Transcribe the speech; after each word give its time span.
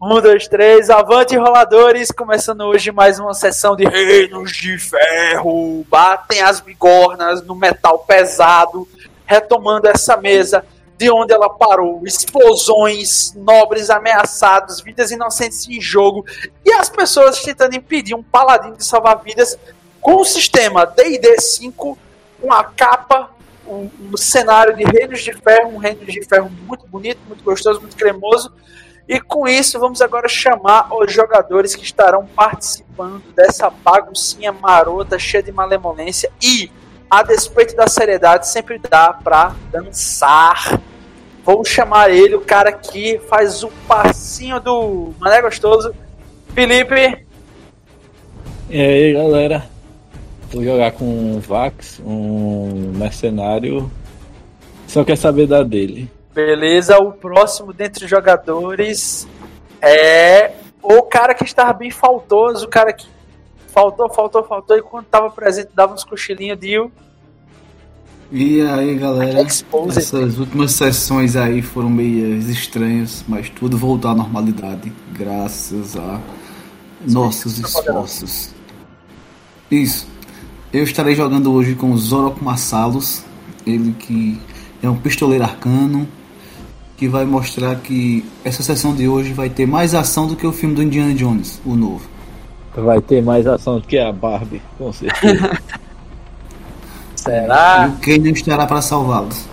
Um, 0.00 0.20
dois, 0.20 0.46
três, 0.46 0.90
avante 0.90 1.34
roladores! 1.38 2.10
Começando 2.10 2.60
hoje 2.60 2.92
mais 2.92 3.18
uma 3.18 3.32
sessão 3.32 3.74
de 3.74 3.86
Reinos 3.86 4.52
de 4.52 4.76
Ferro. 4.78 5.86
Batem 5.88 6.42
as 6.42 6.60
bigornas 6.60 7.42
no 7.42 7.54
metal 7.54 8.00
pesado, 8.00 8.86
retomando 9.24 9.88
essa 9.88 10.14
mesa 10.18 10.66
de 10.98 11.10
onde 11.10 11.32
ela 11.32 11.48
parou. 11.48 12.02
Explosões, 12.06 13.32
nobres 13.34 13.88
ameaçados, 13.88 14.82
vidas 14.82 15.10
inocentes 15.10 15.66
em 15.66 15.80
jogo 15.80 16.26
e 16.62 16.70
as 16.72 16.90
pessoas 16.90 17.40
tentando 17.40 17.74
impedir 17.74 18.14
um 18.14 18.22
paladino 18.22 18.76
de 18.76 18.84
salvar 18.84 19.22
vidas 19.22 19.58
com 19.98 20.16
o 20.16 20.24
sistema 20.26 20.84
DD 20.84 21.40
5, 21.40 21.98
com 22.42 22.52
a 22.52 22.64
capa, 22.64 23.30
um, 23.66 23.88
um 24.12 24.16
cenário 24.18 24.76
de 24.76 24.84
Reinos 24.84 25.22
de 25.22 25.32
Ferro, 25.32 25.70
um 25.70 25.78
Reino 25.78 26.04
de 26.04 26.22
Ferro 26.22 26.50
muito 26.66 26.86
bonito, 26.86 27.20
muito 27.26 27.42
gostoso, 27.42 27.80
muito 27.80 27.96
cremoso 27.96 28.52
e 29.08 29.20
com 29.20 29.46
isso, 29.46 29.78
vamos 29.78 30.02
agora 30.02 30.28
chamar 30.28 30.88
os 30.92 31.12
jogadores 31.12 31.76
que 31.76 31.84
estarão 31.84 32.26
participando 32.26 33.22
dessa 33.36 33.70
baguncinha 33.70 34.52
marota, 34.52 35.16
cheia 35.18 35.42
de 35.42 35.52
malemolência 35.52 36.30
e, 36.42 36.70
a 37.08 37.22
despeito 37.22 37.76
da 37.76 37.86
seriedade, 37.86 38.48
sempre 38.48 38.78
dá 38.78 39.12
para 39.12 39.54
dançar. 39.70 40.80
Vou 41.44 41.64
chamar 41.64 42.10
ele, 42.10 42.34
o 42.34 42.40
cara 42.40 42.72
que 42.72 43.20
faz 43.28 43.62
o 43.62 43.68
passinho 43.86 44.58
do 44.58 45.14
Mané 45.20 45.40
Gostoso. 45.40 45.94
Felipe. 46.52 47.24
E 48.68 48.80
aí, 48.80 49.12
galera? 49.12 49.68
Vou 50.50 50.64
jogar 50.64 50.90
com 50.90 51.04
um 51.04 51.38
Vax, 51.38 52.00
um 52.04 52.92
mercenário. 52.96 53.88
Só 54.88 55.04
quer 55.04 55.16
saber 55.16 55.46
da 55.46 55.62
dele. 55.62 56.10
Beleza, 56.36 56.98
o 56.98 57.12
próximo 57.12 57.72
dentre 57.72 58.04
os 58.04 58.10
jogadores 58.10 59.26
é 59.80 60.52
o 60.82 61.00
cara 61.00 61.32
que 61.32 61.44
estava 61.44 61.72
bem 61.72 61.90
faltoso, 61.90 62.66
o 62.66 62.68
cara 62.68 62.92
que 62.92 63.06
faltou, 63.72 64.06
faltou, 64.10 64.44
faltou, 64.44 64.76
e 64.76 64.82
quando 64.82 65.06
estava 65.06 65.30
presente 65.30 65.70
dava 65.74 65.94
uns 65.94 66.04
cochilinhos 66.04 66.60
de 66.60 66.78
E 68.30 68.60
aí 68.60 68.96
galera, 68.96 69.40
essas 69.40 70.38
últimas 70.38 70.72
sessões 70.72 71.36
aí 71.36 71.62
foram 71.62 71.88
meio 71.88 72.36
estranhas, 72.50 73.24
mas 73.26 73.48
tudo 73.48 73.78
voltou 73.78 74.10
à 74.10 74.14
normalidade, 74.14 74.92
graças 75.12 75.96
a 75.96 76.20
nossos 77.00 77.58
esforços. 77.58 78.54
Isso. 79.70 80.06
Eu 80.70 80.84
estarei 80.84 81.14
jogando 81.14 81.50
hoje 81.50 81.74
com 81.74 81.96
Zorok 81.96 82.44
Massalos, 82.44 83.24
ele 83.66 83.94
que 83.94 84.38
é 84.82 84.90
um 84.90 84.98
pistoleiro 84.98 85.42
arcano, 85.42 86.06
que 86.96 87.06
vai 87.06 87.24
mostrar 87.24 87.76
que 87.76 88.24
essa 88.42 88.62
sessão 88.62 88.94
de 88.94 89.06
hoje 89.06 89.32
vai 89.32 89.50
ter 89.50 89.66
mais 89.66 89.94
ação 89.94 90.26
do 90.26 90.34
que 90.34 90.46
o 90.46 90.52
filme 90.52 90.74
do 90.74 90.82
Indiana 90.82 91.14
Jones, 91.14 91.60
o 91.64 91.76
novo. 91.76 92.08
Vai 92.74 93.00
ter 93.00 93.22
mais 93.22 93.46
ação 93.46 93.78
do 93.78 93.86
que 93.86 93.98
a 93.98 94.12
Barbie, 94.12 94.62
com 94.78 94.92
certeza. 94.92 95.58
Será? 97.14 97.88
E 97.88 97.90
o 97.90 97.96
Ken 97.98 98.18
não 98.18 98.30
estará 98.30 98.66
para 98.66 98.80
salvá-los. 98.80 99.44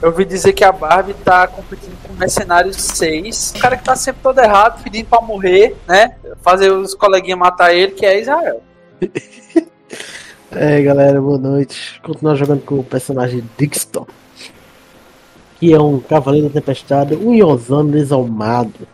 Eu 0.00 0.10
ouvi 0.10 0.24
dizer 0.24 0.52
que 0.52 0.62
a 0.62 0.70
Barbie 0.70 1.14
tá 1.14 1.46
competindo 1.46 1.96
com 2.06 2.12
Mercenários 2.14 2.76
6. 2.76 3.54
O 3.56 3.58
cara 3.58 3.76
que 3.76 3.84
tá 3.84 3.96
sempre 3.96 4.20
todo 4.22 4.38
errado, 4.38 4.82
pedindo 4.82 5.06
pra 5.06 5.20
morrer, 5.20 5.74
né? 5.88 6.16
Fazer 6.42 6.70
os 6.70 6.94
coleguinhas 6.94 7.38
matar 7.38 7.74
ele, 7.74 7.92
que 7.92 8.04
é 8.04 8.20
Israel. 8.20 8.60
é, 10.52 10.82
galera, 10.82 11.20
boa 11.20 11.38
noite. 11.38 12.00
Continuar 12.02 12.34
jogando 12.34 12.62
com 12.62 12.78
o 12.78 12.84
personagem 12.84 13.42
Dixon 13.56 14.06
que 15.58 15.72
é 15.72 15.80
um 15.80 15.98
Cavaleiro 16.00 16.48
da 16.48 16.54
Tempestade, 16.54 17.14
um 17.14 17.34
Iosano 17.34 17.92
desalmado. 17.92 18.86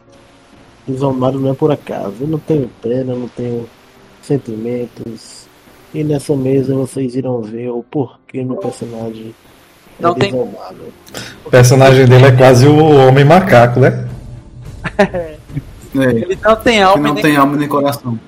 Desalmado 0.86 1.38
não 1.38 1.50
é 1.50 1.54
por 1.54 1.70
acaso. 1.70 2.14
Eu 2.20 2.28
não 2.28 2.38
tenho 2.38 2.70
pena, 2.80 3.14
não 3.14 3.28
tenho 3.28 3.68
sentimentos. 4.22 5.46
E 5.92 6.02
nessa 6.02 6.34
mesa 6.34 6.74
vocês 6.74 7.14
irão 7.14 7.42
ver 7.42 7.68
o 7.68 7.82
porquê 7.82 8.42
meu 8.42 8.56
personagem 8.56 9.34
é 9.98 10.02
não 10.02 10.14
desalmado. 10.14 10.76
Tem... 10.76 11.22
O 11.44 11.50
personagem 11.50 12.06
dele 12.06 12.26
é 12.26 12.32
quase 12.32 12.66
o 12.66 13.08
Homem 13.08 13.24
Macaco, 13.24 13.80
né? 13.80 14.08
é. 14.98 15.36
Ele 15.94 16.38
não 16.42 16.56
tem 16.56 16.82
alma, 16.82 17.08
não 17.08 17.14
nem... 17.14 17.22
tem 17.22 17.36
alma 17.36 17.56
nem 17.56 17.68
coração. 17.68 18.18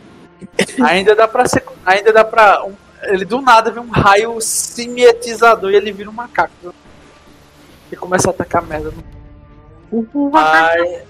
Ainda 0.83 1.15
dá 1.15 1.27
pra 1.27 1.47
ser. 1.47 1.65
Ainda 1.87 2.13
dá 2.13 2.25
pra. 2.25 2.65
Um... 2.65 2.73
ele 3.05 3.25
do 3.25 3.41
nada 3.41 3.71
vê 3.71 3.81
um 3.81 3.91
raio 3.91 4.39
simietizador 4.41 5.71
e 5.71 5.77
ele 5.77 5.93
vira 5.93 6.11
um 6.11 6.13
macaco 6.13 6.75
e 7.95 7.97
começa 7.97 8.29
a 8.29 8.31
atacar 8.31 8.63
merda 8.63 8.93
no. 9.91 10.31
Ai. 10.35 11.03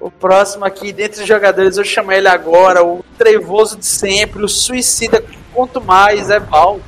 O 0.00 0.10
próximo 0.10 0.64
aqui, 0.64 0.92
dentre 0.92 1.20
os 1.20 1.28
jogadores, 1.28 1.76
eu 1.76 1.84
chamo 1.84 2.10
ele 2.10 2.26
agora, 2.26 2.84
o 2.84 3.04
trevoso 3.16 3.78
de 3.78 3.86
sempre, 3.86 4.42
o 4.42 4.48
suicida, 4.48 5.22
quanto 5.52 5.80
mais, 5.80 6.28
é 6.28 6.40
Valdo. 6.40 6.82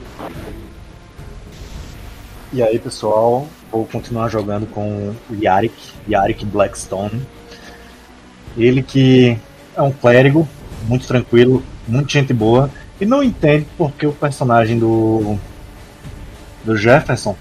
E 2.52 2.62
aí, 2.62 2.78
pessoal, 2.78 3.46
vou 3.70 3.86
continuar 3.86 4.28
jogando 4.28 4.66
com 4.66 5.14
o 5.30 5.34
Yarik, 5.34 5.92
Yarik 6.08 6.44
Blackstone. 6.44 7.24
Ele 8.56 8.82
que 8.82 9.38
é 9.76 9.82
um 9.82 9.92
clérigo, 9.92 10.48
muito 10.88 11.06
tranquilo, 11.06 11.62
muito 11.86 12.10
gente 12.10 12.32
boa, 12.32 12.70
e 13.00 13.06
não 13.06 13.22
entende 13.22 13.66
porque 13.76 14.06
o 14.06 14.12
personagem 14.12 14.78
do, 14.78 15.36
do 16.64 16.76
Jefferson 16.76 17.36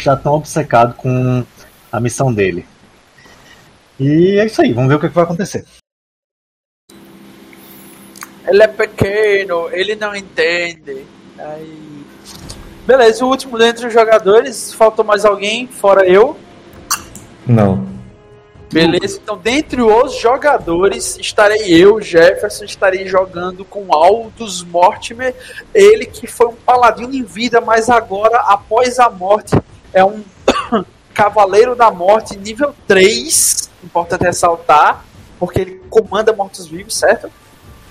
está 0.00 0.16
tão 0.16 0.34
obcecado 0.34 0.94
com 0.94 1.44
a 1.90 2.00
missão 2.00 2.32
dele. 2.32 2.66
E 3.98 4.38
é 4.38 4.46
isso 4.46 4.62
aí, 4.62 4.72
vamos 4.72 4.88
ver 4.88 4.96
o 4.96 5.00
que, 5.00 5.06
é 5.06 5.08
que 5.08 5.14
vai 5.14 5.24
acontecer. 5.24 5.64
Ele 8.46 8.62
é 8.62 8.68
pequeno, 8.68 9.68
ele 9.70 9.94
não 9.94 10.14
entende. 10.14 11.06
Aí... 11.38 12.04
Beleza, 12.86 13.24
o 13.24 13.28
último 13.28 13.56
dentre 13.56 13.86
os 13.86 13.92
jogadores, 13.92 14.72
faltou 14.74 15.04
mais 15.04 15.24
alguém, 15.24 15.68
fora 15.68 16.04
eu? 16.04 16.36
Não. 17.46 17.92
Beleza, 18.72 19.20
então 19.22 19.36
dentre 19.36 19.82
os 19.82 20.18
jogadores 20.18 21.18
estarei 21.18 21.68
eu, 21.68 22.00
Jefferson, 22.00 22.64
estarei 22.64 23.06
jogando 23.06 23.66
com 23.66 23.92
Aldous 23.94 24.64
Mortimer, 24.64 25.34
ele 25.74 26.06
que 26.06 26.26
foi 26.26 26.46
um 26.46 26.54
paladino 26.54 27.14
em 27.14 27.22
vida, 27.22 27.60
mas 27.60 27.90
agora, 27.90 28.38
após 28.38 28.98
a 28.98 29.10
morte, 29.10 29.54
é 29.92 30.04
um 30.04 30.22
Cavaleiro 31.14 31.74
da 31.74 31.90
Morte 31.90 32.36
nível 32.36 32.74
3, 32.86 33.70
importante 33.84 34.22
ressaltar, 34.22 35.04
porque 35.38 35.60
ele 35.60 35.82
comanda 35.90 36.32
mortos-vivos, 36.32 36.94
certo? 36.94 37.30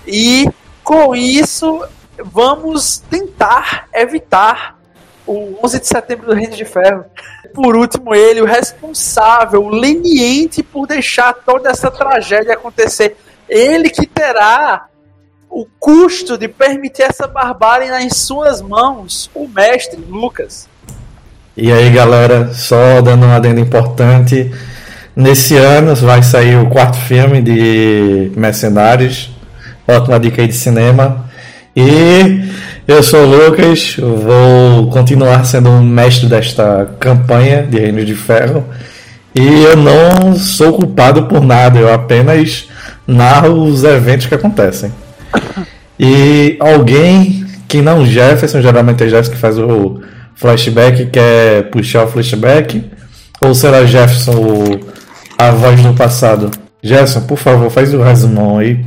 E 0.06 0.48
com 0.82 1.14
isso, 1.14 1.86
vamos 2.24 2.98
tentar 2.98 3.88
evitar 3.92 4.78
o 5.26 5.56
11 5.64 5.80
de 5.80 5.86
setembro 5.86 6.26
do 6.26 6.34
Reino 6.34 6.56
de 6.56 6.64
Ferro. 6.64 7.04
Por 7.54 7.76
último, 7.76 8.14
ele, 8.14 8.40
o 8.40 8.46
responsável, 8.46 9.62
o 9.62 9.68
leniente 9.68 10.62
por 10.62 10.86
deixar 10.86 11.32
toda 11.32 11.70
essa 11.70 11.90
tragédia 11.90 12.54
acontecer. 12.54 13.16
Ele 13.48 13.88
que 13.88 14.06
terá 14.06 14.88
o 15.48 15.66
custo 15.78 16.38
de 16.38 16.48
permitir 16.48 17.02
essa 17.02 17.28
barbárie 17.28 17.90
nas 17.90 18.16
suas 18.16 18.60
mãos, 18.62 19.30
o 19.34 19.46
mestre 19.46 20.00
Lucas. 20.00 20.68
E 21.54 21.70
aí, 21.70 21.90
galera, 21.90 22.50
só 22.54 23.02
dando 23.02 23.26
uma 23.26 23.36
adenda 23.36 23.60
importante. 23.60 24.50
Nesse 25.14 25.54
ano 25.54 25.94
vai 25.94 26.22
sair 26.22 26.56
o 26.56 26.70
quarto 26.70 26.96
filme 26.96 27.42
de 27.42 28.32
Mercenários. 28.34 29.30
Ótima 29.86 30.18
dica 30.18 30.40
aí 30.40 30.48
de 30.48 30.54
cinema. 30.54 31.26
E 31.76 32.48
eu 32.88 33.02
sou 33.02 33.24
o 33.24 33.26
Lucas, 33.26 33.96
vou 33.98 34.88
continuar 34.88 35.44
sendo 35.44 35.68
o 35.68 35.82
mestre 35.82 36.26
desta 36.26 36.88
campanha 36.98 37.62
de 37.62 37.78
Reino 37.78 38.02
de 38.02 38.14
Ferro. 38.14 38.64
E 39.34 39.46
eu 39.64 39.76
não 39.76 40.34
sou 40.34 40.72
culpado 40.72 41.24
por 41.24 41.42
nada, 41.42 41.78
eu 41.78 41.92
apenas 41.92 42.66
narro 43.06 43.62
os 43.64 43.84
eventos 43.84 44.24
que 44.26 44.34
acontecem. 44.34 44.90
E 46.00 46.56
alguém 46.58 47.44
que 47.68 47.82
não 47.82 48.06
Jefferson, 48.06 48.62
geralmente 48.62 49.04
é 49.04 49.08
Jefferson 49.08 49.32
que 49.32 49.38
faz 49.38 49.58
o 49.58 50.00
flashback 50.42 51.06
quer 51.06 51.70
puxar 51.70 52.04
o 52.04 52.08
flashback? 52.08 52.90
Ou 53.40 53.54
será 53.54 53.86
Jefferson 53.86 54.80
a 55.38 55.52
voz 55.52 55.80
do 55.80 55.94
passado? 55.94 56.50
Jefferson, 56.82 57.20
por 57.28 57.38
favor, 57.38 57.70
faz 57.70 57.94
o 57.94 58.02
resumão 58.02 58.58
aí. 58.58 58.84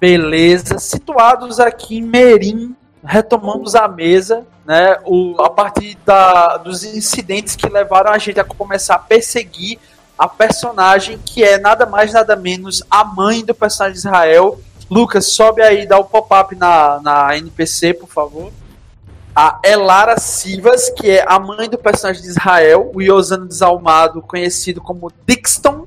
Beleza, 0.00 0.78
situados 0.78 1.60
aqui 1.60 1.98
em 1.98 2.02
Merim, 2.02 2.74
retomamos 3.04 3.76
a 3.76 3.86
mesa, 3.86 4.44
né? 4.66 4.96
O, 5.04 5.40
a 5.40 5.48
partir 5.48 5.96
da, 6.04 6.56
dos 6.56 6.82
incidentes 6.82 7.54
que 7.54 7.68
levaram 7.68 8.10
a 8.10 8.18
gente 8.18 8.40
a 8.40 8.44
começar 8.44 8.96
a 8.96 8.98
perseguir 8.98 9.78
a 10.18 10.26
personagem 10.26 11.18
que 11.24 11.44
é 11.44 11.58
nada 11.58 11.86
mais 11.86 12.12
nada 12.12 12.34
menos 12.34 12.82
a 12.90 13.04
mãe 13.04 13.44
do 13.44 13.54
personagem 13.54 13.94
de 13.94 14.00
Israel. 14.00 14.60
Lucas, 14.90 15.26
sobe 15.26 15.62
aí, 15.62 15.86
dá 15.86 15.96
o 15.96 16.04
pop-up 16.04 16.56
na, 16.56 17.00
na 17.00 17.36
NPC, 17.36 17.94
por 17.94 18.08
favor 18.08 18.50
a 19.38 19.60
Elara 19.62 20.18
Sivas, 20.18 20.88
que 20.88 21.10
é 21.10 21.24
a 21.28 21.38
mãe 21.38 21.68
do 21.68 21.76
personagem 21.76 22.22
de 22.22 22.28
Israel, 22.28 22.90
o 22.94 23.02
Iosano 23.02 23.46
Desalmado, 23.46 24.22
conhecido 24.22 24.80
como 24.80 25.12
Dixon. 25.26 25.86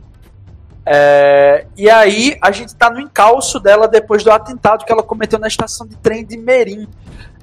É, 0.85 1.65
e 1.75 1.89
aí 1.89 2.37
a 2.43 2.51
gente 2.51 2.69
está 2.69 2.91
no 2.91 2.99
encalço 2.99 3.59
dela 3.59 3.87
depois 3.87 4.23
do 4.23 4.31
atentado 4.31 4.85
que 4.85 4.91
ela 4.91 5.01
cometeu 5.01 5.39
na 5.39 5.47
estação 5.47 5.87
de 5.87 5.95
trem 5.95 6.23
de 6.23 6.37
Merim. 6.37 6.87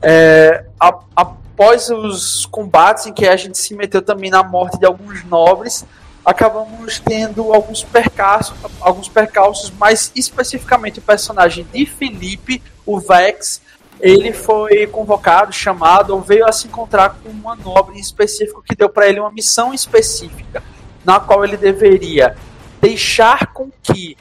É, 0.01 0.67
a, 0.79 0.97
após 1.17 1.91
os 1.91 2.47
combates 2.47 3.07
em 3.07 3.13
que 3.13 3.27
a 3.27 3.37
gente 3.37 3.59
se 3.59 3.75
meteu 3.75 4.01
também 4.01 4.31
na 4.31 4.45
morte 4.45 4.79
de 4.79 4.87
alguns 4.87 5.25
nobres, 5.25 5.85
acabamos 6.25 7.01
tendo 7.01 7.53
alguns 7.53 7.83
percalços, 7.83 8.57
alguns 8.81 9.09
percalços, 9.09 9.73
mais 9.73 10.13
especificamente 10.15 11.01
o 11.01 11.03
personagem 11.03 11.67
de 11.73 11.85
Felipe, 11.85 12.63
o 12.85 13.01
Vex, 13.01 13.61
ele 14.01 14.33
foi 14.33 14.87
convocado, 14.87 15.53
chamado, 15.53 16.15
ou 16.15 16.21
veio 16.21 16.47
a 16.47 16.53
se 16.53 16.67
encontrar 16.67 17.17
com 17.23 17.31
uma 17.31 17.57
nobre 17.57 17.97
em 17.97 18.01
específico 18.01 18.63
que 18.63 18.75
deu 18.75 18.89
para 18.89 19.09
ele 19.09 19.21
uma 19.21 19.31
missão 19.31 19.73
específica, 19.73 20.63
na 21.05 21.19
qual 21.19 21.45
ele 21.45 21.57
deveria 21.57 22.37
deixar 22.81 23.47
com 23.49 23.71
que 23.83 24.17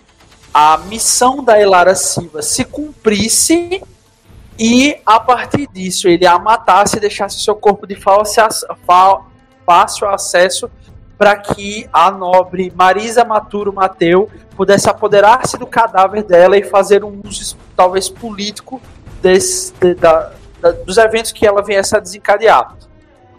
a 0.54 0.78
missão 0.78 1.44
da 1.44 1.60
Elara 1.60 1.96
Silva 1.96 2.42
se 2.42 2.64
cumprisse 2.64 3.82
e 4.58 4.98
a 5.06 5.20
partir 5.20 5.68
disso 5.68 6.08
ele 6.08 6.26
a 6.26 6.40
matasse 6.40 6.96
e 6.96 7.00
deixasse 7.02 7.42
seu 7.42 7.56
corpo 7.56 7.86
de 7.86 7.96
fácil 7.96 8.48
acesso 10.08 10.72
para 11.18 11.36
que 11.36 11.90
a 11.92 12.10
nobre 12.10 12.72
Marisa 12.76 13.26
Maturo 13.26 13.74
Mateu 13.74 14.30
pudesse 14.56 14.90
apoderar-se 14.90 15.58
do 15.58 15.68
cadáver 15.68 16.24
dela 16.24 16.58
e 16.58 16.64
fazer 16.64 17.04
um 17.04 17.22
uso 17.26 17.58
talvez 17.76 18.08
político 18.10 18.82
desse, 19.26 19.74
de, 19.82 19.96
da, 19.96 20.32
da, 20.62 20.72
dos 20.72 20.98
eventos 20.98 21.32
que 21.32 21.48
ela 21.48 21.64
viesse 21.64 21.96
a 21.96 22.00
desencadear. 22.00 22.76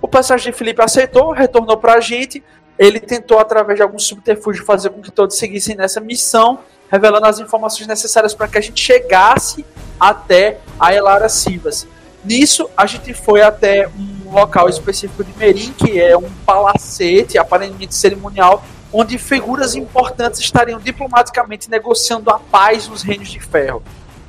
O 0.03 0.09
personagem 0.09 0.51
de 0.51 0.59
Felipe 0.59 0.83
aceitou, 0.83 1.31
retornou 1.31 1.77
para 1.77 1.95
a 1.95 2.01
gente. 2.01 2.43
Ele 2.77 2.99
tentou, 2.99 3.39
através 3.39 3.77
de 3.77 3.83
algum 3.83 3.99
subterfúgio, 3.99 4.65
fazer 4.65 4.91
com 4.91 5.01
que 5.01 5.13
todos 5.13 5.39
seguissem 5.39 5.77
nessa 5.77 6.01
missão, 6.01 6.59
revelando 6.91 7.27
as 7.27 7.39
informações 7.39 7.87
necessárias 7.87 8.35
para 8.35 8.49
que 8.49 8.59
a 8.59 8.61
gente 8.61 8.81
chegasse 8.81 9.65
até 9.99 10.59
a 10.79 10.93
Elara 10.93 11.29
Silvas. 11.29 11.87
Nisso, 12.25 12.69
a 12.77 12.85
gente 12.85 13.15
foi 13.15 13.43
até 13.43 13.89
um 13.89 14.33
local 14.33 14.69
específico 14.69 15.23
de 15.23 15.33
Merim, 15.39 15.73
que 15.73 16.01
é 16.01 16.19
um 16.19 16.29
palacete, 16.45 17.39
aparentemente 17.39 17.95
cerimonial, 17.95 18.65
onde 18.93 19.17
figuras 19.19 19.77
importantes 19.77 20.41
estariam 20.41 20.81
diplomaticamente 20.81 21.71
negociando 21.71 22.29
a 22.31 22.41
paz 22.41 22.89
nos 22.89 23.03
Reinos 23.03 23.29
de 23.29 23.39
Ferro. 23.39 23.85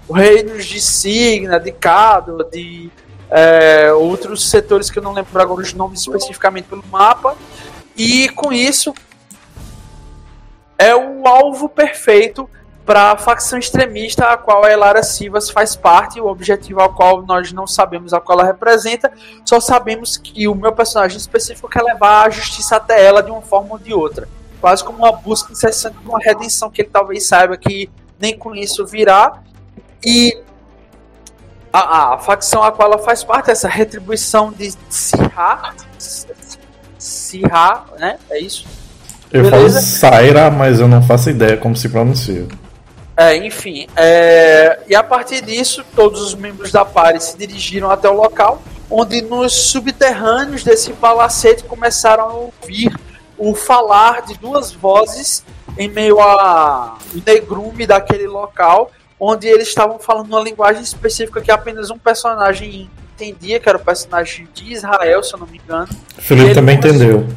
Os 0.07 0.17
reinos 0.17 0.65
de 0.65 0.79
Signa, 0.79 1.59
de 1.59 1.71
Cado, 1.71 2.43
de 2.51 2.89
é, 3.29 3.91
outros 3.91 4.49
setores 4.49 4.89
que 4.89 4.99
eu 4.99 5.03
não 5.03 5.13
lembro 5.13 5.41
agora 5.41 5.61
os 5.61 5.73
nomes 5.73 6.01
especificamente 6.01 6.65
pelo 6.65 6.83
mapa. 6.89 7.35
E 7.95 8.29
com 8.29 8.53
isso, 8.53 8.93
é 10.77 10.95
o 10.95 11.27
alvo 11.27 11.67
perfeito 11.67 12.49
para 12.85 13.11
a 13.11 13.17
facção 13.17 13.59
extremista 13.59 14.27
a 14.27 14.37
qual 14.37 14.63
a 14.63 14.71
Elara 14.71 15.03
Sivas 15.03 15.49
faz 15.49 15.75
parte, 15.75 16.21
o 16.21 16.27
objetivo 16.27 16.79
ao 16.79 16.93
qual 16.93 17.21
nós 17.21 17.51
não 17.51 17.67
sabemos 17.67 18.13
a 18.13 18.21
qual 18.21 18.39
ela 18.39 18.47
representa, 18.47 19.11
só 19.43 19.59
sabemos 19.59 20.15
que 20.15 20.47
o 20.47 20.55
meu 20.55 20.71
personagem 20.71 21.17
específico 21.17 21.67
quer 21.67 21.83
levar 21.83 22.25
a 22.25 22.29
justiça 22.29 22.77
até 22.77 23.05
ela 23.05 23.21
de 23.21 23.29
uma 23.29 23.41
forma 23.41 23.73
ou 23.73 23.77
de 23.77 23.93
outra. 23.93 24.29
Quase 24.61 24.85
como 24.85 24.99
uma 24.99 25.11
busca 25.11 25.51
incessante 25.51 25.97
de 25.97 26.07
uma 26.07 26.19
redenção 26.19 26.71
que 26.71 26.81
ele 26.81 26.89
talvez 26.89 27.27
saiba 27.27 27.57
que 27.57 27.89
nem 28.17 28.37
com 28.37 28.55
isso 28.55 28.85
virá. 28.85 29.43
E 30.05 30.37
a, 31.71 32.13
a 32.13 32.17
facção 32.17 32.63
a 32.63 32.71
qual 32.71 32.91
ela 32.91 33.03
faz 33.03 33.23
parte, 33.23 33.51
essa 33.51 33.67
retribuição 33.67 34.51
de 34.51 34.73
Sirha, 34.89 35.73
Sirha, 36.97 37.83
né? 37.99 38.17
É 38.29 38.39
isso? 38.39 38.65
Eu 39.31 39.43
Beleza? 39.43 39.81
falo 39.81 39.85
Saira, 39.85 40.49
mas 40.49 40.79
eu 40.79 40.87
não 40.87 41.01
faço 41.01 41.29
ideia 41.29 41.57
como 41.57 41.75
se 41.75 41.89
pronuncia. 41.89 42.47
É, 43.15 43.35
enfim, 43.35 43.87
é, 43.95 44.79
e 44.87 44.95
a 44.95 45.03
partir 45.03 45.41
disso, 45.41 45.83
todos 45.95 46.21
os 46.21 46.35
membros 46.35 46.71
da 46.71 46.85
Pare 46.85 47.19
se 47.19 47.35
dirigiram 47.35 47.89
até 47.89 48.07
o 48.07 48.13
local, 48.13 48.61
onde 48.89 49.21
nos 49.23 49.53
subterrâneos 49.53 50.63
desse 50.63 50.93
palacete 50.93 51.63
começaram 51.63 52.23
a 52.23 52.33
ouvir 52.33 52.95
o 53.37 53.55
falar 53.55 54.21
de 54.21 54.37
duas 54.37 54.71
vozes 54.71 55.43
em 55.77 55.89
meio 55.89 56.19
ao 56.19 56.97
negrume 57.25 57.85
daquele 57.85 58.27
local, 58.27 58.91
onde 59.19 59.47
eles 59.47 59.67
estavam 59.67 59.97
falando 59.99 60.27
uma 60.27 60.41
linguagem 60.41 60.81
específica 60.81 61.41
que 61.41 61.51
apenas 61.51 61.89
um 61.89 61.97
personagem 61.97 62.89
entendia, 63.13 63.59
que 63.59 63.67
era 63.67 63.77
o 63.77 63.83
personagem 63.83 64.47
de 64.53 64.71
Israel, 64.71 65.23
se 65.23 65.33
eu 65.33 65.39
não 65.39 65.47
me 65.47 65.57
engano. 65.57 65.89
Felipe 66.17 66.53
também 66.53 66.79
começou... 66.79 67.05
entendeu. 67.05 67.27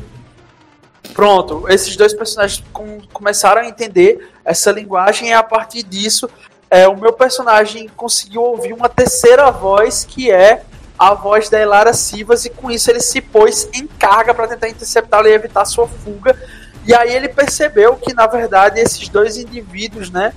Pronto, 1.14 1.64
esses 1.68 1.96
dois 1.96 2.14
personagens 2.14 2.62
com, 2.72 3.00
começaram 3.12 3.62
a 3.62 3.66
entender 3.66 4.30
essa 4.44 4.70
linguagem 4.70 5.30
e 5.30 5.32
a 5.32 5.42
partir 5.42 5.82
disso 5.82 6.28
é, 6.70 6.86
o 6.86 6.96
meu 6.96 7.12
personagem 7.12 7.88
conseguiu 7.96 8.42
ouvir 8.42 8.72
uma 8.72 8.88
terceira 8.88 9.50
voz 9.50 10.04
que 10.04 10.30
é 10.30 10.62
a 10.98 11.14
voz 11.14 11.48
da 11.48 11.58
Elara 11.58 11.92
Sivas 11.92 12.44
e 12.44 12.50
com 12.50 12.70
isso 12.70 12.90
ele 12.90 13.00
se 13.00 13.20
pôs 13.20 13.68
em 13.72 13.86
carga 13.86 14.32
para 14.32 14.46
tentar 14.46 14.68
interceptá-la 14.68 15.28
e 15.28 15.32
evitar 15.32 15.64
sua 15.64 15.88
fuga. 15.88 16.36
E 16.86 16.94
aí 16.94 17.14
ele 17.14 17.28
percebeu 17.28 17.96
que 17.96 18.14
na 18.14 18.26
verdade 18.26 18.80
esses 18.80 19.08
dois 19.08 19.36
indivíduos, 19.36 20.10
né, 20.10 20.32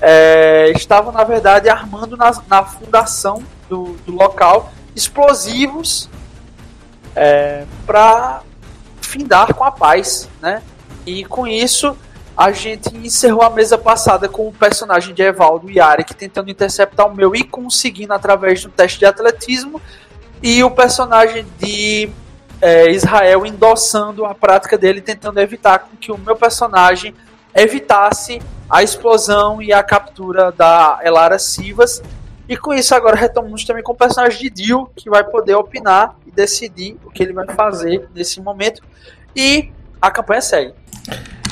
é, 0.00 0.72
estavam 0.74 1.12
na 1.12 1.24
verdade 1.24 1.68
armando 1.68 2.16
na, 2.16 2.30
na 2.48 2.64
fundação 2.64 3.42
do, 3.68 3.96
do 4.04 4.12
local 4.12 4.72
explosivos 4.94 6.08
é, 7.14 7.64
para 7.86 8.42
findar 9.00 9.54
com 9.54 9.64
a 9.64 9.70
paz, 9.70 10.28
né? 10.40 10.62
E 11.06 11.24
com 11.24 11.46
isso 11.46 11.96
a 12.36 12.52
gente 12.52 12.94
encerrou 12.96 13.42
a 13.42 13.50
mesa 13.50 13.78
passada 13.78 14.28
com 14.28 14.46
o 14.46 14.52
personagem 14.52 15.14
de 15.14 15.22
Evaldo 15.22 15.70
Yarek 15.70 16.14
tentando 16.14 16.50
interceptar 16.50 17.06
o 17.06 17.14
meu 17.14 17.34
e 17.34 17.42
conseguindo 17.42 18.12
através 18.12 18.62
do 18.62 18.68
teste 18.68 18.98
de 18.98 19.06
atletismo 19.06 19.80
e 20.42 20.62
o 20.62 20.70
personagem 20.70 21.46
de 21.58 22.10
é, 22.60 22.90
Israel 22.90 23.46
endossando 23.46 24.26
a 24.26 24.34
prática 24.34 24.76
dele 24.76 25.00
tentando 25.00 25.40
evitar 25.40 25.88
que 25.98 26.12
o 26.12 26.18
meu 26.18 26.36
personagem 26.36 27.14
evitasse 27.54 28.42
a 28.68 28.82
explosão 28.82 29.62
e 29.62 29.72
a 29.72 29.82
captura 29.82 30.52
da 30.52 31.00
Elara 31.02 31.38
Sivas 31.38 32.02
e 32.48 32.56
com 32.56 32.72
isso 32.72 32.94
agora 32.94 33.16
retomamos 33.16 33.64
também 33.64 33.82
com 33.82 33.92
o 33.92 33.96
personagem 33.96 34.38
de 34.40 34.50
Dio 34.50 34.88
que 34.94 35.10
vai 35.10 35.24
poder 35.24 35.54
opinar 35.54 36.14
e 36.26 36.30
decidir 36.30 36.96
o 37.04 37.10
que 37.10 37.22
ele 37.22 37.32
vai 37.32 37.46
fazer 37.46 38.08
nesse 38.14 38.40
momento 38.40 38.82
e 39.34 39.70
a 40.00 40.10
campanha 40.10 40.40
segue. 40.40 40.72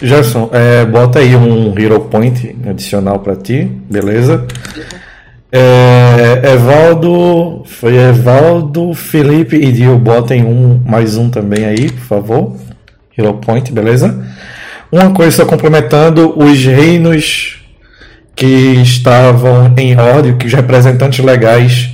Gerson, 0.03 0.50
é, 0.53 0.85
bota 0.85 1.21
aí 1.21 1.35
um 1.37 1.79
Hero 1.79 2.00
Point 2.00 2.57
adicional 2.69 3.21
para 3.21 3.37
ti, 3.37 3.65
beleza? 3.65 4.47
É, 5.50 6.53
Evaldo, 6.53 7.62
foi 7.65 7.97
Evaldo, 7.97 8.93
Felipe 8.93 9.57
e 9.57 9.71
Dio, 9.71 9.97
botem 9.97 10.45
um, 10.45 10.83
mais 10.85 11.17
um 11.17 11.31
também 11.31 11.65
aí, 11.65 11.91
por 11.93 12.03
favor. 12.03 12.57
Hero 13.17 13.35
Point, 13.35 13.71
beleza? 13.73 14.27
Uma 14.95 15.11
coisa 15.11 15.39
só 15.39 15.45
complementando, 15.45 16.41
os 16.41 16.65
reinos 16.65 17.61
que 18.37 18.47
estavam 18.47 19.75
em 19.77 19.99
ordem, 19.99 20.39
que 20.39 20.47
os 20.47 20.53
representantes 20.53 21.19
legais 21.19 21.91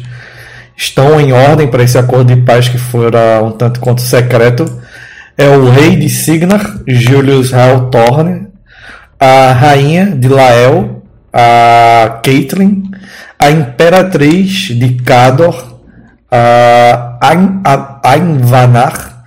estão 0.76 1.18
em 1.18 1.32
ordem 1.32 1.66
para 1.66 1.82
esse 1.82 1.96
acordo 1.96 2.34
de 2.34 2.42
paz 2.42 2.68
que 2.68 2.76
fora 2.76 3.42
um 3.42 3.52
tanto 3.52 3.80
quanto 3.80 4.02
secreto 4.02 4.66
é 5.38 5.48
o 5.48 5.70
rei 5.70 5.96
de 5.96 6.10
Signar, 6.10 6.60
Julius 6.86 7.54
Hawthorne, 7.54 8.48
a 9.18 9.50
rainha 9.52 10.14
de 10.14 10.28
Lael, 10.28 11.02
a 11.32 12.20
Caitlyn, 12.22 12.82
a 13.38 13.50
imperatriz 13.50 14.78
de 14.78 14.90
Cador, 14.96 15.78
a 16.30 17.18
Ainvanar 18.04 19.19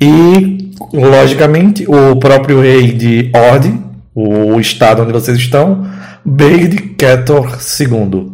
e, 0.00 0.72
logicamente, 0.92 1.86
o 1.88 2.16
próprio 2.16 2.60
rei 2.60 2.92
de 2.92 3.30
Ord, 3.34 3.78
o 4.14 4.60
estado 4.60 5.02
onde 5.02 5.12
vocês 5.12 5.38
estão, 5.38 5.86
Beid 6.24 6.94
Ketor 6.96 7.58
II. 7.80 8.32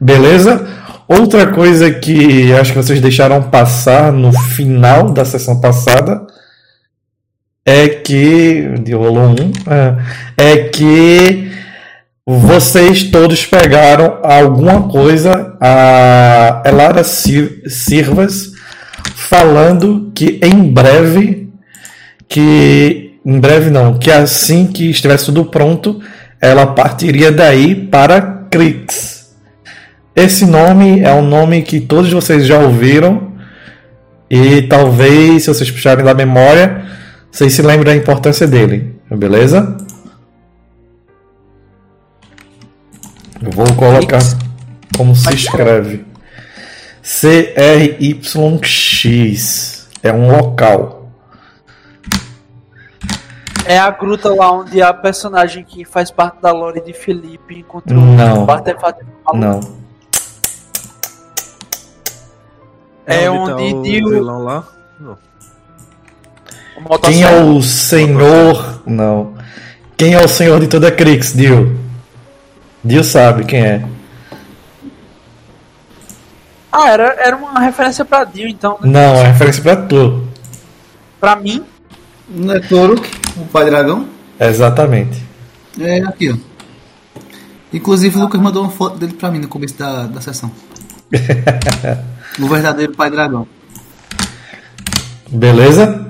Beleza? 0.00 0.66
Outra 1.08 1.46
coisa 1.46 1.90
que 1.90 2.52
acho 2.52 2.72
que 2.72 2.78
vocês 2.78 3.00
deixaram 3.00 3.42
passar 3.44 4.12
no 4.12 4.32
final 4.32 5.10
da 5.10 5.24
sessão 5.24 5.60
passada 5.60 6.26
é 7.64 7.88
que. 7.88 8.74
De 8.82 8.92
rolou 8.92 9.30
um. 9.30 9.52
É, 10.36 10.52
é 10.52 10.56
que 10.68 11.50
vocês 12.26 13.04
todos 13.04 13.46
pegaram 13.46 14.18
alguma 14.22 14.82
coisa 14.82 15.56
a 15.58 16.62
Elara 16.66 17.02
Sirvas 17.02 18.52
falando 19.18 20.12
que 20.14 20.38
em 20.44 20.72
breve 20.72 21.52
que 22.28 23.18
em 23.26 23.40
breve 23.40 23.68
não, 23.68 23.98
que 23.98 24.12
assim 24.12 24.68
que 24.68 24.90
estivesse 24.90 25.26
tudo 25.26 25.44
pronto, 25.44 26.00
ela 26.40 26.68
partiria 26.68 27.32
daí 27.32 27.74
para 27.74 28.46
Crix. 28.48 29.34
Esse 30.14 30.46
nome 30.46 31.00
é 31.00 31.12
um 31.12 31.26
nome 31.26 31.62
que 31.62 31.80
todos 31.80 32.12
vocês 32.12 32.46
já 32.46 32.60
ouviram 32.60 33.32
e 34.30 34.62
talvez 34.62 35.42
se 35.42 35.48
vocês 35.48 35.70
puxarem 35.70 36.04
da 36.04 36.14
memória, 36.14 36.86
vocês 37.30 37.52
se 37.52 37.60
lembram 37.60 37.92
da 37.92 37.96
importância 37.96 38.46
dele, 38.46 38.94
beleza? 39.10 39.76
Eu 43.42 43.50
vou 43.50 43.66
colocar 43.74 44.20
como 44.96 45.14
se 45.14 45.34
escreve. 45.34 46.07
C-R-Y-X. 48.58 49.88
É 50.02 50.12
um 50.12 50.30
local. 50.30 51.10
É 53.64 53.78
a 53.78 53.90
gruta 53.90 54.34
lá 54.34 54.52
onde 54.52 54.82
a 54.82 54.92
personagem 54.92 55.64
que 55.64 55.84
faz 55.86 56.10
parte 56.10 56.40
da 56.42 56.52
lore 56.52 56.80
de 56.82 56.92
Felipe 56.92 57.58
encontrou 57.60 58.00
Não. 58.00 58.44
o 58.44 58.50
artefato. 58.50 59.04
Não. 59.34 59.60
É 63.06 63.28
onde 63.30 63.50
tá 63.50 63.56
onde 63.56 63.74
o 63.74 63.82
Dio- 63.82 64.10
vilão 64.10 64.44
lá? 64.44 64.64
Não. 65.00 65.16
o. 66.90 66.98
Quem 66.98 67.22
é 67.22 67.40
o 67.42 67.62
senhor. 67.62 68.82
Não. 68.86 69.32
Quem 69.96 70.12
é 70.14 70.20
o 70.22 70.28
senhor 70.28 70.60
de 70.60 70.66
toda 70.68 70.90
Crix, 70.92 71.32
Dio? 71.34 71.78
Dio 72.84 73.02
sabe 73.02 73.44
quem 73.44 73.60
é. 73.64 73.82
Ah, 76.70 76.88
era, 76.90 77.14
era 77.18 77.36
uma 77.36 77.60
referência 77.60 78.04
pra 78.04 78.24
Dio, 78.24 78.48
então. 78.48 78.78
né? 78.80 78.90
Não, 78.90 79.14
é 79.20 79.28
referência 79.28 79.62
pra 79.62 79.76
tu. 79.76 80.24
Pra 81.20 81.34
mim, 81.36 81.64
Não 82.28 82.54
é 82.54 82.60
Toruk, 82.60 83.08
o 83.36 83.44
pai 83.46 83.64
dragão? 83.66 84.06
Exatamente. 84.38 85.22
É 85.80 85.98
aqui, 86.00 86.30
ó. 86.30 86.36
Inclusive 87.72 88.16
o 88.16 88.20
Lucas 88.20 88.40
mandou 88.40 88.62
uma 88.62 88.70
foto 88.70 88.98
dele 88.98 89.14
pra 89.14 89.30
mim 89.30 89.38
no 89.38 89.48
começo 89.48 89.76
da, 89.78 90.04
da 90.04 90.20
sessão. 90.20 90.50
o 92.40 92.46
verdadeiro 92.46 92.92
pai 92.94 93.10
dragão. 93.10 93.46
Beleza? 95.30 96.06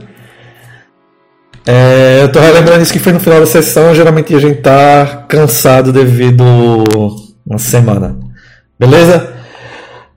É, 1.66 2.20
eu 2.22 2.30
tô 2.32 2.40
relembrando 2.40 2.82
isso 2.82 2.92
que 2.92 2.98
foi 2.98 3.12
no 3.12 3.20
final 3.20 3.40
da 3.40 3.46
sessão. 3.46 3.94
Geralmente 3.94 4.34
a 4.34 4.38
gente 4.38 4.60
tá 4.60 5.24
cansado 5.28 5.92
devido 5.92 6.42
uma 7.46 7.58
semana. 7.58 8.16
Beleza? 8.78 9.34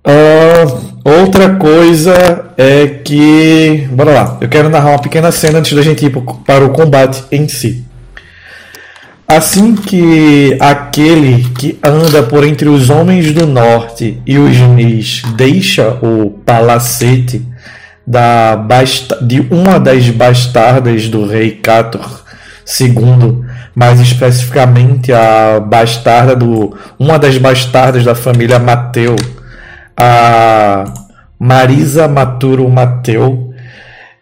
Ah, 0.04 0.66
outra 1.04 1.56
coisa 1.56 2.54
é 2.58 2.88
que. 2.88 3.88
Bora 3.92 4.12
lá. 4.12 4.38
Eu 4.42 4.50
quero 4.50 4.70
narrar 4.70 4.92
uma 4.92 5.02
pequena 5.02 5.32
cena 5.32 5.60
antes 5.60 5.74
da 5.74 5.82
gente 5.82 6.06
ir 6.06 6.12
para 6.46 6.66
o 6.66 6.70
combate 6.70 7.24
em 7.32 7.48
si. 7.48 7.86
Assim 9.28 9.76
que 9.76 10.58
aquele 10.60 11.48
que 11.58 11.80
anda 11.82 12.22
por 12.22 12.44
entre 12.44 12.68
os 12.68 12.90
homens 12.90 13.32
do 13.32 13.48
norte 13.48 14.22
e 14.26 14.38
os 14.38 14.58
Nis 14.58 15.22
deixa 15.38 15.98
o 16.02 16.32
palacete 16.46 17.42
da 18.06 18.56
de 19.22 19.48
uma 19.50 19.80
das 19.80 20.10
bastardas 20.10 21.08
do 21.08 21.26
rei 21.26 21.52
Cator 21.52 22.24
II, 22.78 23.46
mais 23.74 24.02
especificamente 24.02 25.14
a 25.14 25.62
bastarda 25.62 26.36
do 26.36 26.76
uma 27.00 27.18
das 27.18 27.38
bastardas 27.38 28.04
da 28.04 28.14
família 28.14 28.60
Mateu, 28.60 29.16
a 29.96 30.86
Marisa 31.40 32.08
Maturo 32.08 32.70
Mateu, 32.70 33.54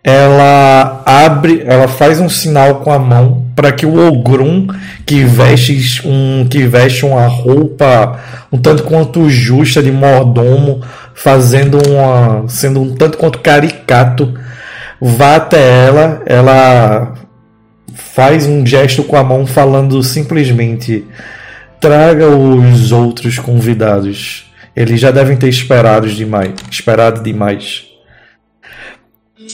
ela 0.03 1.01
abre, 1.05 1.63
ela 1.65 1.87
faz 1.87 2.19
um 2.19 2.29
sinal 2.29 2.75
com 2.75 2.91
a 2.91 2.97
mão 2.97 3.45
para 3.55 3.71
que 3.71 3.85
o 3.85 4.07
Ogrum 4.07 4.67
que 5.05 5.25
veste 5.25 6.07
um 6.07 6.47
que 6.49 6.65
veste 6.65 7.05
uma 7.05 7.27
roupa 7.27 8.17
um 8.51 8.57
tanto 8.57 8.83
quanto 8.83 9.29
justa 9.29 9.83
de 9.83 9.91
mordomo, 9.91 10.81
fazendo 11.13 11.77
uma 11.87 12.47
sendo 12.47 12.81
um 12.81 12.95
tanto 12.95 13.17
quanto 13.17 13.39
caricato, 13.39 14.33
vá 14.99 15.35
até 15.35 15.85
ela, 15.87 16.21
ela 16.25 17.13
faz 17.93 18.45
um 18.47 18.65
gesto 18.65 19.03
com 19.03 19.15
a 19.15 19.23
mão 19.23 19.45
falando 19.45 20.01
simplesmente 20.01 21.05
traga 21.79 22.27
os 22.27 22.91
outros 22.91 23.37
convidados. 23.37 24.48
Eles 24.75 24.99
já 24.99 25.11
devem 25.11 25.37
ter 25.37 25.49
esperado 25.49 26.07
demais, 26.07 26.53
esperado 26.69 27.23
demais. 27.23 27.85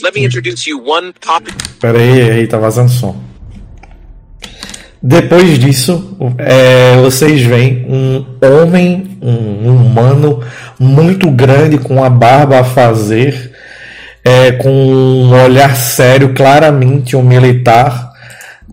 Let 0.02 0.14
me 0.14 0.24
introduce 0.24 0.68
you 0.68 0.82
one 0.84 1.12
top 1.14 1.50
Pera 1.80 1.98
aí, 1.98 2.30
aí, 2.30 2.46
tá 2.46 2.58
vazando 2.58 2.90
som. 2.90 3.16
Depois 5.02 5.58
disso, 5.58 6.16
é, 6.38 6.96
vocês 6.96 7.40
veem 7.42 7.86
um 7.88 8.24
homem, 8.44 9.18
um 9.22 9.76
humano 9.76 10.42
muito 10.80 11.30
grande 11.30 11.78
com 11.78 12.02
a 12.02 12.10
barba 12.10 12.60
a 12.60 12.64
fazer, 12.64 13.52
é, 14.24 14.52
com 14.52 14.70
um 14.70 15.44
olhar 15.44 15.76
sério, 15.76 16.34
claramente 16.34 17.14
um 17.14 17.22
militar, 17.22 18.10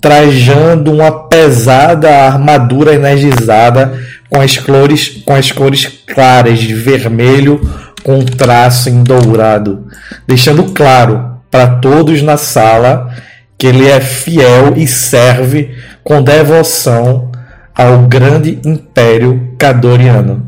trajando 0.01 0.91
uma 0.91 1.27
pesada 1.27 2.09
armadura 2.09 2.95
energizada 2.95 3.93
com 4.33 4.41
as 4.41 4.57
cores, 4.57 5.21
com 5.23 5.35
as 5.35 5.51
cores 5.51 5.85
claras 6.07 6.57
de 6.57 6.73
vermelho 6.73 7.61
com 8.03 8.25
traço 8.25 8.89
em 8.89 9.03
dourado, 9.03 9.87
deixando 10.27 10.63
claro 10.73 11.37
para 11.51 11.75
todos 11.75 12.19
na 12.23 12.35
sala 12.35 13.13
que 13.55 13.67
ele 13.67 13.87
é 13.87 14.01
fiel 14.01 14.73
e 14.75 14.87
serve 14.87 15.75
com 16.03 16.23
devoção 16.23 17.31
ao 17.75 18.07
grande 18.07 18.59
império 18.65 19.53
cadoriano. 19.57 20.47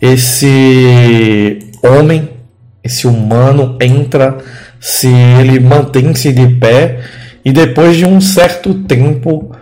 Esse 0.00 1.58
homem, 1.82 2.30
esse 2.84 3.06
humano 3.06 3.76
entra, 3.80 4.38
se 4.78 5.08
ele 5.08 5.58
mantém-se 5.58 6.32
de 6.32 6.46
pé 6.54 7.00
e 7.44 7.52
depois 7.52 7.96
de 7.96 8.06
um 8.06 8.20
certo 8.20 8.74
tempo 8.74 9.53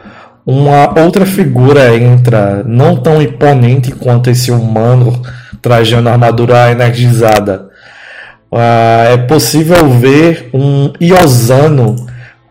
uma 0.44 0.98
outra 1.00 1.24
figura 1.24 1.96
entra, 1.96 2.62
não 2.66 2.96
tão 2.96 3.22
imponente 3.22 3.92
quanto 3.92 4.30
esse 4.30 4.50
humano 4.50 5.22
trajando 5.60 6.08
armadura 6.08 6.70
energizada. 6.70 7.68
Ah, 8.50 9.04
é 9.12 9.16
possível 9.16 9.88
ver 9.88 10.50
um 10.52 10.92
Iosano 11.00 11.96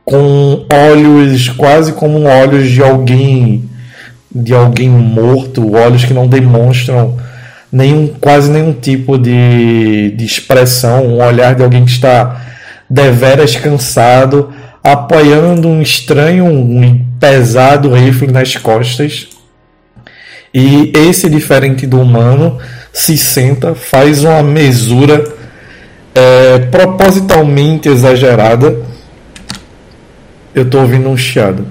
com 0.03 0.65
olhos 0.71 1.49
quase 1.49 1.93
como 1.93 2.23
olhos 2.23 2.69
de 2.69 2.81
alguém 2.81 3.69
de 4.33 4.53
alguém 4.53 4.89
morto, 4.89 5.75
olhos 5.75 6.05
que 6.05 6.13
não 6.13 6.25
demonstram 6.25 7.17
nenhum, 7.71 8.07
quase 8.19 8.49
nenhum 8.49 8.71
tipo 8.71 9.17
de, 9.17 10.11
de 10.11 10.25
expressão, 10.25 11.05
um 11.05 11.21
olhar 11.21 11.53
de 11.53 11.63
alguém 11.63 11.83
que 11.83 11.91
está 11.91 12.41
deveras 12.89 13.55
cansado, 13.57 14.49
apoiando 14.83 15.67
um 15.67 15.81
estranho, 15.81 16.45
um 16.45 17.05
pesado 17.19 17.93
rifle 17.93 18.31
nas 18.31 18.55
costas. 18.57 19.29
E 20.53 20.91
esse, 20.95 21.29
diferente 21.29 21.87
do 21.87 22.01
humano, 22.01 22.57
se 22.91 23.17
senta, 23.17 23.73
faz 23.73 24.23
uma 24.23 24.43
mesura 24.43 25.23
é, 26.13 26.59
propositalmente 26.59 27.87
exagerada. 27.87 28.83
Eu 30.53 30.69
tô 30.69 30.81
ouvindo 30.81 31.07
um 31.07 31.15
chiado. 31.15 31.65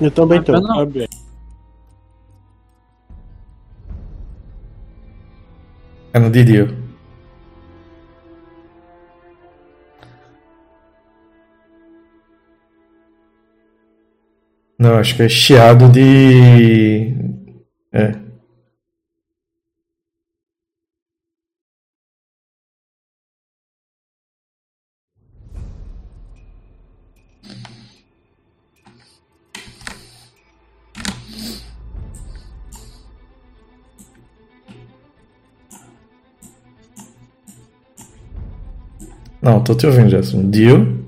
Eu 0.00 0.10
também 0.10 0.42
tô. 0.42 0.52
Eu 0.52 0.60
não. 0.60 0.80
Abre 0.80 1.00
aí. 1.00 1.08
É 6.12 6.18
no 6.18 6.30
Didio. 6.30 6.83
Não, 14.84 14.98
acho 14.98 15.16
que 15.16 15.22
é 15.22 15.28
chiado 15.30 15.88
de. 15.88 17.14
É. 17.90 18.12
Não, 39.40 39.62
tô 39.64 39.74
te 39.74 39.86
ouvindo, 39.86 40.10
Jason. 40.10 40.50
Dio. 40.50 41.03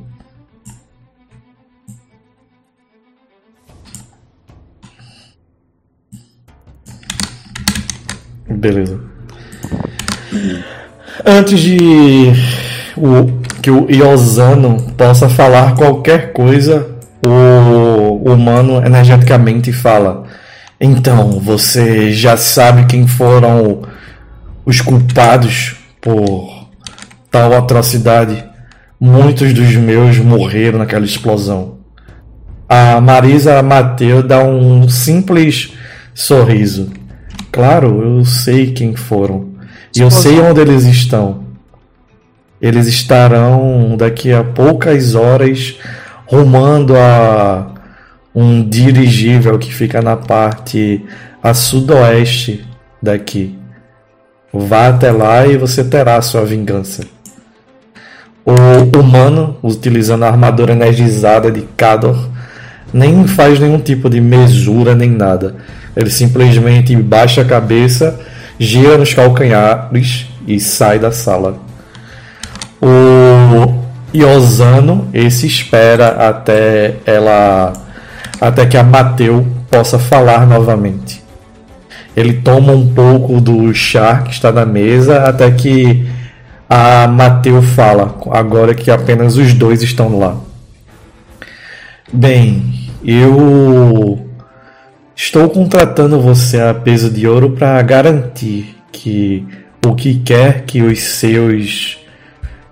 Beleza. 8.66 8.99
Antes 11.25 11.61
de 11.61 12.32
o, 12.96 13.40
que 13.62 13.70
o 13.70 13.88
Iosano 13.88 14.90
possa 14.96 15.28
falar 15.28 15.76
qualquer 15.76 16.32
coisa, 16.32 16.85
o 17.23 18.28
humano 18.28 18.85
energeticamente 18.85 19.73
fala: 19.73 20.25
Então, 20.80 21.38
você 21.38 22.11
já 22.11 22.37
sabe 22.37 22.87
quem 22.87 23.06
foram 23.06 23.82
os 24.64 24.80
culpados 24.80 25.76
por 26.00 26.68
tal 27.30 27.52
atrocidade? 27.54 28.44
Muitos 28.99 29.52
dos 29.52 29.76
meus 29.76 30.18
morreram 30.18 30.80
naquela 30.80 31.04
explosão. 31.04 31.76
a 32.68 33.00
Marisa 33.00 33.62
Mateu 33.62 34.25
dá 34.25 34.42
um 34.42 34.88
simples 34.88 35.73
sorriso. 36.12 37.05
Claro, 37.56 38.02
eu 38.02 38.22
sei 38.22 38.70
quem 38.72 38.94
foram. 38.94 39.48
E 39.96 40.02
eu 40.02 40.10
sei 40.10 40.38
onde 40.40 40.60
eles 40.60 40.84
estão. 40.84 41.44
Eles 42.60 42.86
estarão 42.86 43.96
daqui 43.96 44.30
a 44.30 44.44
poucas 44.44 45.14
horas 45.14 45.78
rumando 46.26 46.94
a 46.94 47.72
um 48.34 48.62
dirigível 48.62 49.58
que 49.58 49.72
fica 49.72 50.02
na 50.02 50.18
parte 50.18 51.02
a 51.42 51.54
sudoeste 51.54 52.62
daqui. 53.02 53.58
Vá 54.52 54.88
até 54.88 55.10
lá 55.10 55.46
e 55.46 55.56
você 55.56 55.82
terá 55.82 56.20
sua 56.20 56.44
vingança. 56.44 57.04
O 58.44 58.98
humano, 58.98 59.56
utilizando 59.62 60.25
a 60.25 60.28
armadura 60.28 60.75
energizada 60.75 61.50
de 61.50 61.62
Kador, 61.75 62.28
nem 62.92 63.26
faz 63.26 63.58
nenhum 63.58 63.78
tipo 63.78 64.10
de 64.10 64.20
mesura 64.20 64.94
nem 64.94 65.08
nada. 65.08 65.56
Ele 65.97 66.11
simplesmente 66.11 66.95
baixa 66.95 67.41
a 67.41 67.45
cabeça, 67.45 68.21
gira 68.59 68.99
nos 68.99 69.15
calcanhares 69.15 70.26
e 70.47 70.61
sai 70.61 70.99
da 70.99 71.11
sala. 71.11 71.59
O 72.81 73.75
Iosano, 74.15 75.09
esse 75.15 75.47
espera 75.47 76.29
até 76.29 76.97
ela 77.07 77.73
até 78.38 78.67
que 78.67 78.76
a 78.76 78.83
Mateu 78.83 79.47
possa 79.71 79.99
falar 79.99 80.47
novamente. 80.47 81.25
Ele 82.15 82.35
toma 82.35 82.73
um 82.73 82.93
pouco 82.93 83.41
do 83.41 83.73
chá 83.75 84.19
que 84.19 84.33
está 84.33 84.53
na 84.53 84.67
mesa 84.67 85.25
até 85.25 85.50
que 85.50 86.07
a 86.69 87.07
Mateu 87.07 87.62
fala, 87.62 88.15
agora 88.31 88.75
que 88.75 88.91
apenas 88.91 89.37
os 89.37 89.55
dois 89.55 89.83
estão 89.83 90.19
lá. 90.19 90.37
Bem, 92.12 92.91
eu 93.05 94.25
estou 95.16 95.49
contratando 95.49 96.20
você 96.20 96.61
a 96.61 96.75
peso 96.75 97.11
de 97.11 97.26
ouro 97.26 97.52
para 97.52 97.80
garantir 97.80 98.76
que 98.92 99.46
o 99.85 99.94
que 99.94 100.18
quer 100.18 100.64
que 100.66 100.82
os 100.82 101.00
seus 101.00 101.99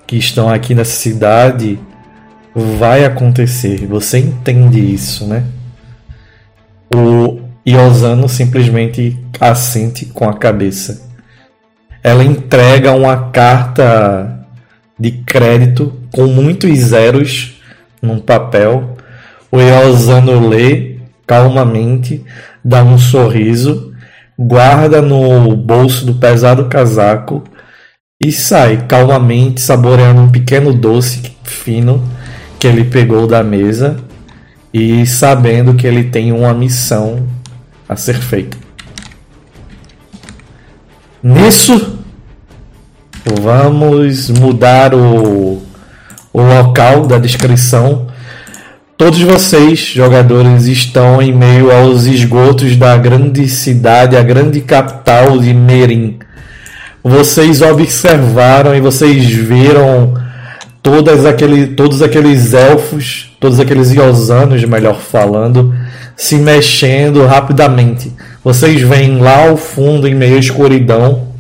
que 0.07 0.17
estão 0.17 0.51
aqui 0.51 0.75
nessa 0.75 0.93
cidade 0.93 1.81
vai 2.55 3.05
acontecer. 3.05 3.87
Você 3.87 4.19
entende 4.19 4.79
isso, 4.79 5.27
né? 5.27 5.45
O 6.95 7.41
Iosano 7.67 8.29
simplesmente 8.29 9.19
assente 9.41 10.05
com 10.05 10.29
a 10.29 10.35
cabeça. 10.35 11.09
Ela 12.03 12.23
entrega 12.23 12.93
uma 12.93 13.31
carta 13.31 14.47
de 14.99 15.11
crédito 15.11 15.99
com 16.13 16.27
muitos 16.27 16.79
zeros 16.79 17.61
num 18.03 18.21
papel. 18.21 18.97
O 19.51 19.59
Iosano 19.59 20.47
lê 20.49 20.94
calmamente, 21.27 22.25
dá 22.65 22.83
um 22.83 22.99
sorriso, 22.99 23.93
guarda 24.39 25.01
no 25.01 25.57
bolso 25.57 26.05
do 26.05 26.15
pesado 26.15 26.67
casaco 26.67 27.45
e 28.21 28.33
sai 28.33 28.87
calmamente 28.87 29.61
saboreando 29.61 30.23
um 30.23 30.31
pequeno 30.31 30.73
doce 30.73 31.37
fino 31.45 32.03
que 32.59 32.67
ele 32.67 32.85
pegou 32.85 33.27
da 33.27 33.43
mesa 33.43 33.97
e 34.73 35.07
sabendo 35.07 35.75
que 35.75 35.87
ele 35.87 36.05
tem 36.05 36.33
uma 36.33 36.53
missão 36.53 37.27
a 37.89 37.95
ser 37.95 38.17
feita. 38.17 38.57
Nisso, 41.23 41.99
vamos 43.41 44.31
mudar 44.31 44.95
o, 44.95 45.63
o 46.33 46.43
local 46.43 47.07
da 47.07 47.19
descrição. 47.19 48.09
Todos 48.97 49.21
vocês, 49.23 49.81
jogadores, 49.81 50.67
estão 50.67 51.21
em 51.21 51.33
meio 51.33 51.73
aos 51.73 52.05
esgotos 52.05 52.77
da 52.77 52.97
grande 52.97 53.49
cidade, 53.49 54.17
a 54.17 54.23
grande 54.23 54.61
capital 54.61 55.37
de 55.37 55.53
Merim. 55.53 56.21
Vocês 57.03 57.61
observaram 57.61 58.73
e 58.73 58.81
vocês 58.81 59.29
viram 59.29 60.15
todas 60.81 61.27
aquele, 61.27 61.67
todos 61.75 62.03
aqueles 62.03 62.55
elfos, 62.55 63.37
todos 63.41 63.59
aqueles 63.59 63.91
iosanos, 63.91 64.65
melhor 64.65 65.01
falando, 65.01 65.75
se 66.17 66.37
mexendo 66.37 67.27
rapidamente. 67.27 68.13
Vocês 68.45 68.81
veem 68.81 69.19
lá 69.19 69.49
ao 69.49 69.57
fundo, 69.57 70.07
em 70.07 70.15
meio 70.15 70.37
à 70.37 70.39
escuridão, 70.39 71.31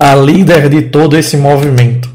a 0.00 0.14
líder 0.14 0.70
de 0.70 0.82
todo 0.82 1.18
esse 1.18 1.36
movimento. 1.36 2.08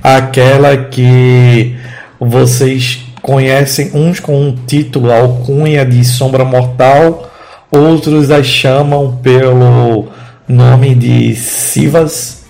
Aquela 0.00 0.76
que 0.76 1.76
vocês 2.20 3.09
conhecem 3.22 3.90
uns 3.94 4.20
com 4.20 4.40
um 4.40 4.56
título, 4.66 5.12
alcunha 5.12 5.84
de 5.84 6.04
Sombra 6.04 6.44
Mortal, 6.44 7.30
outros 7.70 8.30
as 8.30 8.46
chamam 8.46 9.18
pelo 9.22 10.08
nome 10.48 10.94
de 10.94 11.34
Sivas 11.36 12.40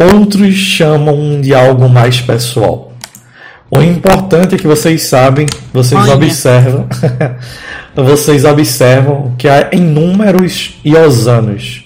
outros 0.00 0.54
chamam 0.54 1.40
de 1.40 1.54
algo 1.54 1.88
mais 1.88 2.20
pessoal. 2.20 2.92
O 3.70 3.80
importante 3.82 4.54
é 4.54 4.58
que 4.58 4.66
vocês 4.66 5.02
sabem, 5.02 5.46
vocês 5.72 6.00
Olha. 6.00 6.14
observam, 6.14 6.86
vocês 7.94 8.44
observam 8.44 9.34
que 9.36 9.46
há 9.46 9.68
inúmeros 9.72 10.74
iosanos. 10.84 11.84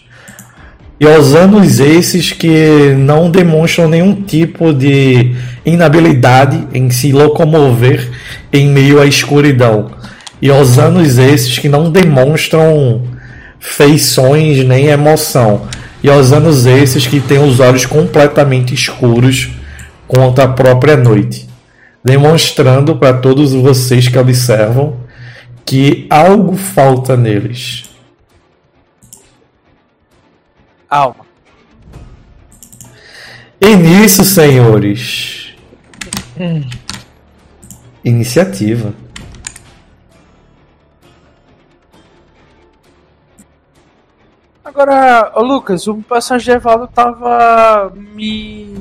Iosanos 1.02 1.80
esses 1.80 2.32
que 2.32 2.94
não 2.96 3.30
demonstram 3.30 3.88
nenhum 3.88 4.14
tipo 4.14 4.72
de 4.72 5.34
inabilidade 5.64 6.66
em 6.72 6.90
se 6.90 7.12
locomover 7.12 8.10
em 8.52 8.68
meio 8.68 9.00
à 9.00 9.06
escuridão. 9.06 9.90
Iosanos 10.42 11.18
esses 11.18 11.58
que 11.58 11.68
não 11.68 11.90
demonstram 11.90 13.02
feições 13.58 14.64
nem 14.64 14.86
emoção. 14.86 15.66
E 16.02 16.10
aos 16.10 16.32
anos 16.32 16.66
esses 16.66 17.06
que 17.06 17.18
têm 17.18 17.38
os 17.38 17.60
olhos 17.60 17.86
completamente 17.86 18.74
escuros 18.74 19.50
contra 20.06 20.44
a 20.44 20.48
própria 20.48 20.96
noite, 20.96 21.48
demonstrando 22.04 22.96
para 22.96 23.16
todos 23.16 23.54
vocês 23.54 24.06
que 24.06 24.18
observam 24.18 24.96
que 25.64 26.06
algo 26.10 26.56
falta 26.56 27.16
neles. 27.16 27.84
Alma. 30.90 31.24
E 33.58 33.74
nisso, 33.74 34.22
senhores, 34.24 35.43
iniciativa. 38.04 38.92
Agora, 44.64 45.30
ô 45.34 45.42
Lucas, 45.42 45.86
o 45.86 46.02
de 46.38 46.50
Evaldo 46.50 46.88
tava 46.92 47.92
me. 47.94 48.76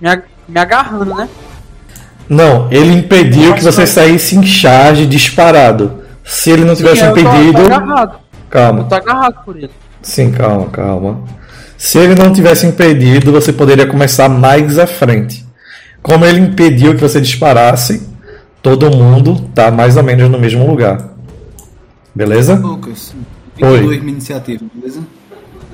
me, 0.00 0.08
ag- 0.08 0.24
me 0.48 0.60
agarrando, 0.60 1.14
né? 1.14 1.28
Não, 2.28 2.70
ele 2.70 2.92
impediu 2.94 3.54
que 3.54 3.62
você 3.62 3.86
saísse 3.86 4.36
em 4.36 4.44
charge 4.44 5.06
disparado. 5.06 6.02
Se 6.24 6.50
ele 6.50 6.64
não 6.64 6.74
tivesse 6.74 7.00
Sim, 7.00 7.06
eu 7.06 7.14
tô- 7.14 7.20
impedido. 7.20 7.52
tô 7.68 7.74
agarrado. 7.74 8.18
Calma. 8.48 8.80
Eu 8.80 8.84
tô 8.84 8.94
agarrado 8.94 9.44
por 9.44 9.56
ele. 9.56 9.70
Sim, 10.00 10.30
calma, 10.30 10.66
calma. 10.70 11.24
Se 11.76 11.98
ele 11.98 12.14
não 12.14 12.32
tivesse 12.32 12.64
impedido, 12.64 13.32
você 13.32 13.52
poderia 13.52 13.86
começar 13.86 14.28
mais 14.28 14.78
à 14.78 14.86
frente. 14.86 15.44
Como 16.02 16.24
ele 16.24 16.40
impediu 16.40 16.94
que 16.94 17.00
você 17.00 17.20
disparasse, 17.20 18.08
todo 18.60 18.90
mundo 18.90 19.48
tá 19.54 19.70
mais 19.70 19.96
ou 19.96 20.02
menos 20.02 20.28
no 20.28 20.38
mesmo 20.38 20.66
lugar. 20.66 21.10
Beleza? 22.14 22.54
Lucas, 22.54 23.14
Oi. 23.60 23.70
22 23.78 24.00
minha 24.00 24.12
iniciativa, 24.12 24.64
beleza? 24.74 25.00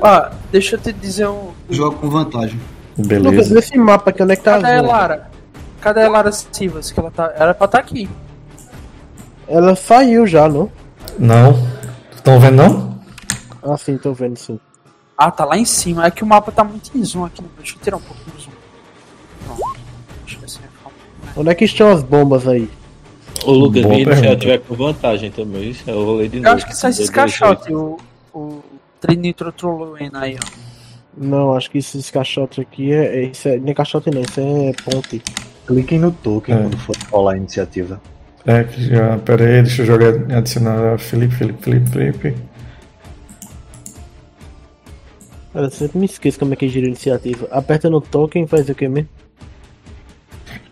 Ó, 0.01 0.29
deixa 0.53 0.77
eu 0.77 0.81
te 0.81 0.93
dizer 0.93 1.29
um. 1.29 1.51
Jogo 1.69 1.97
com 1.97 2.09
vantagem. 2.09 2.61
Lucas, 2.97 3.09
Beleza. 3.09 3.55
nesse 3.55 3.79
mapa 3.79 4.11
aqui, 4.11 4.23
onde 4.23 4.33
é 4.33 4.37
que 4.37 4.43
tá 4.43 4.53
Cadê 4.53 4.67
a 4.67 4.77
azul? 4.79 4.89
Lara? 4.89 5.31
Cadê 5.81 6.03
a 6.03 6.09
Lara 6.09 6.33
Silvas? 6.33 6.91
Que 6.91 7.01
ela 7.01 7.11
tá. 7.11 7.33
Era 7.37 7.55
pra 7.55 7.65
estar 7.65 7.79
aqui. 7.79 8.09
Ela 9.47 9.75
saiu 9.75 10.27
já, 10.27 10.49
não? 10.49 10.71
Não. 11.19 11.57
Estão 12.15 12.39
vendo 12.39 12.57
não? 12.57 12.99
Ah, 13.63 13.77
sim, 13.77 13.97
tô 13.97 14.13
vendo 14.13 14.37
sim. 14.37 14.61
Ah, 15.17 15.31
tá 15.31 15.45
lá 15.45 15.57
em 15.57 15.65
cima. 15.65 16.07
É 16.07 16.11
que 16.11 16.23
o 16.23 16.27
mapa 16.27 16.53
tá 16.53 16.63
muito 16.63 16.91
em 16.97 17.03
zoom 17.05 17.25
aqui. 17.25 17.43
Deixa 17.57 17.77
eu 17.77 17.81
tirar 17.81 17.97
um 17.97 18.01
pouquinho 18.01 18.37
do 18.37 18.43
zoom. 18.43 18.58
Deixa 20.37 20.59
eu 20.59 20.63
ver. 20.63 21.39
Onde 21.41 21.51
é 21.51 21.55
que 21.55 21.65
estão 21.65 21.89
as 21.91 22.03
bombas 22.03 22.47
aí? 22.47 22.69
O 23.45 23.53
Lucas, 23.53 23.83
pergunta. 23.87 24.13
iniciativa 24.13 24.53
é 24.55 24.59
com 24.59 24.75
vantagem 24.75 25.31
também. 25.31 25.71
isso 25.71 25.89
Eu 25.89 26.05
rolei 26.05 26.29
de 26.29 26.39
Eu 26.39 26.43
novo. 26.43 26.57
acho 26.57 26.67
que 26.67 26.77
sai 26.77 26.91
esses 26.91 27.09
caixotes. 27.11 27.69
O, 27.69 27.99
o 28.35 28.63
Trinitro 29.01 29.53
Trolloena 29.53 30.21
aí, 30.23 30.37
ó. 30.37 30.59
Não, 31.17 31.55
acho 31.55 31.71
que 31.71 31.79
esses 31.79 32.11
caixotes 32.11 32.59
aqui 32.61 32.93
é. 32.93 33.17
é 33.17 33.23
isso 33.27 33.49
é 33.49 33.59
nem 33.59 33.75
caixote 33.75 34.11
não, 34.11 34.21
isso 34.23 34.41
é 34.41 34.73
ponte. 34.85 35.23
Cliquem 35.67 35.99
no 35.99 36.11
token 36.13 36.55
É. 36.55 36.59
quando 36.63 36.79
for 36.79 36.97
rolar 37.11 37.33
a 37.35 37.37
iniciativa. 37.37 38.01
É, 38.47 38.65
que 38.65 38.83
já. 38.85 39.19
Pera 39.19 39.45
aí, 39.45 39.63
deixa 39.63 39.83
eu 39.83 39.87
jogar. 39.87 40.15
Adicionar 40.37 40.99
Felipe, 40.99 41.35
Felipe, 41.35 41.63
Felipe, 41.63 41.91
Felipe. 41.91 42.35
Cara, 45.53 45.67
eu 45.67 45.71
sempre 45.71 45.99
me 45.99 46.07
esqueço 46.07 46.39
como 46.39 46.53
é 46.53 46.57
que 46.57 46.69
gira 46.69 46.87
a 46.87 46.89
iniciativa. 46.89 47.49
Aperta 47.51 47.91
no 47.91 48.01
token 48.01 48.45
e 48.45 48.47
faz 48.47 48.69
o 48.69 48.75
que 48.75 48.89
mesmo? 48.89 49.09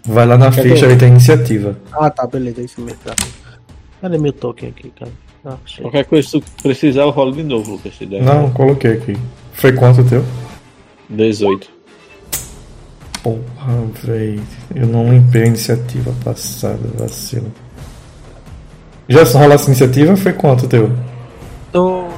Vai 0.07 0.27
lá 0.27 0.39
na 0.39 0.51
Cadê? 0.51 0.71
ficha 0.71 0.87
e 0.87 0.97
tem 0.97 1.09
iniciativa. 1.09 1.77
Ah, 1.93 2.09
tá, 2.09 2.27
beleza, 2.27 2.61
é 2.61 2.65
isso 2.65 2.81
mesmo. 2.81 2.99
Tá. 3.05 3.15
Cadê 4.01 4.19
meu 4.19 4.33
token 4.33 4.69
aqui, 4.69 4.93
cara? 4.99 5.11
Ah. 5.45 5.57
Qualquer 5.81 6.05
coisa 6.05 6.29
que 6.29 6.41
tu 6.41 6.63
precisar, 6.63 7.03
eu 7.03 7.11
rolo 7.11 7.33
de 7.33 7.43
novo, 7.43 7.73
Lucas. 7.73 7.95
Não, 8.23 8.51
coloquei 8.51 8.93
aqui. 8.93 9.17
Foi 9.53 9.73
quanto 9.73 10.03
o 10.03 10.05
teu? 10.05 10.25
18. 11.11 11.69
Porra, 13.23 13.85
véi. 14.05 14.41
Eu 14.75 14.87
não 14.87 15.11
limpei 15.11 15.43
a 15.45 15.47
iniciativa 15.47 16.13
passada, 16.25 16.89
vacilo. 16.95 17.53
Já 19.09 19.25
se 19.25 19.37
rolasse 19.37 19.67
iniciativa, 19.67 20.17
foi 20.17 20.33
quanto 20.33 20.67
o 20.67 20.69
teu? 20.69 20.91
Tô, 21.73 22.09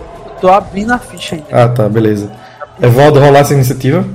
tô 0.40 0.48
abrindo 0.48 0.92
a 0.92 0.98
ficha 0.98 1.36
ainda. 1.36 1.46
Ah, 1.50 1.68
tá, 1.68 1.88
beleza. 1.88 2.30
Evaldo, 2.80 3.20
rolasse 3.20 3.52
a 3.52 3.56
iniciativa? 3.56 4.06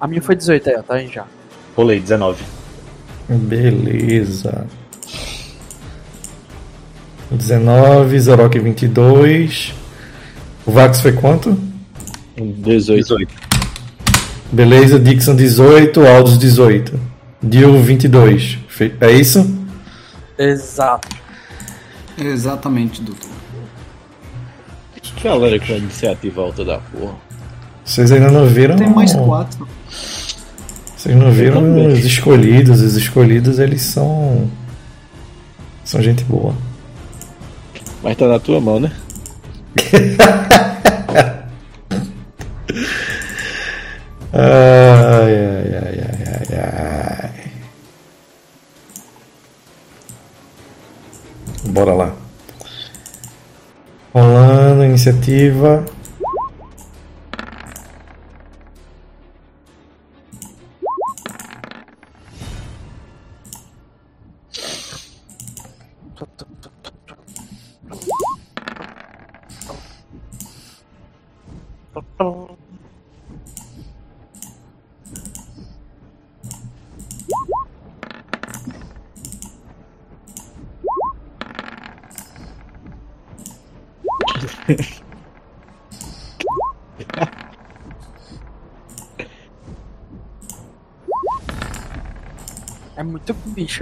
A 0.00 0.06
minha 0.06 0.22
foi 0.22 0.36
18 0.36 0.68
aí, 0.68 0.76
ó, 0.78 0.82
tá 0.82 0.94
aí 0.94 1.08
já. 1.08 1.24
Rolei, 1.76 2.00
19. 2.00 2.42
Beleza. 3.28 4.66
19, 7.30 8.20
Zorok 8.20 8.58
22. 8.58 9.74
O 10.64 10.70
Vax 10.72 11.00
foi 11.00 11.12
quanto? 11.12 11.58
18. 12.36 13.02
18. 13.02 13.34
Beleza, 14.52 14.98
Dixon 14.98 15.34
18, 15.34 16.06
Aldous 16.06 16.38
18. 16.38 16.98
Dio 17.42 17.80
22. 17.82 18.58
Fe- 18.68 18.94
É 19.00 19.10
isso? 19.10 19.44
Exato. 20.38 21.08
Exatamente, 22.18 23.02
doutor. 23.02 23.30
Galera 25.22 25.58
com 25.58 25.72
a 25.72 25.76
iniciativa 25.76 26.40
alta 26.42 26.64
da 26.64 26.78
porra. 26.78 27.14
Vocês 27.84 28.10
ainda 28.12 28.30
não 28.30 28.46
viram? 28.46 28.76
Tem 28.76 28.88
mais 28.88 29.12
quatro. 29.14 29.66
Vocês 31.06 31.16
não 31.16 31.30
viram 31.30 31.62
também. 31.62 31.86
os 31.86 32.04
escolhidos? 32.04 32.80
Os 32.80 32.96
escolhidos 32.96 33.60
eles 33.60 33.82
são. 33.82 34.50
São 35.84 36.02
gente 36.02 36.24
boa. 36.24 36.52
Mas 38.02 38.16
tá 38.16 38.26
na 38.26 38.40
tua 38.40 38.60
mão, 38.60 38.80
né? 38.80 38.90
Ai, 44.32 44.42
ai, 44.42 45.74
ai, 45.76 46.00
ai, 46.02 46.24
ai, 46.28 46.58
ai. 46.58 47.30
Bora 51.70 51.94
lá. 51.94 52.14
Rolando, 54.12 54.84
iniciativa. 54.84 55.86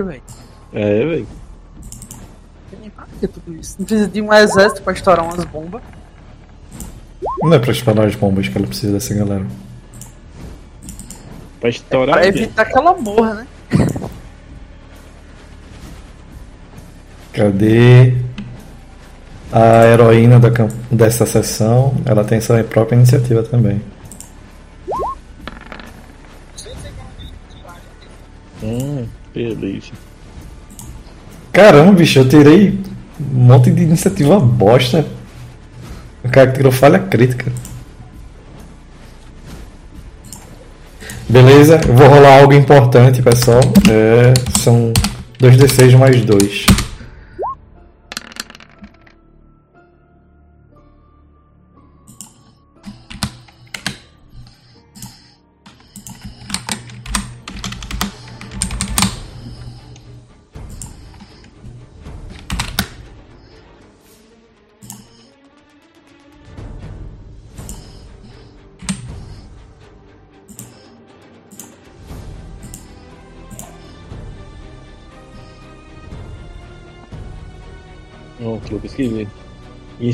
Velho. 0.02 0.22
É, 0.72 1.07
velho. 1.07 1.26
Pra 2.94 3.07
que 3.20 3.28
tudo 3.28 3.57
isso? 3.57 3.76
Não 3.78 3.87
precisa 3.87 4.09
de 4.09 4.20
um 4.20 4.33
exército 4.33 4.83
pra 4.83 4.92
estourar 4.92 5.24
umas 5.24 5.44
bombas. 5.44 5.83
Não 7.42 7.54
é 7.54 7.59
pra 7.59 7.72
espalhar 7.72 8.07
as 8.07 8.14
bombas 8.14 8.48
que 8.48 8.57
ela 8.57 8.66
precisa 8.66 8.92
dessa 8.92 9.14
galera. 9.14 9.46
Pra 11.61 11.68
estourar. 11.68 12.16
Pra 12.16 12.26
mesmo. 12.26 12.42
evitar 12.42 12.64
que 12.64 12.78
ela 12.78 12.94
morra, 12.94 13.35
né? 13.35 13.46
Cadê 17.33 18.16
a 19.52 19.87
heroína 19.87 20.38
da, 20.38 20.48
dessa 20.90 21.26
sessão? 21.26 21.94
Ela 22.04 22.24
tem 22.24 22.40
sua 22.40 22.62
própria 22.62 22.96
iniciativa 22.96 23.42
também. 23.42 23.80
Caramba, 31.54 31.92
bicho, 31.92 32.18
eu 32.18 32.28
tirei 32.28 32.76
um 33.32 33.44
monte 33.44 33.70
de 33.70 33.84
iniciativa 33.84 34.40
bosta. 34.40 35.06
O 36.24 36.28
cara 36.28 36.50
tirou 36.50 36.72
falha 36.72 36.98
crítica. 36.98 37.52
Beleza, 41.28 41.80
eu 41.86 41.94
vou 41.94 42.08
rolar 42.08 42.40
algo 42.40 42.52
importante, 42.54 43.22
pessoal. 43.22 43.60
É, 43.88 44.34
são 44.58 44.92
2d6 45.40 45.96
mais 45.96 46.24
2. 46.24 46.66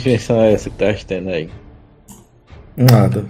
Invenção 0.00 0.40
é 0.40 0.52
essa 0.52 0.70
que 0.70 0.76
tá 0.76 0.92
tendo 1.06 1.30
aí? 1.30 1.48
Nada. 2.76 3.24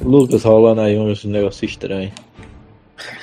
Lucas 0.00 0.44
rolando 0.44 0.80
aí 0.82 0.98
uns 0.98 1.24
negócios 1.24 1.70
estranhos. 1.70 2.12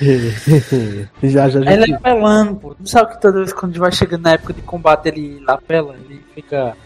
já, 1.22 1.48
já, 1.48 1.60
já. 1.62 1.72
Ele 1.72 1.92
é 1.92 1.96
apelando, 1.96 2.56
pô. 2.56 2.76
Não 2.78 2.86
sabe 2.86 3.12
que 3.14 3.20
toda 3.20 3.38
vez 3.38 3.52
quando 3.52 3.78
vai 3.78 3.92
chegando 3.92 4.22
na 4.22 4.32
época 4.32 4.52
de 4.52 4.62
combate 4.62 5.06
ele 5.08 5.42
apela, 5.46 5.94
ele 6.08 6.20
fica. 6.34 6.76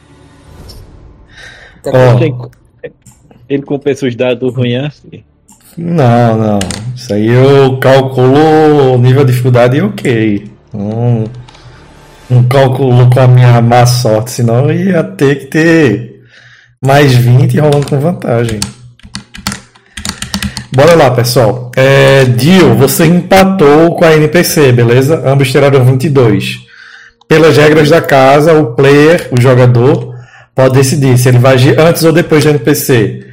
Tem- 1.82 2.34
Ele 3.48 3.62
compensa 3.62 4.06
os 4.06 4.14
dados 4.14 4.54
ruins 4.54 4.84
assim. 4.84 5.24
não, 5.76 6.36
não. 6.36 6.58
Isso 6.94 7.12
aí 7.14 7.26
eu 7.28 7.78
calculo 7.78 8.94
o 8.94 8.98
nível 8.98 9.24
de 9.24 9.30
dificuldade 9.32 9.76
e 9.76 9.80
ok. 9.82 10.50
Não, 10.72 11.24
não 12.30 12.44
calculo 12.44 13.08
com 13.10 13.20
a 13.20 13.26
minha 13.26 13.60
má 13.60 13.86
sorte, 13.86 14.30
senão 14.30 14.70
eu 14.70 14.76
ia 14.76 15.02
ter 15.02 15.40
que 15.40 15.46
ter 15.46 16.22
mais 16.84 17.14
20 17.14 17.58
rolando 17.58 17.86
com 17.86 17.98
vantagem. 17.98 18.60
Bora 20.74 20.94
lá, 20.94 21.10
pessoal. 21.10 21.72
É, 21.74 22.24
Dio, 22.24 22.74
você 22.74 23.06
empatou 23.06 23.96
com 23.96 24.04
a 24.04 24.14
NPC, 24.14 24.70
beleza? 24.72 25.22
Ambos 25.26 25.50
tiraram 25.50 25.84
22. 25.84 26.66
Pelas 27.26 27.56
regras 27.56 27.88
da 27.88 28.00
casa, 28.00 28.52
o 28.52 28.74
player, 28.74 29.28
o 29.32 29.40
jogador, 29.40 30.14
pode 30.54 30.74
decidir 30.74 31.18
se 31.18 31.28
ele 31.28 31.38
vai 31.38 31.54
agir 31.54 31.78
antes 31.80 32.04
ou 32.04 32.12
depois 32.12 32.44
da 32.44 32.50
NPC. 32.50 33.26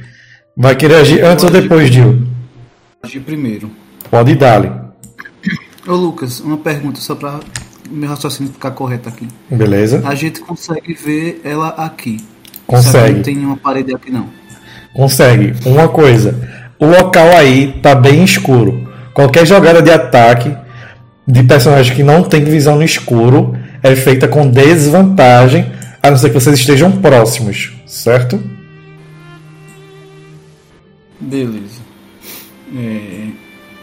Vai 0.56 0.74
querer 0.74 0.96
agir 0.96 1.22
antes 1.22 1.44
ou 1.44 1.50
depois, 1.50 1.90
Dio? 1.90 2.26
Agir 3.02 3.20
primeiro. 3.20 3.70
Pode 4.10 4.34
dali. 4.34 4.72
Ô 5.86 5.92
Lucas, 5.94 6.40
uma 6.40 6.56
pergunta 6.56 7.00
só 7.00 7.14
pra 7.14 7.38
meu 7.90 8.08
raciocínio 8.08 8.52
ficar 8.52 8.70
correto 8.72 9.08
aqui. 9.08 9.28
Beleza? 9.50 10.02
A 10.04 10.14
gente 10.14 10.40
consegue 10.40 10.94
ver 10.94 11.40
ela 11.44 11.68
aqui. 11.68 12.18
Consegue. 12.66 13.14
Não 13.14 13.22
tem 13.22 13.34
nenhuma 13.36 13.56
parede 13.56 13.94
aqui 13.94 14.10
não. 14.10 14.28
Consegue. 14.92 15.54
Uma 15.68 15.88
coisa. 15.88 16.34
O 16.78 16.86
local 16.86 17.28
aí 17.36 17.78
tá 17.82 17.94
bem 17.94 18.24
escuro. 18.24 18.88
Qualquer 19.14 19.46
jogada 19.46 19.80
de 19.80 19.90
ataque 19.90 20.54
de 21.26 21.42
personagem 21.42 21.94
que 21.94 22.02
não 22.02 22.22
tem 22.22 22.44
visão 22.44 22.76
no 22.76 22.82
escuro 22.82 23.56
é 23.82 23.96
feita 23.96 24.28
com 24.28 24.48
desvantagem, 24.48 25.72
a 26.02 26.10
não 26.10 26.16
ser 26.16 26.28
que 26.28 26.34
vocês 26.34 26.58
estejam 26.58 26.92
próximos, 26.92 27.72
certo? 27.86 28.42
Beleza. 31.20 31.80
É, 32.76 33.28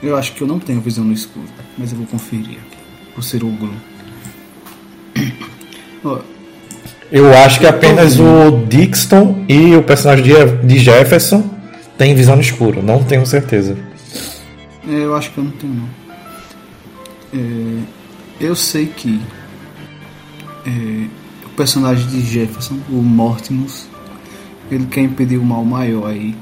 eu 0.02 0.16
acho 0.16 0.34
que 0.34 0.42
eu 0.42 0.48
não 0.48 0.60
tenho 0.60 0.80
visão 0.82 1.04
no 1.04 1.14
escuro, 1.14 1.48
mas 1.78 1.92
eu 1.92 1.98
vou 1.98 2.08
conferir 2.08 2.58
aqui. 2.58 2.78
Por 3.16 3.24
ser 3.24 3.44
ogro. 3.44 3.74
Eu 7.12 7.32
acho 7.38 7.60
que 7.60 7.68
apenas 7.68 8.20
o 8.20 8.66
Dixon 8.68 9.46
e 9.48 9.76
o 9.76 9.84
personagem 9.84 10.24
de- 10.66 10.80
Jefferson 10.80 11.48
têm 11.98 12.16
visão 12.16 12.36
no 12.36 12.42
escuro, 12.42 12.82
não 12.82 13.04
tenho 13.04 13.26
certeza. 13.26 13.78
É, 14.88 14.92
eu 14.92 15.16
acho 15.16 15.32
que 15.32 15.38
eu 15.38 15.44
não 15.44 15.52
tenho 15.52 15.74
não. 15.74 15.90
É, 17.34 17.80
eu 18.42 18.56
sei 18.56 18.88
que 18.88 19.22
é, 20.66 21.06
o 21.46 21.50
personagem 21.56 22.08
de 22.08 22.22
Jefferson, 22.22 22.80
o 22.90 22.96
Mortimus, 22.96 23.88
ele 24.72 24.86
quer 24.88 25.02
impedir 25.02 25.38
o 25.38 25.44
mal 25.44 25.64
maior 25.64 26.08
aí. 26.10 26.36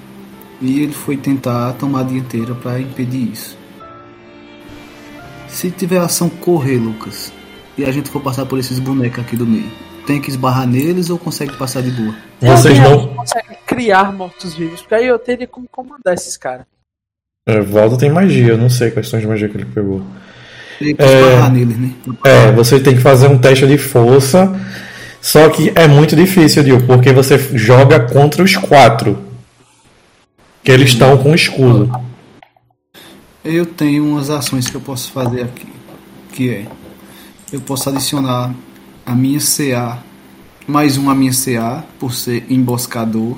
E 0.61 0.79
ele 0.81 0.93
foi 0.93 1.17
tentar 1.17 1.73
tomar 1.73 2.01
a 2.01 2.03
dianteira 2.03 2.53
para 2.55 2.79
impedir 2.79 3.31
isso. 3.33 3.57
Se 5.47 5.69
tiver 5.69 5.97
ação 5.99 6.29
correr, 6.29 6.77
Lucas, 6.77 7.33
e 7.77 7.85
a 7.85 7.91
gente 7.91 8.09
for 8.09 8.21
passar 8.21 8.45
por 8.45 8.59
esses 8.59 8.79
bonecos 8.79 9.19
aqui 9.19 9.35
do 9.35 9.45
meio, 9.45 9.69
tem 10.05 10.19
que 10.21 10.29
esbarrar 10.29 10.67
neles 10.67 11.09
ou 11.09 11.17
consegue 11.17 11.55
passar 11.57 11.81
de 11.81 11.91
boa? 11.91 12.13
Vocês 12.41 12.79
Alguém 12.79 12.97
não. 13.05 13.15
consegue 13.15 13.55
criar 13.65 14.11
mortos-vivos, 14.11 14.81
porque 14.81 14.95
aí 14.95 15.07
eu 15.07 15.17
teria 15.19 15.47
como 15.47 15.67
comandar 15.71 16.13
esses 16.13 16.35
caras. 16.37 16.65
É, 17.47 17.59
Valdo 17.59 17.97
tem 17.97 18.09
magia, 18.11 18.49
eu 18.49 18.57
não 18.57 18.69
sei 18.69 18.91
quais 18.91 19.07
são 19.09 19.19
as 19.19 19.25
magias 19.25 19.49
que 19.51 19.57
ele 19.57 19.65
pegou. 19.65 20.01
Tem 20.79 20.95
que 20.95 21.01
É. 21.03 21.05
esbarrar 21.29 21.51
neles, 21.51 21.77
né? 21.77 21.91
É, 22.25 22.51
você 22.51 22.79
tem 22.79 22.95
que 22.95 23.01
fazer 23.01 23.27
um 23.27 23.37
teste 23.37 23.65
de 23.67 23.77
força. 23.77 24.51
Só 25.21 25.47
que 25.49 25.71
é 25.75 25.87
muito 25.87 26.15
difícil, 26.15 26.63
Dio, 26.63 26.83
porque 26.87 27.11
você 27.13 27.37
joga 27.55 27.99
contra 27.99 28.41
os 28.43 28.55
quatro. 28.57 29.19
Que 30.63 30.71
eles 30.71 30.89
estão 30.89 31.15
com 31.17 31.33
escudo. 31.35 31.91
Eu 33.43 33.65
tenho 33.65 34.03
umas 34.05 34.29
ações 34.29 34.67
que 34.69 34.75
eu 34.75 34.81
posso 34.81 35.11
fazer 35.11 35.43
aqui. 35.43 35.67
Que 36.33 36.49
é. 36.49 36.65
Eu 37.51 37.59
posso 37.61 37.89
adicionar 37.89 38.53
a 39.05 39.15
minha 39.15 39.39
CA. 39.39 39.99
Mais 40.67 40.95
uma 40.97 41.13
minha 41.13 41.33
CA, 41.33 41.83
por 41.99 42.13
ser 42.13 42.45
emboscador. 42.49 43.37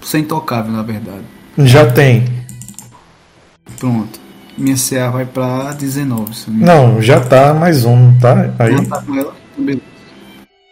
Por 0.00 0.06
ser 0.06 0.18
intocável, 0.18 0.72
na 0.72 0.82
verdade. 0.82 1.24
Já 1.58 1.90
tem. 1.90 2.24
Pronto. 3.78 4.20
Minha 4.58 4.76
CA 4.76 5.10
vai 5.10 5.24
pra 5.24 5.72
19. 5.72 6.34
Se 6.34 6.48
eu 6.48 6.54
não 6.54 7.00
já 7.02 7.20
tá 7.20 7.54
mais 7.54 7.84
um, 7.84 8.16
tá? 8.18 8.54
Aí. 8.58 8.74
Ela 8.74 8.84
tá 8.86 9.02
com 9.02 9.16
ela? 9.16 9.34
Beleza. 9.56 9.82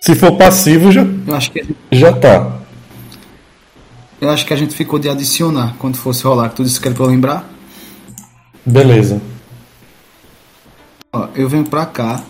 Se 0.00 0.14
for 0.16 0.36
passivo, 0.36 0.90
já, 0.90 1.02
Eu 1.02 1.34
acho 1.34 1.50
que 1.52 1.62
gente- 1.62 1.76
já 1.92 2.12
tá. 2.12 2.58
eu 4.20 4.28
acho 4.30 4.44
que 4.44 4.52
a 4.52 4.56
gente 4.56 4.74
ficou 4.74 4.98
de 4.98 5.08
adicionar 5.08 5.74
quando 5.78 5.96
fosse 5.96 6.24
rolar. 6.24 6.50
Que 6.50 6.56
tu 6.56 6.64
disse 6.64 6.80
que 6.80 6.88
era 6.88 6.94
pra 6.94 7.04
eu 7.06 7.10
lembrar. 7.10 7.48
Beleza. 8.66 9.20
Ó, 11.12 11.28
eu 11.34 11.48
venho 11.48 11.64
pra 11.64 11.86
cá. 11.86 12.22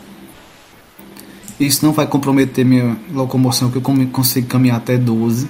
Isso 1.61 1.85
não 1.85 1.93
vai 1.93 2.07
comprometer 2.07 2.65
minha 2.65 2.97
locomoção, 3.13 3.71
que 3.71 3.77
eu 3.77 3.83
consigo 4.11 4.47
caminhar 4.47 4.79
até 4.79 4.97
12. 4.97 5.49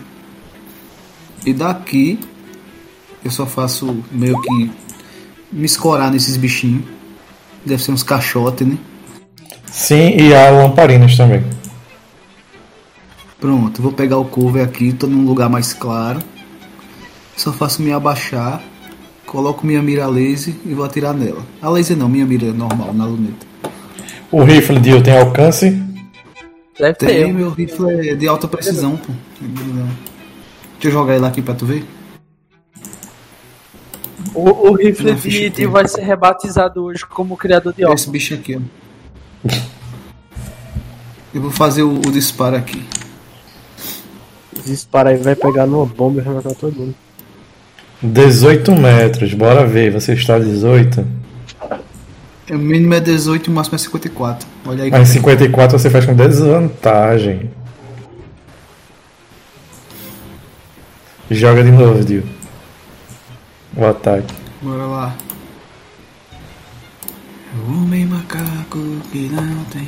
E 1.44 1.52
daqui 1.52 2.18
eu 3.24 3.30
só 3.30 3.46
faço 3.46 4.02
meio 4.10 4.40
que 4.40 4.70
me 5.52 5.64
escorar 5.64 6.10
nesses 6.10 6.36
bichinhos. 6.36 6.84
Deve 7.64 7.82
ser 7.82 7.92
uns 7.92 8.02
caixotes, 8.02 8.66
né? 8.66 8.76
Sim, 9.66 10.16
e 10.18 10.34
há 10.34 10.50
lamparinas 10.50 11.16
também. 11.16 11.42
Pronto, 13.40 13.80
vou 13.80 13.92
pegar 13.92 14.18
o 14.18 14.24
cover 14.24 14.64
aqui, 14.64 14.92
tô 14.92 15.06
num 15.06 15.24
lugar 15.24 15.48
mais 15.48 15.72
claro. 15.72 16.20
Só 17.36 17.52
faço 17.52 17.82
me 17.82 17.92
abaixar, 17.92 18.62
coloco 19.26 19.66
minha 19.66 19.82
mira 19.82 20.06
laser 20.06 20.54
e 20.64 20.74
vou 20.74 20.84
atirar 20.84 21.14
nela. 21.14 21.44
A 21.60 21.68
laser 21.68 21.96
não, 21.96 22.08
minha 22.08 22.26
mira 22.26 22.52
normal, 22.52 22.92
na 22.92 23.04
luneta. 23.04 23.46
O 24.30 24.42
rifle 24.42 24.78
Dio 24.80 25.02
tem 25.02 25.18
alcance. 25.18 25.91
Deve 26.78 26.94
Tem, 26.94 27.08
ter. 27.08 27.32
meu 27.32 27.50
rifle 27.50 28.08
é 28.10 28.14
de 28.14 28.26
alta 28.26 28.48
precisão, 28.48 28.96
pô. 28.96 29.12
Deixa 29.40 30.88
eu 30.88 30.90
jogar 30.90 31.16
ele 31.16 31.26
aqui 31.26 31.42
pra 31.42 31.54
tu 31.54 31.66
ver. 31.66 31.84
O, 34.34 34.70
o 34.70 34.74
rifle 34.74 35.14
ficha 35.16 35.40
de 35.40 35.46
aqui. 35.46 35.66
vai 35.66 35.86
ser 35.86 36.02
rebatizado 36.02 36.82
hoje 36.84 37.04
como 37.04 37.36
criador 37.36 37.74
de 37.74 37.82
Esse 37.82 37.90
obra. 38.04 38.12
bicho 38.12 38.34
aqui, 38.34 38.56
ó. 38.56 39.50
Eu 41.34 41.42
vou 41.42 41.50
fazer 41.50 41.82
o, 41.82 41.92
o 41.98 42.10
disparo 42.12 42.56
aqui. 42.56 42.82
Dispara 44.64 45.10
aí, 45.10 45.16
vai 45.16 45.34
pegar 45.34 45.66
numa 45.66 45.84
bomba 45.86 46.20
e 46.20 46.24
vai 46.24 46.34
matar 46.34 46.54
todo 46.54 46.74
mundo. 46.74 46.94
18 48.02 48.74
metros, 48.74 49.34
bora 49.34 49.66
ver. 49.66 49.92
Você 49.92 50.14
está 50.14 50.36
a 50.36 50.38
18. 50.38 51.06
O 52.52 52.58
mínimo 52.58 52.92
é 52.92 53.00
18 53.00 53.46
e 53.46 53.50
o 53.50 53.54
máximo 53.54 53.76
é 53.76 53.78
54. 53.78 54.46
Olha 54.66 54.84
aí. 54.84 54.90
Mas 54.90 55.08
54 55.08 55.78
você 55.78 55.88
faz 55.88 56.04
com 56.04 56.14
desvantagem. 56.14 57.50
Joga 61.30 61.64
de 61.64 61.70
novo, 61.70 62.04
Dio. 62.04 62.22
O 63.74 63.86
ataque. 63.86 64.34
Bora 64.60 64.84
lá. 64.84 65.16
Homem 67.66 68.04
macaco 68.04 68.78
que 69.10 69.30
não 69.30 69.64
tem. 69.64 69.86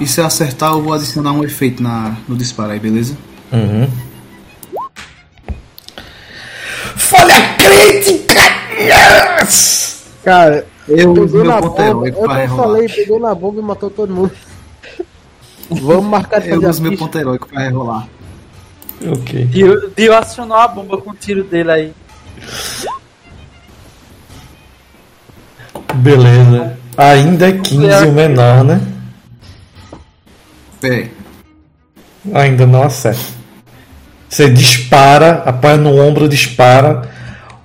E 0.00 0.06
se 0.06 0.20
eu 0.20 0.26
acertar, 0.26 0.72
eu 0.72 0.82
vou 0.82 0.92
adicionar 0.92 1.32
um 1.32 1.44
efeito 1.44 1.80
na, 1.80 2.16
no 2.26 2.36
disparo 2.36 2.72
aí, 2.72 2.80
beleza? 2.80 3.16
Uhum. 3.52 3.88
Falha 6.96 7.54
crítica! 7.54 8.40
Yes! 8.76 10.01
Cara, 10.24 10.66
Eu 10.88 11.14
pegou 11.14 11.28
meu 11.28 11.44
na 11.44 11.60
bomba, 11.60 12.08
eu 12.08 12.28
não 12.28 12.56
falei, 12.56 12.88
pegou 12.88 13.20
na 13.20 13.34
bomba 13.34 13.60
e 13.60 13.62
matou 13.62 13.90
todo 13.90 14.12
mundo. 14.12 14.32
Vamos 15.70 16.04
marcar 16.04 16.40
de 16.40 16.50
Eu 16.50 16.68
uso 16.68 16.82
meu 16.82 16.96
ponto 16.96 17.18
heróico 17.18 17.48
pra 17.48 17.62
rerolar. 17.62 18.08
Ok. 19.04 19.44
Dio, 19.46 19.90
Dio 19.96 20.14
acionou 20.14 20.56
a 20.56 20.68
bomba 20.68 20.98
com 20.98 21.10
o 21.10 21.14
tiro 21.14 21.44
dele 21.44 21.70
aí. 21.70 21.92
Beleza. 25.94 26.78
Ainda 26.96 27.48
é 27.48 27.52
15 27.52 28.06
o 28.06 28.12
menor, 28.12 28.64
né? 28.64 28.80
É. 30.82 31.08
Ainda 32.34 32.66
não 32.66 32.82
acerta. 32.82 33.20
Você 34.28 34.48
dispara, 34.48 35.42
apoia 35.44 35.76
no 35.76 36.00
ombro, 36.00 36.28
dispara. 36.28 37.10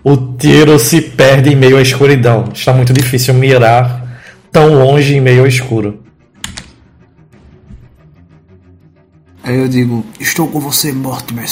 O 0.03 0.15
tiro 0.37 0.79
se 0.79 1.01
perde 1.01 1.51
em 1.51 1.55
meio 1.55 1.77
à 1.77 1.81
escuridão. 1.81 2.49
Está 2.53 2.73
muito 2.73 2.93
difícil 2.93 3.33
mirar 3.33 4.21
tão 4.51 4.73
longe 4.73 5.15
em 5.15 5.21
meio 5.21 5.41
ao 5.41 5.47
escuro. 5.47 6.03
Aí 9.43 9.57
eu 9.57 9.67
digo, 9.67 10.05
estou 10.19 10.47
com 10.47 10.59
você, 10.59 10.91
Mortimer. 10.91 11.47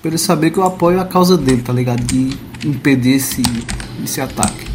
Pra 0.00 0.08
ele 0.08 0.18
saber 0.18 0.50
que 0.50 0.58
eu 0.58 0.64
apoio 0.64 0.98
a 1.00 1.04
causa 1.04 1.36
dele, 1.36 1.60
tá 1.60 1.72
ligado? 1.72 2.02
De 2.02 2.30
impedir 2.66 3.16
esse, 3.16 3.42
esse 4.02 4.20
ataque. 4.20 4.66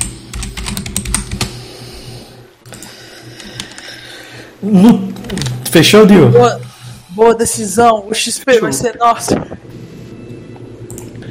No... 4.62 5.12
Fechou, 5.72 6.06
Dio? 6.06 6.30
Boa, 6.30 6.62
boa 7.10 7.36
decisão, 7.36 8.06
o 8.08 8.14
XP 8.14 8.60
vai 8.60 8.72
ser 8.72 8.98
nosso. 8.98 9.34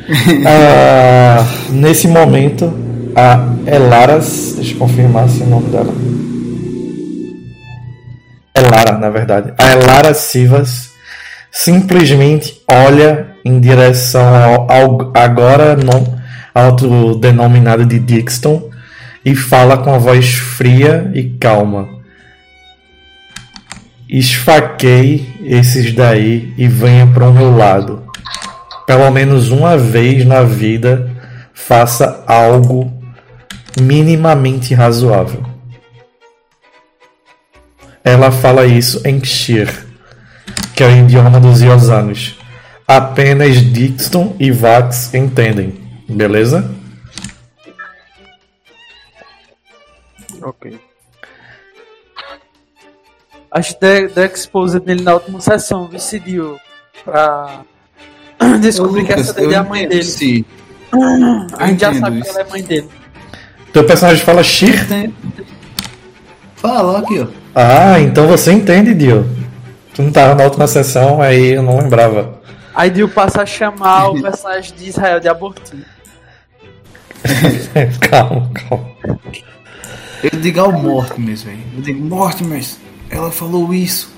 Ah, 0.46 1.46
nesse 1.70 2.06
momento, 2.08 2.72
a 3.14 3.54
Elaras. 3.66 4.54
Deixa 4.56 4.74
eu 4.74 4.78
confirmar 4.78 5.28
se 5.28 5.42
o 5.42 5.46
nome 5.46 5.70
dela. 5.70 5.94
Elara, 8.54 8.98
na 8.98 9.10
verdade. 9.10 9.52
A 9.58 9.72
Elara 9.72 10.14
Sivas 10.14 10.90
simplesmente 11.50 12.62
olha 12.68 13.28
em 13.44 13.60
direção 13.60 14.34
ao, 14.34 14.70
ao 14.70 15.12
agora 15.14 15.76
não 15.76 16.18
autodenominado 16.54 17.84
de 17.84 17.98
Dixon 17.98 18.70
e 19.24 19.34
fala 19.34 19.78
com 19.78 19.94
a 19.94 19.98
voz 19.98 20.34
fria 20.34 21.10
e 21.14 21.24
calma. 21.24 21.88
Esfaquei 24.08 25.26
esses 25.42 25.92
daí 25.92 26.52
e 26.56 26.68
venha 26.68 27.06
para 27.06 27.28
o 27.28 27.32
meu 27.32 27.56
lado 27.56 28.13
pelo 28.86 29.10
menos 29.10 29.50
uma 29.50 29.76
vez 29.76 30.24
na 30.24 30.42
vida, 30.42 31.10
faça 31.52 32.24
algo 32.26 32.92
minimamente 33.80 34.74
razoável. 34.74 35.44
Ela 38.02 38.30
fala 38.30 38.66
isso 38.66 39.00
em 39.06 39.24
Shir, 39.24 39.86
que 40.76 40.82
é 40.82 40.86
o 40.86 40.90
idioma 40.90 41.40
dos 41.40 41.62
Yosanos. 41.62 42.38
Apenas 42.86 43.56
Dixon 43.72 44.36
e 44.38 44.50
Vax 44.50 45.14
entendem, 45.14 45.74
beleza? 46.06 46.70
Ok. 50.42 50.78
Acho 53.50 53.78
que 53.78 54.08
deu 54.08 54.26
expose 54.26 54.82
nele 54.84 55.02
na 55.02 55.14
última 55.14 55.40
sessão, 55.40 55.86
decidiu 55.86 56.58
pra 57.04 57.64
descobrir 58.60 59.04
que 59.04 59.12
essa 59.12 59.32
daí 59.32 59.52
é 59.52 59.56
a 59.56 59.64
mãe 59.64 59.88
dele. 59.88 60.04
Sim. 60.04 60.44
A 61.58 61.66
gente 61.66 61.80
já 61.80 61.94
sabe 61.94 62.20
que 62.20 62.28
isso. 62.28 62.38
ela 62.38 62.46
é 62.48 62.50
mãe 62.50 62.62
dele. 62.62 62.88
Teu 63.72 63.84
personagem 63.84 64.24
fala 64.24 64.42
Shir? 64.44 64.86
Fala 66.56 66.98
aqui, 67.00 67.20
ó. 67.20 67.26
Ah, 67.54 68.00
então 68.00 68.26
você 68.26 68.52
entende, 68.52 68.94
Dio. 68.94 69.28
Tu 69.94 70.02
não 70.02 70.10
tava 70.12 70.34
na 70.34 70.44
última 70.44 70.66
sessão, 70.66 71.20
aí 71.20 71.50
eu 71.52 71.62
não 71.62 71.78
lembrava. 71.78 72.40
Aí 72.74 72.90
Dio 72.90 73.08
passa 73.08 73.42
a 73.42 73.46
chamar 73.46 74.10
o 74.10 74.18
personagem 74.22 74.74
de 74.76 74.88
Israel 74.88 75.20
de 75.20 75.28
abortinho. 75.28 75.84
calma, 78.10 78.50
calma. 78.52 78.90
Eu 80.22 80.40
digo 80.40 80.60
ao 80.60 80.72
Mortimer, 80.72 81.36
velho. 81.36 81.58
Eu 81.76 81.82
digo, 81.82 82.04
Mortimer, 82.04 82.64
ela 83.10 83.30
falou 83.30 83.72
isso. 83.74 84.12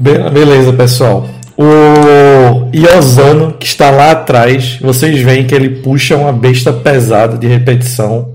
Be- 0.00 0.30
beleza, 0.30 0.72
pessoal. 0.72 1.28
O 1.60 2.70
Iosano, 2.72 3.54
que 3.54 3.66
está 3.66 3.90
lá 3.90 4.12
atrás, 4.12 4.78
vocês 4.80 5.20
veem 5.20 5.44
que 5.44 5.52
ele 5.52 5.82
puxa 5.82 6.16
uma 6.16 6.32
besta 6.32 6.72
pesada 6.72 7.36
de 7.36 7.48
repetição, 7.48 8.32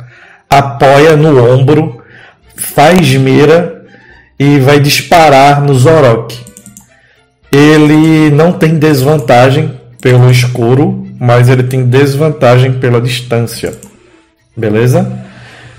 apoia 0.49 1.15
no 1.15 1.41
ombro, 1.41 2.01
faz 2.53 3.09
mira 3.13 3.85
e 4.37 4.59
vai 4.59 4.77
disparar 4.77 5.61
no 5.61 5.73
Zorok. 5.73 6.37
Ele 7.49 8.29
não 8.29 8.51
tem 8.51 8.77
desvantagem 8.77 9.71
pelo 10.01 10.29
escuro, 10.29 11.07
mas 11.17 11.47
ele 11.47 11.63
tem 11.63 11.85
desvantagem 11.85 12.73
pela 12.73 12.99
distância. 12.99 13.73
Beleza? 14.57 15.09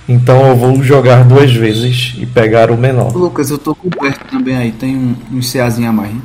Então 0.09 0.49
eu 0.49 0.57
vou 0.57 0.83
jogar 0.83 1.25
duas 1.25 1.53
vezes 1.53 2.15
e 2.17 2.25
pegar 2.25 2.71
o 2.71 2.77
menor. 2.79 3.15
Lucas, 3.15 3.51
eu 3.51 3.59
tô 3.59 3.75
coberto 3.75 4.25
também 4.31 4.57
aí. 4.57 4.73
Tem 4.73 4.97
um, 4.97 5.15
um 5.31 5.41
CAzinho 5.41 5.91
a 5.91 5.93
mais. 5.93 6.11
hein? 6.11 6.23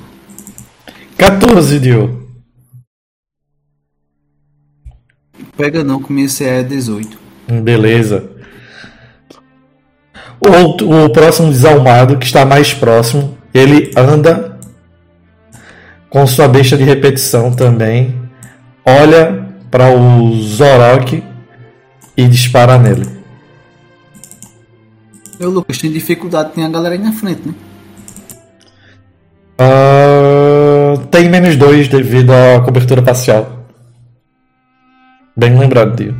14, 1.19 1.79
Dio. 1.79 2.27
Pega 5.58 5.84
não, 5.84 6.01
que 6.01 6.12
minha 6.13 6.27
CA 6.29 6.45
é 6.45 6.63
18. 6.63 7.17
Beleza. 7.63 8.29
O, 10.39 10.47
outro- 10.49 10.89
o 10.89 11.10
próximo 11.10 11.49
desalmado, 11.51 12.17
que 12.17 12.25
está 12.25 12.45
mais 12.45 12.73
próximo, 12.73 13.38
ele 13.53 13.91
anda 13.97 14.58
com 16.10 16.25
sua 16.25 16.47
besta 16.47 16.77
de 16.77 16.84
repetição 16.84 17.51
também. 17.53 18.15
Olha 18.86 19.47
para 19.69 19.93
o 19.93 20.41
Zorok 20.41 21.21
e 22.15 22.27
dispara 22.27 22.77
nele. 22.77 23.05
Eu, 25.39 25.49
Lucas, 25.49 25.77
tem 25.77 25.91
dificuldade, 25.91 26.53
tem 26.53 26.63
a 26.65 26.69
galera 26.69 26.95
aí 26.95 27.01
na 27.01 27.12
frente, 27.12 27.41
né? 27.45 27.53
Ah, 29.62 30.95
tem 31.12 31.28
menos 31.28 31.58
dois 31.58 31.89
devido 31.89 32.32
à 32.32 32.62
cobertura 32.62 33.02
parcial. 33.02 33.60
Bem 35.36 35.58
lembrado, 35.58 35.95
Dio. 35.98 36.15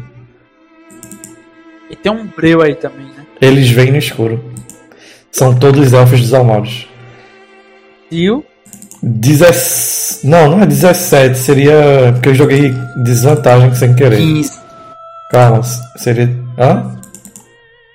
E 1.89 1.95
tem 1.95 2.12
um 2.12 2.28
breu 2.28 2.62
aí 2.62 2.75
também, 2.75 3.06
né? 3.06 3.25
Eles 3.41 3.69
vêm 3.69 3.91
no 3.91 3.97
escuro. 3.97 4.43
São 5.32 5.56
todos 5.56 5.93
elfos 5.93 6.19
desalmados. 6.19 6.88
Dio. 8.12 8.43
Dezess... 9.02 10.19
Não, 10.23 10.49
não 10.49 10.62
é 10.62 10.65
17, 10.65 11.38
seria. 11.38 12.12
Porque 12.13 12.30
eu 12.30 12.36
joguei 12.36 12.73
desvantagem 13.04 13.73
sem 13.73 13.95
querer. 13.95 14.17
15. 14.17 14.52
Calma, 15.32 15.63
seria. 15.95 16.30
Hã? 16.58 16.99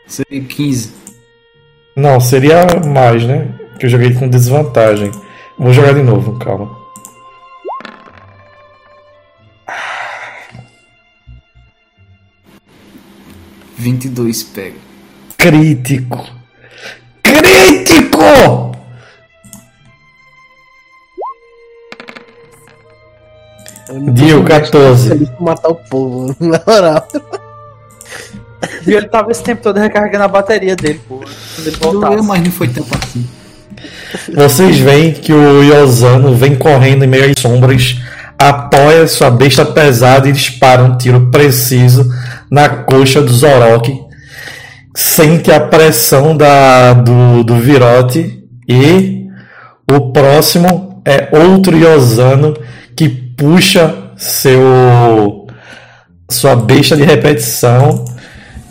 Seria 0.07 0.43
15. 0.43 0.93
Não, 1.97 2.19
seria 2.19 2.67
mais, 2.87 3.25
né? 3.25 3.49
Que 3.79 3.87
eu 3.87 3.91
joguei 3.91 4.15
com 4.15 4.29
desvantagem. 4.29 5.11
Vou 5.59 5.73
jogar 5.73 5.95
de 5.95 6.03
novo, 6.03 6.39
calma. 6.39 6.85
e 13.79 13.83
22 13.83 14.43
pega. 14.45 14.77
Crítico! 15.37 16.27
Crítico! 17.23 18.73
Dio, 24.13 24.45
14. 24.45 25.09
Feliz 25.09 25.29
por 25.31 25.43
matar 25.43 25.69
o 25.69 25.75
povo, 25.75 26.35
na 26.41 26.61
moral. 26.67 27.07
Dio, 28.83 28.97
ele 28.97 29.09
tava 29.09 29.31
esse 29.31 29.43
tempo 29.43 29.63
todo 29.63 29.79
recarregando 29.79 30.25
a 30.25 30.29
bateria 30.29 30.75
dele, 30.75 31.01
pô. 31.07 31.23
Ele 31.59 31.71
voltasse. 31.77 32.27
mas 32.27 32.43
não 32.43 32.51
foi 32.51 32.69
tanto 32.69 32.89
assim. 32.97 33.29
Vocês 34.33 34.79
veem 34.79 35.13
que 35.13 35.33
o 35.33 35.63
Yosano 35.63 36.35
vem 36.35 36.55
correndo 36.55 37.05
em 37.05 37.09
meio 37.09 37.31
às 37.31 37.41
sombras, 37.41 37.99
apoia 38.39 39.07
sua 39.07 39.31
besta 39.31 39.65
pesada 39.65 40.29
e 40.29 40.33
dispara 40.33 40.83
um 40.83 40.97
tiro 40.97 41.31
preciso 41.31 42.09
na 42.51 42.69
coxa 42.69 43.21
do 43.21 43.33
Zorok. 43.33 44.01
Sente 44.95 45.51
a 45.51 45.61
pressão 45.61 46.37
da, 46.37 46.93
do, 46.93 47.43
do 47.43 47.57
virote 47.57 48.45
e 48.69 49.27
o 49.91 50.13
próximo 50.13 51.03
é 51.05 51.29
outro 51.33 51.77
Yosano 51.77 52.55
que 52.97 53.09
puxa 53.09 53.95
seu 54.17 55.47
sua 56.31 56.57
besta 56.57 56.97
de 56.97 57.03
repetição 57.03 58.05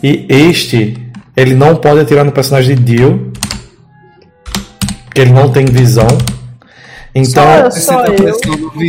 e 0.02 0.26
este 0.28 0.96
ele 1.36 1.54
não 1.54 1.76
pode 1.76 2.00
atirar 2.00 2.24
no 2.24 2.32
personagem 2.32 2.74
de 2.76 2.96
Dio 2.96 3.32
ele 5.14 5.32
não 5.32 5.50
tem 5.50 5.64
visão. 5.64 6.08
Então, 7.14 7.70
só, 7.70 7.80
só 7.80 8.04
eu. 8.06 8.36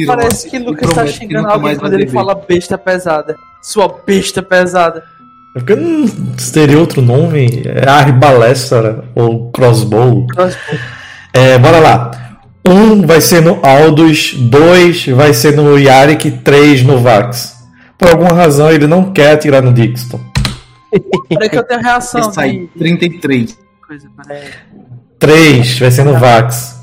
Parece 0.08 0.50
que 0.50 0.58
Lucas 0.58 0.92
tá 0.92 1.06
xingando 1.06 1.48
alguém 1.48 1.76
quando 1.76 1.94
ele 1.94 2.08
fala 2.08 2.34
besta 2.34 2.78
pesada. 2.78 3.36
Sua 3.62 4.02
besta 4.06 4.42
pesada. 4.42 5.04
É 5.56 5.60
porque 5.60 5.76
não 5.76 6.08
teria 6.52 6.80
outro 6.80 7.02
nome. 7.02 7.64
É 7.66 7.88
arbalestra 7.88 9.06
ou 9.14 9.52
crossbow. 9.52 10.26
crossbow. 10.28 10.80
É, 11.32 11.58
bora 11.60 11.80
lá. 11.80 12.12
Um 12.68 13.06
vai 13.06 13.22
ser 13.22 13.42
no 13.44 13.64
Aldus, 13.64 14.34
dois 14.34 15.06
vai 15.08 15.34
ser 15.36 15.56
no 15.56 15.78
Yarik, 15.78 16.32
três 16.32 16.82
no 16.82 17.00
Vax. 17.00 17.56
Por 17.96 18.10
alguma 18.10 18.34
razão 18.34 18.72
ele 18.72 18.88
não 18.88 19.14
quer 19.14 19.34
atirar 19.34 19.62
no 19.62 19.72
Dixon. 19.72 20.20
Peraí 21.30 21.50
que 21.50 21.58
eu 21.58 21.64
tenho 21.64 21.82
reação. 21.82 22.32
Sai, 22.32 22.68
33. 22.78 23.58
Coisa. 23.86 24.10
3, 25.26 25.80
vai 25.80 25.92
ser 25.92 26.04
no 26.04 26.14
tá. 26.14 26.20
Vax. 26.20 26.76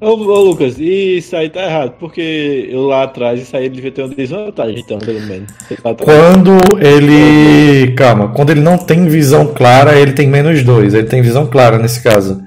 Ô, 0.00 0.08
ô, 0.08 0.40
Lucas, 0.40 0.80
isso 0.80 1.36
aí 1.36 1.48
tá 1.48 1.62
errado, 1.62 1.94
porque 2.00 2.68
eu 2.68 2.88
lá 2.88 3.04
atrás 3.04 3.40
isso 3.40 3.56
aí 3.56 3.66
ele 3.66 3.76
devia 3.76 3.92
ter 3.92 4.02
uma 4.02 4.12
desvantagem, 4.12 4.80
então, 4.80 4.98
pelo 4.98 5.20
menos. 5.20 5.52
Tá 5.80 5.94
quando 5.94 6.56
ele. 6.80 7.92
Calma, 7.92 8.30
quando 8.30 8.50
ele 8.50 8.60
não 8.60 8.76
tem 8.76 9.06
visão 9.06 9.46
clara, 9.46 9.96
ele 9.96 10.12
tem 10.12 10.26
menos 10.26 10.64
2. 10.64 10.94
Ele 10.94 11.06
tem 11.06 11.22
visão 11.22 11.46
clara 11.46 11.78
nesse 11.78 12.02
caso. 12.02 12.42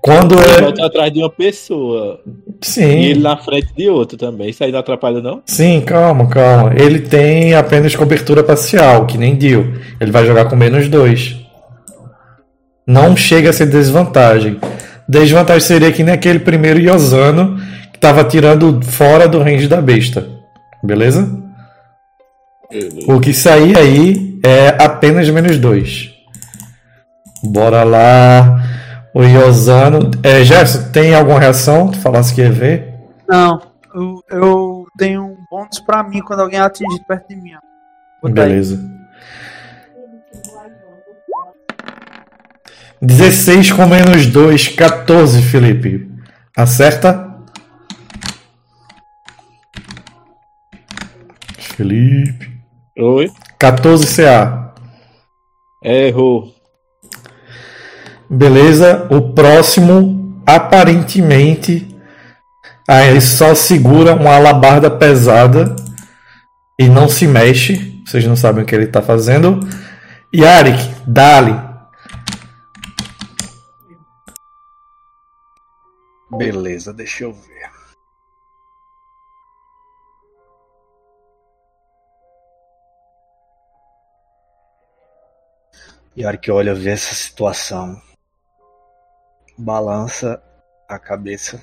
Quando 0.00 0.34
ele 0.34 0.50
é... 0.50 0.60
volta 0.60 0.86
atrás 0.86 1.12
de 1.12 1.20
uma 1.20 1.30
pessoa. 1.30 2.20
Sim. 2.60 2.98
E 2.98 3.10
ele 3.10 3.20
na 3.20 3.36
frente 3.36 3.68
de 3.76 3.88
outro 3.88 4.18
também. 4.18 4.50
Isso 4.50 4.64
aí 4.64 4.72
não 4.72 4.80
atrapalha, 4.80 5.20
não? 5.20 5.40
Sim, 5.46 5.80
calma, 5.80 6.26
calma. 6.26 6.72
Ele 6.76 6.98
tem 6.98 7.54
apenas 7.54 7.94
cobertura 7.94 8.42
parcial, 8.42 9.06
que 9.06 9.16
nem 9.16 9.36
deu. 9.36 9.72
Ele 10.00 10.10
vai 10.10 10.26
jogar 10.26 10.46
com 10.46 10.56
menos 10.56 10.88
dois. 10.88 11.36
Não 12.88 13.14
chega 13.14 13.50
a 13.50 13.52
ser 13.52 13.66
desvantagem. 13.66 14.58
Desvantagem 15.06 15.60
seria 15.60 15.92
que 15.92 16.02
nem 16.02 16.14
aquele 16.14 16.38
primeiro 16.38 16.78
Yosano 16.78 17.58
que 17.92 17.98
estava 17.98 18.24
tirando 18.24 18.80
fora 18.82 19.28
do 19.28 19.40
range 19.40 19.68
da 19.68 19.82
besta. 19.82 20.26
Beleza? 20.82 21.28
O 23.06 23.20
que 23.20 23.34
sair 23.34 23.76
aí 23.76 24.40
é 24.42 24.68
apenas 24.82 25.28
menos 25.28 25.58
dois. 25.58 26.14
Bora 27.44 27.84
lá. 27.84 28.62
O 29.14 29.22
Yosano. 29.22 30.10
É, 30.22 30.42
Gerson, 30.42 30.90
tem 30.90 31.14
alguma 31.14 31.38
reação? 31.38 31.90
Tu 31.90 31.98
falasse 31.98 32.34
que 32.34 32.40
ia 32.40 32.50
ver? 32.50 32.94
Não, 33.28 33.60
eu, 33.94 34.22
eu 34.30 34.86
tenho 34.96 35.24
um 35.24 35.36
bônus 35.50 35.78
pra 35.80 36.02
mim 36.02 36.20
quando 36.20 36.40
alguém 36.40 36.58
atingido 36.58 37.04
perto 37.06 37.28
de 37.28 37.36
mim. 37.36 37.52
aí. 38.82 38.97
16 43.00 43.72
com 43.72 43.86
menos 43.86 44.26
2, 44.26 44.68
14, 44.68 45.42
Felipe. 45.42 46.08
Acerta? 46.56 47.28
Felipe. 51.58 52.50
Oi? 52.98 53.30
14 53.56 54.16
CA. 54.16 54.74
Errou. 55.84 56.52
Beleza. 58.28 59.06
O 59.10 59.32
próximo, 59.32 60.42
aparentemente, 60.44 61.96
aí 62.88 63.20
só 63.20 63.54
segura 63.54 64.14
uma 64.14 64.34
alabarda 64.34 64.90
pesada 64.90 65.76
e 66.76 66.88
não 66.88 67.08
se 67.08 67.28
mexe. 67.28 68.02
Vocês 68.04 68.26
não 68.26 68.34
sabem 68.34 68.64
o 68.64 68.66
que 68.66 68.74
ele 68.74 68.84
está 68.84 69.00
fazendo. 69.00 69.60
Yarik, 70.34 70.82
dali. 71.06 71.67
Beleza, 76.30 76.92
deixa 76.92 77.24
eu 77.24 77.32
ver. 77.32 77.70
E 86.14 86.24
a 86.24 86.28
hora 86.28 86.36
que 86.36 86.50
olha, 86.50 86.74
vê 86.74 86.90
essa 86.90 87.14
situação, 87.14 88.02
balança 89.56 90.42
a 90.88 90.98
cabeça. 90.98 91.62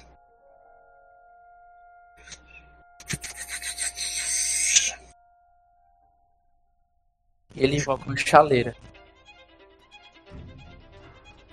Ele 7.56 7.78
invoca 7.78 8.06
uma 8.06 8.18
chaleira. 8.18 8.76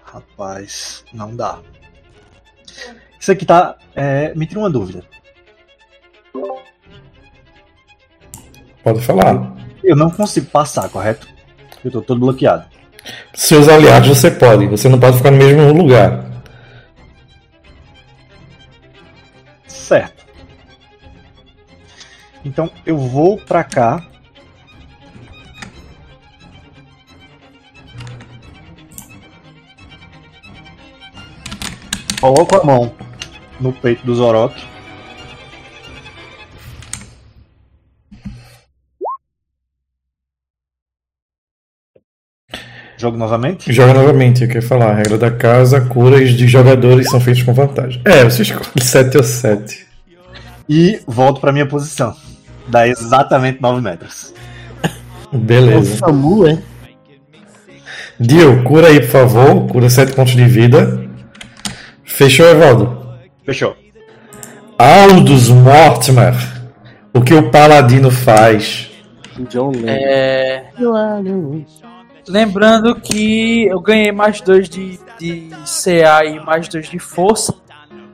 Rapaz, 0.04 1.04
não 1.12 1.34
dá. 1.34 1.62
Isso 3.22 3.30
aqui 3.30 3.46
tá. 3.46 3.76
É, 3.94 4.34
me 4.34 4.44
tira 4.44 4.58
uma 4.58 4.68
dúvida. 4.68 5.04
Pode 8.82 9.00
falar. 9.00 9.54
Eu 9.84 9.94
não 9.94 10.10
consigo 10.10 10.46
passar, 10.46 10.88
correto? 10.88 11.28
Eu 11.84 11.90
tô 11.92 12.02
todo 12.02 12.18
bloqueado. 12.18 12.66
Seus 13.32 13.68
aliados 13.68 14.08
você 14.08 14.28
pode, 14.28 14.66
você 14.66 14.88
não 14.88 14.98
pode 14.98 15.18
ficar 15.18 15.30
no 15.30 15.36
mesmo 15.36 15.72
lugar. 15.72 16.24
Certo. 19.68 20.26
Então 22.44 22.68
eu 22.84 22.98
vou 22.98 23.36
pra 23.38 23.62
cá. 23.62 24.04
Coloco 32.20 32.56
a 32.56 32.64
mão 32.64 33.11
no 33.62 33.72
peito 33.72 34.04
do 34.04 34.14
Zorok. 34.14 34.54
Jogo 42.98 43.16
novamente? 43.16 43.72
Joga 43.72 43.94
novamente, 43.94 44.42
eu 44.42 44.48
quero 44.48 44.64
falar. 44.64 44.90
A 44.90 44.94
regra 44.94 45.18
da 45.18 45.30
casa, 45.30 45.80
curas 45.80 46.30
de 46.30 46.46
jogadores 46.46 47.10
são 47.10 47.20
feitas 47.20 47.42
com 47.42 47.52
vantagem. 47.52 48.00
É, 48.04 48.22
você 48.22 48.42
escolhe 48.42 48.64
7 48.80 49.16
ou 49.16 49.24
7. 49.24 49.86
E 50.68 51.00
volto 51.06 51.40
pra 51.40 51.52
minha 51.52 51.66
posição. 51.66 52.14
Dá 52.68 52.86
exatamente 52.86 53.60
9 53.60 53.80
metros. 53.80 54.32
O 55.32 55.38
Beleza. 55.38 55.96
Samu, 55.96 56.46
é? 56.46 56.62
Dio, 58.20 58.62
cura 58.62 58.86
aí, 58.86 59.00
por 59.00 59.08
favor. 59.08 59.66
Cura 59.66 59.90
7 59.90 60.12
pontos 60.12 60.34
de 60.34 60.44
vida. 60.44 61.04
Fechou, 62.04 62.46
Evaldo? 62.46 63.01
Fechou. 63.44 63.76
Aldous 64.78 65.48
Mortimer. 65.48 66.34
O 67.14 67.20
que 67.20 67.34
o 67.34 67.50
Paladino 67.50 68.10
faz? 68.10 68.90
John 69.48 69.72
Lennon. 69.72 69.88
É. 69.88 70.64
Lembrando 72.28 72.94
que 72.94 73.64
eu 73.64 73.80
ganhei 73.80 74.12
mais 74.12 74.40
dois 74.40 74.68
de, 74.68 74.98
de 75.18 75.50
CA 75.64 76.24
e 76.24 76.38
mais 76.40 76.68
dois 76.68 76.88
de 76.88 76.98
força 76.98 77.54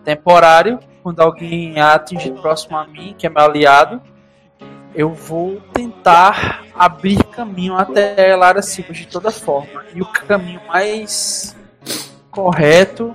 temporário. 0.04 0.78
Quando 1.02 1.20
alguém 1.20 1.78
atingir 1.80 2.32
próximo 2.32 2.76
a 2.76 2.86
mim, 2.86 3.14
que 3.16 3.26
é 3.26 3.30
meu 3.30 3.42
aliado, 3.42 4.00
eu 4.94 5.12
vou 5.12 5.60
tentar 5.72 6.64
abrir 6.74 7.22
caminho 7.24 7.74
até 7.74 8.34
Lara 8.34 8.62
Silva 8.62 8.92
de 8.92 9.06
toda 9.06 9.30
forma. 9.30 9.84
E 9.94 10.00
o 10.00 10.06
caminho 10.06 10.60
mais 10.66 11.56
correto, 12.30 13.14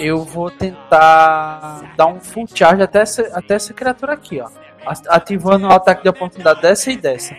eu 0.00 0.24
vou 0.24 0.50
tentar 0.50 1.92
dar 1.96 2.06
um 2.06 2.18
full 2.18 2.46
charge 2.52 2.82
até 2.82 3.00
essa, 3.00 3.22
até 3.34 3.54
essa 3.54 3.74
criatura 3.74 4.14
aqui, 4.14 4.40
ó. 4.40 4.48
Ativando 5.08 5.66
o 5.66 5.70
ataque 5.70 6.02
de 6.02 6.08
oportunidade 6.08 6.62
dessa 6.62 6.90
e 6.90 6.96
dessa. 6.96 7.34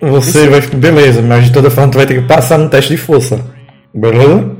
Você 0.00 0.46
vai. 0.48 0.60
Beleza, 0.60 1.22
mas 1.22 1.46
de 1.46 1.52
toda 1.52 1.70
forma 1.70 1.90
tu 1.90 1.96
vai 1.96 2.06
ter 2.06 2.20
que 2.20 2.28
passar 2.28 2.58
no 2.58 2.68
teste 2.68 2.90
de 2.90 2.98
força. 2.98 3.42
Beleza? 3.94 4.50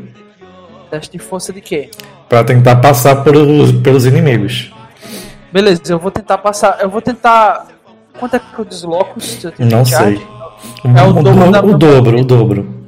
Teste 0.90 1.12
de 1.12 1.18
força 1.18 1.52
de 1.52 1.60
quê? 1.60 1.90
Pra 2.26 2.42
tentar 2.42 2.76
passar 2.76 3.16
pelos, 3.22 3.70
pelos 3.72 4.06
inimigos. 4.06 4.72
Beleza, 5.52 5.82
eu 5.88 5.98
vou 5.98 6.10
tentar 6.10 6.38
passar. 6.38 6.78
Eu 6.80 6.88
vou 6.88 7.02
tentar. 7.02 7.66
Quanto 8.18 8.36
é 8.36 8.38
que 8.38 8.58
eu 8.58 8.64
desloco? 8.64 9.20
Se 9.20 9.46
eu 9.46 9.52
Não 9.58 9.84
sei. 9.84 10.26
É 10.84 11.02
o 11.02 11.10
o, 11.10 11.22
dobro 11.22 11.50
da 11.50 11.60
o 11.60 11.64
minha 11.66 11.76
dobro, 11.76 12.18
o 12.18 12.24
dobro. 12.24 12.86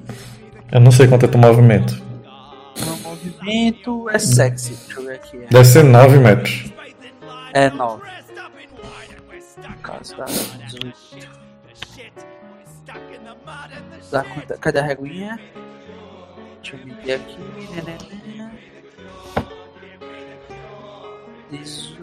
Eu 0.73 0.81
não 0.81 0.91
sei 0.91 1.07
quanto 1.07 1.27
é 1.27 1.29
teu 1.29 1.39
movimento. 1.39 2.06
Movimento 3.47 4.11
é 4.11 4.19
sexy. 4.19 4.75
Deixa 4.75 5.01
eu 5.01 5.05
ver 5.07 5.15
aqui. 5.15 5.39
Deve 5.51 5.65
ser 5.65 5.85
9 5.85 6.19
metros. 6.19 6.65
É 7.55 7.71
9. 7.71 8.03
No 9.69 9.77
caso, 9.79 10.17
dá 10.17 10.25
18. 10.25 11.29
Dá 14.11 14.25
quanta- 14.25 14.59
Cadê 14.59 14.79
a 14.81 14.83
reguinha? 14.83 15.39
Deixa 16.61 16.77
eu 16.77 16.87
medir 16.87 17.13
aqui. 17.15 17.39
né, 17.39 17.83
Neném. 17.87 18.51
18. 21.53 21.97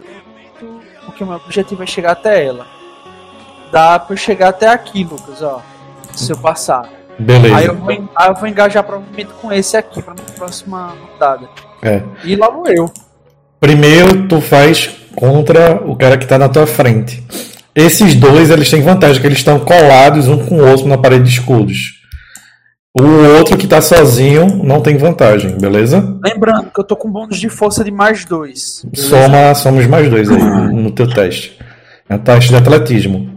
Porque 1.04 1.22
o 1.24 1.26
meu 1.26 1.36
objetivo 1.36 1.82
é 1.82 1.86
chegar 1.86 2.12
até 2.12 2.42
ela. 2.46 2.66
Dá 3.70 3.98
pra 3.98 4.14
eu 4.14 4.16
chegar 4.18 4.48
até 4.48 4.68
aqui, 4.68 5.04
Lucas, 5.04 5.42
ó. 5.42 5.62
Se 6.14 6.32
eu 6.32 6.38
passar. 6.38 6.88
Beleza. 7.18 7.56
Aí 7.56 7.66
eu 7.66 7.76
vou, 7.76 7.90
aí 7.90 8.28
eu 8.28 8.34
vou 8.34 8.48
engajar 8.48 8.82
provavelmente 8.82 9.30
com 9.40 9.52
esse 9.52 9.76
aqui 9.76 10.02
pra 10.02 10.14
minha 10.14 10.26
próxima 10.36 10.94
rodada. 11.12 11.48
É. 11.82 12.02
E 12.24 12.34
lá 12.36 12.48
vou 12.48 12.66
eu. 12.66 12.90
Primeiro 13.60 14.26
tu 14.28 14.40
faz 14.40 14.90
contra 15.14 15.80
o 15.86 15.96
cara 15.96 16.18
que 16.18 16.26
tá 16.26 16.38
na 16.38 16.48
tua 16.48 16.66
frente. 16.66 17.22
Esses 17.74 18.14
dois 18.14 18.50
eles 18.50 18.70
têm 18.70 18.82
vantagem, 18.82 19.20
que 19.20 19.26
eles 19.26 19.38
estão 19.38 19.58
colados 19.58 20.28
um 20.28 20.44
com 20.44 20.56
o 20.56 20.68
outro 20.68 20.86
na 20.86 20.96
parede 20.96 21.24
de 21.24 21.30
escudos. 21.30 22.04
O 22.96 23.02
outro 23.36 23.56
que 23.58 23.66
tá 23.66 23.80
sozinho 23.80 24.62
não 24.62 24.80
tem 24.80 24.96
vantagem, 24.96 25.58
beleza? 25.58 26.16
Lembrando 26.24 26.70
que 26.72 26.78
eu 26.78 26.84
tô 26.84 26.94
com 26.94 27.10
bônus 27.10 27.40
de 27.40 27.48
força 27.48 27.82
de 27.82 27.90
mais 27.90 28.24
dois. 28.24 28.84
beleza? 28.84 29.08
Soma, 29.08 29.54
somos 29.56 29.86
mais 29.88 30.08
dois 30.08 30.30
aí 30.30 30.38
no 30.38 30.92
teu 30.92 31.08
teste. 31.12 31.58
É 32.08 32.14
um 32.14 32.18
teste 32.18 32.50
de 32.50 32.56
atletismo. 32.56 33.33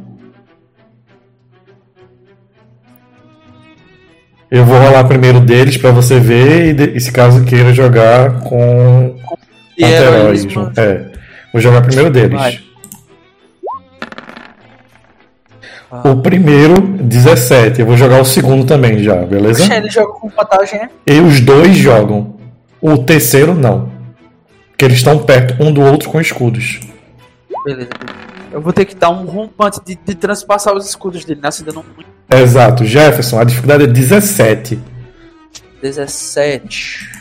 Eu 4.49 4.63
vou 4.65 4.77
rolar 4.79 5.03
primeiro 5.05 5.39
deles 5.41 5.77
pra 5.77 5.91
você 5.91 6.19
ver 6.19 6.67
e, 6.69 6.73
de- 6.73 6.97
e 6.97 7.01
se 7.01 7.11
caso 7.11 7.43
queira 7.43 7.73
jogar 7.73 8.39
com 8.41 9.15
E 9.77 9.83
heroísmo. 9.83 10.71
É. 10.77 11.05
Vou 11.51 11.61
jogar 11.61 11.81
primeiro 11.81 12.09
deles. 12.09 12.39
Vai. 12.39 12.59
O 16.03 16.17
primeiro, 16.21 16.81
17. 16.81 17.79
Eu 17.79 17.85
vou 17.85 17.95
jogar 17.95 18.19
o 18.21 18.25
segundo 18.25 18.65
também 18.65 18.99
já, 19.03 19.15
beleza? 19.25 19.59
Poxa, 19.59 19.75
ele 19.77 19.89
joga 19.89 20.11
com 20.13 20.29
vantagem, 20.29 20.81
é? 20.81 20.89
E 21.07 21.19
os 21.21 21.39
dois 21.39 21.75
jogam. 21.77 22.35
O 22.81 22.97
terceiro 22.97 23.53
não. 23.53 23.89
Porque 24.69 24.85
eles 24.85 24.97
estão 24.97 25.17
perto 25.19 25.61
um 25.63 25.71
do 25.71 25.81
outro 25.81 26.09
com 26.09 26.19
escudos. 26.19 26.79
Beleza. 27.65 27.89
Eu 28.51 28.61
vou 28.61 28.71
ter 28.73 28.85
que 28.85 28.95
dar 28.95 29.09
um 29.09 29.25
rompante 29.25 29.79
de, 29.85 29.95
de 30.05 30.15
transpassar 30.15 30.73
os 30.75 30.87
escudos 30.87 31.23
dele, 31.25 31.39
né? 31.41 31.49
Ainda 31.57 31.71
não 31.73 31.83
Exato. 32.29 32.83
Jefferson, 32.83 33.39
a 33.39 33.43
dificuldade 33.43 33.83
é 33.83 33.87
17. 33.87 34.79
17. 35.81 37.17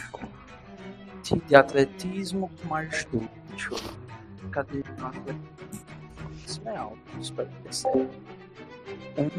De 1.47 1.55
atletismo 1.57 2.51
com 2.63 2.69
mais 2.69 3.05
dois. 3.13 3.29
Deixa 3.51 3.71
eu 3.71 3.77
ver. 3.77 4.51
Cadê 4.51 4.79
o 4.79 5.07
atletismo? 5.07 5.57
Isso 6.47 6.63
é 6.65 6.77
alto. 6.77 6.99
Espero 7.21 7.49
que 7.49 7.69
dê 7.69 7.73
certo. 7.73 8.11
Um. 9.19 9.31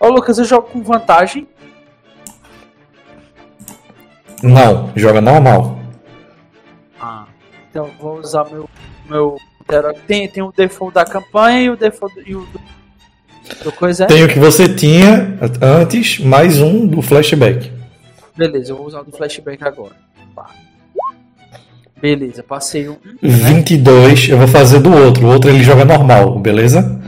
Ô 0.00 0.08
Lucas, 0.08 0.38
eu 0.38 0.44
jogo 0.44 0.68
com 0.68 0.82
vantagem. 0.82 1.46
Não, 4.42 4.92
joga 4.94 5.20
normal. 5.20 5.78
Ah. 7.00 7.26
Então 7.70 7.86
eu 7.86 7.94
vou 7.94 8.18
usar 8.18 8.44
meu. 8.50 8.68
meu 9.06 9.38
tem, 10.06 10.28
tem 10.28 10.42
o 10.42 10.52
default 10.52 10.94
da 10.94 11.04
campanha 11.04 11.62
e 11.62 11.70
o 11.70 11.76
default 11.76 12.22
e 12.26 12.34
o 12.34 12.46
coisa 13.72 14.04
é. 14.04 14.06
Tem 14.06 14.24
o 14.24 14.28
que 14.28 14.38
você 14.38 14.68
tinha 14.68 15.38
antes, 15.60 16.18
mais 16.18 16.60
um 16.60 16.86
do 16.86 17.02
flashback. 17.02 17.70
Beleza, 18.36 18.72
eu 18.72 18.76
vou 18.76 18.86
usar 18.86 19.00
o 19.00 19.04
do 19.04 19.16
flashback 19.16 19.62
agora. 19.62 19.94
Pá. 20.34 20.50
Beleza, 22.00 22.42
passei 22.42 22.88
um. 22.88 22.96
22, 23.22 24.28
eu 24.28 24.38
vou 24.38 24.48
fazer 24.48 24.80
do 24.80 24.92
outro. 24.92 25.26
O 25.26 25.30
outro 25.30 25.50
ele 25.50 25.62
joga 25.62 25.84
normal, 25.84 26.38
beleza? 26.38 27.00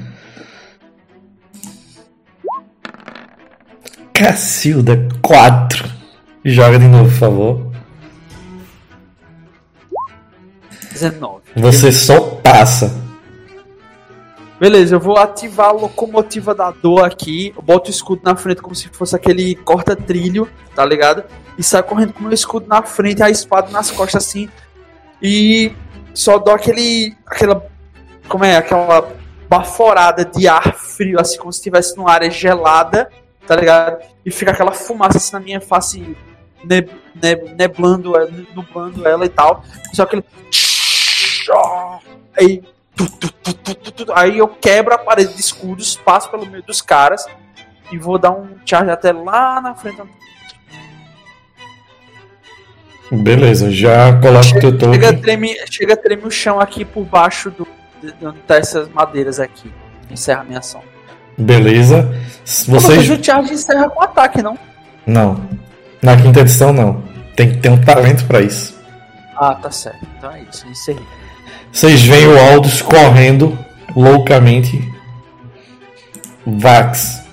Cacilda, 4.13 5.09
4. 5.21 5.91
Joga 6.45 6.79
de 6.79 6.87
novo, 6.87 7.11
por 7.11 7.19
favor. 7.19 7.73
19. 10.93 11.43
Você 11.57 11.93
só 11.93 12.21
passa. 12.43 13.06
Beleza, 14.59 14.95
eu 14.95 15.01
vou 15.01 15.19
ativar 15.19 15.69
a 15.69 15.73
locomotiva 15.73 16.55
da 16.55 16.71
dor 16.71 17.05
aqui. 17.05 17.55
Boto 17.63 17.89
o 17.89 17.91
escudo 17.91 18.23
na 18.25 18.35
frente 18.35 18.63
como 18.63 18.75
se 18.75 18.89
fosse 18.89 19.15
aquele 19.15 19.55
corta-trilho, 19.55 20.49
tá 20.75 20.85
ligado? 20.85 21.25
E 21.59 21.63
saio 21.63 21.85
correndo 21.85 22.15
com 22.15 22.21
o 22.21 22.23
meu 22.23 22.33
escudo 22.33 22.67
na 22.67 22.83
frente, 22.83 23.23
a 23.23 23.29
espada 23.29 23.71
nas 23.71 23.91
costas 23.91 24.25
assim. 24.25 24.49
E 25.21 25.73
só 26.15 26.39
dou 26.39 26.55
aquele. 26.55 27.15
aquela. 27.27 27.67
Como 28.29 28.45
é? 28.45 28.57
Aquela 28.57 29.13
baforada 29.49 30.25
de 30.25 30.49
ar 30.49 30.75
frio, 30.75 31.21
assim, 31.21 31.39
como 31.39 31.53
se 31.53 31.59
estivesse 31.59 31.97
numa 31.97 32.11
área 32.11 32.31
gelada, 32.31 33.11
tá 33.47 33.55
ligado? 33.55 34.03
E 34.25 34.31
fica 34.31 34.51
aquela 34.51 34.73
fumaça 34.73 35.19
assim 35.19 35.33
na 35.35 35.41
minha 35.41 35.61
face, 35.61 36.17
neb, 36.65 36.91
neb, 37.15 37.55
neblando, 37.55 38.13
nublando 38.55 39.07
ela 39.07 39.27
e 39.27 39.29
tal. 39.29 39.63
Só 39.93 40.05
aquele. 40.05 40.25
Aí. 42.39 42.63
Tu, 42.97 43.07
tu, 43.11 43.93
tu, 43.93 44.13
aí 44.15 44.39
eu 44.39 44.49
quebro 44.49 44.95
a 44.95 44.99
parede 44.99 45.35
de 45.35 45.41
escudos, 45.41 45.97
passo 45.97 46.31
pelo 46.31 46.47
meio 46.47 46.63
dos 46.63 46.81
caras 46.81 47.27
e 47.93 47.99
vou 47.99 48.19
dar 48.19 48.31
um 48.31 48.57
charge 48.65 48.91
até 48.91 49.13
lá 49.13 49.61
na 49.61 49.75
frente. 49.75 50.03
Beleza, 53.13 53.71
já 53.71 54.19
coloca 54.21 54.49
o 54.49 54.61
teu 54.61 54.79
token. 54.79 54.95
Chega, 54.95 55.21
treme, 55.21 55.57
chega, 55.71 55.97
treme 55.97 56.25
o 56.25 56.31
chão 56.31 56.59
aqui 56.59 56.85
por 56.85 57.05
baixo 57.05 57.51
do, 57.51 57.67
de 58.03 58.13
de 58.13 58.27
onde 58.27 58.39
tá 58.41 58.57
essas 58.57 58.89
madeiras 58.89 59.39
aqui. 59.39 59.73
Encerra 60.11 60.41
a 60.41 60.45
minha 60.45 60.59
ação. 60.59 60.83
Beleza. 61.39 62.13
Vocês... 62.45 63.09
Mas 63.09 63.11
o 63.11 63.23
charge 63.23 63.53
encerra 63.53 63.89
com 63.91 64.03
ataque, 64.03 64.43
não? 64.43 64.59
Não. 65.07 65.49
Na 66.03 66.17
quinta 66.17 66.41
edição, 66.41 66.73
não. 66.73 67.05
Tem 67.37 67.53
que 67.53 67.59
ter 67.59 67.69
um 67.69 67.81
talento 67.81 68.25
pra 68.27 68.41
isso. 68.41 68.77
Ah, 69.37 69.55
tá 69.55 69.71
certo. 69.71 70.05
Então 70.17 70.33
é 70.33 70.43
isso, 70.43 70.67
encerrei. 70.67 71.05
Vocês 71.73 72.03
veem 72.03 72.27
o 72.27 72.39
Aldous 72.39 72.81
correndo 72.83 73.59
loucamente. 73.95 74.81
Vax. 76.47 77.25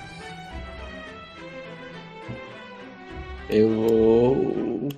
Eu 3.49 3.69
vou 3.69 4.89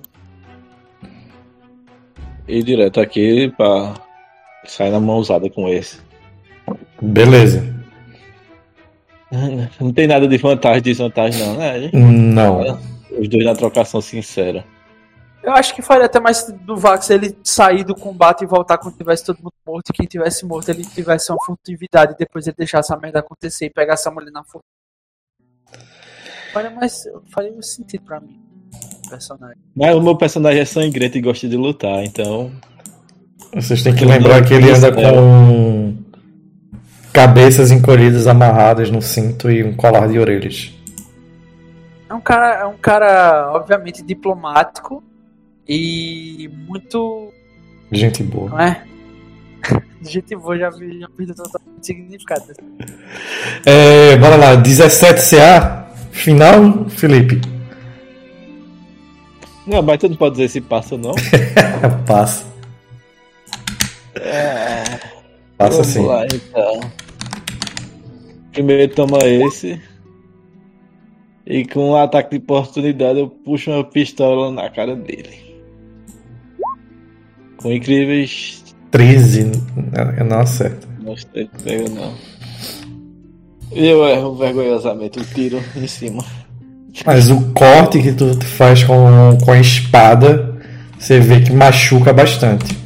ir 2.48 2.62
direto 2.62 3.00
aqui 3.00 3.52
pra 3.56 3.94
sair 4.64 4.90
na 4.90 5.00
mão 5.00 5.18
usada 5.18 5.50
com 5.50 5.68
esse. 5.68 5.98
Beleza. 7.00 7.74
Não 9.80 9.92
tem 9.92 10.06
nada 10.06 10.26
de 10.26 10.38
vantagem, 10.38 10.82
desvantagem 10.82 11.44
não, 11.44 11.56
né? 11.56 11.90
Não. 11.92 12.78
Os 13.18 13.28
dois 13.28 13.44
na 13.44 13.54
trocação 13.54 14.00
sincera. 14.00 14.64
Eu 15.46 15.52
acho 15.52 15.76
que 15.76 15.80
faria 15.80 16.06
até 16.06 16.18
mais 16.18 16.42
do 16.42 16.76
Vax 16.76 17.08
ele 17.08 17.38
sair 17.44 17.84
do 17.84 17.94
combate 17.94 18.42
e 18.42 18.46
voltar 18.48 18.78
quando 18.78 18.96
tivesse 18.96 19.24
todo 19.24 19.36
mundo 19.36 19.52
morto. 19.64 19.90
E 19.90 19.92
quem 19.92 20.04
tivesse 20.04 20.44
morto 20.44 20.70
ele 20.70 20.84
tivesse 20.84 21.30
uma 21.30 21.38
furtividade 21.46 22.14
e 22.14 22.16
depois 22.16 22.48
ele 22.48 22.56
deixar 22.58 22.80
essa 22.80 22.96
merda 22.96 23.20
acontecer 23.20 23.66
e 23.66 23.70
pegar 23.70 23.92
essa 23.92 24.10
mulher 24.10 24.32
na 24.32 24.42
força. 24.42 24.66
Faria 26.52 26.70
mais. 26.70 27.04
Faria 27.32 27.52
mais 27.52 27.72
sentido 27.72 28.02
pra 28.04 28.18
mim. 28.18 28.40
o 29.06 29.08
Personagem. 29.08 29.56
Mas 29.72 29.94
o 29.94 30.00
meu 30.00 30.16
personagem 30.16 30.62
é 30.62 30.64
sangrento 30.64 31.16
e 31.16 31.20
gosta 31.20 31.48
de 31.48 31.56
lutar, 31.56 32.02
então. 32.02 32.50
Vocês 33.54 33.84
têm 33.84 33.94
que 33.94 34.04
lembrar 34.04 34.44
que 34.44 34.52
ele 34.52 34.72
anda 34.72 34.92
com 34.92 35.96
cabeças 37.12 37.70
encolhidas 37.70 38.26
amarradas 38.26 38.90
no 38.90 39.00
cinto 39.00 39.48
e 39.48 39.62
um 39.62 39.76
colar 39.76 40.08
de 40.08 40.18
orelhas. 40.18 40.74
É 42.10 42.14
um 42.14 42.20
cara, 42.20 42.62
é 42.62 42.66
um 42.66 42.76
cara 42.76 43.52
obviamente 43.52 44.02
diplomático 44.02 45.04
e 45.68 46.48
muito. 46.66 47.32
Gente 47.92 48.22
boa. 48.22 48.50
Não 48.50 48.60
é? 48.60 48.84
Gente 50.02 50.36
boa, 50.36 50.56
já, 50.58 50.70
vi- 50.70 51.00
já 51.00 51.08
perdeu 51.08 51.34
totalmente 51.34 51.84
significado. 51.86 52.44
É, 53.64 54.16
bora 54.16 54.36
lá, 54.36 54.54
17 54.54 55.30
CA. 55.30 55.86
Final, 56.12 56.88
Felipe. 56.88 57.40
Não, 59.66 59.82
mas 59.82 59.98
tu 59.98 60.08
não 60.08 60.16
pode 60.16 60.36
dizer 60.36 60.48
se 60.48 60.60
passa 60.60 60.96
não. 60.96 61.12
Passa. 62.06 62.46
Passa 65.58 65.70
Vamos 65.82 65.86
sim. 65.88 66.06
lá 66.06 66.24
então. 66.26 66.80
Primeiro 68.52 68.94
toma 68.94 69.18
esse. 69.24 69.80
E 71.46 71.64
com 71.66 71.90
um 71.90 71.96
ataque 71.96 72.30
de 72.30 72.36
oportunidade 72.42 73.18
eu 73.18 73.28
puxo 73.28 73.70
uma 73.70 73.84
pistola 73.84 74.50
na 74.50 74.70
cara 74.70 74.94
dele. 74.96 75.45
Com 77.56 77.72
incríveis. 77.72 78.64
13. 78.90 79.50
Eu 80.18 80.24
não 80.24 80.40
acerto. 80.40 80.86
Não 81.00 81.14
pega 81.62 81.88
não. 81.90 82.12
Eu 83.72 84.06
erro 84.06 84.34
vergonhosamente 84.36 85.18
o 85.18 85.24
tiro 85.24 85.62
em 85.76 85.86
cima. 85.86 86.24
Mas 87.04 87.30
o 87.30 87.52
corte 87.52 88.00
que 88.00 88.12
tu 88.12 88.38
faz 88.44 88.82
com, 88.84 89.36
com 89.44 89.52
a 89.52 89.60
espada, 89.60 90.56
você 90.98 91.20
vê 91.20 91.40
que 91.40 91.52
machuca 91.52 92.12
bastante. 92.12 92.76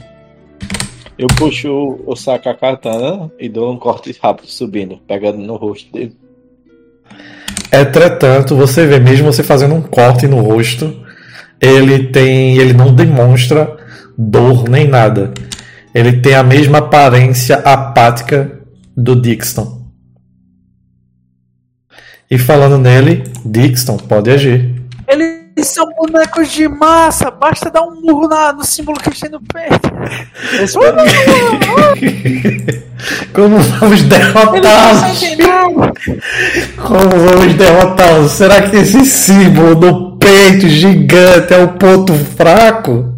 Eu 1.16 1.26
puxo 1.36 2.00
o 2.06 2.16
saco 2.16 2.48
a 2.48 2.54
katana 2.54 3.30
e 3.38 3.48
dou 3.48 3.72
um 3.72 3.78
corte 3.78 4.16
rápido 4.20 4.48
subindo, 4.48 4.98
pegando 5.06 5.38
no 5.38 5.56
rosto 5.56 5.92
dele. 5.92 6.16
Entretanto, 7.72 8.56
você 8.56 8.86
vê 8.86 8.98
mesmo 8.98 9.32
você 9.32 9.42
fazendo 9.42 9.74
um 9.74 9.82
corte 9.82 10.26
no 10.26 10.40
rosto, 10.40 11.06
ele 11.60 12.08
tem, 12.08 12.56
ele 12.56 12.72
não 12.72 12.92
demonstra 12.92 13.76
dor 14.16 14.68
nem 14.68 14.88
nada. 14.88 15.32
Ele 15.94 16.20
tem 16.20 16.34
a 16.34 16.42
mesma 16.42 16.78
aparência 16.78 17.56
apática 17.56 18.60
do 18.96 19.20
Dixon. 19.20 19.80
E 22.30 22.38
falando 22.38 22.78
nele, 22.78 23.24
Dixon 23.44 23.96
pode 23.96 24.30
agir. 24.30 24.80
Eles 25.08 25.40
são 25.64 25.86
bonecos 25.96 26.52
de 26.52 26.68
massa, 26.68 27.28
basta 27.30 27.70
dar 27.70 27.82
um 27.82 28.00
murro 28.00 28.28
na- 28.28 28.52
no 28.52 28.64
símbolo 28.64 28.98
que 29.00 29.08
eles 29.08 29.18
têm 29.18 29.30
no 29.30 29.40
vão- 30.72 30.82
Como 33.32 33.58
vamos 33.58 34.02
derrotá-los? 34.02 35.22
nada. 35.38 35.92
Como 36.76 37.08
vamos 37.08 37.54
derrotá-los? 37.54 38.32
Será 38.32 38.68
que 38.68 38.76
esse 38.76 39.04
símbolo 39.04 39.74
do 39.74 40.18
peito 40.18 40.68
gigante 40.68 41.54
é 41.54 41.62
o 41.64 41.68
ponto 41.78 42.12
fraco? 42.14 43.16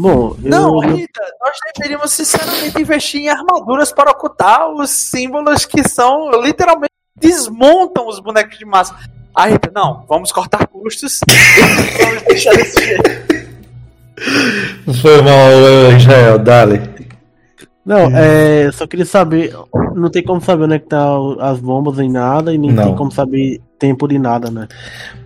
Bom, 0.00 0.36
eu, 0.44 0.48
Não, 0.48 0.78
Rita, 0.78 1.20
nós 1.40 1.56
deveríamos 1.74 2.12
sinceramente 2.12 2.80
investir 2.80 3.22
em 3.22 3.28
armaduras 3.28 3.90
para 3.90 4.12
ocultar 4.12 4.70
os 4.70 4.90
símbolos 4.90 5.66
que 5.66 5.82
são 5.88 6.30
literalmente 6.40 6.92
desmontam 7.18 8.06
os 8.06 8.20
bonecos 8.20 8.56
de 8.56 8.64
massa. 8.64 8.94
Ah, 9.34 9.48
Rita, 9.48 9.72
não, 9.74 10.04
vamos 10.08 10.30
cortar 10.30 10.68
custos 10.68 11.20
e 11.28 11.98
vamos 12.04 12.22
deixar 12.28 12.54
desse 12.54 12.80
jeito. 12.80 13.10
Foi 15.02 15.20
mal, 15.20 15.96
Israel, 15.96 16.38
dale. 16.38 16.80
Não, 17.84 18.16
é, 18.16 18.70
só 18.70 18.86
queria 18.86 19.04
saber. 19.04 19.52
Não 19.96 20.10
tem 20.10 20.22
como 20.22 20.40
saber 20.40 20.64
onde 20.64 20.74
é 20.74 20.78
que 20.78 20.86
tá 20.86 21.08
as 21.40 21.58
bombas 21.58 21.96
nem 21.96 22.08
nada, 22.08 22.54
e 22.54 22.58
nem 22.58 22.70
Não. 22.70 22.84
tem 22.84 22.94
como 22.94 23.10
saber 23.10 23.60
tempo 23.76 24.06
de 24.06 24.16
nada, 24.16 24.48
né? 24.48 24.68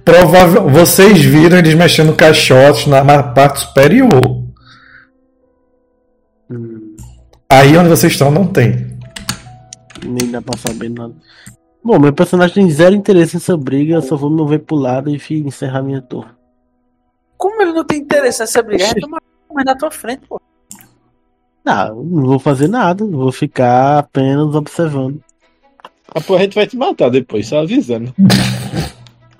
Provável, 0.03 0.67
vocês 0.71 1.21
viram 1.21 1.59
eles 1.59 1.75
mexendo 1.75 2.15
caixotes 2.15 2.87
na 2.87 3.23
parte 3.23 3.61
superior. 3.61 4.42
Hum, 6.53 6.97
Aí 7.49 7.77
onde 7.77 7.89
vocês 7.89 8.13
estão 8.13 8.31
não 8.31 8.47
tem. 8.47 8.97
nem 10.05 10.31
dá 10.31 10.41
pra 10.43 10.57
saber 10.59 10.89
nada. 10.91 11.15
Bom, 11.85 11.99
meu 11.99 12.13
personagem 12.13 12.55
tem 12.55 12.71
zero 12.71 12.95
interesse 12.95 13.35
nessa 13.35 13.57
briga, 13.57 13.95
eu 13.95 14.03
só 14.03 14.17
vou 14.17 14.31
me 14.31 14.37
mover 14.37 14.61
pro 14.61 14.77
lado 14.77 15.11
e 15.11 15.19
fi- 15.19 15.41
encerrar 15.45 15.83
minha 15.83 16.01
torre. 16.01 16.31
Como 17.37 17.61
ele 17.61 17.73
não 17.73 17.85
tem 17.85 17.99
interesse 18.01 18.41
nessa 18.41 18.63
briga, 18.63 18.85
é 18.85 18.95
tomar 18.95 19.21
mais 19.53 19.67
na 19.67 19.75
tua 19.77 19.91
frente, 19.91 20.23
pô. 20.29 20.41
Não, 21.65 22.03
não 22.05 22.23
vou 22.27 22.39
fazer 22.39 22.69
nada, 22.69 23.05
vou 23.05 23.31
ficar 23.33 23.99
apenas 23.99 24.55
observando. 24.55 25.21
Ah, 26.15 26.21
pô, 26.21 26.37
a 26.37 26.39
gente 26.41 26.55
vai 26.55 26.67
te 26.67 26.77
matar 26.77 27.11
depois, 27.11 27.49
só 27.49 27.61
avisando. 27.61 28.15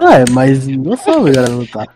É, 0.01 0.29
mas 0.33 0.67
não 0.67 0.97
sou 0.97 1.19
obrigado 1.19 1.51
a 1.53 1.55
lutar. 1.55 1.89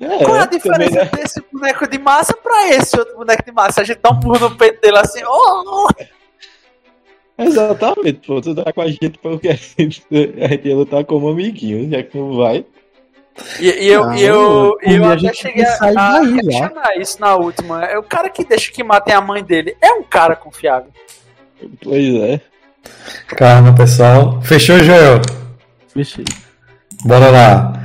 É, 0.00 0.24
Qual 0.24 0.36
é 0.36 0.40
a 0.40 0.46
também, 0.46 0.58
diferença 0.58 1.04
né? 1.04 1.10
desse 1.14 1.42
boneco 1.52 1.88
de 1.88 1.98
massa 1.98 2.34
pra 2.34 2.68
esse 2.68 2.98
outro 2.98 3.16
boneco 3.16 3.44
de 3.44 3.52
massa? 3.52 3.80
A 3.80 3.84
gente 3.84 4.00
dá 4.02 4.10
um 4.10 4.20
murro 4.20 4.48
no 4.48 4.56
peito 4.56 4.80
dele 4.80 4.98
assim, 4.98 5.20
oh, 5.26 5.64
oh. 5.66 6.04
Exatamente, 7.40 8.26
pô, 8.26 8.40
tu 8.40 8.54
dá 8.54 8.72
com 8.72 8.80
a 8.80 8.88
gente 8.88 9.18
porque 9.22 9.48
a 9.48 9.54
gente, 9.54 10.04
a 10.42 10.48
gente 10.48 10.68
ia 10.68 10.74
lutar 10.74 11.04
como 11.04 11.28
amiguinho, 11.28 11.90
já 11.90 12.02
que 12.02 12.16
não 12.16 12.36
vai. 12.36 12.64
E, 13.60 13.66
e 13.66 13.88
eu, 13.88 14.04
Não, 14.06 14.14
e 14.16 14.22
eu, 14.22 14.78
e 14.82 14.94
eu 14.96 15.04
a 15.04 15.12
até 15.12 15.32
cheguei 15.32 15.64
a, 15.64 15.76
a 15.80 15.92
daí, 15.92 16.40
questionar 16.40 16.96
isso 16.96 17.20
na 17.20 17.36
última. 17.36 17.84
É 17.84 17.96
o 17.96 18.02
cara 18.02 18.28
que 18.28 18.44
deixa 18.44 18.72
que 18.72 18.82
matem 18.82 19.14
a 19.14 19.20
mãe 19.20 19.44
dele. 19.44 19.76
É 19.80 19.92
um 19.92 20.02
cara 20.02 20.34
confiável. 20.34 20.90
Pois 21.82 22.14
é. 22.16 22.40
Calma, 23.28 23.74
pessoal. 23.74 24.42
Fechou, 24.42 24.78
Joel? 24.80 25.20
Fechei. 25.88 26.24
Bora 27.04 27.30
lá. 27.30 27.77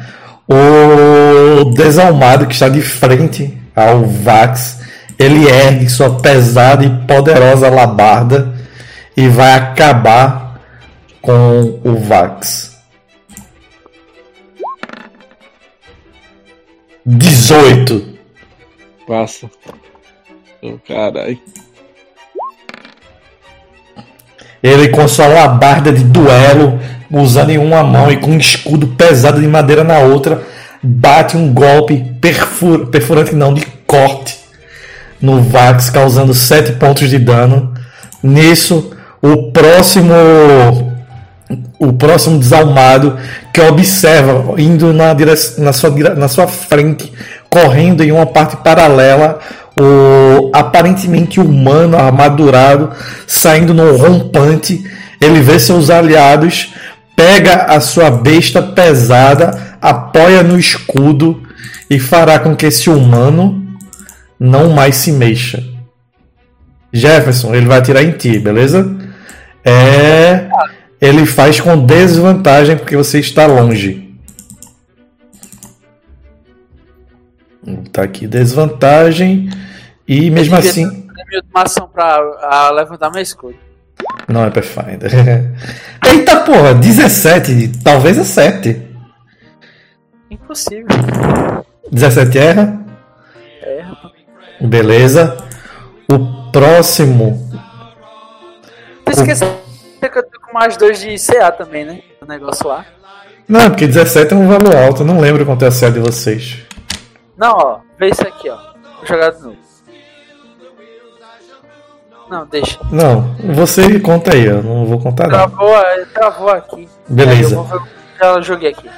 O 0.47 1.65
desalmado 1.71 2.45
que 2.47 2.53
está 2.53 2.67
de 2.67 2.81
frente 2.81 3.57
ao 3.75 4.03
Vax, 4.05 4.79
ele 5.17 5.47
ergue 5.47 5.89
sua 5.89 6.19
pesada 6.19 6.83
e 6.83 7.07
poderosa 7.07 7.69
labarda 7.69 8.53
e 9.15 9.27
vai 9.27 9.53
acabar 9.53 10.59
com 11.21 11.79
o 11.83 11.95
Vax. 11.95 12.73
18. 17.05 18.17
Passa. 19.07 19.49
Ô, 20.61 20.77
caralho. 20.87 21.39
Ele 24.61 24.87
com 24.89 25.05
sua 25.09 25.27
labarda 25.27 25.91
de 25.91 26.05
duelo, 26.05 26.79
usando 27.21 27.51
em 27.51 27.57
uma 27.57 27.83
mão 27.83 28.11
e 28.11 28.17
com 28.17 28.31
um 28.31 28.37
escudo 28.37 28.87
pesado 28.87 29.39
de 29.39 29.47
madeira 29.47 29.83
na 29.83 29.99
outra, 29.99 30.41
bate 30.81 31.37
um 31.37 31.53
golpe 31.53 32.03
perfur, 32.19 32.87
perfurante 32.87 33.35
não, 33.35 33.53
de 33.53 33.65
corte 33.85 34.39
no 35.21 35.41
Vax, 35.41 35.89
causando 35.89 36.33
7 36.33 36.73
pontos 36.73 37.09
de 37.09 37.19
dano. 37.19 37.73
Nisso, 38.21 38.91
o 39.21 39.51
próximo 39.51 40.13
o 41.79 41.91
próximo 41.93 42.39
desalmado 42.39 43.17
que 43.53 43.61
observa 43.61 44.59
indo 44.59 44.93
na, 44.93 45.13
na, 45.57 45.73
sua, 45.73 45.91
na 46.15 46.27
sua 46.27 46.47
frente, 46.47 47.11
correndo 47.49 48.03
em 48.03 48.11
uma 48.11 48.25
parte 48.25 48.57
paralela, 48.57 49.39
o 49.77 50.49
aparentemente 50.53 51.39
humano 51.39 51.97
armadurado 51.97 52.91
saindo 53.27 53.73
no 53.73 53.97
rompante. 53.97 54.83
Ele 55.19 55.41
vê 55.41 55.59
seus 55.59 55.89
aliados, 55.89 56.72
pega 57.23 57.53
a 57.73 57.79
sua 57.79 58.11
besta 58.11 58.61
pesada, 58.61 59.77
apoia 59.81 60.43
no 60.43 60.59
escudo 60.59 61.41
e 61.89 61.97
fará 61.97 62.37
com 62.37 62.53
que 62.53 62.65
esse 62.65 62.89
humano 62.89 63.65
não 64.37 64.71
mais 64.71 64.97
se 64.97 65.13
mexa. 65.13 65.63
Jefferson, 66.91 67.55
ele 67.55 67.65
vai 67.65 67.77
atirar 67.77 68.03
em 68.03 68.11
ti, 68.11 68.37
beleza? 68.37 68.93
É. 69.63 70.49
Ele 70.99 71.25
faz 71.25 71.61
com 71.61 71.85
desvantagem 71.85 72.75
porque 72.75 72.97
você 72.97 73.19
está 73.19 73.45
longe. 73.45 74.13
Tá 77.93 78.03
aqui 78.03 78.27
desvantagem. 78.27 79.49
E 80.05 80.29
mesmo 80.29 80.57
assim. 80.57 80.85
Minha 80.85 81.41
ação 81.55 81.87
pra 81.87 82.69
levantar 82.71 83.09
meu 83.09 83.21
escudo. 83.21 83.62
Não 84.27 84.45
é 84.45 84.49
Pathfinder. 84.49 85.11
Eita 86.05 86.37
porra, 86.41 86.73
17. 86.73 87.83
Talvez 87.83 88.17
é 88.17 88.23
7. 88.23 88.81
Impossível. 90.31 90.87
17 91.91 92.37
erra? 92.37 92.79
Erra. 93.61 94.11
Beleza. 94.61 95.37
O 96.09 96.51
próximo. 96.51 97.49
Tu 99.05 99.11
esqueceu 99.11 99.63
que 99.99 100.17
eu 100.17 100.23
tô 100.23 100.39
com 100.39 100.53
mais 100.53 100.77
dois 100.77 100.99
de 100.99 101.15
CA 101.17 101.51
também, 101.51 101.85
né? 101.85 102.01
O 102.21 102.25
negócio 102.25 102.67
lá. 102.67 102.85
Não, 103.47 103.69
porque 103.69 103.87
17 103.87 104.33
é 104.33 104.37
um 104.37 104.47
valor 104.47 104.75
alto. 104.75 105.01
Eu 105.01 105.05
não 105.05 105.19
lembro 105.19 105.45
quanto 105.45 105.65
é 105.65 105.67
a 105.67 105.71
CA 105.71 105.91
de 105.91 105.99
vocês. 105.99 106.63
Não, 107.37 107.51
ó. 107.51 107.79
Vê 107.99 108.09
isso 108.09 108.21
aqui, 108.21 108.49
ó. 108.49 108.57
Vou 108.97 109.05
jogar 109.05 109.31
de 109.31 109.41
novo. 109.41 109.62
Não, 112.33 112.47
deixa. 112.47 112.79
Não, 112.91 113.35
você 113.53 113.99
conta 113.99 114.33
aí, 114.33 114.45
eu 114.45 114.63
não 114.63 114.87
vou 114.87 114.99
contar 114.99 115.27
nada. 115.27 115.47
Travou, 115.49 115.75
travou 116.15 116.49
aqui. 116.49 116.89
Beleza. 117.07 117.57
Vou, 117.57 117.83
já 118.19 118.41
joguei 118.41 118.71
aqui. 118.71 118.89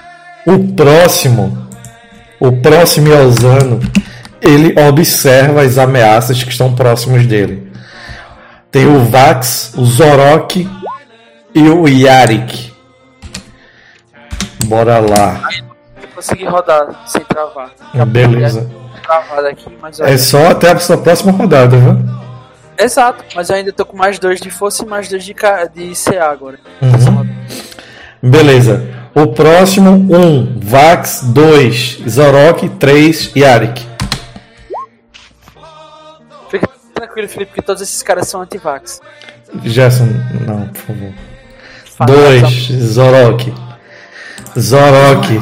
O 0.47 0.73
próximo, 0.73 1.67
o 2.39 2.49
próximo 2.61 3.09
Yelzano, 3.09 3.81
ele 4.41 4.73
observa 4.79 5.63
as 5.63 5.77
ameaças 5.77 6.41
que 6.41 6.49
estão 6.49 6.73
próximos 6.73 7.25
dele. 7.27 7.69
Tem 8.71 8.87
o 8.87 9.03
Vax, 9.03 9.73
o 9.75 9.83
Zorok 9.83 10.69
e 11.53 11.61
o 11.67 11.89
Yarik. 11.89 12.71
Bora 14.63 14.99
lá. 14.99 15.41
Eu 16.01 16.07
consegui 16.15 16.45
rodar 16.45 16.87
sem 17.05 17.21
travar. 17.25 17.69
Beleza. 18.07 18.71
Aqui, 19.49 19.77
é 20.03 20.17
só 20.17 20.51
até 20.51 20.71
a 20.71 20.79
sua 20.79 20.97
próxima 20.97 21.33
rodada, 21.33 21.75
viu? 21.75 22.24
Exato, 22.77 23.23
mas 23.35 23.49
eu 23.49 23.55
ainda 23.55 23.71
tô 23.71 23.85
com 23.85 23.95
mais 23.95 24.19
dois 24.19 24.39
de 24.39 24.49
força 24.49 24.83
e 24.83 24.87
mais 24.87 25.07
dois 25.07 25.23
de, 25.23 25.33
de 25.33 25.93
CA 25.95 26.29
agora. 26.31 26.59
Uhum. 26.81 28.29
Beleza. 28.29 28.83
O 29.13 29.27
próximo, 29.27 29.91
1, 29.91 30.19
um, 30.19 30.59
Vax, 30.61 31.21
2, 31.23 32.01
Zorok, 32.09 32.67
3, 32.69 33.31
Yarik. 33.35 33.87
Fica 36.49 36.67
tranquilo, 36.93 37.29
Felipe, 37.29 37.51
porque 37.51 37.61
todos 37.61 37.81
esses 37.81 38.03
caras 38.03 38.27
são 38.27 38.41
anti-vax. 38.41 38.99
Gerson, 39.63 40.07
não, 40.45 40.67
por 40.67 40.81
favor. 40.81 41.13
2, 42.07 42.71
Zorok. 42.81 43.53
Zorok. 44.59 45.39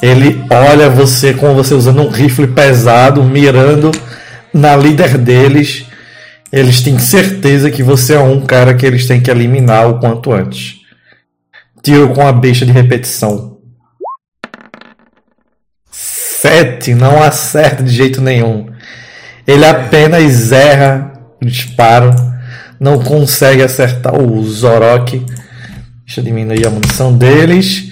Ele 0.00 0.44
olha 0.50 0.88
você 0.88 1.34
com 1.34 1.54
você 1.54 1.74
usando 1.74 2.02
um 2.02 2.08
rifle 2.08 2.46
pesado, 2.46 3.22
mirando 3.22 3.90
na 4.54 4.76
líder 4.76 5.18
deles, 5.18 5.84
eles 6.52 6.80
têm 6.80 6.96
certeza 7.00 7.72
que 7.72 7.82
você 7.82 8.14
é 8.14 8.20
um 8.20 8.40
cara 8.46 8.72
que 8.74 8.86
eles 8.86 9.08
têm 9.08 9.20
que 9.20 9.28
eliminar 9.28 9.88
o 9.88 9.98
quanto 9.98 10.32
antes. 10.32 10.76
Tiro 11.82 12.10
com 12.10 12.24
a 12.24 12.32
besta 12.32 12.64
de 12.64 12.70
repetição. 12.70 13.58
Sete, 15.90 16.94
não 16.94 17.20
acerta 17.20 17.82
de 17.82 17.92
jeito 17.92 18.20
nenhum. 18.20 18.66
Ele 19.44 19.66
apenas 19.66 20.52
erra 20.52 21.12
o 21.42 21.44
disparo, 21.44 22.14
não 22.78 23.00
consegue 23.00 23.62
acertar 23.62 24.14
o 24.14 24.42
Zorok. 24.44 25.18
Deixa 26.06 26.20
eu 26.20 26.24
diminuir 26.24 26.66
a 26.66 26.70
munição 26.70 27.16
deles. 27.16 27.90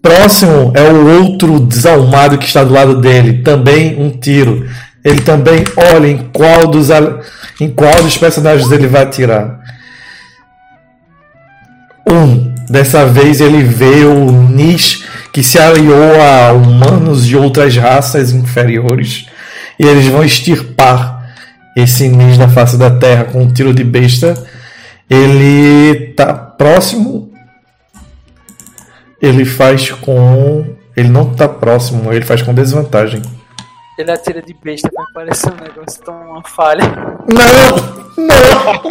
Próximo 0.00 0.72
é 0.74 0.82
o 0.82 1.20
outro 1.20 1.60
desalmado 1.60 2.38
que 2.38 2.46
está 2.46 2.64
do 2.64 2.72
lado 2.72 3.00
dele. 3.00 3.42
Também 3.42 4.00
um 4.00 4.10
tiro 4.10 4.66
ele 5.06 5.20
também 5.20 5.62
olha 5.94 6.08
em 6.08 6.18
qual 6.32 6.66
dos, 6.66 6.88
em 7.60 7.70
qual 7.70 8.02
dos 8.02 8.18
personagens 8.18 8.68
ele 8.72 8.88
vai 8.88 9.04
atirar. 9.04 9.60
Um, 12.10 12.52
dessa 12.68 13.06
vez 13.06 13.40
ele 13.40 13.62
vê 13.62 14.04
o 14.04 14.32
Nish 14.32 15.04
que 15.32 15.44
se 15.44 15.60
aliou 15.60 16.20
a 16.20 16.52
humanos 16.52 17.24
de 17.24 17.36
outras 17.36 17.76
raças 17.76 18.32
inferiores 18.32 19.26
e 19.78 19.86
eles 19.86 20.06
vão 20.06 20.24
extirpar 20.24 21.36
esse 21.76 22.08
Nish 22.08 22.36
da 22.36 22.48
face 22.48 22.76
da 22.76 22.90
terra 22.90 23.26
com 23.26 23.42
um 23.42 23.52
tiro 23.52 23.72
de 23.72 23.84
besta. 23.84 24.34
Ele 25.08 26.14
tá 26.16 26.34
próximo. 26.34 27.30
Ele 29.22 29.44
faz 29.44 29.92
com. 29.92 30.66
Ele 30.96 31.08
não 31.08 31.26
tá 31.26 31.46
próximo, 31.46 32.12
ele 32.12 32.24
faz 32.24 32.42
com 32.42 32.52
desvantagem. 32.52 33.22
Ele 33.98 34.10
atira 34.10 34.42
de 34.42 34.54
besta 34.54 34.90
pra 34.90 35.06
parecer 35.14 35.50
um 35.52 35.56
negócio 35.56 36.02
tão 36.02 36.14
uma 36.30 36.42
falha. 36.42 36.84
Não! 37.28 37.76
Não! 38.24 38.82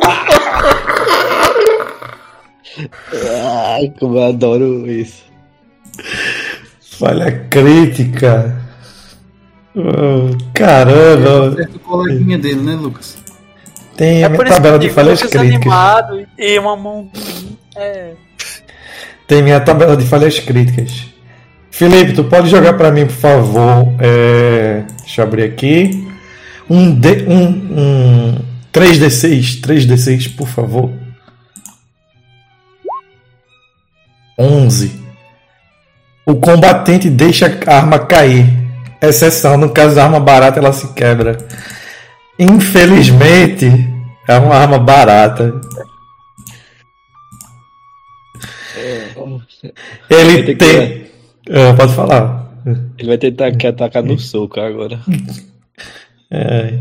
Ai, 3.75 3.93
como 3.99 4.17
eu 4.17 4.23
adoro 4.23 4.89
isso. 4.89 5.23
Falha 6.97 7.47
crítica. 7.49 8.55
Oh, 9.75 10.35
caramba! 10.53 11.61
É 11.61 11.65
o 11.75 11.79
coleguinha 11.79 12.37
dele, 12.37 12.61
né, 12.61 12.75
Lucas? 12.75 13.17
Tem 13.95 14.23
é 14.23 14.25
a 14.25 14.29
minha 14.29 14.45
tabela 14.45 14.79
de 14.79 14.89
falhas 14.89 15.21
críticas. 15.21 15.73
e 16.37 16.59
uma 16.59 16.75
mão. 16.75 17.09
É. 17.75 18.13
Tem 19.27 19.41
minha 19.41 19.59
tabela 19.59 19.95
de 19.95 20.05
falhas 20.05 20.39
críticas. 20.39 21.05
Felipe, 21.71 22.13
tu 22.13 22.23
pode 22.23 22.49
jogar 22.49 22.73
para 22.73 22.91
mim, 22.91 23.05
por 23.05 23.15
favor? 23.15 23.93
É... 23.99 24.83
Deixa 25.05 25.21
eu 25.21 25.25
abrir 25.25 25.43
aqui. 25.43 26.07
Um, 26.69 26.93
D, 26.99 27.25
um, 27.27 27.47
um 27.47 28.45
3D6. 28.73 29.61
3D6, 29.61 30.35
por 30.35 30.47
favor. 30.47 30.91
11. 34.37 34.91
O 36.25 36.35
combatente 36.35 37.09
deixa 37.09 37.45
a 37.67 37.77
arma 37.77 37.99
cair. 37.99 38.45
Exceção, 39.01 39.57
no 39.57 39.69
caso 39.69 39.95
da 39.95 40.03
arma 40.03 40.19
barata, 40.19 40.59
ela 40.59 40.73
se 40.73 40.91
quebra. 40.93 41.37
Infelizmente, 42.39 43.67
é 44.27 44.37
uma 44.37 44.55
arma 44.55 44.79
barata. 44.79 45.53
É, 48.75 49.09
Ele 50.09 50.55
tem. 50.55 51.05
É, 51.47 51.73
pode 51.73 51.93
falar. 51.93 52.44
Ele 52.65 53.07
vai 53.07 53.17
tentar 53.17 53.51
que 53.51 53.67
atacar 53.67 54.03
no 54.03 54.17
soco 54.17 54.59
agora. 54.59 54.99
É. 56.31 56.79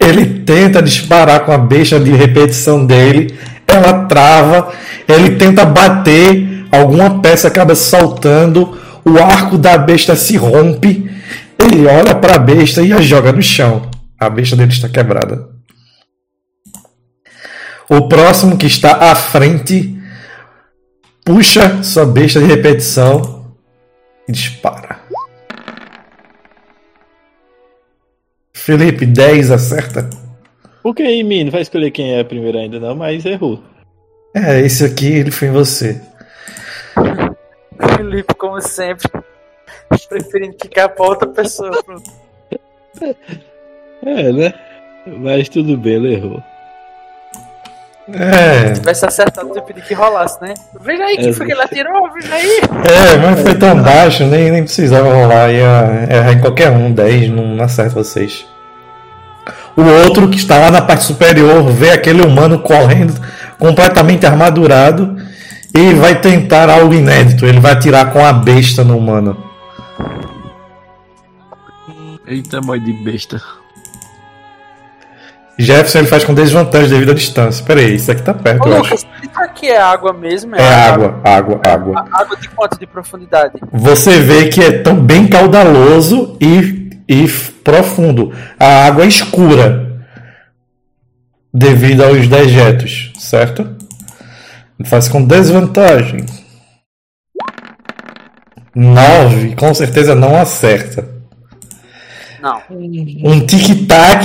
Ele 0.00 0.40
tenta 0.40 0.82
disparar 0.82 1.44
com 1.44 1.52
a 1.52 1.58
besta 1.58 2.00
de 2.00 2.10
repetição 2.10 2.84
dele, 2.84 3.38
ela 3.66 4.06
trava, 4.06 4.72
ele 5.06 5.36
tenta 5.36 5.64
bater, 5.64 6.66
alguma 6.72 7.20
peça 7.20 7.46
acaba 7.48 7.74
saltando, 7.74 8.76
o 9.04 9.18
arco 9.18 9.56
da 9.56 9.78
besta 9.78 10.16
se 10.16 10.36
rompe, 10.36 11.08
ele 11.58 11.86
olha 11.86 12.14
para 12.14 12.34
a 12.34 12.38
besta 12.38 12.82
e 12.82 12.92
a 12.92 13.00
joga 13.00 13.32
no 13.32 13.42
chão. 13.42 13.88
A 14.18 14.28
besta 14.28 14.56
dele 14.56 14.72
está 14.72 14.88
quebrada. 14.88 15.48
O 17.88 18.08
próximo 18.08 18.56
que 18.56 18.66
está 18.66 19.10
à 19.10 19.14
frente 19.14 19.96
puxa 21.24 21.82
sua 21.82 22.06
besta 22.06 22.40
de 22.40 22.46
repetição 22.46 23.54
e 24.28 24.32
dispara. 24.32 24.99
Felipe, 28.70 29.04
10 29.04 29.50
acerta. 29.50 30.08
Ok, 30.84 31.24
mim, 31.24 31.42
não 31.44 31.50
vai 31.50 31.62
escolher 31.62 31.90
quem 31.90 32.14
é 32.14 32.22
primeiro 32.22 32.56
ainda 32.56 32.78
não, 32.78 32.94
mas 32.94 33.24
errou. 33.26 33.60
É, 34.32 34.60
esse 34.60 34.84
aqui 34.84 35.08
ele 35.12 35.32
foi 35.32 35.48
em 35.48 35.50
você. 35.50 36.00
Felipe, 37.96 38.32
como 38.34 38.60
sempre, 38.60 39.10
preferindo 40.08 40.54
ficar 40.62 40.88
pra 40.90 41.04
outra 41.06 41.28
pessoa. 41.28 41.70
É, 44.02 44.32
né? 44.32 44.54
Mas 45.06 45.48
tudo 45.50 45.76
bem, 45.76 45.94
ele 45.94 46.14
errou. 46.14 46.42
É, 48.12 48.68
Se 48.74 48.80
tivesse 48.80 49.04
acertado, 49.04 49.52
eu 49.54 49.62
pedi 49.62 49.82
que 49.82 49.92
rolasse, 49.92 50.40
né? 50.40 50.54
Veja 50.80 51.04
aí, 51.04 51.16
que 51.18 51.28
É, 51.28 51.32
foi 51.34 51.46
que 51.46 51.52
ele 51.52 51.62
atirou, 51.62 52.10
veja 52.12 52.34
aí. 52.34 52.60
é, 52.60 53.16
mas 53.18 53.40
foi 53.42 53.54
tão 53.58 53.80
baixo, 53.82 54.24
nem, 54.24 54.50
nem 54.50 54.62
precisava 54.64 55.12
rolar. 55.12 55.50
Ia 55.52 56.08
errar 56.10 56.32
em 56.32 56.40
qualquer 56.40 56.70
um, 56.70 56.90
10, 56.92 57.30
não, 57.30 57.54
não 57.54 57.64
acerta 57.64 57.94
vocês. 57.94 58.46
O 59.80 60.04
outro 60.04 60.28
que 60.28 60.36
está 60.36 60.58
lá 60.58 60.70
na 60.70 60.82
parte 60.82 61.04
superior 61.04 61.62
vê 61.70 61.90
aquele 61.90 62.22
humano 62.22 62.58
correndo 62.58 63.14
completamente 63.58 64.26
armadurado 64.26 65.16
e 65.74 65.94
vai 65.94 66.20
tentar 66.20 66.68
algo 66.68 66.92
inédito. 66.92 67.46
Ele 67.46 67.60
vai 67.60 67.72
atirar 67.72 68.12
com 68.12 68.24
a 68.24 68.32
besta 68.32 68.82
no 68.84 68.96
humano. 68.98 69.36
Eita, 72.26 72.60
mãe 72.60 72.80
de 72.80 72.92
besta. 72.92 73.40
Jefferson 75.58 75.98
ele 75.98 76.06
faz 76.06 76.24
com 76.24 76.32
desvantagem 76.32 76.88
devido 76.88 77.10
à 77.10 77.14
distância. 77.14 77.64
Pera 77.64 77.80
aí, 77.80 77.94
isso 77.96 78.10
aqui 78.10 78.22
tá 78.22 78.32
perto, 78.32 78.66
Ô, 78.66 78.68
eu 78.72 78.76
Lucas, 78.78 78.92
acho. 78.92 79.06
isso 79.22 79.40
aqui 79.42 79.68
é 79.68 79.78
água 79.80 80.12
mesmo? 80.12 80.56
É 80.56 80.62
água, 80.74 81.20
água, 81.22 81.60
água. 81.66 82.00
A- 82.10 82.22
Água 82.22 82.36
de 82.36 82.48
quanto 82.48 82.78
de 82.78 82.86
profundidade? 82.86 83.54
Você 83.72 84.20
vê 84.20 84.48
que 84.48 84.62
é 84.62 84.72
tão 84.78 84.94
bem 84.94 85.26
caudaloso 85.26 86.36
e, 86.40 86.79
e 87.10 87.26
profundo. 87.64 88.32
A 88.56 88.86
água 88.86 89.02
é 89.02 89.08
escura 89.08 90.06
devido 91.52 92.04
aos 92.04 92.28
dejetos, 92.28 93.12
certo? 93.18 93.76
Faz 94.84 95.08
com 95.08 95.24
desvantagem. 95.24 96.24
9, 98.72 99.56
com 99.56 99.74
certeza 99.74 100.14
não 100.14 100.36
acerta. 100.36 101.08
Não. 102.40 102.62
Um 102.70 103.44
tic-tac 103.44 104.24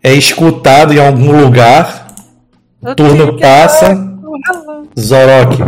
é 0.00 0.14
escutado 0.14 0.92
em 0.94 1.04
algum 1.04 1.42
lugar. 1.42 2.06
Turno 2.96 3.38
passa. 3.40 4.08
Zorok. 4.98 5.58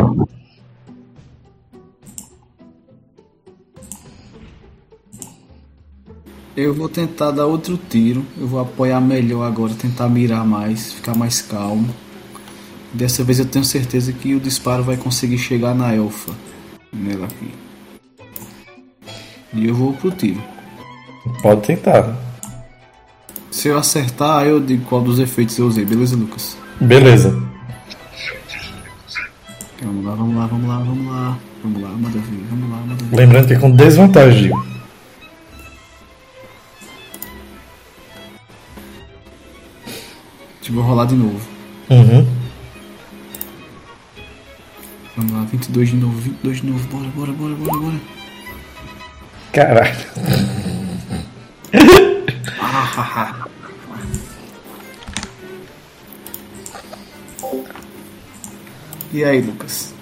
Eu 6.57 6.75
vou 6.75 6.89
tentar 6.89 7.31
dar 7.31 7.47
outro 7.47 7.79
tiro. 7.89 8.25
Eu 8.39 8.47
vou 8.47 8.61
apoiar 8.61 9.01
melhor 9.01 9.45
agora, 9.45 9.73
tentar 9.75 10.09
mirar 10.09 10.45
mais, 10.45 10.93
ficar 10.93 11.17
mais 11.17 11.41
calmo. 11.41 11.89
Dessa 12.93 13.25
vez 13.25 13.39
eu 13.39 13.47
tenho 13.47 13.65
certeza 13.65 14.13
que 14.13 14.35
o 14.35 14.41
disparo 14.41 14.83
vai 14.83 14.97
conseguir 14.97 15.39
chegar 15.39 15.75
na 15.75 15.95
elfa. 15.95 16.33
Nela 16.93 17.25
aqui. 17.25 17.51
E 19.55 19.67
eu 19.67 19.75
vou 19.75 19.95
pro 19.95 20.11
tiro. 20.11 20.43
Pode 21.41 21.63
tentar. 21.63 22.17
Se 23.51 23.69
eu 23.69 23.79
acertar, 23.79 24.45
eu 24.45 24.61
digo 24.61 24.85
qual 24.85 25.01
dos 25.01 25.19
efeitos 25.19 25.57
eu 25.59 25.67
usei, 25.67 25.85
beleza, 25.85 26.17
Lucas? 26.17 26.57
Beleza. 26.81 27.31
Vamos 29.83 30.05
lá, 30.05 30.15
vamos 30.15 30.37
lá, 30.37 30.47
vamos 30.47 30.69
lá, 30.69 30.79
vamos 30.79 31.07
lá. 31.07 31.39
Vamos 31.63 31.83
lá, 31.83 31.89
vamos 31.91 32.71
lá, 32.71 32.77
manda 32.87 33.05
ver. 33.05 33.17
Lembrando 33.17 33.47
que 33.47 33.55
é 33.55 33.59
com 33.59 33.71
desvantagem. 33.71 34.51
Eu 40.73 40.81
rolar 40.81 41.05
de 41.07 41.15
novo. 41.15 41.41
Uhum. 41.91 42.27
Vamos 45.15 45.33
lá, 45.33 45.45
22 45.45 45.91
de 45.91 45.97
novo, 45.97 46.19
22 46.19 46.61
de 46.63 46.67
novo. 46.67 46.89
Bora, 46.89 47.09
bora, 47.09 47.33
bora, 47.33 47.55
bora, 47.55 47.81
bora. 47.81 48.01
Caralho. 49.53 49.97
E 59.15 59.23
aí, 59.23 59.43
Lucas? 59.43 59.93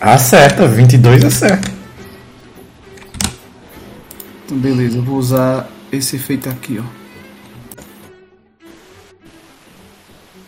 Acerta, 0.00 0.68
22 0.68 1.24
acerta. 1.24 1.68
Então, 4.44 4.56
beleza, 4.56 4.98
eu 4.98 5.02
vou 5.02 5.16
usar 5.16 5.68
esse 5.92 6.16
efeito 6.16 6.48
aqui, 6.48 6.78
ó. 6.78 6.84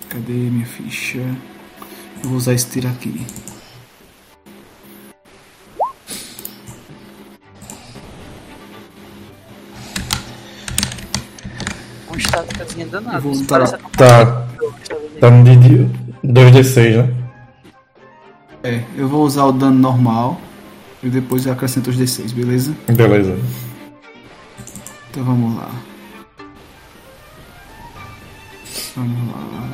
Cadê 0.09 0.32
minha 0.32 0.66
ficha? 0.66 1.18
Eu 2.22 2.30
vou 2.30 2.39
usar 2.39 2.55
esse 2.55 2.68
tiro 2.68 2.89
aqui. 2.89 3.26
Um 12.11 12.16
estáticazinha 12.16 12.86
danado. 12.86 13.16
Eu 13.16 13.20
vou 13.20 13.32
lutar. 13.32 13.68
Tá. 13.68 14.49
Tá 15.20 15.30
no 15.30 15.45
de 15.45 15.89
2d6, 16.24 16.97
né? 16.97 17.14
É, 18.62 18.82
eu 18.97 19.09
vou 19.09 19.24
usar 19.24 19.45
o 19.45 19.53
dano 19.53 19.78
normal 19.78 20.41
e 21.03 21.09
depois 21.09 21.47
eu 21.47 21.53
acrescento 21.53 21.91
os 21.91 21.97
D6, 21.97 22.32
beleza? 22.32 22.74
Beleza. 22.89 23.39
Então 25.11 25.24
vamos 25.24 25.56
lá. 25.56 25.70
Vamos 28.96 29.32
lá. 29.32 29.68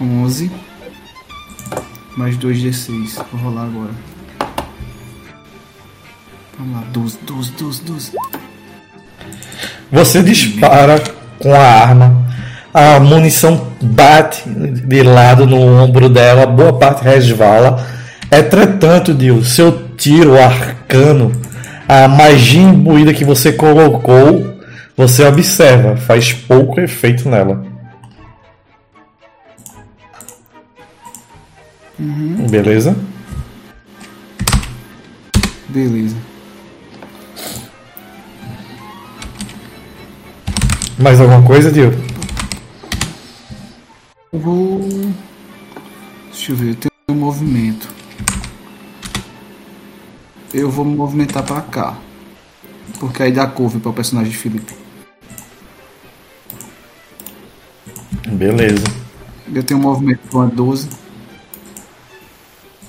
11 0.00 0.50
mais 2.16 2.36
2d6. 2.36 3.24
Vou 3.32 3.40
rolar 3.40 3.64
agora. 3.64 3.90
Vamos 6.58 6.76
lá, 6.76 6.84
12, 6.92 7.18
12, 7.26 7.52
12, 7.52 7.84
12. 7.84 8.12
Você 9.90 10.22
dispara 10.22 11.02
com 11.38 11.54
a 11.54 11.58
arma, 11.58 12.26
a 12.72 13.00
munição 13.00 13.68
bate 13.80 14.42
de 14.46 15.02
lado 15.02 15.46
no 15.46 15.56
ombro 15.82 16.08
dela, 16.08 16.46
boa 16.46 16.72
parte 16.72 17.02
resvala. 17.02 17.84
Entretanto, 18.30 19.14
Dio, 19.14 19.42
seu 19.42 19.88
tiro 19.96 20.38
arcano, 20.38 21.32
a 21.92 22.06
magia 22.06 22.62
imbuída 22.62 23.12
que 23.12 23.24
você 23.24 23.52
colocou, 23.52 24.56
você 24.96 25.26
observa, 25.26 25.96
faz 25.96 26.32
pouco 26.32 26.80
efeito 26.80 27.28
nela. 27.28 27.66
Beleza? 32.48 32.96
Beleza. 35.68 36.14
Mais 40.96 41.20
alguma 41.20 41.42
coisa, 41.42 41.72
Dio? 41.72 41.92
Vou. 44.32 44.88
Deixa 46.30 46.52
eu 46.52 46.56
ver, 46.56 46.68
eu 46.68 46.74
tenho 46.76 46.92
um 47.08 47.14
movimento. 47.14 47.99
Eu 50.52 50.70
vou 50.70 50.84
me 50.84 50.96
movimentar 50.96 51.42
pra 51.42 51.60
cá. 51.60 51.96
Porque 52.98 53.22
aí 53.22 53.32
dá 53.32 53.46
cover 53.46 53.80
para 53.80 53.90
o 53.90 53.94
personagem 53.94 54.32
de 54.32 54.36
Felipe. 54.36 54.74
Beleza. 58.28 58.84
Eu 59.54 59.62
tenho 59.62 59.78
um 59.80 59.82
movimento 59.82 60.20
com 60.30 60.40
a 60.40 60.46
12. 60.46 60.88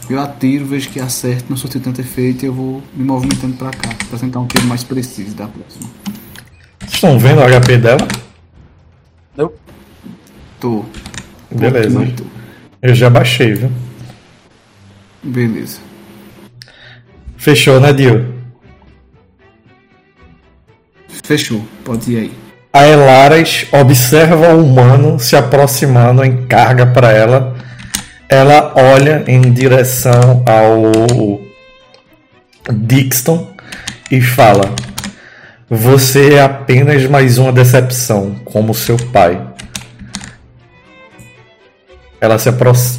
Eu 0.09 0.19
atiro, 0.19 0.65
vejo 0.65 0.89
que 0.89 0.99
acerta, 0.99 1.45
não 1.49 1.55
surtiu 1.55 1.79
tanto 1.79 2.01
efeito 2.01 2.43
e 2.43 2.47
eu 2.47 2.53
vou 2.53 2.83
me 2.93 3.03
movimentando 3.03 3.55
pra 3.55 3.71
cá. 3.71 3.89
Pra 4.09 4.19
tentar 4.19 4.39
um 4.39 4.47
tiro 4.47 4.65
mais 4.65 4.83
preciso 4.83 5.35
da 5.35 5.47
próxima. 5.47 5.89
Vocês 6.79 6.93
estão 6.93 7.17
vendo 7.17 7.41
o 7.41 7.61
HP 7.61 7.77
dela? 7.77 8.07
Não. 9.37 9.51
Tô. 10.59 10.83
Beleza. 11.49 12.13
Tô. 12.17 12.23
Eu 12.81 12.95
já 12.95 13.09
baixei, 13.09 13.53
viu? 13.53 13.71
Beleza. 15.23 15.90
Fechou, 17.41 17.79
né, 17.79 17.91
Dio? 17.91 18.35
Fechou. 21.23 21.65
Pode 21.83 22.11
ir 22.11 22.17
aí. 22.19 22.31
A 22.71 22.87
Elaras 22.87 23.65
observa 23.71 24.53
o 24.53 24.63
humano 24.63 25.19
se 25.19 25.35
aproximando, 25.35 26.23
encarga 26.23 26.85
para 26.85 27.11
ela. 27.11 27.55
Ela 28.29 28.75
olha 28.75 29.23
em 29.25 29.41
direção 29.51 30.43
ao 30.45 31.41
Dixon 32.71 33.51
e 34.11 34.21
fala: 34.21 34.75
Você 35.67 36.35
é 36.35 36.43
apenas 36.43 37.07
mais 37.07 37.39
uma 37.39 37.51
decepção, 37.51 38.35
como 38.45 38.75
seu 38.75 38.97
pai. 39.11 39.41
Ela 42.21 42.37
se 42.37 42.49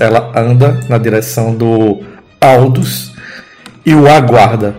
ela 0.00 0.32
anda 0.34 0.80
na 0.88 0.98
direção 0.98 1.54
do 1.54 2.02
Aldous 2.40 3.11
e 3.84 3.94
o 3.94 4.08
aguarda. 4.08 4.74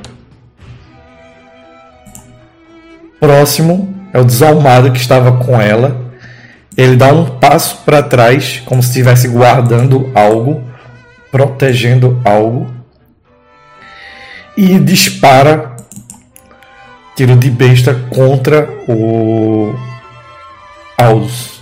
Próximo 3.20 3.94
é 4.14 4.20
o 4.20 4.26
desalmado 4.26 4.92
que 4.92 5.00
estava 5.00 5.44
com 5.44 5.60
ela. 5.60 6.12
Ele 6.76 6.96
dá 6.96 7.14
um 7.14 7.40
passo 7.40 7.78
para 7.86 8.02
trás, 8.02 8.62
como 8.66 8.82
se 8.82 8.90
estivesse 8.90 9.28
guardando 9.28 10.12
algo, 10.14 10.64
protegendo 11.32 12.22
algo. 12.26 12.72
e 14.56 14.78
dispara 14.78 15.76
tiro 17.16 17.36
de 17.36 17.50
besta 17.50 17.96
contra 18.12 18.70
o 18.88 19.74
Aldous. 20.98 21.60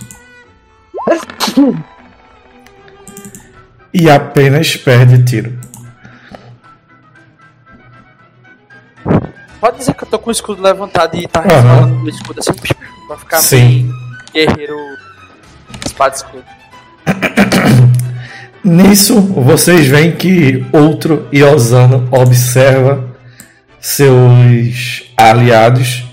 E 3.94 4.10
apenas 4.10 4.76
perde 4.76 5.24
tiro. 5.24 5.61
Pode 9.62 9.78
dizer 9.78 9.94
que 9.94 10.02
eu 10.02 10.08
tô 10.08 10.18
com 10.18 10.28
o 10.28 10.32
escudo 10.32 10.60
levantado 10.60 11.16
e 11.16 11.28
tá 11.28 11.38
Aham. 11.38 11.48
resvalando 11.48 12.04
o 12.04 12.08
escudo 12.08 12.40
assim 12.40 12.52
pra 13.06 13.16
ficar 13.16 13.38
Sim. 13.38 13.58
bem 13.58 13.90
guerreiro 14.34 14.76
espada 15.86 16.16
escudo. 16.16 16.42
Nisso, 18.64 19.20
vocês 19.20 19.86
veem 19.86 20.16
que 20.16 20.66
outro 20.72 21.28
Iosano 21.32 22.08
observa 22.10 23.04
seus 23.78 25.04
aliados, 25.16 26.08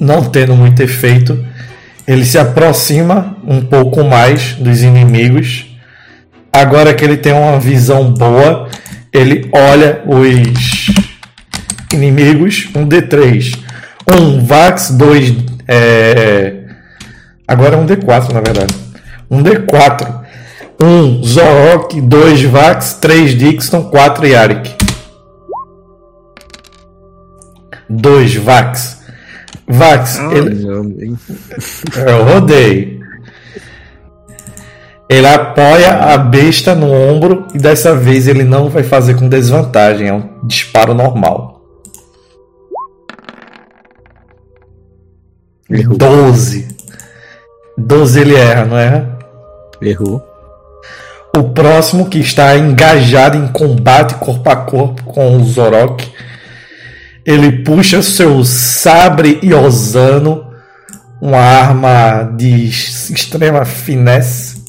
não 0.00 0.24
tendo 0.24 0.56
muito 0.56 0.82
efeito. 0.82 1.44
Ele 2.08 2.24
se 2.24 2.38
aproxima 2.38 3.36
um 3.46 3.60
pouco 3.60 4.04
mais 4.04 4.54
dos 4.54 4.82
inimigos. 4.82 5.66
Agora 6.50 6.94
que 6.94 7.04
ele 7.04 7.18
tem 7.18 7.34
uma 7.34 7.60
visão 7.60 8.10
boa, 8.10 8.70
ele 9.12 9.50
olha 9.52 10.02
os 10.06 10.75
inimigos. 11.96 12.68
Um 12.74 12.88
D3, 12.88 13.58
um 14.14 14.44
Vax, 14.44 14.90
dois. 14.90 15.34
É... 15.66 16.64
Agora 17.48 17.76
é 17.76 17.78
um 17.78 17.86
D4, 17.86 18.32
na 18.32 18.40
verdade. 18.40 18.74
Um 19.30 19.42
D4. 19.42 20.26
Um 20.80 21.22
Zorok, 21.22 22.00
dois 22.02 22.42
Vax, 22.42 22.94
três 23.00 23.36
Dixon, 23.36 23.84
quatro 23.84 24.26
Yarik. 24.26 24.74
Dois 27.88 28.34
Vax. 28.36 29.02
Vax, 29.66 30.18
ele... 30.18 31.16
eu 32.06 32.24
rodei. 32.24 32.96
Ele 35.08 35.26
apoia 35.26 35.92
a 36.12 36.18
besta 36.18 36.74
no 36.74 36.92
ombro 36.92 37.46
e 37.54 37.58
dessa 37.58 37.94
vez 37.94 38.26
ele 38.26 38.42
não 38.42 38.68
vai 38.68 38.82
fazer 38.82 39.14
com 39.14 39.28
desvantagem, 39.28 40.08
é 40.08 40.12
um 40.12 40.28
disparo 40.42 40.94
normal. 40.94 41.55
Errou. 45.70 45.96
12. 45.96 46.76
12 47.76 48.20
ele 48.20 48.34
erra, 48.36 48.64
não 48.64 48.78
erra? 48.78 49.18
Errou. 49.82 50.24
O 51.36 51.50
próximo 51.50 52.08
que 52.08 52.18
está 52.18 52.56
engajado 52.56 53.36
em 53.36 53.48
combate 53.48 54.14
corpo 54.14 54.48
a 54.48 54.56
corpo 54.56 55.04
com 55.04 55.36
o 55.36 55.44
Zorok. 55.44 56.10
Ele 57.26 57.64
puxa 57.64 58.00
seu 58.00 58.44
sabre 58.44 59.40
Iosano, 59.42 60.50
uma 61.20 61.38
arma 61.38 62.22
de 62.36 62.68
extrema 62.68 63.64
finesse, 63.64 64.64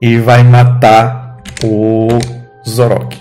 e 0.00 0.18
vai 0.18 0.44
matar 0.44 1.38
o 1.64 2.08
Zorok. 2.68 3.20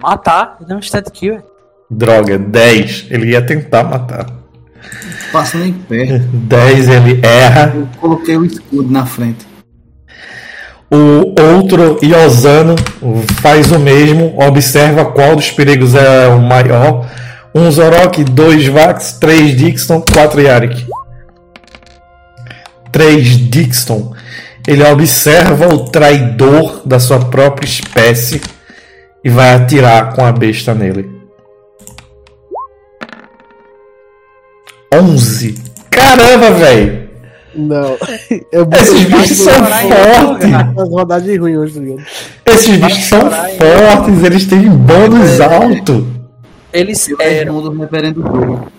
Matar? 0.00 0.56
Ele 0.60 0.72
é 0.72 0.74
um 0.74 0.78
instant 0.78 1.10
kill. 1.10 1.49
Droga, 1.90 2.38
10. 2.38 3.06
Ele 3.10 3.32
ia 3.32 3.42
tentar 3.42 3.82
matar. 3.82 4.26
Passa 5.32 5.58
nem 5.58 5.72
perto. 5.72 6.24
10 6.32 6.88
ele 6.88 7.20
erra. 7.22 7.72
Eu 7.74 7.88
coloquei 8.00 8.36
o 8.36 8.44
escudo 8.44 8.90
na 8.90 9.04
frente. 9.04 9.50
O 10.92 11.40
outro 11.40 11.98
Iosano 12.02 12.74
faz 13.40 13.70
o 13.70 13.78
mesmo, 13.78 14.34
observa 14.40 15.04
qual 15.04 15.36
dos 15.36 15.48
perigos 15.50 15.94
é 15.94 16.26
o 16.26 16.40
maior. 16.40 17.08
Um 17.54 17.70
Zorok, 17.70 18.24
dois 18.24 18.66
Vax, 18.66 19.12
três 19.20 19.56
Dixon, 19.56 20.00
quatro 20.00 20.40
Yarik. 20.40 20.84
Três 22.90 23.28
Dixon. 23.28 24.12
Ele 24.66 24.82
observa 24.84 25.72
o 25.72 25.84
traidor 25.90 26.82
da 26.84 26.98
sua 26.98 27.20
própria 27.20 27.66
espécie 27.66 28.40
e 29.24 29.30
vai 29.30 29.54
atirar 29.54 30.12
com 30.14 30.24
a 30.24 30.32
besta 30.32 30.74
nele. 30.74 31.19
11. 34.92 35.54
Caramba, 35.90 36.50
velho! 36.52 37.10
Não. 37.54 37.96
Eu 38.52 38.68
Esses 38.72 39.04
bichos 39.04 39.36
são 39.38 39.52
fortes! 39.54 40.52
As 40.52 40.88
rodagens 40.88 41.38
ruins 41.38 41.56
hoje, 41.58 41.74
tá 41.74 41.80
ligado? 41.80 42.06
Esses 42.46 42.76
bichos 42.76 43.04
são 43.04 43.20
fortes, 43.20 44.24
eles 44.24 44.46
têm 44.46 44.68
bônus 44.70 45.40
alto. 45.40 46.06
Eles 46.72 47.08
eram. 47.20 47.54
respondo 47.54 47.70
o 47.70 47.80
reverendo 47.80 48.22
Bruno. 48.22 48.72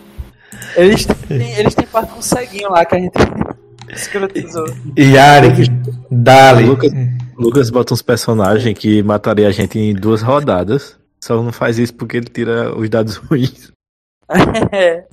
Eles 0.75 1.05
têm, 1.05 1.51
eles 1.57 1.75
têm 1.75 1.85
parte 1.85 2.11
com 2.11 2.19
um 2.19 2.21
ceguinho 2.21 2.69
lá 2.69 2.85
que 2.85 2.95
a 2.95 2.99
gente 2.99 3.13
escrotizou. 3.93 4.65
Yarik, 4.97 5.69
Dali. 6.09 6.65
Lucas, 6.65 6.91
Lucas 7.37 7.69
bota 7.69 7.93
uns 7.93 8.01
personagens 8.01 8.77
que 8.77 9.03
mataria 9.03 9.47
a 9.47 9.51
gente 9.51 9.77
em 9.77 9.93
duas 9.93 10.21
rodadas. 10.21 10.97
Só 11.23 11.41
não 11.41 11.51
faz 11.51 11.77
isso 11.77 11.93
porque 11.93 12.17
ele 12.17 12.27
tira 12.27 12.75
os 12.77 12.89
dados 12.89 13.15
ruins. 13.17 13.71
É. 14.71 15.03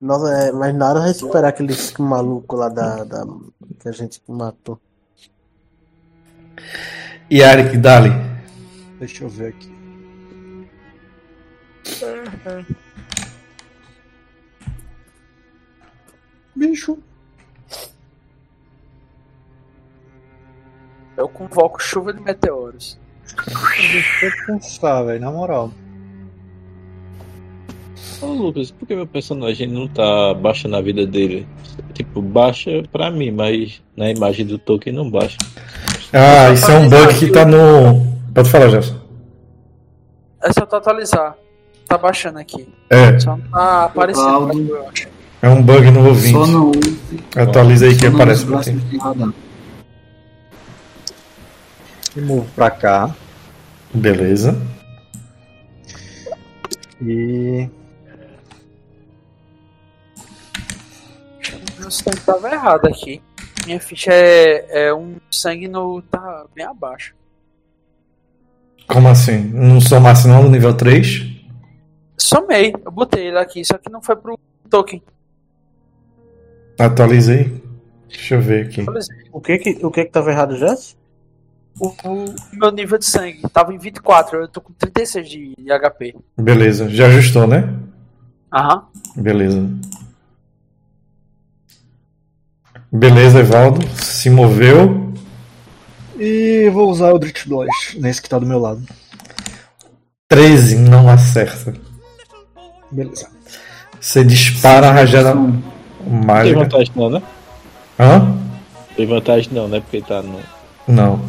Nossa, 0.00 0.30
é, 0.30 0.52
mas 0.52 0.74
nada 0.74 1.00
vai 1.00 1.14
superar 1.14 1.50
aquele 1.50 1.74
maluco 1.98 2.54
lá 2.54 2.68
da, 2.68 3.04
da. 3.04 3.24
que 3.80 3.88
a 3.88 3.92
gente 3.92 4.20
matou. 4.28 4.78
Yarik, 7.32 7.78
Dali. 7.78 8.10
Deixa 8.98 9.24
eu 9.24 9.28
ver 9.28 9.48
aqui. 9.48 9.74
Bicho. 16.54 16.98
Eu 21.16 21.28
convoco 21.28 21.80
chuva 21.80 22.12
de 22.12 22.20
meteoros. 22.20 22.98
Deixa 23.46 24.26
eu 24.26 24.46
pensar, 24.46 25.02
velho, 25.04 25.20
na 25.20 25.30
moral. 25.30 25.72
Ô 28.22 28.26
Lucas, 28.26 28.70
por 28.70 28.86
que 28.86 28.94
meu 28.94 29.06
personagem 29.06 29.66
não 29.68 29.86
tá 29.86 30.32
baixando 30.34 30.76
a 30.76 30.80
vida 30.80 31.06
dele? 31.06 31.46
Tipo, 31.92 32.22
baixa 32.22 32.82
pra 32.90 33.10
mim, 33.10 33.30
mas 33.30 33.82
na 33.96 34.10
imagem 34.10 34.46
do 34.46 34.58
Tolkien 34.58 34.94
não 34.94 35.10
baixa. 35.10 35.36
Ah, 36.12 36.50
isso 36.52 36.70
é 36.70 36.78
um 36.78 36.88
bug 36.88 37.18
que 37.18 37.30
tá 37.30 37.44
no. 37.44 38.06
Pode 38.34 38.50
falar, 38.50 38.68
Gerson. 38.70 38.96
É 40.42 40.52
só 40.52 40.64
tu 40.64 40.76
atualizar. 40.76 41.34
Tá 41.88 41.96
baixando 41.98 42.38
aqui. 42.38 42.68
É, 42.90 43.18
Só 43.18 43.36
não 43.36 43.48
tá 43.48 43.84
aparecendo. 43.84 44.76
Acho. 44.88 45.08
é 45.42 45.48
um 45.48 45.62
bug 45.62 45.90
no 45.90 46.08
ouvinte. 46.08 46.32
Só 46.32 46.46
não 46.46 46.70
use. 46.70 46.98
Atualiza 47.36 47.86
aí 47.86 47.96
que 47.96 48.06
aparece 48.06 48.44
pra 48.44 48.60
ti. 48.60 48.70
braços 48.72 48.90
de 48.90 48.98
radar. 48.98 49.32
E 52.16 52.20
move 52.20 52.48
pra 52.56 52.70
cá. 52.70 53.14
Beleza. 53.94 54.60
E. 57.00 57.68
Meu 61.86 61.90
sangue 61.92 62.20
tava 62.26 62.50
errado 62.50 62.84
aqui. 62.86 63.22
Minha 63.64 63.78
ficha 63.78 64.12
é, 64.12 64.88
é 64.88 64.92
um 64.92 65.18
sangue 65.30 65.68
no. 65.68 66.02
tá 66.02 66.44
bem 66.52 66.64
abaixo. 66.64 67.14
Como 68.88 69.06
assim? 69.06 69.38
Não 69.54 69.80
somasse 69.80 70.26
não 70.26 70.42
no 70.42 70.50
nível 70.50 70.76
3? 70.76 71.26
Somei, 72.18 72.74
eu 72.84 72.90
botei 72.90 73.28
ele 73.28 73.38
aqui, 73.38 73.64
só 73.64 73.78
que 73.78 73.88
não 73.88 74.02
foi 74.02 74.16
pro 74.16 74.36
token. 74.68 75.00
Atualizei. 76.76 77.62
Deixa 78.08 78.34
eu 78.34 78.40
ver 78.40 78.66
aqui. 78.66 78.84
O 79.32 79.40
que 79.40 79.56
que, 79.58 79.86
o 79.86 79.90
que, 79.92 80.06
que 80.06 80.10
tava 80.10 80.32
errado, 80.32 80.56
Jess? 80.56 80.96
O, 81.78 81.90
o 82.04 82.34
meu 82.52 82.72
nível 82.72 82.98
de 82.98 83.04
sangue 83.04 83.42
tava 83.52 83.72
em 83.72 83.78
24, 83.78 84.40
eu 84.40 84.48
tô 84.48 84.60
com 84.60 84.72
36 84.72 85.28
de, 85.28 85.54
de 85.56 85.78
HP. 85.78 86.16
Beleza. 86.36 86.88
Já 86.88 87.06
ajustou, 87.06 87.46
né? 87.46 87.72
Aham. 88.52 88.88
Beleza. 89.14 89.70
Beleza, 92.92 93.40
Evaldo. 93.40 93.86
Se 93.96 94.30
moveu. 94.30 95.12
E 96.18 96.70
vou 96.72 96.90
usar 96.90 97.12
o 97.12 97.18
Drift 97.18 97.48
Blast 97.48 97.98
nesse 98.00 98.22
que 98.22 98.28
tá 98.28 98.38
do 98.38 98.46
meu 98.46 98.58
lado. 98.58 98.82
13 100.28 100.76
não 100.76 101.08
acerta. 101.08 101.74
Beleza. 102.90 103.28
Você 104.00 104.24
dispara 104.24 104.88
a 104.88 104.92
rajada 104.92 105.34
Não 105.34 105.52
tem 105.52 106.24
mágica. 106.26 106.58
vantagem 106.60 106.92
não, 106.96 107.10
né? 107.10 107.22
Hã? 107.98 108.34
Tem 108.96 109.06
vantagem 109.06 109.50
não, 109.52 109.68
né? 109.68 109.80
Porque 109.80 110.00
tá 110.00 110.22
no. 110.22 110.38
Não. 110.88 111.20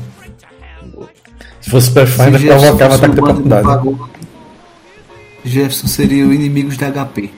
Se 1.59 1.69
fosse 1.69 1.91
Pathfinder, 1.91 2.41
provocava 2.45 2.95
ataque 2.95 3.09
de 3.09 3.15
de 3.15 3.19
oportunidade. 3.21 3.67
Jefferson 5.43 5.87
seria 5.87 6.25
o 6.25 6.33
inimigos 6.33 6.77
da 6.77 6.91
HP. 6.91 7.31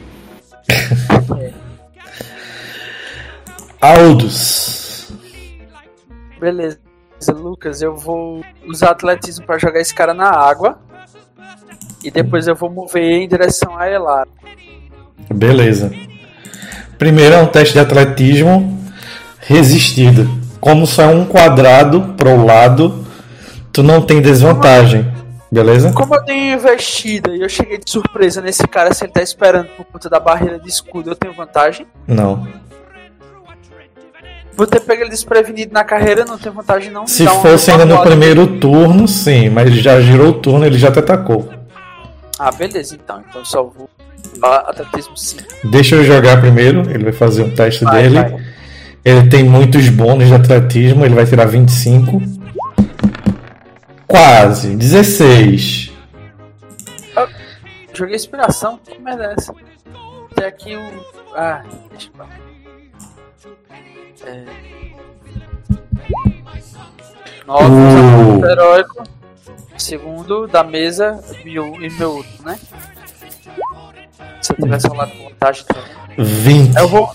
Aldous. 3.82 5.12
Beleza. 6.40 6.80
Lucas, 7.34 7.82
eu 7.82 7.96
vou 7.96 8.44
usar 8.66 8.92
atletismo 8.92 9.46
pra 9.46 9.58
jogar 9.58 9.82
esse 9.82 9.94
cara 9.94 10.14
na 10.14 10.30
água. 10.30 10.80
E 12.04 12.10
depois 12.10 12.48
eu 12.48 12.56
vou 12.56 12.70
mover 12.70 13.04
em 13.04 13.28
direção 13.28 13.78
a 13.78 13.90
Elara. 13.90 14.30
Beleza. 15.34 15.92
Primeiro 16.98 17.36
é 17.36 17.42
um 17.42 17.48
teste 17.48 17.74
de 17.74 17.80
atletismo 17.80 18.80
resistido. 19.42 20.30
Como 20.60 20.86
só 20.86 21.04
é 21.04 21.08
um 21.08 21.26
quadrado 21.26 22.14
pro 22.18 22.46
lado, 22.46 23.06
tu 23.72 23.84
não 23.84 24.02
tem 24.02 24.22
desvantagem. 24.22 25.10
Beleza? 25.52 25.92
Como 25.94 26.14
eu 26.14 26.24
tenho 26.24 26.54
investida 26.56 27.36
e 27.36 27.42
eu 27.42 27.50
cheguei 27.50 27.80
de 27.80 27.90
surpresa 27.90 28.40
nesse 28.42 28.68
cara, 28.68 28.94
se 28.94 29.04
ele 29.04 29.12
tá 29.12 29.22
esperando 29.22 29.68
por 29.76 29.86
conta 29.86 30.10
da 30.10 30.20
barreira 30.20 30.60
de 30.60 30.70
escudo, 30.70 31.10
eu 31.10 31.16
tenho 31.16 31.34
vantagem. 31.34 31.88
Não. 32.08 32.48
Vou 34.60 34.68
ter 34.68 34.82
pego 34.82 35.04
ele 35.04 35.10
desprevenido 35.10 35.72
na 35.72 35.86
carreira, 35.86 36.26
não 36.26 36.38
tenho 36.38 36.54
vantagem 36.54 36.92
não. 36.92 37.08
Se 37.08 37.24
um- 37.24 37.42
fosse 37.42 37.72
ainda 37.72 37.86
no 37.86 38.02
primeiro 38.02 38.46
turno, 38.60 39.08
sim, 39.08 39.50
mas 39.50 39.74
já 39.74 40.02
girou 40.02 40.32
o 40.32 40.34
turno, 40.34 40.66
ele 40.66 40.78
já 40.78 40.92
te 40.92 41.00
atacou. 41.00 41.50
Ah, 42.38 42.52
beleza, 42.52 42.94
então. 43.02 43.24
Então 43.30 43.40
eu 43.40 43.46
só 43.46 43.64
vou. 43.64 43.90
Ah, 44.44 44.70
atletismo 44.70 45.16
sim. 45.16 45.38
Deixa 45.64 45.96
eu 45.96 46.04
jogar 46.04 46.42
primeiro, 46.42 46.82
ele 46.92 47.06
vai 47.06 47.14
fazer 47.14 47.44
um 47.44 47.52
teste 47.56 47.86
Vai, 47.86 48.02
dele. 48.04 48.16
vai. 48.22 48.46
Ele 49.06 49.30
tem 49.30 49.46
muitos 49.46 49.88
bônus 49.88 50.28
de 50.28 50.34
atletismo, 50.34 51.06
ele 51.06 51.16
vai 51.16 51.26
tirar 51.26 51.46
25. 51.46 52.22
Quase, 54.06 54.76
16. 54.76 55.94
Joguei 57.94 58.16
inspiração, 58.18 58.78
que 58.86 59.00
merda 59.02 59.24
é 59.24 59.34
essa? 59.38 59.54
Tem 60.36 60.46
aqui 60.46 60.76
o. 60.76 60.82
Ah, 61.34 61.64
deixa 61.92 62.10
eu. 62.20 62.26
É... 64.26 64.46
Nove, 67.46 67.66
Uh. 67.66 68.46
heróico. 68.46 69.04
Segundo 69.78 70.46
da 70.46 70.64
mesa 70.64 71.24
meu, 71.44 71.76
e 71.82 71.90
meu 71.90 72.18
outro, 72.18 72.44
né? 72.44 72.60
Se 74.42 74.52
eu 74.52 74.58
tivesse 74.58 74.88
rolado 74.88 75.12
com 75.12 75.30
vantagem 75.30 75.66
também. 75.66 75.84
20. 76.18 76.76
Eu 76.76 76.88
vou. 76.88 77.10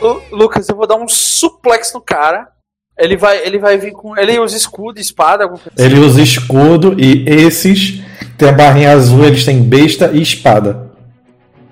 Ô, 0.00 0.06
ô, 0.06 0.22
Lucas, 0.32 0.68
eu 0.68 0.76
vou 0.76 0.86
dar 0.86 0.96
um 0.96 1.06
suplex 1.06 1.92
no 1.92 2.00
cara. 2.00 2.48
Ele 2.96 3.16
vai, 3.16 3.44
ele 3.44 3.58
vai 3.58 3.76
vir 3.76 3.92
com. 3.92 4.16
Ele 4.16 4.38
usa 4.38 4.56
escudo, 4.56 5.00
espada, 5.00 5.44
alguma 5.44 5.60
coisa 5.60 5.84
Ele 5.84 5.98
usa 6.00 6.22
escudo 6.22 6.98
e 6.98 7.24
esses 7.28 8.02
tem 8.38 8.48
a 8.48 8.52
barrinha 8.52 8.92
azul, 8.92 9.24
eles 9.24 9.44
têm 9.44 9.62
besta 9.62 10.10
e 10.12 10.22
espada. 10.22 10.92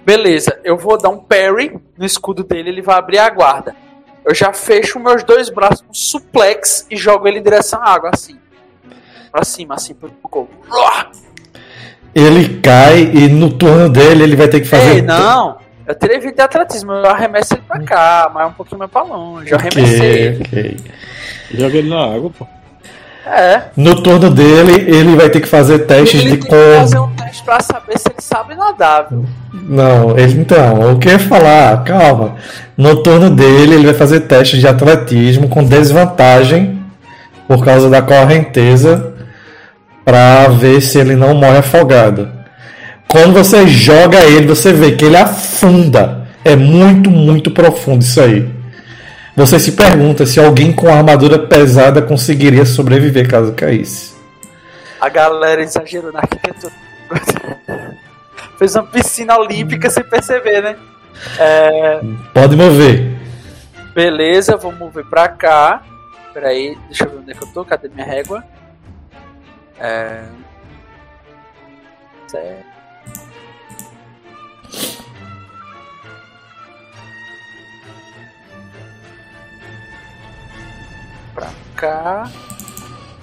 Beleza, 0.05 0.59
eu 0.65 0.77
vou 0.77 1.01
dar 1.01 1.11
um 1.11 1.19
parry 1.19 1.79
no 1.97 2.05
escudo 2.05 2.43
dele, 2.43 2.71
ele 2.71 2.83
vai 2.83 2.99
abrir 2.99 3.19
a 3.19 3.31
guarda. 3.31 3.75
Eu 4.25 4.35
já 4.35 4.53
fecho 4.53 5.01
meus 5.01 5.25
dois 5.25 5.49
braços 5.51 5.81
com 5.81 5.93
suplex 5.93 6.87
e 6.91 6.97
jogo 6.97 7.27
ele 7.27 7.39
em 7.39 7.43
direção 7.43 7.83
à 7.83 7.91
água, 7.91 8.11
assim. 8.13 8.39
Pra 9.31 9.45
cima, 9.45 9.75
assim, 9.75 9.95
pro 9.95 10.13
gol. 10.31 10.49
Ele 12.15 12.61
cai 12.61 13.01
e 13.01 13.29
no 13.29 13.53
turno 13.53 13.89
dele 13.89 14.23
ele 14.23 14.37
vai 14.37 14.49
ter 14.49 14.61
que 14.61 14.69
fazer. 14.69 14.97
Ei, 14.97 15.03
não! 15.03 15.59
Eu 15.87 15.95
tirei 15.97 16.21
20 16.21 16.35
de 16.35 16.41
atletismo, 16.43 16.93
eu 16.93 17.07
arremesso 17.07 17.55
ele 17.55 17.63
pra 17.67 17.83
cá, 17.83 18.31
mas 18.33 18.49
um 18.49 18.53
pouquinho 18.53 18.79
mais 18.79 18.91
pra 18.91 19.03
longe. 19.03 19.51
Eu 19.51 19.59
arremessei. 19.59 20.41
Ok, 20.41 20.47
ok. 20.47 20.77
Joga 21.55 21.77
ele 21.77 21.91
na 21.91 22.15
água, 22.15 22.31
pô. 22.31 22.47
É. 23.27 23.63
No 23.77 24.03
turno 24.03 24.31
dele, 24.31 24.85
ele 24.91 25.17
vai 25.17 25.31
ter 25.31 25.41
que 25.41 25.49
fazer 25.49 25.81
testes 25.81 26.21
Ele 26.21 26.31
de 26.33 26.37
tem 26.39 26.51
que 26.51 26.79
fazer 26.79 26.99
um 26.99 27.11
teste 27.15 27.43
pra 27.45 27.61
saber 27.61 27.99
se 27.99 28.09
ele 28.09 28.21
sabe 28.21 28.55
nadar, 28.55 29.07
viu? 29.09 29.25
Não, 29.53 30.19
ele 30.19 30.41
então, 30.41 30.83
eu 30.83 30.99
queria 30.99 31.19
falar, 31.19 31.85
calma. 31.85 32.35
No 32.77 33.03
turno 33.03 33.31
dele, 33.31 33.75
ele 33.75 33.87
vai 33.87 33.95
fazer 33.95 34.21
testes 34.21 34.61
de 34.61 34.67
atletismo 34.67 35.49
com 35.49 35.63
desvantagem 35.63 36.83
por 37.47 37.65
causa 37.65 37.89
da 37.89 38.03
correnteza 38.03 39.13
pra 40.05 40.49
ver 40.49 40.81
se 40.81 40.99
ele 40.99 41.15
não 41.15 41.35
morre 41.35 41.59
afogado. 41.59 42.29
Quando 43.09 43.35
você 43.35 43.67
joga 43.69 44.19
ele, 44.25 44.47
você 44.47 44.73
vê 44.73 44.93
que 44.93 45.05
ele 45.05 45.17
afunda. 45.17 46.23
É 46.45 46.57
muito, 46.57 47.11
muito 47.11 47.51
profundo 47.51 48.03
isso 48.03 48.21
aí. 48.21 48.49
Você 49.35 49.59
se 49.59 49.73
pergunta 49.73 50.27
se 50.27 50.39
alguém 50.39 50.73
com 50.73 50.89
armadura 50.89 51.39
pesada 51.39 52.03
conseguiria 52.03 52.67
sobreviver 52.67 53.29
caso 53.29 53.53
caísse. 53.55 54.13
A 55.01 55.09
galera 55.09 55.63
exagerou 55.63 56.13
na 56.13 56.21
arquitetura. 56.21 56.73
Fez 58.59 58.75
uma 58.77 58.85
piscina 58.85 59.37
olímpica 59.39 59.89
sem 59.91 60.05
perceber, 60.05 60.63
né? 60.63 60.77
É, 61.39 62.01
Pode 62.33 62.57
mover. 62.57 63.19
beleza, 63.95 64.57
vou 64.57 64.73
mover 64.73 65.05
pra 65.07 65.29
cá. 65.29 65.83
Peraí, 66.33 66.77
deixa 66.87 67.05
eu 67.05 67.11
ver 67.11 67.17
onde 67.19 67.33
é 67.33 67.35
que 67.35 67.43
eu 67.43 67.49
tô. 67.49 67.65
Cadê 67.65 67.89
minha 67.89 68.07
régua? 68.07 68.45
É... 69.79 70.23
Certo. 72.27 72.72
Pra 81.35 81.51
cá. 81.77 82.31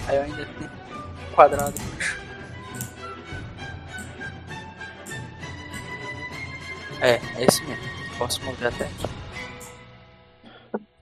Aí 0.07 0.16
eu 0.16 0.24
ainda 0.24 0.45
tenho 0.45 0.70
um 0.70 1.36
quadrado. 1.36 1.74
É, 7.01 7.22
é 7.38 7.45
esse 7.45 7.64
mesmo. 7.64 7.84
Posso 8.18 8.43
mover 8.43 8.68
até 8.68 8.86
aqui. 8.86 9.05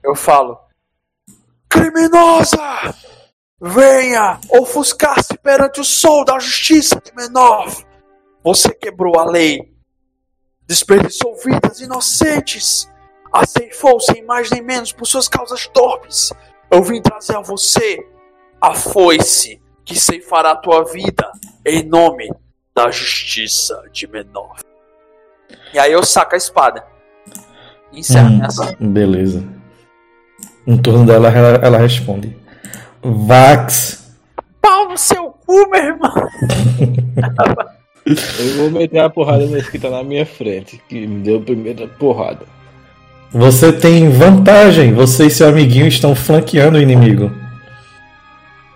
Eu 0.02 0.14
falo. 0.14 0.58
Criminosa! 1.68 2.94
Venha 3.60 4.38
ofuscar-se 4.50 5.36
perante 5.38 5.80
o 5.80 5.84
sol 5.84 6.24
da 6.24 6.38
justiça 6.38 7.00
de 7.04 7.12
menor. 7.14 7.66
Você 8.44 8.72
quebrou 8.72 9.18
a 9.18 9.24
lei. 9.24 9.74
Desperdiçou 10.66 11.36
vidas 11.44 11.80
inocentes. 11.80 12.88
Aceifou 13.32 13.98
sem 14.00 14.24
mais 14.24 14.50
nem 14.50 14.62
menos 14.62 14.92
por 14.92 15.06
suas 15.06 15.26
causas 15.26 15.66
torpes. 15.66 16.32
Eu 16.70 16.82
vim 16.82 17.00
trazer 17.00 17.36
a 17.36 17.40
você 17.40 18.06
a 18.60 18.74
foice 18.74 19.60
que 19.84 19.98
ceifará 19.98 20.52
a 20.52 20.56
tua 20.56 20.84
vida 20.84 21.30
em 21.64 21.82
nome 21.84 22.30
da 22.74 22.90
justiça 22.90 23.82
de 23.92 24.06
menor. 24.06 24.56
E 25.72 25.78
aí 25.78 25.92
eu 25.92 26.02
saco 26.04 26.34
a 26.34 26.38
espada. 26.38 26.84
E 27.92 28.00
encerro 28.00 28.28
Hum, 28.28 28.32
minha 28.34 28.46
ação. 28.46 28.74
beleza. 28.78 29.44
No 30.66 30.80
turno 30.80 31.06
dela, 31.06 31.28
ela, 31.30 31.58
ela 31.64 31.78
responde: 31.78 32.36
Vax, 33.02 34.14
Pau 34.60 34.88
no 34.90 34.98
seu 34.98 35.30
cu, 35.46 35.70
meu 35.70 35.82
irmão! 35.82 36.14
Eu 38.06 38.56
vou 38.56 38.70
meter 38.70 39.00
a 39.00 39.10
porrada 39.10 39.44
nesse 39.46 39.70
que 39.70 39.78
tá 39.78 39.90
na 39.90 40.02
minha 40.02 40.24
frente, 40.24 40.82
que 40.88 41.06
me 41.06 41.22
deu 41.22 41.38
a 41.38 41.42
primeira 41.42 41.86
porrada. 41.86 42.46
Você 43.32 43.72
tem 43.72 44.10
vantagem. 44.10 44.92
Você 44.92 45.26
e 45.26 45.30
seu 45.30 45.48
amiguinho 45.48 45.86
estão 45.86 46.14
flanqueando 46.14 46.78
o 46.78 46.82
inimigo. 46.82 47.30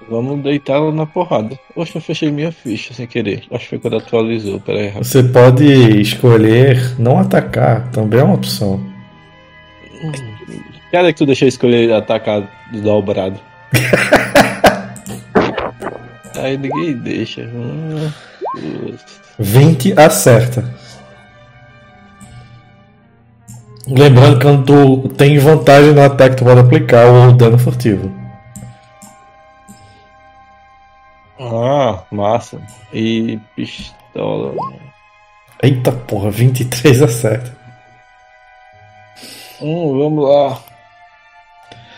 Vamos 0.08 0.42
deitá-lo 0.42 0.92
na 0.92 1.06
porrada. 1.06 1.58
Oxe, 1.74 1.96
eu 1.96 2.02
fechei 2.02 2.30
minha 2.30 2.52
ficha 2.52 2.92
sem 2.92 3.06
querer. 3.06 3.44
Acho 3.50 3.64
que 3.64 3.70
foi 3.70 3.78
quando 3.78 3.96
atualizou. 3.96 4.60
Pera 4.60 4.78
aí, 4.78 4.88
rapaz. 4.88 5.06
Você 5.06 5.22
pode 5.22 6.00
escolher 6.00 6.94
não 6.98 7.18
atacar, 7.18 7.90
também 7.90 8.20
é 8.20 8.22
uma 8.22 8.34
opção. 8.34 8.78
Cadê 10.90 11.12
que 11.12 11.18
tu 11.18 11.24
deixou 11.24 11.46
eu 11.46 11.48
escolher 11.48 11.92
atacar 11.94 12.42
do 12.70 12.82
dobrado? 12.82 13.40
Aí 16.36 16.58
ninguém 16.58 16.94
deixa. 16.94 17.42
Hum, 17.42 18.10
putz. 18.52 19.20
20 19.38 19.98
acerta. 19.98 20.81
Lembrando 23.86 24.38
que 24.38 24.44
quando 24.44 24.64
tu 24.64 25.08
tem 25.10 25.38
vantagem 25.38 25.92
no 25.92 26.02
ataque, 26.02 26.36
tu 26.36 26.44
pode 26.44 26.60
aplicar 26.60 27.06
o 27.06 27.32
dano 27.32 27.58
furtivo. 27.58 28.12
Ah, 31.40 32.04
massa. 32.10 32.60
E 32.92 33.40
pistola. 33.56 34.54
Eita 35.62 35.90
porra, 35.90 36.30
23 36.30 37.02
acerta. 37.02 37.56
Hum, 39.60 39.98
vamos 39.98 40.28
lá. 40.28 40.58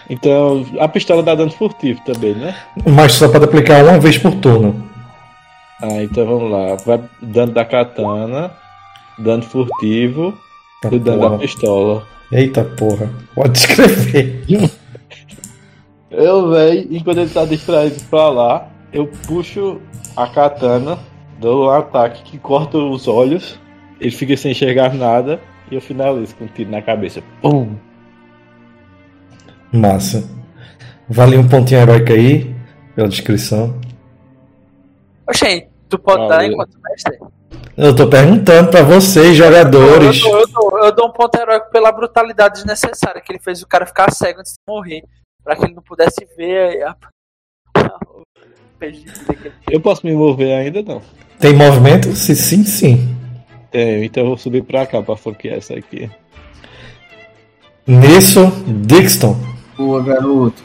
Então, 0.08 0.66
a 0.80 0.88
pistola 0.88 1.22
dá 1.22 1.34
dano 1.34 1.50
furtivo 1.50 2.00
também, 2.04 2.34
né? 2.34 2.54
Mas 2.86 3.12
só 3.12 3.28
pode 3.28 3.44
aplicar 3.44 3.84
uma 3.84 3.98
vez 3.98 4.16
por 4.16 4.34
turno. 4.36 4.90
Ah, 5.82 6.02
então 6.02 6.26
vamos 6.26 6.50
lá. 6.50 6.76
Vai 6.86 7.02
dano 7.20 7.52
da 7.52 7.64
katana, 7.64 8.50
dano 9.18 9.42
furtivo 9.42 10.38
e 10.92 10.98
dano 10.98 11.20
da 11.20 11.26
porra. 11.28 11.38
pistola. 11.38 12.06
Eita 12.32 12.64
porra, 12.64 13.10
pode 13.34 13.58
escrever. 13.58 14.44
Eu, 16.10 16.50
véi, 16.50 16.86
enquanto 16.90 17.18
ele 17.18 17.30
tá 17.30 17.44
distraído 17.44 17.96
pra 18.10 18.28
lá, 18.28 18.68
eu 18.92 19.06
puxo 19.26 19.80
a 20.16 20.26
katana, 20.26 20.98
dou 21.40 21.66
um 21.66 21.70
ataque 21.70 22.22
que 22.22 22.38
corta 22.38 22.78
os 22.78 23.06
olhos, 23.08 23.58
ele 24.00 24.10
fica 24.10 24.36
sem 24.36 24.52
enxergar 24.52 24.94
nada 24.94 25.40
e 25.70 25.74
eu 25.74 25.80
finalizo 25.80 26.34
com 26.36 26.44
um 26.44 26.48
tiro 26.48 26.70
na 26.70 26.80
cabeça. 26.82 27.20
Pum! 27.42 27.74
Massa. 29.72 30.24
Vale 31.08 31.36
um 31.36 31.46
pontinho 31.48 31.80
heróico 31.80 32.12
aí, 32.12 32.54
pela 32.94 33.08
descrição. 33.08 33.74
Oxê, 35.28 35.66
tu 35.88 35.98
pode 35.98 36.22
Ah, 36.24 36.28
dar 36.28 36.44
enquanto 36.46 36.76
mestre? 36.82 37.18
Eu 37.76 37.94
tô 37.94 38.06
perguntando 38.06 38.70
pra 38.70 38.82
vocês, 38.82 39.36
jogadores. 39.36 40.22
Eu, 40.22 40.30
dou- 40.30 40.40
eu, 40.40 40.46
dou, 40.48 40.63
eu 40.86 40.94
dou 40.94 41.08
um 41.08 41.12
ponto 41.12 41.34
heróico 41.36 41.70
pela 41.70 41.92
brutalidade 41.92 42.54
desnecessária 42.54 43.20
que 43.20 43.32
ele 43.32 43.38
fez 43.38 43.62
o 43.62 43.68
cara 43.68 43.86
ficar 43.86 44.12
cego 44.12 44.40
antes 44.40 44.52
de 44.52 44.72
morrer. 44.72 45.04
Pra 45.42 45.56
que 45.56 45.64
ele 45.64 45.74
não 45.74 45.82
pudesse 45.82 46.26
ver 46.36 46.82
a. 46.82 46.96
o 48.06 48.22
peixe 48.78 49.00
de 49.00 49.12
vida 49.12 49.34
que 49.34 49.48
ele 49.48 49.54
Eu 49.70 49.80
posso 49.80 50.06
me 50.06 50.14
mover 50.14 50.56
ainda? 50.56 50.82
Não. 50.82 51.02
Tem 51.38 51.54
movimento? 51.54 52.14
Se 52.14 52.34
sim, 52.34 52.64
sim. 52.64 53.16
Tenho, 53.70 54.04
então 54.04 54.22
eu 54.22 54.28
vou 54.28 54.38
subir 54.38 54.62
pra 54.62 54.86
cá 54.86 55.02
pra 55.02 55.16
flanquear 55.16 55.58
essa 55.58 55.74
aqui. 55.74 56.10
Nisso, 57.86 58.50
Dixon. 58.66 59.36
Boa, 59.76 60.02
garoto. 60.02 60.62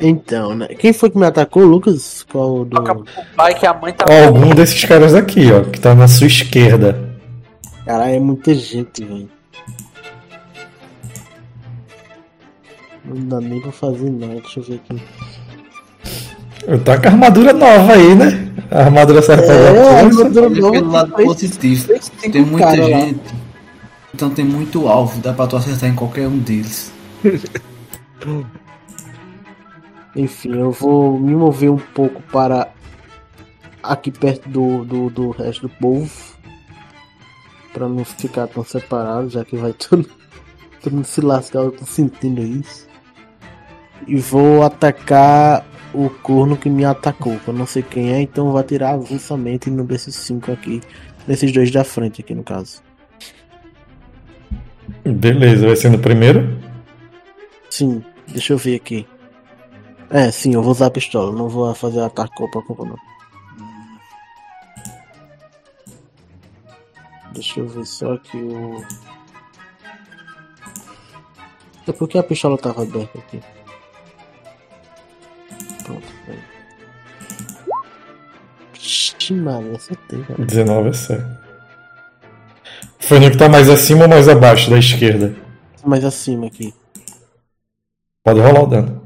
Então, 0.00 0.54
né? 0.54 0.68
Quem 0.68 0.92
foi 0.92 1.10
que 1.10 1.18
me 1.18 1.26
atacou, 1.26 1.64
Lucas? 1.64 2.24
Qual 2.30 2.64
do. 2.64 2.82
pro 2.82 3.04
pai 3.36 3.54
que 3.54 3.66
a 3.66 3.74
mãe 3.74 3.92
tá. 3.92 4.06
Algum 4.26 4.54
desses 4.54 4.84
caras 4.84 5.14
aqui, 5.14 5.50
ó, 5.52 5.64
que 5.64 5.80
tá 5.80 5.94
na 5.94 6.06
sua 6.06 6.28
esquerda. 6.28 7.07
Caralho, 7.88 8.16
é 8.16 8.20
muita 8.20 8.54
gente, 8.54 9.02
velho. 9.02 9.30
Não 13.02 13.16
dá 13.28 13.40
nem 13.40 13.62
pra 13.62 13.72
fazer 13.72 14.10
nada, 14.10 14.34
deixa 14.34 14.60
eu 14.60 14.64
ver 14.64 14.74
aqui. 14.74 15.02
Tá 16.84 17.00
com 17.00 17.08
a 17.08 17.10
armadura 17.12 17.54
nova 17.54 17.94
aí, 17.94 18.14
né? 18.14 18.52
A 18.70 18.80
armadura 18.80 19.22
serve 19.22 19.46
pra 19.46 19.54
É, 19.54 19.88
a 19.88 20.00
armadura 20.00 20.50
nova 20.50 20.70
pelo 20.72 20.90
lado 20.90 21.12
positivo. 21.12 21.94
Tem 22.30 22.44
muita 22.44 22.66
cara 22.66 22.88
lá. 22.88 23.00
gente. 23.00 23.34
Então 24.14 24.28
tem 24.28 24.44
muito 24.44 24.86
alvo, 24.86 25.18
dá 25.22 25.32
pra 25.32 25.46
tu 25.46 25.56
acertar 25.56 25.88
em 25.88 25.94
qualquer 25.94 26.28
um 26.28 26.36
deles. 26.36 26.92
Enfim, 30.14 30.58
eu 30.58 30.72
vou 30.72 31.18
me 31.18 31.34
mover 31.34 31.70
um 31.70 31.78
pouco 31.78 32.20
para 32.30 32.68
aqui 33.82 34.10
perto 34.10 34.46
do, 34.46 34.84
do, 34.84 35.08
do 35.08 35.30
resto 35.30 35.62
do 35.62 35.70
povo. 35.70 36.27
Pra 37.72 37.88
não 37.88 38.04
ficar 38.04 38.46
tão 38.46 38.64
separado, 38.64 39.28
já 39.28 39.44
que 39.44 39.56
vai 39.56 39.72
todo, 39.78 40.08
todo 40.82 40.92
mundo 40.94 41.04
se 41.04 41.20
lascar, 41.20 41.60
eu 41.60 41.72
tô 41.72 41.84
sentindo 41.84 42.42
isso. 42.42 42.88
E 44.06 44.16
vou 44.16 44.62
atacar 44.62 45.64
o 45.92 46.08
corno 46.08 46.56
que 46.56 46.70
me 46.70 46.84
atacou. 46.84 47.38
que 47.38 47.48
Eu 47.48 47.54
não 47.54 47.66
sei 47.66 47.82
quem 47.82 48.12
é, 48.12 48.20
então 48.20 48.50
vou 48.50 48.58
atirar 48.58 48.94
avulsamente 48.94 49.70
no 49.70 49.84
desses 49.84 50.14
cinco 50.14 50.52
aqui. 50.52 50.80
Nesses 51.26 51.52
dois 51.52 51.70
da 51.70 51.84
frente 51.84 52.22
aqui 52.22 52.34
no 52.34 52.42
caso. 52.42 52.82
Beleza, 55.04 55.66
vai 55.66 55.76
ser 55.76 55.90
no 55.90 55.98
primeiro. 55.98 56.58
Sim, 57.70 58.02
deixa 58.28 58.52
eu 58.52 58.58
ver 58.58 58.76
aqui. 58.76 59.06
É, 60.10 60.30
sim, 60.30 60.54
eu 60.54 60.62
vou 60.62 60.72
usar 60.72 60.86
a 60.86 60.90
pistola, 60.90 61.32
não 61.32 61.48
vou 61.48 61.74
fazer 61.74 62.00
ataque 62.00 62.34
corpo 62.34 62.58
a 62.58 62.62
corpo 62.62 62.84
não. 62.84 62.96
Deixa 67.38 67.60
eu 67.60 67.68
ver 67.68 67.86
só 67.86 68.16
que 68.16 68.36
o. 68.36 68.84
É 71.86 71.92
porque 71.92 72.18
a 72.18 72.22
pistola 72.24 72.58
tava 72.58 72.82
aberta 72.82 73.16
aqui. 73.16 73.40
Pronto, 75.84 76.06
peraí. 76.26 76.42
Maria, 79.30 79.76
acertei, 79.76 80.20
cara. 80.24 80.44
19 80.44 80.88
é 80.88 80.92
certo. 80.92 81.38
Foi 82.98 83.20
no 83.20 83.30
que 83.30 83.38
tá 83.38 83.48
mais 83.48 83.70
acima 83.70 84.02
ou 84.02 84.08
mais 84.08 84.28
abaixo 84.28 84.68
da 84.68 84.78
esquerda? 84.78 85.36
Mais 85.84 86.04
acima 86.04 86.48
aqui. 86.48 86.74
Pode 88.24 88.40
rolar 88.40 88.62
o 88.64 88.66
dano. 88.66 89.00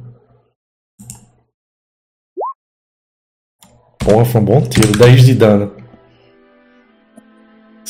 Porra, 3.99 4.24
foi 4.24 4.41
um 4.41 4.45
bom 4.45 4.62
tiro. 4.62 4.97
10 4.97 5.26
de 5.26 5.35
dano. 5.35 5.82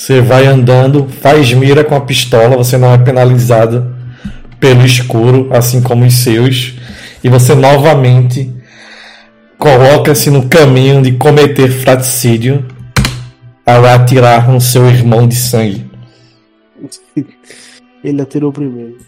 Você 0.02 0.20
vai 0.20 0.48
andando, 0.48 1.06
faz 1.20 1.52
mira 1.52 1.84
com 1.84 1.94
a 1.94 2.00
pistola, 2.00 2.56
você 2.56 2.76
não 2.76 2.92
é 2.92 2.98
penalizado 2.98 3.94
pelo 4.58 4.84
escuro, 4.84 5.48
assim 5.52 5.80
como 5.80 6.04
os 6.04 6.14
seus. 6.14 6.74
E 7.22 7.28
você 7.28 7.54
novamente 7.54 8.52
coloca-se 9.56 10.28
no 10.28 10.48
caminho 10.48 11.00
de 11.02 11.12
cometer 11.12 11.70
fratricídio 11.70 12.66
ao 13.64 13.84
atirar 13.86 14.50
no 14.50 14.60
seu 14.60 14.88
irmão 14.88 15.28
de 15.28 15.36
sangue. 15.36 15.88
Ele 18.02 18.22
atirou 18.22 18.50
primeiro. 18.50 18.98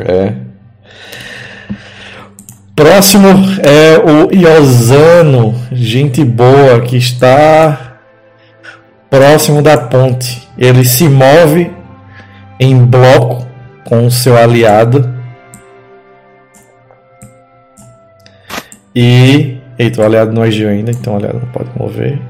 É. 0.00 0.34
Próximo 2.76 3.28
é 3.62 3.96
o 3.98 4.30
Iosano, 4.30 5.54
gente 5.72 6.22
boa, 6.22 6.82
que 6.82 6.98
está 6.98 7.93
próximo 9.14 9.62
da 9.62 9.78
ponte. 9.78 10.48
Ele 10.58 10.84
se 10.84 11.08
move 11.08 11.70
em 12.58 12.84
bloco 12.84 13.46
com 13.84 14.06
o 14.06 14.10
seu 14.10 14.36
aliado. 14.36 15.08
E. 18.94 19.58
Eita, 19.78 20.02
o 20.02 20.04
aliado 20.04 20.32
não 20.32 20.42
agiu 20.42 20.68
ainda, 20.68 20.90
então 20.90 21.14
o 21.14 21.16
aliado 21.16 21.40
não 21.40 21.48
pode 21.48 21.70
mover. 21.76 22.20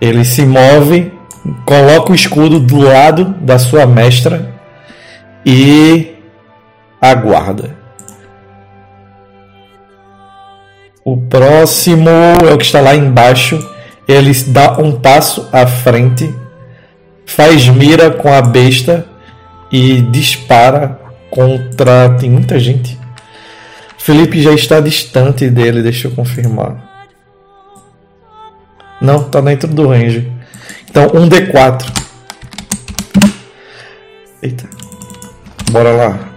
Ele 0.00 0.24
se 0.24 0.44
move, 0.44 1.12
coloca 1.64 2.10
o 2.10 2.14
escudo 2.14 2.58
do 2.58 2.78
lado 2.78 3.24
da 3.40 3.58
sua 3.58 3.86
mestra 3.86 4.52
e 5.46 6.16
aguarda. 7.00 7.76
O 11.04 11.16
próximo 11.16 12.08
é 12.08 12.52
o 12.52 12.58
que 12.58 12.64
está 12.64 12.80
lá 12.80 12.94
embaixo. 12.94 13.73
Ele 14.06 14.32
dá 14.48 14.78
um 14.78 14.92
passo 15.00 15.48
à 15.52 15.66
frente, 15.66 16.34
faz 17.24 17.66
mira 17.68 18.10
com 18.10 18.32
a 18.32 18.42
besta 18.42 19.06
e 19.72 20.02
dispara 20.02 21.00
contra. 21.30 22.10
Tem 22.18 22.30
muita 22.30 22.58
gente. 22.58 22.98
Felipe 23.98 24.42
já 24.42 24.52
está 24.52 24.80
distante 24.80 25.48
dele, 25.48 25.82
deixa 25.82 26.08
eu 26.08 26.12
confirmar. 26.12 26.76
Não, 29.00 29.24
tá 29.24 29.40
dentro 29.40 29.68
do 29.68 29.88
range. 29.88 30.30
Então, 30.88 31.06
um 31.14 31.28
D4. 31.28 31.84
Eita. 34.42 34.68
Bora 35.70 35.90
lá. 35.90 36.34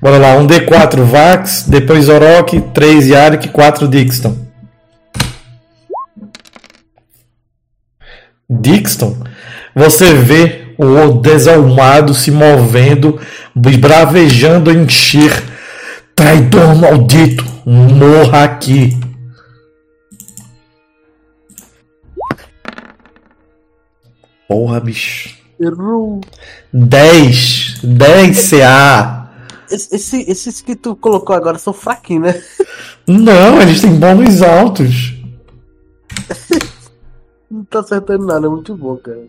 Bora 0.00 0.16
lá, 0.16 0.36
um 0.36 0.46
D4 0.46 1.02
Vax, 1.02 1.64
depois 1.66 2.08
Orok, 2.08 2.60
3 2.72 3.08
Yarick, 3.08 3.48
4 3.48 3.88
Dixon. 3.88 4.47
Dixon, 8.50 9.16
você 9.74 10.14
vê 10.14 10.74
o 10.78 11.20
desalmado 11.20 12.14
se 12.14 12.30
movendo, 12.30 13.20
bravejando 13.54 14.70
em 14.70 14.88
Shir. 14.88 15.32
Traidor 16.14 16.74
maldito, 16.76 17.44
morra 17.66 18.44
aqui. 18.44 18.98
Porra, 24.48 24.80
bicho. 24.80 25.36
Errou. 25.60 26.20
10. 26.72 27.80
10 27.82 28.50
CA. 28.50 29.30
Esse, 29.70 29.94
esse- 29.96 30.30
esses 30.30 30.60
que 30.62 30.74
tu 30.74 30.96
colocou 30.96 31.36
agora 31.36 31.58
são 31.58 31.72
fraquinhos, 31.74 32.34
né? 32.34 32.42
Não, 33.06 33.60
eles 33.60 33.80
têm 33.82 33.94
bônus 33.96 34.40
altos. 34.42 35.14
Não 37.50 37.64
tá 37.64 37.80
acertando 37.80 38.26
nada, 38.26 38.46
é 38.46 38.50
muito 38.50 38.76
bom, 38.76 38.96
cara. 38.96 39.26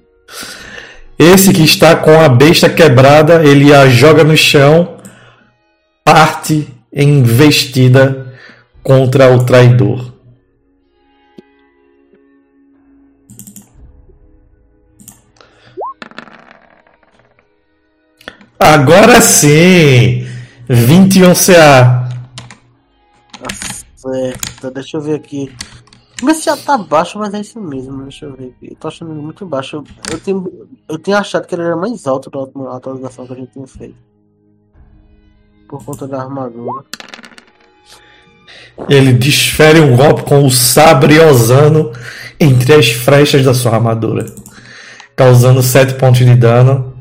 Esse 1.18 1.54
que 1.54 1.64
está 1.64 1.96
com 1.96 2.20
a 2.20 2.30
besta 2.30 2.70
quebrada, 2.70 3.44
ele 3.46 3.74
a 3.74 3.90
joga 3.90 4.24
no 4.24 4.38
chão, 4.38 4.98
parte 6.04 6.68
em 6.92 7.20
investida 7.20 8.34
contra 8.84 9.34
o 9.34 9.46
traidor. 9.46 10.14
Agora 18.60 19.22
sim! 19.22 20.28
21 20.70 21.34
CA. 21.34 22.10
Certo, 23.96 24.72
deixa 24.72 24.98
eu 24.98 25.02
ver 25.02 25.16
aqui. 25.16 25.52
Meu 26.22 26.36
já 26.36 26.58
tá 26.58 26.78
baixo, 26.78 27.18
mas 27.18 27.34
é 27.34 27.40
isso 27.40 27.60
mesmo, 27.62 28.04
deixa 28.04 28.26
eu 28.26 28.36
ver. 28.36 28.54
Eu 28.62 28.76
tô 28.76 28.90
achando 28.90 29.12
ele 29.12 29.22
muito 29.22 29.46
baixo. 29.46 29.78
Eu, 29.78 29.84
eu, 30.12 30.20
tenho, 30.20 30.68
eu 30.88 30.98
tinha 30.98 31.18
achado 31.18 31.48
que 31.48 31.56
ele 31.56 31.64
era 31.64 31.78
mais 31.78 32.06
alto 32.06 32.30
da 32.30 32.40
última 32.40 32.76
atualização 32.76 33.26
que 33.26 33.34
a 33.34 33.36
gente 33.38 33.54
tinha 33.54 33.68
feito. 33.68 33.96
Por 35.68 35.84
conta 35.86 36.08
da 36.08 36.22
armadura. 36.22 36.84
Ele 38.90 39.14
desfere 39.14 39.80
um 39.80 39.96
golpe 39.96 40.24
com 40.24 40.46
o 40.46 40.52
sabre 40.52 41.20
osano 41.20 41.92
entre 42.40 42.74
as 42.74 42.90
frechas 42.90 43.44
da 43.44 43.54
sua 43.54 43.74
armadura, 43.74 44.26
causando 45.16 45.62
7 45.62 45.96
pontos 45.96 46.20
de 46.20 46.36
dano. 46.36 46.96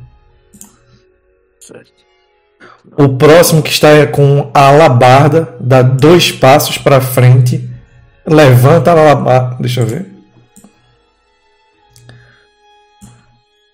O 2.96 3.16
próximo 3.16 3.62
que 3.62 3.70
está 3.70 3.88
é 3.90 4.06
com 4.06 4.50
a 4.52 4.68
alabarda, 4.68 5.56
dá 5.60 5.82
dois 5.82 6.32
passos 6.32 6.78
para 6.78 7.00
frente, 7.00 7.67
levanta 8.28 8.92
a 8.92 8.94
alabarda. 8.94 9.56
Deixa 9.60 9.80
eu 9.80 9.86
ver. 9.86 10.06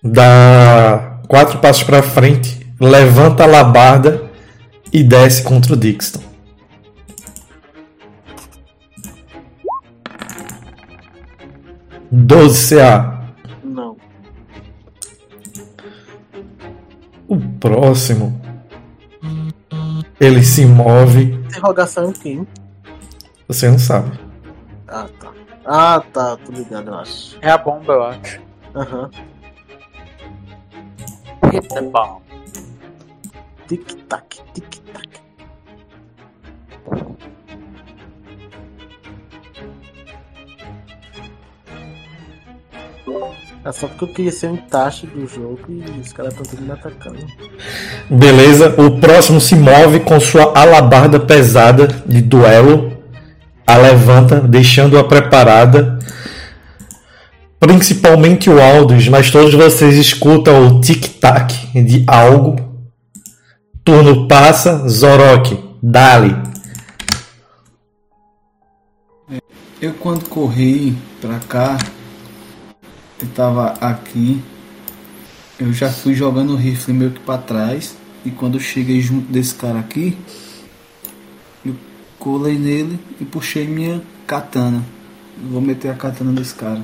Dá 0.03 1.19
quatro 1.27 1.59
passos 1.59 1.83
para 1.83 2.03
frente, 2.03 2.71
levanta 2.79 3.43
a 3.43 3.47
alabarda 3.47 4.29
e 4.93 5.03
desce 5.03 5.43
contra 5.43 5.73
o 5.73 5.77
Dixon. 5.77 6.21
Doze 12.11 12.75
CA. 12.75 13.33
Não. 13.63 13.97
O 17.27 17.39
próximo. 17.59 18.39
Ele 20.19 20.43
se 20.43 20.65
move. 20.65 21.33
Interrogação 21.47 22.09
em 22.09 22.13
quem? 22.13 22.47
Você 23.47 23.69
não 23.69 23.79
sabe. 23.79 24.24
Ah, 24.95 25.09
tá. 25.19 25.31
Ah, 25.65 26.03
tá. 26.13 26.37
Tô 26.37 26.53
ligado, 26.53 26.87
eu 26.87 26.95
acho. 26.95 27.37
É 27.41 27.51
a 27.51 27.57
bomba, 27.57 27.91
eu 27.91 28.03
acho. 28.03 28.41
Aham. 28.73 29.11
Hit 31.51 31.67
the 31.67 31.81
bomb. 31.81 32.21
Tic-tac, 33.67 34.41
tic-tac. 34.53 35.09
É 43.65 43.71
só 43.71 43.87
porque 43.87 44.03
eu 44.05 44.07
queria 44.13 44.31
ser 44.31 44.47
um 44.47 44.57
taxa 44.57 45.07
do 45.07 45.27
jogo 45.27 45.59
e 45.67 45.99
os 45.99 46.13
caras 46.13 46.31
estão 46.31 46.45
tudo 46.45 46.61
me 46.61 46.71
atacando. 46.71 47.19
Beleza. 48.09 48.73
O 48.81 48.97
próximo 49.01 49.41
se 49.41 49.55
move 49.55 49.99
com 50.01 50.21
sua 50.21 50.57
alabarda 50.57 51.19
pesada 51.19 51.85
de 52.05 52.21
duelo. 52.21 52.94
A 53.67 53.77
levanta, 53.77 54.39
deixando-a 54.39 55.03
preparada. 55.03 55.99
Principalmente 57.59 58.49
o 58.49 58.61
Aldous, 58.61 59.07
mas 59.07 59.31
todos 59.31 59.53
vocês 59.53 59.95
escutam 59.95 60.67
o 60.67 60.81
tic-tac 60.81 61.53
de 61.83 62.03
algo. 62.05 62.55
Turno 63.83 64.27
passa, 64.27 64.87
Zorok, 64.87 65.57
Dali. 65.81 66.35
Eu 69.81 69.93
quando 69.93 70.27
corri 70.29 70.95
pra 71.19 71.39
cá, 71.39 71.77
eu 73.21 73.27
tava 73.35 73.73
aqui, 73.81 74.41
eu 75.59 75.71
já 75.73 75.89
fui 75.89 76.13
jogando 76.13 76.53
o 76.53 76.55
rifle 76.55 76.93
meio 76.93 77.11
que 77.11 77.19
pra 77.19 77.37
trás. 77.37 77.95
E 78.25 78.31
quando 78.31 78.55
eu 78.55 78.61
cheguei 78.61 79.01
junto 79.01 79.31
desse 79.31 79.53
cara 79.53 79.79
aqui, 79.79 80.17
colei 82.25 82.57
nele 82.57 82.99
e 83.21 83.23
puxei 83.23 83.67
minha 83.67 84.01
katana. 84.25 84.83
Vou 85.51 85.61
meter 85.61 85.91
a 85.91 85.93
katana 85.93 86.31
desse 86.31 86.55
cara. 86.55 86.81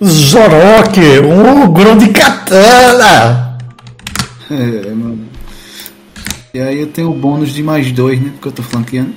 Zorok, 0.00 1.00
um 1.24 1.64
ogro 1.64 1.98
de 1.98 2.10
katana! 2.10 3.58
É, 4.48 4.90
mano. 4.90 5.28
E 6.54 6.60
aí 6.60 6.78
eu 6.78 6.86
tenho 6.86 7.10
o 7.10 7.14
bônus 7.14 7.50
de 7.50 7.60
mais 7.60 7.90
dois, 7.90 8.20
né? 8.20 8.30
Porque 8.34 8.46
eu 8.46 8.52
tô 8.52 8.62
flanqueando. 8.62 9.12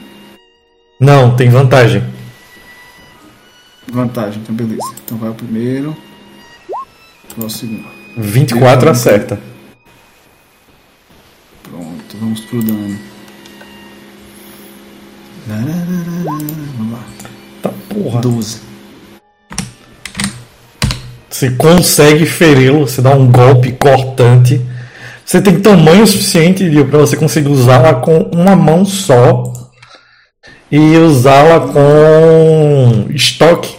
Não, 1.00 1.36
tem 1.36 1.48
vantagem. 1.48 2.04
Vantagem, 3.88 4.42
então 4.42 4.56
beleza. 4.56 4.82
Então 5.06 5.16
vai 5.20 5.30
o 5.30 5.36
primeiro. 5.36 5.96
Vai 7.38 7.46
o 7.46 7.50
segundo. 7.52 7.86
24 8.18 8.90
acerta. 8.90 9.40
Pronto, 11.62 12.18
vamos 12.20 12.40
pro 12.42 12.64
dano. 12.64 13.09
Vamos 15.48 16.92
lá. 16.92 17.04
Tá 17.62 17.72
porra. 17.90 18.22
12. 18.22 18.62
Você 21.30 21.52
consegue 21.52 22.26
feri-lo, 22.26 22.88
você 22.88 23.02
dá 23.02 23.12
um 23.12 23.32
golpe 23.32 23.72
cortante. 23.72 24.60
Você 25.24 25.42
tem 25.42 25.60
tamanho 25.60 26.06
suficiente 26.08 26.70
para 26.86 27.00
você 27.00 27.16
conseguir 27.16 27.50
usá-la 27.50 27.94
com 27.94 28.18
uma 28.34 28.56
mão 28.56 28.84
só 28.84 29.54
e 30.72 30.98
usá-la 30.98 31.72
com 31.72 33.06
estoque. 33.12 33.76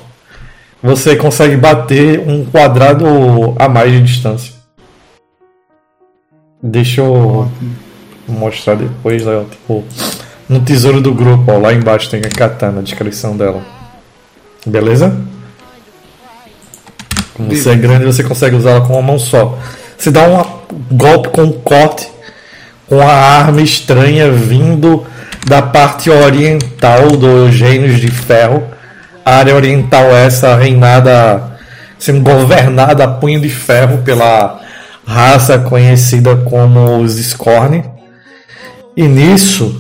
Você 0.83 1.17
consegue 1.17 1.57
bater 1.57 2.21
um 2.21 2.45
quadrado 2.45 3.05
a 3.59 3.69
mais 3.69 3.93
de 3.93 4.03
distância. 4.03 4.55
Deixa 6.63 7.01
eu 7.01 7.51
mostrar 8.29 8.77
depois, 8.77 9.23
tipo, 9.51 9.85
no 10.51 10.59
tesouro 10.59 11.01
do 11.01 11.15
grupo, 11.15 11.53
ó, 11.53 11.59
lá 11.59 11.73
embaixo 11.73 12.11
tem 12.11 12.23
a 12.25 12.29
katana, 12.29 12.81
a 12.81 12.83
descrição 12.83 13.37
dela. 13.37 13.63
Beleza? 14.67 15.17
Como 17.35 17.55
você 17.55 17.71
é 17.71 17.77
grande, 17.77 18.05
você 18.05 18.25
consegue 18.25 18.57
usá-la 18.57 18.81
com 18.81 18.95
uma 18.95 19.03
mão 19.03 19.17
só. 19.17 19.57
Você 19.97 20.11
dá 20.11 20.25
um 20.25 20.97
golpe 20.97 21.29
com 21.29 21.43
um 21.43 21.53
corte 21.53 22.11
com 22.89 23.01
a 23.01 23.13
arma 23.13 23.63
estranha 23.63 24.33
vindo 24.33 25.07
da 25.47 25.63
parte 25.63 26.11
oriental 26.11 27.17
dos 27.17 27.55
Gênios 27.55 28.01
de 28.01 28.11
Ferro. 28.11 28.65
A 29.25 29.37
área 29.37 29.55
oriental 29.55 30.07
essa 30.07 30.57
reinada, 30.57 31.59
sendo 31.97 32.23
governada 32.23 33.05
a 33.05 33.09
punho 33.09 33.41
de 33.41 33.49
ferro 33.49 33.99
pela 33.99 34.61
raça 35.07 35.61
conhecida 35.61 36.35
como 36.35 36.99
os 36.99 37.13
Scorn. 37.25 37.85
E 38.97 39.07
nisso, 39.07 39.80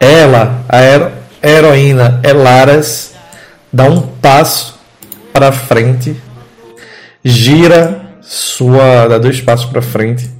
ela, 0.00 0.64
a 0.66 0.78
hero- 0.80 1.12
heroína 1.42 2.20
Elaras, 2.24 3.12
dá 3.70 3.84
um 3.84 4.00
passo 4.00 4.80
para 5.30 5.52
frente, 5.52 6.16
gira 7.22 8.00
sua, 8.22 9.06
dá 9.06 9.18
dois 9.18 9.42
passos 9.42 9.66
para 9.66 9.82
frente, 9.82 10.30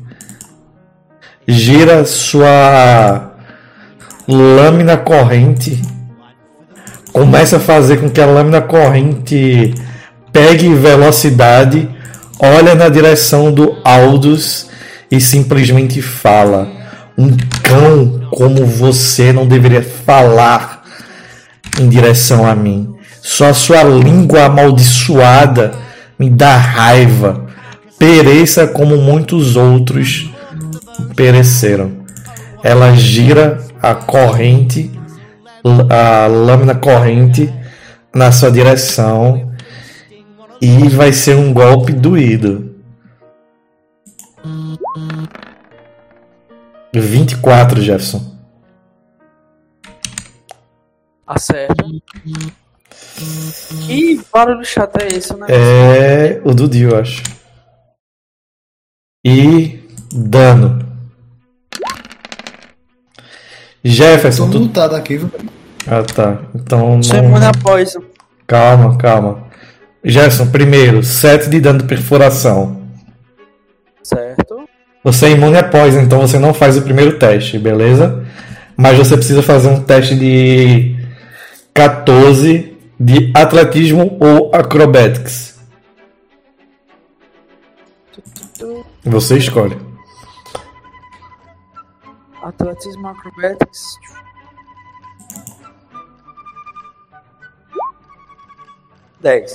gira 1.46 2.06
sua 2.06 3.32
lâmina 4.26 4.96
corrente, 4.96 5.80
começa 7.12 7.58
a 7.58 7.60
fazer 7.60 7.98
com 7.98 8.08
que 8.08 8.20
a 8.20 8.26
lâmina 8.26 8.62
corrente 8.62 9.74
pegue 10.32 10.72
velocidade, 10.74 11.88
olha 12.38 12.74
na 12.74 12.88
direção 12.88 13.52
do 13.52 13.76
Aldous 13.84 14.70
e 15.10 15.20
simplesmente 15.20 16.00
fala: 16.00 16.68
Um 17.18 17.36
cão 17.70 18.28
como 18.30 18.66
você 18.66 19.32
não 19.32 19.46
deveria 19.46 19.82
falar 19.82 20.82
em 21.80 21.88
direção 21.88 22.44
a 22.44 22.54
mim. 22.54 22.96
Só 23.22 23.52
sua 23.52 23.84
língua 23.84 24.46
amaldiçoada 24.46 25.72
me 26.18 26.28
dá 26.28 26.56
raiva. 26.56 27.46
Pereça 27.98 28.66
como 28.66 28.96
muitos 28.96 29.56
outros 29.56 30.30
pereceram. 31.14 31.92
Ela 32.62 32.94
gira 32.94 33.58
a 33.80 33.94
corrente, 33.94 34.90
a 35.88 36.26
lâmina 36.26 36.74
corrente 36.74 37.52
na 38.14 38.32
sua 38.32 38.50
direção 38.50 39.52
e 40.60 40.88
vai 40.88 41.12
ser 41.12 41.36
um 41.36 41.52
golpe 41.52 41.92
doído. 41.92 42.74
24, 46.92 47.80
Jefferson. 47.80 48.38
Acerta. 51.26 51.84
Que 53.86 54.20
barulho 54.32 54.64
chato 54.64 54.96
é 54.96 55.08
esse, 55.08 55.36
né? 55.36 55.46
É 55.48 56.40
o 56.44 56.52
do 56.52 56.68
Dio, 56.68 56.90
eu 56.90 56.98
acho. 56.98 57.22
E 59.24 59.88
dano. 60.12 60.78
Tô 61.70 61.78
Jefferson, 63.84 64.50
tu... 64.50 64.58
lutado 64.58 64.96
aqui, 64.96 65.18
viu? 65.18 65.30
Ah, 65.86 66.02
tá. 66.02 66.42
Então 66.54 66.98
não... 66.98 67.18
imune 67.18 67.44
a 67.44 67.52
poison. 67.52 68.02
Calma, 68.46 68.96
calma. 68.98 69.46
Jefferson, 70.02 70.50
primeiro, 70.50 71.02
7 71.02 71.48
de 71.48 71.60
dano 71.60 71.78
de 71.78 71.84
perfuração. 71.84 72.82
Certo. 74.02 74.39
Você 75.02 75.26
é 75.26 75.30
imune 75.30 75.56
a 75.56 75.64
poison, 75.64 76.00
então 76.00 76.20
você 76.20 76.38
não 76.38 76.52
faz 76.52 76.76
o 76.76 76.82
primeiro 76.82 77.18
teste, 77.18 77.58
beleza? 77.58 78.24
Mas 78.76 78.98
você 78.98 79.16
precisa 79.16 79.42
fazer 79.42 79.68
um 79.68 79.82
teste 79.82 80.14
de 80.14 80.96
14 81.72 82.76
de 82.98 83.32
atletismo 83.34 84.18
ou 84.20 84.54
acrobatics. 84.54 85.58
Você 89.04 89.38
escolhe. 89.38 89.76
Atletismo 92.42 93.08
Acrobatics. 93.08 93.98
Dez. 99.20 99.52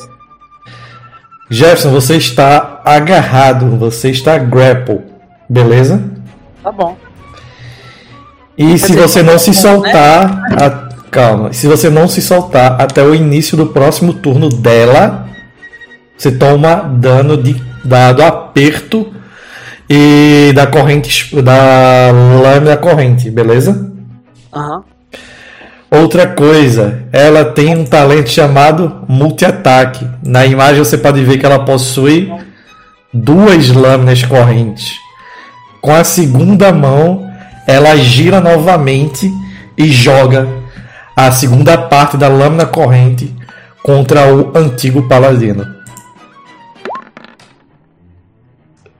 Jefferson, 1.50 1.92
você 1.92 2.18
está 2.18 2.82
agarrado, 2.84 3.78
você 3.78 4.10
está 4.10 4.38
grapple, 4.38 5.04
beleza? 5.50 6.04
Tá 6.64 6.72
bom. 6.72 6.98
E 8.58 8.78
se 8.78 8.88
dizer, 8.88 9.02
você 9.02 9.24
não 9.24 9.38
se 9.38 9.50
né? 9.52 9.56
soltar. 9.56 10.42
a- 10.62 10.86
Calma. 11.12 11.54
Se 11.54 11.66
você 11.66 11.90
não 11.90 12.10
se 12.10 12.22
soltar 12.22 12.82
até 12.82 13.02
o 13.02 13.16
início 13.16 13.56
do 13.56 13.68
próximo 13.68 14.14
turno 14.16 14.50
dela, 14.50 15.28
você 16.18 16.30
toma 16.30 16.76
dano 16.76 17.42
de 17.42 17.56
dado 17.86 18.22
aperto 18.22 19.14
e 19.90 20.52
da 20.54 20.68
corrente. 20.68 21.34
da 21.42 22.12
lâmina 22.42 22.76
corrente, 22.76 23.32
beleza? 23.32 23.90
Aham. 24.54 24.84
Outra 25.90 26.28
coisa, 26.28 27.04
ela 27.14 27.46
tem 27.46 27.74
um 27.78 27.86
talento 27.86 28.30
chamado 28.30 29.06
multi-ataque. 29.08 30.06
Na 30.22 30.46
imagem 30.46 30.80
você 30.84 30.98
pode 30.98 31.24
ver 31.24 31.38
que 31.38 31.46
ela 31.46 31.60
possui 31.64 32.30
duas 33.14 33.70
lâminas 33.70 34.22
correntes. 34.26 34.92
Com 35.86 35.94
a 35.94 36.04
segunda 36.04 36.74
mão, 36.74 37.32
ela 37.68 37.96
gira 37.96 38.42
novamente 38.42 39.32
e 39.78 39.92
joga 39.92 40.48
a 41.16 41.32
segunda 41.32 41.78
parte 41.78 42.18
da 42.18 42.28
lâmina 42.28 42.66
corrente 42.66 43.32
contra 43.84 44.34
o 44.34 44.58
antigo 44.58 45.08
paladino. 45.08 45.64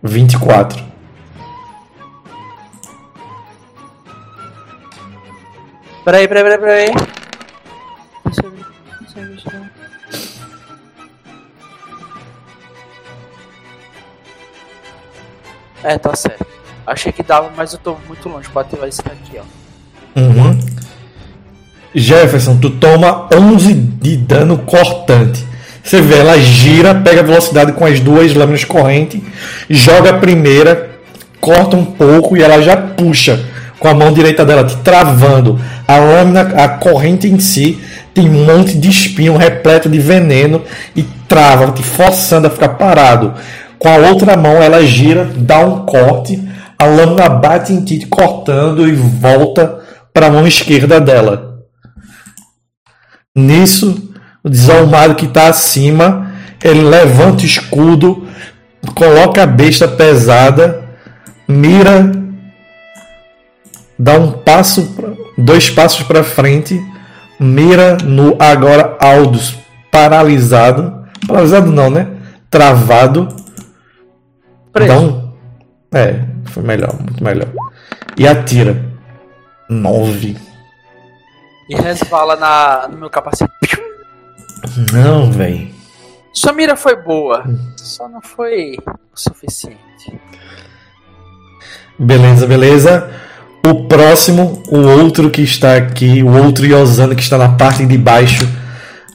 24. 0.04 0.86
Peraí, 6.04 6.28
peraí, 6.28 6.44
peraí, 6.44 6.60
peraí. 6.60 6.94
Deixa 8.26 8.46
eu 8.46 8.52
ver. 8.52 8.66
Deixa 9.02 9.20
eu 9.20 9.24
ver, 9.24 9.30
deixa 9.30 9.50
eu 9.56 9.60
ver. 9.60 9.72
É, 15.84 15.98
tá 15.98 16.16
certo. 16.16 16.55
Achei 16.86 17.12
que 17.12 17.24
dava, 17.24 17.52
mas 17.56 17.74
eu 17.74 17.80
tô 17.80 17.98
muito 18.08 18.30
longe 18.30 18.48
pra 18.50 18.62
ativar 18.62 18.88
esse 18.88 19.04
daqui, 19.04 19.38
ó. 19.40 20.20
Uhum. 20.20 20.60
Jefferson, 21.94 22.58
tu 22.58 22.70
toma 22.70 23.28
11 23.34 23.74
de 23.74 24.18
dano 24.18 24.58
cortante. 24.60 25.46
Você 25.84 26.02
vê, 26.02 26.18
ela 26.18 26.38
gira, 26.40 26.96
pega 26.96 27.24
velocidade 27.24 27.72
com 27.74 27.86
as 27.86 28.00
duas 28.00 28.34
lâminas 28.34 28.64
correntes, 28.64 29.22
joga 29.70 30.12
a 30.12 30.18
primeira, 30.18 30.90
corta 31.40 31.76
um 31.76 31.86
pouco 31.86 32.36
e 32.36 32.42
ela 32.42 32.62
já 32.62 32.76
puxa 32.76 33.46
com 33.80 33.88
a 33.88 33.94
mão 33.94 34.12
direita 34.12 34.44
dela, 34.44 34.64
te 34.64 34.76
travando. 34.78 35.60
A 35.88 35.98
lâmina, 35.98 36.42
a 36.42 36.68
corrente 36.68 37.28
em 37.28 37.40
si, 37.40 37.80
tem 38.14 38.28
um 38.28 38.46
monte 38.46 38.76
de 38.78 38.90
espinho 38.90 39.38
repleto 39.38 39.88
de 39.88 40.00
veneno 40.00 40.64
e 40.96 41.04
trava, 41.28 41.72
te 41.72 41.84
forçando 41.84 42.48
a 42.48 42.50
ficar 42.50 42.70
parado. 42.70 43.34
Com 43.78 43.88
a 43.88 43.98
outra 43.98 44.36
mão, 44.36 44.62
ela 44.64 44.84
gira, 44.86 45.30
dá 45.36 45.60
um 45.60 45.86
corte, 45.86 46.42
a 46.78 46.86
lâmina 46.86 47.30
bate 47.30 47.74
em 47.74 47.84
ti, 47.84 48.00
te 48.00 48.08
cortando 48.08 48.88
e 48.88 48.94
volta 48.94 49.80
para 50.14 50.28
a 50.28 50.30
mão 50.30 50.48
esquerda 50.48 51.00
dela. 51.00 51.66
Nisso, 53.36 54.14
o 54.44 54.50
desalmado 54.50 55.16
que 55.16 55.26
está 55.26 55.48
acima, 55.48 56.32
ele 56.64 56.82
levanta 56.82 57.44
o 57.44 57.46
escudo, 57.46 58.28
coloca 58.94 59.44
a 59.44 59.48
besta 59.48 59.88
pesada, 59.88 60.84
mira, 61.48 62.12
dá 64.00 64.18
um 64.18 64.32
passo, 64.32 64.96
dois 65.38 65.70
passos 65.70 66.04
para 66.04 66.24
frente, 66.24 66.82
mira 67.40 67.98
no 67.98 68.36
agora 68.40 68.98
Aldous 69.00 69.56
paralisado, 69.92 71.06
paralisado 71.28 71.72
não, 71.72 71.90
né? 71.90 72.08
Travado. 72.50 73.28
Preso. 74.72 74.88
Dá 74.88 75.00
um, 75.00 75.25
é, 75.96 76.20
foi 76.46 76.62
melhor, 76.64 76.94
muito 77.02 77.24
melhor. 77.24 77.48
E 78.18 78.28
atira. 78.28 78.76
Nove. 79.70 80.38
E 81.70 81.76
resvala 81.76 82.36
na, 82.36 82.88
no 82.88 82.98
meu 82.98 83.10
capacete. 83.10 83.52
Não, 84.94 85.32
velho. 85.32 85.70
Sua 86.34 86.52
mira 86.52 86.76
foi 86.76 86.96
boa, 87.02 87.44
só 87.78 88.08
não 88.10 88.22
foi 88.22 88.76
o 88.86 88.94
suficiente. 89.20 89.80
Beleza, 91.98 92.46
beleza. 92.46 93.10
O 93.66 93.86
próximo, 93.88 94.62
o 94.68 94.78
outro 94.80 95.32
que 95.32 95.42
está 95.42 95.76
aqui, 95.78 96.22
o 96.22 96.44
outro 96.44 96.66
Yosano 96.66 97.16
que 97.16 97.22
está 97.24 97.38
na 97.38 97.50
parte 97.50 97.86
de 97.86 97.98
baixo, 97.98 98.48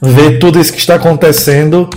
vê 0.01 0.37
tudo 0.39 0.59
isso 0.59 0.73
que 0.73 0.79
está 0.79 0.95
acontecendo. 0.95 1.89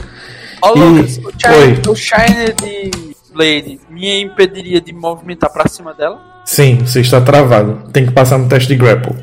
Ó, 0.62 0.74
E- 0.76 0.78
Lucas, 0.78 1.18
o. 1.18 1.32
Shine, 1.40 1.80
o 1.88 1.94
Shine 1.96 2.52
de 2.62 3.03
Blade 3.34 3.80
me 3.90 4.22
impediria 4.22 4.80
de 4.80 4.92
movimentar 4.92 5.52
pra 5.52 5.66
cima 5.66 5.92
dela? 5.92 6.22
Sim, 6.46 6.76
você 6.76 7.00
está 7.00 7.20
travado. 7.20 7.90
Tem 7.92 8.06
que 8.06 8.12
passar 8.12 8.38
no 8.38 8.48
teste 8.48 8.68
de 8.68 8.76
grapple. 8.76 9.16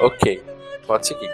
Ok, 0.00 0.40
pode 0.86 1.08
seguir. 1.08 1.30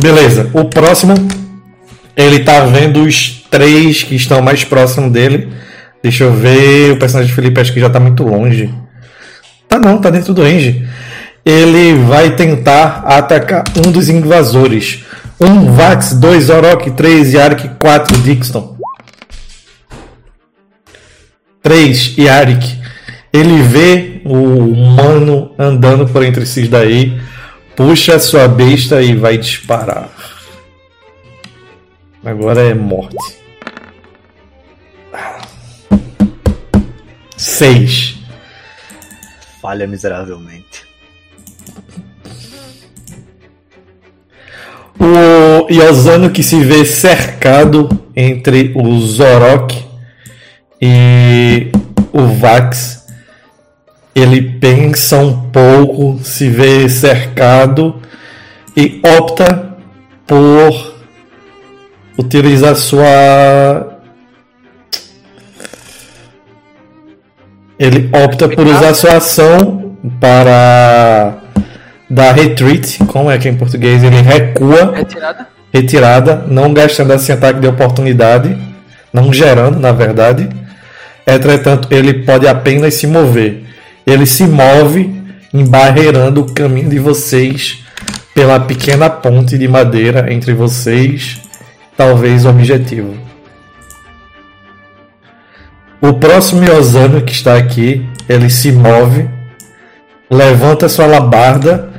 Beleza. 0.00 0.50
O 0.54 0.64
próximo, 0.64 1.14
ele 2.16 2.40
tá 2.40 2.60
vendo 2.60 3.02
os 3.02 3.46
três 3.50 4.02
que 4.02 4.14
estão 4.14 4.42
mais 4.42 4.64
próximos 4.64 5.12
dele. 5.12 5.52
Deixa 6.02 6.24
eu 6.24 6.32
ver. 6.32 6.92
O 6.92 6.98
personagem 6.98 7.28
de 7.28 7.34
Felipe 7.34 7.60
acho 7.60 7.72
que 7.72 7.80
já 7.80 7.90
tá 7.90 8.00
muito 8.00 8.22
longe. 8.22 8.72
Tá 9.68 9.78
não, 9.78 10.00
tá 10.00 10.10
dentro 10.10 10.32
do 10.32 10.42
range. 10.42 10.88
Ele 11.48 11.94
vai 12.04 12.36
tentar 12.36 13.04
atacar 13.06 13.64
um 13.74 13.90
dos 13.90 14.10
invasores. 14.10 15.02
Um 15.40 15.72
Vax, 15.72 16.12
dois 16.12 16.50
Orok, 16.50 16.90
três 16.90 17.32
Yarik, 17.32 17.70
quatro 17.78 18.18
Dixon. 18.18 18.76
Três 21.62 22.18
Yarik. 22.18 22.78
Ele 23.32 23.62
vê 23.62 24.20
o 24.26 24.34
humano 24.34 25.54
andando 25.58 26.06
por 26.06 26.22
entre 26.22 26.42
esses 26.42 26.68
daí. 26.68 27.18
Puxa 27.74 28.16
a 28.16 28.20
sua 28.20 28.46
besta 28.46 29.00
e 29.00 29.14
vai 29.14 29.38
disparar. 29.38 30.10
Agora 32.22 32.60
é 32.60 32.74
morte. 32.74 33.16
Seis. 37.38 38.18
Falha 39.62 39.86
miseravelmente. 39.86 40.87
O 44.98 45.72
Yosano 45.72 46.30
que 46.30 46.42
se 46.42 46.60
vê 46.60 46.84
cercado 46.84 47.88
entre 48.16 48.72
o 48.74 48.98
Zorok 49.00 49.84
e 50.80 51.70
o 52.12 52.26
Vax. 52.26 53.06
Ele 54.14 54.42
pensa 54.42 55.18
um 55.18 55.50
pouco, 55.50 56.18
se 56.22 56.48
vê 56.48 56.88
cercado 56.88 58.02
e 58.76 59.00
opta 59.04 59.76
por 60.26 60.94
utilizar 62.18 62.74
sua. 62.74 64.00
Ele 67.78 68.10
opta 68.12 68.48
por 68.48 68.66
usar 68.66 68.94
sua 68.94 69.16
ação 69.18 69.96
para 70.18 71.38
dar 72.08 72.32
retreat, 72.32 72.98
como 73.06 73.30
é 73.30 73.38
que 73.38 73.48
é 73.48 73.50
em 73.50 73.56
português? 73.56 74.02
Ele 74.02 74.20
recua 74.20 74.94
Retirada? 74.94 75.48
retirada, 75.72 76.44
não 76.48 76.72
gastando 76.72 77.12
esse 77.12 77.30
ataque 77.30 77.60
de 77.60 77.66
oportunidade, 77.66 78.56
não 79.12 79.32
gerando, 79.32 79.78
na 79.78 79.92
verdade. 79.92 80.48
Entretanto, 81.26 81.88
ele 81.90 82.24
pode 82.24 82.48
apenas 82.48 82.94
se 82.94 83.06
mover. 83.06 83.64
Ele 84.06 84.24
se 84.24 84.44
move, 84.44 85.14
embarreirando 85.52 86.40
o 86.40 86.54
caminho 86.54 86.88
de 86.88 86.98
vocês 86.98 87.84
pela 88.34 88.60
pequena 88.60 89.10
ponte 89.10 89.58
de 89.58 89.68
madeira 89.68 90.32
entre 90.32 90.54
vocês, 90.54 91.40
talvez 91.96 92.44
o 92.44 92.50
objetivo. 92.50 93.14
O 96.00 96.14
próximo 96.14 96.64
Yosano 96.64 97.20
que 97.22 97.32
está 97.32 97.56
aqui, 97.56 98.06
ele 98.28 98.48
se 98.48 98.70
move, 98.70 99.28
levanta 100.30 100.88
sua 100.88 101.06
alabarda 101.06 101.97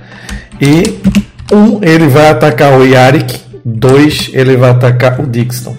e 0.61 0.99
um 1.53 1.84
ele 1.84 2.07
vai 2.07 2.30
atacar 2.30 2.77
o 2.77 2.86
Yarik, 2.86 3.41
dois 3.64 4.30
ele 4.34 4.57
vai 4.57 4.72
atacar 4.72 5.19
o 5.19 5.27
Dixon. 5.27 5.76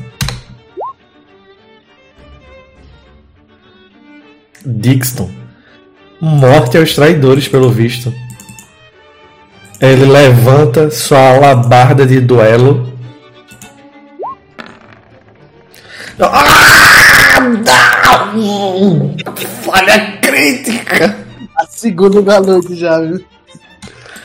Dixon. 4.65 5.31
Morte 6.21 6.77
aos 6.77 6.95
traidores, 6.95 7.49
pelo 7.49 7.71
visto. 7.71 8.13
Ele 9.81 10.05
levanta 10.05 10.91
sua 10.91 11.31
alabarda 11.31 12.05
de 12.05 12.21
duelo. 12.21 12.93
Ah, 16.21 17.41
não! 18.35 19.17
Falha 19.63 20.19
crítica! 20.21 21.17
A 21.57 21.67
segunda 21.67 22.21
da 22.21 22.41
noite 22.41 22.77
já, 22.77 23.01
viu? 23.01 23.25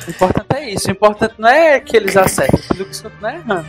O 0.08 0.10
importante 0.12 0.46
é 0.56 0.74
isso. 0.74 0.88
O 0.88 0.92
importante 0.92 1.34
não 1.38 1.50
é 1.50 1.80
que 1.80 1.96
eles 1.98 2.16
acertem, 2.16 2.60
o 2.74 2.78
Luke 2.80 2.96
Scott 2.96 3.16
não 3.22 3.30
é 3.30 3.36
errando. 3.36 3.66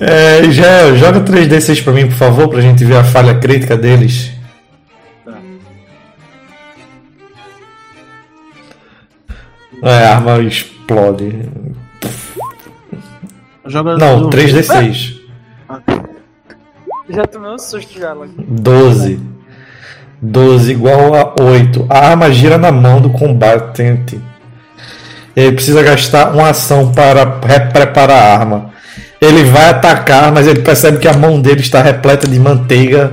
É, 0.00 0.50
já, 0.50 0.94
joga 0.94 1.20
3D6 1.20 1.82
pra 1.82 1.92
mim, 1.92 2.06
por 2.08 2.16
favor, 2.16 2.48
pra 2.48 2.60
gente 2.60 2.84
ver 2.84 2.96
a 2.96 3.04
falha 3.04 3.34
crítica 3.38 3.76
deles. 3.76 4.30
É, 9.82 10.04
a 10.06 10.14
arma 10.16 10.38
explode. 10.42 11.48
Joga 13.66 13.96
Não, 13.98 14.20
no- 14.20 14.30
3D6. 14.30 15.16
Já 17.08 17.24
tomei 17.26 17.50
um 17.50 17.58
susto 17.58 17.98
já, 17.98 18.12
logo. 18.12 18.32
12. 18.38 19.20
12 20.20 20.72
igual 20.72 21.14
a 21.14 21.42
8. 21.42 21.86
A 21.90 21.98
arma 22.10 22.30
gira 22.32 22.56
na 22.58 22.72
mão 22.72 23.00
do 23.00 23.10
combatente. 23.10 24.20
Ele 25.36 25.52
precisa 25.52 25.82
gastar 25.82 26.32
uma 26.34 26.48
ação 26.48 26.90
para 26.92 27.22
re- 27.46 27.70
preparar 27.70 28.16
a 28.22 28.32
arma. 28.38 28.70
Ele 29.20 29.44
vai 29.44 29.68
atacar, 29.68 30.32
mas 30.32 30.46
ele 30.46 30.60
percebe 30.62 30.98
que 30.98 31.06
a 31.08 31.12
mão 31.12 31.40
dele 31.40 31.60
está 31.60 31.82
repleta 31.82 32.26
de 32.26 32.38
manteiga. 32.40 33.12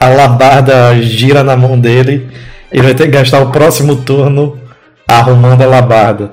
A 0.00 0.08
labarda 0.08 1.00
gira 1.02 1.42
na 1.44 1.56
mão 1.56 1.78
dele. 1.78 2.30
Ele 2.72 2.82
vai 2.82 2.94
ter 2.94 3.04
que 3.04 3.10
gastar 3.10 3.40
o 3.42 3.50
próximo 3.50 3.96
turno 3.96 4.58
arrumando 5.06 5.62
a 5.62 5.66
labarda. 5.66 6.32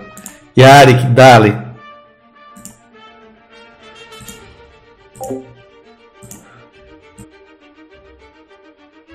Yarik, 0.57 1.05
dale. 1.07 1.55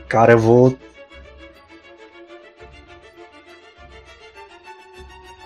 Cara, 0.09 0.32
eu 0.32 0.38
vou. 0.38 0.76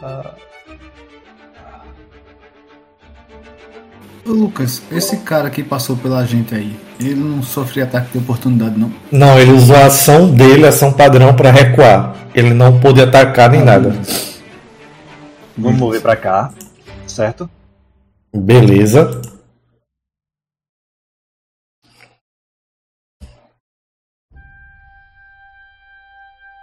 Ô, 0.03 0.44
Lucas, 4.27 4.83
esse 4.91 5.19
cara 5.19 5.51
que 5.51 5.63
passou 5.63 5.97
pela 5.97 6.25
gente 6.25 6.55
aí, 6.55 6.79
ele 6.99 7.15
não 7.15 7.43
sofre 7.43 7.83
ataque 7.83 8.13
de 8.13 8.19
oportunidade, 8.19 8.79
não? 8.79 8.93
Não, 9.13 9.39
ele 9.39 9.53
usou 9.53 9.77
a 9.77 9.87
ação 9.87 10.31
dele, 10.31 10.67
ação 10.67 10.93
padrão, 10.93 11.35
para 11.35 11.51
recuar. 11.51 12.17
Ele 12.35 12.55
não 12.55 12.81
pôde 12.81 13.03
atacar 13.03 13.51
nem 13.51 13.63
nada. 13.63 13.95
Vamos 15.57 15.79
mover 15.79 16.01
pra 16.01 16.17
cá, 16.17 16.53
certo? 17.07 17.49
Beleza. 18.35 19.21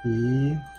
E. 0.03 0.70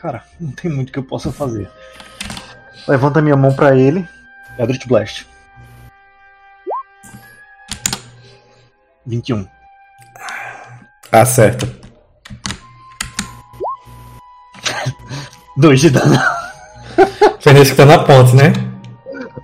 Cara, 0.00 0.24
não 0.40 0.50
tem 0.52 0.70
muito 0.70 0.92
que 0.92 0.98
eu 0.98 1.04
possa 1.04 1.32
fazer. 1.32 1.68
Levanta 2.86 3.20
minha 3.20 3.36
mão 3.36 3.54
pra 3.54 3.76
ele. 3.76 4.08
Eldritch 4.58 4.86
Blast. 4.86 5.26
21. 9.06 9.46
Acerta. 11.12 11.66
2 15.56 15.80
de 15.80 15.90
dano. 15.90 16.18
Foi 17.40 17.52
nesse 17.52 17.72
que 17.72 17.76
tá 17.76 17.86
na 17.86 17.98
ponte, 18.04 18.36
né? 18.36 18.52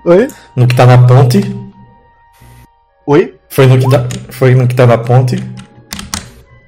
Oi? 0.04 0.28
No 0.54 0.66
que 0.66 0.76
tá 0.76 0.86
na 0.86 1.06
ponte. 1.06 1.40
Oi? 3.06 3.38
Foi 3.48 3.66
no 3.66 3.78
que, 3.78 3.90
tá, 3.90 4.08
foi 4.30 4.54
no 4.54 4.68
que 4.68 4.74
tá 4.74 4.86
na 4.86 4.98
ponte. 4.98 5.36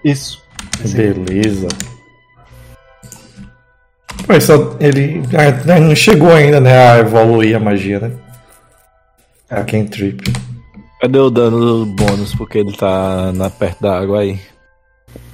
Isso. 0.04 0.42
Beleza. 0.80 1.68
Pô, 4.26 4.40
só 4.40 4.76
ele 4.80 5.22
ah, 5.34 5.80
não 5.80 5.94
chegou 5.94 6.32
ainda, 6.32 6.60
né? 6.60 6.76
A 6.76 6.98
evoluir 6.98 7.56
a 7.56 7.60
magia, 7.60 8.00
né? 8.00 8.12
A 9.48 9.62
cantrip. 9.62 10.20
Cadê 11.00 11.18
o 11.18 11.30
dano 11.30 11.86
bônus? 11.86 12.34
Porque 12.34 12.58
ele 12.58 12.72
tá 12.72 13.32
na, 13.32 13.48
perto 13.50 13.82
da 13.82 13.98
água 13.98 14.20
aí. 14.20 14.40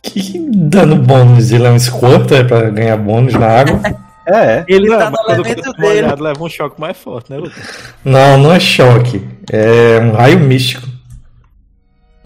Que 0.02 0.38
dano 0.50 0.96
bônus? 0.96 1.50
Ele 1.52 1.66
é 1.66 1.70
um 1.70 1.78
squirter 1.78 2.46
pra 2.46 2.68
ganhar 2.68 2.96
bônus 2.98 3.34
na 3.34 3.46
água? 3.46 3.80
É, 4.24 4.64
Ele 4.68 4.88
Não, 4.88 4.98
tá 5.00 5.10
mas 5.10 5.26
no 5.26 5.32
elemento 5.42 5.72
dele. 5.72 6.02
molhado, 6.02 6.22
leva 6.22 6.44
um 6.44 6.48
choque 6.48 6.80
mais 6.80 6.96
forte, 6.96 7.28
né, 7.28 7.38
Lucas? 7.38 7.94
Não, 8.04 8.38
não 8.38 8.52
é 8.52 8.60
choque. 8.60 9.20
É 9.50 9.98
um 9.98 10.12
raio 10.12 10.38
místico. 10.38 10.86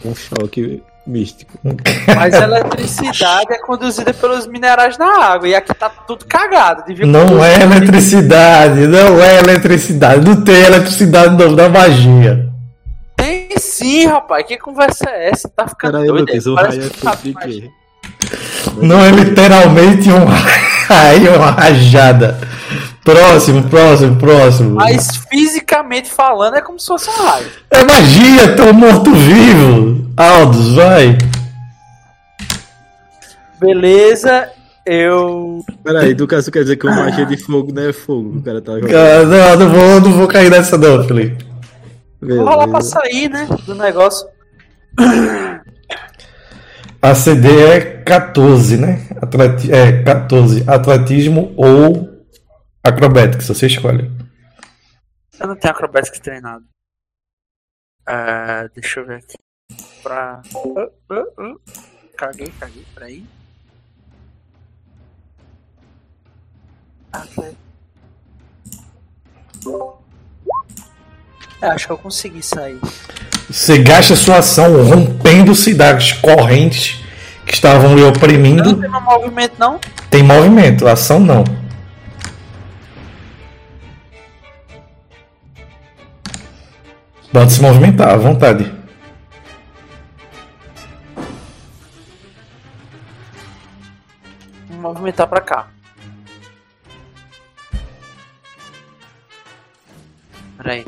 Um 0.04 0.14
choque 0.14 0.82
místico. 1.06 1.52
Mas 2.14 2.34
a 2.34 2.44
eletricidade 2.44 3.52
é 3.52 3.58
conduzida 3.58 4.12
pelos 4.12 4.46
minerais 4.46 4.98
na 4.98 5.24
água. 5.24 5.48
E 5.48 5.54
aqui 5.54 5.72
tá 5.74 5.88
tudo 5.88 6.24
cagado. 6.26 6.84
Devia 6.86 7.06
Não 7.06 7.44
é 7.44 7.62
eletricidade, 7.62 8.86
não 8.86 9.22
é 9.22 9.38
eletricidade. 9.38 10.26
Não 10.26 10.42
tem 10.42 10.62
eletricidade 10.64 11.34
no 11.36 11.54
da 11.54 11.68
magia. 11.68 12.48
Tem 13.16 13.48
sim, 13.58 14.06
rapaz. 14.06 14.46
Que 14.46 14.58
conversa 14.58 15.08
é 15.08 15.30
essa? 15.30 15.48
Tá 15.48 15.66
ficando 15.66 15.92
Peraí, 15.92 16.08
doido. 16.08 16.20
Lucas, 16.20 16.46
o 16.46 16.54
Parece 16.54 16.80
é 16.80 17.16
que 17.16 17.32
mais. 17.32 17.54
quê? 17.54 17.70
Não 18.82 19.04
é 19.04 19.10
literalmente 19.10 20.10
um 20.10 20.24
raio, 20.24 20.75
uma 21.36 21.50
rajada. 21.50 22.38
Próximo, 23.04 23.62
próximo, 23.68 24.16
próximo. 24.16 24.70
Mas 24.74 25.22
fisicamente 25.30 26.10
falando 26.10 26.56
é 26.56 26.60
como 26.60 26.78
se 26.80 26.86
fosse 26.88 27.08
um 27.08 27.24
raio. 27.24 27.46
É 27.70 27.84
magia, 27.84 28.56
tô 28.56 28.72
morto-vivo. 28.72 30.10
Aldous, 30.16 30.72
vai. 30.74 31.16
Beleza, 33.60 34.48
eu. 34.84 35.64
Peraí, 35.84 36.14
do 36.14 36.26
caso 36.26 36.50
quer 36.50 36.62
dizer 36.62 36.76
que 36.76 36.86
o 36.86 36.90
magia 36.90 37.24
de 37.26 37.36
fogo 37.36 37.72
não 37.72 37.88
é 37.88 37.92
fogo. 37.92 38.38
O 38.38 38.42
cara 38.42 38.60
tá 38.60 38.72
jogando. 38.80 38.94
Ah, 38.94 39.56
Não, 39.56 39.58
não 39.66 39.68
vou, 39.70 40.00
não 40.00 40.12
vou 40.12 40.28
cair 40.28 40.50
nessa 40.50 40.76
não, 40.76 41.04
Felipe. 41.04 41.46
Vou 42.20 42.44
rolar 42.44 42.68
pra 42.68 42.80
sair, 42.80 43.28
né? 43.30 43.46
Do 43.64 43.74
negócio. 43.74 44.26
A 47.08 47.14
CD 47.14 47.46
é 47.62 48.02
14, 48.02 48.76
né? 48.76 49.06
Atleti 49.22 49.70
é 49.72 50.02
14. 50.02 50.68
Atletismo 50.68 51.54
ou 51.56 52.26
Acrobatics, 52.82 53.46
você 53.46 53.68
escolhe. 53.68 54.10
Eu 55.38 55.46
não 55.46 55.54
tenho 55.54 55.72
acrobatics 55.72 56.18
treinado. 56.18 56.64
Ah, 58.04 58.68
deixa 58.74 58.98
eu 58.98 59.06
ver 59.06 59.18
aqui. 59.18 59.36
Pra. 60.02 60.42
Ah, 60.42 60.90
ah, 61.10 61.24
ah. 61.38 61.54
Caguei, 62.16 62.52
caguei, 62.58 62.84
peraí. 62.92 63.24
Atle- 67.12 67.56
É, 71.60 71.68
acho 71.68 71.86
que 71.86 71.92
eu 71.92 71.98
consegui 71.98 72.42
sair. 72.42 72.78
Você 73.48 73.78
gasta 73.78 74.14
sua 74.16 74.38
ação 74.38 74.82
rompendo-se 74.84 75.72
das 75.74 76.12
correntes 76.12 77.00
que 77.46 77.54
estavam 77.54 77.94
lhe 77.94 78.00
Eu 78.02 78.06
não 78.06 78.10
oprimindo. 78.10 78.76
tenho 78.76 78.90
meu 78.90 79.00
movimento, 79.00 79.54
não? 79.58 79.78
Tem 80.10 80.22
movimento, 80.22 80.86
ação 80.86 81.20
não. 81.20 81.44
Pode 87.32 87.52
se 87.52 87.60
movimentar 87.60 88.10
à 88.10 88.16
vontade. 88.16 88.72
Vou 94.68 94.80
movimentar 94.80 95.26
pra 95.28 95.40
cá. 95.40 95.68
Peraí. 100.56 100.84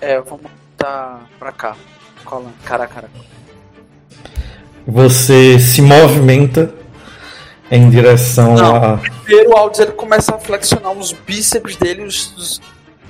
É, 0.00 0.16
eu 0.16 0.24
vou 0.24 0.40
montar 0.42 1.28
pra 1.38 1.52
cá. 1.52 1.76
Colando, 2.24 2.54
cara 2.64 2.84
a 2.84 2.88
cara. 2.88 3.10
Você 4.86 5.58
se 5.58 5.82
movimenta 5.82 6.74
em 7.70 7.88
direção 7.88 8.54
Não. 8.54 8.76
a. 8.76 8.98
Primeiro 8.98 9.50
o 9.50 9.72
ele 9.78 9.92
começa 9.92 10.34
a 10.34 10.38
flexionar 10.38 10.92
os 10.92 11.12
bíceps 11.12 11.76
dele, 11.76 12.02
os, 12.02 12.34
os, 12.36 12.60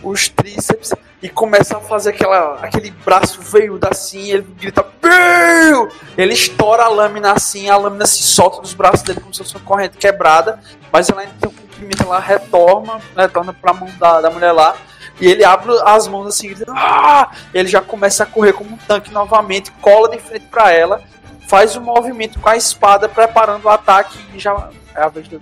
os 0.02 0.28
tríceps, 0.28 0.92
e 1.22 1.28
começa 1.28 1.76
a 1.76 1.80
fazer 1.80 2.10
aquela, 2.10 2.54
aquele 2.62 2.90
braço 3.04 3.40
veiudo 3.40 3.86
assim, 3.90 4.30
ele 4.30 4.46
grita 4.58 4.84
"Bill!" 5.02 5.88
Ele 6.16 6.32
estoura 6.32 6.84
a 6.84 6.88
lâmina 6.88 7.32
assim, 7.32 7.68
a 7.68 7.76
lâmina 7.76 8.06
se 8.06 8.22
solta 8.22 8.60
dos 8.62 8.72
braços 8.72 9.02
dele 9.02 9.20
como 9.20 9.32
se 9.32 9.42
fosse 9.42 9.54
uma 9.54 9.64
corrente 9.64 9.98
quebrada, 9.98 10.58
mas 10.92 11.08
ela 11.10 11.20
ainda 11.20 11.34
tem 11.40 11.50
um 11.50 11.52
comprimento, 11.52 12.02
ela 12.02 12.18
retorna, 12.18 13.00
retorna 13.16 13.52
pra 13.52 13.72
mão 13.72 13.88
da, 13.98 14.20
da 14.20 14.30
mulher 14.30 14.52
lá, 14.52 14.74
e 15.20 15.28
ele 15.28 15.44
abre 15.44 15.70
as 15.84 16.08
mãos 16.08 16.26
assim, 16.26 16.48
grita, 16.48 16.72
ah! 16.74 17.30
ele 17.52 17.68
já 17.68 17.82
começa 17.82 18.22
a 18.22 18.26
correr 18.26 18.54
como 18.54 18.70
um 18.70 18.78
tanque 18.78 19.12
novamente, 19.12 19.70
cola 19.82 20.08
de 20.08 20.18
frente 20.18 20.46
pra 20.50 20.72
ela, 20.72 21.02
faz 21.48 21.76
um 21.76 21.80
movimento 21.80 22.38
com 22.38 22.48
a 22.48 22.56
espada 22.56 23.08
preparando 23.08 23.64
o 23.64 23.68
ataque 23.68 24.18
e 24.34 24.38
já 24.38 24.68
É 24.94 25.02
a 25.02 25.08
vez 25.08 25.26
do. 25.28 25.40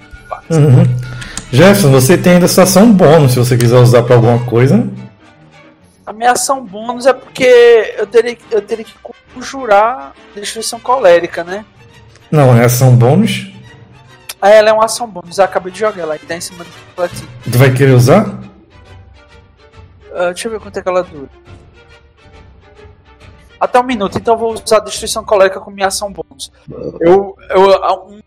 Uhum. 0.51 0.85
Jefferson, 1.51 1.91
você 1.91 2.19
tem 2.19 2.35
ainda 2.35 2.49
sua 2.49 2.65
ação 2.65 2.93
bônus 2.93 3.33
se 3.33 3.39
você 3.39 3.57
quiser 3.57 3.79
usar 3.79 4.03
pra 4.03 4.17
alguma 4.17 4.45
coisa. 4.45 4.87
A 6.09 6.13
minha 6.15 6.33
ação 6.33 6.65
bônus 6.65 7.05
é 7.05 7.13
porque 7.13 7.95
eu 7.99 8.07
teria, 8.07 8.39
eu 8.51 8.63
teria 8.63 8.83
que 8.83 8.95
conjurar 9.35 10.15
destruição 10.35 10.81
colérica, 10.81 11.45
né? 11.45 11.67
Não, 12.31 12.57
é 12.57 12.65
ação 12.65 12.97
bônus. 12.97 13.53
Ah, 14.41 14.49
ela 14.49 14.71
é 14.71 14.73
uma 14.73 14.87
ação 14.87 15.07
bônus, 15.07 15.37
eu 15.37 15.45
acabei 15.45 15.71
de 15.71 15.81
jogar 15.81 16.01
ela 16.01 16.19
tá 16.19 16.35
em 16.35 16.41
cima 16.41 16.65
do 16.65 16.71
completinho. 16.87 17.29
Tu 17.45 17.59
vai 17.59 17.75
querer 17.75 17.93
usar? 17.93 18.39
Ah, 20.15 20.29
deixa 20.33 20.49
eu 20.49 20.53
ver 20.53 20.61
quanto 20.61 20.79
é 20.79 20.83
que 20.83 20.89
ela 20.89 21.03
dura. 21.03 21.29
Até 23.61 23.79
um 23.79 23.83
minuto, 23.85 24.17
então 24.17 24.33
eu 24.33 24.39
vou 24.39 24.55
usar 24.55 24.79
a 24.79 24.85
destruição 24.85 25.23
colérica 25.23 25.61
com 25.61 25.71
minha 25.71 25.89
ação 25.89 26.11
bônus. 26.11 26.51
Eu, 27.01 27.37
eu, 27.51 28.07
um- 28.07 28.21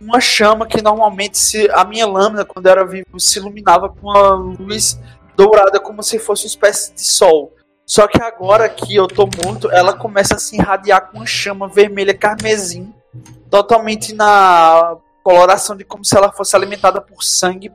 uma 0.00 0.20
chama 0.20 0.66
que 0.66 0.82
normalmente 0.82 1.38
se, 1.38 1.70
a 1.70 1.84
minha 1.84 2.06
lâmina, 2.06 2.44
quando 2.44 2.66
era 2.66 2.84
vivo, 2.84 3.18
se 3.20 3.38
iluminava 3.38 3.88
com 3.88 4.08
uma 4.10 4.30
luz 4.30 4.98
dourada, 5.38 5.78
como 5.78 6.02
se 6.02 6.18
fosse 6.18 6.44
uma 6.44 6.48
espécie 6.48 6.92
de 6.94 7.02
sol. 7.02 7.54
Só 7.86 8.08
que 8.08 8.20
agora 8.20 8.68
que 8.68 8.94
eu 8.94 9.06
tô 9.06 9.26
morto, 9.44 9.70
ela 9.70 9.94
começa 9.96 10.34
a 10.34 10.38
se 10.38 10.56
irradiar 10.56 11.08
com 11.08 11.18
uma 11.18 11.26
chama 11.26 11.68
vermelha 11.68 12.12
carmesim, 12.12 12.92
totalmente 13.48 14.12
na 14.12 14.96
coloração 15.22 15.76
de 15.76 15.84
como 15.84 16.04
se 16.04 16.16
ela 16.16 16.32
fosse 16.32 16.54
alimentada 16.56 17.00
por 17.00 17.22
sangue. 17.22 17.72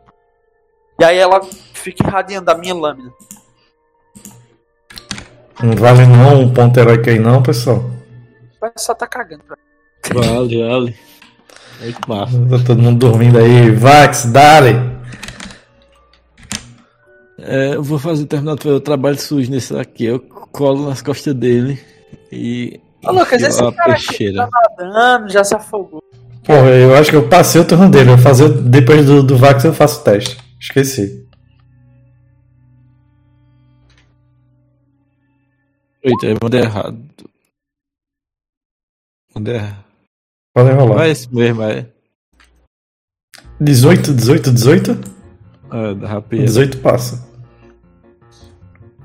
E 1.00 1.04
aí 1.04 1.18
ela 1.18 1.42
fica 1.74 2.06
irradiando 2.06 2.52
a 2.52 2.56
minha 2.56 2.76
lâmina. 2.76 3.12
Não 5.64 5.76
vale 5.76 6.06
não 6.06 6.42
um 6.42 6.54
ponto 6.54 6.80
heróico 6.80 7.10
aí 7.10 7.18
não, 7.18 7.42
pessoal. 7.42 7.84
Vai 8.60 8.72
só 8.78 8.94
tá 8.94 9.08
cagando. 9.08 9.44
pra- 9.44 9.58
Vale, 10.14 10.68
vale. 10.68 10.98
Muito 11.80 12.10
massa. 12.10 12.38
Tá 12.50 12.66
todo 12.68 12.82
mundo 12.82 13.08
dormindo 13.10 13.38
aí. 13.40 13.72
Vax, 13.72 14.26
dale! 14.26 14.93
É, 17.46 17.76
eu 17.76 17.84
vou 17.84 18.00
fazer 18.00 18.26
terminar 18.26 18.54
o 18.54 18.80
trabalho 18.80 19.20
sujo 19.20 19.52
nesse 19.52 19.76
aqui. 19.76 20.06
Eu 20.06 20.20
colo 20.20 20.88
nas 20.88 21.02
costas 21.02 21.34
dele 21.34 21.78
e. 22.32 22.80
Ô, 23.06 23.12
Lucas, 23.12 23.42
esse 23.42 23.60
cara 23.60 23.94
aqui 23.94 24.08
peixeira. 24.08 24.48
tá 24.48 24.76
nadando, 24.80 25.32
já 25.32 25.44
se 25.44 25.54
afogou. 25.54 26.02
Porra, 26.46 26.70
eu 26.70 26.96
acho 26.96 27.10
que 27.10 27.16
eu 27.18 27.28
passei 27.28 27.60
o 27.60 27.68
turno 27.68 27.90
dele. 27.90 28.12
Eu 28.12 28.16
vou 28.16 28.24
fazer, 28.24 28.50
depois 28.50 29.06
do, 29.06 29.22
do 29.22 29.38
Vax 29.38 29.64
eu 29.66 29.74
faço 29.74 30.00
o 30.00 30.04
teste. 30.04 30.38
Esqueci. 30.60 31.28
Eita, 36.02 36.26
eu 36.28 36.38
mandei 36.42 36.62
errado. 36.62 36.98
Mandei 39.36 39.56
errado. 39.56 39.84
Pode 40.54 40.72
rolar. 40.72 40.96
Vai 40.96 41.12
esse 41.12 41.34
mesmo, 41.34 41.64
é. 41.64 41.88
18, 43.60 44.14
18, 44.14 44.52
18? 44.52 45.00
Ah, 45.70 45.94
da 45.94 46.08
rapidez. 46.08 46.52
18 46.52 46.78
passa. 46.80 47.33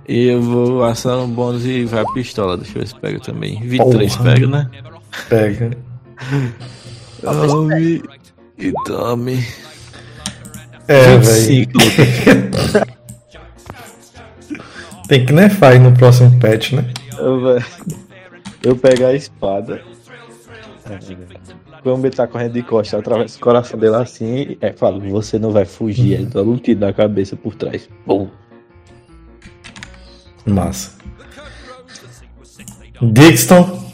E 0.08 0.28
eu 0.28 0.40
vou 0.40 0.82
assar 0.84 1.18
um 1.18 1.28
bônus 1.28 1.66
e 1.66 1.84
vai 1.84 2.02
a 2.02 2.12
pistola. 2.12 2.56
Deixa 2.56 2.78
eu 2.78 2.80
ver 2.80 2.88
se 2.88 2.98
pega 2.98 3.20
também. 3.20 3.60
23 3.60 4.16
Porra. 4.16 4.32
pega, 4.32 4.46
né? 4.46 4.70
Pega. 5.28 5.70
Tome. 7.20 8.02
E 8.58 8.72
tome. 8.84 9.44
É, 10.88 11.16
25. 11.18 11.78
velho. 11.78 12.98
Tem 15.08 15.24
que 15.24 15.32
nerfar 15.32 15.72
aí 15.72 15.78
no 15.78 15.92
próximo 15.92 16.38
patch, 16.38 16.72
né? 16.72 16.84
Eu, 18.62 18.76
pego 18.76 19.06
a 19.06 19.14
espada. 19.14 19.80
Quando 21.82 22.04
ele 22.04 22.14
tá 22.14 22.26
correndo 22.26 22.52
de 22.52 22.62
costas, 22.62 22.92
eu 22.92 22.98
atravesso 22.98 23.38
o 23.38 23.40
coração 23.40 23.78
dele 23.78 23.96
assim 23.96 24.34
e 24.34 24.58
é, 24.60 24.72
falo, 24.72 25.00
você 25.00 25.38
não 25.38 25.50
vai 25.50 25.64
fugir. 25.64 26.14
Ele 26.14 26.26
dá 26.26 26.42
um 26.42 26.56
tiro 26.56 26.80
na 26.80 26.92
cabeça 26.92 27.36
por 27.36 27.54
trás. 27.54 27.88
Bom. 28.06 28.28
Massa. 30.48 30.92
Dixon. 33.00 33.88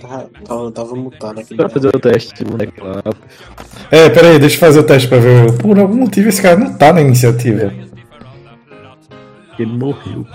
Tava, 0.00 0.30
tava, 0.44 0.72
tava 0.72 0.94
mutado 0.94 1.40
aqui. 1.40 1.54
Pra 1.54 1.68
fazer 1.68 1.88
o 1.88 1.98
teste, 1.98 2.44
boneco 2.44 2.84
lá. 2.84 3.02
É, 3.90 4.08
pera 4.08 4.28
aí, 4.28 4.38
deixa 4.38 4.56
eu 4.56 4.60
fazer 4.60 4.80
o 4.80 4.84
teste 4.84 5.08
pra 5.08 5.18
ver. 5.18 5.52
Por 5.58 5.78
algum 5.78 5.96
motivo 5.96 6.28
esse 6.28 6.40
cara 6.40 6.56
não 6.56 6.72
tá 6.74 6.92
na 6.92 7.00
iniciativa. 7.00 7.72
Ele 9.58 9.72
morreu. 9.72 10.26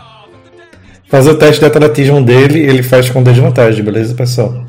Fazer 1.07 1.31
o 1.31 1.37
teste 1.37 1.61
de 1.61 1.65
atletismo 1.65 2.23
dele, 2.23 2.59
ele 2.59 2.83
faz 2.83 3.09
com 3.09 3.23
desvantagem, 3.23 3.83
beleza, 3.83 4.13
pessoal? 4.13 4.65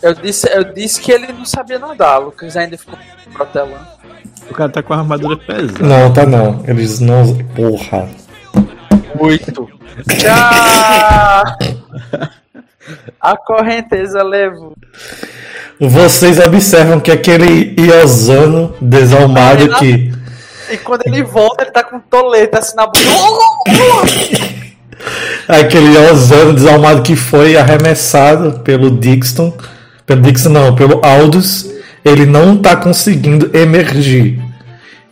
Eu 0.00 0.14
disse, 0.14 0.48
eu 0.54 0.72
disse 0.72 1.00
que 1.00 1.10
ele 1.10 1.32
não 1.32 1.44
sabia 1.44 1.78
nadar, 1.78 2.18
Lucas 2.18 2.56
ainda 2.56 2.78
ficou 2.78 2.96
protelando. 3.32 3.86
O 4.50 4.54
cara 4.54 4.70
tá 4.70 4.82
com 4.82 4.94
a 4.94 4.98
armadura 4.98 5.36
pesada. 5.36 5.84
Não, 5.84 6.12
tá 6.12 6.24
não. 6.26 6.64
Eles 6.66 7.00
não. 7.00 7.36
Porra. 7.54 8.08
Oito. 9.18 9.68
A 13.20 13.36
correnteza 13.36 14.22
levou. 14.22 14.74
Vocês 15.80 16.38
observam 16.38 16.98
que 16.98 17.10
aquele 17.10 17.74
Iosano 17.78 18.74
desalmado 18.80 19.68
que. 19.76 20.12
E 20.70 20.76
quando 20.78 21.02
ele 21.06 21.22
volta, 21.22 21.64
ele 21.64 21.70
tá 21.70 21.82
com 21.82 21.96
um 21.96 22.00
tolete 22.00 22.56
assim 22.56 22.76
na 22.76 22.86
boca. 22.86 22.98
Aquele 25.48 25.94
Iosano 25.94 26.52
desalmado 26.52 27.02
que 27.02 27.14
foi 27.16 27.56
arremessado 27.56 28.60
pelo 28.60 28.90
Dixon. 28.90 29.56
Pelo 30.04 30.20
Dixon 30.20 30.50
não, 30.50 30.74
pelo 30.74 31.00
Aldous. 31.04 31.77
Ele 32.08 32.26
não 32.26 32.56
tá 32.56 32.76
conseguindo 32.76 33.50
emergir. 33.56 34.42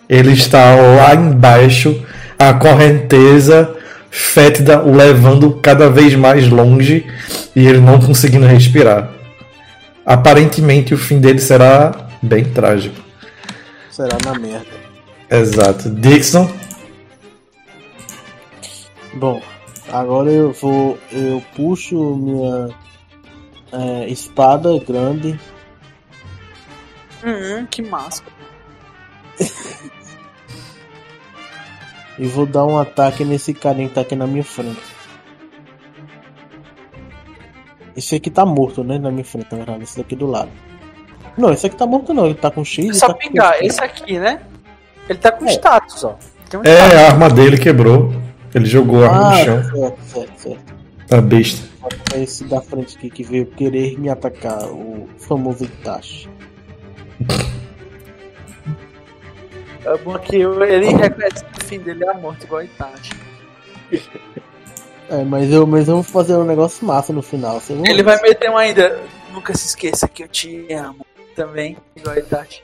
Ele 0.08 0.32
está 0.32 0.74
lá 0.74 1.14
embaixo, 1.14 2.00
a 2.38 2.54
correnteza 2.54 3.74
fétida 4.10 4.82
o 4.82 4.94
levando 4.96 5.52
cada 5.62 5.90
vez 5.90 6.14
mais 6.14 6.48
longe 6.48 7.04
e 7.54 7.66
ele 7.66 7.80
não 7.80 8.00
conseguindo 8.00 8.46
respirar. 8.46 9.10
Aparentemente 10.04 10.94
o 10.94 10.98
fim 10.98 11.18
dele 11.18 11.40
será 11.40 12.08
bem 12.22 12.44
trágico. 12.44 12.96
Será 13.90 14.16
na 14.24 14.38
merda. 14.38 14.76
Exato. 15.30 15.90
Dixon, 15.90 16.48
Bom, 19.16 19.40
agora 19.90 20.30
eu 20.30 20.52
vou. 20.52 20.98
Eu 21.10 21.42
puxo 21.56 21.96
minha 22.16 22.68
é, 23.72 24.08
espada 24.10 24.78
grande. 24.86 25.40
Hum, 27.26 27.66
que 27.66 27.82
massa. 27.82 28.22
E 32.18 32.26
vou 32.26 32.46
dar 32.46 32.64
um 32.64 32.78
ataque 32.78 33.22
nesse 33.26 33.52
carinha 33.52 33.88
que 33.88 33.94
tá 33.94 34.00
aqui 34.00 34.16
na 34.16 34.26
minha 34.26 34.42
frente. 34.42 34.80
Esse 37.94 38.14
aqui 38.16 38.30
tá 38.30 38.46
morto, 38.46 38.82
né? 38.82 38.98
Na 38.98 39.10
minha 39.10 39.22
frente, 39.24 39.48
na 39.52 39.58
verdade. 39.58 39.82
Esse 39.84 39.98
daqui 39.98 40.16
do 40.16 40.26
lado. 40.26 40.50
Não, 41.36 41.52
esse 41.52 41.66
aqui 41.66 41.76
tá 41.76 41.86
morto 41.86 42.14
não. 42.14 42.24
Ele 42.24 42.34
tá 42.34 42.50
com 42.50 42.64
X 42.64 42.86
É 42.86 42.88
e 42.88 42.94
só 42.94 43.08
tá 43.08 43.14
pingar. 43.14 43.62
Esse 43.62 43.84
aqui, 43.84 44.18
né? 44.18 44.40
Ele 45.08 45.18
tá 45.18 45.30
com 45.30 45.44
É. 45.44 45.50
status, 45.52 46.04
ó. 46.04 46.16
Tem 46.48 46.58
um 46.58 46.62
é 46.64 46.74
status. 46.74 46.94
a 46.96 47.06
arma 47.06 47.28
dele 47.28 47.58
quebrou. 47.58 48.10
Ele 48.54 48.64
jogou 48.64 49.04
a 49.04 49.08
arma 49.08 49.26
Ah, 49.26 49.30
no 49.32 49.44
chão. 49.44 49.62
certo, 49.64 50.00
certo, 50.06 50.38
certo. 50.40 50.74
Tá 51.08 51.20
besta. 51.20 51.68
É 52.14 52.22
esse 52.22 52.44
da 52.44 52.62
frente 52.62 52.96
aqui 52.96 53.10
que 53.10 53.22
veio 53.22 53.44
querer 53.44 53.98
me 54.00 54.08
atacar. 54.08 54.64
O 54.70 55.06
famoso 55.18 55.64
Itachi. 55.64 56.30
É 59.84 59.96
bom 59.98 60.18
que 60.18 60.36
ele 60.36 60.88
reconhece 60.88 61.44
que 61.44 61.58
o 61.58 61.64
fim 61.64 61.78
dele 61.78 62.04
é 62.04 62.10
a 62.10 62.14
morte, 62.14 62.44
igual 62.44 62.62
Itachi. 62.62 63.12
É, 65.08 65.22
mas 65.22 65.52
eu, 65.52 65.64
mas 65.64 65.86
eu 65.86 65.94
vou 65.94 66.02
fazer 66.02 66.34
um 66.36 66.44
negócio 66.44 66.84
massa 66.84 67.12
no 67.12 67.22
final. 67.22 67.60
Você 67.60 67.72
Ele 67.72 68.02
vai 68.02 68.20
meter 68.20 68.50
um 68.50 68.56
ainda. 68.56 69.00
Nunca 69.32 69.56
se 69.56 69.68
esqueça 69.68 70.08
que 70.08 70.24
eu 70.24 70.28
te 70.28 70.66
amo. 70.72 71.06
Também, 71.36 71.76
igual 71.94 72.18
Itachi. 72.18 72.62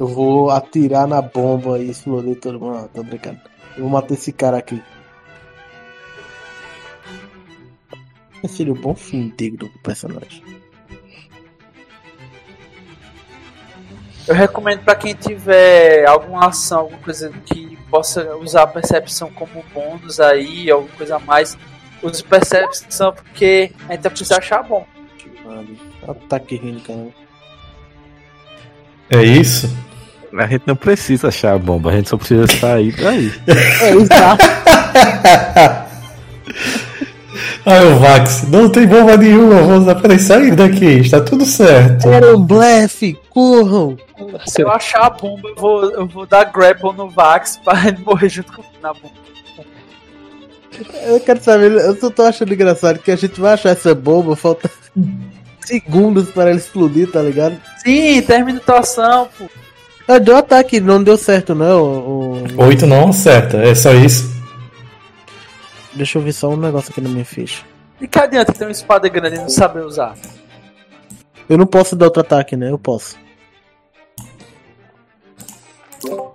Eu 0.00 0.06
vou 0.06 0.50
atirar 0.50 1.06
na 1.06 1.20
bomba 1.20 1.78
e 1.78 1.90
explodir 1.90 2.40
todo 2.40 2.58
mundo. 2.58 2.78
Não, 2.78 2.88
tô 2.88 3.02
brincando. 3.02 3.40
Eu 3.76 3.82
vou 3.82 3.90
matar 3.90 4.14
esse 4.14 4.32
cara 4.32 4.56
aqui. 4.56 4.82
Seria 8.48 8.72
o 8.72 8.76
bom 8.76 8.94
fim 8.94 9.26
íntegro 9.26 9.68
do 9.68 9.78
personagem. 9.80 10.42
Eu 14.26 14.34
recomendo 14.34 14.80
pra 14.80 14.94
quem 14.94 15.14
tiver 15.14 16.06
alguma 16.06 16.48
ação, 16.48 16.80
alguma 16.80 16.98
coisa 16.98 17.30
que 17.44 17.76
possa 17.90 18.36
usar 18.36 18.62
a 18.62 18.66
percepção 18.66 19.30
como 19.30 19.64
bônus 19.72 20.18
aí, 20.18 20.70
alguma 20.70 20.94
coisa 20.96 21.16
a 21.16 21.18
mais. 21.18 21.58
Use 22.02 22.24
percepção 22.24 23.12
porque 23.12 23.72
a 23.88 23.92
gente 23.92 24.08
precisa 24.08 24.38
achar 24.38 24.62
bom. 24.62 24.86
Ataque 26.06 26.56
rindo, 26.56 26.80
cara. 26.80 27.08
É 29.10 29.22
isso? 29.22 29.70
A 30.36 30.46
gente 30.46 30.64
não 30.66 30.74
precisa 30.74 31.28
achar 31.28 31.54
a 31.54 31.58
bomba, 31.58 31.90
a 31.90 31.96
gente 31.96 32.08
só 32.08 32.16
precisa 32.16 32.46
sair 32.46 32.92
daí. 32.96 33.32
É, 33.80 33.90
exato. 33.90 34.44
Aí 37.66 37.86
o 37.86 37.98
Vax, 37.98 38.46
não 38.48 38.68
tem 38.68 38.86
bomba 38.86 39.16
nenhuma, 39.16 39.62
vamos 39.62 39.88
apenas 39.88 40.20
sair 40.22 40.54
daqui, 40.54 40.84
está 41.00 41.20
tudo 41.20 41.46
certo. 41.46 42.06
Era 42.08 42.36
um 42.36 42.40
blefe, 42.42 43.18
corram! 43.30 43.96
Se 44.46 44.60
eu 44.62 44.70
achar 44.70 45.06
a 45.06 45.10
bomba, 45.10 45.48
eu 45.48 45.54
vou, 45.56 45.90
eu 45.92 46.06
vou 46.06 46.26
dar 46.26 46.44
grapple 46.44 46.92
no 46.94 47.08
Vax 47.08 47.58
pra 47.64 47.88
ele 47.88 47.98
morrer 48.04 48.28
junto 48.28 48.52
com 48.52 48.62
na 48.82 48.92
bomba. 48.92 49.24
Eu 51.06 51.20
quero 51.20 51.42
saber, 51.42 51.70
eu 51.72 51.96
só 51.96 52.10
tô 52.10 52.22
achando 52.24 52.52
engraçado 52.52 52.98
que 52.98 53.10
a 53.10 53.16
gente 53.16 53.40
vai 53.40 53.54
achar 53.54 53.70
essa 53.70 53.94
bomba, 53.94 54.36
falta 54.36 54.70
segundos 55.64 56.28
para 56.30 56.50
ela 56.50 56.58
explodir, 56.58 57.10
tá 57.10 57.22
ligado? 57.22 57.56
Sim, 57.82 58.20
termina 58.22 58.58
a 58.58 58.60
atuação, 58.62 59.28
pô. 59.38 59.44
Eu 60.06 60.20
dei 60.20 60.34
um 60.34 60.36
ataque, 60.38 60.80
não 60.80 61.02
deu 61.02 61.16
certo 61.16 61.54
não. 61.54 61.80
o- 61.82 62.44
o- 62.58 62.64
Oito 62.64 62.86
não 62.86 63.08
acerta, 63.08 63.56
é 63.58 63.74
só 63.74 63.94
isso. 63.94 64.33
Deixa 65.94 66.18
eu 66.18 66.22
ver 66.22 66.32
só 66.32 66.48
um 66.48 66.56
negócio 66.56 66.90
aqui 66.90 67.00
na 67.00 67.08
minha 67.08 67.24
ficha. 67.24 67.64
E 68.00 68.08
que 68.08 68.18
adianta 68.18 68.52
ter 68.52 68.64
uma 68.64 68.70
espada 68.70 69.08
grande 69.08 69.36
e 69.36 69.38
não 69.38 69.48
saber 69.48 69.84
usar? 69.84 70.16
Eu 71.48 71.56
não 71.56 71.66
posso 71.66 71.94
dar 71.94 72.06
outro 72.06 72.20
ataque, 72.20 72.56
né? 72.56 72.70
Eu 72.70 72.78
posso. 72.78 73.16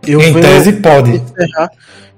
Eu 0.08 0.22
em 0.22 0.32
vou 0.32 0.42
tese 0.42 0.74
pode. 0.74 1.12
encerrar, 1.12 1.72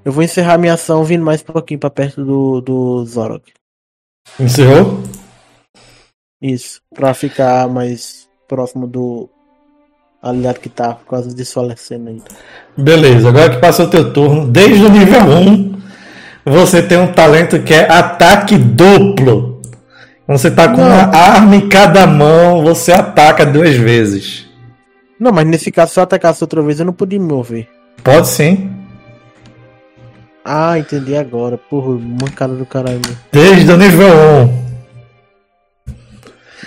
eu 0.04 0.12
vou 0.12 0.22
encerrar 0.22 0.58
minha 0.58 0.74
ação 0.74 1.04
vindo 1.04 1.24
mais 1.24 1.42
um 1.42 1.52
pouquinho 1.52 1.80
pra 1.80 1.90
perto 1.90 2.24
do, 2.24 2.60
do 2.60 3.04
Zorok. 3.04 3.52
Encerrou? 4.38 5.02
Isso, 6.40 6.80
pra 6.94 7.12
ficar 7.14 7.68
mais 7.68 8.28
próximo 8.48 8.86
do 8.86 9.28
aliado 10.22 10.60
que 10.60 10.68
tá 10.68 10.98
quase 11.06 11.34
desfalecendo 11.34 12.08
ainda. 12.08 12.24
Beleza, 12.76 13.28
agora 13.28 13.50
que 13.50 13.60
passou 13.60 13.86
o 13.86 13.90
teu 13.90 14.12
turno, 14.12 14.48
desde 14.48 14.84
o 14.84 14.88
nível 14.88 15.20
1, 15.20 15.82
você 16.44 16.82
tem 16.82 16.98
um 16.98 17.12
talento 17.12 17.58
que 17.60 17.72
é 17.74 17.90
ataque 17.90 18.56
duplo. 18.56 19.60
Você 20.26 20.50
tá 20.50 20.68
com 20.68 20.78
Não. 20.78 20.86
uma 20.86 21.14
arma 21.16 21.56
em 21.56 21.68
cada 21.68 22.06
mão, 22.06 22.62
você 22.62 22.92
ataca 22.92 23.44
duas 23.44 23.74
vezes. 23.74 24.46
Não, 25.18 25.30
mas 25.32 25.46
nesse 25.46 25.70
caso, 25.70 25.92
se 25.92 26.00
eu 26.00 26.04
atacasse 26.04 26.42
outra 26.42 26.62
vez, 26.62 26.80
eu 26.80 26.86
não 26.86 26.92
podia 26.92 27.18
me 27.18 27.26
mover. 27.26 27.68
Pode 28.02 28.28
sim. 28.28 28.70
Ah, 30.44 30.78
entendi 30.78 31.14
agora. 31.14 31.56
Porra, 31.56 31.98
mancada 31.98 32.54
do 32.54 32.66
caralho. 32.66 33.00
Desde 33.30 33.70
o 33.70 33.76
nível 33.76 34.08
1. 34.08 34.62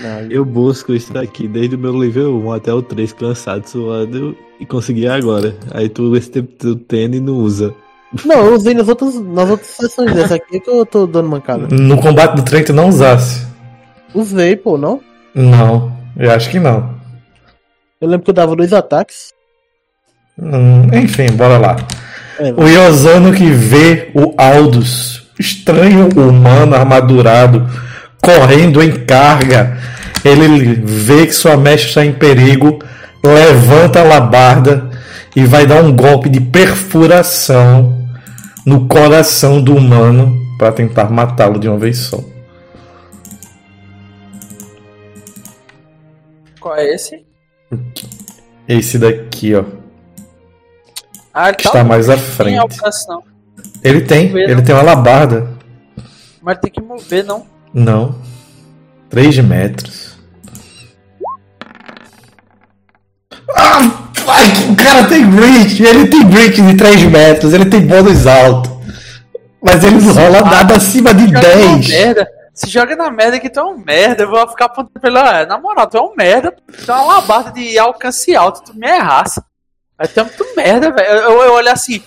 Não, 0.02 0.32
Eu 0.32 0.46
busco 0.46 0.94
isso 0.94 1.12
daqui 1.14 1.48
desde 1.48 1.76
o 1.76 1.80
meu 1.80 1.94
nível 1.94 2.38
1 2.46 2.52
até 2.54 2.74
o 2.74 2.82
3, 2.82 3.14
cansado, 3.14 3.68
suando, 3.68 4.38
e 4.60 4.66
consegui 4.66 5.08
agora. 5.08 5.56
Aí 5.72 5.90
tu 5.90 6.16
esse 6.16 6.30
tempo 6.30 6.52
tu 6.58 6.76
tendo 6.76 7.16
e 7.16 7.20
não 7.20 7.34
usa. 7.34 7.74
Não, 8.24 8.46
eu 8.46 8.54
usei 8.54 8.74
nas 8.74 8.88
outras, 8.88 9.16
nas 9.16 9.50
outras 9.50 9.70
sessões 9.70 10.14
dessa 10.14 10.36
aqui 10.36 10.60
que 10.60 10.70
eu 10.70 10.86
tô 10.86 11.06
dando 11.06 11.30
mancada. 11.30 11.68
No 11.70 11.98
combate 12.00 12.36
do 12.36 12.44
trem 12.44 12.64
tu 12.64 12.74
não 12.74 12.90
usasse. 12.90 13.46
Usei, 14.14 14.56
pô, 14.56 14.78
não? 14.78 15.02
Não, 15.34 15.92
eu 16.18 16.32
acho 16.32 16.50
que 16.50 16.60
não. 16.60 16.96
Eu 18.00 18.08
lembro 18.08 18.24
que 18.24 18.30
eu 18.30 18.36
dava 18.36 18.56
dois 18.56 18.72
ataques. 18.72 19.34
Hum, 20.40 20.88
enfim, 20.94 21.28
bora 21.34 21.58
lá. 21.58 21.76
É, 22.40 22.54
O 22.54 22.68
Yosano 22.68 23.34
que 23.34 23.50
vê 23.50 24.12
o 24.14 24.34
Aldous, 24.38 25.24
estranho 25.40 26.10
humano 26.16 26.76
armadurado, 26.76 27.68
correndo 28.22 28.82
em 28.82 29.06
carga. 29.06 29.78
Ele 30.24 30.76
vê 30.84 31.26
que 31.28 31.34
sua 31.34 31.56
mecha 31.58 31.88
está 31.88 32.06
em 32.06 32.14
perigo, 32.14 32.80
levanta 33.24 34.00
a 34.02 34.04
labarda 34.04 34.90
e 35.36 35.46
vai 35.46 35.66
dar 35.66 35.84
um 35.84 35.96
golpe 35.96 36.30
de 36.30 36.40
perfuração 36.40 38.05
no 38.66 38.88
coração 38.88 39.62
do 39.62 39.76
humano 39.76 40.36
para 40.58 40.72
tentar 40.72 41.10
matá-lo 41.12 41.60
de 41.60 41.68
uma 41.68 41.78
vez 41.78 41.98
só. 41.98 42.20
Qual 46.60 46.76
é 46.76 46.94
esse? 46.94 47.24
Esse 48.68 48.98
daqui, 48.98 49.54
ó, 49.54 49.64
Ah, 51.34 51.54
que 51.54 51.68
está 51.68 51.84
mais 51.84 52.10
à 52.10 52.18
frente. 52.18 52.60
Tem 52.68 52.90
não. 53.08 53.24
Ele 53.84 54.02
tem, 54.02 54.36
ele 54.36 54.62
tem 54.62 54.74
uma 54.74 54.82
labarda. 54.82 55.48
Mas 56.42 56.58
tem 56.60 56.72
que 56.72 56.82
mover, 56.82 57.24
não. 57.24 57.46
Não. 57.74 58.20
3 59.10 59.40
metros. 59.40 60.18
Ah, 63.56 64.05
o 64.72 64.76
cara 64.76 65.08
tem 65.08 65.30
reach. 65.30 65.84
Ele 65.84 66.08
tem 66.08 66.26
reach 66.28 66.62
de 66.62 66.76
3 66.76 67.04
metros. 67.04 67.54
Ele 67.54 67.66
tem 67.66 67.86
bônus 67.86 68.26
alto. 68.28 68.76
Mas 69.62 69.84
ele 69.84 69.98
não 70.00 70.14
rola 70.14 70.42
nada 70.42 70.76
acima 70.76 71.14
de 71.14 71.26
Joga 71.26 71.34
na 71.34 71.42
10. 71.42 71.88
merda. 71.90 72.28
Se 72.54 72.70
joga 72.70 72.96
na 72.96 73.12
merda 73.12 73.40
que 73.40 73.50
tu 73.50 73.60
é 73.60 73.64
um 73.64 73.78
merda. 73.78 74.24
Eu 74.24 74.30
vou 74.30 74.48
ficar 74.48 74.66
apontando 74.66 75.00
pra 75.00 75.10
ele. 75.10 75.20
"Ah, 75.20 75.46
Na 75.46 75.58
moral, 75.58 75.88
tu 75.88 75.98
é 75.98 76.02
um 76.02 76.16
merda. 76.16 76.54
Tu 76.86 76.92
é 76.92 76.96
uma 76.96 77.16
labarda 77.16 77.52
de 77.52 77.78
alcance 77.78 78.36
alto. 78.36 78.64
Tu 78.72 78.78
me 78.78 78.88
errasse. 78.88 79.42
Aí 79.98 80.08
tu 80.08 80.20
é 80.20 80.24
muito 80.24 80.46
merda, 80.56 80.92
velho. 80.92 81.08
Eu, 81.08 81.42
eu, 81.42 81.54
olho 81.54 81.72
assim. 81.72 82.02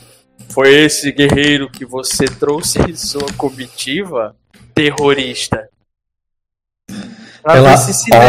Foi 0.51 0.73
esse 0.85 1.13
guerreiro 1.13 1.71
que 1.71 1.85
você 1.85 2.25
trouxe 2.25 2.79
em 2.81 2.95
sua 2.97 3.27
comitiva? 3.37 4.35
Terrorista. 4.75 5.69
Pra 7.43 7.57
Ela 7.57 7.75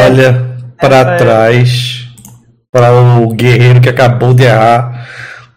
olha 0.06 0.58
para 0.78 0.98
É. 1.14 1.18
trás 1.18 1.99
para 2.72 2.92
o 2.92 3.34
guerreiro 3.34 3.82
que 3.82 3.90
acabou 3.90 4.34
de 4.34 4.44
errar. 4.44 5.08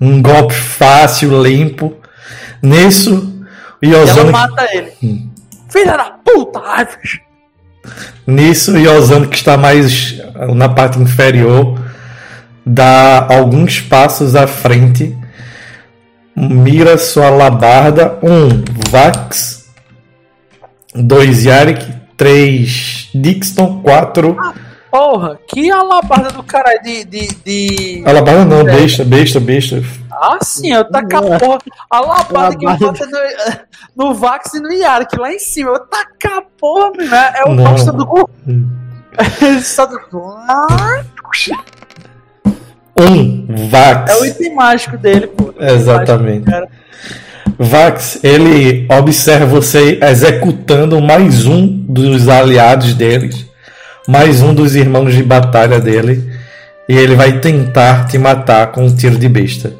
Um 0.00 0.20
golpe 0.20 0.54
fácil, 0.54 1.42
limpo. 1.42 1.96
Nisso, 2.62 3.44
o 3.82 3.86
E 3.86 3.92
ela 3.92 4.04
Yozano 4.04 4.32
mata 4.32 4.68
ele. 4.72 4.92
Hum. 5.02 5.30
Filha 5.68 5.96
da 5.96 6.10
puta! 6.24 6.60
Ai. 6.64 6.86
Nisso, 8.26 8.72
o 8.72 8.78
Yozano, 8.78 9.28
que 9.28 9.36
está 9.36 9.56
mais 9.56 10.20
na 10.54 10.68
parte 10.68 10.98
inferior, 10.98 11.80
dá 12.64 13.26
alguns 13.28 13.80
passos 13.80 14.36
à 14.36 14.46
frente, 14.46 15.16
mira 16.36 16.96
sua 16.96 17.30
labarda, 17.30 18.18
um 18.22 18.62
Vax, 18.90 19.68
dois 20.94 21.44
Yarik, 21.44 21.92
três 22.16 23.08
Dixon, 23.14 23.82
quatro. 23.82 24.36
Porra, 24.92 25.38
que 25.48 25.70
alabarda 25.70 26.30
do 26.32 26.42
caralho 26.42 26.82
de. 26.82 27.04
de, 27.06 27.28
de... 27.42 28.02
A 28.04 28.12
labarda 28.12 28.44
não, 28.44 28.60
É. 28.60 28.64
besta, 28.76 29.02
besta, 29.04 29.40
besta. 29.40 29.82
Ah, 30.12 30.36
sim, 30.42 30.70
eu 30.70 30.84
taco 30.84 31.16
a 31.16 31.38
porra. 31.38 31.56
A 31.56 31.58
que 31.58 31.70
eu 31.70 31.76
Alabarda. 31.90 32.58
boto 32.76 33.06
no, 33.96 34.06
no 34.08 34.14
Vax 34.14 34.52
e 34.52 34.60
no 34.60 34.70
Yarik 34.70 35.18
lá 35.18 35.32
em 35.32 35.38
cima. 35.38 35.70
Eu 35.70 35.80
taco 35.80 36.38
a 36.38 36.42
porra, 36.60 36.90
meu. 36.94 37.14
É 37.14 37.32
é 37.36 37.44
o 37.48 37.54
Não. 37.54 37.64
bosta 37.64 37.90
do 37.90 38.06
cu. 38.06 38.28
Ele 39.40 39.60
só 39.64 39.86
do. 39.86 39.98
Um 42.96 43.46
Vax. 43.70 44.10
É 44.10 44.20
o 44.20 44.26
item 44.26 44.54
mágico 44.54 44.98
dele, 44.98 45.26
pô. 45.28 45.54
Exatamente. 45.58 46.44
Cara. 46.50 46.68
Vax, 47.58 48.18
ele 48.22 48.86
observa 48.90 49.46
você 49.46 49.98
executando 50.02 51.00
mais 51.00 51.46
um 51.46 51.66
dos 51.66 52.28
aliados 52.28 52.94
deles, 52.94 53.46
mais 54.06 54.42
um 54.42 54.54
dos 54.54 54.74
irmãos 54.74 55.14
de 55.14 55.22
batalha 55.22 55.80
dele, 55.80 56.32
e 56.88 56.96
ele 56.96 57.14
vai 57.14 57.38
tentar 57.38 58.06
te 58.06 58.18
matar 58.18 58.72
com 58.72 58.84
um 58.84 58.94
tiro 58.94 59.18
de 59.18 59.28
besta. 59.28 59.72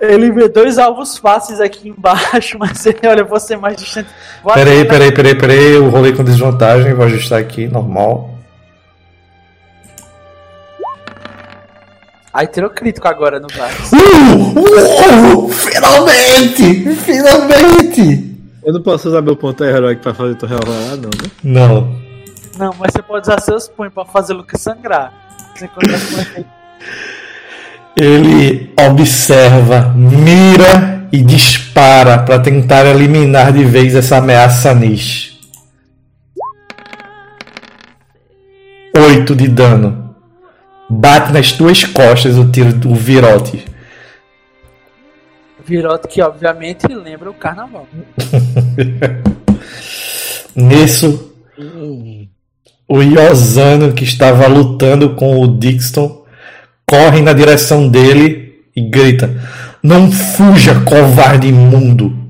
Ele 0.00 0.30
vê 0.30 0.48
dois 0.48 0.76
alvos 0.76 1.16
fáceis 1.16 1.60
aqui 1.60 1.88
embaixo, 1.88 2.56
mas 2.60 2.84
ele 2.84 2.98
olha 3.04 3.24
você 3.24 3.56
mais 3.56 3.76
distante. 3.76 4.08
Vou 4.42 4.52
Peraí, 4.52 4.80
atirar 4.80 4.92
peraí, 4.92 5.12
peraí, 5.12 5.34
peraí, 5.34 5.72
eu 5.72 5.88
rolei 5.88 6.12
com 6.12 6.22
desvantagem, 6.22 6.92
vou 6.94 7.06
ajustar 7.06 7.40
aqui, 7.40 7.66
normal. 7.66 8.30
Aí 12.32 12.48
tirou 12.48 12.68
crítico 12.68 13.06
agora 13.06 13.38
no 13.38 13.46
Vax. 13.46 13.92
Uh! 13.92 15.46
uh, 15.46 15.48
finalmente! 15.48 16.94
Finalmente! 16.96 18.34
Eu 18.64 18.72
não 18.72 18.82
posso 18.82 19.08
usar 19.08 19.22
meu 19.22 19.36
ponto 19.36 19.62
heróico 19.62 20.02
pra 20.02 20.12
fazer 20.12 20.34
tu 20.34 20.46
rolar, 20.46 20.96
não, 20.96 21.10
né? 21.10 21.30
Não. 21.44 22.03
Não, 22.58 22.74
mas 22.78 22.92
você 22.92 23.02
pode 23.02 23.28
usar 23.28 23.40
seus 23.40 23.68
punhos 23.68 23.92
pra 23.92 24.04
fazer 24.04 24.32
o 24.32 24.36
Lucas 24.38 24.60
sangrar. 24.60 25.12
Você 25.54 25.68
com 25.68 25.80
efeito. 25.82 26.48
Ele 27.96 28.72
observa, 28.78 29.92
mira 29.94 31.06
e 31.12 31.22
dispara 31.22 32.18
para 32.18 32.40
tentar 32.40 32.84
eliminar 32.86 33.52
de 33.52 33.64
vez 33.64 33.94
essa 33.94 34.16
ameaça 34.16 34.74
niche. 34.74 35.38
8 38.96 39.34
de 39.34 39.48
dano. 39.48 40.14
Bate 40.88 41.32
nas 41.32 41.52
tuas 41.52 41.84
costas 41.84 42.36
o 42.36 42.50
tiro 42.50 42.72
do 42.72 42.94
virote. 42.94 43.64
Virote 45.64 46.08
que 46.08 46.20
obviamente 46.20 46.86
lembra 46.88 47.30
o 47.30 47.34
carnaval. 47.34 47.86
Nisso, 50.54 51.32
o 52.88 53.02
Iosano 53.02 53.92
que 53.92 54.04
estava 54.04 54.46
lutando 54.46 55.14
com 55.14 55.40
o 55.40 55.58
Dixon 55.58 56.24
corre 56.86 57.20
na 57.22 57.32
direção 57.32 57.88
dele 57.88 58.62
e 58.74 58.82
grita: 58.82 59.30
Não 59.82 60.10
fuja, 60.10 60.80
covarde 60.80 61.48
imundo! 61.48 62.24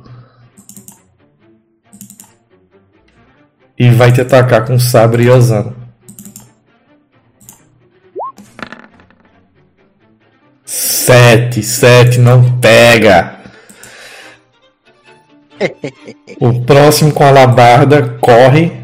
e 3.79 3.91
vai 3.91 4.13
te 4.13 4.21
atacar 4.21 4.65
com 4.65 4.79
sabre 4.79 5.25
e 5.25 5.31
Osano. 5.31 5.75
Sete, 10.65 11.63
sete 11.63 12.19
não 12.19 12.59
pega. 12.59 13.35
O 16.41 16.65
próximo 16.65 17.13
com 17.13 17.25
a 17.25 17.31
labarda 17.31 18.19
corre. 18.21 18.84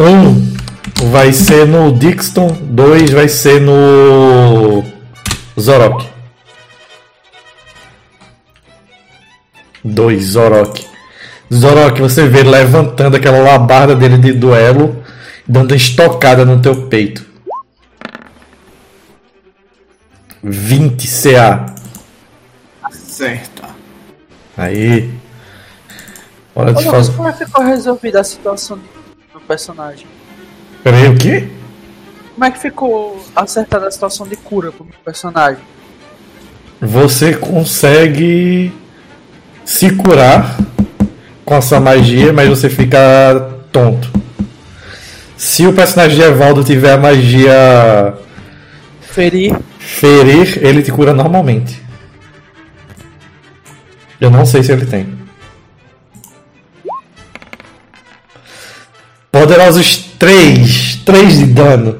Um 0.00 0.54
vai 1.10 1.30
ser 1.30 1.66
no 1.66 1.92
Dixon, 1.92 2.48
dois 2.62 3.10
vai 3.10 3.28
ser 3.28 3.60
no 3.60 4.82
Zorok. 5.60 6.08
Dois, 9.84 10.24
Zorok. 10.24 10.86
Zorok, 11.52 12.00
você 12.00 12.26
vê 12.26 12.40
ele 12.40 12.48
levantando 12.48 13.16
aquela 13.18 13.42
labarda 13.42 13.94
dele 13.94 14.16
de 14.16 14.32
duelo, 14.32 15.04
dando 15.46 15.74
estocada 15.74 16.46
no 16.46 16.62
teu 16.62 16.86
peito. 16.86 17.26
20 20.42 21.06
CA. 21.06 21.66
Acerta. 22.82 23.68
Aí. 24.56 25.10
Hora 26.54 26.72
de 26.72 26.84
fazer. 26.84 27.12
como 27.12 27.28
é 27.28 27.32
que 27.32 27.44
ficou 27.44 27.62
resolvida 27.62 28.20
a 28.20 28.24
situação 28.24 28.78
do 28.78 28.99
personagem? 29.50 30.06
Peraí, 30.84 31.08
o 31.08 31.16
quê? 31.16 31.48
Como 32.34 32.44
é 32.44 32.52
que 32.52 32.60
ficou 32.60 33.20
acertada 33.34 33.88
a 33.88 33.90
situação 33.90 34.24
de 34.28 34.36
cura 34.36 34.70
pro 34.70 34.86
personagem? 35.04 35.62
Você 36.80 37.34
consegue 37.34 38.72
se 39.64 39.90
curar 39.96 40.56
com 41.44 41.54
a 41.54 41.60
sua 41.60 41.80
magia, 41.80 42.32
mas 42.32 42.48
você 42.48 42.70
fica 42.70 43.50
tonto. 43.72 44.08
Se 45.36 45.66
o 45.66 45.72
personagem 45.72 46.16
de 46.16 46.22
Evaldo 46.22 46.62
tiver 46.62 46.92
a 46.92 46.96
magia 46.96 48.14
Ferir. 49.00 49.58
ferir, 49.80 50.64
ele 50.64 50.80
te 50.80 50.92
cura 50.92 51.12
normalmente. 51.12 51.82
Eu 54.20 54.30
não 54.30 54.46
sei 54.46 54.62
se 54.62 54.70
ele 54.70 54.86
tem. 54.86 55.19
Poderosos 59.40 59.96
3. 60.18 60.96
3 60.96 61.38
de 61.38 61.46
dano. 61.46 61.98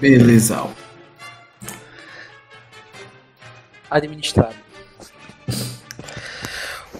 Beleza. 0.00 0.64
Administrado. 3.90 4.54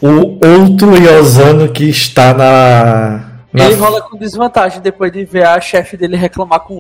O 0.03 0.39
outro 0.47 0.95
Yosano 0.99 1.73
que 1.73 1.89
está 1.89 2.35
na. 2.35 3.41
na 3.51 3.65
Ele 3.65 3.77
rola 3.77 4.03
com 4.03 4.19
desvantagem 4.19 4.83
depois 4.83 5.11
de 5.11 5.25
ver 5.25 5.47
a 5.47 5.59
chefe 5.63 5.97
dele 5.97 6.17
reclamar 6.19 6.61
com 6.61 6.79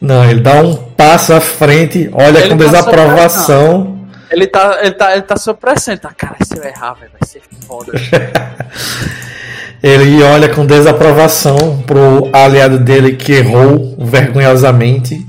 Não, 0.00 0.24
ele 0.24 0.40
dá 0.40 0.54
um 0.62 0.74
passo 0.74 1.34
à 1.34 1.40
frente, 1.40 2.08
olha 2.14 2.38
Ele 2.38 2.48
com 2.48 2.56
tá 2.56 2.64
desaprovação. 2.64 4.08
Ele 4.30 4.46
tá, 4.46 4.78
ele 4.80 4.92
tá, 4.92 5.12
ele 5.12 5.22
tá 5.22 5.36
sob 5.36 5.60
pressão. 5.60 5.92
Ele 5.92 6.00
tá, 6.00 6.14
cara, 6.16 6.36
se 6.42 6.56
eu 6.56 6.64
errar, 6.64 6.94
velho, 6.94 7.12
vai 7.20 7.28
ser 7.28 7.42
foda. 7.66 7.92
Ele 9.82 10.22
olha 10.22 10.48
com 10.48 10.66
desaprovação 10.66 11.82
pro 11.86 12.28
aliado 12.32 12.78
dele 12.78 13.14
que 13.16 13.32
errou 13.32 13.96
vergonhosamente. 13.98 15.24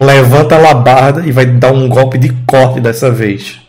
Levanta 0.00 0.54
a 0.54 0.58
labarda 0.58 1.26
e 1.26 1.32
vai 1.32 1.44
dar 1.44 1.72
um 1.72 1.88
golpe 1.88 2.16
de 2.16 2.30
corte 2.46 2.80
dessa 2.80 3.10
vez. 3.10 3.60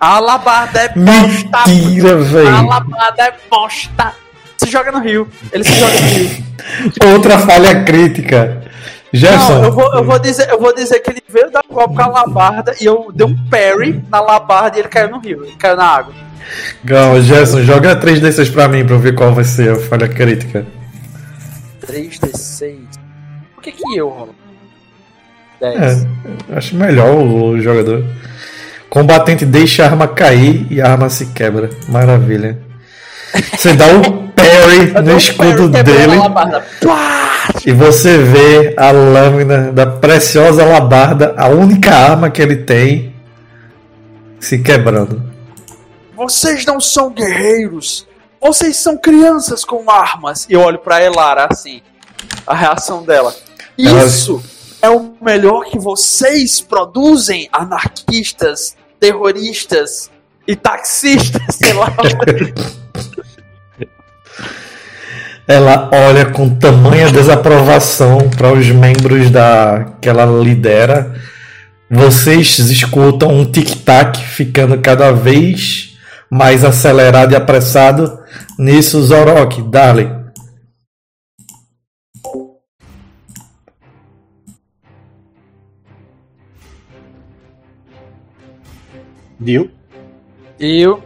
A 0.00 0.18
labarda 0.18 0.80
é 0.80 0.88
bosta. 0.88 1.68
Mentira, 1.68 2.12
A 2.12 2.16
velho. 2.16 2.66
labarda 2.66 3.22
é 3.22 3.34
bosta. 3.50 4.12
Se 4.56 4.70
joga 4.70 4.90
no 4.92 5.00
rio. 5.00 5.28
Ele 5.52 5.64
se 5.64 5.74
joga 5.74 5.92
no 6.00 6.06
rio. 6.08 6.44
Outra 7.14 7.38
falha 7.38 7.84
crítica. 7.84 8.62
Gerson, 9.12 9.54
Não, 9.58 9.64
eu 9.64 9.72
vou, 9.72 9.94
eu, 9.94 10.04
vou 10.04 10.18
dizer, 10.18 10.48
eu 10.48 10.58
vou 10.58 10.74
dizer 10.74 11.00
que 11.00 11.10
ele 11.10 11.22
veio 11.28 11.50
dar 11.50 11.60
um 11.70 11.74
golpe 11.74 11.94
com 11.96 12.02
a 12.02 12.06
labarda 12.06 12.74
e 12.80 12.84
eu 12.86 13.10
dei 13.14 13.26
um 13.26 13.36
parry 13.50 14.02
na 14.10 14.20
labarda 14.20 14.78
e 14.78 14.80
ele 14.80 14.88
caiu 14.88 15.10
no 15.10 15.18
rio. 15.18 15.44
Ele 15.44 15.54
caiu 15.56 15.76
na 15.76 15.84
água. 15.84 16.14
Calma, 16.86 17.20
Gerson, 17.20 17.62
joga 17.62 17.96
3 17.96 18.20
desses 18.20 18.48
pra 18.48 18.68
mim 18.68 18.84
pra 18.84 18.94
eu 18.94 18.98
ver 18.98 19.14
qual 19.14 19.34
vai 19.34 19.44
ser 19.44 19.72
a 19.72 19.76
falha 19.76 20.08
crítica. 20.08 20.66
3d6. 21.86 22.76
Por 23.54 23.62
que 23.62 23.72
que 23.72 23.96
eu 23.96 24.08
rolo? 24.08 24.34
10. 25.60 25.80
É, 25.80 26.06
acho 26.56 26.76
melhor 26.76 27.14
o 27.16 27.60
jogador. 27.60 28.04
Combatente 28.90 29.46
deixa 29.46 29.84
a 29.84 29.86
arma 29.86 30.08
cair 30.08 30.66
e 30.70 30.80
a 30.80 30.90
arma 30.90 31.08
se 31.08 31.26
quebra. 31.26 31.70
Maravilha. 31.88 32.58
Você 33.56 33.72
dá 33.72 33.86
um 33.86 34.28
parry 34.28 34.92
no 35.02 35.16
escudo 35.16 35.70
parry, 35.70 35.84
dele 35.84 36.12
e 37.64 37.72
você 37.72 38.18
vê 38.18 38.74
a 38.76 38.90
lâmina 38.90 39.72
da 39.72 39.86
preciosa 39.86 40.64
labarda, 40.64 41.34
a 41.36 41.48
única 41.48 41.94
arma 41.94 42.30
que 42.30 42.42
ele 42.42 42.56
tem, 42.56 43.14
se 44.38 44.58
quebrando. 44.58 45.31
Vocês 46.22 46.64
não 46.64 46.80
são 46.80 47.10
guerreiros. 47.10 48.06
Vocês 48.40 48.76
são 48.76 48.96
crianças 48.96 49.64
com 49.64 49.90
armas. 49.90 50.46
E 50.48 50.52
eu 50.52 50.60
olho 50.60 50.78
pra 50.78 51.02
Elara 51.02 51.48
assim. 51.50 51.82
A 52.46 52.54
reação 52.54 53.02
dela. 53.04 53.34
Ela- 53.78 54.04
Isso 54.06 54.42
é 54.80 54.88
o 54.88 55.14
melhor 55.20 55.64
que 55.64 55.78
vocês 55.78 56.60
produzem, 56.60 57.48
anarquistas, 57.52 58.76
terroristas 59.00 60.10
e 60.46 60.54
taxistas, 60.56 61.42
sei 61.56 61.72
lá. 61.72 61.92
Ela 65.46 65.90
olha 65.92 66.26
com 66.26 66.48
tamanha 66.48 67.10
desaprovação 67.10 68.30
para 68.30 68.52
os 68.52 68.68
membros 68.68 69.28
da 69.30 69.86
que 70.00 70.08
ela 70.08 70.24
lidera. 70.24 71.14
Vocês 71.90 72.58
escutam 72.60 73.28
um 73.28 73.44
tic-tac 73.44 74.18
ficando 74.24 74.78
cada 74.80 75.10
vez 75.12 75.91
mais 76.32 76.64
acelerado 76.64 77.32
e 77.32 77.36
apressado. 77.36 78.18
Nisso, 78.58 79.02
Zorok, 79.02 79.60
dale. 79.68 80.10
Viu? 89.38 89.70
Eu. 90.58 91.02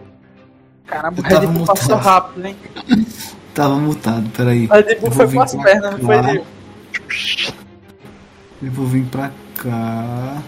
Caramba, 0.87 1.21
o 1.21 1.25
Red 1.25 1.41
Bull 1.41 1.53
mutado. 1.53 1.77
passou 1.77 1.97
rápido, 1.97 2.47
hein? 2.47 2.57
Tava 3.53 3.77
mutado, 3.79 4.31
peraí. 4.31 4.67
O 4.67 4.73
Red 4.73 4.95
Bull 5.01 5.11
foi 5.11 5.33
com 5.33 5.43
as 5.43 5.55
pernas, 5.57 5.93
não 5.93 5.99
foi 5.99 6.19
ele. 6.19 6.45
Eu 8.63 8.71
vou 8.71 8.87
vir 8.87 9.05
pra 9.07 9.33
cá. 9.57 10.43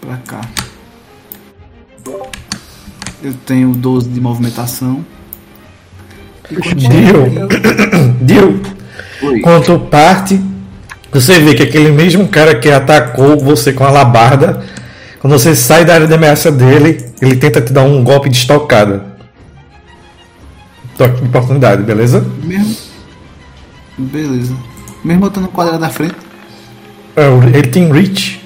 Pra 0.00 0.16
cá. 0.26 0.40
Eu 3.22 3.32
tenho 3.46 3.72
12 3.72 4.08
de 4.08 4.20
movimentação. 4.20 5.04
Dio, 6.50 7.48
Dio, 8.20 8.60
tu 9.64 9.78
parte, 9.78 10.40
você 11.10 11.38
vê 11.38 11.54
que 11.54 11.62
aquele 11.62 11.92
mesmo 11.92 12.26
cara 12.26 12.58
que 12.58 12.68
atacou 12.68 13.38
você 13.38 13.72
com 13.72 13.84
a 13.84 13.90
labarda, 13.90 14.64
quando 15.20 15.38
você 15.38 15.54
sai 15.54 15.84
da 15.84 15.94
área 15.94 16.06
de 16.06 16.14
ameaça 16.14 16.50
dele, 16.50 17.12
ele 17.22 17.36
tenta 17.36 17.60
te 17.60 17.72
dar 17.72 17.84
um 17.84 18.02
golpe 18.02 18.28
de 18.28 18.36
estocada. 18.36 19.04
Toque 20.98 21.20
de 21.20 21.28
oportunidade, 21.28 21.82
beleza? 21.84 22.26
Mesmo. 22.42 22.76
Beleza. 23.96 24.56
Mesmo 25.04 25.26
eu 25.26 25.30
tô 25.30 25.40
no 25.40 25.48
quadrado 25.48 25.78
da 25.78 25.90
frente. 25.90 26.16
É, 27.16 27.28
Ele 27.28 27.68
tem 27.68 27.90
reach 27.92 28.44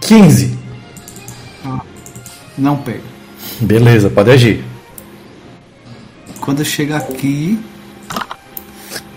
15. 0.00 0.58
Não 2.58 2.76
pega. 2.76 3.11
Beleza, 3.62 4.10
pode 4.10 4.30
agir. 4.30 4.64
Quando 6.40 6.58
eu 6.58 6.64
chegar 6.64 6.96
aqui, 6.96 7.58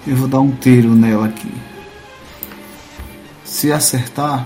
eu 0.06 0.16
vou 0.16 0.28
dar 0.28 0.40
um 0.40 0.52
tiro 0.52 0.90
nela 0.90 1.26
aqui. 1.26 1.52
Se 3.44 3.72
acertar, 3.72 4.46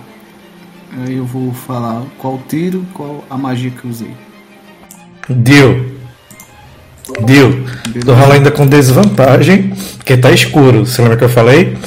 aí 0.97 1.17
eu 1.17 1.25
vou 1.25 1.53
falar 1.53 2.03
qual 2.17 2.39
tiro, 2.47 2.85
qual 2.93 3.25
a 3.29 3.37
magia 3.37 3.71
que 3.71 3.83
eu 3.83 3.91
usei. 3.91 4.13
Deu. 5.27 5.93
Deu. 7.25 7.65
Tô 8.05 8.13
rolando 8.13 8.33
ainda 8.33 8.51
com 8.51 8.65
desvantagem, 8.65 9.73
porque 9.97 10.15
tá 10.15 10.31
escuro. 10.31 10.85
Você 10.85 11.01
lembra 11.01 11.17
que 11.17 11.25
eu 11.25 11.29
falei? 11.29 11.77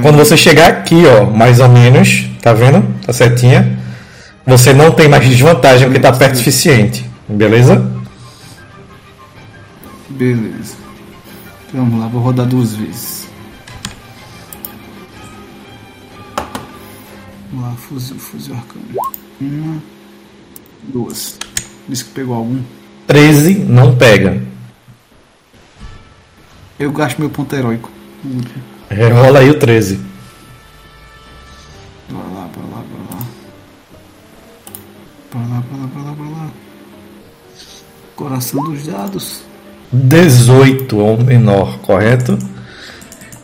Quando 0.00 0.16
você 0.16 0.34
chegar 0.34 0.68
aqui, 0.68 1.02
ó, 1.06 1.26
mais 1.26 1.60
ou 1.60 1.68
menos, 1.68 2.26
tá 2.40 2.54
vendo? 2.54 2.82
Tá 3.04 3.12
certinha. 3.12 3.71
Você 4.46 4.72
não 4.72 4.90
tem 4.90 5.08
mais 5.08 5.24
desvantagem 5.26 5.86
porque 5.86 6.00
tá 6.00 6.12
perto 6.12 6.34
o 6.34 6.38
suficiente. 6.38 7.08
Beleza? 7.28 7.90
Beleza. 10.10 10.74
Vamos 11.72 12.00
lá, 12.00 12.06
vou 12.08 12.20
rodar 12.20 12.46
duas 12.46 12.74
vezes. 12.74 13.26
Vamos 17.50 17.66
lá, 17.66 17.72
fuzil, 17.76 18.18
fuzil 18.18 18.54
arcano. 18.54 18.84
Uma, 19.40 19.82
duas. 20.82 21.38
Disse 21.88 22.04
que 22.04 22.10
pegou 22.10 22.34
algum. 22.34 22.62
13 23.06 23.54
não 23.54 23.96
pega. 23.96 24.42
Eu 26.78 26.92
gasto 26.92 27.18
meu 27.18 27.30
ponto 27.30 27.54
heróico. 27.54 27.90
Rola 29.14 29.40
aí 29.40 29.50
o 29.50 29.58
13. 29.58 30.00
Bora 32.10 32.24
lá, 32.28 32.48
bora 32.54 32.66
lá, 32.66 32.68
bora 32.68 32.76
lá. 32.76 32.81
Bora 35.32 35.46
lá, 35.46 35.62
bora 35.62 35.82
lá, 35.82 35.86
bora 35.86 36.04
lá, 36.04 36.12
bora 36.12 36.30
lá. 36.30 36.50
Coração 38.14 38.64
dos 38.64 38.86
dados. 38.86 39.42
18 39.90 40.98
ou 40.98 41.22
menor, 41.22 41.78
correto? 41.78 42.38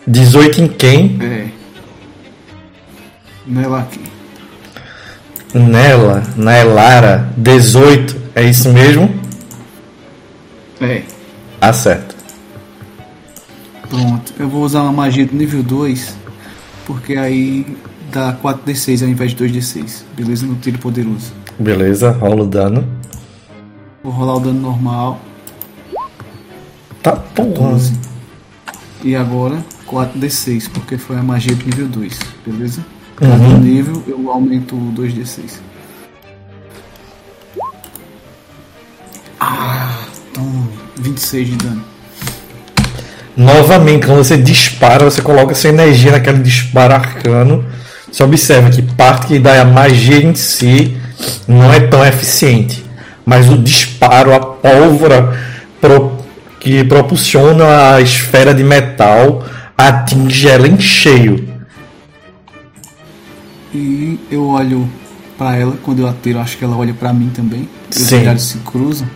18 0.07 0.63
em 0.63 0.69
quem? 0.69 1.19
É. 1.23 1.49
Nela 3.47 3.81
aqui. 3.81 4.01
Nela, 5.55 6.23
na 6.37 6.59
Elara, 6.59 7.33
18. 7.37 8.17
É 8.35 8.45
isso 8.45 8.69
mesmo? 8.71 9.13
É. 10.81 11.03
Acerta. 11.61 12.15
Pronto. 13.89 14.33
Eu 14.39 14.49
vou 14.49 14.63
usar 14.63 14.83
uma 14.83 14.93
magia 14.93 15.27
do 15.27 15.35
nível 15.35 15.63
2. 15.63 16.17
Porque 16.87 17.17
aí 17.17 17.67
dá 18.13 18.33
4d6 18.35 19.03
ao 19.03 19.09
invés 19.09 19.35
de 19.35 19.45
2d6. 19.45 20.03
Beleza? 20.17 20.47
No 20.47 20.55
tiro 20.57 20.79
poderoso. 20.79 21.33
Beleza, 21.59 22.11
rola 22.11 22.43
o 22.43 22.47
dano. 22.47 22.87
Vou 24.03 24.13
rolar 24.13 24.37
o 24.37 24.41
dano 24.41 24.61
normal. 24.61 25.21
Tá. 27.03 27.19
12. 27.35 27.95
E 29.03 29.15
agora 29.15 29.65
4d6, 29.87 30.69
porque 30.73 30.97
foi 30.99 31.17
a 31.17 31.23
magia 31.23 31.55
do 31.55 31.65
nível 31.65 31.87
2, 31.89 32.19
beleza? 32.47 32.85
Cada 33.17 33.35
Uhum. 33.35 33.59
nível 33.59 34.03
eu 34.07 34.31
aumento 34.31 34.77
2d6. 34.77 35.61
Ah, 39.41 39.99
então 40.31 40.69
26 40.97 41.49
de 41.49 41.57
dano. 41.57 41.85
Novamente, 43.37 44.07
quando 44.07 44.19
você 44.25 44.37
dispara, 44.37 45.05
você 45.05 45.23
coloca 45.23 45.55
sua 45.55 45.71
energia 45.71 46.11
naquele 46.11 46.41
disparo 46.41 46.95
arcano. 46.95 47.65
Você 48.11 48.23
observa 48.25 48.69
que 48.71 48.83
parte 48.83 49.27
que 49.29 49.39
dá 49.39 49.61
a 49.61 49.65
magia 49.65 50.17
em 50.19 50.35
si 50.35 50.97
não 51.47 51.73
é 51.73 51.81
tão 51.81 52.05
eficiente. 52.05 52.85
Mas 53.25 53.49
o 53.51 53.59
disparo, 53.59 54.33
a 54.35 54.41
pólvora 54.41 55.39
pro- 55.81 56.17
que 56.61 56.83
propulsiona 56.85 57.95
a 57.95 58.01
esfera 58.01 58.55
de 58.55 58.65
metal 58.65 59.45
atinge 59.77 60.49
ela 60.49 60.67
em 60.67 60.79
cheio. 60.81 61.47
E 63.75 64.19
eu 64.31 64.47
olho 64.49 64.89
pra 65.37 65.55
ela, 65.57 65.77
quando 65.83 66.01
eu 66.01 66.09
atiro, 66.09 66.39
acho 66.39 66.57
que 66.57 66.65
ela 66.65 66.77
olha 66.77 66.95
pra 66.95 67.13
mim 67.13 67.31
também. 67.35 67.69
Os 67.91 68.11
olhares 68.13 68.43
se 68.43 68.59
cruzam. 68.59 69.07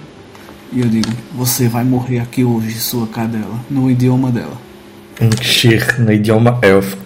E 0.72 0.80
eu 0.80 0.88
digo: 0.88 1.08
Você 1.34 1.68
vai 1.68 1.84
morrer 1.84 2.18
aqui 2.20 2.44
hoje, 2.44 2.74
sua 2.78 3.06
cadela. 3.06 3.58
No 3.70 3.90
idioma 3.90 4.30
dela. 4.30 4.56
Shir, 5.40 6.00
no 6.00 6.12
idioma 6.12 6.58
élfico. 6.62 7.01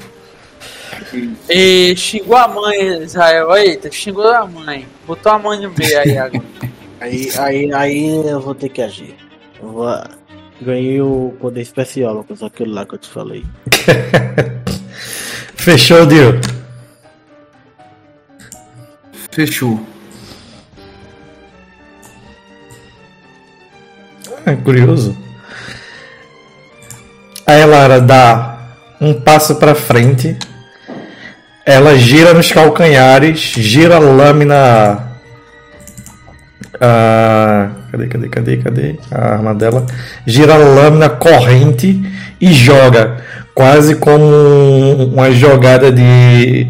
E 1.48 1.94
xingou 1.96 2.36
a 2.36 2.48
mãe, 2.48 3.02
Israel. 3.02 3.56
Eita, 3.56 3.90
xingou 3.90 4.28
a 4.28 4.46
mãe. 4.46 4.86
Botou 5.06 5.32
a 5.32 5.38
mãe 5.38 5.60
no 5.60 5.72
meio 5.76 5.98
aí 6.00 6.18
agora. 6.18 6.44
Aí, 6.98 7.30
aí, 7.38 7.72
aí 7.74 8.26
eu 8.26 8.40
vou 8.40 8.54
ter 8.54 8.70
que 8.70 8.80
agir. 8.80 9.14
Eu 9.60 9.70
vou... 9.70 9.86
Ganhei 10.62 10.98
o 11.02 11.36
poder 11.38 11.60
especial, 11.60 12.14
Lucas, 12.14 12.42
aquele 12.42 12.72
lá 12.72 12.86
que 12.86 12.94
eu 12.94 12.98
te 12.98 13.10
falei. 13.10 13.44
Fechou, 15.54 16.06
Dio. 16.06 16.40
Fechou. 19.30 19.78
É 24.46 24.56
curioso. 24.56 25.14
A 27.44 27.54
Elara 27.54 28.00
dá 28.00 28.58
um 29.00 29.20
passo 29.20 29.56
para 29.56 29.74
frente. 29.74 30.38
Ela 31.66 31.98
gira 31.98 32.32
nos 32.32 32.52
calcanhares, 32.52 33.40
gira 33.56 33.96
a 33.96 33.98
lâmina. 33.98 35.00
Ah, 36.80 37.70
cadê, 37.90 38.06
cadê, 38.06 38.28
cadê, 38.28 38.56
cadê 38.58 38.96
a 39.10 39.32
arma 39.32 39.52
dela? 39.52 39.84
Gira 40.24 40.54
a 40.54 40.58
lâmina 40.58 41.08
corrente 41.08 42.00
e 42.40 42.52
joga, 42.52 43.16
quase 43.52 43.96
como 43.96 45.06
uma 45.06 45.32
jogada 45.32 45.90
de. 45.90 46.68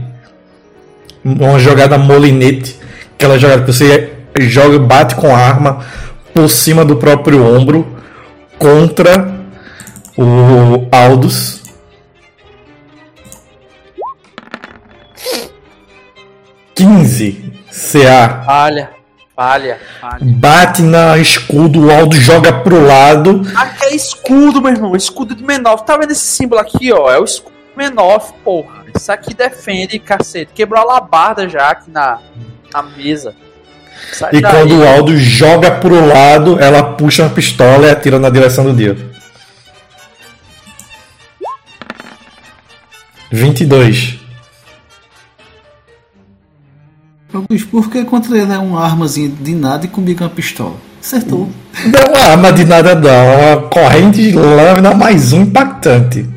Uma 1.23 1.59
jogada 1.59 1.98
molinete, 1.98 2.78
aquela 3.16 3.39
jogada 3.39 3.64
que 3.64 3.73
você 3.74 4.12
joga 4.40 4.77
e 4.77 4.78
bate 4.78 5.14
com 5.14 5.27
a 5.28 5.39
arma 5.39 5.85
por 6.32 6.48
cima 6.48 6.86
do 6.86 6.97
próprio 6.97 7.44
ombro 7.44 7.86
contra 8.59 9.28
o 10.16 10.89
Aldus. 10.90 11.65
15 16.76 17.54
CA. 17.70 18.42
Falha. 18.44 18.90
Falha, 19.34 19.78
palha. 20.00 20.18
Bate 20.22 20.82
na 20.82 21.18
escudo, 21.18 21.86
o 21.86 21.90
Aldo 21.90 22.16
joga 22.16 22.52
pro 22.52 22.82
lado. 22.82 23.42
Aqui 23.54 23.84
é 23.84 23.94
escudo, 23.94 24.62
meu 24.62 24.72
irmão. 24.72 24.96
Escudo 24.96 25.34
de 25.34 25.44
Menor. 25.44 25.80
Tá 25.80 25.96
vendo 25.98 26.12
esse 26.12 26.24
símbolo 26.24 26.60
aqui, 26.60 26.90
ó? 26.92 27.10
É 27.10 27.18
o 27.18 27.24
escudo 27.24 27.54
Menor, 27.76 28.32
porra. 28.42 28.84
Isso 28.94 29.12
aqui 29.12 29.34
defende, 29.34 29.98
cacete. 29.98 30.52
Quebrou 30.54 30.80
a 30.80 30.84
labarda 30.84 31.46
já 31.48 31.68
aqui 31.68 31.90
na, 31.90 32.18
na 32.72 32.82
mesa. 32.82 33.34
Sai 34.12 34.30
e 34.34 34.40
daí, 34.40 34.52
quando 34.52 34.78
o 34.78 34.88
Aldo 34.88 35.16
joga 35.18 35.70
pro 35.72 36.06
lado, 36.06 36.58
ela 36.58 36.94
puxa 36.94 37.22
uma 37.22 37.30
pistola 37.30 37.88
e 37.88 37.90
atira 37.90 38.18
na 38.18 38.30
direção 38.30 38.64
do 38.64 38.72
Diego. 38.72 39.02
22. 43.30 44.25
Ô, 47.32 47.42
bicho, 47.48 47.66
por 47.68 47.90
que 47.90 48.04
contra 48.04 48.38
ele 48.38 48.52
é 48.52 48.58
uma 48.58 48.84
armazinha 48.84 49.28
de 49.28 49.54
nada 49.54 49.84
e 49.84 49.88
comigo 49.88 50.22
é 50.22 50.26
uma 50.26 50.32
pistola? 50.32 50.76
Acertou. 51.00 51.50
Não 51.84 52.00
é 52.00 52.08
uma 52.08 52.30
arma 52.30 52.52
de 52.52 52.64
nada 52.64 52.94
não, 52.94 53.10
é 53.10 53.56
uma 53.56 53.68
corrente 53.68 54.22
de 54.22 54.32
lâmina 54.32 54.94
mais 54.94 55.32
um 55.32 55.42
impactante. 55.42 56.28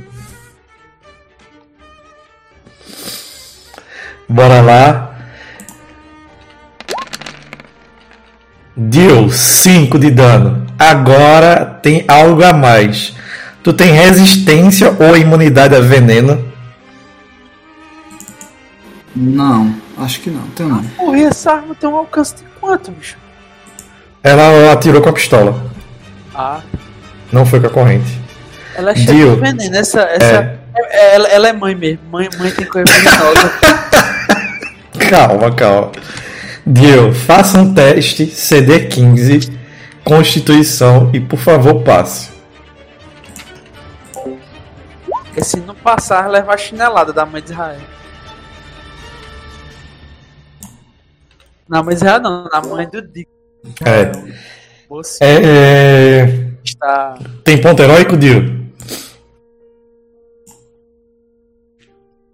Bora 4.27 4.61
lá. 4.61 5.09
Deu 8.75 9.29
5 9.29 9.97
de 9.97 10.11
dano. 10.11 10.67
Agora 10.77 11.65
tem 11.81 12.05
algo 12.07 12.43
a 12.43 12.53
mais. 12.53 13.13
Tu 13.63 13.73
tem 13.73 13.91
resistência 13.91 14.95
ou 14.99 15.17
imunidade 15.17 15.75
a 15.75 15.79
veneno? 15.81 16.45
Não, 19.15 19.75
acho 20.01 20.19
que 20.21 20.29
não. 20.29 20.41
Tem 20.49 20.65
não. 20.65 20.83
Porra, 20.83 21.19
essa 21.21 21.51
arma 21.53 21.75
tem 21.75 21.89
um 21.89 21.95
alcance 21.95 22.35
de 22.35 22.43
quanto, 22.59 22.91
bicho? 22.91 23.17
Ela 24.23 24.71
atirou 24.73 25.01
com 25.01 25.09
a 25.09 25.13
pistola. 25.13 25.61
Ah, 26.35 26.59
Não 27.31 27.45
foi 27.45 27.59
com 27.59 27.67
a 27.67 27.69
corrente. 27.69 28.19
ela 28.75 28.91
é 28.91 28.95
cheia 28.95 29.07
Dio. 29.07 29.35
de 29.35 29.41
veneno. 29.41 29.75
Essa, 29.75 30.01
essa, 30.01 30.59
é, 30.75 31.15
ela, 31.15 31.27
ela 31.27 31.47
é 31.49 31.53
mãe 31.53 31.75
mesmo. 31.75 31.99
Mãe, 32.11 32.29
mãe 32.37 32.51
tem 32.51 32.65
coisa 32.65 32.91
venenosa. 32.91 33.53
Calma, 35.09 35.51
calma. 35.55 35.91
Dio, 36.67 37.13
faça 37.13 37.59
um 37.59 37.73
teste 37.73 38.25
CD15, 38.27 39.51
Constituição 40.03 41.09
e 41.13 41.19
por 41.19 41.39
favor 41.39 41.81
passe. 41.83 42.29
Porque 45.07 45.43
se 45.43 45.57
não 45.61 45.73
passar, 45.75 46.27
leva 46.29 46.53
a 46.53 46.57
chinelada 46.57 47.11
da 47.13 47.25
mãe 47.25 47.41
de 47.41 47.51
Israel. 47.51 47.79
Na 51.69 51.83
mãe 51.83 51.95
de 51.95 52.01
Israel 52.01 52.19
não, 52.21 52.45
na 52.45 52.61
mãe 52.61 52.87
do 52.89 53.01
Dick. 53.01 53.27
É. 53.85 54.11
Você 54.89 55.23
É, 55.23 55.41
é, 55.43 56.47
está. 56.63 57.17
Tem 57.43 57.61
ponto 57.61 57.81
heróico, 57.81 58.17
Dio? 58.17 58.59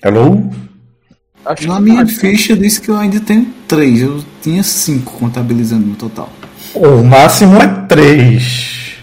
Hello? 0.04 0.50
Acho 1.46 1.68
Na 1.68 1.76
que 1.76 1.82
minha 1.82 2.08
ficha 2.08 2.56
diz 2.56 2.80
que 2.80 2.90
eu 2.90 2.96
ainda 2.98 3.20
tenho 3.20 3.54
três. 3.68 4.02
Eu 4.02 4.24
tinha 4.42 4.64
cinco 4.64 5.14
contabilizando 5.20 5.86
no 5.86 5.96
total. 5.96 6.30
O 6.74 7.04
máximo 7.04 7.58
é 7.62 7.68
3. 7.88 8.96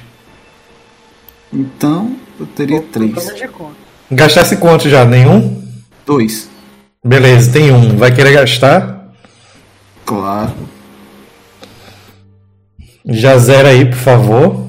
Então 1.53 2.17
eu 2.41 2.47
teria 2.47 2.81
três. 2.81 3.13
Gastasse 4.11 4.57
quanto 4.57 4.89
já? 4.89 5.05
Nenhum? 5.05 5.63
Dois. 6.07 6.49
Beleza, 7.05 7.53
tem 7.53 7.71
um. 7.73 7.97
Vai 7.97 8.15
querer 8.15 8.33
gastar? 8.33 8.92
Claro. 10.05 10.53
Já 13.05 13.37
zera 13.39 13.71
aí, 13.71 13.85
por 13.85 13.99
favor. 13.99 14.69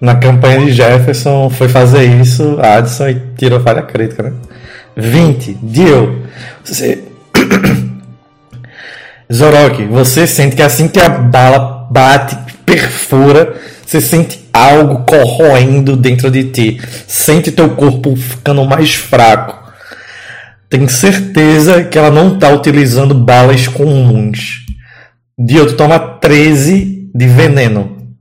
Na 0.00 0.16
campanha 0.16 0.66
de 0.66 0.72
Jefferson 0.72 1.48
foi 1.48 1.68
fazer 1.68 2.04
isso, 2.20 2.58
Addison 2.60 3.08
e 3.08 3.20
tirou 3.38 3.60
falha 3.60 3.82
crítica, 3.82 4.24
né? 4.24 4.32
20. 4.96 5.54
Deal. 5.62 6.16
Você, 6.62 7.04
Zorok, 9.32 9.84
você 9.86 10.26
sente 10.26 10.56
que 10.56 10.62
assim 10.62 10.88
que 10.88 11.00
a 11.00 11.08
bala 11.08 11.88
bate, 11.90 12.36
perfura, 12.66 13.54
você 13.86 14.00
sente 14.00 14.46
algo 14.52 15.04
corroendo 15.04 15.96
dentro 15.96 16.30
de 16.30 16.44
ti. 16.44 16.80
Sente 17.06 17.50
teu 17.50 17.70
corpo 17.70 18.14
ficando 18.14 18.64
mais 18.64 18.94
fraco. 18.94 19.63
Tem 20.68 20.88
certeza 20.88 21.84
que 21.84 21.98
ela 21.98 22.10
não 22.10 22.34
está 22.34 22.50
utilizando 22.50 23.14
balas 23.14 23.68
comuns. 23.68 24.64
Dio, 25.38 25.66
tu 25.66 25.76
toma 25.76 25.98
13 25.98 27.10
de 27.14 27.26
veneno. 27.26 28.16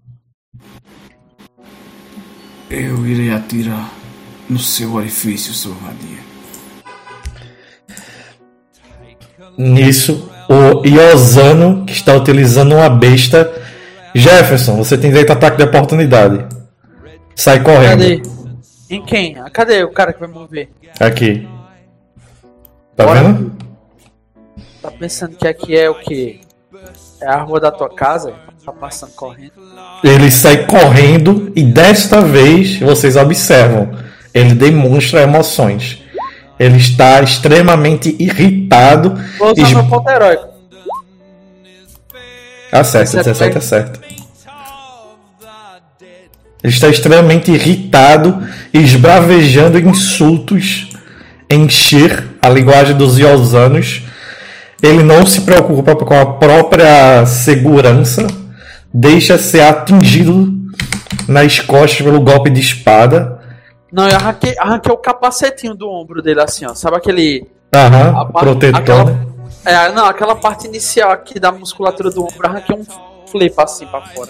Eu 2.70 3.06
irei 3.06 3.32
atirar 3.32 3.92
no 4.50 4.60
seu 4.60 4.94
orifício, 4.94 5.54
seu 5.54 5.74
vadia. 5.76 6.24
Nisso, 9.58 10.30
o 10.50 10.86
Iosano, 10.86 11.86
que 11.86 11.94
está 11.94 12.16
utilizando 12.16 12.76
uma 12.76 12.90
besta. 12.90 13.52
Jefferson, 14.16 14.76
você 14.78 14.98
tem 14.98 15.10
direito 15.10 15.30
a 15.32 15.34
ataque 15.34 15.58
de 15.58 15.64
oportunidade. 15.64 16.46
Sai 17.36 17.62
correndo. 17.62 18.00
Cadê? 18.00 18.22
Em 18.90 19.04
quem? 19.04 19.36
Cadê 19.52 19.84
o 19.84 19.92
cara 19.92 20.14
que 20.14 20.20
vai 20.20 20.30
mover? 20.30 20.70
Aqui. 21.00 21.48
Tá 22.96 23.06
Bora. 23.06 23.24
vendo? 23.24 23.52
Tá 24.82 24.92
pensando 24.92 25.36
que 25.36 25.48
aqui 25.48 25.76
é 25.78 25.90
o 25.90 25.96
quê? 25.96 26.40
É 27.22 27.28
a 27.28 27.42
rua 27.42 27.60
da 27.60 27.72
tua 27.72 27.90
casa? 27.90 28.34
Tá 28.66 28.72
passando 28.72 29.12
correndo. 29.14 29.54
Ele 30.04 30.30
sai 30.32 30.66
correndo 30.66 31.52
e 31.56 31.64
desta 31.64 32.22
vez 32.22 32.80
vocês 32.80 33.16
observam. 33.16 33.90
Ele 34.34 34.54
demonstra 34.54 35.22
emoções. 35.22 36.02
Ele 36.60 36.78
está 36.78 37.22
extremamente 37.22 38.16
irritado. 38.20 39.16
Vou 39.38 39.52
usar 39.52 39.62
Es- 39.64 39.74
meu 39.74 39.86
ponto 39.88 40.10
heróico. 40.10 40.48
Acerta, 42.72 43.20
Acerta. 43.20 43.34
17 43.34 43.58
acerta. 43.58 44.00
Ele 46.64 46.72
está 46.74 46.88
extremamente 46.88 47.52
irritado, 47.52 48.42
esbravejando 48.74 49.78
insultos, 49.78 50.88
encher 51.54 52.24
a 52.42 52.50
linguagem 52.50 52.96
dos 52.96 53.18
Iosanos. 53.18 54.02
Ele 54.82 55.02
não 55.04 55.26
se 55.26 55.42
preocupa 55.42 55.96
com 55.96 56.14
a 56.20 56.26
própria 56.26 57.26
segurança, 57.26 58.28
deixa 58.94 59.38
ser 59.38 59.62
atingido 59.62 60.52
nas 61.28 61.60
costas 61.60 62.02
pelo 62.02 62.20
golpe 62.20 62.50
de 62.50 62.60
espada. 62.60 63.40
Não, 63.92 64.10
eu 64.10 64.16
arranquei, 64.16 64.56
arranquei 64.60 64.92
o 64.92 64.98
capacetinho 64.98 65.74
do 65.76 65.88
ombro 65.90 66.22
dele 66.22 66.42
assim, 66.42 66.66
ó. 66.66 66.74
Sabe 66.74 66.98
aquele. 66.98 67.48
Aham, 67.74 68.14
parte- 68.32 68.46
protetor. 68.46 68.80
aquela- 68.80 69.20
É, 69.66 69.92
não, 69.94 70.06
aquela 70.06 70.36
parte 70.36 70.68
inicial 70.68 71.12
aqui 71.12 71.40
da 71.40 71.52
musculatura 71.52 72.10
do 72.10 72.22
ombro, 72.24 72.46
arranquei 72.46 72.76
um 72.76 72.86
flip 73.32 73.54
assim 73.58 73.86
pra 73.88 74.02
fora. 74.02 74.30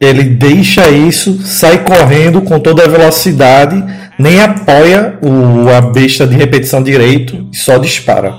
Ele 0.00 0.22
deixa 0.24 0.88
isso, 0.88 1.42
sai 1.44 1.82
correndo 1.82 2.42
com 2.42 2.60
toda 2.60 2.84
a 2.84 2.88
velocidade, 2.88 3.82
nem 4.18 4.40
apoia 4.40 5.18
o, 5.22 5.68
a 5.70 5.80
besta 5.80 6.26
de 6.26 6.34
repetição 6.34 6.82
direito 6.82 7.48
e 7.52 7.56
só 7.56 7.78
dispara. 7.78 8.34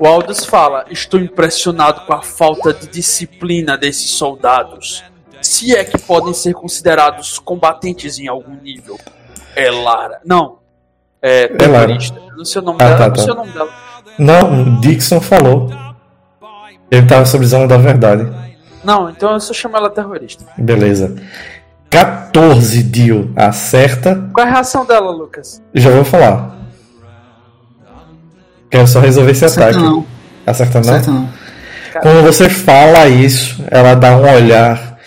O 0.00 0.06
Aldous 0.06 0.44
fala: 0.44 0.84
Estou 0.90 1.18
impressionado 1.20 2.02
com 2.06 2.12
a 2.12 2.22
falta 2.22 2.72
de 2.72 2.86
disciplina 2.86 3.76
desses 3.76 4.10
soldados. 4.12 5.02
Se 5.40 5.74
é 5.74 5.84
que 5.84 5.98
podem 5.98 6.32
ser 6.34 6.52
considerados 6.54 7.38
combatentes 7.38 8.18
em 8.18 8.28
algum 8.28 8.54
nível. 8.56 8.98
É 9.56 9.70
Lara. 9.70 10.20
Não. 10.24 10.58
É 11.22 11.48
terrorista. 11.48 12.18
Eu 12.30 12.36
Não 12.36 12.44
sei 12.44 12.60
o 12.60 12.64
nome 12.64 12.78
Ah, 12.80 12.84
dela. 12.84 12.98
tá, 12.98 13.08
não 13.08 13.16
sei 13.16 13.26
tá. 13.26 13.32
o 13.32 13.36
nome 13.36 13.52
dela. 13.52 13.70
Não, 14.18 14.80
Dixon 14.80 15.20
falou. 15.20 15.70
Ele 16.90 17.02
estava 17.02 17.24
sobre 17.24 17.46
zona 17.46 17.66
da 17.66 17.76
verdade. 17.76 18.28
Não, 18.84 19.10
então 19.10 19.32
eu 19.32 19.40
só 19.40 19.52
chamo 19.52 19.76
ela 19.76 19.90
terrorista. 19.90 20.44
Beleza. 20.56 21.14
14 21.90 22.82
Dio 22.82 23.32
acerta. 23.36 24.28
Qual 24.32 24.46
é 24.46 24.50
a 24.50 24.52
reação 24.54 24.84
dela, 24.84 25.10
Lucas? 25.10 25.62
Já 25.74 25.90
vou 25.90 26.04
falar. 26.04 26.56
Quero 28.70 28.86
só 28.86 29.00
resolver 29.00 29.32
esse 29.32 29.44
Acerta 29.44 29.70
ataque. 29.70 29.84
não. 29.84 30.06
Acerta 30.46 30.80
não? 30.80 30.90
Acerta 30.90 31.10
não. 31.10 31.28
Quando 32.02 32.22
você 32.22 32.48
fala 32.48 33.08
isso, 33.08 33.64
ela 33.70 33.94
dá 33.94 34.16
um 34.16 34.30
olhar. 34.30 34.98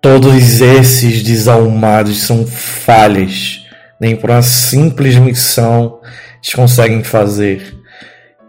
Todos 0.00 0.60
esses 0.60 1.22
desalmados 1.22 2.22
são 2.22 2.46
falhas. 2.46 3.66
Nem 4.00 4.16
por 4.16 4.30
uma 4.30 4.42
simples 4.42 5.16
missão 5.16 5.98
eles 6.42 6.54
conseguem 6.54 7.04
fazer. 7.04 7.76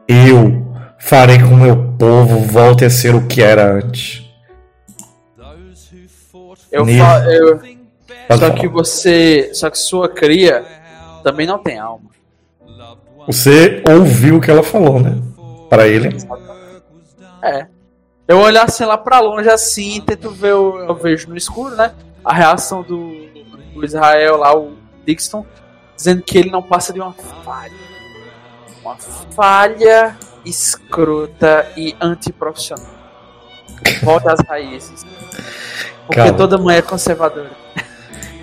Eu 0.07 0.73
farei 0.97 1.39
com 1.39 1.55
meu 1.55 1.95
povo 1.97 2.39
volte 2.39 2.85
a 2.85 2.89
ser 2.89 3.15
o 3.15 3.25
que 3.27 3.41
era 3.41 3.73
antes. 3.73 4.23
Eu 6.71 6.85
falo. 6.85 7.23
Eu... 7.31 7.59
Só 8.37 8.49
que 8.51 8.67
você. 8.67 9.49
Só 9.53 9.69
que 9.69 9.77
sua 9.77 10.07
cria 10.09 10.65
também 11.23 11.45
não 11.47 11.57
tem 11.59 11.77
alma. 11.79 12.09
Você 13.27 13.83
ouviu 13.87 14.37
o 14.37 14.41
que 14.41 14.49
ela 14.49 14.63
falou, 14.63 14.99
né? 14.99 15.17
Para 15.69 15.87
ele. 15.87 16.09
É. 17.43 17.67
Eu 18.27 18.39
olhar 18.39 18.63
assim 18.65 18.85
lá 18.85 18.97
pra 18.97 19.19
longe 19.19 19.49
assim, 19.49 20.01
tento 20.01 20.29
ver, 20.29 20.53
o- 20.53 20.77
eu 20.79 20.95
vejo 20.95 21.29
no 21.29 21.37
escuro, 21.37 21.75
né? 21.75 21.91
A 22.23 22.33
reação 22.33 22.83
do, 22.83 23.27
do 23.73 23.83
Israel 23.83 24.37
lá, 24.37 24.55
o 24.55 24.73
Dixon, 25.05 25.45
dizendo 25.95 26.21
que 26.21 26.37
ele 26.37 26.51
não 26.51 26.61
passa 26.61 26.93
de 26.93 26.99
uma 26.99 27.13
falha. 27.13 27.73
Uma 28.83 28.95
falha 28.97 30.15
escrota 30.45 31.67
e 31.75 31.95
antiprofissional. 31.99 32.85
Volta 34.03 34.33
às 34.33 34.39
raízes. 34.47 35.05
Porque 36.10 36.22
Calma. 36.22 36.38
toda 36.38 36.57
mãe 36.57 36.77
é 36.77 36.81
conservadora. 36.81 37.52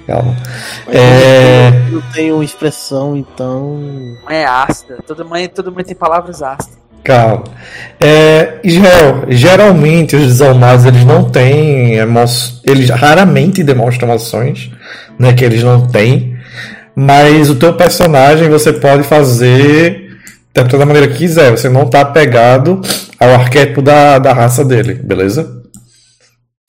Calma. 0.06 0.36
É. 0.86 1.72
Eu 1.90 2.00
tenho 2.12 2.40
expressão, 2.40 3.16
então. 3.16 3.80
Mãe 4.24 4.36
é 4.36 4.44
ácida. 4.46 4.98
Toda 5.04 5.24
mãe, 5.24 5.48
toda 5.48 5.68
mãe 5.72 5.82
tem 5.82 5.96
palavras 5.96 6.44
ácidas. 6.44 6.78
Calma. 7.02 7.42
É, 8.00 8.60
Israel, 8.62 9.24
geralmente 9.30 10.14
os 10.14 10.26
desalmados 10.26 10.84
eles 10.86 11.04
não 11.04 11.24
têm 11.24 11.94
emoções. 11.94 12.60
Eles 12.64 12.88
raramente 12.88 13.64
demonstram 13.64 14.10
emoções, 14.10 14.70
né? 15.18 15.32
Que 15.32 15.44
eles 15.44 15.64
não 15.64 15.88
têm. 15.88 16.36
Mas 16.94 17.50
o 17.50 17.56
teu 17.56 17.74
personagem 17.74 18.48
você 18.48 18.72
pode 18.72 19.02
fazer 19.02 20.06
da 20.54 20.86
maneira 20.86 21.08
que 21.08 21.18
quiser. 21.18 21.50
Você 21.50 21.68
não 21.68 21.86
tá 21.86 22.02
apegado 22.02 22.80
ao 23.18 23.30
arquétipo 23.30 23.82
da, 23.82 24.20
da 24.20 24.32
raça 24.32 24.64
dele, 24.64 24.94
beleza? 24.94 25.55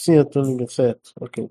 Sim, 0.08 0.14
eu 0.14 0.24
tô 0.24 0.42
ligado, 0.42 0.72
certo. 0.72 1.12
Ok. 1.20 1.50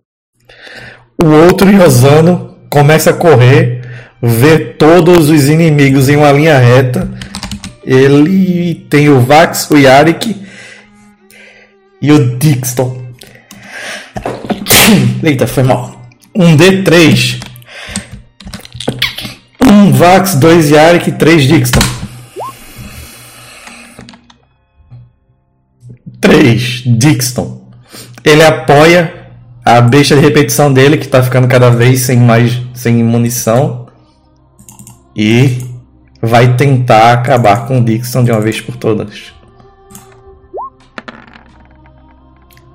O 1.23 1.27
outro 1.27 1.71
Iosano 1.71 2.57
começa 2.71 3.11
a 3.11 3.13
correr, 3.13 3.83
vê 4.23 4.59
todos 4.59 5.29
os 5.29 5.47
inimigos 5.47 6.09
em 6.09 6.17
uma 6.17 6.33
linha 6.33 6.59
reta. 6.59 7.07
Ele 7.85 8.87
tem 8.89 9.11
o 9.11 9.21
Vax, 9.21 9.71
o 9.71 9.77
Yarik 9.77 10.43
e 12.01 12.11
o 12.11 12.39
Dixon. 12.39 13.13
Eita, 15.23 15.47
foi 15.47 15.63
mal. 15.63 16.01
Um 16.35 16.57
D3. 16.57 17.39
Um 19.61 19.93
Vax, 19.93 20.35
dois 20.37 20.71
Yarik 20.71 21.11
e 21.11 21.13
três 21.13 21.43
Dixon. 21.43 21.81
Três 26.23 26.83
Dixon. 26.87 27.66
Ele 28.27 28.43
apoia 28.43 29.31
a 29.65 29.81
besta 29.81 30.17
de 30.17 30.21
repetição 30.21 30.73
dele, 30.73 30.97
que 30.97 31.07
tá 31.07 31.23
ficando 31.23 31.47
cada 31.47 31.71
vez 31.71 32.01
sem 32.01 32.19
mais 32.19 32.61
sem 32.75 33.05
munição. 33.05 33.87
E 35.15 35.65
vai 36.21 36.57
tentar 36.57 37.13
acabar 37.13 37.67
com 37.67 37.79
o 37.79 37.85
Dixon 37.85 38.25
de 38.25 38.33
uma 38.33 38.41
vez 38.41 38.61
por 38.61 38.75
todas. 38.77 39.33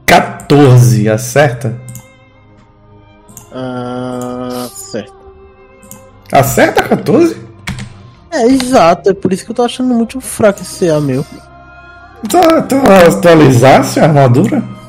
14, 0.06 1.10
acerta? 1.10 1.76
Ah, 3.54 4.70
certo. 4.74 5.14
Acerta 6.32 6.84
14? 6.84 7.38
É, 8.32 8.46
exato. 8.46 9.10
É 9.10 9.14
por 9.14 9.34
isso 9.34 9.44
que 9.44 9.52
eu 9.52 9.56
tô 9.56 9.64
achando 9.64 9.94
muito 9.94 10.22
fraco 10.22 10.62
esse 10.62 10.88
CA 10.88 11.02
meu. 11.02 11.26
Tu, 12.30 12.38
tu 12.70 12.76
atualizasse 13.08 14.00
a 14.00 14.04
armadura? 14.04 14.81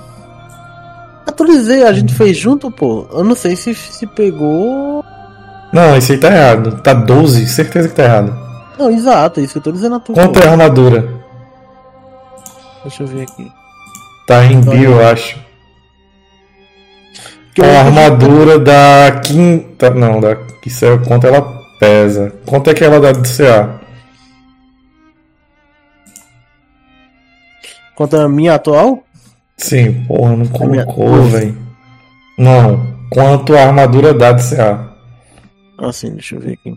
Atualizei, 1.26 1.84
a 1.84 1.92
gente 1.92 2.12
fez 2.14 2.36
junto, 2.36 2.70
pô. 2.70 3.06
Eu 3.12 3.24
não 3.24 3.34
sei 3.34 3.56
se 3.56 3.74
se 3.74 4.06
pegou. 4.06 5.04
Não, 5.72 5.96
esse 5.96 6.12
aí 6.12 6.18
tá 6.18 6.28
errado. 6.28 6.80
Tá 6.82 6.92
12, 6.92 7.46
certeza 7.48 7.88
que 7.88 7.94
tá 7.94 8.04
errado. 8.04 8.36
Não, 8.78 8.90
exato, 8.90 9.40
é 9.40 9.42
isso 9.44 9.52
que 9.52 9.58
eu 9.58 9.62
tô 9.62 9.72
dizendo. 9.72 10.00
Quanto 10.00 10.38
é 10.40 10.46
a 10.48 10.50
armadura? 10.52 11.08
Deixa 12.82 13.02
eu 13.02 13.06
ver 13.06 13.22
aqui. 13.22 13.50
Tá 14.26 14.44
em 14.44 14.60
bio, 14.60 14.92
eu 14.92 15.06
acho. 15.08 15.38
Que 17.54 17.60
eu- 17.60 17.64
A 17.64 17.80
armadura 17.80 18.58
da 18.58 19.20
quinta. 19.24 19.90
Não, 19.90 20.20
da. 20.20 20.36
Isso 20.66 20.84
é 20.84 20.98
quanto 20.98 21.26
ela 21.26 21.42
pesa. 21.78 22.32
Quanto 22.46 22.70
é 22.70 22.74
que 22.74 22.82
ela 22.84 22.98
dá 23.00 23.12
de 23.12 23.28
CA? 23.28 23.80
Contra 27.94 28.24
a 28.24 28.28
minha 28.28 28.54
atual? 28.54 29.04
Sim, 29.62 30.04
porra, 30.08 30.36
não 30.36 30.46
colocou, 30.46 31.22
velho. 31.22 31.56
Não. 32.36 32.84
Quanto 33.10 33.54
a 33.54 33.62
armadura 33.62 34.12
dá 34.12 34.32
de 34.32 34.42
CA. 34.48 34.92
Ah, 35.78 35.92
sim, 35.92 36.12
deixa 36.12 36.34
eu 36.34 36.40
ver 36.40 36.54
aqui. 36.54 36.74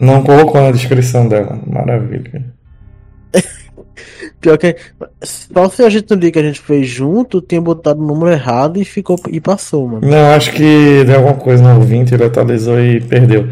Não 0.00 0.22
colocou 0.22 0.60
na 0.60 0.70
descrição 0.70 1.28
dela. 1.28 1.58
Maravilha. 1.66 2.44
Pior 4.40 4.56
que. 4.56 4.76
Só 5.20 5.68
se 5.68 5.82
a 5.82 5.88
gente 5.90 6.08
no 6.10 6.16
dia 6.16 6.30
que 6.30 6.38
a 6.38 6.42
gente 6.44 6.60
fez 6.60 6.86
junto, 6.86 7.40
tinha 7.40 7.60
botado 7.60 8.00
o 8.00 8.06
número 8.06 8.30
errado 8.30 8.80
e 8.80 8.84
ficou 8.84 9.18
e 9.28 9.40
passou, 9.40 9.88
mano. 9.88 10.08
Não, 10.08 10.30
acho 10.34 10.52
que 10.52 11.02
deu 11.04 11.16
alguma 11.16 11.34
coisa 11.34 11.62
no 11.62 11.80
ouvinte, 11.80 12.14
ele 12.14 12.24
atualizou 12.24 12.78
e 12.78 13.00
perdeu. 13.00 13.48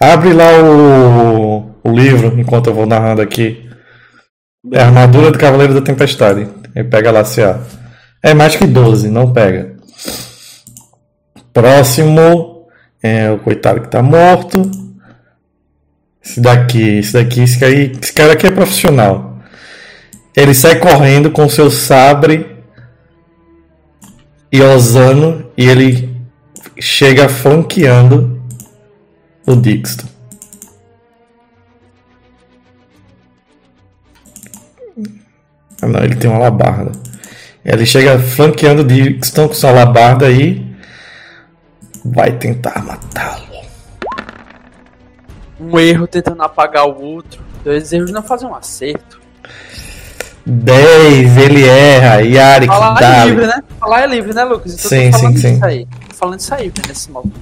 Abre 0.00 0.32
lá 0.32 0.60
o, 0.60 1.70
o 1.84 1.92
livro 1.92 2.36
enquanto 2.36 2.66
eu 2.66 2.74
vou 2.74 2.86
narrando 2.86 3.22
aqui. 3.22 3.70
É 4.72 4.80
a 4.80 4.86
armadura 4.86 5.30
do 5.30 5.38
Cavaleiro 5.38 5.74
da 5.74 5.82
Tempestade. 5.82 6.48
Ele 6.74 6.88
pega 6.88 7.10
lá 7.10 7.24
CA. 7.24 7.60
É 8.22 8.34
mais 8.34 8.56
que 8.56 8.66
12, 8.66 9.08
não 9.10 9.32
pega. 9.32 9.74
Próximo 11.52 12.66
é 13.02 13.30
o 13.30 13.38
coitado 13.38 13.80
que 13.82 13.88
tá 13.88 14.02
morto. 14.02 14.62
Esse 16.24 16.40
daqui, 16.40 16.98
esse 16.98 17.12
daqui, 17.12 17.42
esse 17.42 17.64
aí- 17.64 17.92
esse 18.00 18.12
cara 18.12 18.32
aqui 18.32 18.46
é 18.46 18.50
profissional. 18.50 19.38
Ele 20.36 20.54
sai 20.54 20.78
correndo 20.78 21.30
com 21.30 21.48
seu 21.48 21.70
sabre 21.70 22.56
e 24.50 24.60
osando 24.62 25.52
e 25.56 25.68
ele 25.68 26.16
chega 26.80 27.28
flanqueando 27.28 28.42
o 29.46 29.54
Dixon. 29.54 30.13
Ah, 35.84 35.86
não, 35.86 36.02
ele 36.02 36.16
tem 36.16 36.30
uma 36.30 36.38
alabarda. 36.38 36.92
Ele 37.62 37.84
chega 37.84 38.18
flanqueando 38.18 38.82
o 38.82 38.84
Dixon 38.84 39.48
com 39.48 39.54
sua 39.54 39.70
alabarda 39.70 40.30
e 40.30 40.64
vai 42.04 42.32
tentar 42.32 42.82
matá-lo. 42.82 43.44
Um 45.60 45.78
erro 45.78 46.06
tentando 46.06 46.42
apagar 46.42 46.86
o 46.86 47.00
outro. 47.00 47.42
Dois 47.62 47.92
erros 47.92 48.10
não 48.10 48.22
fazem 48.22 48.48
um 48.48 48.54
acerto. 48.54 49.20
10, 50.46 51.36
ele 51.38 51.66
erra. 51.66 52.20
Yari, 52.22 52.66
que 52.66 52.74
Falar 52.74 52.96
é 52.96 53.00
dá. 53.00 53.24
livre, 53.24 53.46
né? 53.46 53.62
Falar 53.80 54.02
é 54.02 54.06
livre, 54.06 54.34
né, 54.34 54.44
Lucas? 54.44 54.74
Então 54.74 54.88
Sim, 54.90 55.12
sim, 55.12 55.36
sim. 55.36 55.60
Aí. 55.62 55.86
Tô 56.08 56.16
falando 56.16 56.40
isso 56.40 56.54
aí, 56.54 56.68
velho, 56.68 56.88
nesse 56.88 57.10
modo. 57.10 57.32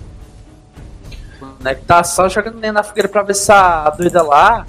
O 1.41 1.65
Neco 1.65 1.85
tá 1.85 2.03
só 2.05 2.29
jogando 2.29 2.59
lenha 2.61 2.73
na 2.73 2.83
fogueira 2.83 3.09
pra 3.09 3.23
ver 3.23 3.35
se 3.35 3.51
a 3.51 3.91
doida 3.91 4.23
lá 4.23 4.67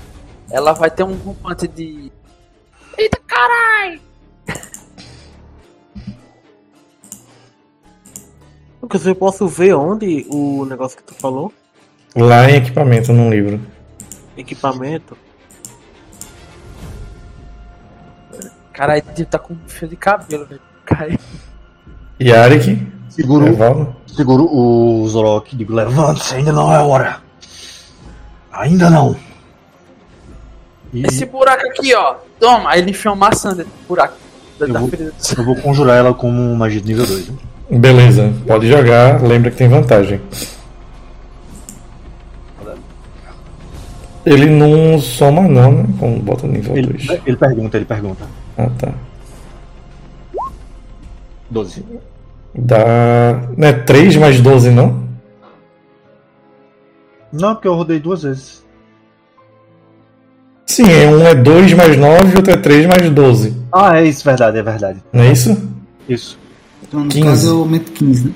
ela 0.52 0.74
vai 0.74 0.90
ter 0.92 1.04
um 1.04 1.14
rompante 1.16 1.68
de. 1.68 2.12
Eita 2.98 3.20
caralho! 3.28 4.02
Lucas, 8.82 9.06
eu 9.06 9.16
posso 9.16 9.48
ver 9.48 9.74
onde 9.76 10.26
o 10.30 10.66
negócio 10.66 10.98
que 10.98 11.04
tu 11.04 11.14
falou? 11.14 11.54
Lá 12.16 12.50
em 12.50 12.56
equipamento, 12.58 13.14
num 13.14 13.30
livro. 13.30 13.60
Equipamento. 14.38 15.18
Caralho, 18.74 19.04
ele 19.16 19.26
tá 19.26 19.40
com 19.40 19.54
um 19.54 19.68
fio 19.68 19.88
de 19.88 19.96
cabelo, 19.96 20.46
velho. 20.46 20.62
Cai. 20.86 21.18
Yarik, 22.22 22.88
Seguro, 23.10 23.48
Evaldo. 23.48 23.96
seguro 24.08 24.48
o 24.52 25.08
Zorok 25.08 25.54
e 25.54 25.58
digo, 25.58 25.74
levante-se, 25.74 26.36
ainda 26.36 26.52
não 26.52 26.74
é 26.74 26.80
hora. 26.80 27.22
Ainda 28.52 28.90
não. 28.90 29.16
E 30.94 31.06
Esse 31.06 31.26
buraco 31.26 31.66
aqui, 31.68 31.94
ó. 31.96 32.16
Toma! 32.40 32.70
Aí 32.70 32.80
ele 32.82 32.92
enfiou 32.92 33.14
uma 33.16 33.28
maçã 33.30 33.50
dentro 33.56 33.72
do 33.72 33.88
buraco. 33.88 34.16
Da, 34.60 34.68
Eu 34.68 34.74
da 34.74 34.80
vou- 34.80 34.90
eu 35.38 35.44
vou 35.44 35.56
conjurar 35.56 35.98
ela 35.98 36.14
como 36.14 36.56
magia 36.56 36.80
de 36.80 36.88
nível 36.88 37.06
2. 37.06 37.32
Beleza, 37.72 38.32
pode 38.46 38.68
jogar. 38.68 39.22
Lembra 39.24 39.50
que 39.50 39.58
tem 39.58 39.68
vantagem. 39.68 40.22
Ele 44.26 44.46
não 44.46 44.98
soma 45.00 45.42
não, 45.48 45.72
né? 45.72 45.86
Quando 46.00 46.22
bota 46.24 46.48
nível 46.48 46.78
Ele, 46.78 46.88
2. 46.94 47.10
ele 47.26 47.36
pergunta, 47.38 47.78
ele 47.78 47.86
pergunta. 47.86 48.26
Ah, 48.58 48.70
tá. 48.78 48.94
12. 51.50 51.86
Dá... 52.56 53.42
Não 53.58 53.68
é 53.68 53.74
3 53.74 54.16
mais 54.16 54.40
12, 54.40 54.70
não? 54.70 55.04
Não, 57.34 57.54
porque 57.56 57.68
eu 57.68 57.74
rodei 57.74 58.00
duas 58.00 58.24
vezes. 58.24 58.63
Sim, 60.66 60.84
é 60.92 61.08
um 61.08 61.26
é 61.26 61.36
2 61.36 61.74
mais 61.74 61.98
9 61.98 62.34
e 62.34 62.36
outro 62.38 62.52
é 62.54 62.58
3 62.58 62.86
mais 62.86 63.10
12. 63.10 63.56
Ah, 63.72 64.00
é 64.00 64.06
isso, 64.06 64.24
verdade, 64.24 64.58
é 64.58 64.64
verdade. 64.64 65.04
Não 65.12 65.24
é 65.24 65.32
isso? 65.32 65.70
Isso. 66.08 66.38
Então, 66.82 67.02
no 67.02 67.10
15. 67.10 67.26
caso, 67.28 67.48
eu 67.50 67.60
aumento 67.60 67.92
15, 67.92 68.26
né? 68.28 68.34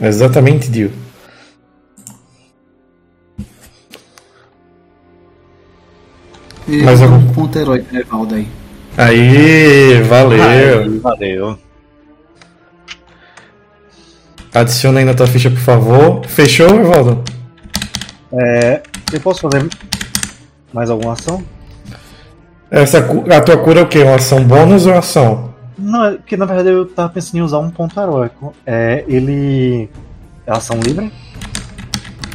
Exatamente, 0.00 0.70
Dio. 0.70 0.90
Dou 6.66 6.76
eu- 6.78 7.12
um 7.14 7.32
ponto 7.32 7.58
herói 7.58 7.82
pro 7.82 7.98
Evaldo 7.98 8.34
aí. 8.34 8.48
Aí, 8.96 10.02
valeu. 10.02 10.42
Aí, 10.42 10.98
valeu. 10.98 11.58
Adiciona 14.54 15.00
aí 15.00 15.04
na 15.04 15.14
tua 15.14 15.26
ficha, 15.26 15.50
por 15.50 15.58
favor. 15.60 16.26
Fechou, 16.26 16.68
Evaldo? 16.68 17.24
É, 18.34 18.82
eu 19.16 19.20
posso 19.20 19.40
fazer 19.40 19.68
mais 20.72 20.90
alguma 20.90 21.12
ação? 21.12 21.42
Essa, 22.70 22.98
a 22.98 23.40
tua 23.40 23.58
cura 23.58 23.80
é 23.80 23.82
o 23.82 23.88
quê? 23.88 24.02
Uma 24.02 24.16
ação 24.16 24.42
bônus 24.42 24.86
ou 24.86 24.92
uma 24.92 24.98
ação? 25.00 25.52
Não, 25.78 26.04
é 26.06 26.18
que 26.24 26.36
na 26.36 26.44
verdade 26.46 26.70
eu 26.70 26.86
tava 26.86 27.08
pensando 27.10 27.36
em 27.38 27.42
usar 27.42 27.58
um 27.58 27.70
ponto 27.70 27.98
heróico. 27.98 28.54
É, 28.66 29.04
ele. 29.08 29.90
É 30.46 30.52
ação 30.52 30.78
livre? 30.80 31.12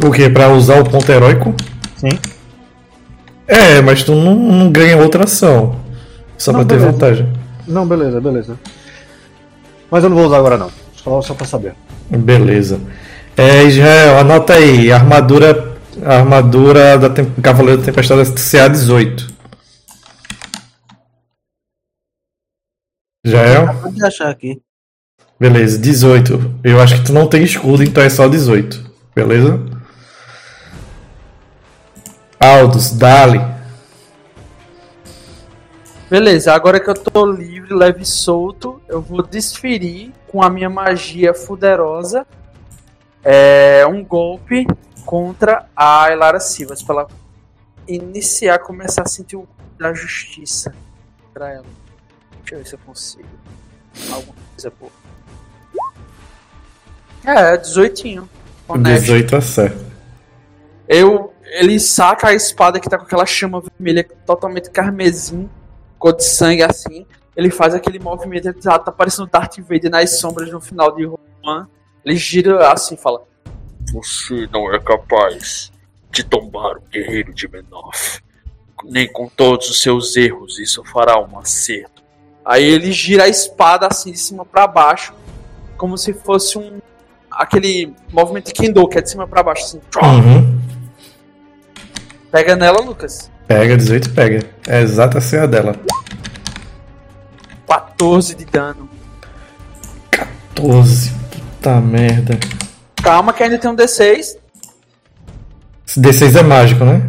O 0.06 0.12
quê? 0.12 0.30
Pra 0.30 0.50
usar 0.50 0.80
o 0.80 0.90
ponto 0.90 1.12
heróico? 1.12 1.54
Sim. 1.96 2.10
É, 3.48 3.82
mas 3.82 4.04
tu 4.04 4.14
não, 4.14 4.36
não 4.36 4.72
ganha 4.72 4.98
outra 4.98 5.24
ação. 5.24 5.76
Só 6.38 6.52
Não, 6.52 6.60
pra 6.60 6.68
ter 6.68 6.76
beleza. 6.76 6.92
vantagem. 6.92 7.34
Não, 7.68 7.88
beleza, 7.88 8.22
beleza. 8.22 8.60
Mas 9.90 10.04
eu 10.04 10.10
não 10.10 10.18
vou 10.18 10.28
usar 10.28 10.38
agora 10.38 10.58
não. 10.58 10.70
Só, 10.96 11.22
só 11.22 11.34
pra 11.34 11.48
saber. 11.48 11.74
Beleza. 12.10 12.80
É, 13.36 13.64
Israel, 13.64 14.20
anota 14.20 14.54
aí. 14.54 14.92
Armadura. 14.92 15.77
Armadura 16.06 16.98
da 16.98 17.10
tem, 17.10 17.26
Cavaleiro 17.42 17.80
da 17.80 17.86
Tempestade 17.86 18.22
CA18. 18.22 19.30
Israel? 23.26 23.68
Pode 23.82 24.06
achar 24.06 24.30
aqui. 24.30 24.62
Beleza, 25.40 25.78
18. 25.78 26.60
Eu 26.64 26.82
acho 26.82 26.96
que 26.96 27.06
tu 27.06 27.14
não 27.14 27.28
tem 27.28 27.44
escudo, 27.44 27.84
então 27.84 28.04
é 28.04 28.10
só 28.10 28.28
18. 28.28 28.92
Beleza? 29.16 29.60
Aldous, 32.40 32.92
Dali. 32.92 33.42
Beleza, 36.10 36.54
agora 36.54 36.80
que 36.80 36.90
eu 36.90 36.94
tô 36.94 37.26
livre, 37.26 37.74
leve 37.74 38.04
e 38.04 38.06
solto, 38.06 38.82
eu 38.88 39.02
vou 39.02 39.22
desferir 39.22 40.14
com 40.28 40.42
a 40.42 40.50
minha 40.50 40.70
magia 40.70 41.34
fuderosa 41.34 42.26
é, 43.24 43.86
um 43.86 44.06
golpe 44.06 44.66
contra 45.08 45.70
a 45.74 46.12
Elara 46.12 46.38
Silvas, 46.38 46.84
pra 46.84 46.96
ela 46.96 47.08
iniciar, 47.88 48.60
começar 48.60 49.04
a 49.04 49.08
sentir 49.08 49.38
o 49.38 49.48
da 49.80 49.94
justiça 49.94 50.76
pra 51.34 51.50
ela. 51.50 51.66
Deixa 52.42 52.56
eu 52.56 52.58
ver 52.60 52.68
se 52.68 52.76
eu 52.76 52.80
consigo. 52.80 53.30
Alguma 54.12 54.36
coisa 54.52 54.74
boa. 54.78 54.92
É, 57.24 57.56
18. 57.56 58.30
Honesto. 58.68 59.02
18 59.06 59.36
acerta. 59.38 59.86
Eu, 60.90 61.34
ele 61.42 61.80
saca 61.80 62.28
a 62.28 62.34
espada 62.34 62.78
que 62.78 62.90
tá 62.90 62.98
com 62.98 63.06
aquela 63.06 63.26
chama 63.26 63.62
vermelha 63.62 64.06
totalmente 64.26 64.70
carmesim, 64.70 65.50
cor 65.98 66.18
de 66.18 66.26
sangue 66.26 66.64
assim. 66.64 67.06
Ele 67.34 67.50
faz 67.50 67.74
aquele 67.74 67.98
movimento, 67.98 68.54
tá, 68.56 68.78
tá 68.78 68.92
parecendo 68.92 69.30
Darth 69.32 69.58
Vader 69.60 69.90
nas 69.90 70.20
sombras 70.20 70.52
no 70.52 70.60
final 70.60 70.94
de 70.94 71.06
Roman. 71.06 71.70
Ele 72.04 72.18
gira 72.18 72.70
assim 72.74 72.96
e 72.96 72.98
fala: 72.98 73.24
Você 73.94 74.48
não 74.52 74.74
é 74.74 74.80
capaz 74.80 75.72
de 76.12 76.24
tombar 76.24 76.78
o 76.78 76.82
guerreiro 76.92 77.34
de 77.34 77.48
Menoth. 77.48 78.22
Nem 78.84 79.12
com 79.12 79.28
todos 79.28 79.70
os 79.70 79.82
seus 79.82 80.16
erros 80.16 80.60
isso 80.60 80.84
fará 80.84 81.20
um 81.20 81.40
acerto. 81.40 82.04
Aí 82.46 82.64
ele 82.64 82.92
gira 82.92 83.24
a 83.24 83.28
espada 83.28 83.88
assim 83.88 84.12
de 84.12 84.18
cima 84.18 84.46
pra 84.46 84.68
baixo, 84.68 85.14
como 85.78 85.98
se 85.98 86.14
fosse 86.14 86.58
um. 86.58 86.80
aquele 87.30 87.94
movimento 88.12 88.48
de 88.48 88.54
Kendo, 88.54 88.88
que 88.88 88.98
é 88.98 89.02
de 89.02 89.10
cima 89.10 89.28
pra 89.28 89.44
baixo, 89.44 89.64
assim. 89.64 89.82
Uhum. 90.02 90.62
Pega 92.32 92.56
nela, 92.56 92.80
Lucas. 92.80 93.32
Pega, 93.48 93.78
18 93.78 94.10
pega. 94.12 94.50
É 94.68 94.82
exata 94.82 95.18
a 95.18 95.22
CA 95.22 95.48
dela. 95.48 95.76
14 97.98 98.36
de 98.36 98.46
dano. 98.46 98.90
12. 100.56 101.12
Puta 101.32 101.82
merda. 101.82 102.40
Calma 103.08 103.32
que 103.32 103.42
ainda 103.42 103.58
tem 103.58 103.72
um 103.72 103.76
D6. 103.76 104.38
Esse 105.88 106.02
D6 106.02 106.36
é 106.40 106.44
mágico, 106.44 106.84
né? 106.84 107.02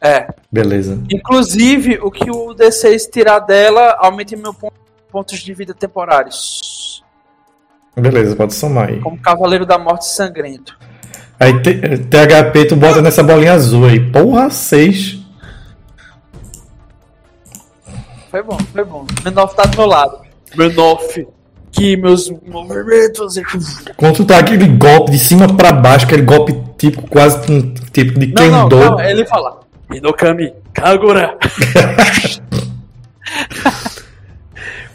É. 0.00 0.26
Beleza. 0.50 0.98
Inclusive, 1.10 1.98
o 2.00 2.10
que 2.10 2.30
o 2.30 2.54
D6 2.54 3.10
tirar 3.10 3.40
dela 3.40 3.98
aumenta 4.00 4.34
meu 4.34 4.54
pon- 4.54 4.72
pontos 5.12 5.40
de 5.40 5.52
vida 5.52 5.74
temporários. 5.74 7.04
Beleza, 7.94 8.34
pode 8.34 8.54
somar 8.54 8.88
aí. 8.88 9.00
Como 9.00 9.20
Cavaleiro 9.20 9.66
da 9.66 9.76
Morte 9.78 10.06
Sangrento. 10.06 10.74
Aí 11.38 11.52
THP 11.60 12.64
tu 12.66 12.74
bota 12.74 13.02
nessa 13.02 13.22
bolinha 13.22 13.52
azul 13.52 13.84
aí. 13.84 14.00
Porra, 14.10 14.48
6. 14.48 15.18
Foi 18.30 18.42
bom, 18.42 18.56
foi 18.72 18.84
bom. 18.84 19.04
Menoff 19.22 19.54
tá 19.54 19.64
do 19.64 19.76
meu 19.76 19.86
lado. 19.86 20.18
Menoff. 20.56 21.28
Que 21.74 21.96
meus 21.96 22.30
movimentos. 22.46 23.34
Quando 23.96 24.16
tu 24.16 24.24
tá 24.24 24.38
aquele 24.38 24.66
golpe 24.68 25.10
de 25.10 25.18
cima 25.18 25.52
pra 25.54 25.72
baixo, 25.72 26.06
aquele 26.06 26.22
golpe 26.22 26.56
típico, 26.78 27.08
quase 27.08 27.50
um 27.50 27.74
tipo 27.92 28.18
de 28.18 28.28
Não, 28.28 28.50
não, 28.50 28.68
Kendo. 28.68 28.90
não, 28.90 29.00
ele 29.00 29.26
fala. 29.26 29.60
Inokami, 29.92 30.52
Kagura. 30.72 31.36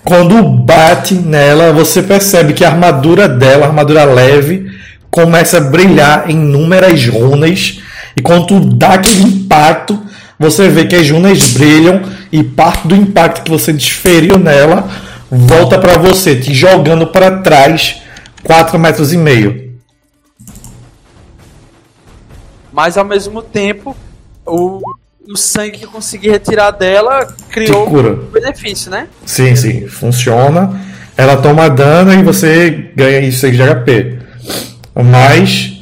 Quando 0.03 0.41
bate 0.43 1.13
nela, 1.13 1.73
você 1.73 2.01
percebe 2.01 2.53
que 2.53 2.63
a 2.63 2.69
armadura 2.69 3.27
dela, 3.27 3.65
a 3.65 3.67
armadura 3.69 4.05
leve, 4.05 4.71
começa 5.11 5.57
a 5.57 5.61
brilhar 5.61 6.29
em 6.29 6.33
inúmeras 6.33 7.05
runas. 7.07 7.81
E 8.15 8.21
quando 8.21 8.47
tu 8.47 8.59
dá 8.59 8.93
aquele 8.93 9.23
impacto, 9.23 9.99
você 10.39 10.69
vê 10.69 10.85
que 10.85 10.95
as 10.95 11.09
runas 11.09 11.51
brilham 11.51 12.01
e 12.31 12.43
parte 12.43 12.87
do 12.87 12.95
impacto 12.95 13.43
que 13.43 13.51
você 13.51 13.73
desferiu 13.73 14.37
nela 14.39 14.89
volta 15.31 15.79
pra 15.79 15.97
você, 15.97 16.35
te 16.35 16.53
jogando 16.53 17.07
pra 17.07 17.39
trás 17.39 18.01
4 18.43 18.77
metros 18.79 19.13
e 19.13 19.17
meio. 19.17 19.69
Mas 22.71 22.97
ao 22.97 23.05
mesmo 23.05 23.41
tempo, 23.41 23.95
o, 24.45 24.79
o 25.27 25.37
sangue 25.37 25.79
que 25.79 25.85
eu 25.85 25.91
consegui 25.91 26.29
retirar 26.29 26.71
dela 26.71 27.27
criou 27.49 27.87
um 27.87 28.15
benefício, 28.31 28.89
né? 28.89 29.07
Sim, 29.25 29.55
sim, 29.55 29.87
funciona. 29.87 30.79
Ela 31.17 31.37
toma 31.37 31.69
dano 31.69 32.13
e 32.13 32.23
você 32.23 32.91
ganha 32.95 33.19
isso 33.19 33.45
aí 33.45 33.51
de 33.51 33.61
HP. 33.61 34.19
Mas, 34.95 35.81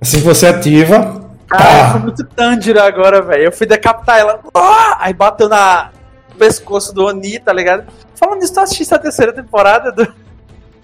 assim 0.00 0.18
que 0.18 0.24
você 0.24 0.46
ativa, 0.46 1.24
Cara, 1.48 1.64
pá, 1.64 1.90
foi 1.92 2.00
muito 2.00 2.24
Tanjiro 2.24 2.80
agora, 2.80 3.22
velho. 3.22 3.44
Eu 3.44 3.52
fui 3.52 3.66
decapitar 3.66 4.18
ela. 4.18 4.40
Ah! 4.54 4.98
Aí 5.00 5.14
bateu 5.14 5.48
na 5.48 5.90
pescoço 6.34 6.94
do 6.94 7.04
Oni, 7.06 7.38
tá 7.38 7.52
ligado? 7.52 7.84
Falando 8.14 8.40
nisso, 8.40 8.54
tu 8.54 8.60
assististe 8.60 8.94
a 8.94 8.98
terceira 8.98 9.32
temporada 9.32 9.90
do. 9.92 10.06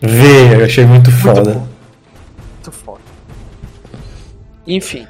vê, 0.01 0.55
eu 0.57 0.65
achei 0.65 0.85
muito 0.85 1.11
foda. 1.11 1.53
bom. 1.53 1.67
Muito 2.55 2.73
foda. 2.73 3.01
Enfim. 4.67 5.07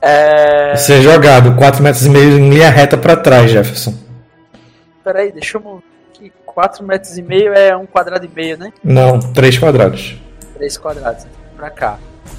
É. 0.00 0.74
Você 0.74 0.94
é 0.94 1.00
jogado 1.00 1.54
4 1.56 1.82
metros 1.82 2.04
e 2.06 2.10
meio 2.10 2.38
em 2.38 2.50
linha 2.50 2.70
reta 2.70 2.96
pra 2.96 3.14
trás, 3.16 3.50
Jefferson. 3.50 3.94
Peraí, 5.04 5.30
deixa 5.32 5.58
eu 5.58 5.62
mover 5.62 5.82
aqui. 6.12 6.32
4 6.44 6.84
metros 6.84 7.16
e 7.16 7.22
meio 7.22 7.52
é 7.54 7.76
um 7.76 7.86
quadrado 7.86 8.24
e 8.24 8.28
meio, 8.28 8.58
né? 8.58 8.72
Não, 8.82 9.18
3 9.20 9.58
quadrados. 9.58 10.16
3 10.54 10.76
quadrados. 10.78 11.26
Pra 11.56 11.70
cá. 11.70 11.98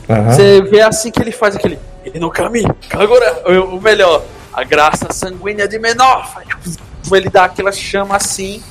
Aham. 0.09 0.31
Você 0.31 0.61
vê 0.61 0.81
assim 0.81 1.09
que 1.11 1.21
ele 1.21 1.31
faz 1.31 1.55
aquele. 1.55 1.79
Inokami, 2.13 2.63
Kagura. 2.89 3.43
O 3.47 3.77
o 3.77 3.81
melhor, 3.81 4.23
a 4.53 4.63
graça 4.63 5.07
sanguínea 5.13 5.67
de 5.67 5.79
menor. 5.79 6.29
Aí, 7.11 7.17
Ele 7.19 7.29
dá 7.29 7.45
aquela 7.45 7.71
chama 7.71 8.15
assim. 8.15 8.61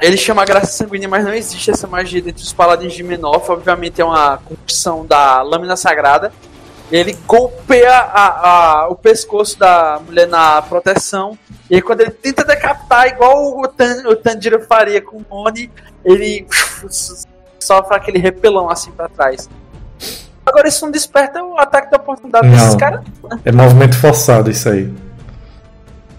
Ele 0.00 0.16
chama 0.16 0.42
a 0.42 0.44
graça 0.46 0.68
sanguínea, 0.72 1.08
mas 1.08 1.24
não 1.24 1.34
existe 1.34 1.70
essa 1.70 1.86
magia 1.86 2.22
dentro 2.22 2.42
dos 2.42 2.52
paladins 2.54 2.94
de 2.94 3.02
menor. 3.02 3.42
Obviamente 3.50 4.00
é 4.00 4.04
uma 4.04 4.38
corrupção 4.38 5.04
da 5.04 5.42
lâmina 5.42 5.76
sagrada. 5.76 6.32
Ele 6.90 7.16
golpeia 7.26 7.92
a- 7.94 8.48
a- 8.82 8.88
o 8.88 8.96
pescoço 8.96 9.58
da 9.58 10.00
mulher 10.04 10.26
na 10.26 10.60
proteção. 10.62 11.38
E 11.68 11.76
aí, 11.76 11.82
quando 11.82 12.00
ele 12.00 12.10
tenta 12.10 12.44
decapitar, 12.44 13.06
igual 13.08 13.60
o, 13.60 13.68
Tan, 13.68 14.08
o 14.08 14.16
Tanjiro 14.16 14.60
faria 14.66 15.00
com 15.02 15.18
o 15.18 15.24
Oni, 15.46 15.70
ele 16.04 16.46
sofre 17.60 17.94
aquele 17.94 18.18
repelão 18.18 18.70
assim 18.70 18.90
pra 18.90 19.08
trás. 19.08 19.48
Agora 20.44 20.66
isso 20.66 20.84
não 20.84 20.90
desperta 20.90 21.44
o 21.44 21.58
ataque 21.58 21.90
da 21.90 21.98
oportunidade 21.98 22.48
Não. 22.48 22.54
desses 22.56 22.74
caras. 22.74 23.02
É 23.44 23.52
movimento 23.52 23.96
forçado 23.98 24.50
isso 24.50 24.68
aí. 24.68 24.92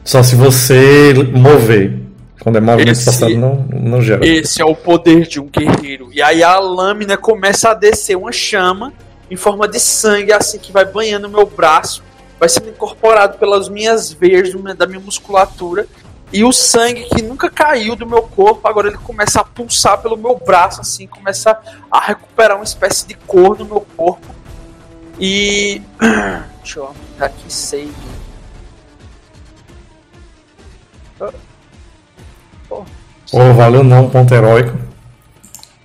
Só 0.04 0.24
se 0.24 0.36
você 0.36 1.14
mover. 1.34 2.00
Quando 2.42 2.58
é 2.58 2.62
movimento 2.62 2.92
Esse- 2.92 3.06
forçado, 3.06 3.38
não, 3.38 3.68
não 3.72 4.02
gera. 4.02 4.26
Esse 4.26 4.62
é 4.62 4.66
o 4.66 4.76
poder 4.76 5.28
de 5.28 5.40
um 5.40 5.48
guerreiro. 5.48 6.10
E 6.12 6.22
aí 6.22 6.42
a 6.44 6.58
lâmina 6.60 7.16
começa 7.16 7.70
a 7.70 7.74
descer 7.76 8.18
uma 8.18 8.32
chama 8.32 8.92
em 9.30 9.36
forma 9.36 9.68
de 9.68 9.80
sangue, 9.80 10.34
assim 10.34 10.58
que 10.58 10.72
vai 10.72 10.84
banhando 10.84 11.30
meu 11.30 11.46
braço, 11.46 12.04
vai 12.40 12.50
sendo 12.50 12.70
incorporado 12.70 13.38
pelas 13.38 13.70
minhas 13.70 14.12
veias 14.12 14.52
da 14.76 14.88
minha 14.88 15.00
musculatura. 15.00 15.86
E 16.34 16.44
o 16.44 16.52
sangue 16.52 17.06
que 17.14 17.22
nunca 17.22 17.50
caiu 17.50 17.96
do 17.96 18.08
meu 18.08 18.24
corpo, 18.24 18.68
agora 18.68 18.88
ele 18.88 18.98
começa 18.98 19.42
a 19.42 19.44
pulsar 19.44 20.02
pelo 20.02 20.18
meu 20.18 20.42
braço, 20.44 20.82
assim, 20.82 21.06
começa 21.06 21.58
a 21.92 22.00
recuperar 22.00 22.58
uma 22.58 22.64
espécie 22.64 23.06
de 23.08 23.14
cor 23.14 23.58
no 23.60 23.66
meu 23.66 23.86
corpo. 23.96 24.28
E. 25.20 25.82
Deixa 26.64 26.80
eu 26.80 26.86
aumentar 26.86 27.26
aqui 27.26 27.54
save. 27.54 27.92
Pô, 32.68 33.54
valeu 33.54 33.84
não, 33.84 34.10
ponto 34.10 34.34
heróico. 34.34 34.78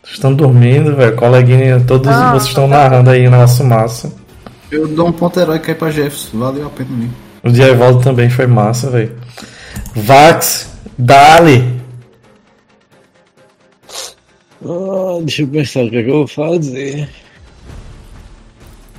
Vocês 0.03 0.15
estão 0.15 0.35
dormindo, 0.35 0.95
velho. 0.97 1.17
Coleguinha, 1.17 1.83
todos 1.87 2.09
Ah, 2.09 2.33
vocês 2.33 2.49
estão 2.49 2.69
tá. 2.69 2.77
narrando 2.79 3.11
aí 3.11 3.29
na 3.29 3.39
nossa 3.39 3.63
massa. 3.65 4.13
Eu 4.71 4.87
dou 4.89 5.09
um 5.09 5.13
ponto 5.13 5.39
heróico 5.39 5.67
aí 5.69 5.75
pra 5.75 5.91
Jefferson. 5.91 6.39
Valeu 6.39 6.67
a 6.67 6.71
pena 6.71 6.91
mim. 6.91 7.13
O 7.43 7.51
de 7.51 7.63
Evaldo 7.63 8.01
também 8.03 8.29
foi 8.31 8.47
massa, 8.47 8.91
velho. 8.91 9.17
Vax, 9.95 10.71
Dali. 10.99 11.81
Ah, 14.65 15.19
deixa 15.21 15.43
eu 15.43 15.49
pensar 15.49 15.85
o 15.85 15.91
que, 15.91 15.97
é 15.99 16.03
que 16.03 16.09
eu 16.11 16.15
vou 16.15 16.27
fazer. 16.27 17.09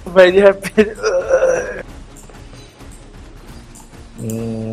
Vai 0.05 0.31
de 0.31 0.39
repente. 0.39 0.91
Hum, 4.19 4.66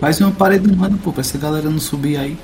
Faz 0.00 0.18
uma 0.20 0.30
parede 0.30 0.66
humana, 0.66 0.98
pô, 1.04 1.12
pra 1.12 1.20
essa 1.20 1.36
galera 1.36 1.68
não 1.68 1.78
subir 1.78 2.16
aí. 2.16 2.36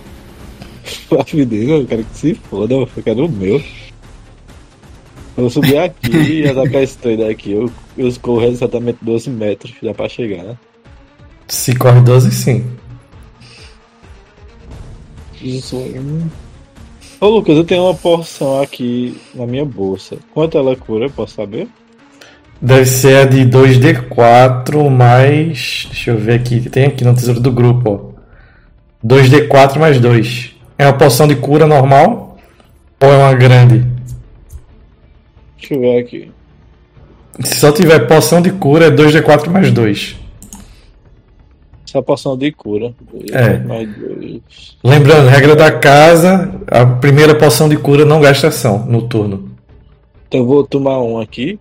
rapidez, 1.11 1.69
eu 1.69 1.87
quero 1.87 2.05
que 2.05 2.17
se 2.17 2.35
foda, 2.35 2.75
eu 2.75 2.89
quero 3.03 3.25
o 3.25 3.29
meu. 3.29 3.57
Eu 5.37 5.43
vou 5.43 5.51
subir 5.51 5.79
aqui 5.79 6.43
e 6.43 6.49
atacar 6.49 6.83
esse 6.83 6.97
trem 6.99 7.17
daqui. 7.17 7.53
Eu, 7.53 7.71
eu 7.97 8.13
corro 8.21 8.45
exatamente 8.45 8.99
12 9.03 9.31
metros, 9.31 9.75
dá 9.83 9.95
pra 9.95 10.09
chegar, 10.09 10.43
né? 10.45 10.59
Se 11.49 11.75
corre 11.75 12.01
12, 12.01 12.31
sim. 12.31 12.67
Isso 15.41 15.77
aí. 15.77 15.95
Ô 17.21 17.29
Lucas, 17.29 17.57
eu 17.57 17.65
tenho 17.65 17.85
uma 17.85 17.95
porção 17.95 18.61
aqui 18.61 19.19
na 19.35 19.47
minha 19.47 19.65
bolsa. 19.65 20.19
Quanto 20.33 20.59
ela 20.59 20.77
cura, 20.77 21.07
eu 21.07 21.11
posso 21.11 21.35
saber? 21.35 21.69
Deve 22.61 22.87
ser 22.87 23.17
a 23.19 23.25
de 23.25 23.45
2D4 23.45 24.89
mais. 24.91 25.87
Deixa 25.91 26.11
eu 26.11 26.19
ver 26.19 26.35
aqui. 26.35 26.61
Tem 26.69 26.87
aqui 26.87 27.05
no 27.05 27.15
tesouro 27.15 27.41
do 27.41 27.53
grupo, 27.53 27.91
ó. 27.91 28.17
2D4 29.07 29.79
mais 29.79 30.01
2. 30.01 30.57
É 30.79 30.87
uma 30.87 30.93
poção 30.93 31.29
de 31.29 31.37
cura 31.37 31.67
normal? 31.67 32.39
Ou 33.01 33.13
é 33.13 33.17
uma 33.17 33.35
grande? 33.35 33.85
Deixa 35.59 35.75
eu 35.75 35.81
ver 35.81 35.99
aqui. 35.99 36.31
Se 37.41 37.57
só 37.57 37.71
tiver 37.71 38.07
poção 38.07 38.41
de 38.41 38.51
cura, 38.51 38.87
é 38.87 38.91
2D4 38.91 39.49
mais 39.51 39.71
2. 39.71 40.17
Essa 41.87 42.03
poção 42.03 42.37
de 42.37 42.51
cura. 42.53 42.93
É. 43.33 43.59
Mais 43.59 43.89
dois. 43.97 44.77
Lembrando, 44.83 45.29
regra 45.29 45.55
da 45.55 45.71
casa: 45.71 46.53
a 46.67 46.85
primeira 46.85 47.35
poção 47.35 47.69
de 47.69 47.77
cura 47.77 48.05
não 48.05 48.21
gasta 48.21 48.49
ação 48.49 48.85
no 48.87 49.03
turno. 49.03 49.51
Então 50.27 50.41
eu 50.41 50.47
vou 50.47 50.67
tomar 50.67 51.01
um 51.01 51.19
aqui. 51.19 51.59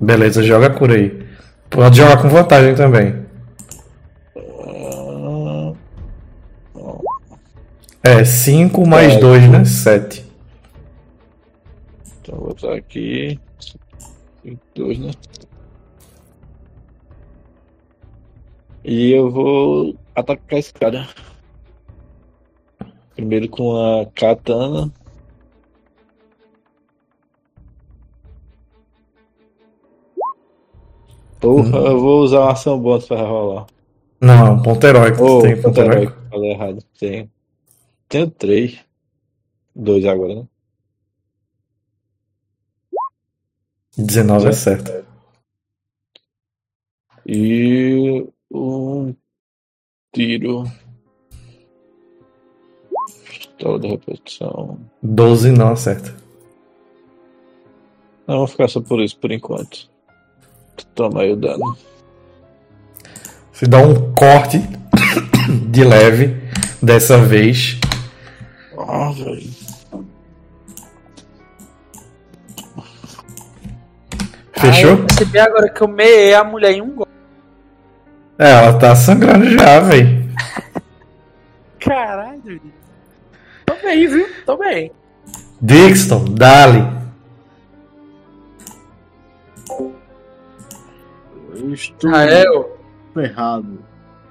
Beleza, 0.00 0.42
joga 0.42 0.66
a 0.68 0.70
cura 0.70 0.94
aí. 0.94 1.26
Pode 1.68 1.98
jogar 1.98 2.20
com 2.20 2.28
vantagem 2.28 2.74
também. 2.74 3.20
É, 8.02 8.24
5 8.24 8.86
mais 8.86 9.12
É. 9.14 9.18
2, 9.18 9.50
né? 9.50 9.64
7. 9.64 10.24
Então 12.22 12.38
vou 12.38 12.48
botar 12.48 12.74
aqui. 12.74 13.38
Dois, 14.74 14.98
né? 14.98 15.10
E 18.82 19.12
eu 19.12 19.30
vou 19.30 19.94
atacar 20.14 20.58
esse 20.58 20.72
cara. 20.72 21.06
Primeiro 23.14 23.48
com 23.50 23.76
a 23.76 24.06
katana. 24.14 24.90
Porra, 31.40 31.78
eu 31.78 31.98
vou 31.98 32.20
usar 32.20 32.40
uma 32.40 32.52
ação 32.52 32.78
bônus 32.78 33.06
pra 33.06 33.22
rolar. 33.22 33.66
Não, 34.20 34.46
é 34.46 34.50
um 34.50 34.62
ponto 34.62 34.86
heróico. 34.86 35.24
Oh, 35.24 35.40
tem 35.40 35.60
ponto 35.60 35.80
heróico? 35.80 36.16
Falei 36.28 36.50
errado. 36.50 36.84
Tenho. 36.98 37.30
Tenho 38.06 38.30
três. 38.30 38.78
Dois 39.74 40.04
agora, 40.04 40.34
né? 40.34 40.46
19 43.96 44.48
é 44.48 44.52
certo. 44.52 45.06
E 47.26 48.26
um 48.52 49.14
tiro. 50.12 50.64
Pistola 53.24 53.78
de 53.78 53.88
repetição. 53.88 54.78
12 55.02 55.52
não 55.52 55.72
acerta. 55.72 56.14
Não, 58.26 58.38
vou 58.38 58.46
ficar 58.46 58.68
só 58.68 58.80
por 58.80 59.00
isso 59.00 59.18
por 59.18 59.32
enquanto. 59.32 59.90
Toma 60.94 61.22
aí 61.22 61.32
o 61.32 61.36
dano. 61.36 61.76
Você 63.52 63.66
dá 63.66 63.78
um 63.78 64.12
corte 64.12 64.58
de 65.68 65.84
leve 65.84 66.36
dessa 66.82 67.18
vez. 67.18 67.78
Ah, 68.78 69.10
velho. 69.12 69.50
Fechou? 74.52 74.90
Ah, 74.90 74.92
eu 74.92 75.06
percebi 75.06 75.38
agora 75.38 75.68
que 75.68 75.80
eu 75.82 75.88
meiei 75.88 76.34
a 76.34 76.44
mulher 76.44 76.72
em 76.72 76.82
um 76.82 76.90
gol. 76.90 77.08
É, 78.38 78.50
ela 78.50 78.78
tá 78.78 78.94
sangrando 78.94 79.50
já, 79.50 79.80
velho. 79.80 80.30
Caralho. 81.78 82.60
Tô 83.66 83.74
bem, 83.82 84.06
viu? 84.06 84.26
Tô 84.46 84.56
bem. 84.56 84.92
Dixon, 85.60 86.24
dali. 86.24 86.99
Estou 91.72 92.14
Ah, 92.14 92.24
é, 92.24 92.46
eu. 92.46 92.76
errado. 93.16 93.78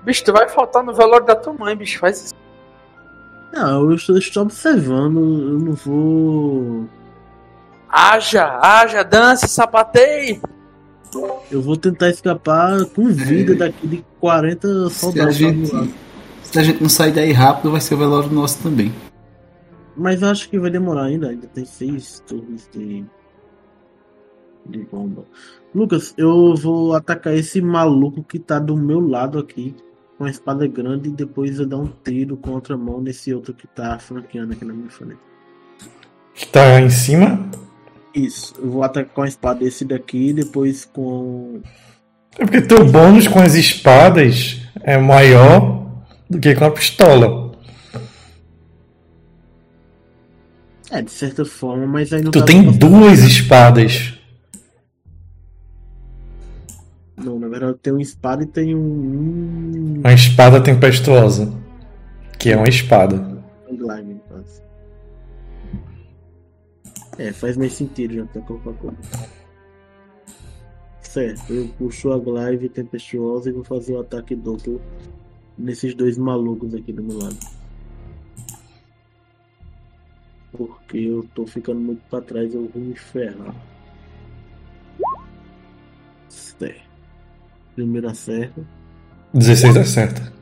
Bicho, 0.03 0.23
tu 0.23 0.31
vai 0.33 0.47
faltar 0.49 0.83
no 0.83 0.93
velório 0.93 1.25
da 1.25 1.35
tua 1.35 1.53
mãe, 1.53 1.75
bicho. 1.75 1.99
Faz 1.99 2.25
isso. 2.25 2.33
Não, 3.51 3.89
eu 3.89 3.95
estou, 3.95 4.17
estou 4.17 4.43
observando, 4.43 5.17
eu 5.19 5.59
não 5.59 5.73
vou. 5.73 6.87
Haja, 7.89 8.59
haja, 8.61 9.03
dança, 9.03 9.47
sapateie. 9.47 10.39
Eu 11.49 11.59
vou 11.61 11.75
tentar 11.75 12.09
escapar 12.09 12.85
com 12.85 13.07
vida 13.07 13.55
daqui 13.55 13.87
de 13.87 14.05
40 14.19 14.67
Se 14.67 14.75
a, 14.85 14.89
soldados. 14.99 15.35
gente, 15.35 15.93
se 16.43 16.59
a 16.59 16.63
gente 16.63 16.81
não 16.81 16.89
sair 16.89 17.11
daí 17.11 17.31
rápido, 17.31 17.71
vai 17.71 17.81
ser 17.81 17.95
o 17.95 17.97
velório 17.97 18.29
nosso 18.29 18.61
também. 18.61 18.93
Mas 19.97 20.21
eu 20.21 20.29
acho 20.29 20.47
que 20.49 20.59
vai 20.59 20.69
demorar 20.69 21.05
ainda, 21.05 21.29
ainda 21.29 21.47
tem 21.47 21.65
seis 21.65 22.23
torres 22.27 22.69
de. 22.71 23.03
de 24.67 24.77
bomba. 24.85 25.23
Lucas, 25.73 26.13
eu 26.17 26.55
vou 26.55 26.95
atacar 26.95 27.35
esse 27.35 27.61
maluco 27.61 28.23
que 28.23 28.39
tá 28.39 28.57
do 28.57 28.75
meu 28.75 28.99
lado 28.99 29.37
aqui, 29.37 29.75
com 30.17 30.25
a 30.25 30.29
espada 30.29 30.67
grande, 30.67 31.09
e 31.09 31.11
depois 31.11 31.59
eu 31.59 31.65
dar 31.65 31.77
um 31.77 31.89
tiro 32.03 32.35
com 32.37 32.51
a 32.51 32.53
outra 32.55 32.75
mão 32.75 32.99
nesse 32.99 33.33
outro 33.33 33.53
que 33.53 33.67
tá 33.67 33.99
flanqueando 33.99 34.53
aqui 34.53 34.65
na 34.65 34.73
minha 34.73 34.89
frente. 34.89 35.19
Que 36.33 36.47
tá 36.47 36.81
em 36.81 36.89
cima. 36.89 37.49
Isso, 38.13 38.55
eu 38.57 38.71
vou 38.71 38.83
atacar 38.83 39.13
com 39.13 39.21
a 39.21 39.27
espada 39.27 39.63
esse 39.63 39.85
daqui, 39.85 40.33
depois 40.33 40.85
com. 40.85 41.61
É 42.37 42.45
porque 42.45 42.61
teu 42.61 42.85
bônus 42.85 43.27
com 43.27 43.39
as 43.39 43.53
espadas 43.53 44.61
é 44.81 44.97
maior 44.97 45.87
do 46.29 46.39
que 46.39 46.55
com 46.55 46.65
a 46.65 46.71
pistola. 46.71 47.51
É, 50.91 51.03
de 51.03 51.11
certa 51.11 51.45
forma, 51.45 51.85
mas 51.85 52.11
aí 52.11 52.23
não 52.23 52.31
Tu 52.31 52.39
tá 52.39 52.45
tem 52.45 52.63
duas 52.71 53.19
espadas. 53.19 54.18
Não, 57.23 57.39
na 57.39 57.47
verdade 57.47 57.77
tem 57.81 57.93
uma 57.93 58.01
espada 58.01 58.43
e 58.43 58.47
tem 58.47 58.75
um. 58.75 59.99
Uma 59.99 60.13
espada 60.13 60.61
tempestuosa. 60.61 61.51
Que 62.37 62.51
é 62.51 62.57
uma 62.57 62.69
espada. 62.69 63.39
Caso. 64.29 64.61
É, 67.17 67.33
faz 67.33 67.57
mais 67.57 67.73
sentido 67.73 68.13
já 68.13 68.25
tá 68.27 68.39
com 68.41 68.55
a 68.55 68.73
coisa. 68.73 68.97
Certo, 71.01 71.51
eu 71.51 71.67
puxo 71.77 72.11
a 72.11 72.19
glaive 72.19 72.69
tempestuosa 72.69 73.49
e 73.49 73.53
vou 73.53 73.63
fazer 73.63 73.93
o 73.93 73.99
ataque 73.99 74.35
duplo 74.35 74.79
nesses 75.57 75.93
dois 75.95 76.17
malucos 76.17 76.73
aqui 76.73 76.93
do 76.93 77.03
meu 77.03 77.17
lado. 77.17 77.37
Porque 80.51 80.97
eu 80.97 81.27
tô 81.33 81.45
ficando 81.45 81.79
muito 81.79 82.01
pra 82.09 82.21
trás, 82.21 82.53
eu 82.53 82.69
vou 82.73 82.81
me 82.81 82.95
ferrar. 82.95 83.55
Certo. 86.29 86.88
Primeiro 87.79 88.09
acerto. 88.09 88.67
16 89.33 89.77
acerta. 89.77 90.33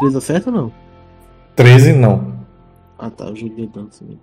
Três 0.00 0.16
acerta 0.16 0.50
ou 0.50 0.56
não? 0.56 0.72
13 1.54 1.92
não. 1.92 2.44
Ah 2.98 3.08
tá, 3.08 3.26
eu 3.26 3.36
joguei 3.36 3.68
tanto 3.68 3.90
assim. 3.90 4.18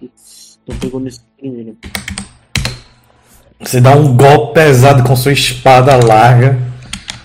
Então 0.00 0.78
pegou 0.78 1.00
nesse 1.00 1.20
primeiro. 1.36 1.76
Você 3.58 3.80
dá 3.80 3.96
um 3.96 4.16
golpe 4.16 4.54
pesado 4.54 5.02
com 5.02 5.16
sua 5.16 5.32
espada 5.32 5.96
larga. 5.96 6.56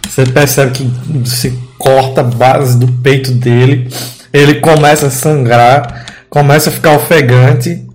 Você 0.04 0.26
percebe 0.26 0.72
que 0.72 1.30
se 1.30 1.71
corta 1.82 2.22
a 2.22 2.24
base 2.24 2.78
do 2.78 2.88
peito 3.02 3.32
dele. 3.32 3.90
Ele 4.32 4.60
começa 4.60 5.08
a 5.08 5.10
sangrar, 5.10 6.06
começa 6.30 6.70
a 6.70 6.74
ficar 6.74 6.96
ofegante. 6.96 7.88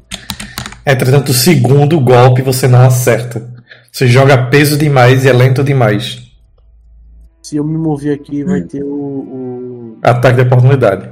Entretanto, 0.85 1.31
o 1.31 1.35
segundo 1.35 2.01
golpe 2.01 2.43
você 2.43 2.67
não 2.67 2.83
acerta. 2.83 3.49
Você 3.93 4.09
joga 4.09 4.47
peso 4.49 4.77
demais 4.77 5.25
e 5.25 5.29
é 5.29 5.33
lento 5.33 5.63
demais. 5.63 6.23
Se 7.43 7.57
eu 7.57 7.65
me 7.65 7.79
mover 7.79 8.15
aqui, 8.15 8.43
vai 8.43 8.63
ter 8.63 8.83
o. 8.83 8.89
o... 8.89 9.99
Ataque 10.03 10.37
de 10.37 10.43
oportunidade. 10.43 11.09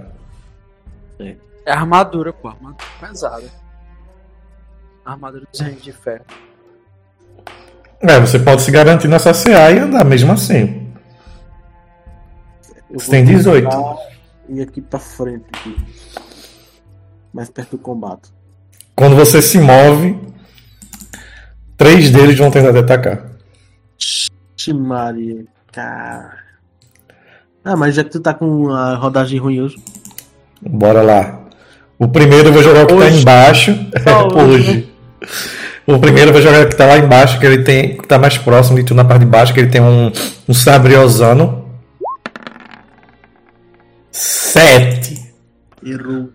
É 1.64 1.72
armadura, 1.72 2.32
pô. 2.32 2.48
Armadura 2.48 2.84
pesada. 3.00 3.44
Armadura 5.04 5.44
dos 5.50 5.60
reinos 5.60 5.82
de 5.82 5.92
ferro. 5.92 6.24
É, 8.00 8.20
você 8.20 8.38
pode 8.38 8.62
se 8.62 8.70
garantir 8.70 9.08
nessa 9.08 9.32
CA 9.32 9.70
e 9.70 9.78
andar 9.78 10.04
mesmo 10.04 10.32
assim. 10.32 10.83
Você 12.92 13.10
tem 13.10 13.24
18. 13.24 13.68
tentar 13.68 13.96
Ir 14.48 14.60
aqui 14.62 14.80
pra 14.80 14.98
frente, 14.98 15.44
aqui. 15.52 15.76
mais 17.32 17.48
perto 17.48 17.72
do 17.72 17.78
combate. 17.78 18.28
Quando 18.94 19.16
você 19.16 19.40
se 19.40 19.58
move, 19.58 20.18
três 21.76 22.10
deles 22.10 22.38
vão 22.38 22.50
tentar 22.50 22.72
te 22.72 22.78
atacar. 22.78 23.30
Maria, 24.72 25.44
cara. 25.72 26.38
Ah, 27.64 27.76
mas 27.76 27.94
já 27.94 28.04
que 28.04 28.10
tu 28.10 28.20
tá 28.20 28.32
com 28.34 28.70
a 28.70 28.94
rodagem 28.94 29.38
ruim 29.38 29.60
hoje. 29.60 29.76
Bora 30.62 31.02
lá. 31.02 31.40
O 31.98 32.08
primeiro 32.08 32.48
eu 32.48 32.52
vou 32.52 32.62
jogar 32.62 32.84
o 32.84 32.86
que 32.86 32.94
tá 32.94 33.04
Hoje. 33.04 33.20
embaixo. 33.20 33.86
Só 34.06 34.28
hoje, 34.36 34.54
hoje. 34.70 34.94
O 35.86 35.98
primeiro 35.98 36.32
vou 36.32 36.40
jogar 36.42 36.64
o 36.64 36.68
que 36.68 36.76
tá 36.76 36.86
lá 36.86 36.98
embaixo, 36.98 37.38
que 37.38 37.46
ele 37.46 37.62
tem. 37.62 37.96
que 37.96 38.06
tá 38.06 38.18
mais 38.18 38.36
próximo 38.38 38.76
de 38.78 38.84
tu 38.84 38.94
na 38.94 39.04
parte 39.04 39.20
de 39.20 39.26
baixo, 39.26 39.52
que 39.54 39.60
ele 39.60 39.70
tem 39.70 39.80
um, 39.80 40.10
um 40.48 40.54
sabriosano. 40.54 41.63
Sete. 44.14 45.20
Errou. 45.84 46.30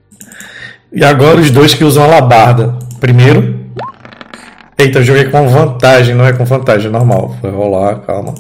E 0.91 1.01
agora 1.01 1.39
os 1.39 1.49
dois 1.49 1.73
que 1.73 1.85
usam 1.85 2.03
a 2.03 2.07
labarda. 2.07 2.77
Primeiro. 2.99 3.72
Eita, 4.77 4.99
eu 4.99 5.03
joguei 5.03 5.30
com 5.30 5.47
vantagem, 5.47 6.14
não 6.14 6.26
é 6.26 6.34
com 6.34 6.43
vantagem, 6.43 6.88
é 6.88 6.91
normal. 6.91 7.38
Foi 7.39 7.49
rolar, 7.49 8.01
calma. 8.01 8.35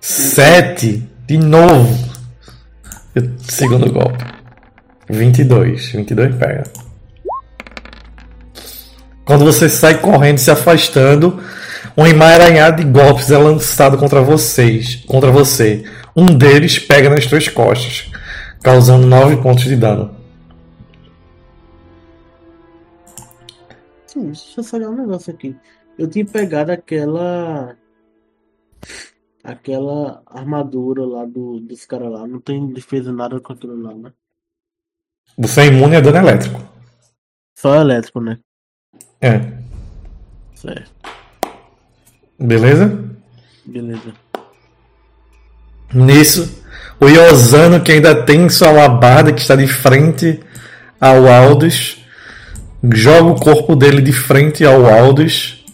Sete. 0.00 1.02
De 1.26 1.36
novo. 1.36 1.98
E 3.16 3.30
Segundo 3.50 3.92
golpe. 3.92 4.24
22. 5.10 5.86
22 5.90 6.36
pega. 6.36 6.62
Quando 9.24 9.44
você 9.44 9.68
sai 9.68 9.98
correndo, 9.98 10.38
se 10.38 10.50
afastando, 10.52 11.42
um 11.96 12.06
emaranhado 12.06 12.84
de 12.84 12.88
golpes 12.88 13.32
é 13.32 13.38
lançado 13.38 13.98
contra 13.98 14.20
vocês, 14.20 15.02
contra 15.06 15.32
você. 15.32 15.84
Um 16.16 16.36
deles 16.36 16.78
pega 16.78 17.10
nas 17.10 17.24
suas 17.24 17.48
costas, 17.48 18.10
causando 18.62 19.06
9 19.06 19.42
pontos 19.42 19.64
de 19.64 19.74
dano. 19.74 20.14
Sim, 24.06 24.26
deixa 24.26 24.60
eu 24.60 24.64
só 24.64 24.76
olhar 24.76 24.90
um 24.90 24.96
negócio 24.96 25.34
aqui. 25.34 25.56
Eu 25.98 26.08
tinha 26.08 26.24
pegado 26.24 26.70
aquela. 26.70 27.76
Aquela 29.42 30.22
armadura 30.26 31.04
lá 31.04 31.24
do, 31.26 31.60
dos 31.60 31.84
caras 31.84 32.10
lá. 32.10 32.26
Não 32.26 32.40
tem 32.40 32.72
defesa 32.72 33.12
nada 33.12 33.40
com 33.40 33.52
aquilo 33.52 33.76
lá, 33.82 33.92
né? 33.92 34.12
Você 35.36 35.62
é 35.62 35.66
imune 35.66 35.96
a 35.96 36.00
dano 36.00 36.18
elétrico. 36.18 36.60
Só 37.58 37.74
elétrico, 37.74 38.20
né? 38.20 38.38
É. 39.20 39.40
Certo. 40.54 40.92
Beleza? 42.38 42.86
Beleza. 43.66 44.23
Nisso, 45.94 46.62
o 47.00 47.08
Iosano, 47.08 47.80
que 47.80 47.92
ainda 47.92 48.14
tem 48.14 48.48
sua 48.48 48.70
labarda, 48.70 49.32
que 49.32 49.40
está 49.40 49.54
de 49.54 49.66
frente 49.66 50.40
ao 51.00 51.28
Aldous, 51.28 52.04
joga 52.92 53.30
o 53.30 53.38
corpo 53.38 53.76
dele 53.76 54.02
de 54.02 54.12
frente 54.12 54.64
ao 54.64 54.86
Aldous. 54.86 55.64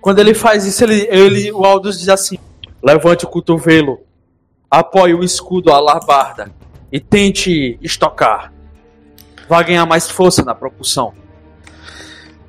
Quando 0.00 0.20
ele 0.20 0.34
faz 0.34 0.64
isso, 0.64 0.84
ele, 0.84 1.06
ele, 1.10 1.52
o 1.52 1.64
Aldous 1.64 1.98
diz 1.98 2.08
assim: 2.08 2.38
levante 2.82 3.24
o 3.24 3.28
cotovelo, 3.28 4.00
apoie 4.70 5.14
o 5.14 5.24
escudo 5.24 5.72
à 5.72 5.76
alabarda 5.76 6.50
e 6.92 7.00
tente 7.00 7.78
estocar. 7.82 8.52
Vai 9.48 9.64
ganhar 9.64 9.86
mais 9.86 10.10
força 10.10 10.42
na 10.42 10.54
propulsão. 10.54 11.12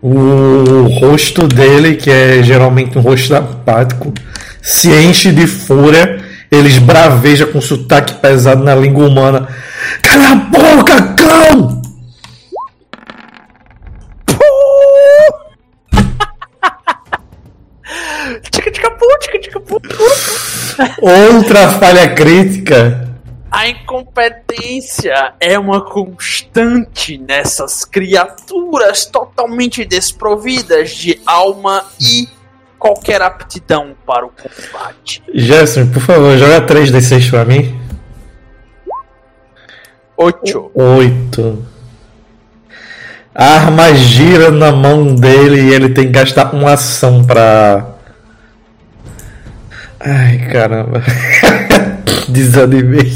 O 0.01 0.83
rosto 0.99 1.47
dele, 1.47 1.95
que 1.95 2.09
é 2.09 2.43
geralmente 2.43 2.97
um 2.97 3.01
rosto 3.01 3.35
apático, 3.35 4.13
se 4.61 4.89
enche 4.89 5.31
de 5.31 5.47
fúria. 5.47 6.23
Ele 6.51 6.69
esbraveja 6.69 7.45
com 7.45 7.59
sotaque 7.59 8.15
pesado 8.15 8.63
na 8.63 8.73
língua 8.73 9.07
humana. 9.07 9.47
Cala 10.01 10.31
a 10.31 10.35
boca, 10.35 11.15
cão! 11.15 11.81
Tica 18.51 18.71
tica 18.71 18.91
pu, 18.91 19.05
tica 19.19 19.39
tica 19.39 19.59
pu. 19.59 19.81
Outra 21.01 21.69
falha 21.69 22.13
crítica. 22.13 23.07
A 23.49 23.69
incompetência 23.69 25.33
é 25.39 25.57
uma 25.57 25.81
constante 25.81 27.17
nessas 27.17 27.85
criaturas 27.85 29.05
totalmente 29.05 29.85
desprovidas 29.85 30.91
de 30.91 31.19
alma 31.25 31.85
e 31.99 32.27
qualquer 32.77 33.21
aptidão 33.21 33.95
para 34.05 34.25
o 34.25 34.29
combate. 34.29 35.23
Gerson, 35.33 35.87
por 35.87 36.01
favor, 36.01 36.37
joga 36.37 36.61
3d6 36.61 37.29
pra 37.29 37.45
mim. 37.45 37.79
8. 40.15 40.71
8. 40.73 41.65
A 43.35 43.45
arma 43.45 43.93
gira 43.93 44.49
na 44.49 44.71
mão 44.71 45.13
dele 45.13 45.61
e 45.61 45.73
ele 45.73 45.89
tem 45.89 46.05
que 46.05 46.11
gastar 46.11 46.55
uma 46.55 46.73
ação 46.73 47.23
pra. 47.23 47.85
Ai 49.99 50.39
caramba. 50.51 51.03
Desanimei. 52.29 53.13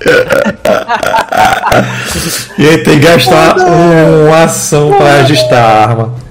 e 2.58 2.64
ele 2.64 2.78
tem 2.78 2.98
que 2.98 3.06
gastar 3.06 3.58
uma 3.58 4.44
ação 4.44 4.96
pra 4.96 5.16
ajustar 5.16 5.62
a 5.62 5.82
arma. 5.82 6.27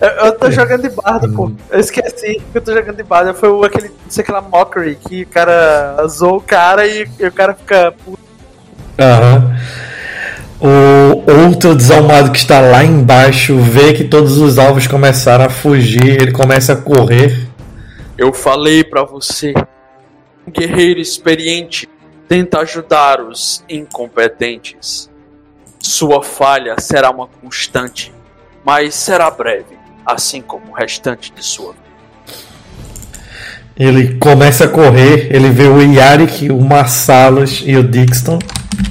Eu, 0.00 0.08
eu 0.08 0.32
tô 0.32 0.50
jogando 0.50 0.82
de 0.82 0.90
bardo, 0.90 1.30
pô. 1.32 1.52
Eu 1.70 1.78
esqueci 1.78 2.40
que 2.52 2.58
eu 2.58 2.62
tô 2.62 2.72
jogando 2.72 2.96
de 2.96 3.02
bardo. 3.02 3.34
Foi 3.34 3.50
o, 3.50 3.62
aquele, 3.64 3.88
não 3.88 4.10
sei 4.10 4.22
aquela 4.22 4.40
mockery 4.40 4.96
que 4.96 5.22
o 5.22 5.26
cara 5.26 6.06
zoou 6.08 6.38
o 6.38 6.40
cara 6.40 6.86
e, 6.86 7.06
e 7.18 7.26
o 7.26 7.32
cara 7.32 7.54
fica 7.54 7.92
puto. 8.04 8.18
Aham. 8.98 9.56
O 10.62 11.46
outro 11.46 11.74
desalmado 11.74 12.32
que 12.32 12.38
está 12.38 12.60
lá 12.60 12.84
embaixo 12.84 13.58
vê 13.58 13.94
que 13.94 14.04
todos 14.04 14.36
os 14.36 14.58
alvos 14.58 14.86
começaram 14.86 15.46
a 15.46 15.48
fugir, 15.48 16.20
ele 16.20 16.32
começa 16.32 16.74
a 16.74 16.76
correr. 16.76 17.48
Eu 18.16 18.32
falei 18.32 18.84
pra 18.84 19.02
você. 19.02 19.54
Um 20.46 20.50
guerreiro 20.50 21.00
experiente 21.00 21.88
tenta 22.28 22.60
ajudar 22.60 23.22
os 23.22 23.64
incompetentes. 23.70 25.10
Sua 25.78 26.22
falha 26.22 26.76
será 26.78 27.10
uma 27.10 27.26
constante, 27.26 28.12
mas 28.62 28.94
será 28.94 29.30
breve, 29.30 29.79
assim 30.14 30.40
como 30.42 30.70
o 30.70 30.74
restante 30.74 31.32
de 31.32 31.44
sua. 31.44 31.74
Ele 33.76 34.18
começa 34.18 34.66
a 34.66 34.68
correr, 34.68 35.34
ele 35.34 35.48
vê 35.50 35.64
o 35.64 35.80
Yarik, 35.80 36.50
o 36.50 36.60
Marsalos 36.60 37.62
e 37.64 37.76
o 37.76 37.82
Dixon 37.82 38.38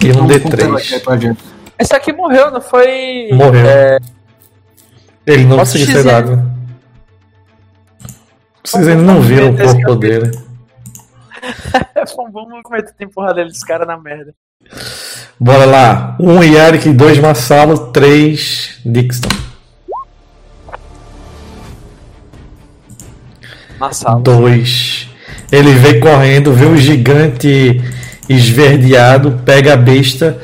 e 0.03 0.09
um 0.11 0.25
Vamos 0.27 0.37
contar 0.39 0.65
aqui 0.75 0.95
D3. 0.95 1.03
pra 1.03 1.17
gente. 1.17 1.39
Esse 1.77 1.95
aqui 1.95 2.11
morreu, 2.11 2.49
não 2.51 2.61
foi? 2.61 3.29
Morreu. 3.31 3.67
É, 3.67 3.99
Ele 5.27 5.45
não 5.45 5.57
Posso 5.57 5.73
conseguiu 5.77 5.95
ser 5.95 6.03
dado. 6.03 6.51
Vocês 8.63 8.87
ainda 8.87 9.03
não 9.03 9.21
viram 9.21 9.51
o 9.51 9.57
corpo 9.57 9.95
dele. 9.95 10.31
foi 12.15 12.25
um 12.25 12.31
bom 12.31 12.49
movimento 12.49 12.93
de 12.97 13.05
empurrar 13.05 13.33
dele 13.33 13.49
dos 13.49 13.63
caras 13.63 13.87
na 13.87 13.97
merda. 13.97 14.33
Bora 15.39 15.65
lá. 15.65 16.17
Um 16.19 16.43
Yarik, 16.43 16.89
dois 16.93 17.17
Marsalo, 17.19 17.91
três 17.91 18.79
Dixon. 18.85 19.29
Na 23.79 23.91
sala. 23.91 24.19
Dois. 24.21 25.07
Ele 25.51 25.73
vem 25.73 25.99
correndo, 25.99 26.53
vê 26.53 26.65
o 26.65 26.77
gigante 26.77 27.81
esverdeado, 28.27 29.41
pega 29.43 29.73
a 29.73 29.77
besta 29.77 30.39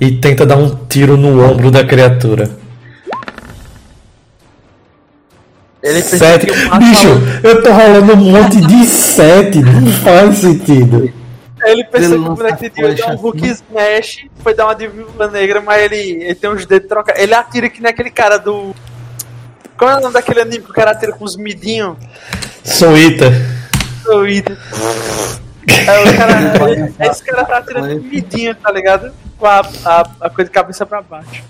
e 0.00 0.12
tenta 0.12 0.44
dar 0.44 0.56
um 0.56 0.74
tiro 0.86 1.16
no 1.16 1.42
ombro 1.42 1.70
da 1.70 1.84
criatura. 1.84 2.50
Ele 5.82 6.02
pensa 6.02 6.18
Sete. 6.18 6.46
Bicho, 6.46 7.08
eu 7.42 7.62
tô 7.62 7.72
rolando 7.72 8.12
um 8.12 8.16
monte 8.16 8.60
de 8.60 8.84
sete. 8.84 9.60
Não 9.60 9.90
faz 9.92 10.38
sentido. 10.38 11.10
Ele 11.62 11.84
pensou 11.84 12.14
Ele 12.14 12.22
que 12.22 12.28
o 12.28 12.36
moleque 12.36 12.70
flecha 12.70 13.06
dar 13.06 13.14
um 13.14 13.16
Hulk 13.16 13.50
assim. 13.50 13.62
Smash, 13.68 14.26
foi 14.42 14.54
dar 14.54 14.66
uma 14.66 14.74
de 14.74 14.88
viúva 14.88 15.28
negra, 15.28 15.60
mas 15.60 15.82
ele, 15.82 16.24
ele 16.24 16.34
tem 16.34 16.50
uns 16.50 16.66
dedos 16.66 16.88
trocados. 16.88 17.20
Ele 17.20 17.34
atira 17.34 17.68
que 17.68 17.82
nem 17.82 17.90
aquele 17.90 18.10
cara 18.10 18.38
do. 18.38 18.74
Qual 19.76 19.90
é 19.90 19.96
o 19.96 20.00
nome 20.00 20.12
daquele 20.12 20.40
anime 20.40 20.64
que 20.64 20.70
o 20.70 20.74
cara 20.74 20.90
atira 20.90 21.12
com 21.12 21.24
os 21.24 21.36
midinhos? 21.36 21.96
Soita. 22.64 23.30
Doido. 24.04 24.56
É, 25.86 26.00
o 26.00 26.16
cara, 26.16 26.92
esse 27.10 27.24
cara 27.24 27.44
tá 27.44 27.58
atirando 27.58 28.00
com 28.00 28.06
midinho, 28.06 28.54
tá 28.54 28.72
ligado? 28.72 29.12
Com 29.38 29.46
a, 29.46 29.60
a, 29.84 30.00
a 30.20 30.30
coisa 30.30 30.48
de 30.48 30.54
cabeça 30.54 30.84
pra 30.84 31.02
baixo. 31.02 31.42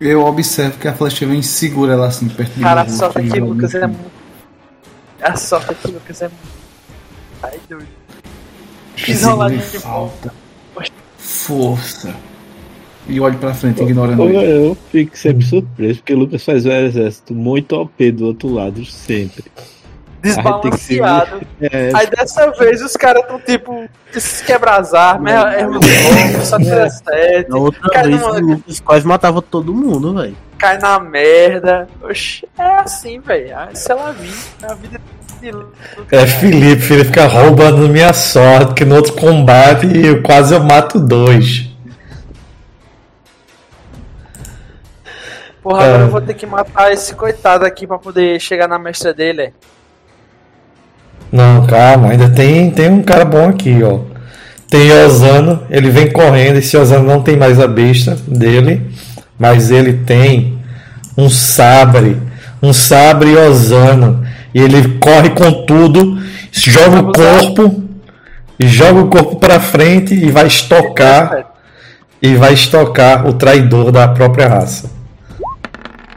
Eu 0.00 0.24
observo 0.24 0.78
que 0.78 0.88
a 0.88 0.92
flecha 0.92 1.26
vem 1.26 1.42
segura 1.42 1.92
ela 1.92 2.08
assim 2.08 2.28
perto 2.28 2.54
de 2.54 2.60
Cara, 2.60 2.80
a 2.80 2.84
mim, 2.84 2.90
sorte 2.90 3.18
aqui, 3.18 3.28
joga 3.28 3.44
Lucas, 3.44 3.72
no 3.72 3.78
é 3.78 3.86
muito. 3.86 4.12
A 5.22 5.36
sorte 5.36 5.70
aqui, 5.70 5.88
Lucas, 5.88 6.22
é 6.22 6.28
muito. 6.28 6.62
Ai, 7.42 7.60
doido. 7.68 7.88
Fiz 8.96 9.22
roladinha 9.22 9.60
de 9.60 9.78
falta. 9.78 10.34
Força. 11.18 12.14
E 13.08 13.20
olho 13.20 13.38
pra 13.38 13.54
frente, 13.54 13.82
ignorando 13.82 14.16
Pô, 14.16 14.28
ele. 14.28 14.68
Eu 14.68 14.76
fico 14.90 15.16
sempre 15.16 15.44
surpreso, 15.44 16.00
porque 16.00 16.14
o 16.14 16.18
Lucas 16.18 16.44
faz 16.44 16.66
um 16.66 16.72
exército 16.72 17.34
muito 17.34 17.76
OP 17.76 18.12
do 18.12 18.26
outro 18.26 18.52
lado, 18.52 18.84
sempre. 18.84 19.44
Desbalanceado. 20.22 21.40
É, 21.60 21.90
Aí 21.94 22.06
dessa 22.08 22.50
vez 22.52 22.80
os 22.82 22.96
caras 22.96 23.24
tão 23.26 23.38
tipo, 23.40 23.88
esses 24.14 24.40
quebras 24.42 24.92
armas, 24.94 25.32
é, 25.32 25.60
é 25.60 25.66
muito 25.66 25.86
bom, 25.86 26.44
só 26.44 26.58
tira 26.58 26.88
sete, 26.90 27.48
Na 27.50 27.56
outra 27.56 27.80
cai, 27.90 28.02
vez 28.08 28.20
numa- 28.20 28.32
o 28.34 28.40
Lucas 28.40 28.80
quase 28.80 29.06
matava 29.06 29.40
todo 29.42 29.72
mundo, 29.74 30.14
velho. 30.14 30.36
cai 30.58 30.78
na 30.78 30.98
merda. 30.98 31.88
Oxi, 32.02 32.48
é 32.58 32.62
assim, 32.80 33.20
velho. 33.20 33.54
Isso 33.72 33.92
é 33.92 34.00
a 34.00 34.10
vida. 34.12 34.36
É 34.62 34.66
a 34.70 34.74
vida 34.74 35.00
de 35.40 35.48
É 36.16 36.26
Felipe, 36.26 36.82
Felipe 36.82 37.04
fica 37.06 37.26
roubando 37.26 37.88
minha 37.88 38.12
sorte, 38.12 38.74
que 38.74 38.84
no 38.84 38.96
outro 38.96 39.12
combate 39.14 39.86
eu 40.04 40.22
quase 40.22 40.54
eu 40.54 40.62
mato 40.62 40.98
dois. 41.00 41.68
Porra, 45.62 45.84
agora 45.84 46.02
É. 46.02 46.06
eu 46.06 46.10
vou 46.10 46.20
ter 46.20 46.34
que 46.34 46.44
matar 46.46 46.92
esse 46.92 47.14
coitado 47.14 47.64
aqui 47.64 47.86
pra 47.86 47.98
poder 47.98 48.40
chegar 48.40 48.66
na 48.66 48.78
mestra 48.78 49.14
dele. 49.14 49.54
Não, 51.32 51.66
calma, 51.66 52.10
ainda 52.10 52.28
tem, 52.28 52.70
tem 52.70 52.90
um 52.90 53.02
cara 53.02 53.24
bom 53.24 53.48
aqui, 53.48 53.82
ó. 53.82 54.00
Tem 54.68 54.92
Osano, 54.92 55.62
ele 55.70 55.90
vem 55.90 56.10
correndo, 56.10 56.58
esse 56.58 56.76
Osano 56.76 57.06
não 57.06 57.22
tem 57.22 57.36
mais 57.36 57.58
a 57.58 57.66
besta 57.66 58.16
dele, 58.26 58.90
mas 59.38 59.70
ele 59.70 59.94
tem 59.94 60.58
um 61.16 61.30
sabre, 61.30 62.18
um 62.62 62.72
sabre 62.72 63.34
Osano. 63.36 64.22
E 64.54 64.60
ele 64.60 64.98
corre 64.98 65.30
com 65.30 65.64
tudo, 65.64 66.18
joga 66.52 67.00
o 67.00 67.12
corpo, 67.12 67.82
joga 68.60 69.00
o 69.00 69.08
corpo 69.08 69.36
pra 69.36 69.58
frente 69.58 70.14
e 70.14 70.30
vai 70.30 70.46
estocar, 70.46 71.46
e 72.20 72.34
vai 72.34 72.52
estocar 72.52 73.26
o 73.26 73.32
traidor 73.32 73.90
da 73.90 74.06
própria 74.08 74.48
raça. 74.48 74.90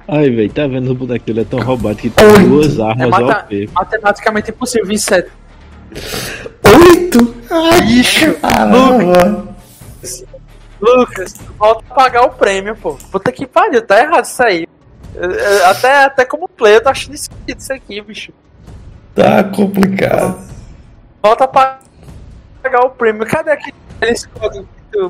Ai, 0.08 0.30
velho, 0.30 0.52
tá 0.54 0.68
vendo 0.68 0.92
o 0.92 0.96
boneco? 0.96 1.30
Ele 1.30 1.42
é 1.42 1.46
tão 1.46 1.60
roubado 1.60 1.96
que 1.96 2.10
tem 2.10 2.26
Oito. 2.28 2.48
duas 2.48 2.78
É 2.78 2.82
armas 2.84 3.10
mata- 3.10 3.44
OP. 3.46 3.70
matematicamente 3.74 4.52
impossível, 4.52 4.88
27. 4.88 5.30
Oito! 6.80 7.36
Bicho, 7.88 8.34
Caramba! 8.40 9.56
Lucas, 10.82 11.34
volta 11.58 11.84
a 11.90 11.96
pagar 11.96 12.24
o 12.26 12.30
prêmio, 12.32 12.76
pô. 12.76 12.94
Puta 13.12 13.32
que 13.32 13.48
pariu, 13.48 13.82
tá 13.82 14.00
errado 14.02 14.26
isso 14.26 14.44
aí. 14.44 14.68
Eu- 15.16 15.32
eu- 15.32 15.66
Até, 15.68 16.04
até 16.04 16.26
como 16.26 16.48
player, 16.48 16.78
eu 16.78 16.84
tô 16.84 16.90
achando 16.90 17.16
esquisito 17.16 17.60
isso 17.60 17.74
aqui, 17.74 18.02
bicho. 18.02 18.32
Tá 19.16 19.44
complicado. 19.46 20.38
Volta 21.24 21.46
a 21.46 21.48
pagar 21.48 22.86
o 22.86 22.90
prêmio. 22.92 23.26
Cadê 23.26 23.52
aquele 23.52 23.74
código 24.38 24.68
que 24.92 24.98
tu 24.98 25.10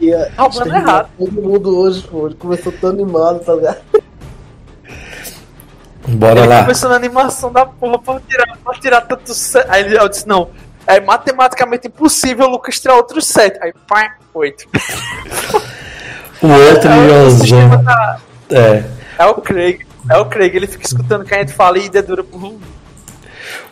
Ia 0.00 0.32
Roubando 0.36 0.56
exterminar 0.58 0.80
errado. 0.82 1.08
Todo 1.18 1.32
mundo 1.42 1.78
hoje, 1.78 2.02
pô. 2.02 2.26
Ele 2.26 2.34
começou 2.36 2.72
tão 2.72 2.90
animado, 2.90 3.40
tá 3.40 3.54
ligado? 3.54 3.78
Bora 6.08 6.40
Ele 6.40 6.48
lá. 6.48 6.62
começou 6.62 6.88
na 6.88 6.96
animação 6.96 7.52
da 7.52 7.66
porra 7.66 7.98
pra 7.98 8.20
tirar, 8.28 8.56
pra 8.62 8.74
tirar 8.74 9.00
tanto 9.02 9.34
set. 9.34 9.66
Aí 9.68 9.82
ele 9.84 9.98
eu 9.98 10.08
disse, 10.08 10.26
não. 10.26 10.50
É 10.86 11.00
matematicamente 11.00 11.88
impossível 11.88 12.46
o 12.46 12.50
Lucas 12.50 12.78
tirar 12.78 12.94
outro 12.94 13.20
set. 13.20 13.58
Aí, 13.60 13.72
pá, 13.88 14.14
oito. 14.34 14.66
O 16.40 16.46
outro 16.46 16.88
É, 16.90 17.78
tá- 17.82 18.20
É. 18.50 18.84
é 19.18 19.26
o 19.26 19.34
Craig. 19.34 19.80
É 20.08 20.16
o 20.18 20.26
Craig, 20.26 20.54
ele 20.54 20.68
fica 20.68 20.86
escutando 20.86 21.22
o 21.22 21.24
que 21.24 21.34
a 21.34 21.38
gente 21.38 21.52
fala 21.52 21.76
e 21.78 21.88
dedura 21.88 22.22
por 22.22 22.40
um. 22.44 22.56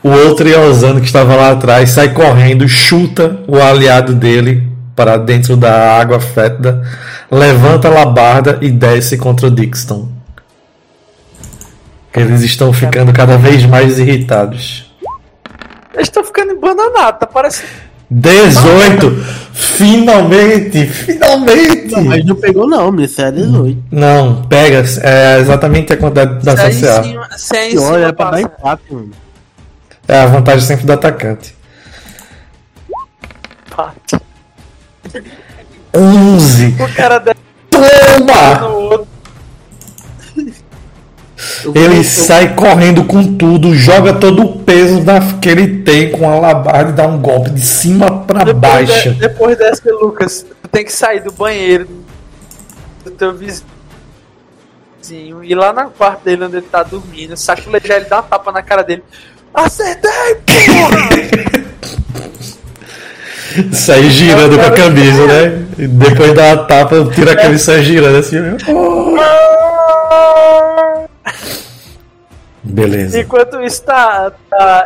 O 0.02 0.10
outro 0.10 0.48
Yozano 0.48 0.98
que 1.00 1.06
estava 1.06 1.36
lá 1.36 1.52
atrás 1.52 1.90
sai 1.90 2.12
correndo, 2.12 2.66
chuta 2.68 3.38
o 3.46 3.56
aliado 3.62 4.12
dele 4.12 4.68
para 4.94 5.16
dentro 5.16 5.56
da 5.56 5.98
água 5.98 6.20
fétida, 6.20 6.82
levanta 7.30 7.88
a 7.88 7.90
labarda 7.90 8.58
e 8.60 8.70
desce 8.70 9.16
contra 9.16 9.46
o 9.46 9.50
Dixon. 9.50 10.08
Eles 12.14 12.42
estão 12.42 12.72
ficando 12.72 13.12
cada 13.12 13.36
vez 13.36 13.66
mais 13.66 13.98
irritados. 13.98 14.92
Eles 15.92 16.08
estão 16.08 16.22
ficando 16.24 16.52
embananados, 16.52 17.20
tá 17.20 17.26
parecendo. 17.26 17.68
18! 18.10 19.10
Finalmente! 19.52 20.86
Finalmente! 20.86 21.90
Não, 21.90 22.04
mas 22.04 22.24
não 22.24 22.36
pegou 22.36 22.68
não, 22.68 22.92
menino. 22.92 23.04
Isso 23.04 23.20
é 23.20 23.32
18. 23.32 23.82
Não, 23.90 24.42
pega, 24.44 24.84
é 25.02 25.40
exatamente 25.40 25.92
a 25.92 25.96
quantidade 25.96 26.44
da 26.44 26.56
Se 26.56 26.62
é 26.62 26.70
CCA. 26.70 27.02
cima, 27.02 27.28
se 27.36 27.56
é 27.56 27.78
olha, 27.78 28.06
é 28.06 28.12
pra 28.12 28.30
dar 28.30 28.40
empate, 28.42 28.82
mano. 28.90 29.10
É 30.06 30.18
a 30.20 30.26
vantagem 30.26 30.60
sempre 30.60 30.86
do 30.86 30.92
atacante. 30.92 31.56
Empate. 33.66 34.24
11! 35.94 36.76
O 36.80 36.94
cara 36.94 37.18
desce 37.18 37.44
Toma! 37.70 39.06
Ele 41.74 42.04
sai 42.04 42.54
correndo 42.54 43.04
com 43.04 43.36
tudo, 43.36 43.74
joga 43.74 44.14
todo 44.14 44.42
o 44.42 44.60
peso 44.60 45.02
da, 45.02 45.20
que 45.40 45.48
ele 45.48 45.82
tem 45.82 46.10
com 46.10 46.30
a 46.30 46.38
labarda 46.38 46.90
e 46.90 46.94
dá 46.94 47.06
um 47.06 47.18
golpe 47.20 47.50
de 47.50 47.60
cima 47.60 48.24
pra 48.24 48.44
Depois, 48.44 48.60
baixo. 48.60 49.12
de, 49.12 49.20
depois 49.20 49.58
dessa, 49.58 49.82
Lucas, 49.90 50.46
tu 50.62 50.68
tem 50.68 50.84
que 50.84 50.92
sair 50.92 51.20
do 51.20 51.32
banheiro 51.32 51.88
do 53.04 53.10
teu 53.10 53.34
vizinho 53.34 53.66
e 55.42 55.50
ir 55.50 55.54
lá 55.54 55.72
na 55.72 55.86
quarto 55.86 56.24
dele 56.24 56.44
onde 56.44 56.56
ele 56.56 56.66
tá 56.66 56.82
dormindo, 56.82 57.36
saculejar 57.36 57.98
ele, 57.98 58.06
dar 58.06 58.16
uma 58.16 58.22
tapa 58.22 58.52
na 58.52 58.62
cara 58.62 58.82
dele. 58.82 59.02
Acertei, 59.52 60.10
porra! 60.66 61.64
Sai 63.72 64.08
girando 64.10 64.58
com 64.58 64.66
a 64.66 64.70
camisa, 64.70 65.26
né? 65.26 65.64
E 65.78 65.86
depois 65.86 66.30
uma 66.32 66.56
tapa, 66.64 67.04
tira 67.14 67.32
a 67.32 67.36
camisa 67.36 67.54
e 67.54 67.58
sai 67.58 67.82
girando 67.82 68.16
assim. 68.18 68.40
né? 68.40 68.56
Beleza. 72.64 73.20
Enquanto 73.20 73.60
isso 73.62 73.82
tá, 73.82 74.32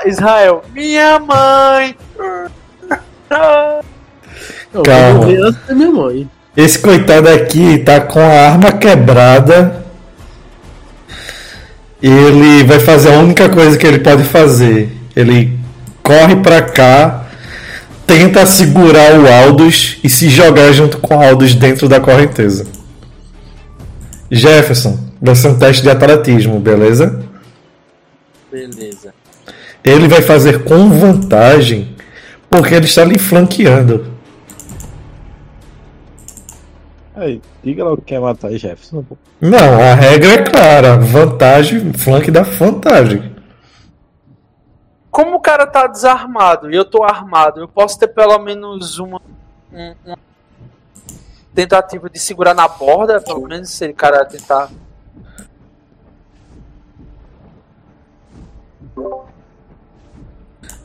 Israel, 0.04 0.62
minha 0.74 1.18
mãe! 1.20 1.96
Calma. 4.84 5.52
da 5.66 5.74
minha 5.74 5.90
mãe. 5.90 6.28
Esse 6.56 6.78
coitado 6.80 7.28
aqui 7.28 7.78
tá 7.78 8.00
com 8.00 8.18
a 8.18 8.48
arma 8.50 8.72
quebrada. 8.72 9.84
Ele 12.02 12.64
vai 12.64 12.80
fazer 12.80 13.14
a 13.14 13.18
única 13.18 13.48
coisa 13.48 13.78
que 13.78 13.86
ele 13.86 14.00
pode 14.00 14.24
fazer. 14.24 14.90
Ele 15.14 15.58
corre 16.02 16.36
pra 16.36 16.62
cá, 16.62 17.27
tenta 18.08 18.46
segurar 18.46 19.20
o 19.20 19.30
Aldous 19.30 19.98
e 20.02 20.08
se 20.08 20.30
jogar 20.30 20.72
junto 20.72 20.96
com 20.96 21.18
o 21.18 21.22
Aldous 21.22 21.54
dentro 21.54 21.86
da 21.86 22.00
correnteza. 22.00 22.66
Jefferson, 24.30 24.98
vai 25.20 25.36
ser 25.36 25.48
um 25.48 25.58
teste 25.58 25.82
de 25.82 25.90
atletismo, 25.90 26.58
beleza? 26.58 27.22
Beleza. 28.50 29.12
Ele 29.84 30.08
vai 30.08 30.22
fazer 30.22 30.64
com 30.64 30.88
vantagem 30.88 31.94
porque 32.48 32.74
ele 32.74 32.86
está 32.86 33.04
lhe 33.04 33.18
flanqueando. 33.18 34.06
Aí, 37.14 37.42
diga 37.62 37.84
logo 37.84 38.02
quem 38.06 38.16
é 38.16 38.20
matar 38.20 38.50
Jefferson. 38.52 39.04
Não, 39.40 39.80
a 39.82 39.94
regra 39.94 40.32
é 40.32 40.38
clara. 40.38 40.96
Vantagem, 40.96 41.92
flanque 41.92 42.30
dá 42.30 42.42
vantagem. 42.42 43.37
Como 45.18 45.34
o 45.34 45.40
cara 45.40 45.66
tá 45.66 45.88
desarmado 45.88 46.70
e 46.70 46.76
eu 46.76 46.84
tô 46.84 47.02
armado, 47.02 47.58
eu 47.58 47.66
posso 47.66 47.98
ter 47.98 48.06
pelo 48.06 48.38
menos 48.38 49.00
uma, 49.00 49.20
um- 49.72 49.94
uma 50.06 50.18
tentativa 51.52 52.08
de 52.08 52.20
segurar 52.20 52.54
na 52.54 52.68
borda, 52.68 53.20
pelo 53.20 53.48
menos 53.48 53.68
se 53.68 53.88
o 53.88 53.94
cara 53.96 54.24
tentar. 54.24 54.70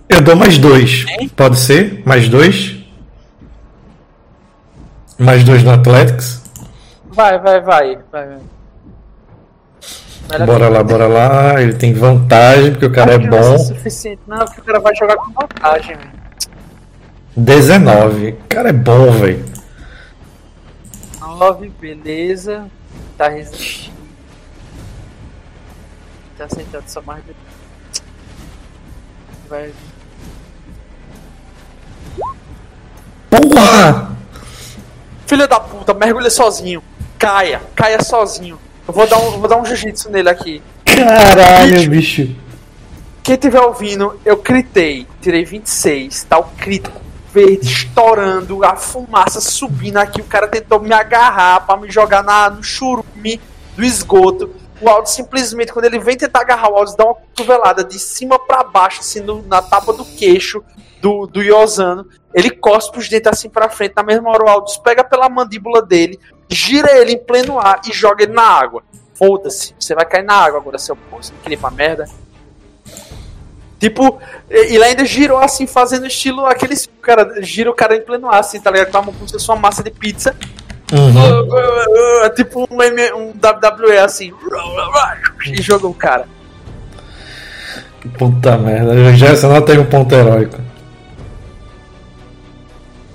Eu 0.10 0.22
dou 0.22 0.36
mais 0.36 0.58
dois. 0.58 1.06
Pode 1.36 1.60
ser? 1.60 2.02
Mais 2.04 2.28
dois? 2.28 2.84
Mais 5.20 5.44
dois 5.44 5.64
no 5.64 5.70
Athletics? 5.70 6.42
Vai, 7.06 7.38
vai, 7.38 7.62
vai. 7.62 7.96
vai, 8.12 8.28
vai. 8.30 8.53
Melhor 10.30 10.46
Bora 10.48 10.70
lá, 10.70 10.84
bora 10.84 11.08
lá. 11.08 11.62
Ele 11.62 11.74
tem 11.74 11.94
vantagem 11.94 12.72
porque 12.72 12.86
o 12.86 12.92
cara 12.92 13.14
é 13.14 13.20
que 13.20 13.28
não 13.28 13.40
bom. 13.40 13.58
suficiente, 13.60 14.22
não, 14.28 14.40
porque 14.46 14.62
o 14.62 14.64
cara 14.64 14.80
vai 14.80 14.96
jogar 14.96 15.16
com 15.18 15.32
vantagem. 15.32 15.96
velho. 15.96 16.12
19. 17.36 18.30
O 18.30 18.38
cara 18.48 18.70
é 18.70 18.74
bom, 18.74 19.12
velho. 19.12 19.46
9, 21.20 21.70
beleza. 21.80 22.66
Tá 23.18 23.28
resistindo. 23.28 23.94
Tá 26.38 26.46
aceitando 26.46 26.86
só 26.88 27.02
mais 27.02 27.24
de. 27.26 27.36
Vai. 29.50 29.72
Porra! 33.30 34.12
Filho 35.28 35.48
da 35.48 35.60
puta, 35.60 35.94
mergulha 35.94 36.30
sozinho. 36.30 36.82
Caia, 37.18 37.62
caia 37.76 38.02
sozinho. 38.04 38.60
Eu 38.94 38.96
vou 38.96 39.08
dar 39.08 39.18
um, 39.18 39.40
vou 39.40 39.48
dar 39.48 39.58
um 39.58 39.66
jiu-jitsu 39.66 40.12
nele 40.12 40.30
aqui. 40.30 40.62
Caralho, 40.86 41.90
bicho. 41.90 42.30
Quem 43.24 43.36
tiver 43.36 43.60
ouvindo, 43.60 44.20
eu 44.24 44.38
critei. 44.38 45.08
Tirei 45.20 45.44
26, 45.44 46.26
tá 46.26 46.38
o 46.38 46.44
crítico 46.44 47.02
verde 47.34 47.66
estourando, 47.66 48.64
a 48.64 48.76
fumaça 48.76 49.42
subindo 49.42 49.98
aqui. 49.98 50.22
O 50.22 50.26
cara 50.26 50.48
tentou 50.48 50.80
me 50.80 50.94
agarrar 50.94 51.62
pra 51.62 51.76
me 51.76 51.90
jogar 51.90 52.24
na, 52.24 52.52
no 52.52 52.62
churume 52.62 53.42
do 53.76 53.84
esgoto. 53.84 54.52
O 54.84 54.90
Aldo 54.90 55.08
simplesmente, 55.08 55.72
quando 55.72 55.86
ele 55.86 55.98
vem 56.00 56.18
tentar 56.18 56.42
agarrar 56.42 56.70
o 56.70 56.76
Aldo, 56.76 56.96
dá 56.98 57.06
uma 57.06 57.16
cotovelada 57.16 57.84
de 57.84 57.98
cima 57.98 58.38
pra 58.38 58.64
baixo, 58.64 59.00
assim, 59.00 59.22
no- 59.22 59.42
na 59.44 59.62
tapa 59.62 59.94
do 59.94 60.04
queixo 60.04 60.62
do, 61.02 61.26
do 61.26 61.42
Yosano. 61.42 62.06
Ele 62.34 62.50
cospe 62.50 63.00
os 63.00 63.08
dentes 63.08 63.32
assim 63.32 63.50
pra 63.50 63.70
frente. 63.70 63.94
Na 63.96 64.04
mesma 64.04 64.30
hora, 64.30 64.44
o 64.46 64.50
Aldo 64.50 64.72
pega 64.84 65.04
pela 65.04 65.30
mandíbula 65.30 65.82
dele, 65.82 66.20
gira 66.50 66.92
ele 66.98 67.14
em 67.14 67.18
pleno 67.18 67.60
ar 67.60 67.80
e 67.88 67.94
joga 67.94 68.24
ele 68.24 68.34
na 68.34 68.44
água. 68.44 68.84
Foda-se, 69.16 69.74
você 69.80 69.94
vai 69.96 70.06
cair 70.06 70.24
na 70.24 70.34
água 70.34 70.60
agora, 70.60 70.78
seu 70.78 70.96
porra. 70.96 71.24
Você 71.24 71.32
não 71.34 71.40
queria 71.40 71.58
pra 71.58 71.70
merda? 71.72 72.06
Tipo, 73.80 74.20
ele 74.50 74.82
ainda 74.84 75.04
girou 75.06 75.38
assim, 75.38 75.68
fazendo 75.68 76.08
estilo 76.08 76.46
aqueles. 76.46 76.90
Cara, 77.02 77.42
gira 77.42 77.70
o 77.70 77.74
cara 77.76 77.96
em 77.98 78.02
pleno 78.02 78.30
ar, 78.30 78.40
assim, 78.40 78.60
tá 78.60 78.72
ligado? 78.72 78.92
Com 78.92 78.98
a 78.98 79.02
mão 79.02 79.14
como 79.14 79.28
se 79.28 79.34
fosse 79.34 79.50
uma 79.50 79.58
massa 79.58 79.84
de 79.84 79.92
pizza. 79.92 80.36
Uhum. 80.94 82.30
Tipo 82.36 82.68
um, 82.70 82.78
um 83.18 83.30
WWE 83.32 83.98
assim. 83.98 84.32
E 85.48 85.62
jogou 85.62 85.92
o 85.92 85.94
cara. 85.96 86.28
Puta 88.18 88.58
merda. 88.58 88.92
O 88.92 89.14
Jefferson 89.14 89.48
não 89.50 89.62
tem 89.62 89.80
um 89.80 89.86
ponto 89.86 90.14
heróico. 90.14 90.58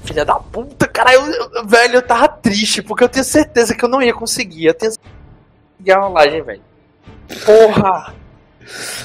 Filha 0.05 0.25
da 0.25 0.35
puta, 0.37 0.89
cara, 0.89 1.13
eu, 1.13 1.27
eu- 1.31 1.67
velho, 1.67 1.97
eu 1.97 2.03
tava 2.03 2.27
triste, 2.29 2.81
porque 2.83 3.05
eu 3.05 3.09
tenho 3.09 3.25
certeza 3.25 3.75
que 3.75 3.85
eu 3.85 3.89
não 3.89 4.01
ia 4.03 4.15
conseguir. 4.15 4.65
Eu 4.67 4.75
tenho 4.75 4.93
certeza 4.93 5.15
que 5.85 5.91
ia 5.91 5.97
a 5.97 6.01
rolagem, 6.01 6.43
velho. 6.43 6.63
Porra! 7.45 8.15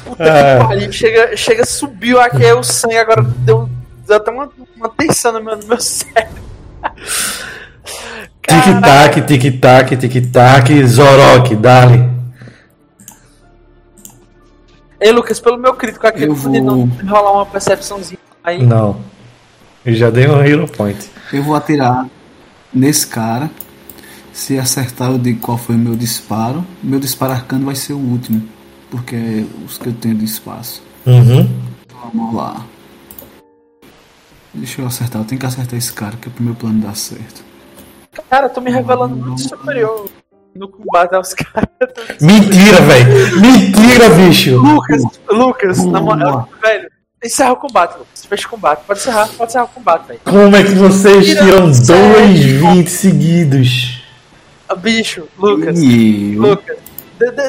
Puta 0.06 0.24
É. 0.24 0.60
que 0.60 0.66
pariu. 0.66 0.92
Chega, 0.94 1.36
chega, 1.38 1.66
subiu 1.66 2.20
aqui, 2.22 2.46
o 2.54 2.64
sangue 2.64 2.98
agora 2.98 3.22
deu, 3.22 3.70
deu 4.08 4.16
até 4.16 4.32
uma, 4.32 4.50
uma 4.78 4.90
tensão 4.90 5.34
no 5.34 5.44
meu, 5.44 5.58
no 5.58 5.68
meu 5.68 5.80
cérebro. 5.82 6.42
Tic-tac, 8.48 9.22
tic-tac, 9.22 9.98
tic-tac. 9.98 10.86
Zorok, 10.86 11.56
dali. 11.56 12.12
Ei, 15.00 15.12
Lucas, 15.12 15.40
pelo 15.40 15.58
meu 15.58 15.74
crítico 15.74 16.08
aqui, 16.08 16.24
Eu 16.24 16.36
podia 16.36 16.62
não 16.62 16.86
vou- 16.88 17.06
rolar 17.08 17.32
uma 17.34 17.46
percepçãozinha 17.46 18.20
aí. 18.44 18.64
Não. 18.66 18.98
Eu 19.86 19.94
já 19.96 20.10
dei 20.10 20.28
um 20.30 20.42
Hero 20.42 20.66
Point. 20.68 21.10
Eu 21.32 21.44
vou 21.44 21.56
atirar 21.56 22.08
nesse 22.74 23.06
cara. 23.08 23.50
Se 24.32 24.58
acertar, 24.58 25.12
eu 25.12 25.18
digo 25.20 25.40
qual 25.42 25.58
foi 25.58 25.76
o 25.76 25.78
meu 25.80 25.96
disparo. 25.96 26.66
Meu 26.82 27.00
disparo 27.00 27.34
arcano 27.34 27.66
vai 27.66 27.76
ser 27.76 27.94
o 27.94 27.98
último. 27.98 28.48
Porque 28.90 29.16
é 29.16 29.44
os 29.66 29.78
que 29.78 29.88
eu 29.88 29.94
tenho 29.94 30.16
de 30.16 30.26
espaço. 30.26 30.82
Uhum. 31.06 31.50
Vamos 32.14 32.34
lá. 32.36 32.66
Deixa 34.54 34.82
eu 34.82 34.88
acertar. 34.88 35.22
Eu 35.22 35.26
tenho 35.26 35.40
que 35.40 35.46
acertar 35.46 35.78
esse 35.78 35.92
cara, 35.92 36.16
que 36.16 36.30
é 36.30 36.32
pro 36.32 36.44
meu 36.44 36.56
plano 36.56 36.80
dar 36.80 36.96
certo. 36.96 37.44
Cara, 38.30 38.48
eu 38.48 38.50
tô 38.50 38.62
me 38.62 38.72
revelando 38.72 39.16
muito 39.16 39.42
superior 39.42 40.10
no 40.56 40.68
combate 40.68 41.16
aos 41.16 41.34
caras. 41.34 41.70
Mentira, 42.22 42.82
velho. 42.82 43.42
Mentira, 43.42 44.10
bicho. 44.10 44.58
Lucas, 44.58 45.04
Lucas, 45.30 45.86
na 45.86 46.00
moral, 46.00 46.48
velho, 46.62 46.90
encerra 47.24 47.54
o 47.54 47.58
combate, 47.58 47.98
Lucas. 47.98 48.26
Fecha 48.26 48.48
o 48.48 48.52
combate. 48.52 48.84
Pode 48.86 49.00
encerrar, 49.00 49.28
pode 49.30 49.50
encerrar 49.50 49.66
o 49.66 49.70
combate, 49.70 50.08
velho. 50.08 50.20
Como 50.24 50.56
é 50.56 50.64
que 50.64 50.74
vocês 50.74 51.26
Tira 51.26 51.44
tiram 51.44 51.72
dois 51.72 52.40
20 52.40 52.88
seguidos? 52.90 54.04
Bicho, 54.78 55.28
Lucas. 55.38 55.80
Eu, 55.82 56.42
Lucas. 56.42 56.78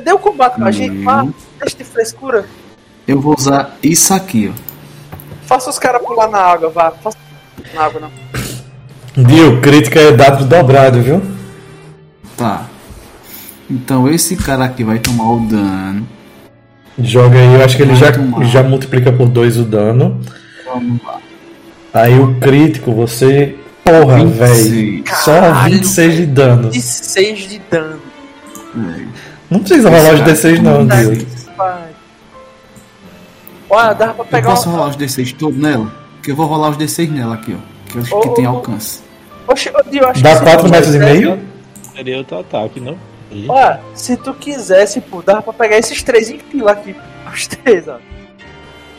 Dê, 0.02 0.12
o 0.12 0.18
combate 0.18 0.56
com 0.56 0.64
a 0.64 0.70
gente, 0.70 1.02
pá. 1.04 1.26
Deixa 1.58 1.76
de 1.76 1.84
frescura. 1.84 2.44
eu 3.08 3.20
vou 3.20 3.34
usar 3.36 3.76
isso 3.82 4.12
aqui, 4.12 4.52
ó. 4.52 4.74
Faça 5.46 5.68
os 5.68 5.78
caras 5.78 6.02
pular 6.02 6.28
na 6.28 6.38
água, 6.38 6.70
vá. 6.70 6.90
Faça 6.90 7.18
na 7.74 7.82
água, 7.82 8.00
não. 8.00 8.43
Dio, 9.16 9.60
crítica 9.60 10.00
é 10.00 10.12
dado 10.12 10.44
dobrado, 10.44 11.00
viu? 11.00 11.22
Tá. 12.36 12.66
Então 13.70 14.08
esse 14.08 14.36
cara 14.36 14.64
aqui 14.64 14.82
vai 14.82 14.98
tomar 14.98 15.32
o 15.32 15.40
dano. 15.40 16.06
Joga 16.98 17.38
aí, 17.38 17.54
eu 17.54 17.64
acho 17.64 17.76
que 17.76 17.82
ele 17.82 17.94
já, 17.94 18.06
já 18.44 18.62
multiplica 18.62 19.12
por 19.12 19.28
2 19.28 19.58
o 19.58 19.64
dano. 19.64 20.20
Vamos 20.64 21.00
lá. 21.02 21.18
Aí 21.92 22.18
o 22.18 22.34
crítico, 22.40 22.92
você. 22.92 23.56
Porra, 23.84 24.24
velho. 24.24 24.54
26. 24.54 25.18
Só 25.18 25.40
Caralho, 25.40 25.74
26 25.74 26.16
de 26.16 26.26
dano. 26.26 26.70
16 26.70 27.38
de 27.48 27.58
dano. 27.70 28.00
Não 29.50 29.60
precisa 29.60 29.88
rolar 29.90 30.14
os 30.14 30.20
Esse 30.28 30.48
D6 30.48 30.60
não, 30.60 30.86
pariu. 30.86 31.26
Olha, 33.70 33.92
dá 33.94 34.08
pra 34.08 34.24
Eu 34.24 34.28
pegar 34.28 34.50
posso 34.50 34.68
um. 34.68 34.72
rolar 34.72 34.88
os 34.88 34.96
D6 34.96 35.34
todos 35.36 35.58
nela? 35.58 35.92
Que 36.22 36.30
eu 36.30 36.36
vou 36.36 36.46
rolar 36.46 36.70
os 36.70 36.76
D6 36.76 37.10
nela 37.10 37.34
aqui, 37.34 37.54
ó. 37.56 37.73
Que 37.94 37.98
eu 37.98 38.02
acho 38.02 38.16
Ô, 38.16 38.20
que 38.20 38.28
tem 38.36 38.44
alcance. 38.46 39.00
Oxe, 39.46 39.70
Dio, 39.90 40.06
acho 40.08 40.22
Dá 40.22 40.30
que 40.32 40.36
se 40.38 40.42
4 40.44 40.64
tu 40.64 40.70
metros 40.70 40.94
e 40.94 40.98
meio? 40.98 41.38
Seria 41.94 42.18
outro 42.18 42.38
ataque, 42.40 42.80
não? 42.80 42.96
Ih, 43.30 43.46
Olha, 43.48 43.80
se 43.94 44.16
tu 44.16 44.32
quisesse, 44.34 45.00
pô, 45.00 45.22
dava 45.22 45.42
pra 45.42 45.52
pegar 45.52 45.78
esses 45.78 46.02
três 46.02 46.30
em 46.30 46.38
fila 46.38 46.72
aqui. 46.72 46.94
Os 47.32 47.46
três, 47.46 47.86
ó. 47.88 47.96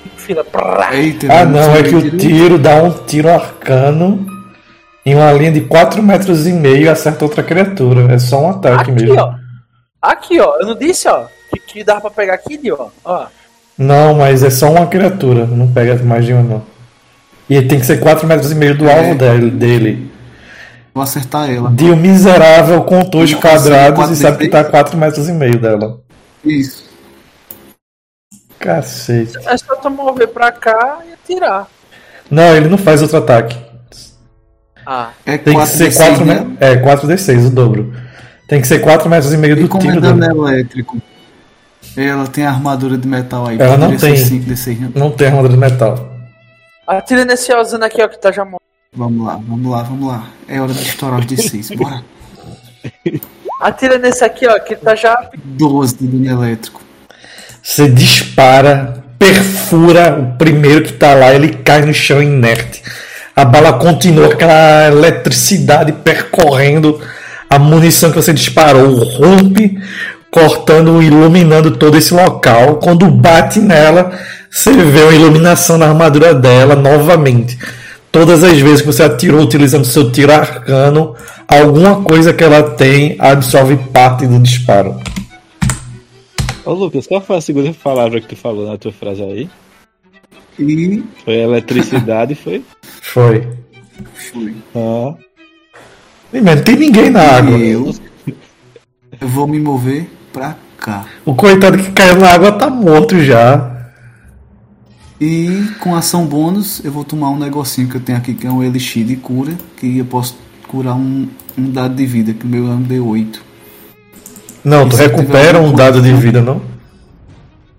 Em 0.06 0.10
fila. 0.18 0.44
Prá. 0.44 0.90
Eita, 0.94 1.28
Ah 1.30 1.42
eu 1.42 1.50
não, 1.50 1.76
é 1.76 1.84
que 1.84 1.96
o 1.96 2.02
tiro- 2.02 2.18
tiro 2.18 2.58
dá 2.60 2.76
um 2.84 2.92
tiro 2.92 3.30
arcano 3.30 4.26
em 5.06 5.16
uma 5.16 5.32
linha 5.34 5.52
de 5.52 5.62
4 5.62 6.02
metros 6.04 6.46
e 6.48 6.52
meio 6.54 6.84
e 6.84 6.90
acerta 6.90 7.26
outra 7.26 7.44
criatura. 7.44 8.14
É 8.14 8.20
só 8.20 8.42
um 8.42 8.50
ataque 8.52 8.82
Aqui, 8.82 8.92
mesmo. 8.92 9.20
ó. 9.20 9.34
Aqui, 10.02 10.40
ó. 10.40 10.58
Eu 10.60 10.68
não 10.68 10.76
disse, 10.76 11.08
ó. 11.08 11.26
Que, 11.52 11.60
que 11.60 11.84
dava 11.84 12.02
pra 12.02 12.12
pegar 12.12 12.34
aqui, 12.36 12.58
Dio, 12.58 12.76
ó. 12.80 12.90
ó. 13.04 13.26
Não, 13.78 14.14
mas 14.16 14.42
é 14.44 14.50
só 14.50 14.72
uma 14.72 14.88
criatura, 14.88 15.46
não 15.46 15.68
pega 15.72 15.96
mais 16.04 16.26
de 16.26 16.32
uma 16.34 16.44
não. 16.44 16.64
E 17.50 17.62
tem 17.62 17.80
que 17.80 17.86
ser 17.86 18.00
4 18.00 18.26
metros 18.28 18.52
e 18.52 18.56
meio 18.56 18.78
do 18.78 18.88
É. 18.88 18.98
alvo 18.98 19.16
dele. 19.16 19.52
dele. 19.52 20.12
Vou 20.94 21.04
acertar 21.04 21.50
ela. 21.50 21.70
Dio 21.72 21.96
miserável 21.96 22.82
contou 22.84 23.22
os 23.22 23.32
Não, 23.32 23.40
quadrados 23.42 24.10
e 24.12 24.16
sabe 24.16 24.38
que 24.38 24.48
tá 24.48 24.64
D6? 24.64 24.70
4 24.72 24.98
metros 24.98 25.28
e 25.28 25.34
meio 25.34 25.60
dela. 25.60 26.00
Isso. 26.44 26.86
Cacete. 28.60 29.38
É 29.46 29.58
só 29.58 29.76
tu 29.76 29.90
mover 29.90 30.28
pra 30.30 30.52
cá 30.52 31.00
e 31.08 31.14
atirar. 31.14 31.68
Não, 32.32 32.56
ele 32.56 32.68
não 32.70 32.78
faz 32.78 33.02
outro 33.02 33.18
ataque. 33.18 33.56
Ah. 34.86 35.10
É 35.26 35.38
Tem 35.38 35.54
que 35.54 35.60
4 35.60 35.76
ser 35.78 35.94
4 35.96 36.26
metros. 36.26 36.54
É, 36.60 36.76
4d6, 36.78 37.48
o 37.48 37.50
dobro. 37.50 37.94
Tem 38.48 38.62
que 38.62 38.68
ser 38.68 38.80
4 38.80 39.10
metros 39.10 39.34
e 39.34 39.38
meio 39.38 39.58
E 39.58 39.62
do 39.64 39.68
como 39.68 39.84
é 39.84 39.88
tiro 39.88 40.02
dano 40.02 40.20
dele. 40.20 40.34
elétrico? 40.56 41.02
Ela 41.98 42.28
tem 42.28 42.46
armadura 42.46 42.98
de 42.98 43.08
metal 43.08 43.48
aí. 43.48 43.58
Ela 43.60 43.78
não 43.78 43.98
ser 43.98 44.14
tem. 44.14 44.18
5 44.18 44.46
D6, 44.50 44.80
né? 44.80 44.90
Não 44.96 45.12
tem 45.12 45.28
armadura 45.28 45.54
de 45.54 45.60
metal. 45.60 46.15
Atira 46.88 47.26
nesse 47.26 47.54
Ozano 47.54 47.86
aqui, 47.86 48.02
ó, 48.02 48.08
que 48.08 48.20
tá 48.20 48.32
já 48.32 48.46
morto. 48.46 48.64
Vamos 48.94 49.26
lá, 49.26 49.40
vamos 49.48 49.72
lá, 49.72 49.84
vamos 49.84 50.08
lá. 50.08 50.28
É 50.48 50.62
hora 50.62 50.74
de 50.74 50.84
estourar 50.84 51.20
os 51.20 51.26
D6. 51.26 51.76
Bora. 51.78 52.04
Atira 53.60 53.98
nesse 53.98 54.24
aqui, 54.24 54.48
ó, 54.48 54.60
que 54.60 54.76
tá 54.76 54.96
já. 54.96 55.30
12 55.36 55.98
de 55.98 56.08
dano 56.08 56.44
elétrico. 56.44 56.82
Você 57.62 57.90
dispara, 57.90 59.04
perfura 59.18 60.20
o 60.20 60.38
primeiro 60.38 60.84
que 60.84 60.94
tá 60.94 61.16
lá, 61.16 61.34
ele 61.34 61.50
cai 61.56 61.82
no 61.82 61.94
chão 61.94 62.22
inerte. 62.22 62.84
A 63.36 63.44
bala 63.44 63.74
continua, 63.74 64.32
aquela 64.32 64.88
eletricidade 64.88 65.92
percorrendo 65.92 67.02
a 67.50 67.58
munição 67.58 68.12
que 68.12 68.18
você 68.18 68.32
disparou, 68.32 68.96
rompe, 68.96 69.78
cortando, 70.30 71.02
iluminando 71.02 71.72
todo 71.72 71.98
esse 71.98 72.14
local. 72.14 72.76
Quando 72.76 73.10
bate 73.10 73.60
nela, 73.60 74.12
você 74.56 74.72
vê 74.72 75.04
uma 75.04 75.14
iluminação 75.14 75.78
na 75.78 75.90
armadura 75.90 76.34
dela 76.34 76.78
novamente. 76.78 77.60
Todas 78.10 78.42
as 78.42 78.58
vezes 78.58 78.80
que 78.80 78.88
você 78.88 79.04
atirou 79.04 79.42
utilizando 79.42 79.84
seu 79.84 80.10
tiro 80.10 80.32
arcano, 80.32 81.14
alguma 81.46 82.02
coisa 82.02 82.34
que 82.34 82.42
ela 82.42 82.64
tem 82.64 83.18
absorve 83.20 83.76
parte 83.92 84.26
do 84.26 84.40
disparo. 84.40 84.98
Ô 86.64 86.72
Lucas, 86.72 87.06
qual 87.06 87.20
foi 87.20 87.36
a 87.36 87.42
segunda 87.42 87.74
palavra 87.84 88.22
que 88.22 88.30
tu 88.30 88.38
falou 88.38 88.66
na 88.66 88.78
tua 88.78 88.94
frase 88.94 89.22
aí? 89.22 89.50
E 90.58 91.04
Foi 91.26 91.34
eletricidade, 91.34 92.34
foi? 92.34 92.64
Foi. 93.04 93.46
fui. 94.14 94.56
Ah, 94.74 95.14
Não 96.32 96.64
tem 96.64 96.78
ninguém 96.78 97.10
na 97.10 97.22
água. 97.22 97.58
Eu, 97.58 97.94
eu 99.20 99.28
vou 99.28 99.48
me 99.48 99.60
mover 99.60 100.10
pra 100.32 100.56
cá. 100.78 101.06
O 101.26 101.36
coitado 101.36 101.78
que 101.78 101.92
caiu 101.92 102.20
na 102.20 102.30
água 102.30 102.54
tá 102.54 102.70
morto 102.70 103.20
já. 103.20 103.75
E 105.20 105.70
com 105.80 105.96
ação 105.96 106.26
bônus, 106.26 106.84
eu 106.84 106.92
vou 106.92 107.04
tomar 107.04 107.30
um 107.30 107.40
negocinho 107.40 107.88
que 107.88 107.96
eu 107.96 108.02
tenho 108.02 108.18
aqui, 108.18 108.34
que 108.34 108.46
é 108.46 108.52
um 108.52 108.62
elixir 108.64 109.06
de 109.06 109.16
cura, 109.16 109.54
que 109.78 109.98
eu 109.98 110.06
posso 110.06 110.38
curar 110.68 110.96
um, 110.96 111.28
um 111.58 111.70
dado 111.72 111.96
de 111.96 112.06
vida, 112.06 112.34
que 112.34 112.46
o 112.46 112.48
meu 112.48 112.68
é 112.68 112.72
um 112.72 112.84
D8. 112.84 113.38
Não, 114.64 114.90
tu 114.90 114.96
E 114.96 114.98
se 114.98 115.04
recupera 115.04 115.58
um 115.58 115.62
alguma 115.62 115.78
dado 115.78 116.02
de 116.02 116.14
vida, 116.14 116.42
não? 116.42 116.62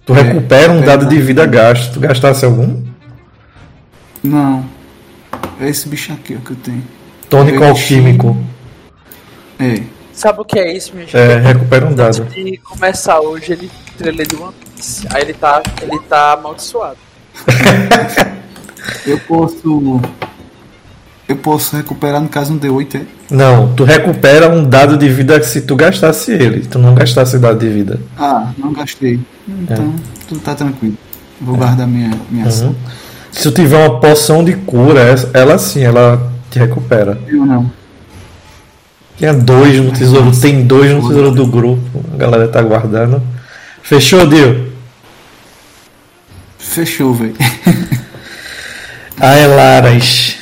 Tu 0.07 0.15
É, 0.15 0.23
recupera 0.23 0.73
um 0.73 0.81
dado 0.83 1.07
de 1.07 1.21
vida 1.21 1.45
gasto. 1.47 1.95
Tu 1.95 2.01
gastasse 2.01 2.45
algum? 2.45 2.83
Não. 4.23 4.65
É 5.61 5.69
esse 5.69 5.89
bicho 5.89 6.13
aqui 6.13 6.37
ó, 6.41 6.45
que 6.45 6.53
eu 6.53 6.57
tenho. 6.57 6.83
Tônico 7.29 7.63
Eu 7.63 7.69
alquímico. 7.71 8.37
É. 9.59 9.83
Sabe 10.13 10.41
o 10.41 10.45
que 10.45 10.59
é 10.59 10.75
isso, 10.77 10.93
gente? 10.97 11.15
É, 11.17 11.39
recupera 11.39 11.85
um 11.85 11.89
Antes 11.89 12.19
dado. 12.19 12.25
de 12.31 12.57
começar 12.59 13.21
hoje, 13.21 13.53
ele 13.53 13.71
trelê 13.99 14.25
de 14.25 14.37
One 14.37 14.55
Piece. 14.75 15.07
Aí 15.13 15.23
ele 15.23 15.35
tá, 15.35 15.61
ele 15.83 15.99
tá 16.09 16.33
amaldiçoado. 16.33 16.97
Eu 19.07 19.19
posso. 19.21 20.01
Eu 21.29 21.37
posso 21.37 21.77
recuperar 21.77 22.21
no 22.21 22.29
caso 22.29 22.53
um 22.53 22.59
D8, 22.59 22.95
é? 23.01 23.03
Não, 23.35 23.75
tu 23.75 23.83
recupera 23.83 24.49
um 24.49 24.63
dado 24.63 24.97
de 24.97 25.09
vida 25.09 25.43
se 25.43 25.63
tu 25.63 25.75
gastasse 25.75 26.31
ele. 26.31 26.61
Tu 26.61 26.79
não 26.79 26.95
gastasse 26.95 27.37
dado 27.39 27.59
de 27.59 27.69
vida. 27.69 27.99
Ah, 28.17 28.51
não 28.57 28.73
gastei. 28.73 29.19
Então, 29.49 29.93
tudo 30.29 30.41
tá 30.41 30.55
tranquilo. 30.55 30.95
Vou 31.41 31.57
guardar 31.57 31.87
minha, 31.89 32.13
minha 32.31 32.47
ação. 32.47 32.69
Uhum. 32.69 32.75
Se 33.33 33.43
tu 33.43 33.51
tiver 33.51 33.77
uma 33.77 33.99
poção 33.99 34.45
de 34.45 34.53
cura, 34.55 35.01
essa- 35.01 35.29
ela 35.35 35.59
sim, 35.59 35.83
ela 35.83 36.31
te 36.49 36.61
recupera. 36.61 37.19
Eu 37.27 37.45
não. 37.45 37.71
Tinha 39.19 39.35
dois 39.35 39.81
no 39.83 39.91
tesouro, 39.93 40.31
tem 40.41 40.63
dois 40.65 40.93
no 40.93 41.09
tesouro 41.09 41.33
do 41.33 41.47
grupo. 41.47 42.05
A 42.15 42.17
galera 42.17 42.47
tá 42.47 42.63
guardando. 42.63 43.21
Fechou, 43.83 44.27
Dio? 44.29 44.66
Fechou, 46.71 47.15
velho. 47.15 47.35
Ai, 49.21 49.47
Laras. 49.47 50.37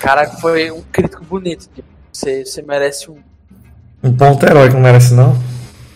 Cara, 0.00 0.26
foi 0.28 0.70
um 0.70 0.82
crítico 0.92 1.24
bonito. 1.24 1.68
tipo, 1.74 1.88
Você, 2.12 2.44
você 2.44 2.60
merece 2.62 3.10
um 3.10 3.18
Um 4.02 4.12
ponto 4.14 4.44
heróico 4.44 4.74
não 4.74 4.82
merece, 4.82 5.14
não? 5.14 5.40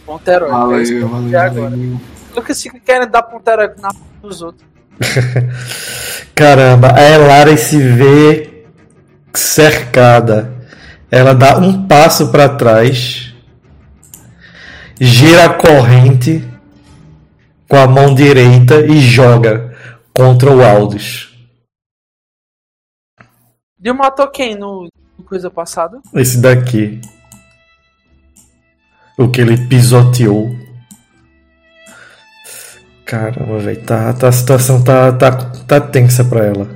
ponto 0.06 0.26
herói. 0.28 0.48
É 0.48 0.52
Valeu, 0.52 1.08
valeu, 1.08 1.54
valeu. 1.62 2.00
Lucas 2.34 2.62
fica 2.62 2.78
querendo 2.80 3.10
dar 3.10 3.22
ponto 3.22 3.46
herói 3.48 3.70
na 3.80 3.90
dos 4.22 4.40
outros. 4.40 4.66
Caramba, 6.34 6.94
a 6.94 7.02
Elaras 7.10 7.60
se 7.60 7.78
vê 7.78 8.64
cercada. 9.34 10.54
Ela 11.10 11.34
dá 11.34 11.58
um 11.58 11.86
passo 11.86 12.28
para 12.28 12.48
trás, 12.48 13.34
gira 15.00 15.44
a 15.46 15.54
corrente 15.54 16.42
com 17.68 17.76
a 17.76 17.86
mão 17.86 18.14
direita 18.14 18.80
e 18.86 19.00
joga 19.00 19.76
contra 20.12 20.50
o 20.50 20.64
Aldous. 20.64 21.34
Dio 23.78 23.94
matou 23.94 24.28
quem 24.28 24.56
no, 24.56 24.88
no 25.18 25.24
coisa 25.24 25.50
passada? 25.50 26.00
Esse 26.14 26.40
daqui. 26.40 27.00
O 29.18 29.28
que 29.30 29.40
ele 29.40 29.66
pisoteou. 29.68 30.54
Caramba, 33.04 33.58
velho. 33.58 33.84
Tá, 33.84 34.12
tá, 34.12 34.28
a 34.28 34.32
situação 34.32 34.82
tá, 34.82 35.12
tá, 35.12 35.30
tá 35.66 35.80
tensa 35.80 36.24
pra 36.24 36.44
ela. 36.44 36.68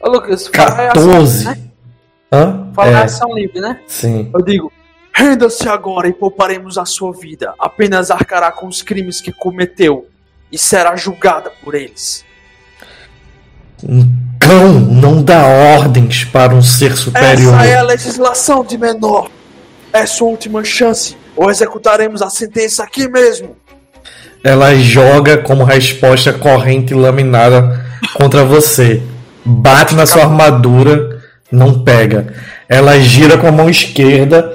Ô 0.00 0.08
Lucas, 0.08 0.46
fala 0.46 0.82
é 0.82 0.88
ação, 0.88 1.10
14. 1.10 1.44
né? 1.46 1.70
Hã? 2.32 2.72
É, 2.78 2.94
ação 2.94 3.34
livre, 3.34 3.60
né? 3.60 3.82
sim. 3.88 4.30
Eu 4.32 4.42
digo, 4.42 4.72
renda-se 5.16 5.66
agora 5.66 6.06
e 6.08 6.12
pouparemos 6.12 6.76
a 6.76 6.84
sua 6.84 7.10
vida. 7.10 7.54
Apenas 7.58 8.10
arcará 8.10 8.52
com 8.52 8.66
os 8.66 8.82
crimes 8.82 9.18
que 9.18 9.32
cometeu 9.32 10.06
e 10.52 10.58
será 10.58 10.94
julgada 10.94 11.50
por 11.64 11.74
eles. 11.74 12.22
Um 13.82 14.06
cão 14.38 14.74
não 14.78 15.22
dá 15.22 15.46
ordens 15.46 16.24
para 16.24 16.54
um 16.54 16.60
ser 16.60 16.94
superior. 16.94 17.54
Essa 17.54 17.66
é 17.66 17.76
a 17.76 17.82
legislação 17.82 18.62
de 18.62 18.76
menor. 18.76 19.30
É 19.90 20.04
sua 20.04 20.28
última 20.28 20.62
chance, 20.62 21.16
ou 21.34 21.50
executaremos 21.50 22.20
a 22.20 22.28
sentença 22.28 22.84
aqui 22.84 23.08
mesmo. 23.08 23.56
Ela 24.44 24.74
joga 24.74 25.38
como 25.38 25.64
resposta 25.64 26.32
corrente 26.32 26.92
laminada 26.92 27.86
contra 28.14 28.44
você. 28.44 29.02
bate 29.42 29.94
na 29.94 30.04
sua 30.04 30.24
armadura, 30.24 31.22
não 31.50 31.82
pega. 31.82 32.34
Ela 32.68 32.98
gira 33.00 33.38
com 33.38 33.46
a 33.46 33.52
mão 33.52 33.70
esquerda 33.70 34.45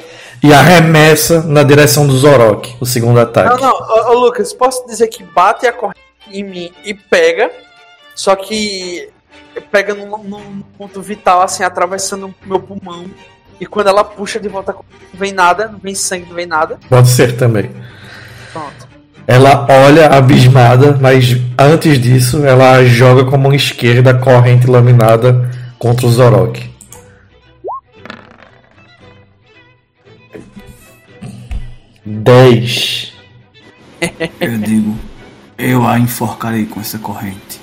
e 0.43 0.53
arremessa 0.53 1.41
na 1.43 1.63
direção 1.63 2.07
do 2.07 2.17
Zorok, 2.17 2.75
o 2.79 2.85
segundo 2.85 3.15
Não, 3.15 3.21
ataque. 3.23 3.61
não, 3.61 3.71
ô, 3.71 4.11
ô, 4.11 4.19
Lucas, 4.25 4.53
posso 4.53 4.85
dizer 4.87 5.07
que 5.07 5.23
bate 5.23 5.67
a 5.67 5.73
corrente 5.73 5.99
em 6.31 6.43
mim 6.43 6.71
e 6.83 6.93
pega, 6.93 7.51
só 8.15 8.35
que 8.35 9.09
pega 9.71 9.93
num, 9.93 10.17
num 10.23 10.61
ponto 10.77 11.01
vital, 11.01 11.41
assim, 11.41 11.63
atravessando 11.63 12.27
o 12.27 12.35
meu 12.43 12.59
pulmão. 12.59 13.05
E 13.59 13.65
quando 13.65 13.87
ela 13.87 14.03
puxa 14.03 14.39
de 14.39 14.47
volta, 14.47 14.73
não 14.73 14.83
vem 15.13 15.31
nada, 15.31 15.67
não 15.67 15.77
vem 15.77 15.93
sangue, 15.93 16.25
não 16.27 16.35
vem 16.35 16.47
nada. 16.47 16.79
Pode 16.89 17.09
ser 17.09 17.37
também. 17.37 17.69
Pronto. 18.51 18.89
Ela 19.27 19.67
olha 19.69 20.07
abismada, 20.07 20.97
mas 20.99 21.37
antes 21.59 21.99
disso, 21.99 22.43
ela 22.43 22.83
joga 22.83 23.23
com 23.23 23.35
a 23.35 23.37
mão 23.37 23.53
esquerda 23.53 24.11
a 24.11 24.13
corrente 24.15 24.65
laminada 24.65 25.49
contra 25.77 26.07
o 26.07 26.09
Zorok. 26.09 26.70
Dez. 32.05 33.13
Eu 34.39 34.57
digo, 34.57 34.97
eu 35.57 35.87
a 35.87 35.99
enforcarei 35.99 36.65
com 36.65 36.79
essa 36.79 36.97
corrente. 36.97 37.59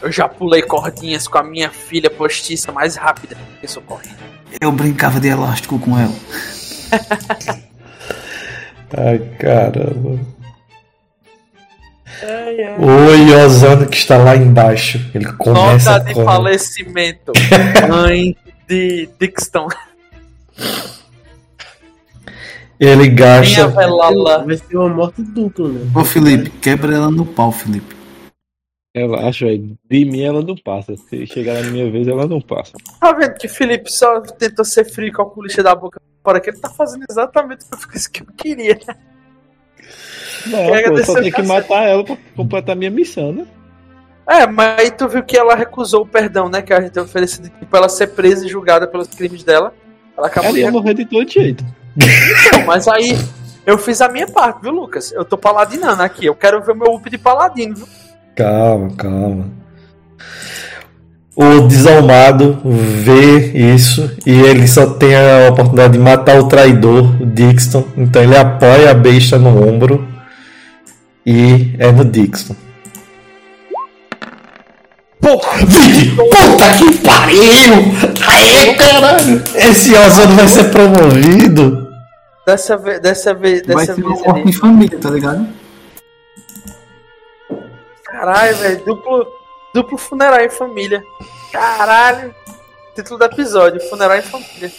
Eu 0.00 0.12
já 0.12 0.28
pulei 0.28 0.62
cordinhas 0.62 1.26
com 1.26 1.38
a 1.38 1.42
minha 1.42 1.70
filha 1.70 2.08
postiça 2.08 2.70
mais 2.70 2.94
rápida 2.96 3.36
que 3.60 3.66
sou 3.66 3.82
correndo. 3.82 4.18
Eu 4.60 4.70
brincava 4.70 5.18
de 5.18 5.28
elástico 5.28 5.78
com 5.78 5.98
ela. 5.98 6.14
Ai, 8.96 9.18
caramba. 9.38 10.20
O 12.78 13.14
Iosano 13.14 13.86
que 13.86 13.96
está 13.96 14.16
lá 14.16 14.36
embaixo, 14.36 15.04
ele 15.14 15.30
começa 15.32 15.98
Nota 15.98 16.10
a 16.10 16.12
de 16.12 16.14
falecimento. 16.14 17.32
Mãe 17.88 18.36
de 18.68 19.08
Dixon. 19.18 19.68
Ele 22.78 22.96
Minha 23.04 23.14
gasta. 23.14 23.68
velala. 23.68 24.44
Vai 24.44 24.56
ser 24.56 24.76
uma 24.76 24.88
morte 24.88 25.22
dupla, 25.22 25.68
né? 25.68 25.90
Ô 25.94 26.04
Felipe, 26.04 26.50
quebra 26.60 26.94
ela 26.94 27.10
no 27.10 27.24
pau, 27.24 27.50
Felipe. 27.50 27.96
Relaxa, 28.94 29.46
velho. 29.46 29.76
De 29.90 30.04
mim 30.04 30.22
ela 30.22 30.42
não 30.42 30.56
passa. 30.56 30.96
Se 30.96 31.26
chegar 31.26 31.62
na 31.62 31.70
minha 31.70 31.90
vez, 31.90 32.08
ela 32.08 32.26
não 32.26 32.40
passa. 32.40 32.72
Tá 33.00 33.12
vendo 33.12 33.34
que 33.34 33.48
Felipe 33.48 33.92
só 33.92 34.20
tentou 34.20 34.64
ser 34.64 34.84
frio 34.84 35.12
com 35.12 35.22
a 35.22 35.26
polícia 35.26 35.62
da 35.62 35.74
boca 35.74 36.00
fora, 36.24 36.40
que 36.40 36.50
ele 36.50 36.58
tá 36.58 36.70
fazendo 36.70 37.04
exatamente 37.08 37.64
o 37.72 38.10
que 38.10 38.22
eu 38.22 38.26
queria. 38.36 38.78
Não, 40.46 40.66
pô, 40.66 40.94
desse 40.94 41.04
só 41.06 41.20
tem 41.20 41.30
que 41.30 41.42
matar 41.42 41.82
ela 41.84 42.04
pra 42.04 42.16
completar 42.34 42.74
minha 42.76 42.90
missão, 42.90 43.32
né? 43.32 43.46
É, 44.28 44.46
mas 44.46 44.80
aí 44.80 44.90
tu 44.90 45.08
viu 45.08 45.22
que 45.22 45.36
ela 45.36 45.54
recusou 45.54 46.02
o 46.02 46.06
perdão, 46.06 46.48
né? 46.48 46.62
Que 46.62 46.72
a 46.72 46.80
gente 46.80 46.92
tem 46.92 47.02
oferecido 47.02 47.48
tipo, 47.48 47.76
ela 47.76 47.88
ser 47.88 48.08
presa 48.08 48.46
e 48.46 48.48
julgada 48.48 48.86
pelos 48.86 49.08
crimes 49.08 49.44
dela. 49.44 49.72
Ela 50.16 50.26
acabou 50.26 50.48
Ela 50.50 50.58
de 50.58 50.64
ia 50.64 50.70
morrer 50.72 50.94
de 50.94 51.04
todo 51.04 51.30
jeito. 51.30 51.64
mas 52.66 52.86
aí 52.88 53.18
eu 53.66 53.76
fiz 53.76 54.00
a 54.00 54.08
minha 54.08 54.28
parte, 54.28 54.62
viu, 54.62 54.70
Lucas? 54.70 55.12
Eu 55.12 55.24
tô 55.24 55.36
paladinando 55.36 56.02
aqui. 56.02 56.26
Eu 56.26 56.34
quero 56.34 56.62
ver 56.62 56.72
o 56.72 56.76
meu 56.76 56.94
up 56.94 57.10
de 57.10 57.18
paladino, 57.18 57.74
viu? 57.74 57.88
Calma, 58.36 58.90
calma. 58.96 59.50
O 61.34 61.60
desalmado 61.62 62.58
vê 62.64 63.52
isso 63.74 64.10
e 64.24 64.30
ele 64.30 64.66
só 64.66 64.86
tem 64.86 65.14
a 65.14 65.50
oportunidade 65.50 65.94
de 65.94 65.98
matar 65.98 66.38
o 66.38 66.48
traidor, 66.48 67.20
o 67.20 67.26
Dixon. 67.26 67.84
Então 67.96 68.22
ele 68.22 68.36
apoia 68.36 68.90
a 68.90 68.94
besta 68.94 69.38
no 69.38 69.68
ombro 69.68 70.06
e 71.26 71.74
é 71.78 71.90
no 71.90 72.04
Dixon. 72.04 72.54
Porra! 75.20 75.58
Puta 75.58 76.72
que 76.78 76.98
pariu! 76.98 77.74
Aê, 78.28 78.74
caralho! 78.74 79.42
Esse 79.56 79.92
Ozono 79.94 80.36
vai 80.36 80.46
ser 80.46 80.70
promovido! 80.70 81.85
Dessa 82.46 82.76
vez, 82.76 83.00
dessa 83.00 83.34
vez, 83.34 83.62
Vai 83.66 83.84
dessa 83.84 83.96
ser 83.96 84.04
uma 84.04 84.14
vez 84.14 84.24
morte 84.24 84.38
em 84.38 84.42
ele... 84.42 84.52
família, 84.52 84.98
tá 85.00 85.10
ligado? 85.10 85.48
Caralho, 88.04 88.56
velho. 88.56 88.84
Duplo, 88.84 89.26
duplo 89.74 89.98
funeral 89.98 90.40
em 90.40 90.48
família. 90.48 91.02
Caralho. 91.52 92.32
Título 92.94 93.18
do 93.18 93.24
episódio: 93.24 93.80
Funeral 93.90 94.18
em 94.18 94.22
família. 94.22 94.72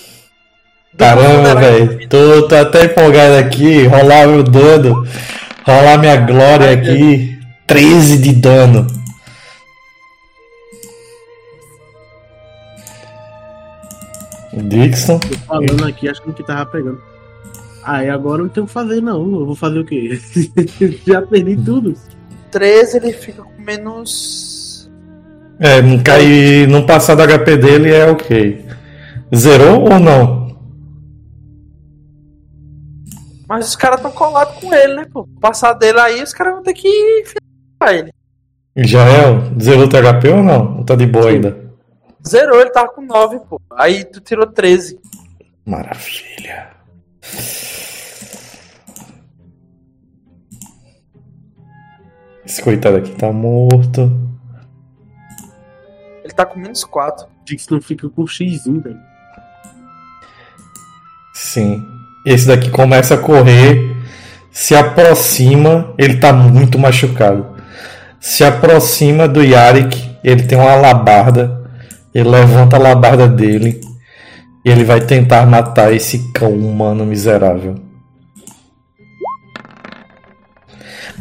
Duplo 0.94 0.98
Caramba, 0.98 1.52
em 1.52 1.56
velho. 1.58 2.08
Tô, 2.08 2.48
tô 2.48 2.56
até 2.56 2.86
empolgado 2.86 3.36
aqui. 3.36 3.86
Rolar 3.86 4.28
meu 4.28 4.44
dano. 4.44 5.06
Rolar 5.66 5.98
minha 5.98 6.16
glória 6.16 6.72
aqui. 6.72 7.38
13 7.68 8.18
de 8.18 8.32
dano. 8.32 8.88
Dixon. 14.54 15.20
Tô 15.20 15.38
falando 15.46 15.86
aqui, 15.86 16.08
achando 16.08 16.34
que 16.34 16.44
tava 16.44 16.66
pegando. 16.66 17.17
Aí 17.88 18.10
agora 18.10 18.42
eu 18.42 18.48
não 18.48 18.54
tenho 18.54 18.66
o 18.66 18.68
que 18.68 18.74
fazer, 18.74 19.02
não. 19.02 19.22
Eu 19.40 19.46
vou 19.46 19.56
fazer 19.56 19.80
o 19.80 19.86
quê? 19.86 20.20
Já 21.08 21.22
perdi 21.22 21.56
tudo. 21.56 21.96
13 22.52 22.98
ele 22.98 23.14
fica 23.14 23.42
com 23.42 23.62
menos. 23.62 24.92
É, 25.58 25.82
não 25.82 26.04
cair, 26.04 26.68
não 26.68 26.86
passar 26.86 27.16
do 27.16 27.24
HP 27.24 27.56
dele 27.56 27.94
é 27.94 28.12
ok. 28.12 28.66
Zerou 29.34 29.84
ou 29.84 30.00
não? 30.00 30.60
Mas 33.48 33.70
os 33.70 33.76
caras 33.78 34.02
tão 34.02 34.12
colados 34.12 34.56
com 34.60 34.74
ele, 34.74 34.96
né, 34.96 35.06
pô? 35.12 35.26
Passar 35.40 35.72
dele 35.72 36.00
aí, 36.02 36.22
os 36.22 36.34
caras 36.34 36.56
vão 36.56 36.64
ter 36.64 36.74
que 36.74 36.90
finalizar 36.90 38.00
ele. 38.00 38.14
Já 38.86 39.06
é? 39.08 39.62
Zerou 39.62 39.88
teu 39.88 40.02
HP 40.02 40.28
ou 40.28 40.44
não? 40.44 40.80
Ou 40.80 40.84
tá 40.84 40.94
de 40.94 41.06
boa 41.06 41.30
ainda? 41.30 41.58
Zerou, 42.28 42.60
ele 42.60 42.70
tava 42.70 42.90
com 42.90 43.02
9, 43.02 43.40
pô. 43.50 43.62
Aí 43.78 44.04
tu 44.04 44.20
tirou 44.20 44.46
13. 44.46 45.00
Maravilha. 45.66 46.68
Esse 52.48 52.62
coitado 52.62 52.96
aqui 52.96 53.12
tá 53.12 53.30
morto. 53.30 54.10
Ele 56.24 56.34
tá 56.34 56.46
com 56.46 56.58
menos 56.58 56.86
4. 56.86 57.28
Dix 57.44 57.68
não 57.68 57.82
fica 57.82 58.08
com 58.08 58.26
X, 58.26 58.64
velho. 58.66 58.98
Sim. 61.34 61.84
Esse 62.26 62.48
daqui 62.48 62.70
começa 62.70 63.16
a 63.16 63.18
correr, 63.18 63.98
se 64.50 64.74
aproxima, 64.74 65.94
ele 65.98 66.20
tá 66.20 66.32
muito 66.32 66.80
machucado. 66.80 67.46
Se 68.18 68.46
aproxima 68.46 69.28
do 69.28 69.44
Yarik, 69.44 70.18
ele 70.24 70.44
tem 70.44 70.58
uma 70.58 70.72
alabarda, 70.72 71.70
ele 72.16 72.30
levanta 72.30 72.78
a 72.78 72.80
alabarda 72.80 73.28
dele 73.28 73.82
e 74.64 74.70
ele 74.70 74.86
vai 74.86 75.02
tentar 75.02 75.46
matar 75.46 75.94
esse 75.94 76.32
cão 76.32 76.54
humano 76.54 77.06
miserável. 77.06 77.87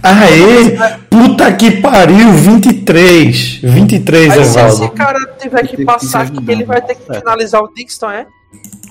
Aê! 0.03 0.77
Puta 1.11 1.53
que 1.55 1.81
pariu! 1.81 2.33
23! 2.33 3.61
23, 3.63 4.33
Aí 4.33 4.45
se 4.45 4.59
Evaldo. 4.59 4.85
esse 4.85 4.91
cara 4.95 5.19
tiver 5.39 5.67
que 5.67 5.85
passar 5.85 6.23
aqui, 6.23 6.39
ele 6.49 6.65
vai 6.65 6.81
ter 6.81 6.95
que 6.95 7.13
finalizar 7.13 7.63
o 7.63 7.73
Dixon, 7.75 8.11
é? 8.11 8.27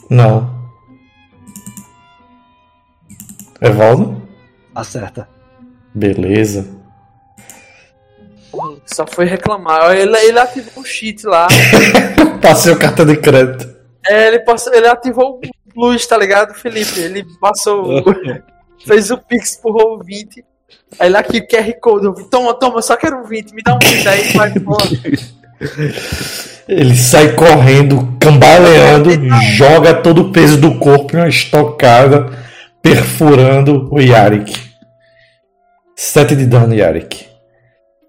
Não. 0.09 0.53
Evaldo? 3.61 4.21
Acerta. 4.73 5.29
Beleza. 5.93 6.67
Só 8.85 9.05
foi 9.07 9.25
reclamar. 9.25 9.95
Ele, 9.95 10.17
ele 10.17 10.39
ativou 10.39 10.83
o 10.83 10.85
cheat 10.85 11.25
lá. 11.25 11.47
Passei 12.41 12.73
o 12.73 12.79
cartão 12.79 13.05
de 13.05 13.17
crédito. 13.17 13.75
É, 14.07 14.27
ele, 14.27 14.39
passou, 14.39 14.73
ele 14.73 14.87
ativou 14.87 15.41
o 15.41 15.81
luz, 15.81 16.05
tá 16.05 16.15
ligado, 16.15 16.53
Felipe? 16.53 16.99
Ele 16.99 17.25
passou. 17.39 18.03
fez 18.85 19.09
o 19.09 19.17
Pix 19.17 19.57
pro 19.57 19.71
roll 19.71 19.99
20. 20.03 20.45
Aí 20.99 21.09
lá 21.09 21.19
aqui, 21.19 21.41
QR 21.41 21.73
Code. 21.81 22.05
Eu 22.05 22.13
vi, 22.13 22.23
toma, 22.29 22.53
toma, 22.53 22.81
só 22.81 22.95
quero 22.95 23.17
um 23.19 23.23
20, 23.23 23.53
me 23.53 23.61
dá 23.63 23.75
um 23.75 23.79
20 23.79 24.07
aí, 24.07 24.33
vai 24.33 24.51
embora. 24.55 24.85
Ele 26.67 26.95
sai 26.95 27.33
correndo, 27.33 28.17
cambaleando, 28.19 29.09
joga 29.55 29.93
todo 29.93 30.23
o 30.23 30.31
peso 30.31 30.59
do 30.59 30.77
corpo 30.79 31.15
em 31.15 31.19
uma 31.19 31.27
estocada, 31.29 32.27
perfurando 32.81 33.87
o 33.91 33.99
Yarik. 33.99 34.53
7 35.95 36.35
de 36.35 36.45
dano, 36.45 36.73
Yarik. 36.73 37.27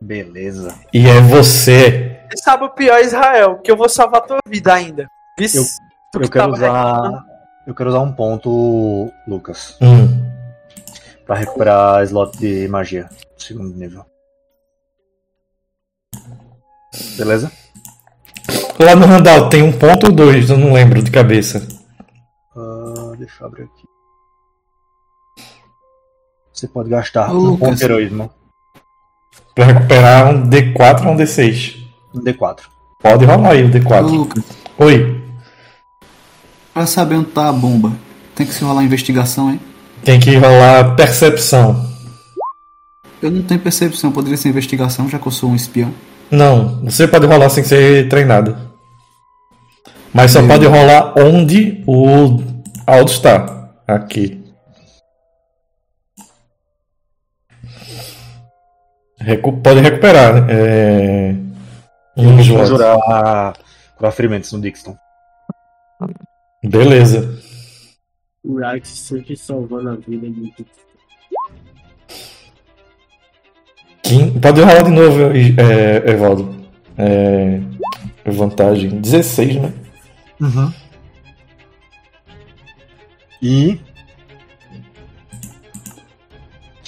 Beleza. 0.01 0.75
E 0.93 1.07
é 1.09 1.20
você. 1.20 2.18
E 2.35 2.39
sabe 2.43 2.65
o 2.65 2.70
pior, 2.70 3.01
Israel? 3.01 3.59
Que 3.62 3.70
eu 3.70 3.76
vou 3.76 3.89
salvar 3.89 4.23
tua 4.23 4.39
vida 4.49 4.73
ainda. 4.75 5.07
Vixe, 5.39 5.59
Eu- 5.59 5.65
Eu 6.15 6.20
que 6.23 6.28
quero 6.31 6.52
usar. 6.52 7.25
Eu 7.67 7.75
quero 7.75 7.91
usar 7.91 8.01
um 8.01 8.12
ponto, 8.12 9.12
Lucas, 9.26 9.76
Hum. 9.83 10.25
Pra 11.26 11.36
recuperar 11.36 12.02
slot 12.05 12.38
de 12.38 12.68
magia. 12.68 13.10
Segundo 13.36 13.76
nível. 13.76 14.05
Beleza? 17.18 17.50
Lá 18.78 18.94
no 18.94 19.06
Randall 19.06 19.48
tem 19.48 19.62
um 19.62 19.72
ponto 19.72 20.06
ou 20.06 20.12
dois, 20.12 20.48
eu 20.48 20.56
não 20.56 20.72
lembro 20.72 21.02
de 21.02 21.10
cabeça. 21.10 21.66
Ah, 22.56 23.12
deixa 23.18 23.42
eu 23.42 23.46
abrir 23.46 23.64
aqui. 23.64 23.84
Você 26.52 26.68
pode 26.68 26.88
gastar 26.88 27.34
Ô, 27.34 27.52
um 27.52 27.56
ponto 27.58 27.74
de 27.74 27.84
heroísmo. 27.84 28.30
Pra 29.55 29.66
recuperar 29.66 30.30
um 30.30 30.48
D4 30.48 31.06
ou 31.06 31.12
um 31.12 31.16
D6. 31.16 31.76
Um 32.14 32.20
D4. 32.20 32.60
Pode 33.02 33.24
rolar 33.24 33.50
aí 33.50 33.64
o 33.64 33.70
D4. 33.70 34.02
Lucas, 34.02 34.44
Oi. 34.78 35.22
pra 36.72 36.86
saber 36.86 37.16
onde 37.16 37.30
tá 37.30 37.48
a 37.48 37.52
bomba, 37.52 37.92
tem 38.34 38.46
que 38.46 38.55
se 38.55 38.64
rolar 38.64 38.84
investigação, 38.84 39.50
hein? 39.50 39.60
Tem 40.05 40.20
que 40.20 40.36
rolar 40.36 40.94
percepção. 40.94 41.84
Eu 43.23 43.31
não 43.31 43.42
tenho 43.42 43.60
percepção, 43.60 44.12
poderia 44.12 44.36
ser 44.36 44.49
investigação, 44.50 45.08
já 45.08 45.18
que 45.18 45.26
eu 45.26 45.33
sou 45.33 45.50
um 45.50 45.57
espião. 45.57 45.92
Não, 46.31 46.81
você 46.84 47.08
pode 47.08 47.26
rolar 47.26 47.49
sem 47.50 47.65
ser 47.65 48.08
treinado. 48.08 48.57
Mas 50.12 50.31
só 50.31 50.47
pode 50.47 50.65
rolar 50.66 51.15
onde 51.18 51.83
o 51.86 52.41
Aldo 52.86 53.10
está. 53.10 53.68
Aqui. 53.86 54.42
Recu- 59.18 59.60
pode 59.60 59.81
recuperar. 59.81 60.47
É... 60.49 61.34
Um. 62.16 62.36
Conjurar 62.36 63.55
curar 63.97 64.12
ferimentos 64.12 64.52
no 64.52 64.60
Dixon. 64.60 64.97
Beleza. 66.62 67.39
O 68.47 68.60
Rax 68.60 68.89
sempre 68.89 69.36
salvando 69.36 69.91
a 69.91 69.97
vida 69.97 70.28
de 70.31 70.52
Quin- 74.02 74.39
Pode 74.39 74.60
rolar 74.60 74.83
de 74.84 74.91
novo, 74.91 75.18
é, 75.33 76.10
Evaldo. 76.12 76.55
É... 76.97 77.60
Vantagem. 78.25 79.00
16, 79.00 79.57
né? 79.57 79.73
E. 83.42 83.81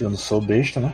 Eu 0.00 0.10
não 0.10 0.16
sou 0.16 0.40
besta, 0.40 0.78
né? 0.80 0.92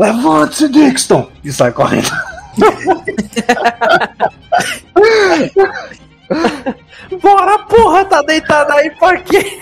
Levante-se, 0.00 0.66
Dixon! 0.70 1.30
E 1.44 1.52
sai 1.52 1.72
correndo. 1.72 2.08
Bora, 7.20 7.58
porra, 7.66 8.04
tá 8.06 8.22
deitado 8.22 8.72
aí 8.72 8.90
pra 8.92 9.18
quê? 9.18 9.60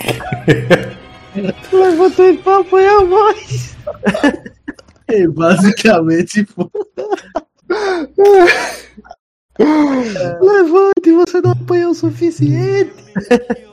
Levantei 1.73 2.37
pra 2.37 2.59
apanhar 2.59 3.05
mais. 3.05 3.75
É, 5.09 5.27
basicamente, 5.27 6.45
pô. 6.45 6.71
Levante, 10.39 11.11
você 11.11 11.41
não 11.41 11.51
apanhou 11.51 11.91
o 11.91 11.95
suficiente. 11.95 12.93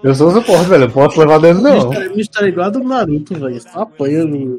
Eu 0.03 0.15
sou 0.17 0.31
o 0.31 0.33
suporte, 0.33 0.69
velho. 0.69 0.85
Eu 0.85 0.91
posso 0.91 1.21
levar 1.21 1.39
dentro, 1.39 1.63
não. 1.63 1.93
Não. 1.93 2.17
Mistura 2.17 2.49
igual 2.49 2.67
a 2.67 2.71
do 2.71 2.83
Naruto, 2.83 3.39
velho. 3.39 3.61
Só 3.61 3.83
apanhando. 3.83 4.57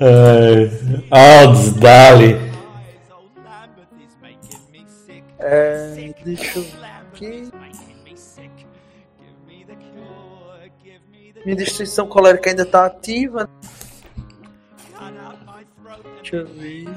É... 0.00 0.68
Aldos, 1.10 1.72
dali. 1.74 2.36
É. 5.38 6.12
Deixa 6.24 6.58
eu 6.58 6.66
aqui. 7.12 7.50
Minha 11.44 11.56
destruição 11.56 12.08
colérica 12.08 12.50
ainda 12.50 12.66
tá 12.66 12.86
ativa. 12.86 13.48
Deixa 16.20 16.36
eu 16.36 16.46
ver. 16.46 16.88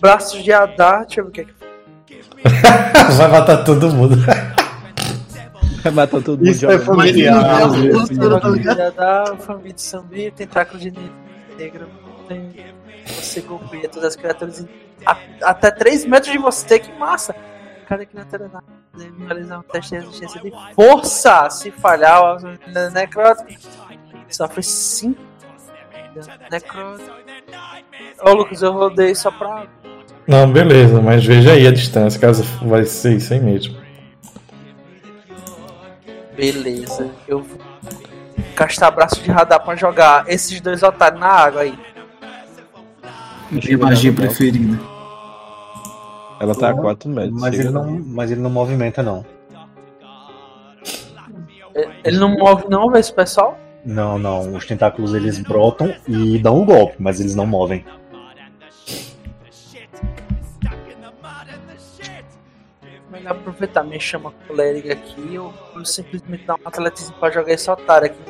Braços 0.00 0.42
de 0.42 0.52
Adar, 0.52 1.06
deixa 1.06 1.20
eu 1.20 1.24
ver 1.24 1.30
o 1.30 1.32
que 1.32 1.40
é 1.40 1.44
que. 1.44 1.54
Vai 3.16 3.28
matar 3.28 3.62
todo 3.62 3.90
mundo. 3.92 4.16
Matar 5.94 6.22
todo 6.22 6.38
mundo 6.38 6.48
Isso 6.48 6.66
é 6.70 6.78
familiar. 6.78 7.68
Braços 7.78 8.60
de 8.60 8.80
Adar, 8.80 9.36
família 9.38 9.72
de 9.72 9.82
Sambi, 9.82 10.30
tentáculo 10.30 10.78
de 10.78 10.92
negra. 11.58 11.86
Tem... 12.28 12.66
Você 13.06 13.40
golpeia 13.40 13.88
todas 13.88 14.08
as 14.08 14.16
criaturas 14.16 14.66
até 15.42 15.70
3 15.70 16.04
metros 16.06 16.32
de 16.32 16.38
você, 16.38 16.78
que 16.78 16.92
massa! 16.98 17.34
Cada 17.88 18.04
criatura 18.04 18.50
na- 18.52 18.62
deve 18.98 19.24
realizar 19.24 19.58
um 19.60 19.62
teste 19.62 19.90
de 19.90 20.00
resistência 20.04 20.40
de 20.40 20.52
força. 20.74 21.48
Se 21.50 21.70
falhar, 21.70 22.36
o 22.36 22.90
necrótico 22.92 23.48
sofre 24.28 24.62
5 24.62 25.20
necrótico. 26.50 27.10
Ô 28.24 28.32
Lucas, 28.32 28.62
eu 28.62 28.72
rodei 28.72 29.14
só 29.14 29.30
pra. 29.30 29.66
Não, 30.26 30.50
beleza, 30.50 31.00
mas 31.00 31.24
veja 31.24 31.52
aí 31.52 31.66
a 31.66 31.70
distância, 31.70 32.18
caso 32.18 32.42
vai 32.66 32.84
ser 32.84 33.16
isso 33.16 33.32
aí 33.32 33.40
mesmo. 33.40 33.75
Beleza, 36.36 37.10
eu 37.26 37.42
vou 37.42 37.58
castar 38.54 38.94
braço 38.94 39.22
de 39.22 39.30
radar 39.30 39.64
pra 39.64 39.74
jogar 39.74 40.28
esses 40.28 40.60
dois 40.60 40.82
otários 40.82 41.20
na 41.20 41.28
água 41.28 41.62
aí. 41.62 41.78
Minha 43.50 43.78
magia 43.78 44.12
preferida. 44.12 44.78
Ela 46.40 46.54
tá 46.54 46.70
a 46.70 46.74
4 46.74 47.08
metros. 47.08 47.40
Mas 47.40 47.58
ele, 47.58 47.70
não, 47.70 48.02
mas 48.06 48.30
ele 48.30 48.40
não 48.40 48.50
movimenta, 48.50 49.02
não. 49.02 49.24
Ele 52.04 52.18
não 52.18 52.30
move, 52.30 52.64
não, 52.68 52.90
vê 52.90 53.00
esse 53.00 53.12
pessoal? 53.12 53.58
Não, 53.84 54.18
não. 54.18 54.54
Os 54.54 54.66
tentáculos 54.66 55.14
eles 55.14 55.38
brotam 55.38 55.94
e 56.08 56.38
dão 56.38 56.60
um 56.60 56.64
golpe, 56.64 56.96
mas 56.98 57.20
eles 57.20 57.34
não 57.34 57.46
movem. 57.46 57.84
Aproveitar 63.30 63.82
minha 63.82 64.00
chama 64.00 64.32
colérica 64.46 64.92
aqui. 64.92 65.34
Eu, 65.34 65.52
eu 65.74 65.84
simplesmente 65.84 66.44
dar 66.44 66.54
um 66.54 66.58
atletismo 66.64 67.14
pra 67.18 67.30
jogar 67.30 67.52
esse 67.52 67.70
otário 67.70 68.06
aqui. 68.06 68.20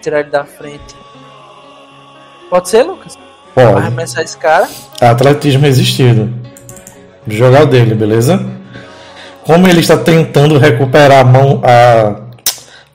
Tirar 0.00 0.20
ele 0.20 0.30
da 0.30 0.44
frente. 0.44 0.96
Pode 2.48 2.68
ser, 2.68 2.82
Lucas? 2.82 3.16
Vai 3.54 3.66
Pode. 3.66 3.78
arremessar 3.78 4.22
esse 4.24 4.36
cara. 4.38 4.68
Atletismo 5.00 5.62
resistido. 5.62 6.32
Jogar 7.26 7.64
o 7.64 7.66
dele, 7.66 7.94
beleza? 7.94 8.40
Como 9.44 9.66
ele 9.66 9.80
está 9.80 9.96
tentando 9.96 10.58
recuperar 10.58 11.20
a 11.20 11.24
mão, 11.24 11.60
a, 11.64 12.28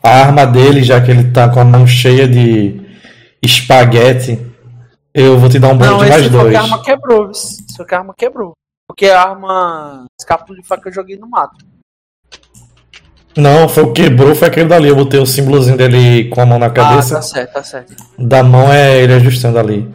a 0.01 0.09
arma 0.09 0.45
dele, 0.45 0.83
já 0.83 1.01
que 1.01 1.11
ele 1.11 1.31
tá 1.31 1.49
com 1.49 1.59
a 1.59 1.65
mão 1.65 1.85
cheia 1.85 2.27
de 2.27 2.81
espaguete, 3.41 4.39
eu 5.13 5.37
vou 5.37 5.49
te 5.49 5.59
dar 5.59 5.69
um 5.69 5.77
bônus 5.77 6.03
de 6.03 6.09
mais 6.09 6.29
dois. 6.29 6.49
que 6.51 6.55
a 6.55 6.61
arma 6.61 6.81
quebrou. 6.81 7.31
Esse 7.31 7.63
foi 7.75 7.85
que 7.85 7.95
a 7.95 7.97
arma 7.99 8.13
quebrou. 8.17 8.53
Porque 8.93 9.07
a 9.07 9.23
arma 9.23 10.05
escapula 10.19 10.61
de 10.61 10.67
faca 10.67 10.83
que 10.83 10.89
eu 10.89 10.93
joguei 10.93 11.17
no 11.17 11.27
mato. 11.27 11.65
Não, 13.35 13.67
foi 13.67 13.81
o 13.85 13.91
que 13.91 14.03
quebrou, 14.03 14.35
foi 14.35 14.47
aquele 14.47 14.69
dali. 14.69 14.87
Eu 14.87 14.95
botei 14.95 15.19
o 15.19 15.25
símbolozinho 15.25 15.75
dele 15.75 16.29
com 16.29 16.39
a 16.39 16.45
mão 16.45 16.59
na 16.59 16.67
Ah, 16.67 16.69
cabeça. 16.69 17.15
tá 17.15 17.21
certo, 17.23 17.53
tá 17.53 17.63
certo. 17.63 17.95
Da 18.19 18.43
mão 18.43 18.71
é 18.71 18.99
ele 19.01 19.13
ajustando 19.15 19.57
ali. 19.57 19.89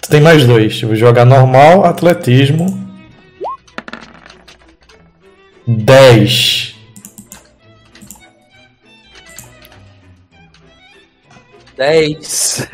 Tu 0.00 0.08
tem 0.08 0.22
mais 0.22 0.46
dois. 0.46 0.80
Eu 0.80 0.88
vou 0.88 0.96
jogar 0.96 1.26
normal, 1.26 1.84
atletismo. 1.84 2.64
10. 5.66 6.74
10. 11.76 12.68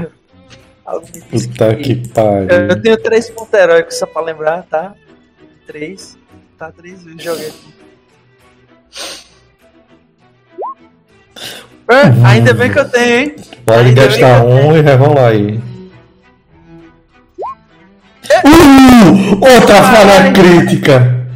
Puta 1.29 1.75
que 1.75 1.93
Eu 1.93 2.09
pariu. 2.15 2.83
tenho 2.83 3.03
três 3.03 3.29
pontos 3.31 3.53
heróicos 3.55 3.99
só 3.99 4.07
pra 4.07 4.23
lembrar, 4.23 4.63
tá? 4.71 4.95
Três. 5.71 6.19
Tá, 6.59 6.73
três 6.73 7.05
vezes 7.05 7.23
joguei. 7.23 7.53
É, 11.89 12.27
ainda 12.27 12.53
bem 12.53 12.73
que 12.73 12.79
eu 12.81 12.89
tenho, 12.89 13.19
hein? 13.21 13.37
Pode 13.65 13.89
ainda 13.89 14.07
gastar 14.07 14.45
um 14.45 14.77
e 14.77 14.81
rerolar 14.81 15.31
aí. 15.31 15.61
Uh! 18.45 19.33
Outra 19.35 19.77
falha 19.85 20.33
crítica! 20.33 21.27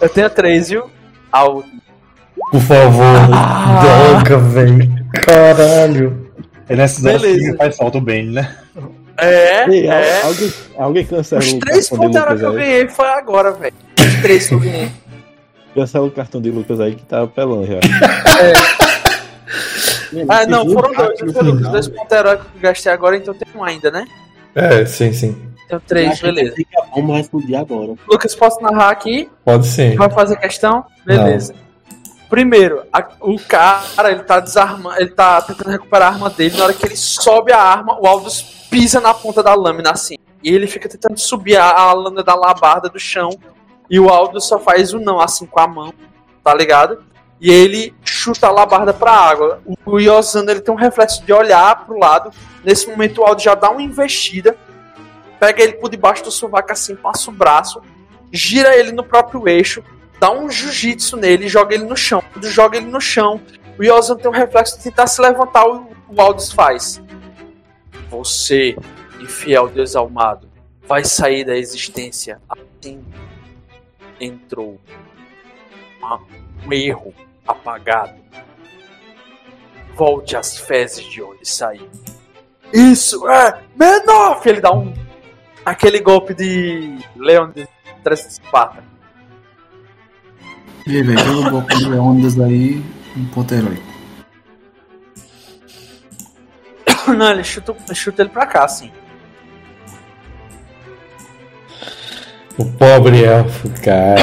Eu 0.00 0.08
tenho 0.08 0.30
três, 0.30 0.68
viu? 0.68 0.88
Ao... 1.32 1.64
Por 2.52 2.60
favor. 2.60 3.28
Ah. 3.34 3.80
Droga, 3.82 4.38
velho. 4.38 5.04
Caralho. 5.14 6.32
É 6.68 6.76
nessas 6.76 7.04
horas 7.04 7.22
Beleza. 7.22 7.50
que 7.50 7.58
faz 7.58 7.76
falta 7.76 7.98
o 7.98 8.00
Bane, 8.00 8.30
né? 8.30 8.56
É, 9.20 9.68
Ei, 9.68 9.88
al- 9.90 9.98
é. 9.98 10.22
alguém, 10.22 10.52
alguém 10.76 11.06
cancela 11.06 11.40
Os 11.42 11.52
o 11.52 11.58
três 11.58 11.88
pontos 11.88 12.22
que 12.38 12.44
eu 12.44 12.52
ganhei 12.52 12.88
foi 12.88 13.06
agora, 13.08 13.52
velho. 13.52 13.74
Os 13.98 14.22
três 14.22 14.46
que 14.48 14.54
eu 14.54 14.60
ganhei. 14.60 14.90
Cancela 15.74 16.06
o 16.06 16.10
cartão 16.10 16.40
de 16.40 16.50
Lucas 16.50 16.80
aí 16.80 16.94
que 16.94 17.02
tá 17.04 17.22
apelando 17.22 17.66
já. 17.66 17.80
Ah, 20.28 20.46
não, 20.46 20.68
foram 20.70 20.92
dois. 20.94 21.20
os 21.22 21.68
dois 21.68 21.88
pontos 21.88 22.12
heróicos 22.16 22.46
que 22.46 22.56
eu 22.58 22.62
gastei 22.62 22.92
agora, 22.92 23.16
então 23.16 23.34
tem 23.34 23.46
um 23.54 23.62
ainda, 23.62 23.90
né? 23.90 24.06
É, 24.54 24.84
sim, 24.86 25.12
sim. 25.12 25.36
Tenho 25.68 25.80
três, 25.86 26.20
beleza. 26.20 26.54
Fica 26.56 26.82
bom, 26.94 27.02
mas 27.02 27.20
explodir 27.26 27.58
agora. 27.58 27.92
Lucas, 28.08 28.34
posso 28.34 28.60
narrar 28.62 28.88
aqui? 28.90 29.28
Pode 29.44 29.66
sim. 29.66 29.94
Vai 29.96 30.08
fazer 30.10 30.36
questão? 30.36 30.84
Beleza. 31.04 31.54
Primeiro, 32.28 32.82
a- 32.92 33.08
o 33.20 33.38
cara, 33.38 34.10
ele 34.10 34.22
tá 34.22 34.38
desarmando, 34.40 35.00
ele 35.00 35.10
tá 35.10 35.40
tentando 35.42 35.70
recuperar 35.70 36.08
a 36.08 36.14
arma 36.14 36.30
dele. 36.30 36.56
Na 36.56 36.64
hora 36.64 36.74
que 36.74 36.84
ele 36.84 36.96
sobe 36.96 37.52
a 37.52 37.60
arma, 37.60 37.98
o 38.00 38.06
Aldous 38.06 38.42
pisa 38.70 39.00
na 39.00 39.14
ponta 39.14 39.42
da 39.42 39.54
lâmina 39.54 39.92
assim. 39.92 40.16
E 40.42 40.54
ele 40.54 40.66
fica 40.66 40.88
tentando 40.88 41.18
subir 41.18 41.56
a, 41.56 41.70
a 41.70 41.92
lâmina 41.92 42.22
da 42.22 42.34
labarda 42.34 42.88
do 42.88 42.98
chão. 42.98 43.30
E 43.88 43.98
o 43.98 44.08
Aldous 44.10 44.44
só 44.46 44.58
faz 44.58 44.92
o 44.92 45.00
não 45.00 45.18
assim 45.18 45.46
com 45.46 45.58
a 45.60 45.66
mão, 45.66 45.92
tá 46.44 46.54
ligado? 46.54 47.06
e 47.40 47.52
ele 47.52 47.94
chuta 48.04 48.48
a 48.48 48.50
labarda 48.50 48.92
pra 48.92 49.12
água. 49.12 49.62
O 49.86 50.00
Yosano 50.00 50.50
ele 50.50 50.60
tem 50.60 50.74
um 50.74 50.76
reflexo 50.76 51.24
de 51.24 51.32
olhar 51.32 51.86
pro 51.86 51.96
lado. 51.96 52.32
Nesse 52.64 52.88
momento 52.90 53.20
o 53.20 53.24
Aldo 53.24 53.40
já 53.40 53.54
dá 53.54 53.70
uma 53.70 53.80
investida, 53.80 54.56
pega 55.38 55.62
ele 55.62 55.74
por 55.74 55.88
debaixo 55.88 56.24
do 56.24 56.32
sovaco 56.32 56.72
assim, 56.72 56.96
passa 56.96 57.30
o 57.30 57.32
braço, 57.32 57.80
gira 58.32 58.76
ele 58.76 58.90
no 58.90 59.04
próprio 59.04 59.48
eixo, 59.48 59.84
dá 60.18 60.30
um 60.30 60.50
jiu-jitsu 60.50 61.16
nele 61.16 61.46
e 61.46 61.48
joga 61.48 61.74
ele 61.74 61.84
no 61.84 61.96
chão. 61.96 62.22
Quando 62.32 62.48
joga 62.48 62.76
ele 62.76 62.86
no 62.86 63.00
chão, 63.00 63.40
o 63.78 63.84
Yosano 63.84 64.20
tem 64.20 64.30
um 64.30 64.34
reflexo 64.34 64.76
de 64.76 64.84
tentar 64.84 65.06
se 65.06 65.20
levantar, 65.20 65.66
o, 65.66 65.90
o 66.08 66.20
Aldous 66.20 66.52
faz. 66.52 67.00
Você, 68.10 68.76
infiel 69.20 69.68
desalmado, 69.68 70.48
vai 70.86 71.04
sair 71.04 71.44
da 71.44 71.56
existência 71.56 72.40
assim 72.48 73.04
entrou. 74.20 74.80
Um 76.66 76.72
erro 76.72 77.14
apagado. 77.46 78.18
Volte 79.94 80.36
às 80.36 80.58
fezes 80.58 81.04
de 81.04 81.22
onde 81.22 81.46
saiu. 81.46 81.88
Isso 82.72 83.28
é 83.28 83.62
menor! 83.74 84.40
Ele 84.44 84.60
dá 84.60 84.72
um. 84.72 84.92
aquele 85.64 86.00
golpe 86.00 86.34
de 86.34 86.98
Leão 87.16 87.50
de 87.50 87.66
Três 88.02 88.24
Esparta. 88.26 88.87
E 90.88 90.96
aí, 90.96 91.02
velho, 91.02 91.22
pelo 91.22 91.50
bloco 91.50 91.68
de 91.76 91.86
Leônidas 91.86 92.40
aí, 92.40 92.82
um 93.14 93.26
ponto 93.26 93.54
heróico. 93.54 93.82
Não, 97.14 97.30
ele 97.30 97.44
chuta, 97.44 97.76
chuta 97.94 98.22
ele 98.22 98.30
pra 98.30 98.46
cá, 98.46 98.64
assim. 98.64 98.90
O 102.56 102.64
pobre 102.72 103.22
elfo 103.22 103.68
cai. 103.84 104.16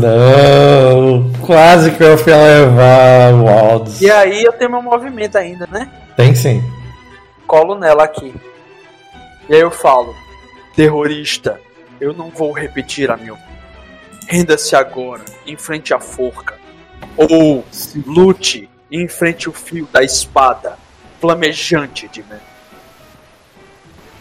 Não! 0.00 1.30
Quase 1.46 1.90
que 1.92 2.02
eu 2.02 2.16
fui 2.16 2.32
levar 2.32 3.34
o 3.34 3.48
Aldous. 3.48 4.00
E 4.00 4.10
aí 4.10 4.42
eu 4.42 4.52
tenho 4.54 4.70
meu 4.70 4.82
movimento 4.82 5.36
ainda, 5.36 5.68
né? 5.70 5.92
Tem 6.16 6.34
sim. 6.34 6.62
Colo 7.46 7.78
nela 7.78 8.04
aqui. 8.04 8.34
E 9.46 9.54
aí 9.54 9.60
eu 9.60 9.70
falo: 9.70 10.14
Terrorista, 10.74 11.60
eu 12.00 12.14
não 12.14 12.30
vou 12.30 12.50
repetir 12.50 13.10
a 13.10 13.16
meu. 13.16 13.36
Renda-se 14.28 14.74
agora, 14.74 15.24
em 15.46 15.56
frente 15.56 15.92
à 15.92 16.00
forca. 16.00 16.58
Ou 17.16 17.64
lute 18.06 18.68
em 18.90 19.08
frente 19.08 19.48
ao 19.48 19.54
fio 19.54 19.88
da 19.92 20.02
espada 20.02 20.78
flamejante 21.20 22.08
de 22.08 22.22
mim. 22.22 22.40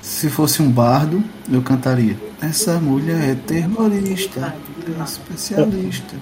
Se 0.01 0.29
fosse 0.29 0.61
um 0.61 0.71
bardo, 0.71 1.23
eu 1.51 1.61
cantaria. 1.61 2.17
Essa 2.41 2.79
mulher 2.79 3.31
é 3.31 3.35
terrorista, 3.35 4.55
é 4.87 5.03
especialista. 5.03 6.15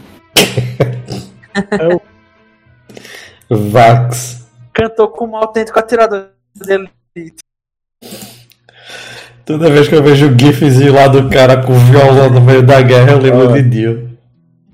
Vax. 3.49 4.47
Cantou 4.73 5.09
como 5.09 5.33
um 5.33 5.37
autêntico 5.37 5.79
atirador 5.79 6.29
dele. 6.55 6.89
Toda 9.49 9.67
vez 9.71 9.87
que 9.87 9.95
eu 9.95 10.03
vejo 10.03 10.27
o 10.29 10.37
gifzinho 10.39 10.93
lá 10.93 11.07
do 11.07 11.27
cara 11.27 11.63
com 11.63 11.73
o 11.73 11.79
violão 11.79 12.29
no 12.29 12.39
meio 12.39 12.61
da 12.61 12.83
guerra, 12.83 13.13
eu 13.13 13.17
lembro 13.19 13.49
Ah. 13.49 13.59
de 13.59 13.67
Dio. 13.67 14.09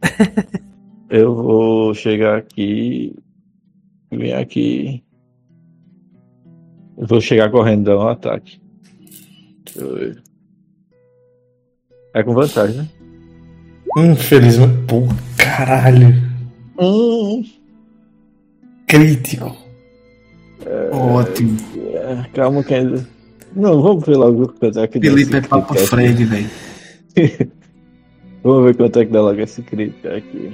Eu 1.10 1.34
vou 1.34 1.94
chegar 1.94 2.38
aqui. 2.38 3.16
Vem 4.12 4.34
aqui. 4.34 5.02
Eu 6.98 7.08
vou 7.08 7.22
chegar 7.22 7.50
correndo 7.50 7.86
dar 7.86 7.98
um 7.98 8.08
ataque. 8.10 8.60
É 12.14 12.22
com 12.22 12.34
vantagem, 12.34 12.76
né? 12.76 12.88
Infelizmente. 13.98 14.74
Pô, 14.88 15.04
caralho. 15.38 16.14
Crítico. 18.88 19.56
Ótimo. 20.92 21.58
É, 21.94 22.26
calma 22.34 22.62
que 22.62 22.74
ainda. 22.74 23.08
Não, 23.56 23.82
vamos 23.82 24.06
ver 24.06 24.18
logo 24.18 24.54
quanto 24.60 24.80
é 24.80 24.88
que 24.88 25.00
dá 25.00 25.10
Felipe 25.10 25.38
é 25.38 25.42
papo 25.42 25.76
Fred, 25.76 26.26
velho. 26.26 26.50
Vamos 28.44 28.66
ver 28.66 28.76
quanto 28.76 29.00
é 29.00 29.06
que 29.06 29.12
dá 29.12 29.22
logo 29.22 29.40
esse 29.40 29.62
crítico 29.64 30.08
aqui. 30.08 30.52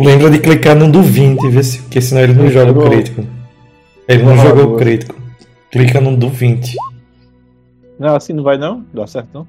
Lembra 0.00 0.30
de 0.30 0.38
clicar 0.38 0.74
no 0.74 0.90
do 0.90 1.02
20, 1.02 1.48
vê 1.48 1.62
se, 1.62 1.82
porque 1.82 2.00
senão 2.00 2.22
ele 2.22 2.32
não 2.32 2.46
Eu 2.46 2.50
joga 2.50 2.72
o 2.72 2.90
crítico. 2.90 3.24
Ele 4.08 4.22
não 4.24 4.34
vou 4.34 4.46
jogou 4.46 4.74
o 4.74 4.76
crítico. 4.76 5.14
Clica 5.70 6.00
no 6.00 6.16
do 6.16 6.28
20. 6.28 6.74
Não, 7.98 8.16
assim 8.16 8.32
não 8.32 8.42
vai 8.42 8.58
não? 8.58 8.84
Dá 8.92 9.06
certo 9.06 9.28
não? 9.32 9.46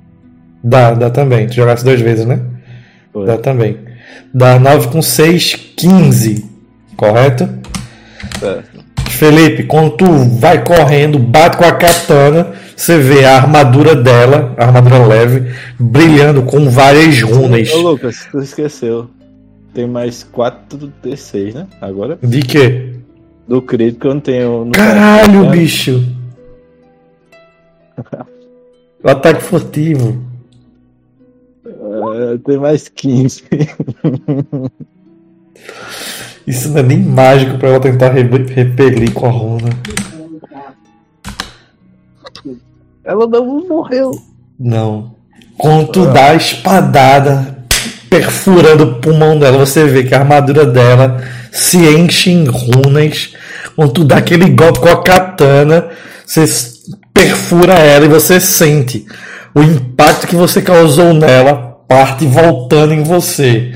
Dá, 0.64 0.94
dá 0.94 1.10
também. 1.10 1.48
Tu 1.48 1.54
jogasse 1.54 1.84
duas 1.84 2.00
vezes, 2.00 2.26
né? 2.26 2.40
Foi. 3.12 3.26
Dá 3.26 3.38
também. 3.38 3.80
Dá 4.34 4.60
9 4.60 4.90
com 4.90 5.02
6, 5.02 5.56
15. 5.76 6.46
Correto? 6.96 7.50
Certo. 8.40 8.86
Felipe, 9.10 9.64
quando 9.64 9.98
tu 9.98 10.06
vai 10.40 10.64
correndo, 10.64 11.18
bate 11.18 11.58
com 11.58 11.66
a 11.66 11.72
katana, 11.72 12.54
você 12.82 12.98
vê 12.98 13.26
a 13.26 13.36
armadura 13.36 13.96
dela, 13.96 14.54
a 14.58 14.66
armadura 14.66 15.06
leve, 15.06 15.54
brilhando 15.80 16.42
com 16.44 16.70
várias 16.70 17.22
runas. 17.22 17.72
Ô 17.74 17.92
Lucas, 17.92 18.28
tu 18.32 18.40
esqueceu. 18.40 19.08
Tem 19.74 19.88
mais 19.88 20.24
4 20.24 20.92
D6, 21.04 21.54
né? 21.54 21.68
Agora. 21.80 22.18
De 22.22 22.42
quê? 22.42 22.96
Do 23.48 23.62
crítico 23.62 24.08
eu 24.08 24.14
não 24.16 24.22
tenho. 24.22 24.70
Caralho, 24.74 25.44
né? 25.44 25.52
bicho! 25.52 26.04
O 29.04 29.10
ataque 29.10 29.42
furtivo. 29.42 30.24
É, 31.66 32.38
tem 32.46 32.58
mais 32.60 32.88
15. 32.88 33.44
Isso 36.46 36.70
não 36.70 36.78
é 36.78 36.84
nem 36.84 37.00
mágico 37.00 37.58
pra 37.58 37.70
ela 37.70 37.80
tentar 37.80 38.10
re- 38.10 38.22
repelir 38.54 39.12
com 39.12 39.26
a 39.26 39.30
runa. 39.32 39.70
Ela 43.04 43.28
não 43.28 43.68
morreu. 43.68 44.12
Não. 44.60 45.16
Quando 45.58 45.92
tu 45.92 46.06
dá 46.06 46.32
a 46.32 46.36
espadada 46.36 47.66
perfurando 48.10 48.84
o 48.84 49.02
pulmão 49.02 49.38
dela, 49.40 49.58
você 49.58 49.86
vê 49.86 50.04
que 50.04 50.14
a 50.14 50.20
armadura 50.20 50.66
dela 50.66 51.24
se 51.52 51.78
enche 51.78 52.32
em 52.32 52.46
runas. 52.46 53.34
Quando 53.76 53.94
tu 53.94 54.04
dá 54.04 54.18
aquele 54.18 54.50
golpe 54.50 54.80
com 54.80 54.90
a 54.90 55.02
katana, 55.02 55.90
você 56.26 56.46
perfura 57.14 57.74
ela 57.74 58.06
e 58.06 58.10
você 58.10 58.40
sente 58.40 59.06
o 59.54 59.62
impacto 59.62 60.28
que 60.28 60.36
você 60.36 60.62
causou 60.62 61.14
nela 61.14 61.72
parte 61.88 62.26
voltando 62.26 62.94
em 62.94 63.04
você. 63.04 63.74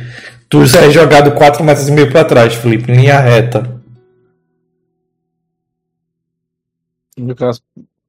Tu 0.48 0.66
já 0.66 0.82
é 0.82 0.92
jogado 0.92 1.32
4 1.32 1.64
metros 1.64 1.90
e 1.90 1.92
meio 1.92 2.10
pra 2.10 2.24
trás, 2.24 2.54
Felipe, 2.54 2.92
em 2.92 2.95
linha 2.95 3.20
reta. 3.20 3.76
No 7.18 7.36
caso, 7.36 7.62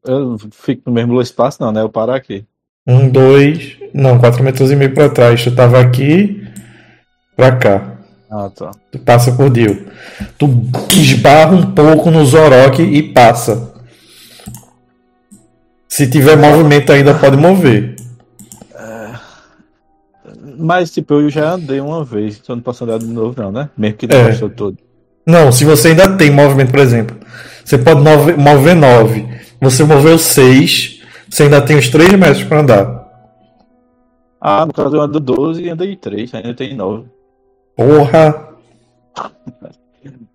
eu 0.06 0.36
fico 0.50 0.82
no 0.86 0.92
mesmo 0.92 1.20
espaço, 1.20 1.58
não, 1.60 1.72
né? 1.72 1.80
Eu 1.82 1.88
paro 1.88 2.12
aqui. 2.12 2.44
Um, 2.86 3.08
dois. 3.08 3.76
Não, 3.92 4.18
4 4.18 4.42
metros 4.44 4.70
e 4.70 4.76
meio 4.76 4.94
pra 4.94 5.08
trás. 5.08 5.42
Tu 5.42 5.50
tava 5.54 5.80
aqui 5.80 6.46
pra 7.36 7.52
cá. 7.56 7.92
Ah, 8.30 8.50
tá. 8.54 8.70
Tu 8.92 8.98
passa 8.98 9.32
por 9.32 9.50
Dio. 9.50 9.86
Tu 10.38 10.46
esbarra 10.92 11.54
um 11.54 11.72
pouco 11.72 12.10
no 12.10 12.24
Zorok 12.24 12.82
e 12.82 13.02
passa. 13.12 13.72
Se 15.88 16.08
tiver 16.08 16.36
movimento 16.36 16.92
ainda 16.92 17.14
pode 17.14 17.36
mover. 17.36 17.96
Mas, 20.58 20.90
tipo, 20.90 21.14
eu 21.14 21.28
já 21.28 21.52
andei 21.52 21.80
uma 21.80 22.04
vez, 22.04 22.40
só 22.42 22.54
não 22.54 22.62
posso 22.62 22.84
andar 22.84 22.98
de 22.98 23.06
novo, 23.06 23.40
não, 23.40 23.52
né? 23.52 23.68
Mesmo 23.76 23.96
que 23.98 24.06
não 24.06 24.16
É. 24.16 24.32
todo. 24.48 24.76
Não, 25.26 25.50
se 25.52 25.64
você 25.64 25.88
ainda 25.88 26.16
tem 26.16 26.30
movimento, 26.30 26.70
por 26.70 26.80
exemplo. 26.80 27.16
Você 27.64 27.76
pode 27.76 28.00
mover, 28.00 28.38
mover 28.38 28.74
9. 28.76 29.26
Você 29.60 29.84
moveu 29.84 30.18
6. 30.18 31.02
Você 31.28 31.44
ainda 31.44 31.60
tem 31.60 31.76
os 31.78 31.88
3 31.88 32.12
metros 32.14 32.44
pra 32.44 32.60
andar. 32.60 33.06
Ah, 34.40 34.64
no 34.66 34.72
caso 34.72 34.96
eu 34.96 35.00
ando 35.00 35.18
12 35.18 35.62
e 35.62 35.70
andei 35.70 35.96
3, 35.96 36.34
ainda 36.34 36.54
tem 36.54 36.74
9. 36.74 37.06
Porra! 37.76 38.48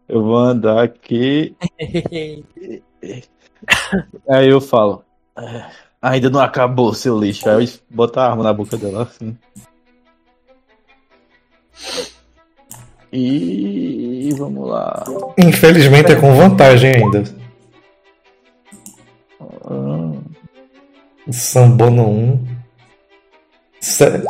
Eu 0.09 0.23
vou 0.23 0.35
andar 0.37 0.83
aqui. 0.83 1.55
Aí 4.29 4.49
eu 4.49 4.59
falo. 4.59 5.05
"É, 5.37 5.63
Ainda 6.01 6.29
não 6.29 6.41
acabou, 6.41 6.93
seu 6.93 7.17
lixo. 7.17 7.47
Aí 7.49 7.63
eu 7.63 7.71
boto 7.89 8.19
a 8.19 8.27
arma 8.29 8.43
na 8.43 8.51
boca 8.51 8.75
dela 8.75 9.03
assim. 9.03 9.37
E 13.13 14.29
vamos 14.37 14.69
lá. 14.69 15.03
Infelizmente 15.37 16.11
é 16.11 16.15
com 16.15 16.35
vantagem 16.35 16.95
ainda. 16.95 17.23
Sambono 21.31 22.09
1. 22.09 22.61
7. 23.79 24.23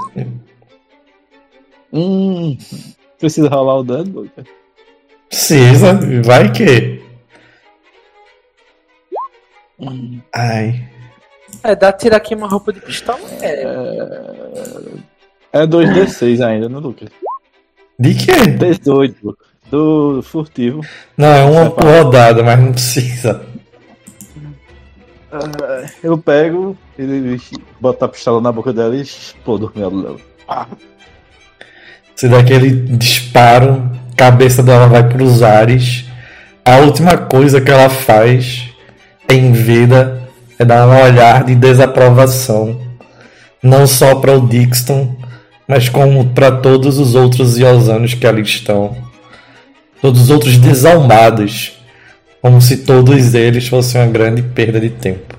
Hum, 1.94 2.58
precisa 3.20 3.50
rolar 3.50 3.80
o 3.80 3.84
dano, 3.84 4.22
Lucas? 4.22 4.46
Precisa, 5.28 6.00
vai 6.24 6.52
que. 6.52 7.02
Ai. 10.34 10.88
É, 11.64 11.76
dá 11.76 11.92
tira 11.92 12.18
aqui 12.18 12.34
uma 12.34 12.48
roupa 12.48 12.72
de 12.72 12.80
pistola. 12.80 13.20
É, 13.42 13.64
É 15.54 15.68
2d6 15.68 16.46
ainda, 16.46 16.70
né, 16.70 16.78
Lucas? 16.78 17.10
De 18.00 18.16
quê? 18.16 18.48
18, 18.48 19.18
Lucas. 19.24 19.48
Do 19.70 20.22
furtivo. 20.24 20.82
Não, 21.18 21.28
é 21.28 21.44
uma 21.44 21.72
por 21.72 21.84
rodada, 21.86 22.44
mas 22.44 22.60
não 22.60 22.72
precisa. 22.72 23.46
Eu 26.04 26.18
pego, 26.18 26.76
ele 26.98 27.40
bota 27.80 28.06
a 28.06 28.10
pistola 28.10 28.42
na 28.42 28.52
boca 28.52 28.74
dela 28.74 28.96
e 28.96 29.02
explodo 29.02 29.72
ela. 29.76 30.18
Ah, 30.48 30.68
Você 32.14 32.28
dá 32.28 32.40
aquele 32.40 32.70
disparo, 32.98 33.90
cabeça 34.18 34.62
dela 34.62 34.88
vai 34.88 35.08
pros 35.08 35.42
ares. 35.42 36.06
A 36.66 36.78
última 36.78 37.18
coisa 37.18 37.62
que 37.62 37.72
ela 37.72 37.90
faz 37.90 38.70
em 39.30 39.54
vida 39.54 40.22
é 40.60 40.66
dar 40.66 40.88
um 40.88 41.04
olhar 41.04 41.44
de 41.46 41.56
desaprovação. 41.56 42.80
Não 43.64 43.88
só 43.88 44.16
para 44.16 44.38
o 44.38 44.48
Dixon, 44.48 45.16
mas 45.68 45.88
como 45.88 46.30
para 46.32 46.52
todos 46.52 47.00
os 47.00 47.16
outros 47.16 47.58
Iosanos 47.58 48.14
que 48.14 48.28
ali 48.28 48.42
estão. 48.42 48.96
Todos 50.02 50.24
os 50.24 50.30
outros 50.30 50.58
desalmados. 50.58 51.81
Como 52.42 52.60
se 52.60 52.78
todos 52.78 53.34
eles 53.36 53.68
fossem 53.68 54.02
uma 54.02 54.12
grande 54.12 54.42
perda 54.42 54.80
de 54.80 54.90
tempo. 54.90 55.38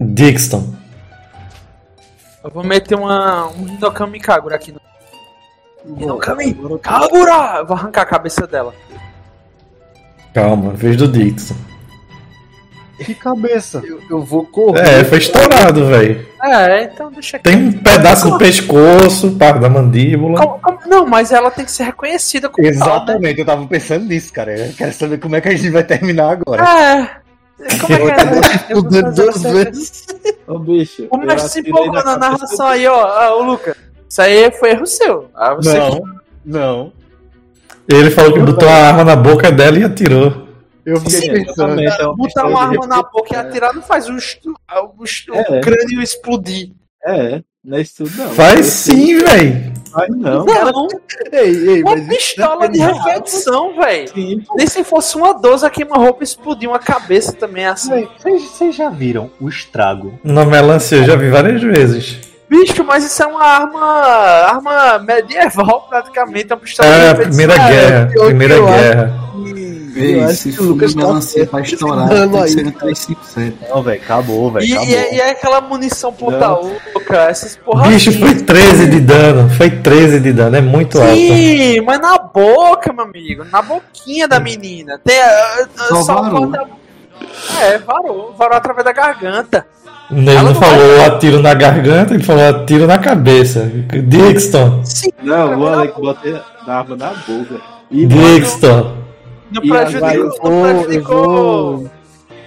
Dixon, 0.00 0.74
Eu 2.42 2.50
vou 2.50 2.64
meter 2.64 2.94
uma, 2.94 3.48
um 3.48 3.68
Hinokami 3.68 4.18
Kagura 4.18 4.56
aqui 4.56 4.72
no. 4.72 4.80
Hinokami 6.00 6.56
Kagura! 6.82 7.58
Eu 7.58 7.66
vou 7.66 7.76
arrancar 7.76 8.02
a 8.02 8.06
cabeça 8.06 8.46
dela. 8.46 8.74
calma, 10.32 10.72
vez 10.72 10.96
do 10.96 11.06
Dixon. 11.06 11.54
Que 13.04 13.14
cabeça! 13.14 13.82
Eu, 13.84 14.00
eu 14.10 14.20
vou 14.22 14.44
correr. 14.44 14.80
É, 15.00 15.04
foi 15.04 15.18
estourado, 15.18 15.86
velho. 15.86 16.26
É, 16.42 16.84
então 16.84 17.10
deixa 17.10 17.36
aqui. 17.36 17.44
Tem 17.50 17.56
um 17.68 17.72
pedaço 17.72 18.30
do 18.30 18.38
pescoço, 18.38 19.32
parte 19.32 19.58
da 19.60 19.68
mandíbula. 19.68 20.38
Como- 20.40 20.58
como- 20.60 20.78
não, 20.86 21.06
mas 21.06 21.32
ela 21.32 21.50
tem 21.50 21.64
que 21.64 21.70
ser 21.72 21.84
reconhecida 21.84 22.48
como 22.48 22.66
tal, 22.66 22.76
né? 22.78 22.84
Exatamente, 22.94 23.38
eu 23.40 23.46
tava 23.46 23.66
pensando 23.66 24.04
nisso, 24.06 24.32
cara. 24.32 24.56
Eu 24.56 24.72
quero 24.74 24.92
saber 24.92 25.18
como 25.18 25.36
é 25.36 25.40
que 25.40 25.48
a 25.48 25.54
gente 25.56 25.70
vai 25.70 25.82
terminar 25.84 26.30
agora. 26.32 26.62
É. 26.62 27.20
Como 27.80 27.92
é 28.08 28.14
que 28.14 28.20
é? 28.20 28.64
Eu 28.70 28.82
vou 28.82 29.12
duas 29.12 29.42
vezes. 29.42 30.06
Ô 30.46 30.58
bicho. 30.58 31.06
O 31.10 31.18
mestre 31.18 31.50
se 31.50 31.60
empolgou 31.60 32.02
na 32.02 32.16
narração 32.16 32.66
aí, 32.66 32.86
ó. 32.86 33.04
Ah, 33.06 33.34
ô 33.36 33.42
Lucas. 33.42 33.74
Isso 34.08 34.22
aí 34.22 34.50
foi 34.52 34.70
erro 34.70 34.86
seu. 34.86 35.30
Ah, 35.34 35.54
você 35.54 35.78
Não, 35.78 36.02
não. 36.44 36.92
Ele 37.88 38.10
falou 38.10 38.32
que 38.32 38.40
botou 38.40 38.68
a 38.68 38.72
arma 38.72 39.04
na 39.04 39.16
boca 39.16 39.50
dela 39.52 39.78
e 39.78 39.84
atirou. 39.84 40.48
Eu 40.90 41.00
fiquei 41.00 41.20
Sim, 41.20 41.44
pensando. 41.44 41.80
É 41.80 42.04
uma 42.06 42.16
botar 42.16 42.46
uma 42.46 42.62
arma 42.62 42.86
na 42.86 43.02
boca 43.02 43.34
e 43.34 43.36
atirar 43.36 43.74
não 43.74 43.82
faz 43.82 44.08
o, 44.08 44.16
estu- 44.16 44.54
o, 44.98 45.04
estu- 45.04 45.34
É. 45.34 45.58
o 45.58 45.60
crânio 45.60 46.02
explodir. 46.02 46.70
É, 47.04 47.40
não 47.64 47.78
é 47.78 47.80
isso 47.82 48.04
não. 48.16 48.30
Faz 48.30 48.66
sim, 48.66 49.18
velho. 49.18 49.72
Faz 49.92 50.08
não. 50.10 50.44
Não, 50.44 50.86
Ei, 51.32 51.68
ei, 51.68 51.82
uma 51.82 51.96
mas 51.96 52.06
pistola 52.06 52.68
de 52.68 52.78
repetição, 52.78 53.74
velho. 53.74 54.08
Sim, 54.08 54.44
Nem 54.56 54.66
se 54.66 54.84
fosse 54.84 55.16
uma 55.16 55.32
12 55.34 55.66
a 55.66 55.70
queima-roupa 55.70 56.22
explodir 56.22 56.68
uma 56.68 56.78
cabeça 56.78 57.32
também 57.32 57.66
assim. 57.66 58.06
Vocês 58.22 58.74
já 58.76 58.88
viram 58.88 59.30
o 59.40 59.48
estrago? 59.48 60.18
Na 60.22 60.44
melancia 60.44 60.98
eu 60.98 61.04
já 61.04 61.16
vi 61.16 61.28
várias 61.28 61.60
vezes. 61.62 62.18
Bicho, 62.48 62.82
mas 62.84 63.04
isso 63.04 63.22
é 63.22 63.26
uma 63.26 63.44
arma. 63.44 63.80
arma 63.84 64.98
medieval 64.98 65.86
praticamente. 65.88 66.52
É 66.52 66.54
uma 66.54 66.60
pistola 66.60 66.88
É, 66.88 66.92
de 66.98 67.04
a 67.04 67.08
repetição. 67.12 67.36
Primeira 67.36 67.68
Guerra. 67.68 68.06
Primeira 68.26 68.60
Guerra. 68.60 69.29
Eu 69.96 70.02
Ei, 70.04 70.24
acho 70.24 70.34
se 70.36 70.52
que 70.52 70.62
o 70.62 70.66
Lucas 70.66 70.92
for 70.92 71.00
tá 71.00 71.06
melancia 71.06 71.46
pra 71.46 71.60
estourar, 71.60 72.08
tem 72.08 72.28
que 72.30 72.36
aí. 72.38 72.48
ser 72.48 72.64
no 72.64 72.72
357. 72.72 73.56
Não, 73.70 73.82
velho, 73.82 74.02
acabou, 74.02 74.50
velho. 74.52 74.66
E, 74.66 74.72
Acabou. 74.72 74.88
e, 74.90 74.94
é- 74.96 75.14
e 75.14 75.20
é 75.20 75.30
aquela 75.30 75.60
munição 75.60 76.12
ponta 76.12 76.38
Não. 76.38 76.72
oca, 76.94 77.16
essas 77.28 77.56
porra. 77.56 77.88
Bicho, 77.88 78.10
assim. 78.10 78.18
foi 78.20 78.34
13 78.34 78.86
de 78.86 79.00
dano. 79.00 79.50
Foi 79.50 79.70
13 79.70 80.20
de 80.20 80.32
dano. 80.32 80.56
É 80.56 80.60
muito 80.60 81.00
alto. 81.00 81.14
Sim, 81.14 81.80
mas 81.82 81.98
na 82.00 82.18
boca, 82.18 82.92
meu 82.92 83.04
amigo. 83.04 83.44
Na 83.50 83.62
boquinha 83.62 84.26
da 84.28 84.38
menina. 84.40 85.00
Tem, 85.04 85.20
ah, 85.20 85.66
ah, 85.78 85.84
Só 85.88 86.02
só 86.02 86.14
varou. 86.22 86.50
falta- 86.52 86.68
É, 87.60 87.78
varou. 87.78 88.34
Varou 88.36 88.56
através 88.56 88.84
da 88.84 88.92
garganta. 88.92 89.66
Ele 90.10 90.22
não 90.34 90.42
não 90.42 90.54
falou 90.56 91.04
atiro 91.06 91.40
na 91.40 91.54
garganta, 91.54 92.14
ele 92.14 92.22
falou 92.24 92.48
atiro 92.48 92.84
na 92.84 92.98
cabeça. 92.98 93.70
Dixon, 94.08 94.82
Sim, 94.84 95.10
Não, 95.22 95.56
o 95.60 95.68
Alec 95.68 96.00
bota 96.00 96.44
a 96.66 96.78
arma 96.78 96.96
na 96.96 97.10
boca. 97.10 97.60
E 97.92 98.06
Dixon. 98.06 98.96
Não 99.52 99.62
prejudicou, 99.62 100.10
eu 100.44 100.50
não 100.50 100.66
eu 100.66 101.90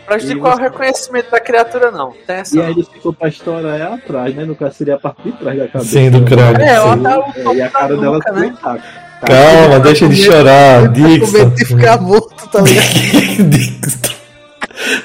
prejudicou, 0.05 0.51
o 0.51 0.55
reconhecimento 0.57 1.31
da 1.31 1.39
criatura, 1.39 1.91
não. 1.91 2.13
Tem 2.27 2.35
essa. 2.37 2.55
E 2.57 2.61
aí 2.61 2.71
ele 2.71 2.83
ficou 2.83 3.13
pra 3.13 3.29
estourar 3.29 3.79
é 3.79 3.83
atrás, 3.83 4.35
né? 4.35 4.43
No 4.45 4.55
caso 4.55 4.75
seria 4.75 4.95
a 4.95 4.99
parte 4.99 5.21
de 5.23 5.31
trás 5.33 5.57
da 5.57 5.67
cabeça. 5.67 5.89
Sim, 5.91 6.09
do 6.11 6.23
crânio. 6.25 6.61
É, 6.61 6.81
o 6.81 6.93
É, 6.93 6.97
topo 6.97 7.53
e 7.55 7.61
a 7.61 7.69
cara 7.69 7.95
dela 7.97 8.15
nuca, 8.17 8.31
né? 8.33 8.47
intacta. 8.47 9.03
Calma, 9.25 9.79
deixa 9.79 10.09
de 10.09 10.15
chorar, 10.17 10.91
Com 10.91 10.99
medo 10.99 11.25
Dixon. 11.25 11.49
de 11.51 11.65
ficar 11.65 12.01
morto, 12.01 12.49
tá 12.49 12.59
ligado? 12.61 12.83
Dixon. 13.49 14.13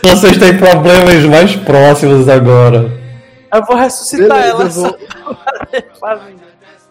Vocês 0.03 0.37
têm 0.39 0.57
problemas 0.59 1.25
mais 1.25 1.55
próximos 1.55 2.29
agora. 2.29 2.91
Eu 3.55 3.65
vou 3.65 3.77
ressuscitar 3.77 4.43
Beleza, 4.43 4.89
ela. 4.89 4.99
eu 5.73 5.81
vou- 6.01 6.19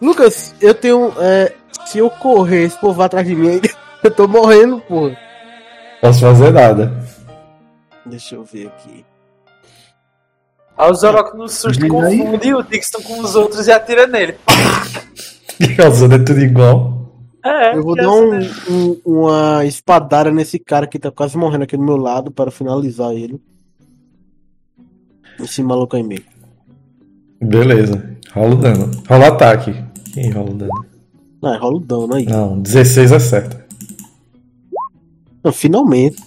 Lucas, 0.00 0.54
eu 0.60 0.72
tenho. 0.74 1.12
é, 1.20 1.52
se 1.86 1.98
eu 1.98 2.08
correr, 2.08 2.64
esse 2.64 2.78
povo 2.78 2.94
vai 2.94 3.06
atrás 3.06 3.26
de 3.26 3.34
mim 3.34 3.48
ainda, 3.50 3.68
eu 4.04 4.10
tô 4.10 4.28
morrendo, 4.28 4.80
porra. 4.80 5.16
Posso 6.00 6.20
fazer 6.20 6.52
nada. 6.52 6.92
Deixa 8.06 8.34
eu 8.36 8.44
ver 8.44 8.68
aqui. 8.68 9.04
Aí 10.76 10.90
o 10.90 10.94
Zorok 10.94 11.36
no 11.36 11.48
susto 11.48 11.82
aí? 11.82 11.88
confunde 12.18 12.54
o 12.54 12.62
Dixon 12.62 13.02
com 13.02 13.20
os 13.20 13.34
outros 13.34 13.66
e 13.66 13.72
atira 13.72 14.06
nele. 14.06 14.36
Causando 15.76 16.14
é 16.14 16.18
tudo 16.20 16.40
igual. 16.40 16.96
É, 17.44 17.76
Eu 17.76 17.82
vou 17.82 17.96
dar 17.96 18.10
um, 18.10 18.38
um- 18.70 19.00
uma 19.04 19.64
espadada 19.64 20.30
nesse 20.30 20.58
cara 20.58 20.86
que 20.86 20.98
tá 20.98 21.10
quase 21.10 21.36
morrendo 21.36 21.64
aqui 21.64 21.76
do 21.76 21.82
meu 21.82 21.96
lado 21.96 22.30
para 22.30 22.50
finalizar 22.50 23.12
ele. 23.12 23.40
Esse 25.40 25.62
maluco 25.62 25.96
aí 25.96 26.02
meio. 26.02 26.22
Beleza. 27.40 28.16
Rola 28.32 28.54
o 28.54 28.56
dano. 28.56 28.90
Rola 29.08 29.24
o 29.24 29.28
ataque. 29.32 29.84
Quem 30.14 30.30
rola 30.30 30.50
o 30.50 30.54
dano? 30.54 30.86
Ah, 31.44 31.56
rola 31.58 31.76
o 31.76 31.80
dano 31.80 32.14
aí. 32.14 32.26
Não, 32.26 32.58
16 32.60 33.12
acerta. 33.12 33.57
Não, 35.42 35.52
finalmente. 35.52 36.22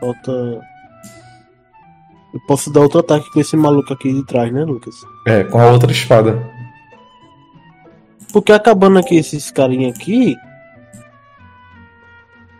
Falta. 0.00 0.32
Eu 2.32 2.40
posso 2.46 2.70
dar 2.70 2.80
outro 2.80 3.00
ataque 3.00 3.30
com 3.30 3.40
esse 3.40 3.56
maluco 3.56 3.92
aqui 3.92 4.12
de 4.12 4.24
trás, 4.24 4.52
né, 4.52 4.64
Lucas? 4.64 4.94
É, 5.26 5.44
com 5.44 5.58
a 5.58 5.66
outra 5.66 5.92
espada. 5.92 6.42
Porque 8.32 8.52
acabando 8.52 8.98
aqui 8.98 9.16
esses 9.16 9.50
carinha 9.50 9.90
aqui. 9.90 10.36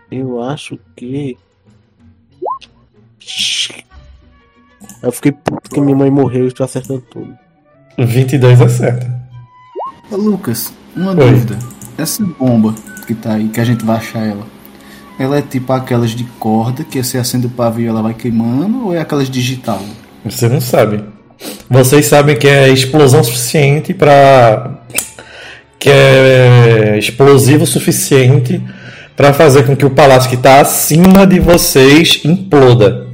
Eu 0.09 0.41
acho 0.41 0.79
que. 0.95 1.37
Eu 5.03 5.11
fiquei 5.11 5.31
puto 5.33 5.69
que 5.69 5.81
minha 5.81 5.95
mãe 5.95 6.09
morreu 6.09 6.45
e 6.45 6.47
estou 6.47 6.63
acertando 6.63 7.01
tudo. 7.01 7.37
22 7.97 8.61
acerta. 8.61 9.24
Lucas, 10.11 10.73
uma 10.95 11.11
Oi. 11.11 11.15
dúvida. 11.15 11.59
Essa 11.97 12.23
bomba 12.23 12.75
que 13.07 13.13
tá 13.13 13.33
aí, 13.33 13.47
que 13.47 13.59
a 13.59 13.65
gente 13.65 13.85
vai 13.85 13.97
achar 13.97 14.25
ela, 14.25 14.45
ela 15.17 15.37
é 15.37 15.41
tipo 15.41 15.71
aquelas 15.71 16.11
de 16.11 16.23
corda 16.39 16.83
que 16.83 17.01
você 17.01 17.17
acende 17.17 17.47
o 17.47 17.49
pavio 17.49 17.85
e 17.85 17.87
ela 17.87 18.01
vai 18.01 18.13
queimando, 18.13 18.87
ou 18.87 18.93
é 18.93 18.99
aquelas 18.99 19.29
digital? 19.29 19.81
Você 20.23 20.49
não 20.49 20.59
sabe. 20.59 21.03
Vocês 21.69 22.05
sabem 22.05 22.37
que 22.37 22.47
é 22.47 22.69
explosão 22.69 23.23
suficiente 23.23 23.93
para 23.93 24.79
que 25.79 25.89
é 25.89 26.97
explosivo 26.97 27.65
suficiente 27.65 28.61
para 29.15 29.33
fazer 29.33 29.65
com 29.65 29.75
que 29.75 29.85
o 29.85 29.89
palácio 29.89 30.29
que 30.29 30.35
está 30.35 30.59
acima 30.59 31.25
de 31.25 31.39
vocês 31.39 32.21
imploda. 32.25 33.07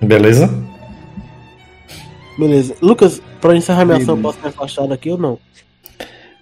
Beleza? 0.00 0.67
Beleza. 2.38 2.76
Lucas, 2.80 3.20
pra 3.40 3.56
encerrar 3.56 3.84
minha 3.84 3.98
ação, 3.98 4.20
posso 4.20 4.38
me 4.40 4.48
afastar 4.48 4.86
daqui 4.86 5.10
ou 5.10 5.18
não? 5.18 5.38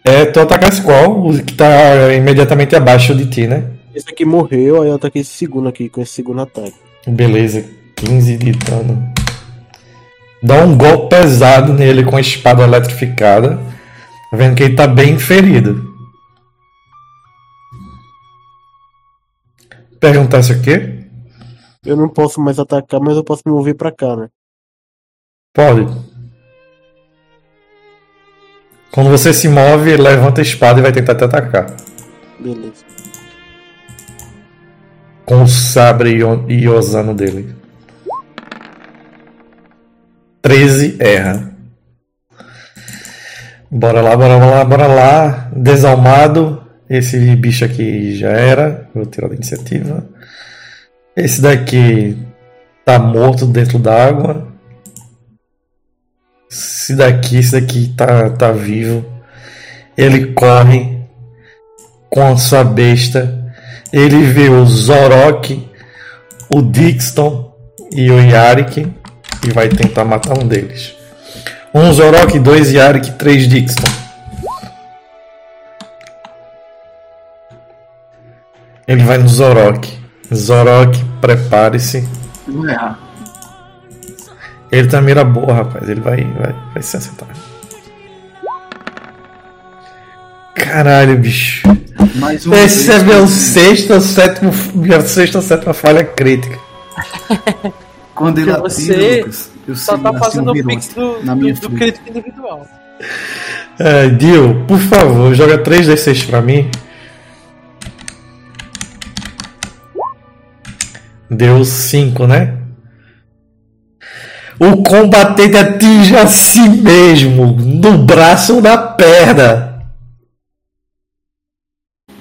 É, 0.04 0.26
tu 0.26 0.38
atacasse 0.38 0.82
qual? 0.82 1.26
O 1.26 1.42
que 1.42 1.54
tá 1.54 2.12
imediatamente 2.14 2.76
abaixo 2.76 3.14
de 3.14 3.26
ti, 3.26 3.46
né? 3.46 3.72
Esse 3.94 4.10
aqui 4.10 4.24
morreu, 4.24 4.82
aí 4.82 4.90
eu 4.90 4.96
ataquei 4.96 5.22
esse 5.22 5.30
segundo 5.30 5.68
aqui, 5.68 5.88
com 5.88 6.02
esse 6.02 6.12
segundo 6.12 6.42
ataque. 6.42 6.74
Beleza, 7.06 7.64
15 7.96 8.36
de 8.36 8.52
dano. 8.52 9.12
Dá 10.42 10.62
um 10.62 10.76
golpe 10.76 11.16
pesado 11.16 11.72
nele 11.72 12.04
com 12.04 12.16
a 12.16 12.20
espada 12.20 12.62
eletrificada. 12.62 13.58
Tá 14.30 14.36
vendo 14.36 14.54
que 14.54 14.64
ele 14.64 14.76
tá 14.76 14.86
bem 14.86 15.18
ferido. 15.18 15.82
Perguntasse 19.98 20.52
o 20.52 20.60
quê? 20.60 21.00
Eu 21.84 21.96
não 21.96 22.08
posso 22.08 22.40
mais 22.40 22.58
atacar, 22.58 23.00
mas 23.00 23.16
eu 23.16 23.24
posso 23.24 23.42
me 23.46 23.52
mover 23.52 23.74
pra 23.74 23.90
cá, 23.90 24.14
né? 24.14 24.28
Pode. 25.56 25.86
Quando 28.92 29.10
você 29.10 29.32
se 29.32 29.48
move, 29.48 29.90
ele 29.90 30.02
levanta 30.02 30.40
a 30.40 30.42
espada 30.42 30.78
e 30.78 30.82
vai 30.82 30.92
tentar 30.92 31.14
te 31.14 31.24
atacar. 31.24 31.66
Beleza. 32.38 32.84
com 35.24 35.42
o 35.42 35.48
sabre 35.48 36.10
io- 36.10 36.48
iosano 36.48 37.12
dele. 37.12 37.52
13 40.40 40.96
erra. 41.00 41.50
Bora 43.68 44.00
lá, 44.00 44.16
bora 44.16 44.36
lá, 44.36 44.64
bora 44.64 44.86
lá. 44.86 45.50
Desalmado. 45.52 46.62
Esse 46.88 47.18
bicho 47.34 47.64
aqui 47.64 48.14
já 48.16 48.28
era. 48.30 48.88
Vou 48.94 49.04
tirar 49.04 49.26
da 49.28 49.34
iniciativa. 49.34 50.06
Esse 51.16 51.42
daqui 51.42 52.16
tá 52.84 52.96
morto 53.00 53.46
dentro 53.46 53.80
d'água. 53.80 54.45
Esse 56.50 56.94
daqui, 56.94 57.38
esse 57.38 57.60
daqui 57.60 57.92
tá, 57.96 58.30
tá 58.30 58.52
vivo. 58.52 59.04
Ele 59.96 60.32
corre 60.32 61.00
com 62.10 62.32
a 62.32 62.36
sua 62.36 62.64
besta. 62.64 63.44
Ele 63.92 64.22
vê 64.22 64.48
o 64.48 64.64
Zorok, 64.66 65.68
o 66.48 66.62
Dixon 66.62 67.54
e 67.92 68.10
o 68.10 68.20
Yarik 68.20 68.92
e 69.46 69.50
vai 69.52 69.68
tentar 69.68 70.04
matar 70.04 70.38
um 70.38 70.46
deles. 70.46 70.94
Um 71.74 71.92
Zorok, 71.92 72.38
dois 72.38 72.72
Yarik, 72.72 73.12
três 73.12 73.48
Dixon. 73.48 74.06
Ele 78.86 79.02
vai 79.02 79.18
no 79.18 79.28
Zorok. 79.28 79.98
Zorok, 80.32 81.04
prepare-se. 81.20 82.08
Vou 82.46 82.68
errar. 82.68 83.05
Ele 84.70 84.88
tá 84.88 85.00
mira 85.00 85.24
boa, 85.24 85.52
rapaz. 85.54 85.88
Ele 85.88 86.00
vai, 86.00 86.24
vai, 86.24 86.54
vai 86.74 86.82
se 86.82 86.96
acertar. 86.96 87.28
Caralho, 90.54 91.16
bicho. 91.18 91.62
Mais 92.16 92.44
uma 92.46 92.56
Esse 92.58 92.90
é 92.90 92.94
vez, 92.94 93.02
meu 93.04 93.18
quando- 93.20 93.28
sexto 93.30 93.92
ou 93.94 94.00
sétimo. 94.00 94.52
Minha 94.74 95.00
sexta 95.02 95.38
ou 95.38 95.42
sétima 95.42 95.72
falha 95.74 96.02
crítica. 96.04 96.58
Quando 98.14 98.38
ele 98.38 98.50
atira, 98.50 98.62
você 98.68 99.18
Lucas, 99.20 99.50
eu 99.68 99.76
Só 99.76 99.98
tá 99.98 100.08
assim, 100.10 100.18
fazendo 100.18 100.50
um 100.52 100.64
pix 100.64 100.88
do, 100.94 101.22
na 101.22 101.34
do, 101.34 101.40
minha 101.40 101.54
do 101.54 101.60
frente. 101.60 101.76
crítico 101.76 102.08
individual. 102.08 102.66
É, 103.78 104.08
Dio, 104.08 104.64
por 104.66 104.78
favor, 104.78 105.34
joga 105.34 105.58
3d6 105.58 106.26
pra 106.26 106.40
mim. 106.40 106.70
Deu 111.30 111.64
5, 111.64 112.26
né? 112.26 112.54
O 114.58 114.82
combatente 114.82 115.56
atinge 115.56 116.16
a 116.16 116.26
si 116.26 116.66
mesmo, 116.68 117.52
no 117.52 117.98
braço 117.98 118.56
ou 118.56 118.62
na 118.62 118.78
perna. 118.78 119.84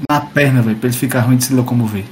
Na 0.09 0.19
perna, 0.19 0.61
velho, 0.61 0.77
pra 0.77 0.89
ele 0.89 0.97
ficar 0.97 1.21
ruim 1.21 1.37
de 1.37 1.45
se 1.45 1.53
locomover. 1.53 2.03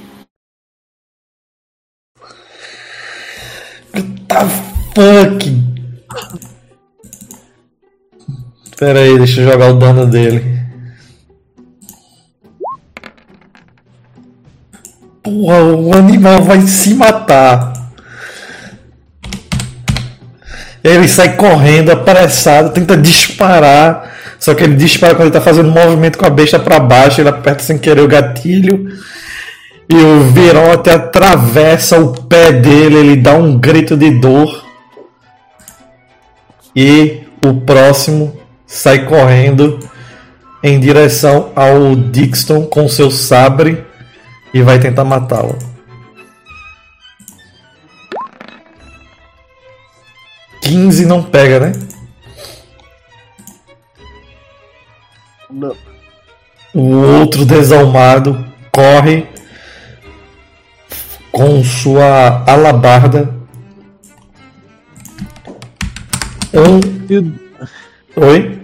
Tá 4.26 4.48
fuck. 4.48 5.64
Pera 8.78 9.00
aí, 9.00 9.18
deixa 9.18 9.42
eu 9.42 9.52
jogar 9.52 9.70
o 9.70 9.78
dano 9.78 10.06
dele. 10.06 10.42
Porra, 15.22 15.62
o 15.62 15.94
animal 15.94 16.42
vai 16.42 16.62
se 16.62 16.94
matar. 16.94 17.73
Ele 20.84 21.08
sai 21.08 21.34
correndo, 21.34 21.90
apressado, 21.90 22.68
tenta 22.68 22.94
disparar. 22.94 24.12
Só 24.38 24.54
que 24.54 24.62
ele 24.62 24.76
dispara 24.76 25.14
quando 25.14 25.28
ele 25.28 25.34
tá 25.34 25.40
fazendo 25.40 25.70
movimento 25.70 26.18
com 26.18 26.26
a 26.26 26.30
besta 26.30 26.58
pra 26.58 26.78
baixo, 26.78 27.22
ele 27.22 27.30
aperta 27.30 27.62
sem 27.62 27.78
querer 27.78 28.02
o 28.02 28.08
gatilho. 28.08 28.86
E 29.88 29.94
o 29.94 30.24
virote 30.32 30.90
atravessa 30.90 31.98
o 31.98 32.12
pé 32.12 32.52
dele, 32.52 32.96
ele 32.96 33.16
dá 33.16 33.32
um 33.32 33.58
grito 33.58 33.96
de 33.96 34.10
dor. 34.10 34.62
E 36.76 37.22
o 37.42 37.54
próximo 37.54 38.38
sai 38.66 39.06
correndo 39.06 39.78
em 40.62 40.78
direção 40.78 41.50
ao 41.56 41.94
Dixon 41.94 42.66
com 42.66 42.88
seu 42.88 43.10
sabre 43.10 43.84
e 44.52 44.60
vai 44.60 44.78
tentar 44.78 45.04
matá-lo. 45.04 45.73
Quinze 50.64 51.04
não 51.04 51.22
pega, 51.22 51.60
né? 51.60 51.72
Não. 55.50 55.76
O 56.74 57.18
outro 57.18 57.44
desalmado 57.44 58.42
corre 58.72 59.26
com 61.30 61.62
sua 61.62 62.42
alabarda. 62.50 63.28
Um. 66.54 67.32
Oi? 68.16 68.60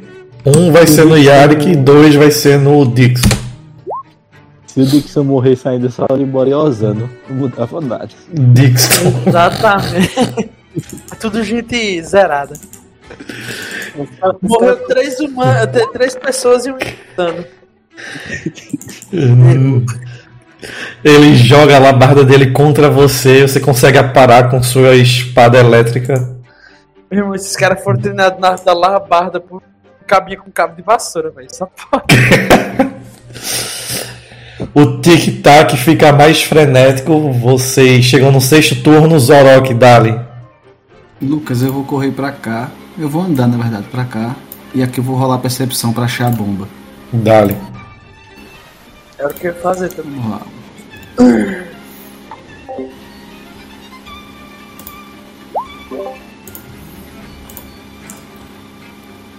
Um 0.47 0.73
vai 0.73 0.87
ser 0.87 1.05
no 1.05 1.19
Yarik 1.19 1.69
e 1.69 1.77
dois 1.77 2.15
vai 2.15 2.31
ser 2.31 2.59
no 2.59 2.87
Dixon. 2.87 3.29
Se 4.67 4.81
o 4.81 4.87
Dixon 4.87 5.25
morrer 5.25 5.55
saindo 5.55 5.83
dessa 5.83 6.05
hora 6.11 6.23
embora 6.23 6.49
e 6.49 6.55
osando, 6.55 7.11
não 7.29 7.37
mudava 7.37 7.81
nada. 7.83 8.09
Dixon. 8.33 9.13
Exatamente. 9.27 10.51
É 11.13 11.15
Tudo 11.17 11.43
gente 11.43 12.03
zerada. 12.03 12.55
Morreu 14.43 14.77
três 14.87 15.19
humanos, 15.19 15.69
três 15.93 16.15
pessoas 16.15 16.67
e 16.67 16.71
um 16.71 16.79
dano. 17.17 17.45
Ele 21.05 21.35
joga 21.35 21.75
a 21.75 21.77
alabarda 21.77 22.25
dele 22.25 22.53
contra 22.53 22.89
você, 22.89 23.43
você 23.43 23.59
consegue 23.59 23.99
aparar 23.99 24.51
com 24.51 24.63
sua 24.63 24.95
espada 24.95 25.59
elétrica. 25.59 26.15
Meu 27.11 27.21
irmão, 27.21 27.35
esses 27.35 27.57
caras 27.57 27.83
foram 27.83 27.99
treinados 27.99 28.39
na 28.39 28.55
da 28.55 28.73
labarda 28.73 29.41
por 29.41 29.63
cabinha 30.07 30.39
com 30.39 30.51
cabo 30.51 30.77
de 30.77 30.83
vassoura, 30.83 31.31
velho. 31.31 31.49
Só 31.53 31.67
pode. 31.67 32.15
O 34.75 35.01
tic-tac 35.01 35.75
fica 35.77 36.13
mais 36.13 36.43
frenético. 36.43 37.33
Vocês 37.33 38.05
chegam 38.05 38.31
no 38.31 38.41
sexto 38.41 38.77
turno, 38.83 39.19
Zorok, 39.19 39.73
Dali. 39.75 40.30
Lucas, 41.21 41.63
eu 41.63 41.73
vou 41.73 41.85
correr 41.85 42.11
pra 42.13 42.33
cá. 42.33 42.71
Eu 42.99 43.09
vou 43.09 43.23
andar, 43.23 43.47
na 43.47 43.57
verdade, 43.57 43.87
pra 43.91 44.05
cá. 44.05 44.35
E 44.75 44.83
aqui 44.83 44.99
eu 45.01 45.05
vou 45.05 45.17
rolar 45.17 45.39
percepção 45.39 45.93
pra 45.93 46.05
achar 46.05 46.27
a 46.29 46.31
bomba. 46.31 46.69
Dali. 47.13 47.57
Era 49.19 49.29
o 49.29 49.35
que 49.35 49.47
eu 49.49 49.53
ia 49.53 49.61
fazer 49.61 49.89
também. 49.91 50.19
Vamos 50.21 50.31
lá. 50.31 50.43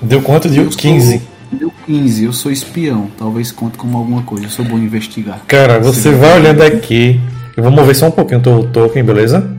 Deu 0.01 0.21
quanto? 0.21 0.49
Deu 0.49 0.63
Eu 0.63 0.71
sou- 0.71 0.79
15. 0.79 1.21
Deu 1.51 1.71
15, 1.85 2.23
eu 2.23 2.33
sou 2.33 2.51
espião. 2.51 3.09
Talvez 3.17 3.51
conte 3.51 3.77
como 3.77 3.97
alguma 3.97 4.23
coisa. 4.23 4.45
Eu 4.45 4.49
sou 4.49 4.63
bom 4.65 4.77
em 4.77 4.83
investigar. 4.83 5.41
Cara, 5.47 5.79
você 5.79 6.11
vai 6.11 6.39
olhando 6.39 6.61
aqui. 6.61 7.19
Eu 7.55 7.63
vou 7.63 7.71
mover 7.71 7.95
só 7.95 8.07
um 8.07 8.11
pouquinho 8.11 8.39
o 8.39 8.67
token, 8.67 9.03
beleza? 9.03 9.49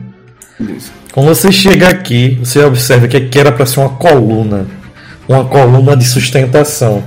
Beleza. 0.59 0.91
Quando 1.13 1.27
você 1.27 1.51
chega 1.51 1.89
aqui, 1.89 2.39
você 2.43 2.63
observa 2.63 3.07
que 3.07 3.15
aqui 3.15 3.39
era 3.39 3.51
para 3.51 3.67
ser 3.67 3.81
uma 3.81 3.89
coluna, 3.89 4.65
uma 5.29 5.45
coluna 5.45 5.95
de 5.95 6.05
sustentação. 6.05 7.03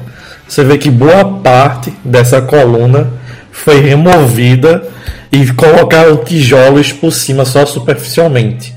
Você 0.47 0.63
vê 0.63 0.79
que 0.79 0.89
boa 0.89 1.41
parte 1.41 1.93
dessa 2.05 2.41
coluna 2.41 3.11
foi 3.51 3.81
removida 3.81 4.87
e 5.33 5.45
colocaram 5.53 6.19
tijolos 6.19 6.93
por 6.93 7.11
cima 7.11 7.45
só 7.45 7.67
superficialmente. 7.67 8.73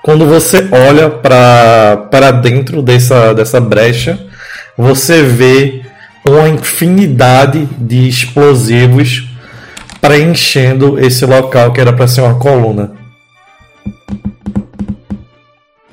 Quando 0.00 0.24
você 0.26 0.68
olha 0.70 1.10
para 1.10 2.30
dentro 2.40 2.80
dessa, 2.80 3.34
dessa 3.34 3.60
brecha, 3.60 4.16
você 4.76 5.24
vê 5.24 5.82
uma 6.24 6.48
infinidade 6.48 7.68
de 7.76 8.08
explosivos 8.08 9.28
preenchendo 10.00 11.00
esse 11.00 11.26
local 11.26 11.72
que 11.72 11.80
era 11.80 11.92
para 11.92 12.06
ser 12.06 12.20
uma 12.20 12.36
coluna. 12.36 13.07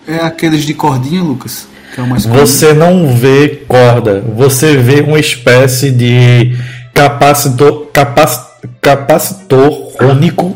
É 0.08 0.16
aqueles 0.18 0.64
de 0.64 0.74
cordinha, 0.74 1.22
Lucas? 1.24 1.68
É. 1.98 2.30
Você 2.30 2.74
não 2.74 3.16
vê 3.16 3.64
corda, 3.68 4.22
você 4.36 4.76
vê 4.78 5.02
uma 5.02 5.20
espécie 5.20 5.92
de 5.92 6.56
capacitor, 6.94 7.88
capac, 7.94 8.38
capacitor 8.82 9.92
único 10.02 10.56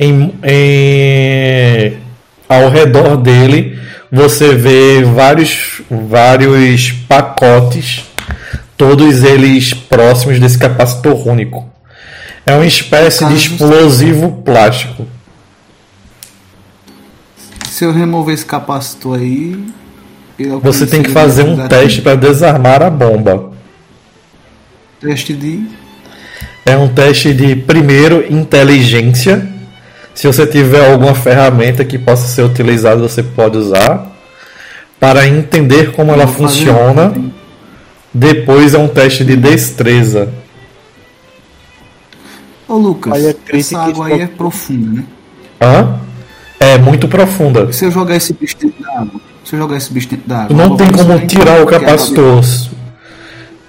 em, 0.00 0.32
em- 0.42 1.92
ao 2.48 2.70
redor 2.70 3.16
dele. 3.18 3.78
Você 4.10 4.54
vê 4.54 5.02
vários, 5.02 5.82
vários 5.90 6.92
pacotes, 7.08 8.04
todos 8.76 9.22
eles 9.24 9.74
próximos 9.74 10.38
desse 10.38 10.56
capacitor 10.58 11.26
único. 11.28 11.68
É 12.46 12.54
uma 12.54 12.66
espécie 12.66 13.24
de 13.26 13.34
explosivo 13.34 14.30
plástico. 14.44 15.06
Se 17.74 17.84
eu 17.84 17.90
remover 17.90 18.32
esse 18.32 18.46
capacitor 18.46 19.18
aí. 19.18 19.58
Você 20.62 20.86
tem 20.86 21.02
que 21.02 21.10
fazer 21.10 21.42
um 21.42 21.66
teste 21.66 22.02
para 22.02 22.14
desarmar 22.14 22.80
a 22.80 22.88
bomba. 22.88 23.50
Teste 25.00 25.32
de. 25.32 25.66
É 26.64 26.76
um 26.76 26.86
teste 26.86 27.34
de 27.34 27.56
primeiro 27.56 28.32
inteligência. 28.32 29.48
Se 30.14 30.28
você 30.28 30.46
tiver 30.46 30.88
alguma 30.88 31.16
ferramenta 31.16 31.84
que 31.84 31.98
possa 31.98 32.28
ser 32.28 32.42
utilizada, 32.42 33.00
você 33.00 33.24
pode 33.24 33.58
usar 33.58 34.06
para 35.00 35.26
entender 35.26 35.90
como 35.90 36.12
ela 36.12 36.26
Vou 36.26 36.46
fazer 36.46 36.66
funciona. 36.66 37.12
Depois 38.14 38.74
é 38.74 38.78
um 38.78 38.86
teste 38.86 39.24
de 39.24 39.34
destreza. 39.34 40.32
Ô 42.68 42.76
Lucas, 42.76 43.14
Olha 43.14 43.30
a 43.30 43.34
crítica 43.34 43.78
essa 43.78 43.88
água 43.88 44.06
aí 44.06 44.20
é 44.20 44.28
profunda, 44.28 45.00
né? 45.00 45.04
Hã? 45.60 46.13
É 46.74 46.78
muito 46.78 47.06
profunda. 47.08 47.72
Se 47.72 47.84
eu 47.84 47.90
jogar 47.90 48.16
esse 48.16 48.32
bicho 48.32 48.56
dentro 48.58 48.82
da 48.82 48.90
água, 49.00 49.20
se 49.44 49.54
eu 49.54 49.58
jogar 49.60 49.76
esse 49.76 49.92
bicho 49.92 50.08
dentro 50.08 50.28
da 50.28 50.36
água, 50.42 50.48
Tu 50.48 50.54
não 50.54 50.76
tem 50.76 50.90
como 50.90 51.26
tirar 51.26 51.60
o 51.64 51.68
é 51.68 51.70
capacitor. 51.78 52.40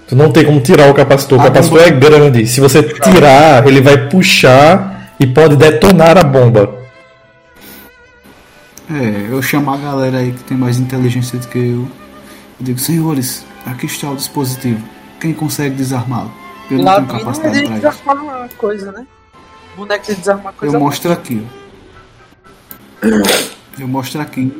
Tu 0.07 0.15
não 0.15 0.31
tem 0.31 0.45
como 0.45 0.59
tirar 0.61 0.89
o 0.89 0.93
capacitor. 0.93 1.37
O 1.37 1.41
A 1.41 1.45
capacitor 1.45 1.79
bomba- 1.79 1.89
é 1.89 1.99
grande. 1.99 2.47
Se 2.47 2.59
você 2.61 2.81
tirar, 2.83 3.67
ele 3.67 3.81
vai 3.81 4.07
puxar 4.09 5.11
e 5.19 5.27
pode 5.27 5.55
detonar 5.55 6.17
a 6.17 6.23
bomba. 6.23 6.73
É, 8.91 9.27
eu 9.31 9.41
chamo 9.41 9.71
a 9.71 9.77
galera 9.77 10.17
aí 10.19 10.31
que 10.31 10.43
tem 10.43 10.57
mais 10.57 10.79
inteligência 10.79 11.39
do 11.39 11.47
que 11.47 11.57
eu. 11.57 11.87
Eu 12.59 12.61
digo, 12.61 12.79
senhores, 12.79 13.43
aqui 13.65 13.87
está 13.87 14.09
o 14.11 14.15
dispositivo. 14.15 14.79
Quem 15.19 15.33
consegue 15.33 15.75
desarmá-lo? 15.75 16.31
Eu 16.69 16.77
não 16.77 16.85
Lá 16.85 17.01
tenho 17.01 17.15
é 17.15 17.19
capacidade 17.19 17.59
de 17.59 17.65
para 17.65 17.77
isso. 17.77 17.87
desarmar 18.03 18.49
coisa, 18.57 18.91
né? 18.91 19.05
Boneco 19.75 20.05
de 20.05 20.15
desarmar 20.15 20.53
coisa. 20.53 20.75
Eu 20.75 20.79
mostro 20.79 21.11
aqui, 21.11 21.43
ó. 21.43 21.64
Eu 23.79 23.87
mostro 23.87 24.21
aqui. 24.21 24.51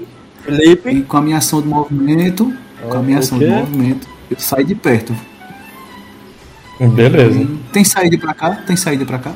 Felipe. 0.44 0.90
E 0.90 1.02
com 1.02 1.18
a 1.18 1.22
minha 1.22 1.38
ação 1.38 1.62
de 1.62 1.68
movimento, 1.68 2.54
com 2.88 2.98
a 2.98 3.02
minha 3.02 3.18
o 3.18 3.20
ação 3.20 3.40
de 3.40 3.48
movimento, 3.48 4.08
eu 4.30 4.38
saio 4.40 4.66
de 4.66 4.76
perto. 4.76 5.16
Beleza. 6.80 7.48
Tem 7.72 7.84
saída 7.84 8.18
pra 8.18 8.34
cá? 8.34 8.52
Tem 8.68 8.76
saída 8.76 9.06
pra 9.06 9.18
cá? 9.20 9.32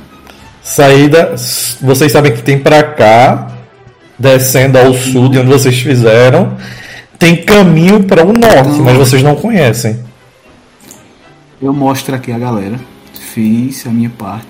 Saída. 0.61 1.35
Vocês 1.81 2.11
sabem 2.11 2.33
que 2.33 2.41
tem 2.41 2.59
pra 2.59 2.83
cá, 2.83 3.51
descendo 4.17 4.77
ao 4.77 4.93
sul 4.93 5.29
de 5.29 5.39
onde 5.39 5.49
vocês 5.49 5.79
fizeram. 5.79 6.57
Tem 7.17 7.35
caminho 7.43 8.03
para 8.03 8.23
o 8.25 8.33
norte, 8.33 8.69
Então- 8.69 8.83
mas 8.83 8.97
vocês 8.97 9.23
não 9.23 9.35
conhecem. 9.35 9.99
Eu 11.61 11.73
mostro 11.73 12.15
aqui 12.15 12.31
a 12.31 12.37
galera. 12.39 12.79
Fiz 13.33 13.85
a 13.85 13.89
minha 13.89 14.09
parte. 14.09 14.47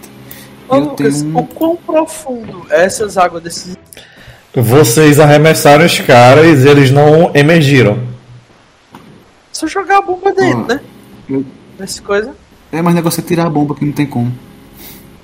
Ô, 0.68 0.76
eu 0.76 0.80
Lucas, 0.82 1.22
tenho 1.22 1.38
o 1.38 1.46
quão 1.48 1.76
profundo 1.76 2.66
é 2.70 2.86
essas 2.86 3.18
águas 3.18 3.42
desses. 3.44 3.76
Vocês 4.56 5.20
arremessaram 5.20 5.86
os 5.86 6.00
caras 6.00 6.64
e 6.64 6.68
eles 6.68 6.92
não 6.92 7.32
emergiram. 7.36 8.00
Só 9.52 9.68
jogar 9.68 9.98
a 9.98 10.02
bomba 10.02 10.32
dentro, 10.34 10.64
Ó, 10.64 10.68
né? 10.68 10.80
eu- 11.30 11.46
Nessa 11.78 12.02
coisa. 12.02 12.32
É, 12.72 12.82
mas 12.82 12.92
o 12.94 12.96
negócio 12.96 13.22
é 13.22 13.24
tirar 13.24 13.46
a 13.46 13.50
bomba 13.50 13.74
que 13.74 13.86
não 13.86 13.94
tem 13.94 14.06
como. 14.06 14.32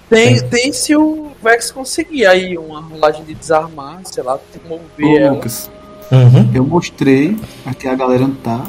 Tem, 0.10 0.40
tem 0.42 0.72
se 0.72 0.96
o 0.96 1.32
Vex 1.44 1.70
conseguir 1.72 2.26
aí 2.26 2.58
uma 2.58 2.80
rolagem 2.80 3.24
de 3.26 3.34
desarmar, 3.34 4.00
sei 4.06 4.24
lá, 4.24 4.38
tem 4.54 4.62
que 4.62 4.74
Ô, 4.74 4.78
mover 4.80 5.22
ela. 5.22 5.34
Lucas, 5.34 5.70
Uhum. 6.12 6.50
eu 6.54 6.64
mostrei 6.64 7.36
aqui 7.66 7.88
a 7.88 7.96
galera 7.96 8.24
onde 8.24 8.36
tá. 8.38 8.64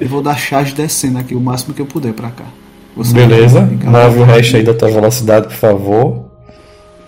Eu 0.00 0.08
vou 0.08 0.20
dar 0.22 0.36
charge 0.36 0.72
descendo 0.74 1.18
aqui 1.18 1.34
o 1.34 1.40
máximo 1.40 1.74
que 1.74 1.80
eu 1.82 1.86
puder 1.86 2.12
pra 2.12 2.30
cá. 2.30 2.44
Você 2.96 3.12
Beleza. 3.12 3.60
Move 3.60 4.18
o 4.20 4.24
resto 4.24 4.56
aí 4.56 4.62
da 4.64 4.74
tua 4.74 4.88
velocidade, 4.90 5.46
por 5.46 5.54
favor. 5.56 6.27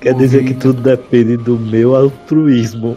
Quer 0.01 0.15
dizer 0.15 0.45
que 0.45 0.55
tudo 0.55 0.81
depende 0.81 1.37
do 1.37 1.59
meu 1.59 1.95
altruísmo. 1.95 2.97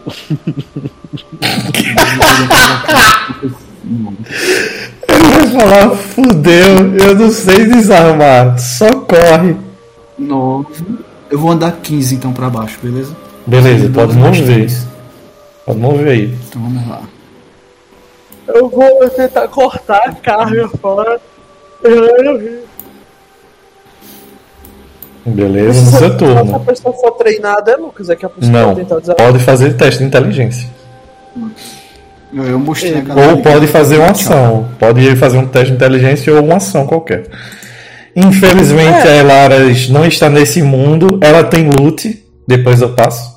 Ele 5.06 5.28
vai 5.28 5.46
falar, 5.48 5.90
fudeu, 5.96 6.96
eu 6.96 7.14
não 7.14 7.30
sei 7.30 7.66
desarmar, 7.66 8.58
só 8.58 9.00
corre. 9.00 9.54
Nove. 10.18 10.82
Eu 11.30 11.38
vou 11.38 11.50
andar 11.50 11.72
15 11.72 12.14
então 12.14 12.32
pra 12.32 12.48
baixo, 12.48 12.78
beleza? 12.82 13.14
Beleza, 13.46 13.90
pode 13.90 14.16
mover. 14.16 14.70
Pode 15.66 15.78
mover 15.78 16.08
aí. 16.08 16.38
Então 16.48 16.62
vamos 16.62 16.88
lá. 16.88 17.02
Eu 18.48 18.68
vou 18.68 19.10
tentar 19.10 19.48
cortar 19.48 20.08
a 20.08 20.12
carga 20.12 20.68
fora. 20.80 21.20
Beleza, 25.26 25.80
no 25.80 25.90
seu 25.90 25.98
Se 26.00 26.04
a 26.04 26.10
turno. 26.16 26.60
pessoa 26.60 26.94
for 26.94 27.12
treinada, 27.12 27.72
é 27.72 27.76
Lucas, 27.76 28.10
é 28.10 28.16
que 28.16 28.26
a 28.26 28.28
pessoa 28.28 28.52
Não, 28.52 28.66
vai 28.74 28.84
tentar 28.84 29.00
desarmar. 29.00 29.26
pode 29.26 29.38
fazer 29.42 29.74
teste 29.74 30.00
de 30.00 30.04
inteligência. 30.06 30.68
Eu, 32.32 32.44
eu 32.44 32.58
mostrei 32.58 32.98
a 32.98 33.00
galera. 33.00 33.30
Ou 33.32 33.42
pode 33.42 33.66
fazer 33.68 33.98
uma 33.98 34.10
ação. 34.10 34.68
Pode 34.78 35.16
fazer 35.16 35.38
um 35.38 35.46
teste 35.46 35.68
de 35.70 35.76
inteligência 35.76 36.34
ou 36.34 36.42
uma 36.44 36.56
ação 36.56 36.86
qualquer. 36.86 37.28
Infelizmente 38.14 39.08
a 39.08 39.16
Elaras 39.16 39.88
não 39.88 40.04
está 40.04 40.28
nesse 40.28 40.62
mundo. 40.62 41.18
Ela 41.22 41.42
tem 41.44 41.70
loot. 41.70 42.22
Depois 42.46 42.82
eu 42.82 42.94
passo. 42.94 43.34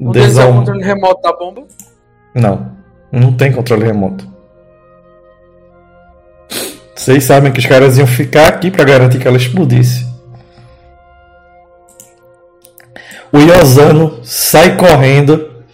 É 0.00 0.04
o 0.08 0.12
Desal- 0.12 0.52
controle 0.54 0.82
remoto 0.82 1.20
da 1.20 1.32
bomba. 1.32 1.62
Não, 2.34 2.70
não 3.12 3.32
tem 3.32 3.52
controle 3.52 3.84
remoto. 3.84 4.26
Vocês 7.00 7.24
sabem 7.24 7.50
que 7.50 7.58
os 7.58 7.64
caras 7.64 7.96
iam 7.96 8.06
ficar 8.06 8.46
aqui 8.46 8.70
pra 8.70 8.84
garantir 8.84 9.18
que 9.18 9.26
ela 9.26 9.38
explodisse. 9.38 10.06
O 13.32 13.38
Yosano 13.38 14.22
sai 14.22 14.76
correndo 14.76 15.64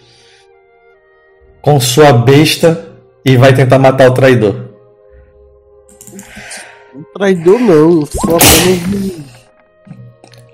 com 1.61 1.77
sua 1.81 2.13
besta 2.13 2.93
e 3.25 3.35
vai 3.35 3.53
tentar 3.53 3.77
matar 3.77 4.09
o 4.09 4.13
traidor. 4.13 4.69
Traidor 7.13 7.59
não, 7.59 8.05
só 8.05 8.37
apenas 8.37 9.11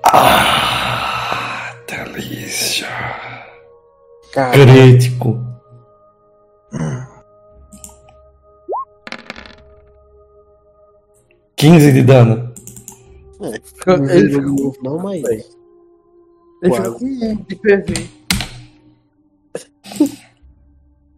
Ah, 0.02 1.72
delícia. 1.86 2.88
Cara, 4.32 4.50
Crítico. 4.50 5.43
Quinze 11.64 11.92
de 11.92 12.02
dano. 12.02 12.52
Não 13.40 13.48
Ele 13.48 13.62
fica, 13.64 13.96
não, 14.82 14.98
mas. 14.98 15.24
ele 15.24 15.42
fica 16.62 16.90
com 16.90 17.04
um 17.06 17.36
de 17.36 17.56
PV. 17.56 18.08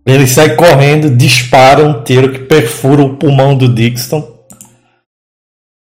Ele 0.06 0.26
sai 0.28 0.54
correndo, 0.54 1.10
dispara 1.10 1.84
um 1.84 2.04
tiro 2.04 2.32
que 2.32 2.38
perfura 2.38 3.02
o 3.02 3.16
pulmão 3.16 3.58
do 3.58 3.74
Dixon. 3.74 4.20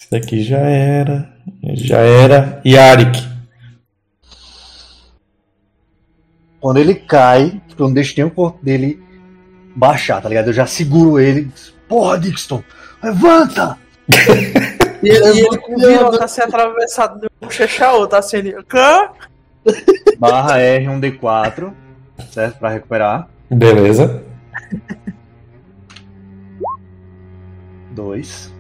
Esse 0.01 0.11
daqui 0.11 0.43
já 0.43 0.61
era. 0.61 1.31
Já 1.75 1.99
era. 1.99 2.63
Yarik. 2.65 3.23
Quando 6.59 6.79
ele 6.79 6.95
cai, 6.95 7.61
eu 7.79 7.87
não 7.87 7.93
deixo 7.93 8.15
nem 8.17 8.25
o 8.25 8.31
corpo 8.31 8.65
dele 8.65 9.03
baixar, 9.77 10.23
tá 10.23 10.31
ligado? 10.31 10.47
Eu 10.47 10.55
já 10.55 10.67
seguro 10.67 11.21
ele. 11.21 11.53
Porra, 11.87 12.19
Dixon, 12.19 12.65
levanta! 13.03 13.85
E 15.03 15.09
ele, 15.09 15.41
e 15.41 15.47
ele 15.47 15.59
com 15.59 15.75
o 15.75 15.79
violão 15.79 16.19
tá 16.19 16.25
assim 16.25 16.41
atravessado 16.41 17.21
de 17.21 17.29
um 17.41 17.51
chechao, 17.51 18.07
tá 18.07 18.19
assim, 18.19 18.39
ele. 18.39 18.63
Cã? 18.65 19.11
Barra 20.19 20.59
R, 20.59 20.89
um 20.89 21.01
D4, 21.01 21.73
certo? 22.31 22.59
Pra 22.59 22.71
recuperar. 22.71 23.29
Beleza. 23.51 24.23
Dois. 27.91 28.53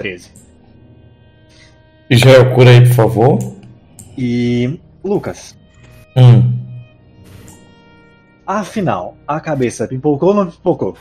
13. 0.00 0.30
Israel, 2.08 2.54
cura 2.54 2.70
aí, 2.70 2.80
por 2.80 2.94
favor. 2.94 3.38
E. 4.16 4.80
Lucas. 5.04 5.54
Hum. 6.16 6.54
Afinal, 8.46 9.14
a 9.28 9.38
cabeça 9.40 9.86
pipocou 9.86 10.30
ou 10.30 10.34
não 10.34 10.46
pipocou? 10.46 10.96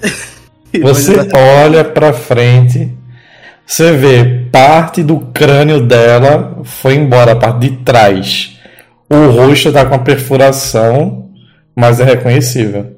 Você 0.80 1.14
olha 1.34 1.84
pra 1.84 2.12
frente, 2.12 2.96
você 3.64 3.92
vê 3.92 4.48
parte 4.52 5.02
do 5.02 5.20
crânio 5.20 5.86
dela 5.86 6.60
foi 6.64 6.96
embora, 6.96 7.32
a 7.32 7.36
parte 7.36 7.60
de 7.60 7.76
trás. 7.78 8.58
O 9.08 9.30
rosto 9.30 9.72
tá 9.72 9.86
com 9.86 9.94
a 9.94 10.00
perfuração, 10.00 11.30
mas 11.74 11.98
é 11.98 12.04
reconhecível. 12.04 12.95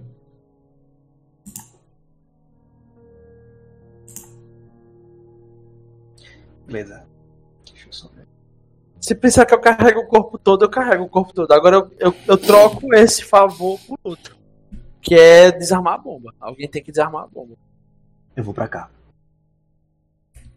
Se 9.09 9.15
pensar 9.15 9.47
que 9.47 9.55
eu 9.55 9.59
carrego 9.59 10.01
o 10.01 10.07
corpo 10.07 10.37
todo, 10.37 10.67
eu 10.67 10.69
carrego 10.69 11.05
o 11.05 11.09
corpo 11.09 11.33
todo. 11.33 11.51
Agora 11.53 11.77
eu, 11.77 11.91
eu, 11.99 12.15
eu 12.27 12.37
troco 12.37 12.95
esse 12.95 13.25
favor 13.25 13.81
por 13.89 13.99
outro. 14.05 14.37
Que 15.01 15.15
é 15.15 15.51
desarmar 15.51 15.95
a 15.95 15.97
bomba. 15.97 16.35
Alguém 16.39 16.69
tem 16.69 16.83
que 16.83 16.91
desarmar 16.93 17.25
a 17.25 17.27
bomba. 17.27 17.55
Eu 18.37 18.45
vou 18.45 18.53
pra 18.53 18.69
cá. 18.69 18.91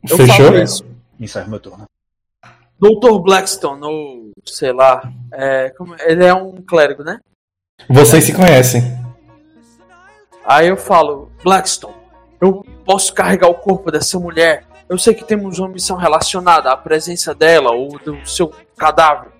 Eu 0.04 0.18
Fechou? 0.18 0.54
isso. 0.58 0.86
Encerro 1.18 1.50
meu 1.50 1.62
turno. 1.62 1.86
Dr. 2.78 3.20
Blackstone, 3.24 3.86
ou 3.86 4.32
sei 4.46 4.74
lá, 4.74 5.10
é, 5.32 5.70
como- 5.70 5.96
ele 6.02 6.26
é 6.26 6.34
um 6.34 6.62
clérigo, 6.62 7.06
né? 7.06 7.22
Vocês 7.88 8.26
se 8.26 8.34
conhecem. 8.34 8.82
Aí 10.44 10.68
eu 10.68 10.76
falo, 10.76 11.32
Blackstone, 11.42 11.96
eu 12.42 12.66
posso 12.84 13.14
carregar 13.14 13.48
o 13.48 13.56
corpo 13.56 13.90
dessa 13.90 14.20
mulher. 14.20 14.66
Eu 14.92 14.98
sei 14.98 15.14
que 15.14 15.24
temos 15.24 15.58
uma 15.58 15.70
missão 15.70 15.96
relacionada 15.96 16.70
à 16.70 16.76
presença 16.76 17.34
dela 17.34 17.72
ou 17.72 17.98
do 17.98 18.28
seu 18.28 18.54
cadáver. 18.76 19.32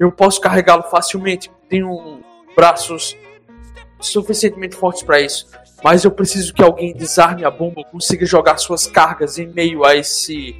Eu 0.00 0.10
posso 0.10 0.40
carregá-lo 0.40 0.84
facilmente. 0.84 1.52
Tenho 1.68 2.22
braços 2.56 3.14
suficientemente 4.00 4.74
fortes 4.74 5.02
para 5.02 5.20
isso. 5.20 5.46
Mas 5.84 6.04
eu 6.04 6.10
preciso 6.10 6.54
que 6.54 6.62
alguém 6.62 6.94
desarme 6.94 7.44
a 7.44 7.50
bomba, 7.50 7.84
consiga 7.84 8.24
jogar 8.24 8.56
suas 8.56 8.86
cargas 8.86 9.36
em 9.38 9.46
meio 9.46 9.84
a 9.84 9.94
esse 9.94 10.58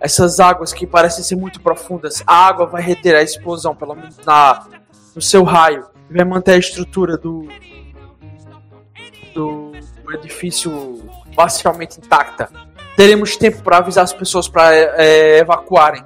essas 0.00 0.40
águas 0.40 0.72
que 0.72 0.84
parecem 0.84 1.22
ser 1.22 1.36
muito 1.36 1.60
profundas. 1.60 2.24
A 2.26 2.48
água 2.48 2.66
vai 2.66 2.82
reter 2.82 3.14
a 3.14 3.22
explosão, 3.22 3.76
pelo 3.76 3.94
menos 3.94 4.16
na 4.26 4.66
no 5.14 5.22
seu 5.22 5.44
raio, 5.44 5.86
e 6.10 6.12
vai 6.12 6.24
manter 6.24 6.54
a 6.54 6.58
estrutura 6.58 7.16
do 7.16 7.46
do 9.32 9.70
edifício 10.12 11.08
parcialmente 11.36 12.00
intacta. 12.00 12.65
Teremos 12.96 13.36
tempo 13.36 13.62
para 13.62 13.78
avisar 13.78 14.04
as 14.04 14.12
pessoas 14.12 14.48
para 14.48 14.74
evacuarem. 15.38 16.02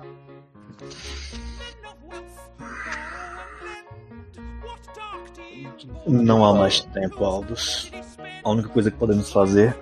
Não 6.06 6.44
há 6.44 6.52
mais 6.52 6.80
tempo, 6.80 7.24
Aldous. 7.24 7.90
A 8.42 8.50
única 8.50 8.68
coisa 8.68 8.90
que 8.90 8.96
podemos 8.96 9.30
fazer 9.30 9.76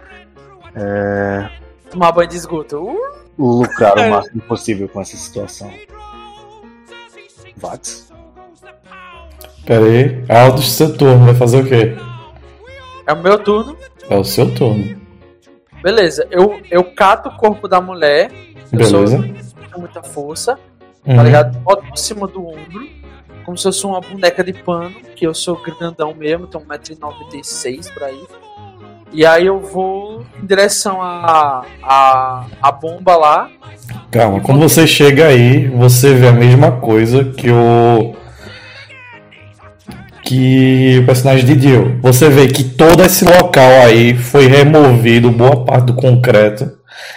é 0.74 1.48
Tomar 1.90 2.12
banho 2.12 2.28
de 2.28 2.36
esgoto. 2.36 2.78
Uh, 3.38 3.62
lucrar 3.62 3.96
o 3.96 4.10
máximo 4.10 4.42
possível 4.42 4.88
com 4.88 5.00
essa 5.00 5.16
situação. 5.16 5.72
Vax? 7.56 8.12
Pera 9.64 9.84
aí. 9.84 10.24
Aldous, 10.28 10.72
seu 10.72 10.96
turno. 10.96 11.26
Vai 11.26 11.34
fazer 11.34 11.62
o 11.62 11.66
quê? 11.66 11.96
é 13.06 13.12
o 13.12 13.22
meu 13.22 13.38
turno. 13.38 13.76
É 14.10 14.16
o 14.16 14.24
seu 14.24 14.54
turno. 14.54 15.00
Beleza, 15.82 16.26
eu, 16.30 16.60
eu 16.70 16.84
cato 16.84 17.28
o 17.28 17.36
corpo 17.36 17.68
da 17.68 17.80
mulher. 17.80 18.30
Eu 18.72 18.78
Beleza. 18.78 19.08
sou 19.08 19.68
com 19.72 19.80
muita 19.80 20.02
força, 20.02 20.58
Uhum. 21.06 21.16
tá 21.16 21.22
ligado? 21.22 21.58
Boto 21.60 21.86
por 21.86 21.96
cima 21.96 22.26
do 22.26 22.46
ombro, 22.46 22.86
como 23.44 23.56
se 23.56 23.64
fosse 23.64 23.86
uma 23.86 24.00
boneca 24.00 24.44
de 24.44 24.52
pano, 24.52 24.94
que 25.16 25.26
eu 25.26 25.32
sou 25.32 25.56
grandão 25.62 26.12
mesmo, 26.14 26.46
tenho 26.46 26.64
1,96m 26.64 27.92
por 27.94 28.02
aí. 28.02 28.22
E 29.10 29.24
aí 29.24 29.46
eu 29.46 29.58
vou 29.58 30.26
em 30.42 30.44
direção 30.44 31.00
à 31.00 31.64
a, 31.82 32.44
a, 32.60 32.72
bomba 32.72 33.16
lá. 33.16 33.48
Calma, 34.10 34.40
quando 34.40 34.60
você 34.60 34.86
chega 34.86 35.28
aí, 35.28 35.66
você 35.68 36.12
vê 36.12 36.28
a 36.28 36.32
mesma 36.32 36.72
coisa 36.72 37.24
que 37.24 37.50
o. 37.50 38.14
Que 40.28 40.98
o 40.98 41.06
personagem 41.06 41.46
de 41.46 41.56
Dio. 41.56 41.98
Você 42.02 42.28
vê 42.28 42.48
que 42.48 42.62
todo 42.62 43.02
esse 43.02 43.24
local 43.24 43.70
aí 43.86 44.14
foi 44.14 44.46
removido, 44.46 45.30
boa 45.30 45.64
parte 45.64 45.86
do 45.86 45.94
concreto. 45.94 46.70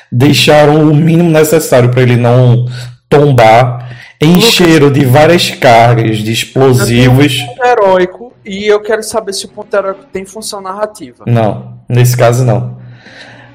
Deixaram 0.09 0.81
o 0.89 0.95
mínimo 0.95 1.29
necessário 1.29 1.89
para 1.91 2.01
ele 2.03 2.15
não 2.15 2.65
tombar. 3.09 3.97
Encheram 4.21 4.89
de 4.89 5.03
várias 5.03 5.49
cargas 5.49 6.19
de 6.19 6.31
explosivos. 6.31 7.35
ponto 7.41 7.65
heróico 7.65 8.33
e 8.45 8.65
eu 8.65 8.79
quero 8.81 9.03
saber 9.03 9.33
se 9.33 9.45
o 9.45 9.49
ponto 9.49 9.75
heróico 9.75 10.05
tem 10.13 10.23
função 10.23 10.61
narrativa. 10.61 11.25
Não, 11.27 11.79
nesse 11.89 12.15
caso 12.15 12.45
não. 12.45 12.77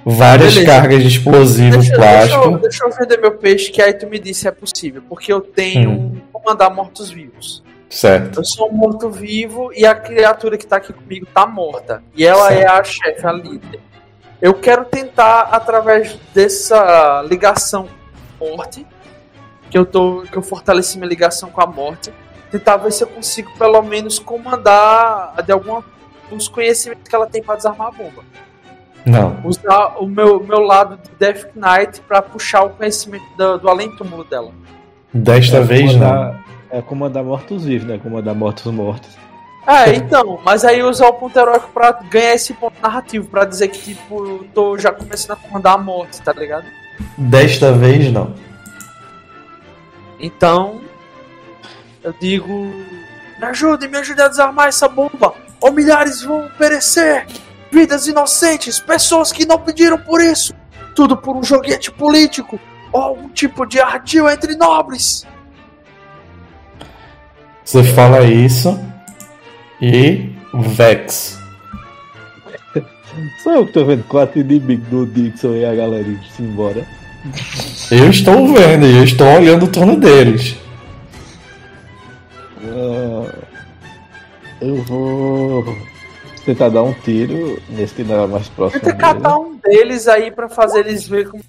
Várias 0.04 0.52
Beleza. 0.52 0.70
cargas 0.70 1.02
de 1.02 1.08
explosivos 1.08 1.86
Deixa, 1.88 1.96
deixa, 1.96 2.28
plástico. 2.28 2.44
eu, 2.44 2.58
deixa 2.58 2.84
eu 2.84 2.90
vender 2.92 3.20
meu 3.22 3.32
peixe, 3.32 3.70
que 3.70 3.80
aí 3.80 3.94
tu 3.94 4.06
me 4.06 4.18
disse 4.18 4.40
se 4.42 4.48
é 4.48 4.50
possível. 4.50 5.02
Porque 5.08 5.32
eu 5.32 5.40
tenho 5.40 5.90
Hum. 5.90 6.16
comandar 6.30 6.72
mortos-vivos. 6.74 7.64
Certo. 7.88 8.40
Eu 8.40 8.44
sou 8.44 8.68
um 8.70 8.72
morto-vivo 8.74 9.70
e 9.72 9.86
a 9.86 9.94
criatura 9.94 10.58
que 10.58 10.66
tá 10.66 10.76
aqui 10.76 10.92
comigo 10.92 11.26
tá 11.32 11.46
morta. 11.46 12.02
E 12.14 12.26
ela 12.26 12.48
Certo. 12.48 12.60
é 12.60 12.66
a 12.66 12.84
chefe, 12.84 13.26
a 13.26 13.32
líder. 13.32 13.80
Eu 14.40 14.54
quero 14.54 14.84
tentar, 14.84 15.42
através 15.52 16.18
dessa 16.34 17.22
ligação 17.28 17.88
com 18.38 18.46
a 18.46 18.56
morte, 18.56 18.86
que 19.70 19.78
eu, 19.78 19.86
tô, 19.86 20.22
que 20.30 20.36
eu 20.36 20.42
fortaleci 20.42 20.98
minha 20.98 21.08
ligação 21.08 21.48
com 21.50 21.60
a 21.62 21.66
morte, 21.66 22.12
tentar 22.50 22.76
ver 22.76 22.92
se 22.92 23.02
eu 23.02 23.08
consigo 23.08 23.50
pelo 23.58 23.80
menos 23.82 24.18
comandar 24.18 25.42
de 25.42 25.52
alguma 25.52 25.84
os 26.30 26.48
conhecimentos 26.48 27.08
que 27.08 27.14
ela 27.14 27.26
tem 27.26 27.42
para 27.42 27.56
desarmar 27.56 27.88
a 27.88 27.90
bomba. 27.90 28.24
Não. 29.04 29.40
Usar 29.44 29.96
o 30.00 30.06
meu, 30.06 30.40
meu 30.42 30.60
lado 30.60 30.96
de 30.96 31.10
Death 31.18 31.52
Knight 31.54 32.00
para 32.00 32.20
puxar 32.20 32.64
o 32.64 32.70
conhecimento 32.70 33.24
do, 33.38 33.58
do 33.58 33.68
além-túmulo 33.68 34.24
dela. 34.24 34.50
Desta 35.14 35.58
É 35.58 35.60
vez 35.60 35.94
não. 35.94 36.36
É 36.76 36.82
comandar 36.82 37.24
mortos-vivos, 37.24 37.88
né? 37.88 37.96
Comandar 37.96 38.34
mortos-mortos. 38.34 39.08
É, 39.66 39.94
então, 39.94 40.38
mas 40.44 40.62
aí 40.62 40.82
usar 40.82 41.08
o 41.08 41.14
ponto 41.14 41.34
heróico 41.34 41.70
pra 41.72 41.90
ganhar 41.90 42.34
esse 42.34 42.52
ponto 42.52 42.74
narrativo, 42.82 43.26
pra 43.28 43.46
dizer 43.46 43.68
que, 43.68 43.94
tipo, 43.94 44.26
eu 44.26 44.46
tô 44.54 44.76
já 44.76 44.92
começando 44.92 45.32
a 45.32 45.36
comandar 45.36 45.72
a 45.72 45.78
morte, 45.78 46.20
tá 46.20 46.34
ligado? 46.34 46.66
Desta 47.16 47.72
vez 47.72 48.12
não. 48.12 48.34
Então, 50.20 50.82
eu 52.04 52.14
digo: 52.20 52.46
me 52.46 53.46
ajude, 53.46 53.88
me 53.88 53.96
ajude 53.96 54.20
a 54.20 54.28
desarmar 54.28 54.68
essa 54.68 54.86
bomba, 54.86 55.32
ou 55.58 55.72
milhares 55.72 56.20
vão 56.22 56.50
perecer. 56.58 57.26
Vidas 57.72 58.06
inocentes, 58.06 58.78
pessoas 58.78 59.32
que 59.32 59.46
não 59.46 59.58
pediram 59.58 59.96
por 59.96 60.20
isso. 60.20 60.54
Tudo 60.94 61.16
por 61.16 61.34
um 61.34 61.42
joguete 61.42 61.90
político, 61.90 62.60
ou 62.92 63.00
algum 63.00 63.30
tipo 63.30 63.64
de 63.64 63.80
ardil 63.80 64.28
entre 64.28 64.54
nobres. 64.56 65.26
Você 67.66 67.82
fala 67.82 68.22
isso 68.22 68.78
e 69.82 70.30
Vex. 70.54 71.36
Só 73.42 73.56
eu 73.56 73.66
que 73.66 73.72
tô 73.72 73.84
vendo 73.84 74.04
quatro 74.04 74.38
inimigos 74.38 74.86
do 74.86 75.04
Dixon 75.04 75.56
e 75.56 75.64
a 75.64 75.74
galera 75.74 76.06
indo 76.06 76.22
embora. 76.38 76.86
Eu 77.90 78.08
estou 78.08 78.54
vendo 78.54 78.86
e 78.86 78.96
eu 78.96 79.02
estou 79.02 79.26
olhando 79.26 79.64
o 79.64 79.68
turno 79.68 79.96
deles. 79.96 80.56
Ah, 82.62 83.34
eu 84.60 84.76
vou 84.84 85.64
tentar 86.44 86.68
dar 86.68 86.84
um 86.84 86.92
tiro 86.92 87.60
nesse 87.68 87.96
que 87.96 88.04
não 88.04 88.22
é 88.22 88.26
mais 88.28 88.48
próximo 88.48 88.80
Tenta 88.80 88.96
catar 88.96 89.38
um 89.38 89.56
deles 89.56 90.06
aí 90.06 90.30
pra 90.30 90.48
fazer 90.48 90.86
eles 90.86 91.08
verem 91.08 91.30
como, 91.30 91.42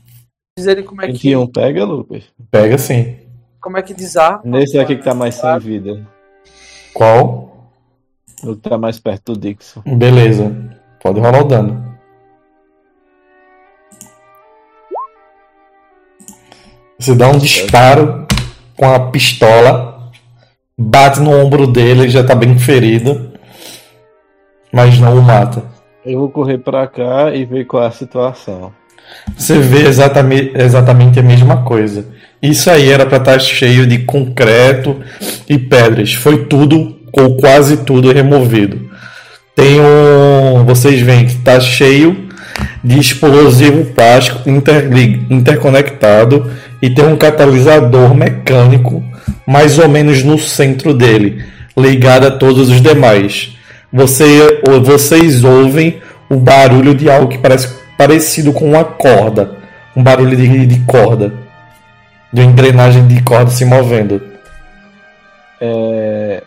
dizerem 0.57 0.83
como 0.83 1.03
é 1.03 1.05
que, 1.05 1.13
21 1.13 1.47
pega, 1.47 1.85
Lucas? 1.85 2.23
Pega 2.49 2.75
sim. 2.79 3.26
Como 3.67 3.77
é 3.77 3.81
que 3.81 3.93
desarma. 3.93 4.39
Nesse 4.45 4.79
aqui 4.79 4.95
que 4.95 5.03
tá 5.03 5.13
mais 5.13 5.35
sem 5.35 5.59
vida. 5.59 6.07
Qual? 6.93 7.73
O 8.41 8.55
que 8.55 8.69
tá 8.69 8.77
mais 8.77 8.97
perto 8.97 9.33
do 9.33 9.39
Dixon. 9.39 9.81
Beleza. 9.85 10.55
Pode 11.03 11.19
rolar 11.19 11.41
o 11.41 11.43
dano. 11.43 11.97
Você 16.97 17.13
dá 17.13 17.27
um 17.27 17.37
disparo 17.37 18.25
com 18.77 18.89
a 18.89 19.11
pistola, 19.11 20.11
bate 20.77 21.19
no 21.19 21.31
ombro 21.31 21.67
dele, 21.67 22.03
ele 22.03 22.09
já 22.09 22.23
tá 22.23 22.33
bem 22.33 22.57
ferido, 22.57 23.33
mas 24.71 24.97
não 24.97 25.17
o 25.17 25.21
mata. 25.21 25.61
Eu 26.05 26.19
vou 26.19 26.29
correr 26.29 26.59
pra 26.59 26.87
cá 26.87 27.35
e 27.35 27.43
ver 27.43 27.65
qual 27.65 27.83
é 27.83 27.87
a 27.87 27.91
situação. 27.91 28.71
Você 29.35 29.59
vê 29.59 29.85
exatamente, 29.85 30.57
exatamente 30.57 31.19
a 31.19 31.23
mesma 31.23 31.65
coisa. 31.65 32.15
Isso 32.41 32.69
aí 32.69 32.91
era 32.91 33.05
para 33.05 33.17
estar 33.17 33.39
cheio 33.39 33.87
de 33.87 33.99
concreto 33.99 34.97
e 35.49 35.57
pedras. 35.57 36.13
Foi 36.13 36.45
tudo, 36.45 36.95
ou 37.11 37.35
quase 37.37 37.77
tudo, 37.77 38.11
removido. 38.11 38.89
Tem 39.55 39.79
um. 39.81 40.63
Vocês 40.65 41.01
veem 41.01 41.25
que 41.25 41.33
está 41.33 41.59
cheio 41.59 42.27
de 42.83 42.99
explosivo 42.99 43.85
plástico 43.85 44.49
interli- 44.49 45.25
interconectado 45.29 46.51
e 46.81 46.89
tem 46.89 47.05
um 47.05 47.17
catalisador 47.17 48.13
mecânico 48.13 49.03
mais 49.45 49.79
ou 49.79 49.87
menos 49.87 50.23
no 50.23 50.37
centro 50.37 50.93
dele, 50.93 51.43
ligado 51.77 52.27
a 52.27 52.31
todos 52.31 52.69
os 52.69 52.81
demais. 52.81 53.55
Você, 53.91 54.61
vocês 54.83 55.43
ouvem 55.43 55.97
o 56.29 56.35
barulho 56.35 56.93
de 56.93 57.09
algo 57.09 57.29
que 57.29 57.37
parece 57.37 57.69
parecido 57.97 58.51
com 58.51 58.65
uma 58.65 58.83
corda, 58.83 59.57
um 59.95 60.03
barulho 60.03 60.35
de, 60.35 60.65
de 60.65 60.79
corda, 60.81 61.33
de 62.31 62.41
uma 62.41 62.51
engrenagem 62.51 63.07
de 63.07 63.21
corda 63.23 63.49
se 63.49 63.65
movendo. 63.65 64.21
É... 65.59 66.43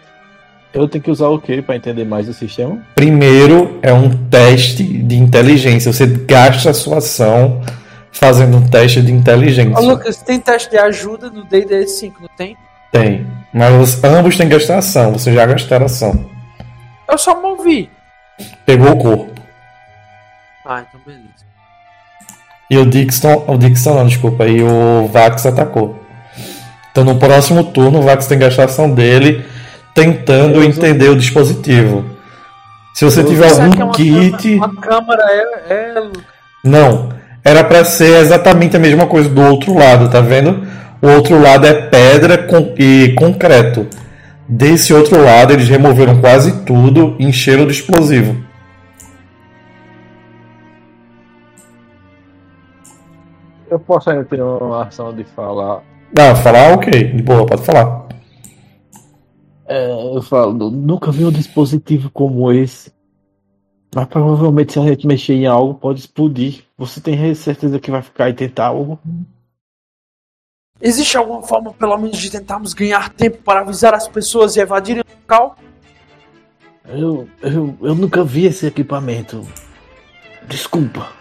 Eu 0.73 0.87
tenho 0.89 1.03
que 1.03 1.11
usar 1.11 1.29
o 1.29 1.41
que 1.41 1.61
pra 1.61 1.75
entender 1.75 2.05
mais 2.05 2.29
o 2.29 2.33
sistema? 2.33 2.81
Primeiro 2.95 3.81
é 3.83 3.93
um 3.93 4.09
teste 4.29 4.85
de 4.85 5.17
inteligência. 5.17 5.93
Você 5.93 6.07
gasta 6.07 6.71
a 6.71 6.75
sua 6.75 6.99
ação 6.99 7.61
fazendo 8.13 8.57
um 8.57 8.69
teste 8.69 9.03
de 9.03 9.13
inteligência. 9.13 9.77
Ô, 9.77 9.85
Lucas, 9.85 10.19
tem 10.19 10.39
teste 10.39 10.71
de 10.71 10.79
ajuda 10.79 11.29
no 11.29 11.45
D&D 11.45 11.89
5, 11.89 12.23
não 12.23 12.29
tem? 12.37 12.57
Tem. 12.93 13.27
Mas 13.53 14.03
ambos 14.05 14.37
têm 14.37 14.49
que 14.49 14.55
gastar 14.55 14.79
ação. 14.79 15.13
Você 15.13 15.33
já 15.33 15.45
gastaram 15.45 15.87
ação. 15.87 16.31
Eu 17.09 17.19
só 17.19 17.41
movi. 17.41 17.91
Pegou 18.65 18.93
o 18.93 18.97
corpo. 18.97 19.41
Ah, 20.65 20.85
então 20.89 21.01
beleza. 21.05 21.50
E 22.71 22.79
o 22.79 22.87
Dixon, 22.87 23.45
o 23.49 23.57
Dixon 23.59 23.95
não, 23.97 24.07
desculpa, 24.07 24.47
e 24.47 24.63
o 24.63 25.09
Vax 25.13 25.45
atacou. 25.45 25.99
Então 26.93 27.05
no 27.05 27.17
próximo 27.17 27.65
turno 27.65 27.99
o 27.99 28.03
Vax 28.03 28.27
tem 28.27 28.39
que 28.39 28.45
gastar 28.45 28.63
a 28.63 28.67
ação 28.67 28.91
dele 28.91 29.45
tentando 29.95 30.63
entender 30.63 31.09
o 31.09 31.17
dispositivo. 31.17 32.05
Se 32.95 33.05
você 33.05 33.23
tiver 33.25 33.47
é 33.47 33.51
algum 33.51 33.85
uma 33.85 33.93
kit. 33.93 34.57
câmera- 34.57 34.57
Uma 34.57 34.77
câmera 34.81 35.23
é. 35.69 35.73
é... 35.73 35.95
Não. 36.65 37.09
Era 37.45 37.65
pra 37.65 37.85
ser 37.85 38.21
exatamente 38.21 38.77
a 38.77 38.81
mesma 38.81 39.07
coisa 39.07 39.29
do 39.29 39.41
outro 39.43 39.75
lado, 39.75 40.09
tá 40.11 40.21
vendo? 40.21 40.67
O 41.01 41.09
outro 41.09 41.41
lado 41.41 41.67
é 41.67 41.73
pedra 41.73 42.37
com- 42.39 42.75
e 42.79 43.15
concreto. 43.17 43.87
Desse 44.49 44.93
outro 44.93 45.25
lado 45.25 45.53
eles 45.53 45.69
removeram 45.69 46.21
quase 46.21 46.65
tudo 46.65 47.17
e 47.19 47.25
encheram 47.25 47.67
de 47.67 47.73
explosivo. 47.73 48.37
Eu 53.71 53.79
posso 53.79 54.11
ainda 54.11 54.25
ter 54.25 54.43
uma 54.43 54.85
ação 54.85 55.15
de 55.15 55.23
falar. 55.23 55.83
Ah, 56.19 56.35
falar 56.35 56.75
ok, 56.75 56.91
de 56.91 57.23
boa, 57.23 57.47
pode 57.47 57.63
falar. 57.63 58.09
É, 59.67 60.17
eu 60.17 60.21
falo, 60.21 60.71
nunca 60.71 61.13
vi 61.13 61.25
um 61.25 61.31
dispositivo 61.31 62.11
como 62.11 62.51
esse. 62.51 62.93
Mas 63.95 64.07
provavelmente 64.09 64.73
se 64.73 64.79
a 64.81 64.83
gente 64.83 65.07
mexer 65.07 65.35
em 65.35 65.47
algo 65.47 65.75
pode 65.75 66.01
explodir. 66.01 66.65
Você 66.77 67.01
tem 67.01 67.35
certeza 67.35 67.79
que 67.79 67.91
vai 67.91 68.03
ficar 68.03 68.29
e 68.29 68.35
tentar 68.35 68.67
algo? 68.67 68.99
Existe 70.81 71.17
alguma 71.17 71.43
forma, 71.43 71.73
pelo 71.73 71.97
menos, 71.99 72.19
de 72.19 72.31
tentarmos 72.31 72.73
ganhar 72.73 73.11
tempo 73.11 73.39
para 73.43 73.61
avisar 73.61 73.95
as 73.95 74.09
pessoas 74.09 74.57
e 74.57 74.61
evadirem 74.61 75.03
o 75.03 75.21
local? 75.21 75.57
Eu, 76.89 77.29
eu, 77.43 77.77
eu 77.83 77.95
nunca 77.95 78.25
vi 78.25 78.47
esse 78.47 78.67
equipamento. 78.67 79.47
Desculpa. 80.49 81.20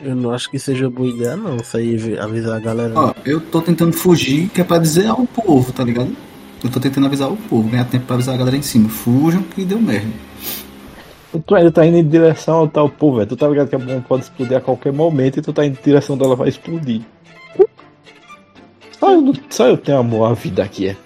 Eu 0.00 0.14
não 0.14 0.30
acho 0.30 0.50
que 0.50 0.58
seja 0.58 0.90
boa 0.90 1.08
ideia, 1.08 1.36
não. 1.36 1.56
Isso 1.56 1.76
aí 1.76 1.96
vi- 1.96 2.18
avisar 2.18 2.56
a 2.56 2.60
galera. 2.60 2.92
Ó, 2.94 3.14
eu 3.24 3.40
tô 3.40 3.60
tentando 3.62 3.92
fugir, 3.94 4.48
que 4.50 4.60
é 4.60 4.64
pra 4.64 4.78
dizer 4.78 5.06
ao 5.06 5.26
povo, 5.26 5.72
tá 5.72 5.82
ligado? 5.82 6.14
Eu 6.62 6.70
tô 6.70 6.78
tentando 6.80 7.06
avisar 7.06 7.30
o 7.30 7.36
povo, 7.36 7.68
ganhar 7.68 7.84
tempo 7.86 8.04
pra 8.06 8.14
avisar 8.14 8.34
a 8.34 8.38
galera 8.38 8.56
em 8.56 8.62
cima. 8.62 8.88
Fujam 8.88 9.42
que 9.42 9.64
deu 9.64 9.80
merda. 9.80 10.08
Tu 11.46 11.54
ainda 11.54 11.70
tá 11.70 11.84
indo 11.84 11.98
em 11.98 12.06
direção 12.08 12.54
ao 12.56 12.68
tal 12.68 12.88
povo, 12.88 13.16
velho. 13.18 13.28
Tu 13.28 13.36
tá 13.36 13.46
ligado 13.48 13.68
que 13.68 13.76
a 13.76 13.78
bomba 13.78 14.04
pode 14.08 14.24
explodir 14.24 14.56
a 14.56 14.60
qualquer 14.60 14.92
momento 14.92 15.38
e 15.38 15.42
tu 15.42 15.52
tá 15.52 15.64
indo 15.66 15.78
em 15.78 15.84
direção 15.84 16.16
dela 16.16 16.34
vai 16.36 16.48
explodir. 16.48 17.02
Só 18.98 19.12
eu, 19.12 19.34
só 19.50 19.66
eu 19.68 19.76
tenho 19.76 19.98
amor 19.98 20.30
à 20.30 20.34
vida 20.34 20.62
aqui, 20.62 20.88
é. 20.88 20.96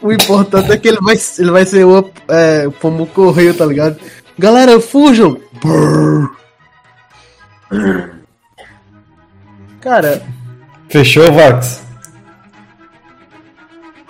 O 0.00 0.12
importante 0.12 0.70
é 0.70 0.76
que 0.78 0.88
ele 0.88 0.98
vai, 1.00 1.16
ele 1.38 1.50
vai 1.50 1.64
ser 1.66 1.84
o 1.84 2.10
é, 2.28 2.68
como 2.80 3.06
correio, 3.06 3.54
tá 3.54 3.66
ligado? 3.66 3.98
Galera, 4.38 4.80
fujam! 4.80 5.36
Brrr. 5.60 6.30
Cara, 9.82 10.22
Fechou, 10.88 11.32
Vax? 11.32 11.82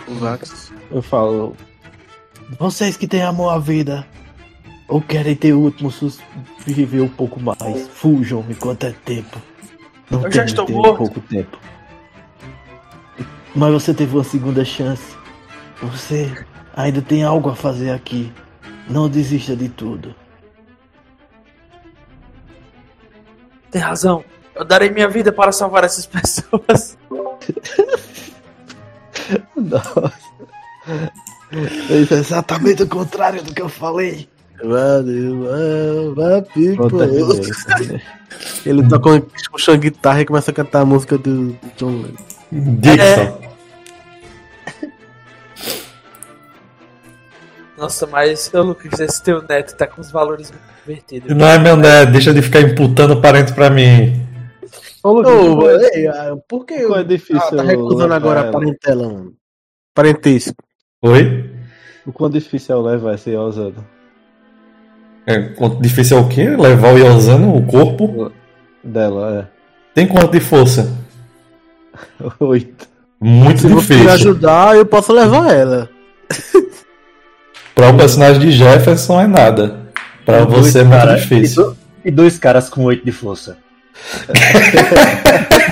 o 0.06 0.14
Vax. 0.16 0.72
Eu 0.90 1.00
falo. 1.00 1.56
Vocês 2.58 2.96
que 2.96 3.08
têm 3.08 3.22
amor 3.22 3.48
à 3.50 3.58
vida 3.58 4.06
ou 4.86 5.00
querem 5.00 5.34
ter 5.34 5.54
o 5.54 5.60
último 5.60 5.90
sus 5.90 6.20
viver 6.66 7.00
um 7.00 7.08
pouco 7.08 7.40
mais, 7.40 7.88
fujam 7.88 8.44
enquanto 8.50 8.84
é 8.84 8.92
tempo. 9.04 9.40
Não 10.10 10.22
Eu 10.22 10.30
já 10.30 10.42
tem 10.42 10.50
estou 10.50 10.66
ter 10.66 10.72
morto. 10.74 10.96
pouco 10.98 11.20
tempo. 11.22 11.58
Mas 13.54 13.72
você 13.72 13.94
teve 13.94 14.14
uma 14.14 14.24
segunda 14.24 14.64
chance. 14.64 15.16
Você 15.80 16.30
ainda 16.76 17.00
tem 17.00 17.24
algo 17.24 17.48
a 17.48 17.56
fazer 17.56 17.90
aqui. 17.90 18.30
Não 18.88 19.08
desista 19.08 19.56
de 19.56 19.68
tudo. 19.70 20.14
Tem 23.70 23.80
razão. 23.80 24.22
Eu 24.62 24.66
darei 24.66 24.90
minha 24.90 25.08
vida 25.08 25.32
para 25.32 25.50
salvar 25.50 25.82
essas 25.82 26.06
pessoas. 26.06 26.96
Nossa. 29.56 30.12
Isso 31.90 32.14
é 32.14 32.18
exatamente 32.18 32.84
o 32.84 32.88
contrário 32.88 33.42
do 33.42 33.52
que 33.52 33.60
eu 33.60 33.68
falei. 33.68 34.28
Vai, 34.62 35.02
beleza. 35.02 36.46
Ele 38.64 38.82
com- 39.00 39.20
puxando 39.50 39.80
guitarra 39.80 40.20
e 40.20 40.24
começa 40.26 40.52
a 40.52 40.54
cantar 40.54 40.82
a 40.82 40.84
música 40.84 41.18
do 41.18 41.56
John 41.76 42.04
Lennon. 42.52 42.76
Dixon. 42.78 43.38
Nossa, 47.76 48.06
mas, 48.06 48.48
ô 48.54 48.62
Lucas, 48.62 49.00
esse 49.00 49.20
teu 49.24 49.42
neto 49.42 49.74
tá 49.74 49.88
com 49.88 50.00
os 50.00 50.12
valores 50.12 50.52
invertidos. 50.86 51.36
Não 51.36 51.48
é 51.48 51.58
meu 51.58 51.76
neto, 51.76 52.12
deixa 52.12 52.32
de 52.32 52.40
ficar 52.40 52.60
imputando 52.60 53.20
parente 53.20 53.52
pra 53.52 53.68
mim. 53.68 54.21
Ô, 55.04 55.22
qual 55.22 55.70
é- 55.70 55.90
ei, 55.98 56.06
ah, 56.08 56.36
por 56.48 56.64
que 56.64 56.80
qual 56.86 56.98
é 56.98 57.00
ah, 57.00 57.04
difícil? 57.04 57.56
tá 57.56 57.62
recusando 57.62 58.14
agora 58.14 58.40
a 58.48 58.52
parentela? 58.52 59.08
mano? 59.08 59.32
Parentesco. 59.94 60.54
Oi? 61.02 61.50
O 62.06 62.12
quão 62.12 62.30
difícil 62.30 62.76
é 62.76 62.92
levar 62.92 63.14
esse 63.14 63.34
Osano? 63.36 63.84
É, 65.26 65.40
quanto 65.50 65.80
difícil 65.80 66.18
é 66.18 66.20
o 66.20 66.28
quê? 66.28 66.48
Levar 66.48 66.94
o 66.94 66.98
Yozano, 66.98 67.56
o 67.56 67.64
corpo? 67.66 68.32
Dela, 68.82 69.50
Tem 69.94 70.06
quanto 70.08 70.32
de 70.32 70.40
força? 70.40 70.92
é. 72.20 72.26
Oito. 72.44 72.88
Muito 73.20 73.60
Se 73.60 73.68
você 73.68 73.94
me 73.94 74.00
difícil. 74.00 74.10
ajudar, 74.30 74.76
eu 74.76 74.84
posso 74.84 75.12
levar 75.12 75.52
ela. 75.52 75.88
Para 77.74 77.90
o 77.90 77.96
personagem 77.96 78.40
de 78.40 78.50
Jefferson 78.50 79.20
é 79.20 79.26
nada. 79.28 79.80
Pra 80.24 80.44
Dois 80.44 80.66
você 80.66 80.80
é 80.80 80.84
muito 80.84 80.96
cara- 80.98 81.14
difícil. 81.16 81.76
E, 82.04 82.10
do- 82.10 82.16
dois 82.16 82.38
caras 82.38 82.68
com 82.68 82.82
8 82.84 83.04
de 83.04 83.12
força. 83.12 83.56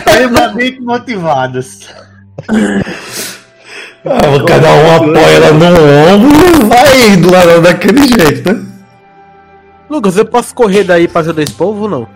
Extremamente 0.07 0.81
motivados. 0.81 1.89
Ah, 4.05 4.21
cada 4.47 4.73
um 4.73 4.97
apoia 4.97 5.37
ela 5.37 5.53
no 5.53 5.67
ombro 5.67 6.31
e 6.31 6.65
vai 6.65 7.11
indo 7.11 7.31
lá 7.31 7.45
daquele 7.59 8.09
jeito, 8.09 8.53
né? 8.53 8.65
Lucas, 9.89 10.17
eu 10.17 10.25
posso 10.25 10.55
correr 10.55 10.85
daí 10.85 11.07
pra 11.09 11.21
ajudar 11.21 11.43
esse 11.43 11.53
povo 11.53 11.83
ou 11.83 11.89
não? 11.89 12.09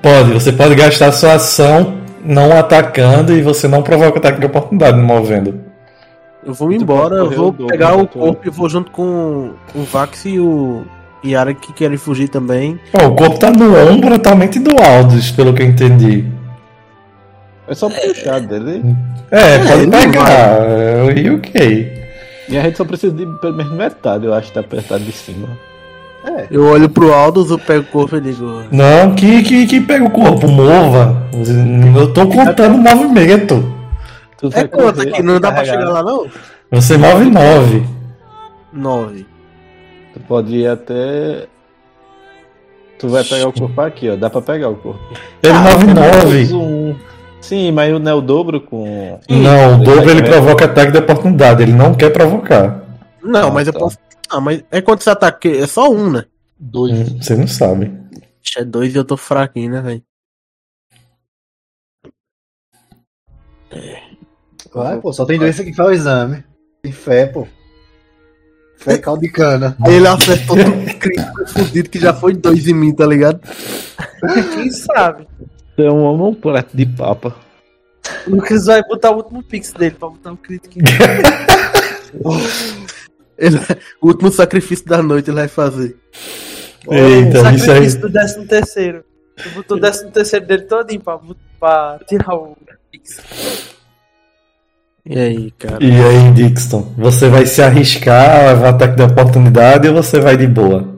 Pode, 0.00 0.32
você 0.32 0.52
pode 0.52 0.74
gastar 0.74 1.12
sua 1.12 1.34
ação 1.34 1.98
não 2.24 2.56
atacando 2.56 3.32
e 3.32 3.42
você 3.42 3.68
não 3.68 3.82
provoca 3.82 4.18
ataque 4.18 4.40
de 4.40 4.46
oportunidade 4.46 4.98
movendo. 4.98 5.60
Eu 6.44 6.54
vou 6.54 6.72
embora, 6.72 7.16
eu 7.16 7.30
vou 7.30 7.52
pegar 7.52 7.90
da 7.90 7.96
o 7.96 8.06
corpo 8.06 8.46
e 8.46 8.50
vou 8.50 8.68
junto 8.68 8.90
com 8.90 9.52
o 9.74 9.82
Vax 9.82 10.24
e 10.26 10.38
o 10.38 10.84
Yara 11.32 11.54
que 11.54 11.72
querem 11.72 11.96
fugir 11.96 12.28
também. 12.28 12.78
Ó, 12.92 13.06
o 13.08 13.14
corpo 13.16 13.38
tá 13.38 13.50
no 13.50 13.74
ombro 13.90 14.10
totalmente 14.10 14.58
do 14.58 14.70
Aldous, 14.82 15.30
pelo 15.30 15.52
que 15.54 15.62
eu 15.62 15.66
entendi. 15.66 16.24
É 17.68 17.74
só 17.74 17.88
puxar 17.88 18.40
dele. 18.40 18.82
É, 19.30 19.58
pode 19.58 19.82
ele 19.82 19.90
pegar. 19.90 20.30
é, 20.60 21.14
E 21.16 21.30
ok. 21.30 22.06
E 22.48 22.56
a 22.56 22.62
gente 22.62 22.76
só 22.76 22.84
precisa 22.84 23.12
de 23.12 23.26
pelo 23.40 23.54
menos 23.54 23.72
metade, 23.72 24.24
eu 24.24 24.32
acho, 24.32 24.54
da 24.54 24.62
metade 24.62 25.04
de 25.04 25.12
cima. 25.12 25.48
Eu 26.50 26.64
olho 26.66 26.88
pro 26.88 27.12
Aldous, 27.12 27.50
eu 27.50 27.58
pego 27.58 27.82
o 27.82 27.86
corpo 27.86 28.16
e 28.16 28.20
digo. 28.20 28.62
Não, 28.72 29.14
que, 29.14 29.42
que, 29.44 29.66
que 29.66 29.80
pega 29.80 30.04
o 30.04 30.10
corpo, 30.10 30.48
mova. 30.48 31.22
Eu 31.96 32.12
tô 32.12 32.26
contando 32.26 32.74
o 32.74 32.78
movimento. 32.78 33.72
Tu 34.38 34.48
É 34.52 34.66
conta 34.66 34.92
correr, 34.94 35.08
aqui, 35.10 35.22
não 35.22 35.40
dá 35.40 35.50
pra 35.52 35.64
chegar 35.64 35.88
lá 35.88 36.02
não? 36.02 36.26
Você 36.72 36.96
move 36.96 37.30
nove. 37.30 37.86
Nove. 38.72 39.26
Pode 40.28 40.56
ir 40.56 40.66
até. 40.66 41.46
Tu 42.98 43.08
vai 43.08 43.22
pegar 43.24 43.48
o 43.48 43.52
corpo 43.52 43.80
aqui, 43.80 44.08
ó. 44.08 44.16
Dá 44.16 44.30
pra 44.30 44.40
pegar 44.42 44.68
o 44.70 44.76
corpo. 44.76 45.00
Ele 45.42 45.52
move 45.52 45.86
Menos 45.86 46.50
nove. 46.50 46.54
um. 46.54 46.98
Sim, 47.40 47.70
mas 47.70 47.92
não 48.00 48.10
é 48.10 48.14
o 48.14 48.20
dobro 48.20 48.60
com. 48.60 49.20
Não, 49.28 49.80
o 49.80 49.84
dobro 49.84 50.10
ele 50.10 50.22
provoca 50.22 50.64
ataque 50.64 50.92
de 50.92 50.98
oportunidade. 50.98 51.62
Ele 51.62 51.72
não 51.72 51.94
quer 51.94 52.10
provocar. 52.10 52.82
Não, 53.22 53.48
Ah, 53.48 53.50
mas 53.50 53.66
eu 53.66 53.72
tá. 53.72 53.78
posso. 53.78 53.98
Ah, 54.28 54.40
mas 54.40 54.64
é 54.70 54.80
quanto 54.80 55.04
você 55.04 55.10
ataque? 55.10 55.48
É 55.48 55.66
só 55.66 55.88
um, 55.90 56.10
né? 56.10 56.24
Hum, 56.60 57.20
Você 57.20 57.36
não 57.36 57.46
sabe. 57.46 57.92
É 58.56 58.64
dois 58.64 58.94
e 58.94 58.96
eu 58.98 59.04
tô 59.04 59.16
fraquinho, 59.16 59.70
né, 59.72 59.80
velho? 59.82 60.02
Vai, 64.72 65.00
pô, 65.00 65.12
só 65.12 65.24
tem 65.24 65.38
dois 65.38 65.58
aqui 65.60 65.70
que 65.70 65.76
faz 65.76 65.88
o 65.88 65.92
exame. 65.92 66.44
Tem 66.82 66.92
fé, 66.92 67.26
pô. 67.26 67.46
Fé 68.76 68.94
é 68.94 69.16
de 69.16 69.28
cana. 69.30 69.76
Ele 69.86 70.06
acertou 70.06 70.56
tudo 70.56 70.98
crítico 70.98 71.46
fudido 71.48 71.88
que 71.90 71.98
já 71.98 72.12
foi 72.14 72.34
dois 72.34 72.68
em 72.68 72.74
mim, 72.74 72.94
tá 72.94 73.06
ligado? 73.06 73.40
Quem 74.54 74.70
sabe? 74.70 75.26
É 75.78 75.90
um, 75.90 76.28
um 76.28 76.34
prato 76.34 76.76
de 76.76 76.86
papa. 76.86 77.34
O 78.26 78.30
Lucas 78.36 78.66
vai 78.66 78.82
botar 78.84 79.10
o 79.10 79.16
último 79.16 79.42
pix 79.42 79.72
dele 79.72 79.96
pra 79.98 80.08
botar 80.08 80.32
um 80.32 80.36
crítico. 80.36 80.74
Ele- 83.38 83.58
o 84.00 84.06
último 84.08 84.30
sacrifício 84.30 84.86
da 84.86 85.02
noite 85.02 85.28
ele 85.30 85.36
vai 85.40 85.48
fazer. 85.48 85.96
Eita, 86.88 87.38
isso 87.38 87.46
aí. 87.46 87.58
Sacrifício 87.58 88.00
do 88.00 88.10
13 88.12 88.46
terceiro. 88.46 89.04
Tu 89.36 89.50
botou 89.50 89.76
o 89.76 89.80
13 89.80 90.10
terceiro 90.10 90.46
dele 90.46 90.62
todinho 90.62 91.00
pra, 91.00 91.18
pra 91.60 91.98
tirar 92.08 92.34
o 92.34 92.56
pix. 92.90 93.20
E 95.08 95.16
aí, 95.16 95.50
cara? 95.52 95.78
E 95.80 96.00
aí, 96.00 96.32
Dixon? 96.32 96.92
Você 96.98 97.28
vai 97.28 97.46
se 97.46 97.62
arriscar 97.62 98.40
a 98.40 98.52
levar 98.52 98.70
ataque 98.70 98.96
de 98.96 99.02
oportunidade 99.02 99.88
ou 99.88 99.94
você 99.94 100.18
vai 100.18 100.36
de 100.36 100.48
boa? 100.48 100.96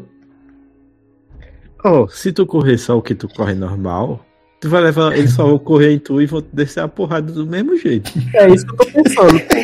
Ó, 1.84 2.08
se 2.08 2.32
tu 2.32 2.46
correr 2.46 2.78
só 2.78 2.96
o 2.96 3.02
que 3.02 3.14
tu 3.14 3.28
corre 3.28 3.54
normal, 3.54 4.24
tu 4.58 4.70
vai 4.70 4.80
levar. 4.80 5.14
Eles 5.14 5.34
só 5.34 5.44
vão 5.44 5.58
correr 5.58 5.92
em 5.92 5.98
tu 5.98 6.22
e 6.22 6.26
vão 6.26 6.42
descer 6.50 6.80
a 6.80 6.88
porrada 6.88 7.30
do 7.30 7.46
mesmo 7.46 7.76
jeito. 7.76 8.10
É 8.34 8.48
isso 8.48 8.64
que 8.66 8.72
eu 8.72 8.76
tô 8.78 8.86
pensando, 8.86 9.40
pô. 9.40 9.56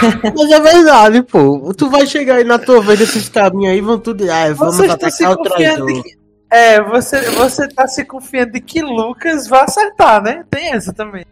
Mas 0.34 0.50
é 0.50 0.60
verdade, 0.60 1.22
pô. 1.22 1.74
Tu 1.74 1.90
vai 1.90 2.06
chegar 2.06 2.36
aí 2.36 2.44
na 2.44 2.58
tua 2.58 2.80
vez 2.80 3.00
desses 3.00 3.28
caminhos 3.28 3.74
aí, 3.74 3.82
vão 3.82 3.98
tudo. 3.98 4.24
Ah, 4.30 4.50
vamos 4.54 4.76
Você 4.76 4.86
está 4.86 5.10
se 5.10 5.24
atacar 5.24 5.46
o 5.46 5.56
traidor. 5.56 6.02
que... 6.02 6.18
É, 6.50 6.82
você, 6.82 7.20
você 7.32 7.68
tá 7.68 7.86
se 7.86 8.02
confiando 8.02 8.52
de 8.52 8.60
que 8.62 8.80
Lucas 8.80 9.46
vai 9.46 9.62
acertar, 9.62 10.22
né? 10.22 10.42
Tem 10.50 10.72
essa 10.72 10.90
também. 10.90 11.24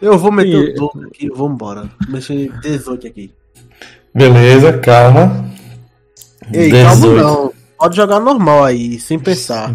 Eu 0.00 0.18
vou 0.18 0.32
meter 0.32 0.52
E- 0.52 0.70
o 0.70 0.74
dobro 0.74 1.06
aqui, 1.08 1.28
vambora. 1.28 1.90
Mexer 2.08 2.50
18 2.60 3.06
aqui. 3.06 3.32
Beleza, 4.14 4.78
calma. 4.78 5.50
Ei, 6.52 6.70
calma 6.70 7.06
não. 7.06 7.52
Pode 7.78 7.96
jogar 7.96 8.18
normal 8.20 8.64
aí, 8.64 8.98
sem 8.98 9.18
pensar. 9.18 9.74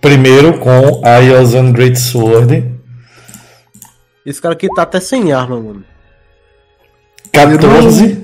Primeiro 0.00 0.58
com 0.58 1.04
a 1.04 1.18
Yozan 1.18 1.72
Great 1.72 1.98
Sword. 1.98 2.72
Esse 4.26 4.40
cara 4.40 4.54
aqui 4.54 4.68
tá 4.74 4.82
até 4.82 5.00
sem 5.00 5.32
arma, 5.32 5.60
mano. 5.60 5.84
14. 7.32 8.22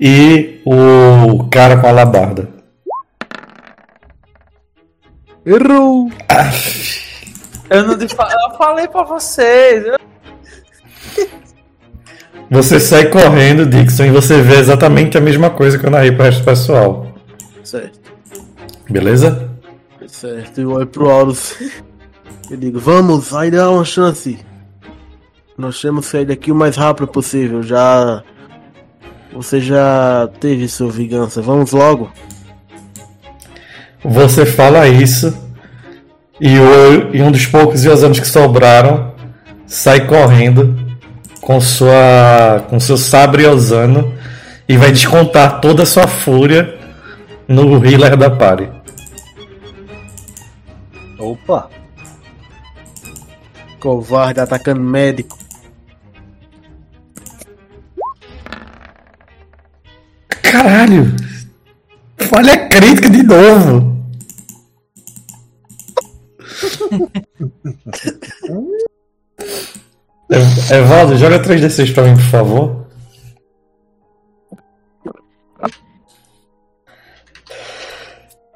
E 0.00 0.60
o 0.64 1.48
cara 1.50 1.78
com 1.78 1.86
a 1.86 1.90
alabarda. 1.90 2.48
Errou! 5.44 6.10
Eu 7.68 7.84
não 7.84 7.94
eu 7.94 8.58
falei 8.58 8.86
pra 8.88 9.02
vocês. 9.02 9.84
Você 12.50 12.78
sai 12.78 13.06
correndo, 13.06 13.66
Dixon, 13.66 14.04
e 14.04 14.10
você 14.10 14.40
vê 14.40 14.58
exatamente 14.58 15.18
a 15.18 15.20
mesma 15.20 15.50
coisa 15.50 15.78
que 15.78 15.84
eu 15.84 15.90
narrei 15.90 16.12
pro 16.12 16.24
resto 16.24 16.40
do 16.40 16.44
pessoal. 16.44 17.06
Certo, 17.64 17.98
Beleza? 18.88 19.50
certo. 20.06 20.60
Eu 20.60 20.70
olho 20.70 20.86
pro 20.86 21.06
Horus. 21.06 21.56
Eu 22.48 22.56
digo, 22.56 22.78
vamos, 22.78 23.28
vai 23.28 23.50
dar 23.50 23.70
uma 23.70 23.84
chance. 23.84 24.38
Nós 25.58 25.80
temos 25.80 26.04
que 26.04 26.12
sair 26.12 26.24
daqui 26.24 26.52
o 26.52 26.54
mais 26.54 26.76
rápido 26.76 27.08
possível. 27.08 27.60
Já. 27.60 28.22
Você 29.32 29.60
já 29.60 30.28
teve 30.38 30.68
sua 30.68 30.88
vingança. 30.88 31.42
Vamos 31.42 31.72
logo. 31.72 32.08
Você 34.04 34.46
fala 34.46 34.86
isso 34.86 35.36
e, 36.40 36.58
o, 36.58 37.14
e 37.14 37.22
um 37.22 37.30
dos 37.30 37.46
poucos 37.46 37.84
Yosanos 37.84 38.20
que 38.20 38.28
sobraram 38.28 39.14
sai 39.66 40.06
correndo 40.06 40.76
com 41.40 41.60
sua 41.60 42.64
com 42.68 42.78
seu 42.78 42.96
sabre 42.96 43.44
Yosano 43.44 44.14
e 44.68 44.76
vai 44.76 44.90
descontar 44.90 45.60
toda 45.60 45.84
a 45.84 45.86
sua 45.86 46.06
fúria 46.06 46.76
no 47.46 47.84
healer 47.84 48.16
da 48.16 48.28
party. 48.28 48.68
Opa! 51.18 51.70
Covarde 53.78 54.40
atacando 54.40 54.80
médico. 54.80 55.38
Caralho! 60.28 61.14
Falha 62.18 62.68
crítica 62.68 63.08
de 63.08 63.22
novo! 63.22 63.95
Ev- 70.30 70.72
Evaldo, 70.72 71.16
joga 71.16 71.40
3d6 71.42 71.94
pra 71.94 72.04
mim, 72.04 72.14
por 72.14 72.24
favor. 72.24 72.86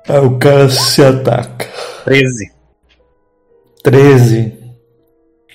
Aí 0.09 0.19
o 0.19 0.39
cara 0.39 0.69
se 0.69 1.03
ataca. 1.03 1.69
13. 2.05 2.53
13. 3.83 4.55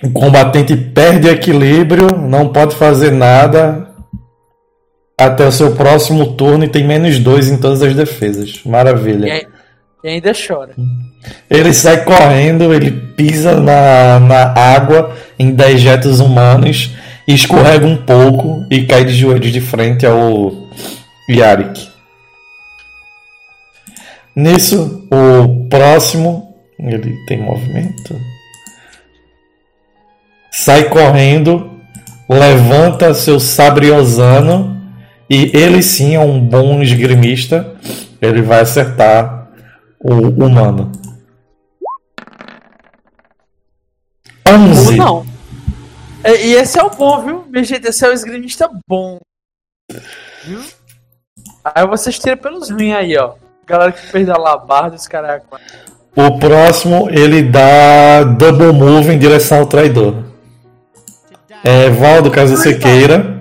O 0.04 0.12
combatente 0.12 0.76
perde 0.76 1.28
equilíbrio, 1.30 2.18
não 2.18 2.52
pode 2.52 2.76
fazer 2.76 3.12
nada 3.12 3.90
até 5.20 5.48
o 5.48 5.52
seu 5.52 5.74
próximo 5.76 6.36
turno 6.36 6.66
e 6.66 6.70
tem 6.70 6.86
menos 6.86 7.18
2 7.20 7.50
em 7.50 7.58
todas 7.58 7.82
as 7.82 7.96
defesas. 7.96 8.62
Maravilha. 8.66 9.26
E, 10.06 10.08
ainda 10.08 10.34
chora. 10.34 10.76
Ele 11.50 11.74
sai 11.74 12.04
correndo, 12.04 12.72
ele 12.72 12.92
pisa 12.92 13.60
na, 13.60 14.20
na 14.20 14.54
água 14.54 15.18
em 15.40 15.50
dejetos 15.50 16.20
humanos, 16.20 16.92
escorrega 17.28 17.88
um 17.88 17.98
pouco 17.98 18.64
e 18.70 18.86
cai 18.86 19.04
de 19.04 19.14
joelhos 19.14 19.52
de 19.52 19.60
frente 19.60 20.06
ao 20.06 20.52
Yarik. 21.28 21.90
Nisso, 24.36 25.08
o 25.12 25.68
próximo, 25.70 26.56
ele 26.78 27.16
tem 27.26 27.42
movimento, 27.42 28.16
sai 30.52 30.84
correndo, 30.84 31.72
levanta 32.30 33.16
seu 33.16 33.40
sabre 33.40 33.90
osano 33.90 34.80
e 35.28 35.50
ele 35.58 35.82
sim 35.82 36.14
é 36.14 36.20
um 36.20 36.40
bom 36.40 36.84
esgrimista. 36.84 37.74
Ele 38.22 38.42
vai 38.42 38.62
acertar 38.62 39.35
o 40.14 40.46
humano. 40.46 40.92
11. 44.48 44.92
Ou 44.92 44.98
não. 44.98 45.26
É, 46.24 46.46
E 46.46 46.54
esse 46.54 46.80
é 46.80 46.84
o 46.84 46.90
bom, 46.90 47.22
viu? 47.22 47.46
Minha 47.50 47.64
gente, 47.64 47.88
esse 47.88 48.06
é 48.06 48.10
o 48.10 48.14
esgrimista 48.14 48.70
bom. 48.88 49.20
Viu? 50.44 50.62
Aí 51.64 51.88
vocês 51.88 52.20
tiram 52.20 52.38
pelos 52.38 52.70
ruins 52.70 52.94
aí, 52.94 53.18
ó. 53.18 53.34
Galera 53.66 53.92
que 53.92 54.12
perdeu 54.12 54.36
a 54.36 54.38
labarda, 54.38 54.96
os 54.96 55.08
caras. 55.08 55.42
O 56.16 56.40
próximo 56.40 57.10
ele 57.10 57.42
dá 57.42 58.24
double 58.24 58.72
move 58.72 59.12
em 59.12 59.18
direção 59.18 59.60
ao 59.60 59.66
traidor. 59.66 60.24
É, 61.64 61.90
Valdo, 61.90 62.30
caso 62.30 62.56
você 62.56 62.78
queira, 62.78 63.40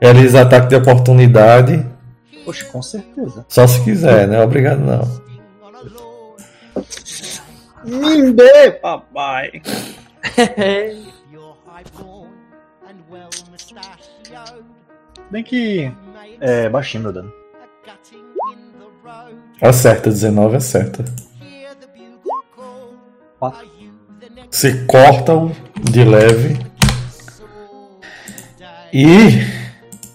eles 0.00 0.36
ataque 0.36 0.68
de 0.68 0.76
oportunidade. 0.76 1.84
Poxa, 2.44 2.64
com 2.66 2.80
certeza. 2.80 3.44
Só 3.48 3.66
se 3.66 3.82
quiser, 3.82 4.28
né? 4.28 4.40
Obrigado 4.42 4.78
não. 4.78 5.22
Me 7.84 8.32
dê, 8.32 8.70
papai! 8.72 9.62
Bem 15.30 15.42
que. 15.42 15.92
É 16.40 16.68
baixinho 16.68 17.04
meu 17.04 17.12
dano. 17.12 17.32
Acerta, 19.60 20.10
19 20.10 20.56
acerta. 20.56 21.04
Quatro. 23.38 23.66
Você 24.50 24.84
corta-o 24.86 25.50
de 25.80 26.04
leve. 26.04 26.58
E 28.92 29.40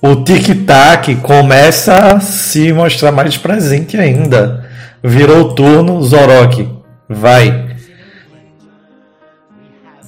o 0.02 0.24
tic-tac 0.24 1.16
começa 1.18 2.14
a 2.14 2.20
se 2.20 2.72
mostrar 2.72 3.12
mais 3.12 3.38
presente 3.38 3.98
ainda. 3.98 4.70
Virou 5.04 5.42
o 5.42 5.56
turno, 5.56 6.02
Zorok. 6.04 6.77
Vai. 7.10 7.76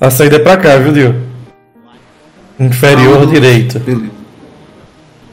A 0.01 0.09
saída 0.09 0.37
é 0.37 0.39
pra 0.39 0.57
cá, 0.57 0.77
viu, 0.77 0.93
Dio? 0.93 1.29
Inferior 2.59 3.23
Ah, 3.23 3.25
direito. 3.25 3.79
Beleza. 3.79 4.19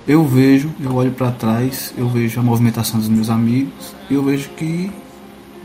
Eu 0.07 0.25
vejo, 0.25 0.73
eu 0.81 0.95
olho 0.95 1.11
pra 1.11 1.33
trás, 1.33 1.93
eu 1.99 2.09
vejo 2.09 2.39
a 2.39 2.43
movimentação 2.43 3.01
dos 3.01 3.09
meus 3.09 3.29
amigos, 3.29 3.95
e 4.09 4.15
eu 4.15 4.23
vejo 4.23 4.49
que 4.51 4.93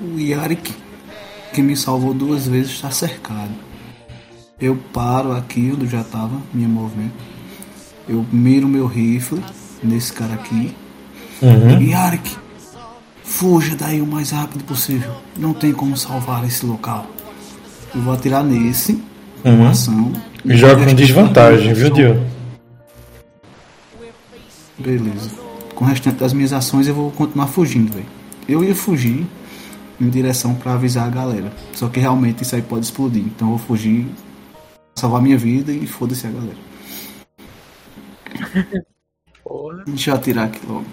o 0.02 0.20
Yarik, 0.20 0.74
que 1.54 1.62
me 1.62 1.78
salvou 1.78 2.12
duas 2.12 2.48
vezes, 2.48 2.72
está 2.72 2.90
cercado. 2.90 3.52
Eu 4.60 4.76
paro 4.92 5.32
aqui 5.34 5.72
onde 5.76 5.88
já 5.88 6.02
estava, 6.02 6.42
minha 6.52 6.68
movimento. 6.68 7.14
Eu 8.10 8.26
miro 8.32 8.68
meu 8.68 8.88
rifle 8.88 9.44
nesse 9.84 10.12
cara 10.12 10.34
aqui. 10.34 10.76
Uhum. 11.42 11.82
Yarik, 11.82 12.36
fuja 13.32 13.76
daí 13.76 14.02
o 14.02 14.06
mais 14.06 14.32
rápido 14.32 14.64
possível. 14.66 15.12
Não 15.38 15.54
tem 15.54 15.72
como 15.72 15.96
salvar 15.96 16.46
esse 16.46 16.66
local. 16.66 17.08
Eu 17.96 18.02
vou 18.02 18.14
atirar 18.14 18.44
nesse, 18.44 19.02
com 19.42 19.50
Uhum. 19.50 19.68
ação. 19.68 20.14
Joga 20.46 20.86
com 20.86 20.94
desvantagem, 20.94 21.74
viu, 21.74 21.90
Dio? 21.90 22.28
Beleza. 24.78 25.32
Com 25.76 25.86
o 25.86 25.88
restante 25.88 26.18
das 26.18 26.34
minhas 26.34 26.52
ações 26.54 26.88
eu 26.88 26.94
vou 26.94 27.12
continuar 27.12 27.48
fugindo, 27.48 27.94
velho. 27.94 28.06
Eu 28.48 28.64
ia 28.64 28.76
fugir 28.76 29.26
em 30.00 30.10
direção 30.10 30.54
pra 30.56 30.74
avisar 30.74 31.08
a 31.08 31.10
galera. 31.10 31.54
Só 31.74 31.88
que 31.88 32.00
realmente 32.00 32.44
isso 32.44 32.56
aí 32.56 32.62
pode 32.62 32.86
explodir. 32.86 33.24
Então 33.24 33.48
eu 33.50 33.58
vou 33.58 33.68
fugir, 33.68 34.08
salvar 34.96 35.22
minha 35.22 35.38
vida 35.38 35.72
e 35.72 35.88
foda-se 35.88 36.28
a 36.28 36.32
galera. 36.32 36.58
Deixa 39.88 40.12
eu 40.12 40.16
atirar 40.16 40.46
aqui 40.46 40.60
logo. 40.68 40.86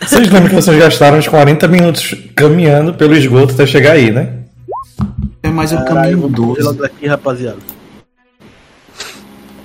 Vocês 0.00 0.28
lembram 0.30 0.48
que 0.48 0.54
vocês 0.54 0.78
gastaram 0.78 1.18
uns 1.18 1.28
40 1.28 1.68
minutos 1.68 2.14
caminhando 2.34 2.94
pelo 2.94 3.14
esgoto 3.14 3.52
até 3.54 3.66
chegar 3.66 3.92
aí, 3.92 4.10
né? 4.10 4.34
É 5.42 5.48
mais 5.48 5.70
Caralho, 5.72 5.88
caminho 5.94 6.20
vamos 6.20 6.36
correr 6.36 6.54
12. 6.54 6.62
logo 6.62 6.82
daqui, 6.82 7.06
rapaziada. 7.06 7.58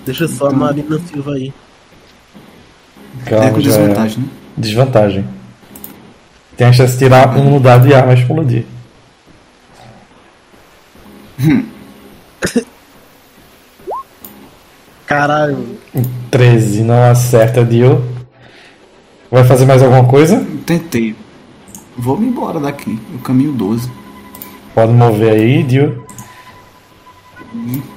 Deixa 0.05 0.27
só 0.27 0.45
a 0.45 0.47
Então- 0.49 0.59
Marina 0.59 0.99
Silva 0.99 1.33
aí. 1.33 1.53
Calma, 3.25 3.45
É 3.45 3.49
com 3.51 3.59
desvantagem, 3.59 4.19
né? 4.19 4.29
Desvantagem. 4.57 5.25
Tem 6.57 6.67
a 6.67 6.73
chance 6.73 6.93
de 6.93 6.99
tirar 6.99 7.35
um 7.37 7.49
no 7.49 7.59
dado 7.59 7.87
e 7.87 7.93
a 7.93 7.97
arma 7.99 8.13
explodir. 8.13 8.65
Caralho. 15.05 15.77
13 16.31 16.81
não 16.83 17.03
acerta, 17.11 17.63
Dio. 17.63 18.03
Vai 19.31 19.43
fazer 19.43 19.65
mais 19.65 19.81
alguma 19.81 20.05
coisa? 20.05 20.45
Tentei. 20.65 21.15
Vou 21.97 22.17
me 22.17 22.27
embora 22.27 22.59
daqui. 22.59 22.99
Eu 23.11 23.19
caminho 23.19 23.51
12. 23.53 23.89
Pode 24.73 24.91
mover 24.91 25.31
aí, 25.31 25.63
Dio. 25.63 26.05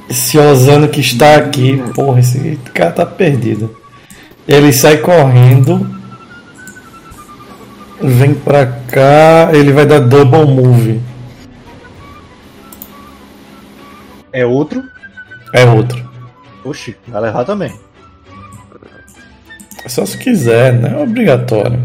Esse 0.08 0.38
Osano 0.38 0.88
que 0.88 1.00
está 1.00 1.36
aqui, 1.36 1.82
porra, 1.94 2.20
esse 2.20 2.58
cara 2.72 2.92
tá 2.92 3.04
perdido. 3.04 3.76
Ele 4.46 4.72
sai 4.72 4.98
correndo. 4.98 5.98
Vem 8.00 8.32
pra 8.32 8.64
cá, 8.64 9.50
ele 9.52 9.72
vai 9.72 9.84
dar 9.84 9.98
double 9.98 10.46
move. 10.46 11.00
É 14.32 14.46
outro? 14.46 14.84
É 15.52 15.64
outro. 15.64 16.08
Oxi, 16.64 16.96
vai 17.08 17.22
levar 17.22 17.44
também. 17.44 17.72
Só 19.88 20.04
se 20.04 20.16
quiser, 20.18 20.72
não 20.74 21.00
é 21.00 21.02
obrigatório. 21.02 21.80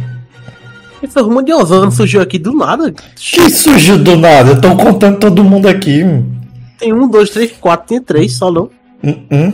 Esse 1.02 1.20
rumo 1.20 1.44
de 1.44 1.54
Osano 1.54 1.92
surgiu 1.92 2.22
aqui 2.22 2.40
do 2.40 2.54
nada. 2.54 2.94
Que 3.16 3.50
surgiu 3.50 3.98
do 3.98 4.16
nada? 4.16 4.52
Eu 4.52 4.62
tô 4.62 4.76
contando 4.76 5.20
todo 5.20 5.44
mundo 5.44 5.68
aqui. 5.68 6.02
Tem 6.80 6.94
um, 6.94 7.08
dois, 7.08 7.30
três, 7.30 7.52
quatro, 7.52 7.88
tem 7.88 8.02
três 8.02 8.36
só 8.36 8.52
não. 8.52 8.70
Hum, 9.04 9.26
hum. 9.32 9.54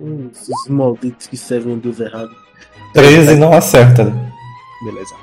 Hum, 0.00 0.30
esses 0.32 0.68
malditos 0.68 1.26
que 1.26 1.36
servem 1.36 1.74
um 1.74 1.78
Deus 1.78 1.98
errado. 1.98 2.30
13 2.94 3.34
não 3.36 3.52
acerta. 3.52 4.04
Beleza. 4.84 5.14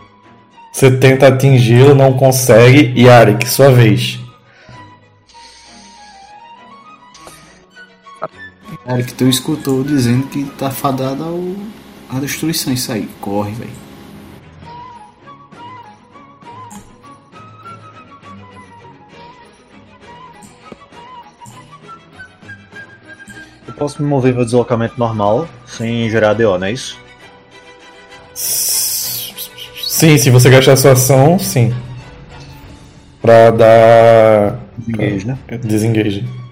Você 0.74 0.92
tenta 0.92 1.28
atingi-lo, 1.28 1.96
não 1.96 2.14
consegue. 2.14 2.92
E 2.96 3.10
Arik, 3.10 3.48
sua 3.48 3.72
vez. 3.72 4.20
Eric, 8.88 9.16
tu 9.16 9.28
escutou 9.28 9.84
dizendo 9.84 10.28
que 10.28 10.44
tá 10.44 10.70
fadado 10.70 11.24
ao... 11.24 11.40
à 12.16 12.20
destruição 12.20 12.72
isso 12.72 12.92
aí. 12.92 13.10
Corre, 13.20 13.52
velho. 13.54 13.72
Eu 23.68 23.74
posso 23.74 24.04
me 24.04 24.08
mover 24.08 24.36
para 24.36 24.46
deslocamento 24.46 25.00
normal, 25.00 25.50
sem 25.66 26.08
gerar 26.10 26.34
DO, 26.34 26.58
não 26.58 26.68
é 26.68 26.72
isso? 26.72 27.00
Sim, 28.36 30.18
se 30.18 30.30
você 30.30 30.50
gastar 30.50 30.76
sua 30.78 30.92
ação, 30.92 31.40
sim. 31.40 31.74
Pra 33.20 33.50
dar. 33.50 34.60
Engage, 34.88 35.26
né? 35.26 35.40
Desengage. 35.64 36.45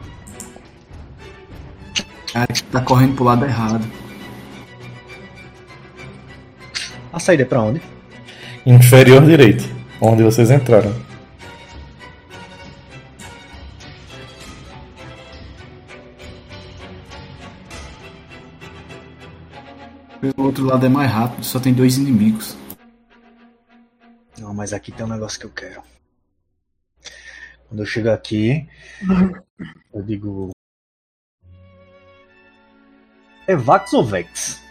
Eric 2.36 2.64
tá 2.64 2.82
correndo 2.82 3.16
pro 3.16 3.24
lado 3.24 3.46
errado. 3.46 3.86
A 7.12 7.20
saída 7.20 7.44
é 7.44 7.46
pra 7.46 7.62
onde? 7.62 7.82
Inferior 8.66 9.24
direito. 9.24 9.64
Onde 10.02 10.24
vocês 10.24 10.50
entraram. 10.50 10.92
Pelo 20.20 20.34
outro 20.38 20.66
lado 20.66 20.86
é 20.86 20.90
mais 20.90 21.12
rápido, 21.12 21.44
só 21.44 21.60
tem 21.60 21.74
dois 21.74 21.98
inimigos. 21.98 22.58
Não, 24.40 24.54
mas 24.54 24.74
aqui 24.74 24.92
tem 24.92 25.06
um 25.06 25.10
negócio 25.10 25.40
que 25.40 25.46
eu 25.46 25.52
quero. 25.52 25.84
Quando 27.68 27.82
eu 27.82 27.86
chego 27.86 28.10
aqui, 28.10 28.68
eu 29.94 30.02
digo. 30.02 30.52
É 33.48 33.56
Vax 33.56 33.94
ou 33.94 34.04
Vex? 34.06 34.62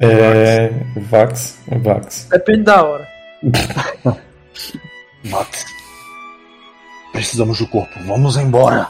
É. 0.00 0.68
Vax. 1.08 1.58
Vax. 1.82 2.24
Depende 2.30 2.62
da 2.64 2.82
hora. 2.84 3.08
Vax. 5.24 5.64
Precisamos 7.12 7.58
do 7.58 7.66
corpo, 7.68 7.98
vamos 8.06 8.36
embora. 8.36 8.88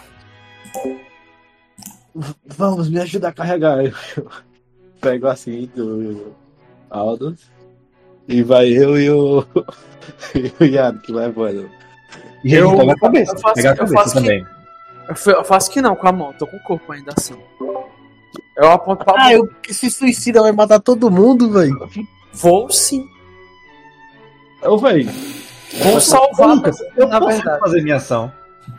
Vamos, 2.46 2.88
me 2.88 3.00
ajuda 3.00 3.28
a 3.28 3.32
carregar. 3.32 3.84
Eu 3.84 3.92
pego 5.00 5.26
assim 5.28 5.70
do 5.74 6.34
Aldo. 6.90 7.36
E 8.26 8.42
vai 8.42 8.68
eu 8.68 8.98
e 8.98 9.10
o. 9.10 9.44
e 10.34 10.52
o 10.60 10.64
Yano 10.64 10.98
que 11.00 11.12
vai 11.12 11.26
embora. 11.26 11.68
E 12.44 12.54
Eu- 12.54 12.70
ele 12.70 12.78
pega 12.78 12.92
a 12.92 12.98
cabeça. 12.98 13.32
eu 13.34 13.38
faço- 13.40 13.54
pega 13.54 13.68
a 13.68 13.72
eu 13.72 13.76
cabeça 13.76 13.94
faço 13.94 14.14
que- 14.14 14.20
também. 14.20 14.46
Eu, 15.08 15.14
fa- 15.16 15.30
eu 15.32 15.44
faço 15.44 15.70
que 15.70 15.80
não 15.82 15.94
com 15.96 16.08
a 16.08 16.12
mão, 16.12 16.32
tô 16.32 16.46
com 16.46 16.56
o 16.56 16.60
corpo 16.62 16.92
ainda 16.92 17.12
assim. 17.16 17.34
Eu 18.56 18.70
aponto 18.70 19.04
pra 19.04 19.14
Ah, 19.18 19.32
eu 19.32 19.48
se 19.68 19.90
suicida 19.90 20.40
vai 20.42 20.52
matar 20.52 20.80
todo 20.80 21.10
mundo, 21.10 21.50
velho. 21.50 21.88
Vou 22.32 22.70
sim. 22.70 23.06
Ô, 24.62 24.78
velho. 24.78 25.10
Vou 25.82 26.00
salvar, 26.00 26.54
Lucas, 26.54 26.78
eu 26.96 27.08
na 27.08 27.18
posso 27.20 27.36
verdade. 27.36 27.60
fazer 27.60 27.82
minha 27.82 27.96
ação. 27.96 28.32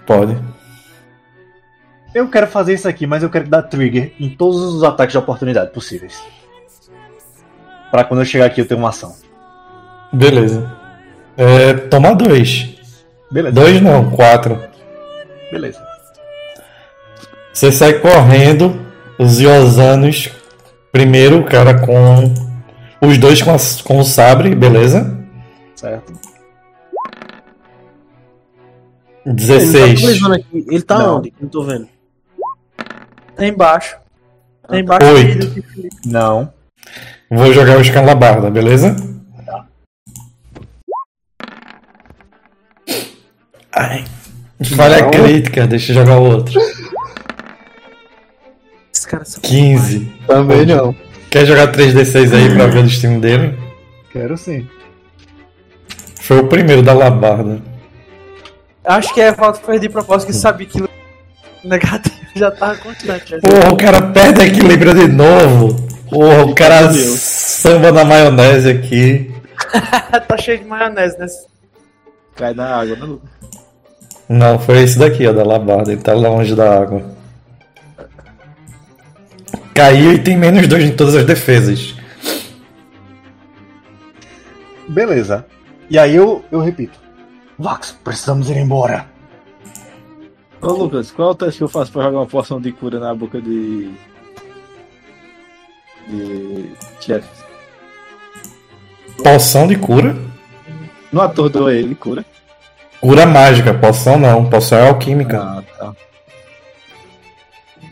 Pode. 0.07 0.37
Eu 2.13 2.29
quero 2.29 2.47
fazer 2.47 2.73
isso 2.73 2.87
aqui, 2.87 3.05
mas 3.05 3.21
eu 3.21 3.29
quero 3.29 3.47
dar 3.47 3.63
trigger 3.63 4.13
em 4.19 4.29
todos 4.29 4.61
os 4.61 4.83
ataques 4.83 5.11
de 5.11 5.17
oportunidade 5.17 5.71
possíveis. 5.71 6.17
Pra 7.91 8.05
quando 8.05 8.21
eu 8.21 8.25
chegar 8.25 8.45
aqui 8.45 8.61
eu 8.61 8.67
ter 8.67 8.75
uma 8.75 8.89
ação. 8.89 9.13
Beleza. 10.13 10.71
É, 11.35 11.73
toma 11.73 12.15
dois. 12.15 12.77
Beleza. 13.29 13.53
Dois 13.55 13.81
não, 13.81 14.09
quatro. 14.11 14.57
Beleza. 15.51 15.84
Você 17.55 17.71
sai 17.71 17.93
correndo, 17.99 18.85
os 19.17 19.39
Iosanos. 19.39 20.29
Primeiro 20.91 21.39
o 21.39 21.45
cara 21.45 21.73
com. 21.79 22.33
Os 23.01 23.17
dois 23.17 23.41
com, 23.41 23.53
as- 23.53 23.81
com 23.81 23.97
o 23.99 24.03
sabre, 24.03 24.53
beleza? 24.53 25.17
Certo. 25.73 26.11
Ele 29.25 29.35
tá 29.35 29.41
16. 29.41 30.23
aqui. 30.25 30.65
Ele 30.69 30.81
tá 30.81 30.99
Não. 30.99 31.17
onde? 31.17 31.33
Não 31.39 31.47
tô 31.47 31.63
vendo. 31.63 31.87
Tá 33.37 33.45
embaixo. 33.47 33.95
Tá 34.67 34.77
embaixo 34.77 35.07
Oito. 35.13 35.45
do 35.47 35.63
Felipe. 35.63 35.89
Não. 36.05 36.51
Vou 37.31 37.53
jogar 37.53 37.77
o 37.77 37.81
escalabarda, 37.81 38.51
beleza? 38.51 38.95
Ai. 43.73 44.03
Falha 44.75 45.09
crítica, 45.09 45.67
deixa 45.67 45.91
eu 45.91 45.95
jogar 45.95 46.17
o 46.17 46.23
outro. 46.23 46.59
Esses 49.05 49.11
caras 49.11 49.27
são 49.29 49.41
15. 49.41 50.11
Também 50.27 50.65
não. 50.65 50.95
Quer 51.29 51.45
jogar 51.45 51.71
3d6 51.71 52.33
aí 52.33 52.55
pra 52.55 52.67
ver 52.67 52.79
o 52.79 52.83
destino 52.83 53.21
dele? 53.21 53.57
Quero 54.11 54.35
sim. 54.35 54.67
Foi 56.21 56.39
o 56.39 56.47
primeiro 56.47 56.81
da 56.81 56.93
labarda. 56.93 57.61
Acho 58.83 59.13
que 59.13 59.21
é 59.21 59.33
falta 59.33 59.59
que 59.59 59.65
fez 59.65 59.81
de 59.81 59.89
propósito 59.89 60.27
que 60.27 60.33
sabia 60.33 60.65
que 60.67 60.81
o 60.81 60.89
negativo 61.63 62.15
já 62.35 62.49
tava 62.51 62.75
constante. 62.77 63.33
né? 63.33 63.41
Porra, 63.41 63.73
o 63.73 63.77
cara 63.77 64.01
perde 64.01 64.41
equilíbrio 64.41 64.93
de 64.93 65.07
novo. 65.07 65.75
Porra, 66.09 66.45
o 66.45 66.55
cara 66.55 66.91
samba 66.93 67.91
na 67.91 68.03
maionese 68.03 68.69
aqui. 68.69 69.31
tá 70.27 70.37
cheio 70.37 70.59
de 70.59 70.65
maionese 70.65 71.17
nesse. 71.19 71.45
Cai 72.35 72.53
na 72.53 72.81
água, 72.81 72.95
né? 72.95 73.17
Não, 74.27 74.57
foi 74.57 74.81
esse 74.81 74.97
daqui, 74.97 75.27
ó, 75.27 75.33
da 75.33 75.43
labarda. 75.43 75.91
Ele 75.91 76.01
tá 76.01 76.13
longe 76.13 76.55
da 76.55 76.79
água. 76.79 77.14
Caiu 79.75 80.13
e 80.13 80.19
tem 80.19 80.37
menos 80.37 80.65
dois 80.67 80.85
em 80.85 80.95
todas 80.95 81.15
as 81.15 81.25
defesas. 81.25 81.93
Beleza. 84.87 85.45
E 85.89 85.99
aí 85.99 86.15
eu, 86.15 86.45
eu 86.49 86.61
repito. 86.61 86.97
Vax, 87.59 87.91
precisamos 88.01 88.49
ir 88.49 88.55
embora. 88.55 89.05
Ô, 90.61 90.71
Lucas, 90.71 91.11
qual 91.11 91.27
é 91.27 91.31
o 91.31 91.35
teste 91.35 91.57
que 91.57 91.63
eu 91.65 91.67
faço 91.67 91.91
pra 91.91 92.03
jogar 92.03 92.19
uma 92.19 92.25
poção 92.25 92.61
de 92.61 92.71
cura 92.71 92.99
na 93.01 93.13
boca 93.13 93.41
de. 93.41 93.91
de. 96.07 96.71
chefe? 97.01 97.27
Poção 99.21 99.67
de 99.67 99.75
cura. 99.75 100.15
Não 101.11 101.21
atordoa 101.21 101.73
ele, 101.73 101.95
cura. 101.95 102.25
Cura 103.01 103.25
mágica, 103.25 103.73
poção 103.73 104.17
não. 104.17 104.49
Poção 104.49 104.77
é 104.77 104.87
alquímica. 104.87 105.37
Ah, 105.41 105.63
tá. 105.77 105.93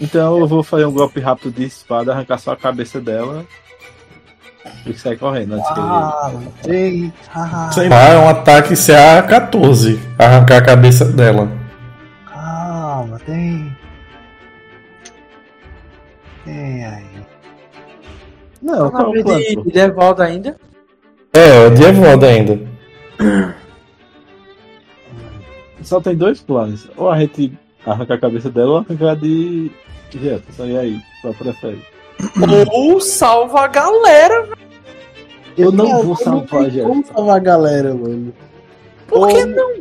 Então 0.03 0.37
eu 0.37 0.45
vou 0.47 0.61
fazer 0.63 0.85
um 0.85 0.91
golpe 0.91 1.21
rápido 1.21 1.51
de 1.51 1.63
espada, 1.63 2.11
arrancar 2.11 2.37
só 2.37 2.51
a 2.51 2.57
cabeça 2.57 2.99
dela 2.99 3.45
e 4.85 4.93
sair 4.93 5.17
correndo 5.17 5.53
antes 5.55 5.67
que 5.71 6.69
ele. 6.69 7.13
ah, 7.33 7.69
Sei 7.71 7.87
lá, 7.87 8.09
é 8.09 8.17
um 8.19 8.27
ataque 8.27 8.73
CA14. 8.73 9.97
Arrancar 10.19 10.57
a 10.57 10.61
cabeça 10.65 11.05
dela. 11.05 11.47
calma, 12.29 13.17
tem. 13.25 13.73
Não, 18.61 18.89
Tá 18.89 18.97
qual 18.97 19.01
é 19.01 19.03
na 19.03 19.09
o 19.09 19.11
vez 19.13 19.23
plano? 19.23 19.39
de, 19.39 19.55
de 19.63 19.71
Devaldo 19.71 20.21
ainda. 20.21 20.57
É, 21.33 21.67
o 21.67 21.69
de 21.73 21.83
Evaldo 21.83 22.25
ainda. 22.25 22.59
Só 25.81 25.99
tem 26.01 26.15
dois 26.15 26.41
planos. 26.41 26.89
Ou 26.97 27.09
a 27.09 27.19
gente 27.19 27.57
arranca 27.85 28.13
a 28.13 28.17
cabeça 28.17 28.49
dela 28.49 28.71
ou 28.71 28.77
arrancar 28.77 29.15
de 29.15 29.71
Jefferson. 30.11 30.65
E 30.65 30.77
aí? 30.77 30.99
Qual 31.21 31.33
prefere? 31.33 31.81
Ou 32.71 33.01
salva 33.01 33.61
a 33.61 33.67
galera. 33.67 34.47
Eu 35.57 35.71
não 35.71 35.87
Cara, 35.87 36.03
vou 36.03 36.15
salvar, 36.15 36.47
tem 36.47 36.63
Jefferson. 36.71 36.87
Como 36.89 37.05
salvar 37.05 37.35
a 37.35 37.39
galera, 37.39 37.93
mano? 37.93 38.33
Por 39.07 39.27
que 39.27 39.37
Ou- 39.37 39.47
não? 39.47 39.73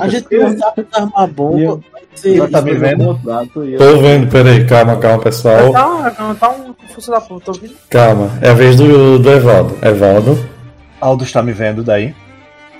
A 0.00 0.08
gente 0.08 0.36
não 0.36 0.56
sabe 0.56 0.86
armar 0.92 1.26
bomba. 1.28 1.60
Eu- 1.60 1.84
Sim, 2.14 2.36
Já 2.36 2.48
tá 2.48 2.62
me 2.62 2.74
vendo? 2.74 3.20
E 3.64 3.72
eu- 3.72 3.78
Tô 3.78 3.98
vendo, 3.98 4.30
peraí, 4.30 4.64
calma, 4.66 4.96
calma, 4.98 5.20
pessoal. 5.20 5.72
Tá, 5.72 6.34
tá 6.38 6.48
um 6.50 6.72
confuso 6.72 7.10
da 7.10 7.20
puta, 7.20 7.46
tô 7.46 7.52
ouvindo. 7.52 7.74
Calma, 7.90 8.30
é 8.40 8.50
a 8.50 8.54
vez 8.54 8.76
do, 8.76 9.18
do 9.18 9.30
Evaldo. 9.32 9.76
Evaldo. 9.82 10.48
Aldo 11.00 11.24
está 11.24 11.42
me 11.42 11.52
vendo 11.52 11.82
daí? 11.82 12.14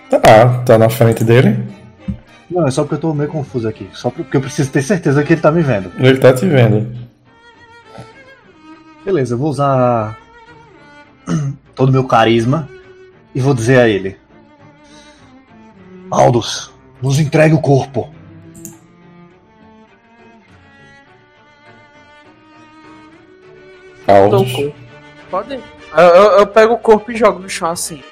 Tá, 0.08 0.62
tá 0.64 0.78
na 0.78 0.88
frente 0.88 1.24
dele. 1.24 1.58
Não, 2.50 2.66
é 2.66 2.70
só 2.70 2.82
porque 2.82 2.96
eu 2.96 3.00
tô 3.00 3.14
meio 3.14 3.28
confuso 3.30 3.66
aqui. 3.68 3.88
Só 3.92 4.10
porque 4.10 4.36
eu 4.36 4.40
preciso 4.40 4.70
ter 4.70 4.82
certeza 4.82 5.22
que 5.24 5.32
ele 5.32 5.40
tá 5.40 5.50
me 5.50 5.62
vendo. 5.62 5.90
Ele 5.98 6.18
tá 6.18 6.32
te 6.32 6.46
vendo. 6.46 6.94
Beleza, 9.04 9.34
eu 9.34 9.38
vou 9.38 9.50
usar 9.50 10.18
todo 11.74 11.88
o 11.88 11.92
meu 11.92 12.04
carisma 12.04 12.68
e 13.34 13.40
vou 13.40 13.54
dizer 13.54 13.78
a 13.78 13.88
ele: 13.88 14.16
Aldous, 16.10 16.70
nos 17.02 17.18
entregue 17.18 17.54
o 17.54 17.60
corpo. 17.60 18.12
Aldos. 24.06 24.50
Tocou. 24.52 24.74
Pode 25.30 25.54
ir. 25.54 25.62
Eu, 25.96 26.02
eu- 26.04 26.38
eu 26.40 26.46
pego 26.46 26.74
o 26.74 26.78
corpo 26.78 27.10
e 27.12 27.16
jogo 27.16 27.38
no 27.38 27.48
chão 27.48 27.70
assim. 27.70 28.02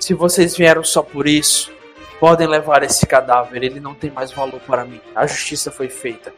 Se 0.00 0.12
vocês 0.14 0.56
vieram 0.56 0.84
só 0.84 1.02
por 1.02 1.26
isso, 1.26 1.72
podem 2.20 2.46
levar 2.46 2.82
esse 2.82 3.06
cadáver. 3.06 3.62
Ele 3.62 3.80
não 3.80 3.94
tem 3.94 4.10
mais 4.10 4.32
valor 4.32 4.60
para 4.66 4.84
mim. 4.84 5.00
A 5.14 5.26
justiça 5.26 5.70
foi 5.70 5.88
feita. 5.88 6.32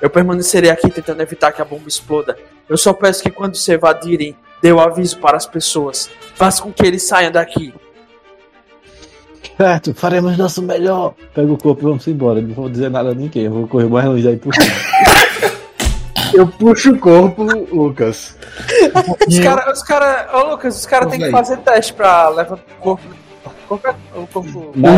Eu 0.00 0.08
permanecerei 0.08 0.70
aqui 0.70 0.88
tentando 0.90 1.20
evitar 1.22 1.52
que 1.52 1.60
a 1.60 1.64
bomba 1.64 1.88
exploda. 1.88 2.36
Eu 2.68 2.76
só 2.76 2.92
peço 2.92 3.22
que 3.22 3.30
quando 3.30 3.56
se 3.56 3.72
evadirem, 3.72 4.36
dê 4.62 4.72
o 4.72 4.80
aviso 4.80 5.18
para 5.18 5.36
as 5.36 5.46
pessoas. 5.46 6.08
Faça 6.34 6.62
com 6.62 6.72
que 6.72 6.86
eles 6.86 7.02
saiam 7.02 7.32
daqui. 7.32 7.74
Certo, 9.56 9.92
faremos 9.92 10.38
nosso 10.38 10.62
melhor. 10.62 11.14
Pega 11.34 11.52
o 11.52 11.58
corpo 11.58 11.82
e 11.82 11.84
vamos 11.84 12.06
embora. 12.06 12.40
Não 12.40 12.54
vou 12.54 12.68
dizer 12.68 12.90
nada 12.90 13.10
a 13.10 13.14
ninguém. 13.14 13.44
Eu 13.44 13.52
vou 13.52 13.66
correr 13.66 13.88
mais 13.88 14.06
longe 14.06 14.28
aí 14.28 14.36
por 14.36 14.54
cima. 14.54 14.76
Eu 16.32 16.46
puxo 16.46 16.92
o 16.92 16.98
corpo, 16.98 17.42
Lucas. 17.42 18.36
Os 19.26 19.38
caras, 19.40 19.78
os 19.78 19.82
cara, 19.82 20.28
ô 20.34 20.50
Lucas, 20.50 20.78
os 20.78 20.86
caras 20.86 21.10
têm 21.10 21.18
que 21.18 21.30
fazer 21.30 21.56
teste 21.58 21.92
pra 21.92 22.28
levar 22.28 22.54
o 22.54 22.80
corpo. 22.80 23.02
É- 23.70 23.94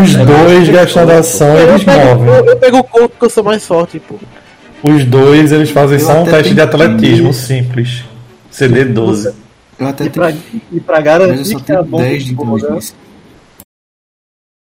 Os 0.00 0.14
dois 0.14 0.68
gastando 0.68 1.10
ação, 1.12 1.56
Eu 1.58 1.70
eles 1.70 1.84
pego, 1.84 2.04
movem. 2.20 2.28
eu, 2.34 2.44
eu 2.46 2.56
pego 2.56 2.78
o 2.78 2.84
corpo 2.84 3.08
porque 3.08 3.24
eu 3.24 3.30
sou 3.30 3.42
mais 3.44 3.66
forte, 3.66 3.98
pô. 3.98 4.14
Os 4.82 5.04
dois, 5.04 5.50
eles 5.52 5.70
fazem 5.70 5.98
Eu 5.98 6.04
só 6.04 6.20
um 6.22 6.24
teste 6.24 6.54
de 6.54 6.60
atletismo 6.60 7.32
simples. 7.32 8.04
CD 8.50 8.84
12. 8.84 9.34
Eu 9.78 9.86
até 9.88 10.04
E 10.04 10.10
pra, 10.10 10.26
tenho, 10.28 10.42
e 10.72 10.80
pra 10.80 10.98
eu 10.98 11.02
garantir 11.02 11.56
que 11.62 11.72
a 11.72 11.82
bomba 11.82 12.02
10 12.04 12.24
de 12.24 12.30
exploda, 12.32 12.78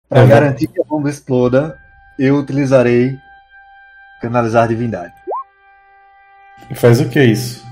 pra 0.08 0.20
Uhum. 0.22 0.28
garantir 0.28 0.66
que 0.68 0.80
a 0.80 0.84
bomba 0.84 1.10
exploda, 1.10 1.78
eu 2.18 2.36
utilizarei 2.36 3.16
canalizar 4.22 4.68
divindade. 4.68 5.12
E 6.70 6.74
faz 6.74 7.00
o 7.00 7.08
que 7.08 7.22
isso? 7.22 7.62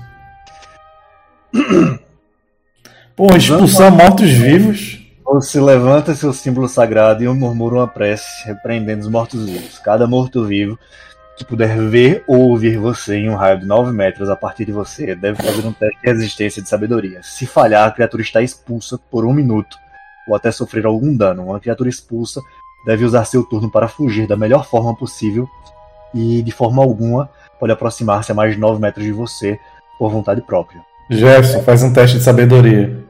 Pô, 3.15 3.27
expulsar 3.35 3.91
mortos-vivos? 3.91 4.99
Você 5.29 5.59
levanta 5.59 6.15
seu 6.15 6.31
símbolo 6.31 6.69
sagrado 6.69 7.21
e 7.21 7.27
murmura 7.27 7.75
uma 7.75 7.87
prece, 7.87 8.45
repreendendo 8.45 9.01
os 9.01 9.09
mortos-vivos. 9.09 9.77
Cada 9.79 10.07
morto-vivo 10.07 10.79
que 11.37 11.43
puder 11.43 11.77
ver 11.77 12.23
ou 12.25 12.49
ouvir 12.49 12.77
você 12.77 13.17
em 13.17 13.29
um 13.29 13.35
raio 13.35 13.59
de 13.59 13.65
9 13.65 13.91
metros 13.91 14.29
a 14.29 14.37
partir 14.37 14.63
de 14.63 14.71
você 14.71 15.13
deve 15.15 15.43
fazer 15.43 15.67
um 15.67 15.73
teste 15.73 15.99
de 16.01 16.07
resistência 16.09 16.63
de 16.63 16.69
sabedoria. 16.69 17.19
Se 17.21 17.45
falhar, 17.45 17.87
a 17.87 17.91
criatura 17.91 18.23
está 18.23 18.41
expulsa 18.41 18.97
por 19.11 19.25
um 19.25 19.33
minuto 19.33 19.77
ou 20.29 20.35
até 20.35 20.49
sofrer 20.49 20.85
algum 20.85 21.15
dano. 21.15 21.43
Uma 21.43 21.59
criatura 21.59 21.89
expulsa 21.89 22.41
deve 22.85 23.03
usar 23.03 23.25
seu 23.25 23.43
turno 23.43 23.69
para 23.69 23.89
fugir 23.89 24.27
da 24.27 24.37
melhor 24.37 24.65
forma 24.65 24.95
possível 24.95 25.47
e, 26.13 26.41
de 26.41 26.51
forma 26.53 26.81
alguma, 26.81 27.29
pode 27.59 27.73
aproximar-se 27.73 28.31
a 28.31 28.35
mais 28.35 28.55
de 28.55 28.59
9 28.59 28.81
metros 28.81 29.05
de 29.05 29.11
você 29.11 29.59
por 29.99 30.09
vontade 30.09 30.41
própria. 30.41 30.81
Jefferson, 31.09 31.61
faz 31.63 31.83
um 31.83 31.91
teste 31.91 32.17
de 32.17 32.23
sabedoria. 32.23 33.06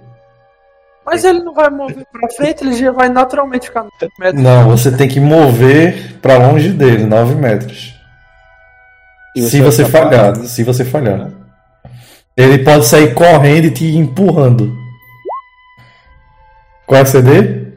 Mas 1.10 1.24
ele 1.24 1.40
não 1.40 1.54
vai 1.54 1.70
mover 1.70 2.06
pra 2.12 2.30
frente, 2.36 2.66
ele 2.66 2.74
já 2.74 2.92
vai 2.92 3.08
naturalmente 3.08 3.68
ficar 3.68 3.84
no 3.84 3.90
metro. 4.20 4.42
Não, 4.42 4.68
você 4.68 4.92
tem 4.92 5.08
que 5.08 5.22
mover 5.22 6.20
pra 6.22 6.38
longe 6.38 6.70
dele, 6.74 7.06
9 7.06 7.36
metros. 7.36 7.96
E 9.34 9.42
Se 9.44 9.62
você 9.62 9.86
falhar, 9.86 10.10
parado. 10.10 10.46
se 10.46 10.66
você 10.66 10.84
falhar. 10.84 11.30
Ele 12.36 12.62
pode 12.62 12.86
sair 12.86 13.14
correndo 13.14 13.68
e 13.68 13.72
te 13.72 13.86
empurrando. 13.96 14.76
Qual 16.86 17.00
é 17.00 17.04
o 17.04 17.06
CD? 17.06 17.68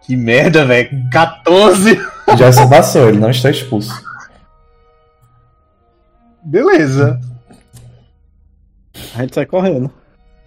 Que 0.00 0.16
merda, 0.16 0.64
velho! 0.64 0.90
14! 1.12 1.94
Jefferson 2.38 2.70
passou, 2.70 3.08
ele 3.10 3.18
não 3.18 3.30
está 3.30 3.50
expulso. 3.50 3.92
Beleza. 6.42 7.20
A 9.14 9.20
gente 9.20 9.34
sai 9.34 9.44
correndo. 9.44 9.92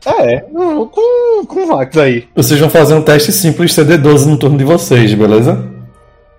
É, 0.06 0.46
não, 0.52 0.88
com, 0.88 1.46
com 1.48 1.64
o 1.64 1.68
Vax 1.68 1.98
aí. 1.98 2.28
Vocês 2.36 2.60
vão 2.60 2.70
fazer 2.70 2.94
um 2.94 3.02
teste 3.02 3.32
simples 3.32 3.72
CD12 3.76 4.26
no 4.26 4.38
turno 4.38 4.58
de 4.58 4.64
vocês, 4.64 5.14
beleza? 5.14 5.66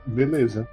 Beleza. 0.06 0.68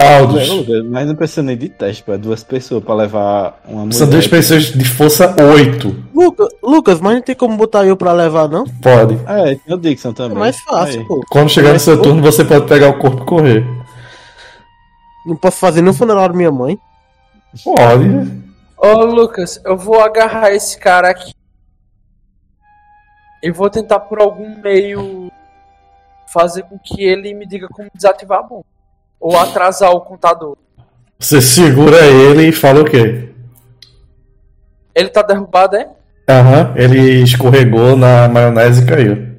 Aldous. 0.00 0.48
Mas 0.88 1.08
não 1.08 1.16
precisa 1.16 1.42
nem 1.42 1.56
de 1.56 1.68
teste, 1.68 2.04
pô. 2.04 2.12
É 2.12 2.18
duas 2.18 2.44
pessoas 2.44 2.84
pra 2.84 2.94
levar 2.94 3.60
uma 3.66 3.80
mulher. 3.80 3.94
São 3.94 4.08
duas 4.08 4.28
pessoas 4.28 4.66
de 4.66 4.84
força 4.88 5.34
8. 5.42 6.04
Luca, 6.14 6.46
Lucas, 6.62 7.00
mas 7.00 7.14
não 7.16 7.22
tem 7.22 7.34
como 7.34 7.56
botar 7.56 7.84
eu 7.84 7.96
pra 7.96 8.12
levar, 8.12 8.48
não? 8.48 8.64
Pode. 8.80 9.18
É, 9.26 9.56
tem 9.56 9.74
o 9.74 9.76
Dixon 9.76 10.10
É 10.10 10.12
também. 10.12 10.38
mais 10.38 10.56
fácil, 10.60 11.00
Aí. 11.00 11.06
pô. 11.06 11.20
Quando 11.28 11.48
chegar 11.48 11.72
no 11.72 11.80
seu 11.80 12.00
turno, 12.00 12.22
você 12.22 12.44
pode 12.44 12.66
pegar 12.66 12.90
o 12.90 12.98
corpo 12.98 13.24
e 13.24 13.26
correr. 13.26 13.66
Não 15.26 15.34
posso 15.34 15.56
fazer 15.56 15.82
no 15.82 15.92
funeral 15.92 16.28
da 16.28 16.34
minha 16.34 16.52
mãe. 16.52 16.78
Pode. 17.64 18.30
Ô 18.76 19.04
Lucas, 19.04 19.60
eu 19.64 19.76
vou 19.76 20.00
agarrar 20.00 20.52
esse 20.52 20.78
cara 20.78 21.08
aqui. 21.10 21.32
E 23.42 23.50
vou 23.50 23.70
tentar 23.70 24.00
por 24.00 24.20
algum 24.20 24.56
meio 24.60 25.30
fazer 26.32 26.62
com 26.64 26.78
que 26.78 27.04
ele 27.04 27.34
me 27.34 27.46
diga 27.46 27.68
como 27.68 27.90
desativar 27.94 28.40
a 28.40 28.42
bomba. 28.42 28.64
Ou 29.20 29.36
atrasar 29.38 29.90
o 29.92 30.00
contador. 30.00 30.56
Você 31.18 31.40
segura 31.40 32.06
ele 32.06 32.48
e 32.48 32.52
fala 32.52 32.80
o 32.80 32.84
quê? 32.84 33.32
Ele 34.94 35.08
tá 35.08 35.22
derrubado, 35.22 35.76
é? 35.76 35.88
Aham, 36.28 36.74
ele 36.76 37.22
escorregou 37.22 37.96
na 37.96 38.28
maionese 38.28 38.82
e 38.82 38.86
caiu. 38.86 39.38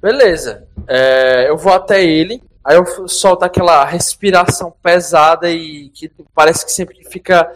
Beleza. 0.00 0.66
É, 0.88 1.48
eu 1.48 1.56
vou 1.56 1.72
até 1.72 2.04
ele. 2.04 2.42
Aí 2.64 2.76
eu 2.76 3.08
solto 3.08 3.44
aquela 3.44 3.84
respiração 3.84 4.72
pesada 4.82 5.50
e 5.50 5.88
que 5.90 6.10
parece 6.34 6.64
que 6.64 6.70
sempre 6.70 7.02
fica 7.10 7.50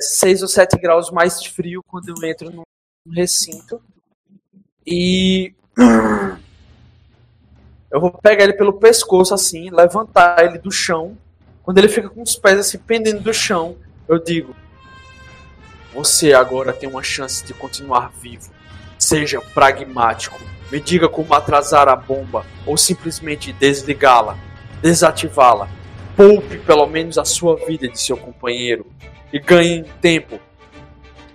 6 0.00 0.42
ou 0.42 0.48
7 0.48 0.78
graus 0.78 1.10
mais 1.10 1.44
frio 1.44 1.82
quando 1.86 2.08
eu 2.08 2.28
entro 2.28 2.50
no 2.50 2.64
recinto. 3.12 3.80
E 4.86 5.54
eu 7.90 8.00
vou 8.00 8.10
pegar 8.10 8.44
ele 8.44 8.52
pelo 8.52 8.74
pescoço 8.74 9.34
assim, 9.34 9.70
levantar 9.70 10.44
ele 10.44 10.58
do 10.58 10.70
chão. 10.70 11.16
Quando 11.62 11.78
ele 11.78 11.88
fica 11.88 12.10
com 12.10 12.22
os 12.22 12.36
pés 12.36 12.58
assim 12.58 12.78
pendendo 12.78 13.20
do 13.20 13.32
chão, 13.32 13.76
eu 14.08 14.18
digo: 14.18 14.54
Você 15.94 16.32
agora 16.32 16.72
tem 16.72 16.88
uma 16.88 17.02
chance 17.02 17.44
de 17.44 17.54
continuar 17.54 18.12
vivo. 18.20 18.50
Seja 18.98 19.40
pragmático. 19.40 20.38
Me 20.70 20.80
diga 20.80 21.08
como 21.08 21.32
atrasar 21.34 21.88
a 21.88 21.96
bomba 21.96 22.44
ou 22.66 22.76
simplesmente 22.76 23.52
desligá-la, 23.52 24.36
desativá-la. 24.82 25.68
Poupe 26.16 26.58
pelo 26.58 26.86
menos 26.86 27.18
a 27.18 27.24
sua 27.24 27.56
vida 27.66 27.88
de 27.88 28.00
seu 28.00 28.16
companheiro 28.16 28.86
e 29.32 29.38
ganhe 29.38 29.84
tempo 30.00 30.38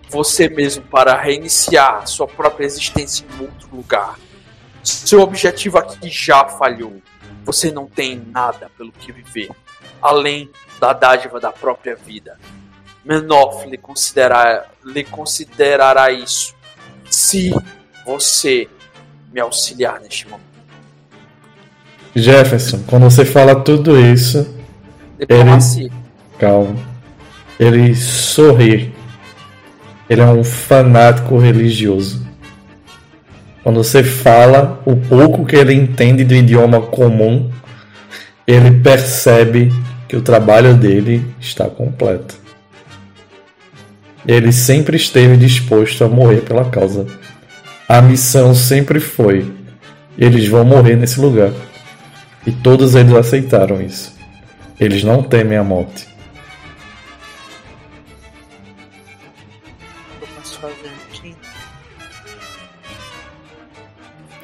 você 0.09 0.49
mesmo 0.49 0.83
para 0.83 1.15
reiniciar 1.15 2.07
sua 2.07 2.27
própria 2.27 2.65
existência 2.65 3.25
em 3.25 3.41
outro 3.41 3.69
lugar. 3.71 4.17
Seu 4.83 5.21
objetivo 5.21 5.77
aqui 5.77 6.09
já 6.09 6.45
falhou. 6.45 7.01
Você 7.45 7.71
não 7.71 7.85
tem 7.85 8.21
nada 8.31 8.69
pelo 8.77 8.91
que 8.91 9.11
viver, 9.11 9.49
além 10.01 10.49
da 10.79 10.93
dádiva 10.93 11.39
da 11.39 11.51
própria 11.51 11.95
vida. 11.95 12.37
Menoff 13.03 13.67
lhe, 13.67 13.77
considerar, 13.77 14.71
lhe 14.83 15.03
considerará 15.03 16.11
isso 16.11 16.53
se 17.09 17.51
você 18.05 18.67
me 19.31 19.39
auxiliar 19.39 19.99
neste 19.99 20.27
momento. 20.27 20.49
Jefferson, 22.15 22.83
quando 22.87 23.03
você 23.03 23.23
fala 23.23 23.55
tudo 23.55 23.99
isso, 23.99 24.55
Diplomacia. 25.17 25.91
calma. 26.37 26.75
Ele 27.59 27.95
sorri. 27.95 28.98
Ele 30.09 30.21
é 30.21 30.25
um 30.25 30.43
fanático 30.43 31.37
religioso. 31.37 32.27
Quando 33.63 33.83
você 33.83 34.03
fala 34.03 34.81
o 34.85 34.95
pouco 34.95 35.45
que 35.45 35.55
ele 35.55 35.73
entende 35.73 36.23
do 36.23 36.33
idioma 36.33 36.81
comum, 36.81 37.51
ele 38.47 38.71
percebe 38.79 39.71
que 40.07 40.15
o 40.15 40.21
trabalho 40.21 40.73
dele 40.73 41.23
está 41.39 41.65
completo. 41.69 42.35
Ele 44.27 44.51
sempre 44.51 44.97
esteve 44.97 45.37
disposto 45.37 46.03
a 46.03 46.07
morrer 46.07 46.41
pela 46.41 46.65
causa. 46.65 47.05
A 47.87 48.01
missão 48.01 48.55
sempre 48.55 48.99
foi: 48.99 49.45
eles 50.17 50.47
vão 50.47 50.65
morrer 50.65 50.95
nesse 50.95 51.19
lugar. 51.19 51.51
E 52.47 52.51
todos 52.51 52.95
eles 52.95 53.13
aceitaram 53.13 53.79
isso. 53.79 54.17
Eles 54.79 55.03
não 55.03 55.21
temem 55.21 55.57
a 55.57 55.63
morte. 55.63 56.08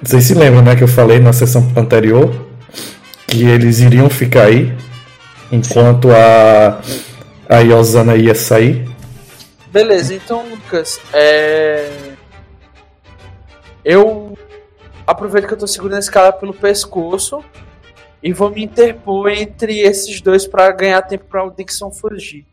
Vocês 0.06 0.24
se 0.24 0.34
lembram, 0.35 0.61
né, 0.61 0.75
que 0.75 0.84
eu 0.84 0.88
falei 0.88 1.19
na 1.19 1.34
sessão 1.34 1.67
anterior 1.75 2.32
que 3.27 3.43
eles 3.43 3.80
iriam 3.80 4.09
ficar 4.09 4.43
aí 4.43 4.72
enquanto 5.51 6.11
a 6.11 6.80
a 7.50 7.59
Yosana 7.59 8.16
ia 8.16 8.35
sair? 8.35 8.88
Beleza, 9.72 10.14
então, 10.14 10.48
Lucas, 10.50 11.00
é. 11.14 11.90
Eu 13.84 14.38
aproveito 15.06 15.48
que 15.48 15.53
eu 15.53 15.58
tô 15.58 15.67
segurando 15.67 16.00
esse 16.00 16.11
cara 16.11 16.32
pelo 16.32 16.53
pescoço 16.53 17.43
e 18.22 18.34
vou 18.34 18.50
me 18.50 18.64
interpor 18.64 19.30
entre 19.30 19.80
esses 19.80 20.22
dois 20.22 20.48
pra 20.48 20.72
ganhar 20.72 21.01
tempo 21.03 21.25
pra 21.30 21.43
o 21.43 21.51
Dixon 21.51 21.92
fugir. 21.92 22.45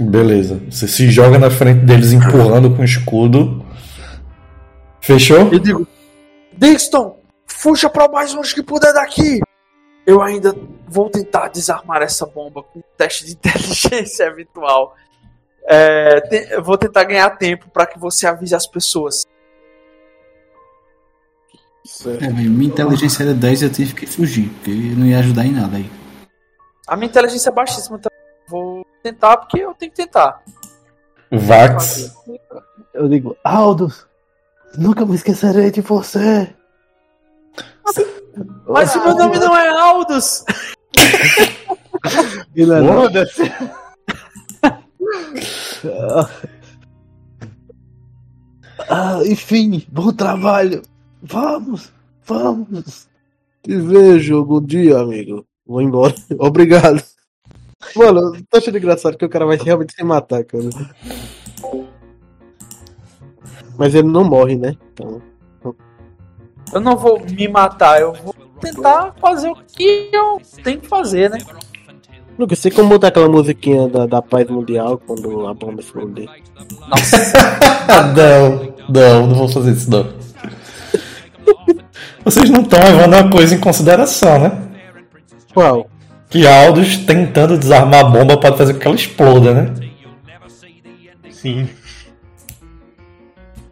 Beleza. 0.00 0.60
Você 0.70 0.88
se 0.88 1.10
joga 1.10 1.38
na 1.38 1.50
frente 1.50 1.80
deles 1.80 2.12
empurrando 2.12 2.70
com 2.70 2.82
o 2.82 2.84
escudo. 2.84 3.64
Fechou? 5.00 5.52
Eu 5.52 5.58
digo: 5.58 5.86
Dixon, 6.56 7.18
fuja 7.46 7.88
pra 7.88 8.08
mais 8.08 8.32
longe 8.34 8.54
que 8.54 8.62
puder 8.62 8.92
daqui! 8.92 9.40
Eu 10.06 10.20
ainda 10.20 10.54
vou 10.86 11.08
tentar 11.08 11.48
desarmar 11.48 12.02
essa 12.02 12.26
bomba 12.26 12.62
com 12.62 12.78
um 12.80 12.82
teste 12.96 13.24
de 13.24 13.32
inteligência 13.38 14.32
virtual. 14.34 14.94
É, 15.66 16.20
te- 16.20 16.60
vou 16.60 16.76
tentar 16.76 17.04
ganhar 17.04 17.30
tempo 17.30 17.70
pra 17.70 17.86
que 17.86 17.98
você 17.98 18.26
avise 18.26 18.54
as 18.54 18.66
pessoas. 18.66 19.24
É, 22.20 22.28
minha 22.30 22.68
inteligência 22.68 23.22
era 23.22 23.34
10 23.34 23.62
eu 23.62 23.72
tive 23.72 23.94
que 23.94 24.06
fugir, 24.06 24.48
porque 24.50 24.70
não 24.70 25.06
ia 25.06 25.18
ajudar 25.18 25.44
em 25.46 25.52
nada 25.52 25.76
aí. 25.76 25.90
A 26.86 26.96
minha 26.96 27.08
inteligência 27.08 27.48
é 27.50 27.52
baixíssima, 27.52 27.96
então 27.98 28.10
vou 28.48 28.84
tentar 29.02 29.36
porque 29.38 29.58
eu 29.60 29.74
tenho 29.74 29.90
que 29.90 29.96
tentar. 29.96 30.42
Vax. 31.30 32.14
Eu 32.92 33.08
digo, 33.08 33.36
Aldous, 33.42 34.06
nunca 34.78 35.06
me 35.06 35.14
esquecerei 35.14 35.70
de 35.70 35.80
você. 35.80 36.54
Mas 38.66 38.94
o 38.96 39.04
meu 39.04 39.14
nome 39.14 39.38
não 39.38 39.56
é 39.56 39.68
Aldous! 39.68 40.44
Foda-se. 42.54 43.52
Ah, 48.88 49.20
enfim, 49.24 49.86
bom 49.90 50.12
trabalho. 50.12 50.82
Vamos, 51.22 51.92
vamos. 52.24 53.08
Te 53.62 53.76
vejo 53.76 54.36
algum 54.36 54.60
dia, 54.60 54.98
amigo. 54.98 55.46
Vou 55.66 55.80
embora. 55.80 56.14
Obrigado. 56.38 57.02
Mano, 57.96 58.34
eu 58.34 58.44
tô 58.50 58.58
achando 58.58 58.78
engraçado 58.78 59.16
que 59.16 59.24
o 59.24 59.28
cara 59.28 59.46
vai 59.46 59.56
realmente 59.56 59.94
se 59.94 60.04
matar, 60.04 60.44
cara. 60.44 60.64
Mas 63.76 63.94
ele 63.94 64.08
não 64.08 64.24
morre, 64.24 64.56
né? 64.56 64.76
Então, 64.92 65.20
Eu 66.72 66.80
não 66.80 66.96
vou 66.96 67.20
me 67.20 67.48
matar, 67.48 68.00
eu 68.00 68.12
vou 68.12 68.34
tentar 68.60 69.14
fazer 69.20 69.50
o 69.50 69.56
que 69.56 70.10
eu 70.12 70.40
tenho 70.62 70.80
que 70.80 70.88
fazer, 70.88 71.30
né? 71.30 71.38
Lucas, 72.38 72.58
você 72.58 72.70
como 72.70 72.88
botar 72.88 73.08
aquela 73.08 73.28
musiquinha 73.28 73.86
da, 73.88 74.06
da 74.06 74.20
paz 74.20 74.48
mundial 74.48 75.00
quando 75.06 75.46
a 75.46 75.54
bomba 75.54 75.80
explodir? 75.80 76.28
não, 78.16 78.74
não, 78.88 79.26
não 79.28 79.34
vou 79.36 79.48
fazer 79.48 79.72
isso 79.72 79.90
não. 79.90 80.12
Vocês 82.24 82.50
não 82.50 82.62
estão 82.62 82.80
levando 82.80 83.14
uma 83.14 83.30
coisa 83.30 83.54
em 83.54 83.60
consideração, 83.60 84.40
né? 84.40 84.52
Qual? 85.52 85.88
Que 86.28 86.46
Aldous 86.46 86.96
tentando 86.96 87.56
desarmar 87.56 88.00
a 88.00 88.04
bomba 88.04 88.36
pode 88.36 88.56
fazer 88.56 88.74
com 88.74 88.80
que 88.80 88.86
ela 88.88 88.96
exploda, 88.96 89.54
né? 89.54 89.74
Sim. 91.30 91.68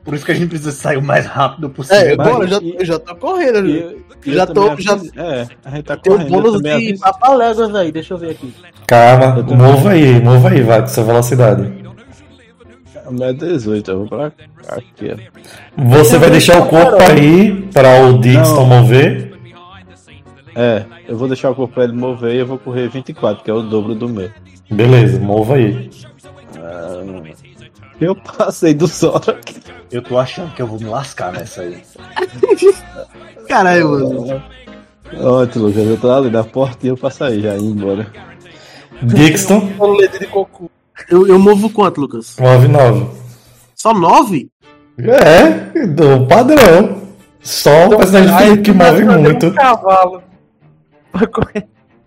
Por 0.05 0.15
isso 0.15 0.25
que 0.25 0.33
a 0.33 0.35
gente 0.35 0.49
precisa 0.49 0.73
sair 0.73 0.97
o 0.97 1.03
mais 1.03 1.27
rápido 1.27 1.71
possível. 1.71 1.99
É, 2.01 2.17
bora, 2.17 2.45
eu 2.45 2.49
já, 2.49 2.59
e- 2.59 2.77
eu 2.79 2.85
já 2.85 2.99
tô 2.99 3.15
correndo. 3.15 3.69
E- 3.69 4.03
e 4.27 4.35
Já 4.35 4.43
eu 4.43 4.47
tô- 4.49 4.77
já- 4.77 4.99
É, 5.17 5.47
a 5.65 5.71
gente 5.71 5.85
tá 5.85 5.97
Tem 5.97 6.13
um 6.13 6.17
correndo. 6.17 6.35
eu 6.35 6.43
bônus 6.43 6.63
de 6.63 6.99
papaléguas 6.99 7.75
aí, 7.75 7.93
deixa 7.93 8.15
eu 8.15 8.19
ver 8.19 8.31
aqui. 8.31 8.53
Calma, 8.87 9.45
Eu 9.49 9.57
mova 9.57 9.91
aí, 9.91 10.21
mova 10.21 10.49
aí, 10.49 10.61
vai, 10.61 10.81
com 10.81 10.89
sua 10.89 11.05
velocidade. 11.05 11.73
É 13.21 13.33
18, 13.33 13.91
eu 13.91 13.99
vou 13.99 14.09
pra 14.09 14.27
aqui, 14.27 15.11
ó. 15.13 15.85
Você 15.85 16.19
vai 16.19 16.31
deixar 16.31 16.61
o 16.61 16.67
corpo 16.67 16.97
aí 17.03 17.63
para 17.73 18.07
o 18.07 18.19
Dixon 18.19 18.65
mover? 18.65 19.33
É, 20.55 20.85
eu 21.09 21.17
vou 21.17 21.29
deixar 21.29 21.51
o 21.51 21.55
corpo 21.55 21.75
pra 21.75 21.85
ele 21.85 21.93
mover 21.95 22.35
e 22.35 22.39
eu 22.39 22.47
vou 22.47 22.59
correr 22.59 22.89
24, 22.89 23.43
que 23.45 23.51
é 23.51 23.55
o 23.55 23.63
dobro 23.63 23.95
do 23.95 24.09
meu. 24.09 24.31
Beleza, 24.71 25.21
mova 25.21 25.55
aí. 25.57 25.91
Eu 28.01 28.17
passei 28.17 28.75
do 28.75 28.89
Sora. 28.89 29.39
Eu 29.91 30.03
tô 30.03 30.19
achando 30.19 30.53
que 30.55 30.63
eu 30.63 30.67
vou 30.67 30.79
me 30.79 30.87
lascar 30.87 31.33
nessa 31.33 31.63
aí. 31.63 31.83
Caralho, 33.49 33.91
mano. 33.91 34.43
Ótimo, 35.21 35.67
Lucas, 35.67 35.87
eu 35.87 35.97
tô 35.99 36.11
ali 36.11 36.31
na 36.31 36.43
portinha 36.43 36.97
pra 36.97 37.11
sair, 37.11 37.43
já 37.43 37.55
ir 37.57 37.65
embora. 37.65 38.07
Dixon. 39.03 39.69
Eu, 41.11 41.27
eu 41.27 41.39
movo 41.39 41.69
quanto, 41.69 42.01
Lucas? 42.01 42.37
move 42.41 42.69
9. 42.69 43.07
Só 43.75 43.93
nove? 43.93 44.51
É, 44.99 45.87
do 45.87 46.27
padrão. 46.27 47.03
Só 47.43 47.89
o 47.89 47.97
personagem 47.97 48.35
Aí, 48.35 48.49
Felipe 48.51 48.63
que 48.63 48.73
move 48.73 49.03
eu 49.03 49.21
muito. 49.21 49.47
Um 49.49 49.55
cavalo. 49.55 50.23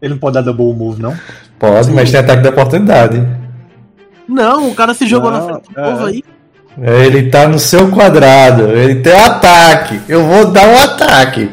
Ele 0.02 0.14
não 0.14 0.20
pode 0.20 0.34
dar 0.34 0.42
double 0.42 0.74
move, 0.74 1.02
não? 1.02 1.16
Pode, 1.60 1.92
mas 1.92 2.10
tem 2.10 2.20
ataque 2.20 2.42
de 2.42 2.48
oportunidade. 2.50 3.45
Não, 4.28 4.70
o 4.70 4.76
cara 4.76 4.94
se 4.94 5.06
jogou 5.08 5.32
Não, 5.32 5.40
na 5.40 5.46
frente 5.54 5.74
do 5.74 5.80
é. 5.80 5.84
povo 5.92 6.06
aí. 6.06 6.24
Ele 6.78 7.30
tá 7.30 7.48
no 7.48 7.58
seu 7.58 7.90
quadrado, 7.90 8.70
ele 8.72 8.96
tem 8.96 9.14
ataque. 9.14 10.02
Eu 10.10 10.26
vou 10.26 10.52
dar 10.52 10.68
um 10.68 10.78
ataque. 10.78 11.50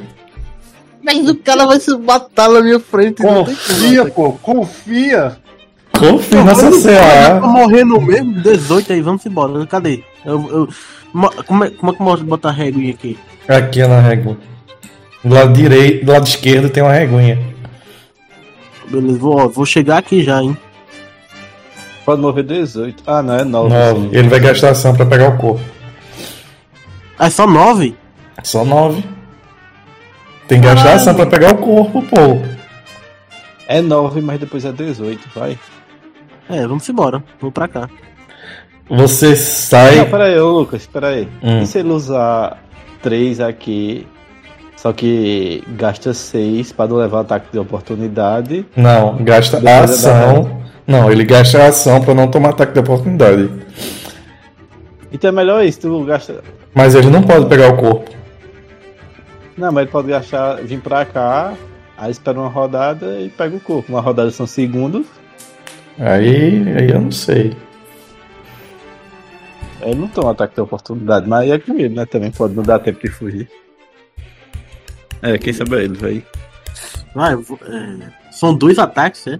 Mas 1.05 1.29
o 1.29 1.37
cara 1.37 1.67
vai 1.67 1.79
se 1.79 1.97
matar 1.97 2.49
na 2.49 2.61
minha 2.61 2.81
frente. 2.81 3.23
Confia, 3.23 4.05
pô, 4.07 4.33
confia! 4.33 5.37
Confia 5.97 6.43
nessa 6.43 6.67
Eu 6.67 7.41
tô 7.41 7.47
morrendo 7.47 8.01
mesmo? 8.01 8.33
18 8.41 8.93
aí, 8.93 9.01
vamos 9.01 9.25
embora. 9.27 9.65
Cadê? 9.67 10.03
Eu, 10.25 10.49
eu- 10.51 10.69
mo- 11.13 11.31
como, 11.47 11.65
é, 11.65 11.71
como 11.71 11.93
é 11.93 11.95
que 11.95 12.03
eu 12.03 12.07
posso 12.07 12.25
botar 12.25 12.49
a 12.49 12.53
reguinha 12.53 12.91
aqui? 12.93 13.17
Aqui 13.47 13.81
na 13.87 14.01
régua. 14.01 14.37
Do 15.25 15.35
lado 15.35 15.53
direito, 15.53 16.05
do 16.05 16.13
lado 16.13 16.27
esquerdo 16.27 16.69
tem 16.71 16.83
uma 16.83 16.93
reguinha. 16.93 17.39
Beleza, 18.89 19.19
vou, 19.19 19.39
ó, 19.39 19.49
vou 19.49 19.65
chegar 19.67 19.99
aqui 19.99 20.23
já, 20.25 20.43
hein? 20.43 20.57
Pode 22.05 22.21
mover 22.21 22.45
18. 22.45 23.03
Ah, 23.07 23.23
não, 23.23 23.37
é 23.37 23.45
9. 23.45 23.69
9. 23.69 24.17
Ele 24.19 24.29
vai 24.29 24.41
gastar 24.41 24.71
ação 24.71 24.95
pra 24.95 25.07
pegar 25.07 25.29
o 25.29 25.39
corpo. 25.39 25.61
Ah, 27.19 27.27
é 27.27 27.31
só 27.31 27.47
9? 27.47 27.97
Só 28.43 28.65
9. 28.65 29.05
Tem 30.49 30.61
que 30.61 30.67
gastar 30.67 30.95
ação 30.95 31.15
pra 31.15 31.27
pegar 31.27 31.55
o 31.55 31.59
corpo, 31.59 32.03
pô. 32.03 32.43
É 33.69 33.81
9, 33.81 34.21
mas 34.21 34.41
depois 34.41 34.65
é 34.65 34.73
18, 34.73 35.29
vai. 35.35 35.59
É, 36.51 36.67
vamos 36.67 36.89
embora. 36.89 37.23
Vou 37.41 37.53
pra 37.53 37.69
cá. 37.69 37.89
Você 38.91 39.37
sai. 39.37 39.97
Não, 39.97 40.11
pera 40.11 40.25
aí, 40.25 40.39
ô 40.39 40.51
Lucas, 40.51 40.87
pera 40.87 41.09
aí. 41.09 41.29
Hum. 41.43 41.63
E 41.63 41.67
se 41.67 41.79
ele 41.79 41.91
usar 41.91 42.59
3 43.01 43.41
aqui, 43.41 44.07
só 44.77 44.93
que 44.93 45.63
gasta 45.69 46.13
6 46.13 46.73
pra 46.73 46.87
não 46.87 46.97
levar 46.97 47.21
ataque 47.21 47.47
de 47.53 47.59
oportunidade? 47.59 48.67
Não, 48.77 49.17
gasta 49.23 49.61
Depois 49.61 49.79
da 49.79 49.85
ação. 49.85 50.62
Não, 50.87 51.11
ele 51.11 51.25
gasta 51.25 51.63
a 51.63 51.67
ação 51.69 52.01
pra 52.01 52.15
não 52.15 52.29
tomar 52.29 52.51
ataque 52.51 52.73
de 52.73 52.81
oportunidade. 52.81 53.51
Então 55.13 55.29
é 55.29 55.33
melhor 55.33 55.65
isso, 55.65 55.81
tu 55.81 56.05
gasta. 56.05 56.43
Mas 56.75 56.95
ele 56.95 57.09
não 57.11 57.23
pode 57.23 57.47
pegar 57.47 57.69
o 57.69 57.77
corpo. 57.77 58.11
Não, 59.57 59.71
mas 59.71 59.83
ele 59.83 59.91
pode 59.93 60.09
gastar, 60.09 60.57
vir 60.63 60.81
pra 60.81 61.05
cá, 61.05 61.55
aí 61.97 62.11
espera 62.11 62.39
uma 62.41 62.49
rodada 62.49 63.21
e 63.21 63.29
pega 63.29 63.55
o 63.57 63.61
corpo. 63.61 63.93
Uma 63.93 64.01
rodada 64.01 64.31
são 64.31 64.47
segundos, 64.47 65.07
Aí, 65.99 66.65
aí 66.77 66.91
eu 66.91 67.01
não 67.03 67.11
sei. 67.13 67.55
aí 69.83 69.91
ele 69.91 70.01
não 70.01 70.09
toma 70.09 70.31
ataque 70.31 70.55
de 70.55 70.61
oportunidade, 70.63 71.29
mas 71.29 71.51
é 71.51 71.59
com 71.59 71.75
ele, 71.79 71.95
né? 71.95 72.07
Também 72.07 72.31
pode 72.31 72.55
não 72.55 72.63
dar 72.63 72.79
tempo 72.79 72.99
de 73.01 73.09
fugir. 73.11 73.49
É, 75.21 75.37
quem 75.37 75.53
sabe 75.53 75.77
é 75.77 75.85
ele, 75.85 75.95
vai. 75.99 76.25
Vai, 77.15 77.35
eu 77.35 77.43
vou- 77.43 77.59
é, 77.67 78.09
são 78.33 78.55
dois 78.55 78.79
ataques, 78.79 79.27
é? 79.27 79.39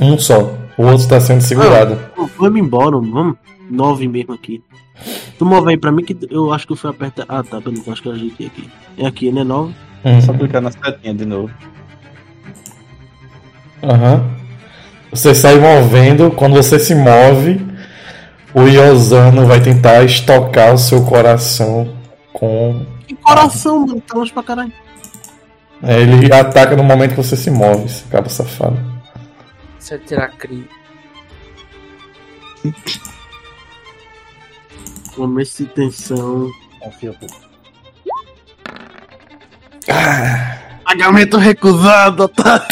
Um 0.00 0.18
só. 0.18 0.54
O 0.76 0.84
outro 0.84 1.06
tá 1.08 1.20
sendo 1.20 1.42
segurado. 1.42 1.98
Pô, 2.16 2.28
Vamos 2.38 2.58
embora, 2.58 2.96
vamos. 2.96 3.36
9 3.70 4.08
mesmo 4.08 4.34
aqui. 4.34 4.62
Tu 5.38 5.44
move 5.44 5.70
aí 5.70 5.76
pra 5.76 5.92
mim 5.92 6.04
que 6.04 6.16
eu 6.30 6.52
acho 6.52 6.66
que 6.66 6.72
eu 6.72 6.76
fui 6.76 6.90
apertar. 6.90 7.24
Ah, 7.28 7.42
tá, 7.42 7.60
beleza, 7.60 7.92
acho 7.92 8.02
que 8.02 8.08
eu 8.08 8.12
ajeitei 8.12 8.46
aqui. 8.46 8.70
É 8.98 9.06
aqui, 9.06 9.30
né? 9.32 9.44
9. 9.44 9.74
Uhum. 10.04 10.20
Só 10.20 10.32
clicar 10.32 10.60
na 10.60 10.70
setinha 10.70 11.14
de 11.14 11.24
novo. 11.24 11.50
Aham. 13.82 14.24
Você 15.10 15.34
sai 15.34 15.58
movendo, 15.58 16.30
quando 16.30 16.54
você 16.54 16.78
se 16.78 16.94
move, 16.94 17.60
o 18.54 18.62
Iosano 18.62 19.46
vai 19.46 19.60
tentar 19.60 20.04
estocar 20.04 20.72
o 20.72 20.78
seu 20.78 21.04
coração 21.04 21.92
com. 22.32 22.84
Que 23.06 23.14
coração, 23.16 23.86
mano, 23.86 24.00
tá 24.00 24.16
longe 24.16 24.32
pra 24.32 24.42
caralho. 24.42 24.72
É, 25.82 26.00
Ele 26.00 26.32
ataca 26.32 26.76
no 26.76 26.84
momento 26.84 27.10
que 27.10 27.16
você 27.16 27.36
se 27.36 27.50
move, 27.50 27.86
esse 27.86 28.04
cabo 28.04 28.28
safado. 28.28 28.89
Você 29.80 29.98
tirar 29.98 30.28
cri. 30.36 30.68
Momento 35.16 35.56
de 35.56 35.66
tensão. 35.66 36.48
Confia, 36.78 37.12
pô. 37.14 37.26
Pagamento 40.84 41.38
recusado, 41.38 42.28
tá? 42.28 42.68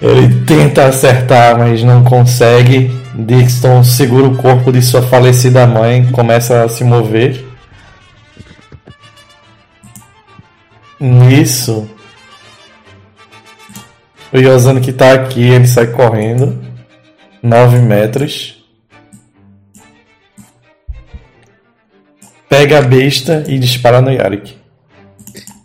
Ele 0.00 0.44
tenta 0.44 0.86
acertar, 0.86 1.58
mas 1.58 1.82
não 1.82 2.02
consegue. 2.02 2.90
Dixon 3.14 3.84
segura 3.84 4.28
o 4.28 4.36
corpo 4.36 4.72
de 4.72 4.82
sua 4.82 5.02
falecida 5.02 5.66
mãe, 5.66 6.10
começa 6.12 6.64
a 6.64 6.68
se 6.68 6.84
mover. 6.84 7.45
Nisso, 10.98 11.88
o 14.32 14.38
Yosano 14.38 14.80
que 14.80 14.92
tá 14.92 15.12
aqui, 15.12 15.42
ele 15.42 15.66
sai 15.66 15.86
correndo 15.88 16.58
9 17.42 17.78
metros. 17.80 18.64
Pega 22.48 22.78
a 22.78 22.82
besta 22.82 23.44
e 23.46 23.58
dispara 23.58 24.00
no 24.00 24.10
Yarik. 24.10 24.56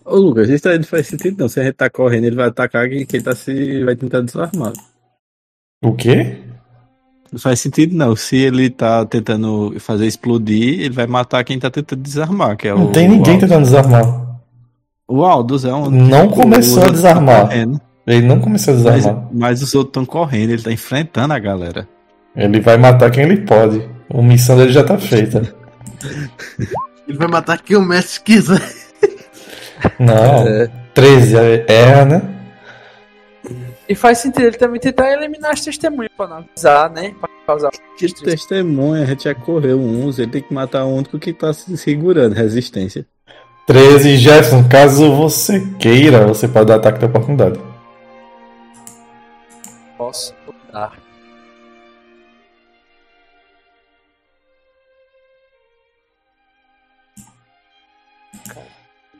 Ô 0.05 0.17
Lucas, 0.17 0.49
isso 0.49 0.67
aí 0.67 0.77
não 0.77 0.83
faz 0.83 1.07
sentido 1.07 1.37
não. 1.39 1.47
Se 1.47 1.59
a 1.59 1.63
gente 1.63 1.75
tá 1.75 1.89
correndo, 1.89 2.25
ele 2.25 2.35
vai 2.35 2.47
atacar 2.47 2.89
quem, 2.89 3.05
quem 3.05 3.21
tá 3.21 3.33
se. 3.33 3.83
vai 3.83 3.95
tentar 3.95 4.21
desarmar. 4.21 4.73
O 5.81 5.93
quê? 5.93 6.37
Não 7.31 7.39
faz 7.39 7.61
sentido 7.61 7.95
não. 7.95 8.15
Se 8.15 8.35
ele 8.35 8.69
tá 8.69 9.05
tentando 9.05 9.73
fazer 9.79 10.05
explodir, 10.05 10.81
ele 10.81 10.93
vai 10.93 11.07
matar 11.07 11.43
quem 11.43 11.57
tá 11.57 11.71
tentando 11.71 12.01
desarmar, 12.01 12.57
que 12.57 12.67
é 12.67 12.73
o. 12.73 12.79
Não 12.79 12.91
tem 12.91 13.07
ninguém 13.07 13.37
o 13.37 13.39
tentando 13.39 13.63
desarmar. 13.63 14.30
O 15.11 15.25
Aldous 15.25 15.65
é 15.65 15.73
um. 15.73 15.89
Não 15.89 16.29
começou 16.29 16.83
a 16.83 16.89
desarmar. 16.89 17.49
tá. 17.49 17.55
Ele 18.07 18.25
não 18.25 18.39
começou 18.39 18.73
a 18.73 18.77
Mas, 18.77 18.85
desarmar. 18.95 19.27
mas 19.31 19.61
os 19.61 19.75
outros 19.75 19.89
estão 19.91 20.05
correndo, 20.05 20.51
ele 20.51 20.61
tá 20.61 20.71
enfrentando 20.71 21.33
a 21.33 21.39
galera. 21.39 21.87
Ele 22.35 22.59
vai 22.61 22.77
matar 22.77 23.11
quem 23.11 23.23
ele 23.23 23.37
pode. 23.41 23.87
A 24.13 24.21
missão 24.21 24.57
dele 24.57 24.71
já 24.71 24.83
tá 24.83 24.97
feita. 24.97 25.41
Ele 27.07 27.17
vai 27.17 27.27
matar 27.27 27.61
quem 27.61 27.75
o 27.75 27.81
mestre 27.81 28.21
quiser. 28.23 28.61
Não. 29.99 30.47
É. 30.47 30.67
13 30.93 31.35
é- 31.37 31.65
erra, 31.67 32.05
né? 32.05 32.21
E 33.89 33.93
faz 33.95 34.19
sentido 34.19 34.45
ele 34.45 34.57
também 34.57 34.79
tentar 34.79 35.11
eliminar 35.11 35.51
as 35.51 35.61
testemunhas 35.61 36.11
pra 36.15 36.27
não 36.27 36.37
avisar, 36.37 36.89
né? 36.89 37.13
Pra 37.19 37.29
causar. 37.45 37.71
Que 37.97 38.07
testemunha, 38.23 39.03
a 39.03 39.05
gente 39.05 39.25
já 39.25 39.35
correu 39.35 39.77
uns, 39.79 40.19
ele 40.19 40.31
tem 40.31 40.41
que 40.41 40.53
matar 40.53 40.85
o 40.85 40.95
único 40.95 41.19
que 41.19 41.33
tá 41.33 41.51
se 41.51 41.75
segurando, 41.77 42.33
resistência. 42.33 43.05
13, 43.67 44.17
Jefferson, 44.17 44.67
caso 44.67 45.15
você 45.15 45.61
queira, 45.79 46.25
você 46.25 46.47
pode 46.47 46.65
dar 46.65 46.75
ataque 46.75 46.99
de 46.99 47.05
oportunidade. 47.05 47.59
Posso 49.97 50.33
dar. 50.73 50.91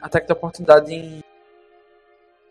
Ataque 0.01 0.27
da 0.27 0.33
oportunidade 0.33 0.93
em. 0.93 1.23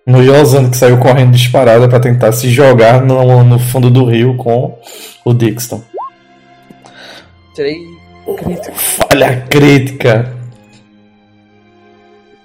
No 0.06 0.22
Yozan, 0.22 0.70
que 0.70 0.76
saiu 0.76 0.98
correndo 0.98 1.32
disparada 1.32 1.88
pra 1.88 2.00
tentar 2.00 2.32
se 2.32 2.48
jogar 2.48 3.02
no, 3.02 3.44
no 3.44 3.58
fundo 3.58 3.90
do 3.90 4.04
rio 4.04 4.36
com 4.36 4.78
o 5.24 5.34
Dixon. 5.34 5.82
Tirei 7.54 7.76
crítico. 8.38 8.74
Falha 8.74 9.42
crítica. 9.42 10.39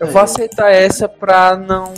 Eu 0.06 0.12
vou 0.12 0.22
aceitar 0.22 0.72
essa 0.72 1.08
pra 1.10 1.56
não. 1.58 1.94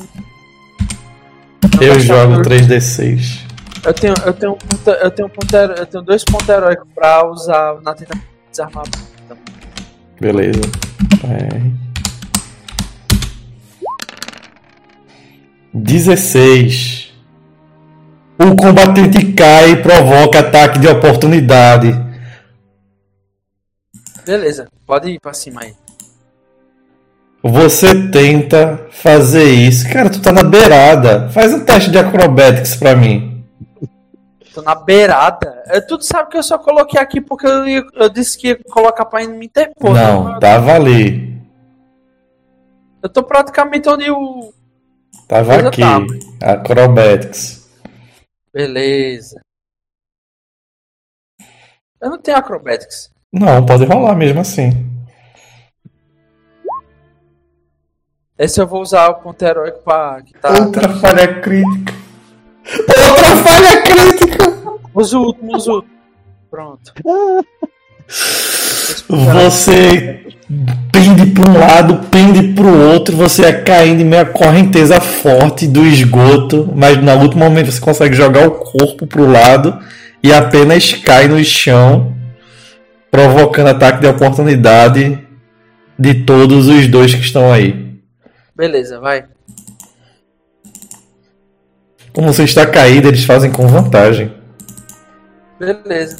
não 1.75 1.81
Eu 1.81 1.99
jogo 1.99 2.33
meu- 2.33 2.41
3d6. 2.41 3.45
Eu 3.85 3.93
tenho, 3.93 4.13
eu 4.25 4.33
tenho, 4.33 4.51
um 4.53 4.55
ponto, 4.57 4.89
eu 4.89 5.11
tenho 5.11 5.27
um 5.27 5.31
ponto, 5.31 5.55
eu 5.55 5.85
tenho 5.85 6.03
dois 6.03 6.23
pontos 6.23 6.49
heróicos 6.49 6.87
pra 6.95 7.25
usar 7.29 7.75
na 7.81 7.93
tentativa 7.93 8.23
de 8.25 8.49
desarmar. 8.51 8.83
Então, 9.25 9.37
Beleza. 10.19 10.61
É. 11.23 11.61
16. 15.73 17.13
O 18.39 18.55
combatente 18.55 19.33
cai 19.33 19.71
e 19.71 19.75
provoca 19.81 20.39
ataque 20.39 20.79
de 20.79 20.87
oportunidade. 20.87 22.05
beleza, 24.25 24.67
pode 24.85 25.09
ir 25.09 25.19
pra 25.19 25.33
cima 25.33 25.61
aí. 25.61 25.73
Você 27.49 28.09
tenta 28.09 28.87
fazer 28.91 29.43
isso. 29.45 29.87
Cara, 29.91 30.09
tu 30.09 30.21
tá 30.21 30.31
na 30.31 30.43
beirada. 30.43 31.29
Faz 31.29 31.53
um 31.53 31.63
teste 31.63 31.89
de 31.91 31.97
acrobatics 31.97 32.75
pra 32.75 32.95
mim. 32.95 33.45
Tô 34.53 34.61
na 34.61 34.73
beirada. 34.75 35.63
Eu, 35.67 35.85
tu 35.85 36.01
sabe 36.01 36.31
que 36.31 36.37
eu 36.37 36.43
só 36.43 36.57
coloquei 36.57 36.99
aqui 36.99 37.21
porque 37.21 37.45
eu, 37.45 37.65
eu 37.93 38.09
disse 38.09 38.37
que 38.37 38.47
ia 38.49 38.59
colocar 38.71 39.05
pra 39.05 39.25
me 39.27 39.45
interpor. 39.45 39.93
Não, 39.93 40.33
Eu- 40.33 40.39
tava 40.39 40.73
ali. 40.73 41.37
Eu 43.03 43.09
tô 43.09 43.23
praticamente 43.23 43.87
onde 43.87 44.09
o. 44.09 44.51
Tava 45.27 45.53
Coisa 45.53 45.67
aqui. 45.69 45.81
tava. 45.81 46.05
Acrobatics. 46.41 47.69
Beleza. 48.53 49.39
Eu 52.01 52.09
não 52.11 52.17
tenho 52.17 52.37
acrobatics. 52.37 53.09
Não, 53.31 53.65
pode 53.65 53.85
rolar 53.85 54.15
mesmo 54.15 54.39
assim. 54.41 54.71
Esse 58.37 58.61
eu 58.61 58.67
vou 58.67 58.81
usar 58.81 59.07
o 59.09 59.15
ponto 59.15 59.41
heróico 59.41 59.79
pra. 59.83 60.21
Que 60.21 60.33
tá, 60.33 60.51
Outra 60.51 60.89
falha 60.89 61.41
crítica. 61.41 61.93
Outra 63.09 63.35
falha 63.37 63.81
crítica. 63.81 64.53
Usa 64.93 65.17
o 65.17 65.23
último, 65.23 65.55
usa 65.55 65.71
o 65.71 65.75
último. 65.75 65.93
Pronto. 66.49 66.93
Você 69.09 70.25
pende 70.91 71.25
para 71.31 71.49
um 71.49 71.59
lado, 71.59 71.99
pende 72.09 72.53
para 72.53 72.65
o 72.65 72.91
outro, 72.91 73.15
você 73.15 73.45
é 73.45 73.53
caindo 73.53 74.01
em 74.01 74.05
meia 74.05 74.25
correnteza 74.25 75.01
forte 75.01 75.67
do 75.67 75.85
esgoto, 75.85 76.71
mas 76.75 76.97
no 76.97 77.11
último 77.15 77.43
momento 77.43 77.71
você 77.71 77.81
consegue 77.81 78.15
jogar 78.15 78.47
o 78.47 78.51
corpo 78.51 79.05
para 79.05 79.21
o 79.21 79.31
lado 79.31 79.77
e 80.23 80.31
apenas 80.31 80.93
cai 80.93 81.27
no 81.27 81.43
chão, 81.43 82.13
provocando 83.11 83.67
ataque 83.67 84.01
de 84.01 84.07
oportunidade 84.07 85.19
de 85.99 86.13
todos 86.13 86.67
os 86.67 86.87
dois 86.87 87.13
que 87.13 87.21
estão 87.21 87.51
aí. 87.51 87.86
Beleza, 88.57 88.99
vai. 88.99 89.23
Como 92.11 92.33
você 92.33 92.43
está 92.43 92.65
caído, 92.65 93.07
eles 93.07 93.23
fazem 93.23 93.51
com 93.51 93.67
vantagem. 93.67 94.35
Beleza. 95.59 96.17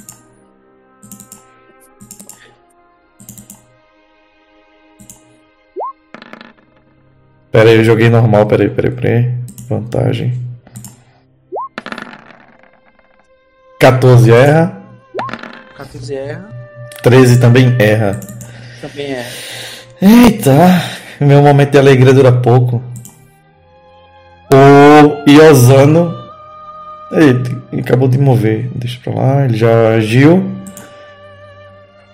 Pera 7.52 7.72
aí, 7.72 7.78
eu 7.78 7.84
joguei 7.84 8.08
normal, 8.08 8.46
pera 8.46 8.62
aí, 8.62 8.70
pera 8.70 8.88
aí, 8.88 8.96
pera 8.96 9.10
aí. 9.10 9.36
Vantagem. 9.68 10.48
14 13.80 14.32
erra, 14.32 14.82
14 15.76 16.14
erra. 16.14 16.50
13 17.02 17.40
também 17.40 17.76
erra. 17.80 18.20
Também 18.82 19.14
é. 19.14 19.28
Eita, 20.00 20.54
meu 21.26 21.42
momento 21.42 21.72
de 21.72 21.78
alegria 21.78 22.14
dura 22.14 22.32
pouco. 22.32 22.82
O 24.54 25.30
Iosano. 25.30 26.16
Ele 27.12 27.80
acabou 27.80 28.08
de 28.08 28.18
mover. 28.18 28.70
Deixa 28.76 29.00
pra 29.04 29.14
lá, 29.14 29.46
ele 29.46 29.58
já 29.58 29.90
agiu. 29.90 30.52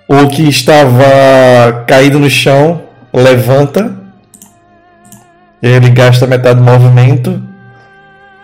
O 0.08 0.28
que 0.28 0.48
estava 0.48 1.84
caído 1.88 2.20
no 2.20 2.30
chão 2.30 2.84
levanta. 3.14 3.96
Ele 5.62 5.90
gasta 5.90 6.28
metade 6.28 6.60
do 6.60 6.66
movimento. 6.66 7.42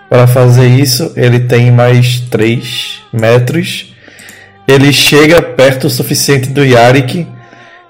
Para 0.10 0.26
fazer 0.26 0.68
isso, 0.68 1.14
ele 1.16 1.42
tem 1.42 1.70
mais 1.72 2.20
3 2.22 3.02
metros. 3.14 3.94
Ele 4.68 4.92
chega 4.92 5.42
perto 5.42 5.88
o 5.88 5.90
suficiente 5.90 6.50
do 6.50 6.64
Yarik 6.64 7.28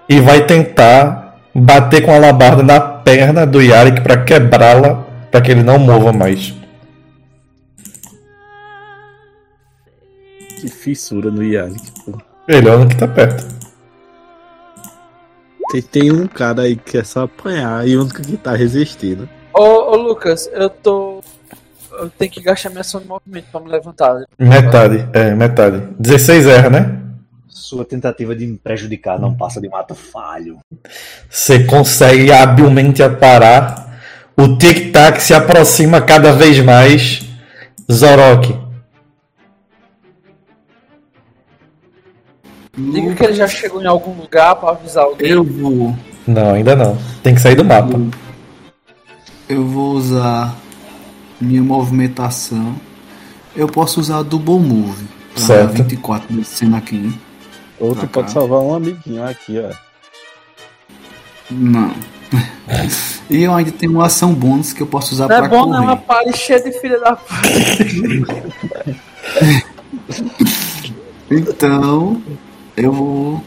e 0.08 0.20
vai 0.20 0.46
tentar 0.46 1.29
bater 1.54 2.02
com 2.02 2.12
a 2.12 2.16
alabarda 2.16 2.64
na 2.64 2.80
perna 2.80 3.46
do 3.46 3.62
Yarik 3.62 4.02
para 4.02 4.24
quebrá-la, 4.24 5.06
para 5.32 5.42
que 5.42 5.52
ele 5.52 5.64
não 5.64 5.80
mova 5.80 6.12
mais. 6.12 6.54
Que 10.60 10.68
fissura 10.68 11.32
no 11.32 11.44
Yannick, 11.44 11.92
pô. 12.06 12.18
Ele 12.48 12.68
é 12.68 12.72
o 12.72 12.78
único 12.78 12.92
que 12.92 12.98
tá 12.98 13.08
perto. 13.08 13.46
Tem, 15.72 15.82
tem 15.82 16.12
um 16.12 16.28
cara 16.28 16.64
aí 16.64 16.76
que 16.76 16.98
é 16.98 17.04
só 17.04 17.24
apanhar 17.24 17.88
e 17.88 17.96
o 17.96 18.02
único 18.02 18.22
que 18.22 18.36
tá 18.36 18.54
resistindo. 18.54 19.30
Ô, 19.54 19.62
ô 19.62 19.96
Lucas, 19.96 20.50
eu 20.52 20.70
tô. 20.70 21.22
Eu 21.92 22.10
tenho 22.10 22.32
que 22.32 22.42
gastar 22.42 22.70
minha 22.70 22.82
ação 22.82 23.02
de 23.02 23.08
movimento 23.08 23.46
pra 23.52 23.62
me 23.62 23.70
levantar. 23.70 24.24
Metade, 24.38 25.08
é, 25.14 25.36
metade. 25.36 25.84
16 26.00 26.48
erra, 26.48 26.70
né? 26.70 27.00
Sua 27.60 27.84
tentativa 27.84 28.34
de 28.34 28.48
me 28.48 28.58
prejudicar 28.58 29.20
não 29.20 29.36
passa 29.36 29.60
de 29.60 29.68
um 29.68 29.76
ato 29.76 29.94
falho. 29.94 30.60
Você 31.30 31.66
consegue 31.66 32.32
habilmente 32.32 33.04
aparar. 33.04 34.00
O 34.36 34.58
tic-tac 34.58 35.22
se 35.22 35.34
aproxima 35.34 36.02
cada 36.02 36.32
vez 36.32 36.58
mais. 36.62 37.22
Zorok. 37.92 38.58
Diga 42.78 43.14
que 43.14 43.24
ele 43.26 43.34
já 43.34 43.48
chegou 43.48 43.82
em 43.84 43.88
algum 43.88 44.14
lugar 44.14 44.56
pra 44.56 44.70
avisar 44.70 45.04
alguém. 45.04 45.32
Eu 45.32 45.44
vou. 45.44 45.94
Não, 46.26 46.54
ainda 46.54 46.78
não. 46.78 46.98
Tem 47.22 47.36
que 47.36 47.42
sair 47.42 47.56
do 47.56 47.66
mapa. 47.66 48.00
Eu 49.50 49.68
vou 49.68 49.96
usar 49.96 50.56
minha 51.42 51.62
movimentação. 51.62 52.74
Eu 53.54 53.68
posso 53.68 54.00
usar 54.00 54.24
Double 54.24 54.60
Move. 54.60 55.06
Pra 55.34 55.44
Certo. 55.44 55.74
24 55.74 56.34
descendo 56.34 56.78
aqui. 56.78 57.14
Ou 57.80 57.94
tu 57.96 58.00
Pra 58.00 58.08
pode 58.08 58.28
cá. 58.28 58.34
salvar 58.34 58.60
um 58.60 58.74
amiguinho 58.74 59.24
aqui, 59.26 59.60
ó. 59.60 59.74
Não. 61.52 61.94
e 63.30 63.44
eu 63.44 63.54
ainda 63.54 63.72
tenho 63.72 63.94
uma 63.94 64.06
ação 64.06 64.34
bônus 64.34 64.72
que 64.74 64.82
eu 64.82 64.88
posso 64.88 65.14
usar 65.16 65.28
Não 65.28 65.36
é 65.36 65.40
pra 65.40 65.50
bom 65.50 65.64
correr. 65.66 65.78
não, 65.78 65.86
rapaz, 65.86 66.36
cheio 66.38 66.64
de 66.64 66.72
filha 66.80 67.00
da 67.00 67.16
puta. 67.16 67.40
Então, 71.32 72.22
eu 72.76 72.92
vou 72.92 73.44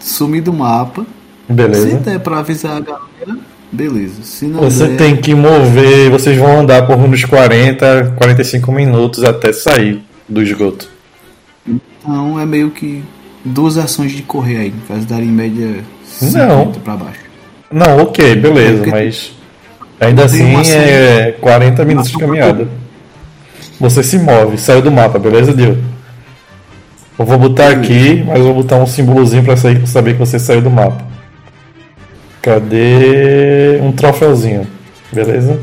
sumir 0.00 0.42
do 0.42 0.52
mapa. 0.52 1.06
Se 1.46 1.52
Beleza. 1.52 1.96
der 1.98 2.18
pra 2.20 2.38
avisar 2.40 2.78
a 2.78 2.80
galera, 2.80 3.38
beleza. 3.70 4.22
Se 4.22 4.46
não 4.46 4.60
Você 4.60 4.88
der, 4.88 4.96
tem 4.96 5.16
que 5.16 5.34
mover. 5.34 6.10
Vocês 6.10 6.36
vão 6.36 6.60
andar 6.60 6.86
por 6.86 6.96
uns 6.96 7.24
40, 7.24 8.14
45 8.16 8.72
minutos 8.72 9.22
até 9.22 9.52
sair 9.52 10.02
do 10.28 10.42
esgoto. 10.42 10.88
então 11.68 12.40
é 12.40 12.46
meio 12.46 12.70
que 12.70 13.02
duas 13.44 13.76
ações 13.78 14.12
de 14.12 14.22
correr 14.22 14.56
aí. 14.58 14.74
Faz 14.88 15.04
dar 15.04 15.20
em 15.22 15.26
média 15.26 15.76
50 16.04 16.46
Não. 16.46 16.72
pra 16.72 16.96
baixo. 16.96 17.20
Não, 17.70 17.98
ok, 18.02 18.36
beleza, 18.36 18.84
mas 18.86 19.32
ainda 20.00 20.24
assim 20.26 20.54
é 20.70 21.32
40 21.40 21.84
minutos 21.84 22.10
de 22.10 22.18
caminhada. 22.18 22.68
Você 23.80 24.02
se 24.02 24.18
move, 24.18 24.58
saiu 24.58 24.82
do 24.82 24.90
mapa, 24.92 25.18
beleza, 25.18 25.54
Dio? 25.54 25.82
Eu 27.18 27.24
vou 27.26 27.38
botar 27.38 27.68
aqui, 27.68 28.22
mas 28.26 28.38
eu 28.38 28.44
vou 28.44 28.54
botar 28.54 28.76
um 28.76 28.86
símbolozinho 28.86 29.42
pra 29.44 29.56
sair- 29.56 29.86
saber 29.86 30.12
que 30.14 30.18
você 30.18 30.38
saiu 30.38 30.60
do 30.62 30.70
mapa. 30.70 31.04
Cadê 32.40 33.78
um 33.82 33.92
troféuzinho? 33.92 34.66
Beleza? 35.12 35.60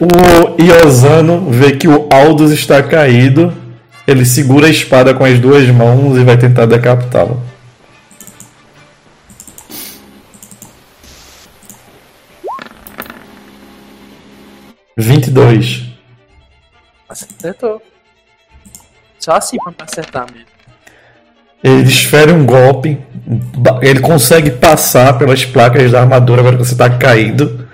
O 0.00 0.62
Iosano 0.62 1.50
vê 1.50 1.72
que 1.76 1.88
o 1.88 2.08
Aldous 2.12 2.52
está 2.52 2.82
caído. 2.82 3.52
Ele 4.06 4.24
segura 4.24 4.66
a 4.66 4.70
espada 4.70 5.12
com 5.12 5.24
as 5.24 5.38
duas 5.38 5.68
mãos 5.68 6.16
e 6.16 6.24
vai 6.24 6.38
tentar 6.38 6.66
decapitá-lo. 6.66 7.42
Vinte 14.96 15.26
e 15.26 15.30
dois. 15.30 15.84
Acertou. 17.08 17.82
Só 19.18 19.32
assim 19.32 19.56
pra 19.58 19.84
acertar 19.84 20.26
mesmo. 20.32 20.48
Ele 21.62 21.82
desfere 21.82 22.32
um 22.32 22.46
golpe. 22.46 22.98
Ele 23.82 24.00
consegue 24.00 24.50
passar 24.50 25.18
pelas 25.18 25.44
placas 25.44 25.90
da 25.90 26.00
armadura 26.00 26.40
agora 26.40 26.56
que 26.56 26.64
você 26.64 26.72
está 26.72 26.88
caído. 26.88 27.67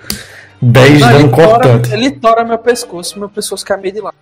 10 0.61 0.99
Não, 0.99 1.07
dano 1.07 1.19
ele, 1.19 1.29
tora, 1.29 1.47
cortante. 1.47 1.93
ele 1.93 2.11
tora 2.11 2.43
meu 2.43 2.57
pescoço, 2.57 3.19
meu 3.19 3.29
pescoço 3.29 3.65
cai 3.65 3.77
meio 3.77 3.93
de 3.93 4.01
lá. 4.01 4.13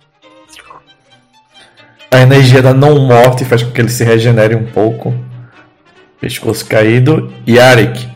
A 2.10 2.20
energia 2.20 2.62
da 2.62 2.72
não 2.72 2.98
morte 3.00 3.44
faz 3.44 3.62
com 3.62 3.72
que 3.72 3.80
ele 3.80 3.88
se 3.88 4.04
regenere 4.04 4.54
um 4.54 4.66
pouco. 4.66 5.12
Pescoço 6.20 6.64
caído. 6.66 7.32
Yarik. 7.46 8.08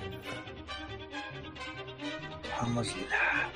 Vamos 2.60 2.88
lá. 2.88 3.48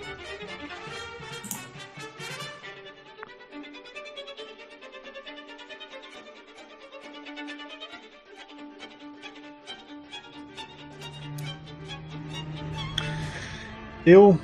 Eu 14.05 14.39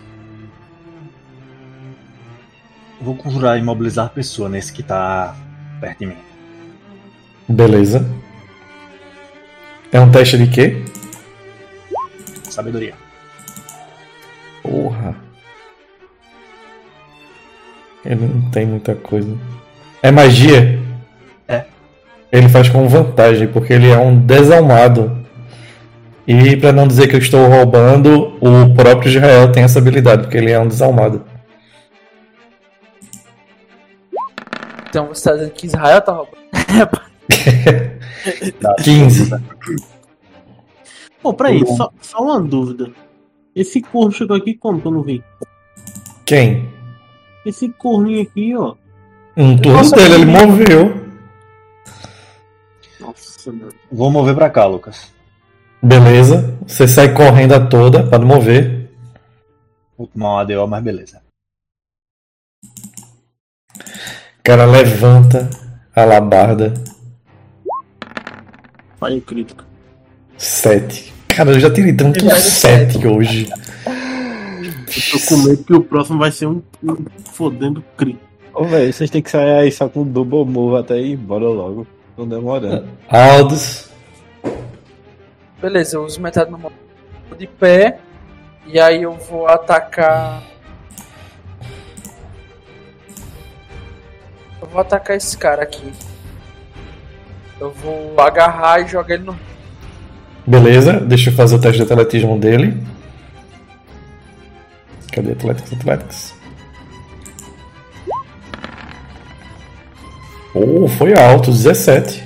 vou 3.01 3.15
conjurar 3.15 3.59
imobilizar 3.59 4.07
a 4.07 4.11
pessoa 4.11 4.49
nesse 4.49 4.73
que 4.73 4.83
tá 4.83 5.35
perto 5.81 6.01
de 6.01 6.07
mim. 6.07 6.17
Beleza. 7.49 8.07
É 9.91 10.01
um 10.01 10.11
teste 10.11 10.37
de 10.37 10.47
quê? 10.49 10.85
Sabedoria. 12.45 12.95
Porra. 14.63 15.17
Ele 18.05 18.27
não 18.27 18.51
tem 18.51 18.67
muita 18.67 18.95
coisa. 18.95 19.35
É 20.03 20.11
magia? 20.11 20.79
É. 21.47 21.65
Ele 22.31 22.49
faz 22.49 22.69
com 22.69 22.87
vantagem, 22.89 23.49
porque 23.49 23.73
ele 23.73 23.89
é 23.89 23.99
um 23.99 24.19
desalmado. 24.19 25.27
E 26.27 26.57
pra 26.57 26.73
não 26.73 26.87
dizer 26.87 27.09
que 27.09 27.17
eu 27.17 27.21
estou 27.21 27.47
roubando, 27.49 28.37
o 28.41 28.75
próprio 28.75 29.09
Israel 29.09 29.51
tem 29.51 29.63
essa 29.63 29.79
habilidade, 29.79 30.23
porque 30.23 30.37
ele 30.37 30.51
é 30.51 30.61
um 30.61 30.69
desalmado. 30.69 31.25
Então 34.99 35.15
você 35.15 35.31
tá 35.31 35.37
dizendo 35.37 35.53
que 35.53 35.67
Israel 35.67 36.03
tá 36.03 36.13
roubando. 36.13 36.39
Dá 38.61 38.75
15. 38.83 39.31
Pô, 41.23 41.33
peraí, 41.33 41.65
só, 41.77 41.93
só 42.01 42.19
uma 42.19 42.41
dúvida. 42.41 42.91
Esse 43.55 43.81
corno 43.81 44.11
chegou 44.11 44.37
aqui 44.37 44.55
como 44.55 44.81
que 44.81 44.89
eu 44.89 44.91
não 44.91 45.03
vi? 45.03 45.23
Quem? 46.27 46.69
Esse 47.47 47.69
corninho 47.69 48.23
aqui, 48.23 48.57
ó. 48.57 48.75
Um 49.37 49.57
turno 49.57 49.79
Nossa, 49.79 49.95
dele, 49.95 50.15
ele 50.15 50.27
moveu. 50.27 51.09
Nossa, 52.99 53.53
mano. 53.53 53.73
Vou 53.93 54.11
mover 54.11 54.35
pra 54.35 54.51
cá, 54.51 54.67
Lucas. 54.67 55.13
Beleza. 55.81 56.59
Você 56.67 56.89
sai 56.89 57.15
correndo 57.15 57.53
a 57.53 57.65
toda, 57.65 58.05
pode 58.05 58.25
mover. 58.25 58.91
Vou 59.97 60.09
tomar 60.09 60.35
um 60.35 60.39
ADO, 60.39 60.67
mas 60.67 60.83
beleza. 60.83 61.23
O 64.38 64.38
cara 64.49 64.65
levanta 64.65 65.47
a 65.95 66.07
labarda. 66.07 66.73
Falha 68.99 69.21
crítico. 69.21 69.63
7. 70.39 71.13
Cara, 71.29 71.51
eu 71.51 71.61
já 71.61 71.71
tirei 71.71 71.93
tanto 71.93 72.25
vai 72.25 72.35
de 72.35 72.41
7 72.41 73.07
hoje. 73.07 73.47
Eu 73.87 75.21
tô 75.21 75.27
com 75.29 75.43
medo 75.43 75.65
que 75.65 75.75
o 75.75 75.83
próximo 75.83 76.19
vai 76.19 76.33
ser 76.33 76.47
um, 76.47 76.63
um 76.83 76.97
fodendo 77.31 77.85
crítico. 77.95 78.25
Ô, 78.55 78.65
velho, 78.65 78.91
vocês 78.91 79.11
têm 79.11 79.21
que 79.21 79.31
sair 79.31 79.51
aí 79.51 79.71
só 79.71 79.87
com 79.87 80.03
double 80.03 80.47
move 80.47 80.79
até 80.79 80.99
ir 80.99 81.13
embora 81.13 81.45
logo. 81.45 81.87
Não 82.17 82.27
demorando. 82.27 82.89
Aldous. 83.07 83.91
Beleza, 85.61 85.99
eu 85.99 86.05
uso 86.07 86.23
metade 86.23 86.51
do 86.51 86.57
meu 86.57 86.71
movimento 86.71 87.39
de 87.39 87.47
pé. 87.47 87.99
E 88.67 88.81
aí 88.81 89.03
eu 89.03 89.13
vou 89.13 89.47
atacar. 89.47 90.43
Eu 94.61 94.69
vou 94.69 94.81
atacar 94.81 95.17
esse 95.17 95.37
cara 95.37 95.63
aqui. 95.63 95.93
Eu 97.61 97.71
vou 97.73 98.21
agarrar 98.21 98.81
e 98.81 98.89
jogar 98.89 99.15
ele 99.15 99.25
no. 99.25 99.39
Beleza, 100.47 100.95
deixa 101.01 101.31
eu 101.31 101.35
fazer 101.35 101.57
o 101.57 101.61
teste 101.61 101.85
de 101.85 101.93
atletismo 101.93 102.39
dele. 102.39 102.81
Cadê 105.13 105.33
Athletics 105.33 105.73
Athletics? 105.73 106.35
Oh, 110.55 110.89
foi 110.89 111.15
alto, 111.15 111.51
17. 111.51 112.25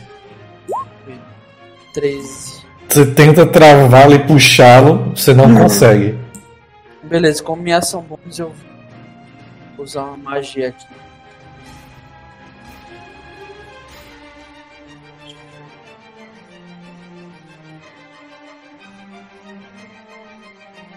13. 1.93 2.63
Você 2.89 3.07
tenta 3.07 3.47
travá-lo 3.47 4.15
e 4.15 4.19
puxá-lo, 4.19 5.13
você 5.17 5.35
não 5.35 5.55
consegue. 5.55 6.19
Beleza, 7.03 7.43
como 7.43 7.63
minha 7.63 7.79
ação 7.79 8.03
bônus 8.03 8.39
eu 8.39 8.53
vou 9.77 9.85
usar 9.85 10.05
uma 10.05 10.17
magia 10.17 10.69
aqui. 10.69 10.87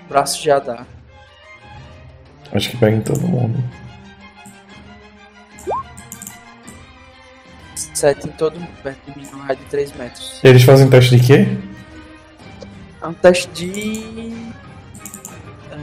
Braço 0.08 0.42
de 0.42 0.51
Adar. 0.51 0.85
Acho 2.51 2.69
que 2.69 2.77
pega 2.77 2.95
em 2.95 3.01
todo 3.01 3.22
mundo. 3.22 3.64
Sete 7.75 8.27
em 8.27 8.32
todo 8.32 8.59
mundo, 8.59 8.72
perto 8.84 9.11
de 9.11 9.17
mim, 9.17 9.27
num 9.32 9.40
raio 9.40 9.53
é 9.53 9.56
de 9.56 9.66
3 9.66 9.95
metros. 9.95 10.40
E 10.43 10.48
eles 10.48 10.64
fazem 10.64 10.90
teste 10.90 11.17
de 11.17 11.25
quê? 11.25 11.48
É 13.01 13.08
um 13.08 13.14
teste 13.14 13.50
de. 13.53 14.34
É, 15.72 15.77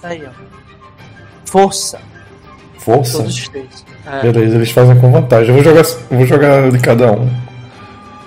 tá 0.00 0.08
aí, 0.08 0.24
ó. 0.24 0.30
Força. 1.46 2.00
Força? 2.78 3.18
Todos 3.18 3.38
os 3.38 3.48
três. 3.48 3.84
É. 4.06 4.22
Beleza, 4.22 4.56
eles 4.56 4.70
fazem 4.70 4.98
com 5.00 5.12
vantagem. 5.12 5.48
Eu 5.48 5.54
vou 5.54 5.64
jogar, 5.64 5.82
vou 6.10 6.26
jogar 6.26 6.70
de 6.70 6.78
cada 6.78 7.12
um. 7.12 7.28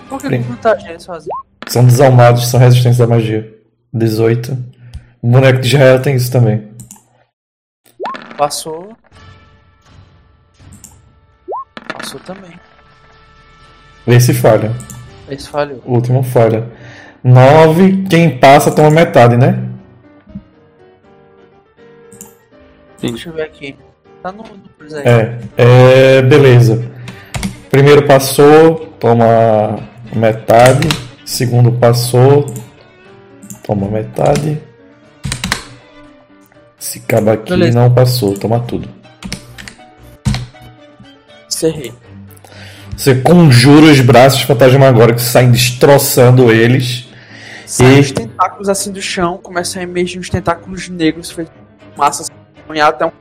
Por 0.09 0.19
que 0.19 0.27
Prim... 0.27 0.41
vantagem 0.41 0.89
eles 0.89 1.05
fazem? 1.05 1.29
São 1.67 1.85
desalmados, 1.85 2.47
são 2.47 2.59
resistentes 2.59 2.99
à 2.99 3.07
magia. 3.07 3.60
18. 3.93 4.57
O 5.21 5.27
boneco 5.27 5.59
de 5.59 5.67
Israel 5.67 6.01
tem 6.01 6.15
isso 6.15 6.31
também. 6.31 6.71
Passou. 8.37 8.95
Passou 11.93 12.19
também. 12.21 12.51
Esse 14.07 14.33
falha. 14.33 14.71
Esse 15.29 15.47
falhou. 15.49 15.81
O 15.85 15.93
último 15.93 16.23
falha. 16.23 16.71
9. 17.23 18.05
Quem 18.09 18.39
passa 18.39 18.71
toma 18.71 18.89
metade, 18.89 19.37
né? 19.37 19.67
Deixa 22.99 23.29
eu 23.29 23.33
ver 23.33 23.43
aqui. 23.43 23.77
Tá 24.21 24.31
no. 24.31 24.43
É. 25.03 25.39
É. 25.57 26.21
Beleza. 26.21 26.91
Primeiro 27.69 28.05
passou, 28.05 28.87
toma 28.99 29.79
metade. 30.15 30.87
Segundo 31.23 31.71
passou, 31.71 32.53
toma 33.71 33.87
metade. 33.87 34.61
Se 36.77 36.99
acaba 36.99 37.33
aqui 37.33 37.51
Beleza. 37.51 37.79
não 37.79 37.93
passou, 37.93 38.37
toma 38.37 38.59
tudo. 38.59 38.89
Cerrei. 41.47 41.93
Você 42.97 43.15
conjura 43.21 43.85
os 43.85 43.99
braços 44.01 44.41
fantasmagóricos 44.41 45.23
que 45.23 45.29
saem 45.29 45.51
destroçando 45.51 46.51
eles. 46.51 47.07
Saem 47.65 47.97
E- 47.97 47.99
os 48.01 48.11
tentáculos 48.11 48.67
assim 48.67 48.91
do 48.91 49.01
chão, 49.01 49.37
começam 49.37 49.79
a 49.79 49.83
emergir 49.83 50.19
uns 50.19 50.29
tentáculos 50.29 50.89
negros 50.89 51.31
feitos 51.31 51.53
de 51.53 51.97
massa 51.97 52.25
até 52.83 53.05
um. 53.05 53.11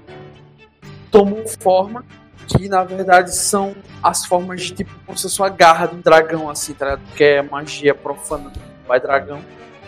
Tomam 1.10 1.44
forma 1.60 2.04
que 2.46 2.68
na 2.68 2.82
verdade 2.82 3.34
são 3.34 3.74
as 4.02 4.24
formas 4.24 4.62
de 4.62 4.72
tipo 4.74 4.90
como 5.06 5.16
se 5.16 5.22
fosse 5.24 5.40
uma 5.40 5.48
garra 5.48 5.86
de 5.86 5.94
um 5.96 6.00
dragão, 6.00 6.48
assim, 6.50 6.72
tá 6.72 6.86
ligado? 6.86 7.02
Que 7.16 7.24
é 7.24 7.42
magia 7.42 7.94
profana 7.94 8.48
do 8.50 8.58
pai 8.86 9.00
dragão. 9.00 9.40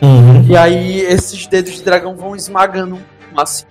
Uhum. 0.02 0.42
E 0.48 0.56
aí 0.56 1.00
esses 1.00 1.46
dedos 1.46 1.74
de 1.74 1.82
dragão 1.82 2.16
vão 2.16 2.34
esmagando 2.34 2.96
um, 2.96 3.40
assim, 3.40 3.64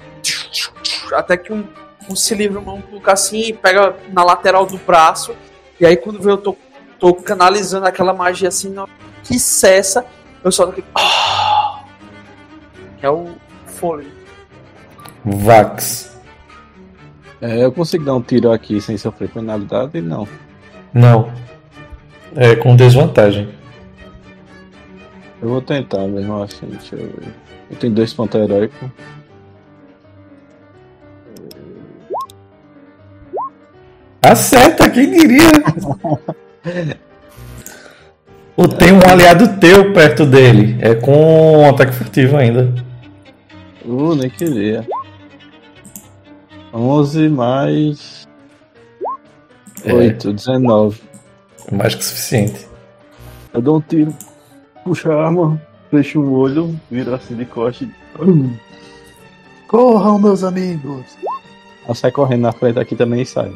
até 1.13 1.35
que 1.35 1.51
um, 1.51 1.65
um 2.09 2.15
se 2.15 2.33
livra 2.33 2.59
uma 2.59 2.77
maluca 2.77 3.11
assim 3.11 3.41
e 3.49 3.53
pega 3.53 3.95
na 4.13 4.23
lateral 4.23 4.65
do 4.65 4.77
braço. 4.77 5.35
E 5.79 5.85
aí 5.85 5.97
quando 5.97 6.21
vê 6.21 6.31
eu 6.31 6.37
tô, 6.37 6.55
tô 6.97 7.13
canalizando 7.13 7.85
aquela 7.85 8.13
magia 8.13 8.47
assim, 8.47 8.73
que 9.23 9.37
cessa, 9.37 10.05
eu 10.43 10.51
solto 10.51 10.71
aquele. 10.71 10.87
"Ah", 10.95 11.83
Que 12.97 13.05
é 13.05 13.09
o 13.09 13.31
fôlego. 13.65 14.09
Vax. 15.25 16.17
É, 17.41 17.63
eu 17.63 17.71
consigo 17.71 18.05
dar 18.05 18.13
um 18.13 18.21
tiro 18.21 18.51
aqui 18.51 18.79
sem 18.79 18.97
sofrer 18.97 19.29
penalidade? 19.29 19.99
Não. 19.99 20.27
Não. 20.93 21.31
É 22.35 22.55
com 22.55 22.75
desvantagem. 22.75 23.49
Eu 25.41 25.49
vou 25.49 25.61
tentar 25.61 26.07
mesmo 26.07 26.41
assim, 26.43 26.67
deixa 26.67 26.95
eu 26.95 27.07
ver. 27.07 27.33
Eu 27.69 27.77
tenho 27.77 27.93
dois 27.93 28.13
pontos 28.13 28.39
heróicos. 28.39 28.77
Acerta, 34.21 34.89
quem 34.89 35.09
diria? 35.11 35.49
O 38.55 38.67
tem 38.67 38.91
um 38.93 38.99
aliado 39.09 39.59
teu 39.59 39.91
perto 39.93 40.25
dele. 40.25 40.77
É 40.79 40.93
com 40.93 41.61
um 41.61 41.69
ataque 41.69 41.93
furtivo 41.93 42.37
ainda. 42.37 42.71
Uh, 43.83 44.13
nem 44.13 44.29
queria. 44.29 44.85
11 46.71 47.29
mais. 47.29 48.27
É. 49.83 49.93
8, 49.93 50.33
19. 50.33 51.01
Mais 51.71 51.95
que 51.95 52.03
suficiente. 52.03 52.67
Eu 53.53 53.61
dou 53.61 53.77
um 53.77 53.81
tiro, 53.81 54.13
puxo 54.83 55.11
a 55.11 55.25
arma, 55.25 55.61
fecho 55.89 56.19
o 56.19 56.33
olho, 56.33 56.79
viro 56.89 57.13
assim 57.13 57.35
de 57.35 57.45
costa 57.45 57.83
e. 57.83 57.91
Corram, 59.67 60.19
meus 60.19 60.43
amigos! 60.43 61.05
Ela 61.85 61.95
sai 61.95 62.11
correndo 62.11 62.41
na 62.41 62.51
frente 62.51 62.79
aqui 62.79 62.95
também 62.95 63.21
e 63.21 63.25
sai. 63.25 63.51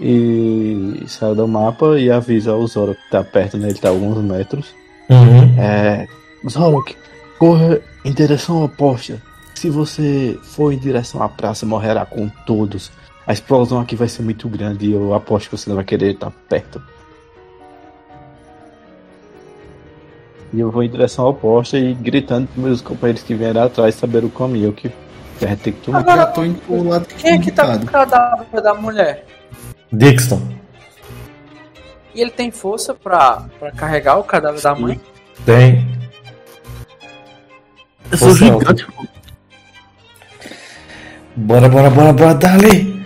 E 0.00 1.04
sai 1.06 1.34
do 1.34 1.46
mapa 1.48 1.98
e 1.98 2.10
avisa 2.10 2.54
o 2.54 2.66
Zoro 2.66 2.94
que 2.94 3.10
tá 3.10 3.24
perto, 3.24 3.56
né? 3.56 3.68
Ele 3.68 3.78
tá 3.78 3.88
a 3.88 3.90
alguns 3.90 4.18
metros. 4.18 4.74
Uhum. 5.10 5.60
É. 5.60 6.06
Zorok, 6.48 6.96
corra 7.38 7.80
em 8.04 8.12
direção 8.12 8.64
oposta. 8.64 9.20
Se 9.54 9.68
você 9.68 10.38
for 10.42 10.72
em 10.72 10.78
direção 10.78 11.22
à 11.22 11.28
praça, 11.28 11.66
morrerá 11.66 12.06
com 12.06 12.28
todos. 12.46 12.92
A 13.26 13.32
explosão 13.32 13.80
aqui 13.80 13.96
vai 13.96 14.08
ser 14.08 14.22
muito 14.22 14.48
grande 14.48 14.86
e 14.86 14.92
eu 14.92 15.12
aposto 15.14 15.50
que 15.50 15.56
você 15.56 15.68
não 15.68 15.76
vai 15.76 15.84
querer 15.84 16.14
estar 16.14 16.30
perto. 16.48 16.80
E 20.52 20.60
eu 20.60 20.70
vou 20.70 20.82
em 20.82 20.88
direção 20.88 21.26
oposta 21.26 21.78
e 21.78 21.92
gritando 21.94 22.46
para 22.48 22.62
meus 22.62 22.80
companheiros 22.80 23.22
que 23.22 23.34
vieram 23.34 23.62
atrás 23.62 23.94
saber 23.94 24.24
o 24.24 24.30
caminho 24.30 24.72
que 24.72 24.90
a 25.42 25.46
gente 25.46 25.60
tem 25.60 25.72
que 25.74 25.80
tomar. 25.80 25.98
Agora- 25.98 26.16
Já 26.22 26.26
tô 26.28 26.44
indo 26.44 26.58
pro 26.60 26.82
lado 26.88 27.06
Quem 27.06 27.32
é 27.32 27.38
que 27.38 27.50
tá 27.52 27.78
com 27.78 27.84
o 27.84 27.86
cadáver 27.86 28.62
da 28.62 28.74
mulher? 28.74 29.26
Dixon. 29.92 30.40
E 32.14 32.20
ele 32.20 32.30
tem 32.30 32.50
força 32.50 32.94
pra, 32.94 33.44
pra 33.58 33.70
carregar 33.72 34.16
o 34.18 34.24
cadáver 34.24 34.60
da 34.60 34.74
mãe? 34.74 35.00
Tem. 35.44 35.86
Eu 38.10 38.16
sou 38.18 38.28
Força 38.30 38.44
gigante, 38.44 38.86
pô. 38.92 39.06
Bora, 41.36 41.68
bora, 41.68 41.90
bora, 41.90 42.12
bora, 42.12 42.34
dali! 42.34 42.98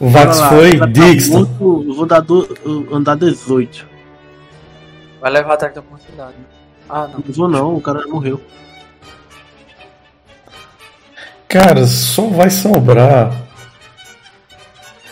O 0.00 0.08
Vax 0.08 0.38
lá, 0.40 0.48
foi, 0.50 0.76
pra 0.76 0.86
Dixon. 0.86 1.38
muito, 1.38 1.84
eu 1.88 1.94
vou 1.94 2.04
dar 2.04 2.20
do, 2.20 2.58
eu- 2.64 2.94
andar 2.94 3.16
18. 3.16 3.86
Vai 5.20 5.30
levar 5.30 5.54
ataque 5.54 5.76
da 5.76 5.80
oportunidade. 5.80 6.34
Ah, 6.96 7.08
não. 7.08 7.18
Não 7.26 7.34
vou 7.34 7.48
não, 7.48 7.74
o 7.74 7.80
cara 7.80 8.06
morreu. 8.06 8.40
Cara, 11.48 11.88
só 11.88 12.28
vai 12.28 12.48
sobrar. 12.48 13.34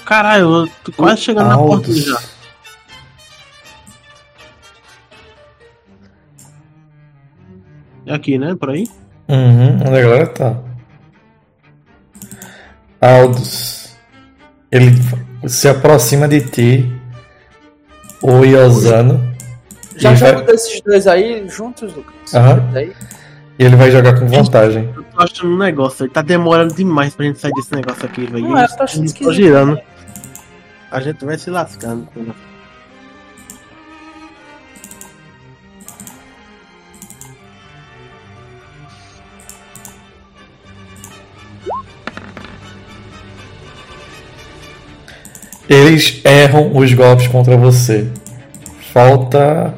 Caralho, 0.05 0.45
eu 0.45 0.69
tô 0.85 0.93
quase 0.93 1.23
chegando 1.23 1.49
na 1.49 1.59
porta 1.59 1.89
Aldous. 1.89 2.05
já. 2.05 2.23
É 8.07 8.15
aqui, 8.15 8.39
né? 8.39 8.55
Por 8.55 8.71
aí? 8.71 8.89
Uhum, 9.29 9.75
onde 9.81 9.99
a 9.99 10.03
galera 10.03 10.27
tá? 10.29 10.57
Aldous. 13.01 13.97
Ele 14.71 14.93
se 15.49 15.69
aproxima 15.69 16.29
de 16.29 16.43
ti. 16.43 17.01
O 18.23 18.45
Iosano. 18.45 19.32
Já 19.97 20.15
jogou 20.15 20.35
vai- 20.37 20.47
desses 20.47 20.81
dois 20.81 21.07
aí 21.07 21.49
juntos, 21.49 21.95
Lucas? 21.95 22.35
Aham. 22.35 22.71
Daí? 22.73 22.93
E 23.59 23.65
ele 23.65 23.77
vai 23.77 23.91
jogar 23.91 24.19
com 24.19 24.27
vantagem. 24.27 24.91
Eu 24.97 25.03
tô 25.05 25.23
achando 25.23 25.51
um 25.53 25.59
negócio, 25.59 26.05
ele 26.05 26.13
tá 26.13 26.23
demorando 26.23 26.75
demais 26.75 27.15
pra 27.15 27.27
gente 27.27 27.39
sair 27.39 27.53
desse 27.53 27.73
negócio 27.75 28.05
aqui, 28.07 28.25
velho. 28.27 28.49
Não, 28.49 28.59
eu 28.59 28.69
tô 28.77 28.83
achando 28.83 29.05
esquisito. 29.05 29.29
Tô 29.29 29.33
girando. 29.35 29.79
A 30.91 31.01
gente 31.01 31.25
vai 31.25 31.39
se 31.39 31.51
lascando. 31.51 32.09
Eles 45.69 46.21
erram 46.25 46.77
os 46.77 46.93
golpes 46.93 47.27
contra 47.29 47.57
você. 47.57 48.11
Falta. 48.93 49.75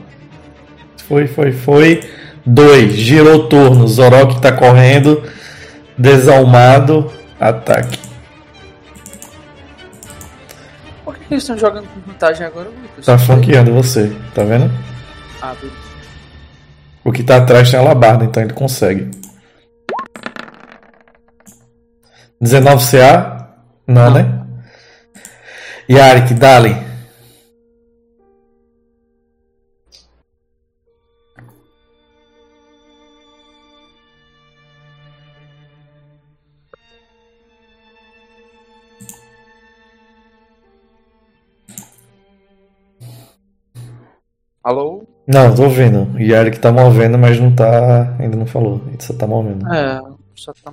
Foi, 1.08 1.26
foi, 1.26 1.52
foi. 1.52 2.00
Dois. 2.44 2.92
Girou 2.94 3.36
o 3.36 3.48
turno. 3.48 3.86
Zorok 3.86 4.40
tá 4.40 4.52
correndo. 4.52 5.22
Desalmado. 5.96 7.12
Ataque. 7.38 7.98
Por 11.04 11.14
que, 11.14 11.24
que 11.26 11.34
eles 11.34 11.42
estão 11.42 11.58
jogando 11.58 11.86
com 11.88 12.00
vantagem 12.12 12.46
agora, 12.46 12.68
Lucas? 12.68 13.04
Tá 13.04 13.18
flanqueando 13.18 13.72
você. 13.72 14.12
Tá 14.34 14.44
vendo? 14.44 14.70
Ah, 15.42 15.54
beleza. 15.60 15.84
O 17.04 17.12
que 17.12 17.22
tá 17.22 17.36
atrás 17.36 17.70
tem 17.70 17.78
a 17.78 17.82
labarda, 17.82 18.24
então 18.24 18.42
ele 18.42 18.54
consegue. 18.54 19.10
19 22.40 22.90
CA? 22.90 23.48
Não, 23.86 24.10
né? 24.10 24.40
Yarik, 25.88 26.32
dali. 26.34 26.83
Alô? 44.64 45.04
Não, 45.26 45.54
tô 45.54 45.64
ouvindo. 45.64 46.18
Yarek 46.18 46.58
tá 46.58 46.72
movendo, 46.72 47.18
mas 47.18 47.38
não 47.38 47.54
tá. 47.54 48.16
Ainda 48.18 48.34
não 48.34 48.46
falou. 48.46 48.80
Ele 48.88 48.96
só 48.98 49.12
tá 49.12 49.26
movendo. 49.26 49.70
É, 49.70 50.00
só 50.34 50.54
tá. 50.64 50.72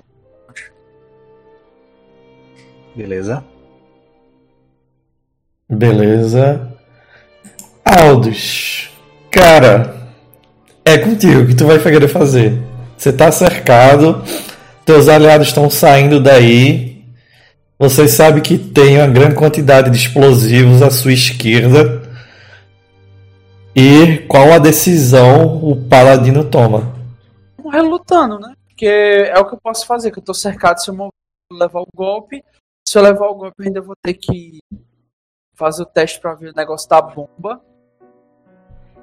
Beleza. 2.95 3.43
Beleza. 5.69 6.69
Aldous. 7.83 8.89
Cara, 9.29 9.93
é 10.85 10.97
contigo 10.97 11.47
que 11.47 11.55
tu 11.55 11.65
vai 11.65 11.77
querer 11.77 12.07
fazer. 12.07 12.61
Você 12.97 13.11
tá 13.11 13.31
cercado, 13.31 14.23
teus 14.85 15.09
aliados 15.09 15.47
estão 15.47 15.69
saindo 15.69 16.21
daí. 16.21 17.03
Você 17.79 18.07
sabe 18.07 18.41
que 18.41 18.57
tem 18.57 18.97
uma 18.97 19.07
grande 19.07 19.35
quantidade 19.35 19.89
de 19.89 19.97
explosivos 19.97 20.81
à 20.81 20.91
sua 20.91 21.11
esquerda. 21.11 22.00
E 23.75 24.19
qual 24.27 24.51
a 24.51 24.59
decisão 24.59 25.57
o 25.63 25.87
paladino 25.87 26.43
toma? 26.49 26.93
Morrer 27.63 27.81
lutando, 27.81 28.39
né? 28.39 28.53
Porque 28.67 28.85
é 28.85 29.37
o 29.39 29.45
que 29.45 29.55
eu 29.55 29.59
posso 29.61 29.85
fazer, 29.85 30.11
que 30.11 30.19
eu 30.19 30.23
tô 30.23 30.33
cercado 30.33 30.79
se 30.79 30.89
eu 30.89 31.09
levar 31.51 31.81
o 31.81 31.87
golpe. 31.95 32.43
Se 32.87 32.97
eu 32.97 33.01
levar 33.01 33.27
o 33.27 33.35
golpe, 33.35 33.55
eu 33.59 33.65
ainda 33.65 33.81
vou 33.81 33.95
ter 34.03 34.13
que 34.15 34.59
fazer 35.55 35.83
o 35.83 35.85
teste 35.85 36.19
pra 36.19 36.33
ver 36.33 36.49
o 36.49 36.55
negócio 36.55 36.89
da 36.89 37.01
bomba. 37.01 37.61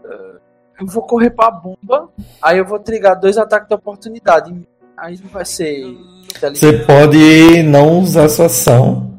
Eh, 0.05 0.39
Eu 0.81 0.87
vou 0.87 1.03
correr 1.03 1.31
pra 1.31 1.51
bomba, 1.51 2.09
aí 2.41 2.59
eu 2.59 2.65
vou 2.65 2.79
trigar 2.79 3.19
dois 3.19 3.37
ataques 3.37 3.69
de 3.69 3.75
oportunidade. 3.75 4.55
Aí 4.97 5.19
não 5.21 5.29
vai 5.29 5.45
ser. 5.45 5.97
Você 6.41 6.85
pode 6.85 7.63
não 7.65 7.99
usar 8.01 8.29
sua 8.29 8.47
ação 8.47 9.13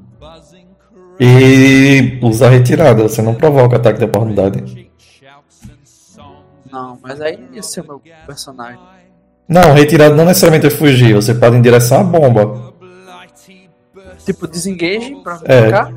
e 1.19 2.17
usar 2.21 2.49
retirada. 2.49 3.03
Você 3.03 3.21
não 3.21 3.35
provoca 3.35 3.75
ataque 3.75 3.99
de 3.99 4.05
oportunidade. 4.05 4.88
Mas 7.09 7.19
aí 7.21 7.39
ia 7.51 7.63
ser 7.63 7.81
o 7.81 7.87
meu 7.87 8.01
personagem. 8.27 8.79
Não, 9.47 9.73
retirada 9.73 10.15
não 10.15 10.25
necessariamente 10.25 10.67
é 10.67 10.69
fugir. 10.69 11.15
Você 11.15 11.33
pode 11.33 11.55
em 11.57 11.61
direção 11.61 12.01
à 12.01 12.03
bomba. 12.03 12.71
Tipo, 14.23 14.47
desengage 14.47 15.15
pra 15.23 15.39
É. 15.45 15.71
cá. 15.71 15.91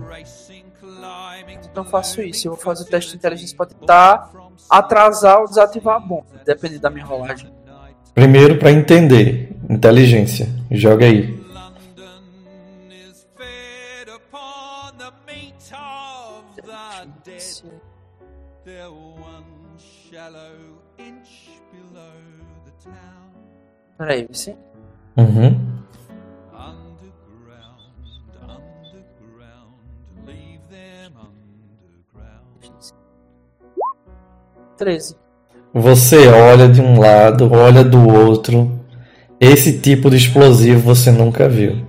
Então 1.71 1.85
eu 1.85 1.91
faço 1.91 2.23
isso. 2.23 2.49
Eu 2.49 2.53
vou 2.53 2.61
fazer 2.61 2.85
o 2.85 2.87
teste 2.87 3.11
de 3.11 3.17
inteligência 3.19 3.55
pra 3.55 3.67
tentar 3.67 4.31
atrasar 4.71 5.41
ou 5.41 5.47
desativar 5.47 5.97
a 5.97 6.01
bomba. 6.01 6.25
Depende 6.47 6.79
da 6.79 6.89
minha 6.89 7.05
rolagem. 7.05 7.53
Primeiro 8.15 8.57
para 8.59 8.71
entender. 8.73 9.55
Inteligência. 9.69 10.49
Joga 10.71 11.05
aí. 11.05 11.42
Vici. 24.29 24.57
Uhum. 25.17 25.73
13. 34.83 35.17
Você 35.73 36.27
olha 36.27 36.69
de 36.69 36.81
um 36.81 36.99
lado, 36.99 37.51
olha 37.53 37.85
do 37.85 38.09
outro. 38.09 38.81
Esse 39.41 39.79
tipo 39.79 40.11
de 40.11 40.17
explosivo 40.17 40.81
você 40.81 41.11
nunca 41.13 41.49
viu. 41.49 41.87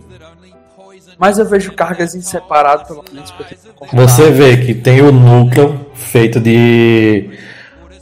Mas 1.18 1.40
eu 1.40 1.46
vejo 1.46 1.74
cargas 1.74 2.16
em 2.16 2.22
separado, 2.22 2.86
pelo 2.86 3.04
menos, 3.12 3.32
pra 3.32 3.46
ter. 3.46 3.58
Você 3.94 4.32
vê 4.32 4.58
que 4.58 4.74
tem 4.74 5.02
o 5.02 5.12
núcleo 5.12 5.86
feito 5.94 6.40
de. 6.40 7.30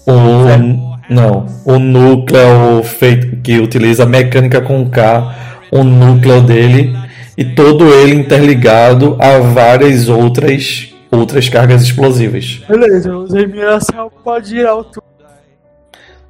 Um, 0.08 0.91
não, 1.12 1.46
o 1.66 1.78
núcleo 1.78 2.82
feito 2.84 3.36
que 3.42 3.60
utiliza 3.60 4.06
mecânica 4.06 4.62
com 4.62 4.90
K, 4.90 5.36
o 5.70 5.84
núcleo 5.84 6.42
dele, 6.42 6.96
e 7.38 7.44
todo 7.44 7.94
ele 7.94 8.16
interligado 8.16 9.18
a 9.20 9.40
várias 9.40 10.08
outras 10.08 10.88
outras 11.12 11.50
cargas 11.50 11.82
explosivas. 11.82 12.62
Beleza, 12.66 13.10
eu 13.10 13.18
usei 13.24 13.46
minha 13.46 13.76
ação 13.76 14.10
pra 14.24 14.40
girar 14.40 14.78
o 14.78 14.86
turno. 14.86 15.04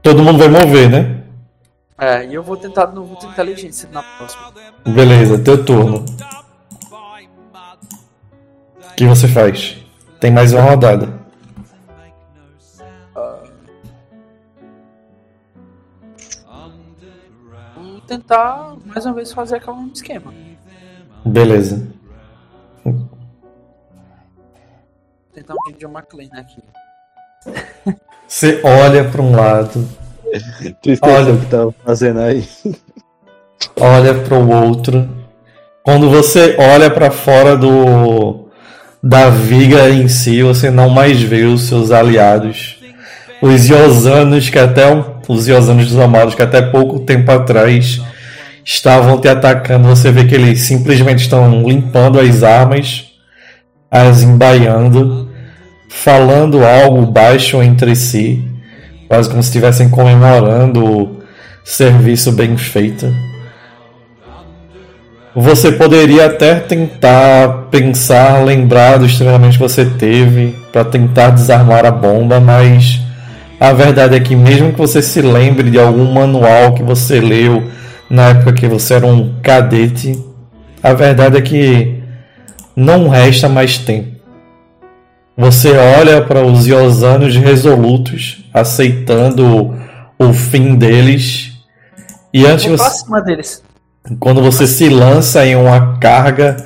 Todo 0.02 0.24
mundo 0.24 0.40
vai 0.40 0.48
mover, 0.48 0.90
né? 0.90 1.18
É, 2.00 2.26
e 2.26 2.34
eu 2.34 2.42
vou 2.42 2.58
tentar 2.58 2.88
no 2.88 3.06
vulto 3.06 3.28
inteligência 3.28 3.88
na 3.94 4.02
próxima. 4.02 4.52
Beleza, 4.84 5.38
teu 5.38 5.64
turno. 5.64 6.04
O 8.90 8.96
que 8.96 9.06
você 9.06 9.28
faz? 9.28 9.78
Tem 10.20 10.32
mais 10.32 10.52
uma 10.52 10.64
rodada. 10.64 11.21
Tentar 18.12 18.76
mais 18.86 19.06
uma 19.06 19.16
vez 19.16 19.32
fazer 19.32 19.56
aquele 19.56 19.78
mesmo 19.78 19.94
esquema. 19.94 20.34
Beleza. 21.24 21.88
Tentar 25.34 25.54
um 25.54 25.72
John 25.78 25.92
McClane 25.92 26.30
aqui. 26.34 26.62
Você 28.28 28.60
olha 28.64 29.06
para 29.10 29.22
um 29.22 29.34
lado, 29.34 29.88
Tu 30.82 30.92
Olha. 31.02 31.34
o 31.34 31.40
que 31.40 31.46
tava 31.46 31.74
fazendo 31.86 32.20
aí. 32.20 32.48
olha 33.80 34.14
para 34.16 34.38
o 34.38 34.50
outro. 34.50 35.10
Quando 35.84 36.10
você 36.10 36.56
olha 36.60 36.90
para 36.92 37.12
fora 37.12 37.56
do 37.58 38.50
da 39.02 39.30
viga 39.30 39.90
em 39.90 40.08
si, 40.08 40.44
você 40.44 40.70
não 40.70 40.90
mais 40.90 41.22
vê 41.22 41.44
os 41.44 41.64
seus 41.64 41.92
aliados. 41.92 42.81
Os 43.42 43.68
Iosanos 43.68 44.50
que 44.50 44.60
até 44.60 44.84
os 45.28 45.48
Iosanos 45.48 45.88
dos 45.88 46.00
Amados 46.00 46.36
que 46.36 46.44
até 46.44 46.62
pouco 46.62 47.00
tempo 47.00 47.32
atrás 47.32 48.00
estavam 48.64 49.20
te 49.20 49.28
atacando, 49.28 49.88
você 49.88 50.12
vê 50.12 50.26
que 50.26 50.36
eles 50.36 50.62
simplesmente 50.62 51.22
estão 51.22 51.64
limpando 51.64 52.20
as 52.20 52.44
armas, 52.44 53.06
as 53.90 54.22
embaiando, 54.22 55.30
falando 55.90 56.64
algo 56.64 57.06
baixo 57.06 57.62
entre 57.64 57.96
si, 57.96 58.48
quase 59.08 59.28
como 59.30 59.42
se 59.42 59.50
estivessem 59.50 59.90
comemorando 59.90 60.86
o 60.86 61.24
serviço 61.64 62.32
bem 62.32 62.56
feito. 62.58 63.12
Você 65.34 65.72
poderia 65.72 66.26
até 66.26 66.56
tentar 66.56 67.70
pensar, 67.72 68.44
lembrar 68.44 68.98
dos 68.98 69.18
treinamentos 69.18 69.56
que 69.56 69.64
você 69.64 69.86
teve 69.86 70.56
para 70.72 70.84
tentar 70.84 71.30
desarmar 71.30 71.86
a 71.86 71.92
bomba, 71.92 72.40
mas 72.40 73.00
a 73.62 73.74
verdade 73.74 74.16
é 74.16 74.20
que 74.20 74.36
mesmo 74.36 74.72
que 74.72 74.80
você 74.80 75.04
se 75.04 75.22
lembre 75.22 75.70
de 75.70 75.80
algum 75.80 76.12
manual 76.12 76.74
que 76.74 76.82
você 76.82 77.20
leu 77.20 77.70
na 78.10 78.30
época 78.30 78.54
que 78.54 78.68
você 78.68 78.96
era 78.96 79.06
um 79.06 79.40
cadete, 79.40 80.20
a 80.82 80.94
verdade 80.94 81.38
é 81.38 81.42
que 81.42 82.04
não 82.76 83.08
resta 83.08 83.48
mais 83.48 83.78
tempo. 83.78 84.20
Você 85.38 85.70
olha 85.78 86.26
para 86.26 86.44
os 86.44 86.66
Iosanos 86.66 87.36
resolutos, 87.36 88.44
aceitando 88.52 89.78
o 90.18 90.34
fim 90.34 90.74
deles, 90.76 91.52
e 92.34 92.48
antes 92.48 92.66
você 92.66 93.22
deles. 93.22 93.64
quando 94.20 94.42
você 94.42 94.66
se 94.66 94.90
lança 94.90 95.46
em 95.46 95.56
uma 95.56 96.00
carga 96.00 96.58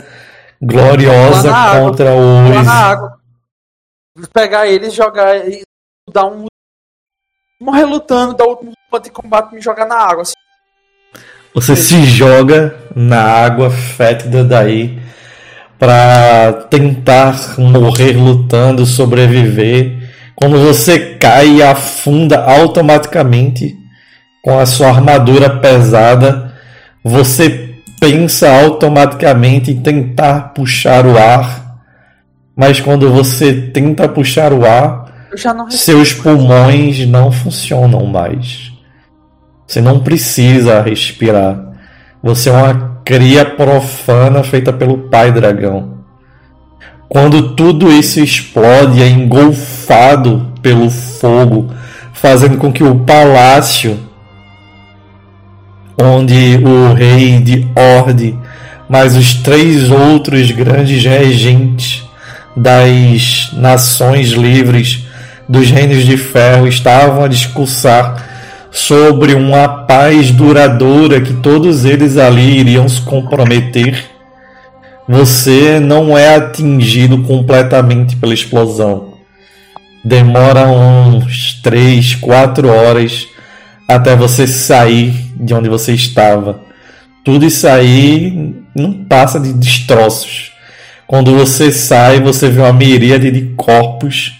gloriosa 0.61 1.53
água. 1.53 1.81
contra 1.81 2.15
os 2.15 2.67
água. 2.69 3.17
Vou 4.15 4.27
pegar 4.33 4.65
eles, 4.65 4.93
jogar 4.93 5.35
e 5.45 5.61
dar 6.09 6.27
um. 6.27 6.45
Morrer 7.61 7.85
lutando, 7.85 8.33
dar 8.33 8.43
o 8.43 8.49
último 8.49 8.73
de 9.01 9.09
combate 9.09 9.53
e 9.53 9.55
me 9.55 9.61
jogar 9.61 9.85
na 9.85 9.95
água. 9.95 10.23
Assim. 10.23 10.33
você 11.53 11.73
se 11.73 12.03
joga 12.03 12.75
na 12.93 13.21
água 13.21 13.69
fétida 13.69 14.43
daí 14.43 14.99
para 15.79 16.51
tentar 16.69 17.57
morrer 17.57 18.11
lutando, 18.17 18.85
sobreviver. 18.85 20.11
Quando 20.35 20.59
você 20.59 21.15
cai 21.15 21.47
e 21.47 21.63
afunda 21.63 22.43
automaticamente 22.43 23.73
com 24.43 24.59
a 24.59 24.65
sua 24.65 24.89
armadura 24.89 25.49
pesada, 25.49 26.53
você 27.01 27.73
pensa 28.01 28.49
automaticamente 28.51 29.71
em 29.71 29.81
tentar 29.81 30.53
puxar 30.53 31.05
o 31.05 31.17
ar, 31.17 31.79
mas 32.53 32.81
quando 32.81 33.09
você 33.11 33.53
tenta 33.53 34.09
puxar 34.09 34.51
o 34.51 34.65
ar, 34.65 35.04
Eu 35.35 35.37
já 35.37 35.53
não 35.53 35.69
seus 35.69 36.13
pulmões 36.13 37.05
não 37.05 37.29
funcionam 37.29 38.05
mais. 38.05 38.71
Você 39.67 39.81
não 39.81 39.99
precisa 39.99 40.81
respirar. 40.81 41.73
Você 42.23 42.49
é 42.49 42.53
uma 42.53 43.01
cria 43.03 43.43
profana 43.43 44.43
feita 44.43 44.71
pelo 44.71 45.09
pai 45.09 45.33
dragão. 45.33 45.95
Quando 47.09 47.53
tudo 47.53 47.91
isso 47.91 48.21
explode, 48.21 49.03
é 49.03 49.09
engolfado 49.09 50.53
pelo 50.61 50.89
fogo, 50.89 51.69
fazendo 52.13 52.57
com 52.57 52.71
que 52.71 52.83
o 52.83 52.99
palácio 52.99 53.99
onde 55.97 56.61
o 56.63 56.93
rei 56.93 57.41
de 57.41 57.67
Orde, 57.75 58.39
mais 58.87 59.17
os 59.17 59.33
três 59.33 59.91
outros 59.91 60.49
grandes 60.51 61.03
regentes 61.03 62.05
das 62.55 63.51
nações 63.51 64.29
livres 64.29 65.04
dos 65.47 65.69
reinos 65.69 66.03
de 66.03 66.17
ferro 66.17 66.67
estavam 66.67 67.23
a 67.23 67.27
discursar 67.27 68.35
sobre 68.71 69.33
uma 69.33 69.67
paz 69.67 70.31
duradoura 70.31 71.21
que 71.21 71.33
todos 71.35 71.85
eles 71.85 72.17
ali 72.17 72.59
iriam 72.59 72.89
se 72.89 72.99
comprometer, 73.01 74.05
você 75.07 75.79
não 75.79 76.17
é 76.17 76.35
atingido 76.35 77.19
completamente 77.23 78.15
pela 78.17 78.33
explosão. 78.33 79.13
Demora 80.03 80.67
uns 80.67 81.53
3, 81.63 82.15
4 82.15 82.67
horas 82.67 83.27
até 83.87 84.15
você 84.15 84.45
sair 84.45 85.13
de 85.35 85.53
onde 85.53 85.69
você 85.69 85.93
estava. 85.93 86.59
Tudo 87.23 87.45
isso 87.45 87.67
aí 87.67 88.55
não 88.75 89.05
passa 89.05 89.39
de 89.39 89.53
destroços. 89.53 90.51
Quando 91.07 91.33
você 91.33 91.71
sai, 91.71 92.19
você 92.19 92.49
vê 92.49 92.61
uma 92.61 92.73
miríade 92.73 93.31
de 93.31 93.53
corpos 93.55 94.33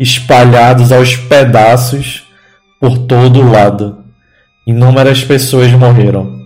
espalhados 0.00 0.90
aos 0.90 1.14
pedaços 1.14 2.24
por 2.80 2.96
todo 3.06 3.48
lado. 3.48 3.98
Inúmeras 4.66 5.22
pessoas 5.22 5.70
morreram. 5.72 6.40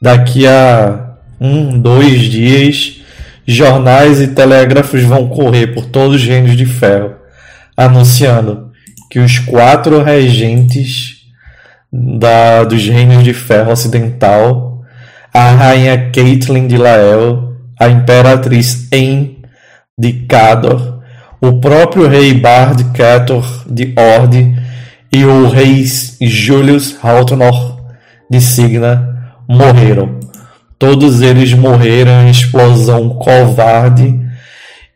Daqui 0.00 0.46
a 0.46 1.16
um, 1.40 1.78
dois 1.80 2.20
dias, 2.22 3.00
jornais 3.44 4.20
e 4.20 4.28
telégrafos 4.28 5.02
vão 5.02 5.28
correr 5.28 5.74
por 5.74 5.86
todos 5.86 6.22
os 6.22 6.24
reinos 6.24 6.56
de 6.56 6.64
ferro, 6.64 7.16
anunciando 7.76 8.70
que 9.10 9.18
os 9.18 9.40
quatro 9.40 10.02
regentes 10.02 11.16
da, 11.92 12.62
dos 12.62 12.86
reinos 12.86 13.24
de 13.24 13.34
ferro 13.34 13.72
ocidental, 13.72 14.82
a 15.34 15.50
rainha 15.50 16.10
Caitlin 16.12 16.68
de 16.68 16.76
Lael, 16.76 17.56
a 17.78 17.88
imperatriz 17.88 18.88
En 18.92 19.42
de 19.98 20.12
Cador, 20.28 21.01
o 21.42 21.54
próprio 21.54 22.06
rei 22.06 22.32
Bard 22.34 22.84
Cator 22.94 23.64
de 23.68 23.92
Ord 23.98 24.56
e 25.12 25.24
o 25.24 25.48
rei 25.48 25.84
Julius 26.20 26.96
Haltonor 27.02 27.80
de 28.30 28.40
Signa 28.40 29.34
morreram. 29.48 30.20
Todos 30.78 31.20
eles 31.20 31.52
morreram 31.52 32.22
em 32.22 32.30
explosão 32.30 33.08
covarde 33.08 34.20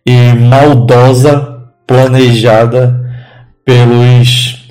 e 0.06 0.32
maldosa 0.34 1.64
planejada 1.84 3.04
pelos 3.64 4.68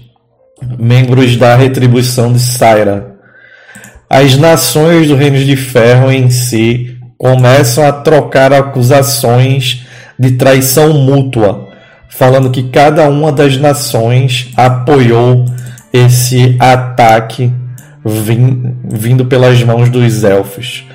membros 0.79 1.35
da 1.35 1.57
retribuição 1.57 2.31
de 2.31 2.39
Saira. 2.39 3.17
As 4.09 4.37
nações 4.37 5.09
do 5.09 5.15
Reino 5.15 5.43
de 5.43 5.57
Ferro 5.57 6.09
em 6.09 6.29
si 6.29 6.97
começam 7.17 7.85
a 7.85 7.91
trocar 7.91 8.53
acusações 8.53 9.85
de 10.17 10.31
traição 10.31 10.93
mútua 10.93 11.65
falando 12.15 12.49
que 12.49 12.63
cada 12.63 13.09
uma 13.09 13.31
das 13.31 13.57
nações 13.57 14.49
apoiou 14.55 15.45
esse 15.91 16.55
ataque 16.59 17.51
vindo 18.05 19.25
pelas 19.25 19.61
mãos 19.63 19.89
dos 19.89 20.23
elfos. 20.23 20.85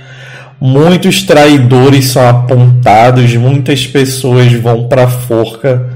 Muitos 0.58 1.22
traidores 1.22 2.06
são 2.06 2.26
apontados, 2.26 3.34
muitas 3.34 3.86
pessoas 3.86 4.52
vão 4.52 4.88
para 4.88 5.08
forca 5.08 5.86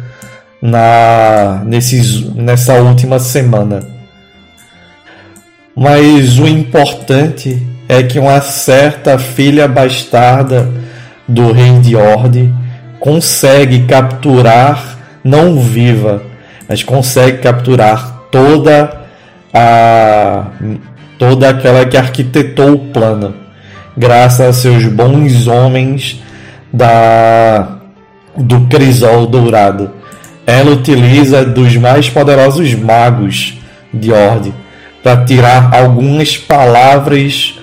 na, 0.61 1.63
nesses, 1.65 2.35
nessa 2.35 2.75
última 2.75 3.19
semana. 3.19 3.83
Mas 5.77 6.39
o 6.39 6.47
importante 6.47 7.63
é 7.89 8.03
que 8.03 8.19
uma 8.19 8.41
certa 8.41 9.19
filha 9.19 9.67
bastarda 9.69 10.71
do 11.29 11.53
rei 11.53 11.79
de 11.81 11.97
Orde 11.97 12.53
consegue 13.05 13.81
capturar 13.81 14.97
não 15.23 15.59
viva, 15.59 16.23
mas 16.67 16.83
consegue 16.83 17.37
capturar 17.37 18.23
toda 18.31 19.05
a 19.53 20.47
toda 21.19 21.51
aquela 21.51 21.85
que 21.85 21.99
arquitetou 21.99 22.73
o 22.73 22.79
plano, 22.79 23.35
graças 23.95 24.41
a 24.41 24.53
seus 24.55 24.87
bons 24.87 25.47
homens 25.47 26.23
da 26.73 27.77
do 28.35 28.63
crisol 28.69 29.27
dourado. 29.27 29.91
Ela 30.47 30.71
utiliza 30.71 31.45
dos 31.45 31.77
mais 31.77 32.09
poderosos 32.09 32.73
magos 32.73 33.59
de 33.93 34.13
Ord 34.13 34.55
para 35.03 35.27
tirar 35.27 35.75
algumas 35.75 36.39
palavras 36.39 37.59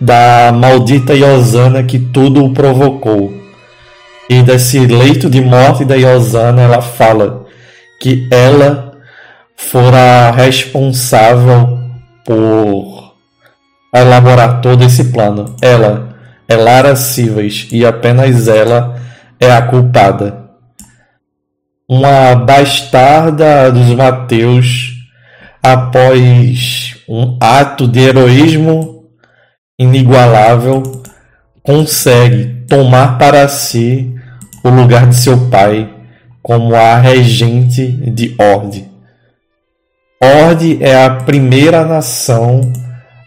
da 0.00 0.50
maldita 0.52 1.14
Yosana 1.14 1.84
que 1.84 2.00
tudo 2.00 2.44
o 2.44 2.52
provocou. 2.52 3.39
E 4.30 4.44
desse 4.44 4.78
leito 4.86 5.28
de 5.28 5.40
morte 5.40 5.84
da 5.84 5.96
Yosana, 5.96 6.62
ela 6.62 6.80
fala 6.80 7.46
que 8.00 8.28
ela 8.30 8.92
fora 9.56 10.30
responsável 10.30 11.76
por 12.24 13.12
elaborar 13.92 14.60
todo 14.60 14.84
esse 14.84 15.06
plano. 15.06 15.56
Ela 15.60 16.16
é 16.46 16.54
Lara 16.54 16.94
Sivas 16.94 17.66
e 17.72 17.84
apenas 17.84 18.46
ela 18.46 19.00
é 19.40 19.50
a 19.50 19.62
culpada. 19.62 20.48
Uma 21.88 22.36
bastarda 22.36 23.72
dos 23.72 23.88
Mateus, 23.96 24.92
após 25.60 26.98
um 27.08 27.36
ato 27.40 27.88
de 27.88 27.98
heroísmo 27.98 29.06
inigualável, 29.76 31.02
consegue 31.64 32.64
tomar 32.68 33.18
para 33.18 33.48
si 33.48 34.19
o 34.62 34.68
lugar 34.68 35.06
de 35.06 35.16
seu 35.16 35.48
pai 35.48 35.88
como 36.42 36.74
a 36.74 36.98
regente 36.98 37.86
de 37.86 38.34
Ord. 38.38 38.84
Ord 40.22 40.78
é 40.80 41.04
a 41.04 41.10
primeira 41.10 41.84
nação 41.84 42.72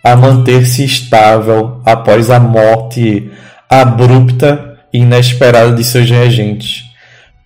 a 0.04 0.16
manter-se 0.16 0.84
estável 0.84 1.82
após 1.86 2.30
a 2.30 2.40
morte 2.40 3.32
abrupta 3.70 4.78
e 4.94 5.00
inesperada 5.00 5.72
de 5.72 5.84
seus 5.84 6.10
regentes. 6.10 6.84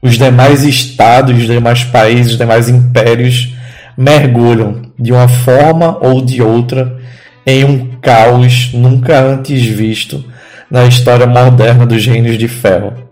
Os 0.02 0.18
demais 0.18 0.64
estados, 0.64 1.38
os 1.38 1.46
demais 1.46 1.84
países, 1.84 2.34
os 2.34 2.38
demais 2.38 2.68
impérios 2.68 3.54
mergulham 3.98 4.82
de 5.00 5.12
uma 5.12 5.28
forma 5.28 5.98
ou 6.02 6.22
de 6.24 6.42
outra 6.42 6.98
em 7.46 7.64
um 7.64 8.00
caos 8.02 8.72
nunca 8.74 9.20
antes 9.20 9.66
visto 9.66 10.24
na 10.70 10.86
história 10.86 11.26
moderna 11.26 11.86
dos 11.86 12.06
reinos 12.06 12.38
de 12.38 12.48
ferro 12.48 13.07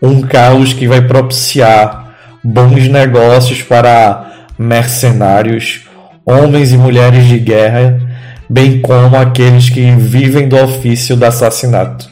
um 0.00 0.22
caos 0.22 0.72
que 0.72 0.86
vai 0.86 1.02
propiciar 1.02 2.14
bons 2.42 2.88
negócios 2.88 3.62
para 3.62 4.46
mercenários, 4.58 5.86
homens 6.24 6.72
e 6.72 6.78
mulheres 6.78 7.26
de 7.26 7.38
guerra, 7.38 8.00
bem 8.48 8.80
como 8.80 9.16
aqueles 9.16 9.68
que 9.68 9.90
vivem 9.92 10.48
do 10.48 10.56
ofício 10.56 11.16
do 11.16 11.24
assassinato. 11.24 12.08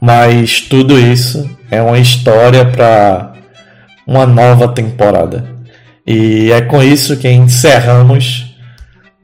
Mas 0.00 0.60
tudo 0.60 0.98
isso 0.98 1.48
é 1.70 1.80
uma 1.80 1.98
história 1.98 2.64
para 2.64 3.32
uma 4.06 4.26
nova 4.26 4.68
temporada. 4.68 5.44
E 6.06 6.50
é 6.50 6.60
com 6.62 6.82
isso 6.82 7.16
que 7.16 7.28
encerramos 7.28 8.56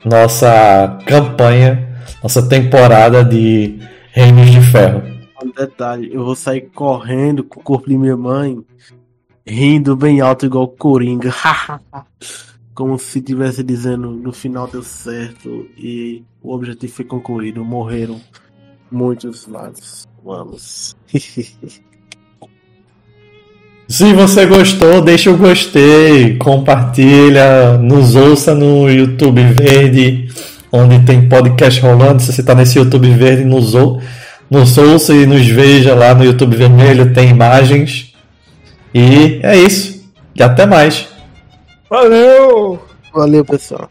nossa 0.05 0.99
campanha, 1.05 1.89
nossa 2.23 2.49
temporada 2.49 3.25
de 3.25 3.81
Reinos 4.13 4.51
de 4.51 4.61
Ferro. 4.61 5.18
Um 5.43 5.51
detalhe, 5.51 6.13
eu 6.13 6.25
vou 6.25 6.35
sair 6.35 6.63
correndo 6.75 7.45
com 7.45 7.61
o 7.61 7.63
corpo 7.63 7.89
de 7.89 7.97
minha 7.97 8.17
mãe, 8.17 8.59
rindo 9.47 9.95
bem 9.95 10.21
alto 10.21 10.47
igual 10.47 10.67
Coringa. 10.67 11.33
Como 12.75 12.99
se 12.99 13.19
estivesse 13.19 13.63
dizendo 13.63 14.11
no 14.11 14.33
final 14.33 14.67
deu 14.67 14.83
certo 14.83 15.67
e 15.77 16.25
o 16.43 16.53
objetivo 16.53 16.93
foi 16.93 17.05
concluído. 17.05 17.65
Morreram 17.65 18.21
muitos 18.91 19.47
lados. 19.47 20.09
Vamos. 20.25 20.97
Se 23.89 24.13
você 24.13 24.45
gostou, 24.45 25.01
deixa 25.01 25.31
o 25.31 25.37
gostei, 25.39 26.37
compartilha, 26.37 27.79
nos 27.79 28.15
ouça 28.15 28.55
no 28.55 28.91
YouTube 28.91 29.43
Verde, 29.43 30.29
onde 30.71 30.99
tem 31.07 31.27
podcast 31.27 31.81
rolando. 31.81 32.21
Se 32.21 32.31
você 32.33 32.43
está 32.43 32.55
nesse 32.55 32.79
YouTube 32.79 33.11
Verde, 33.15 33.47
nos 33.47 33.75
ouça 33.75 34.18
nos 34.51 34.79
ouça 34.79 35.15
e 35.15 35.27
nos 35.27 35.47
veja 35.47 35.95
lá 35.95 36.15
no 36.15 36.25
YouTube 36.25 36.57
Vermelho, 36.57 37.13
tem 37.13 37.29
imagens. 37.29 38.15
E 38.95 39.41
é 39.43 39.57
isso. 39.57 40.11
E 40.35 40.43
até 40.43 40.65
mais. 40.67 41.09
Valeu! 41.91 42.81
Valeu, 43.13 43.45
pessoal. 43.45 43.91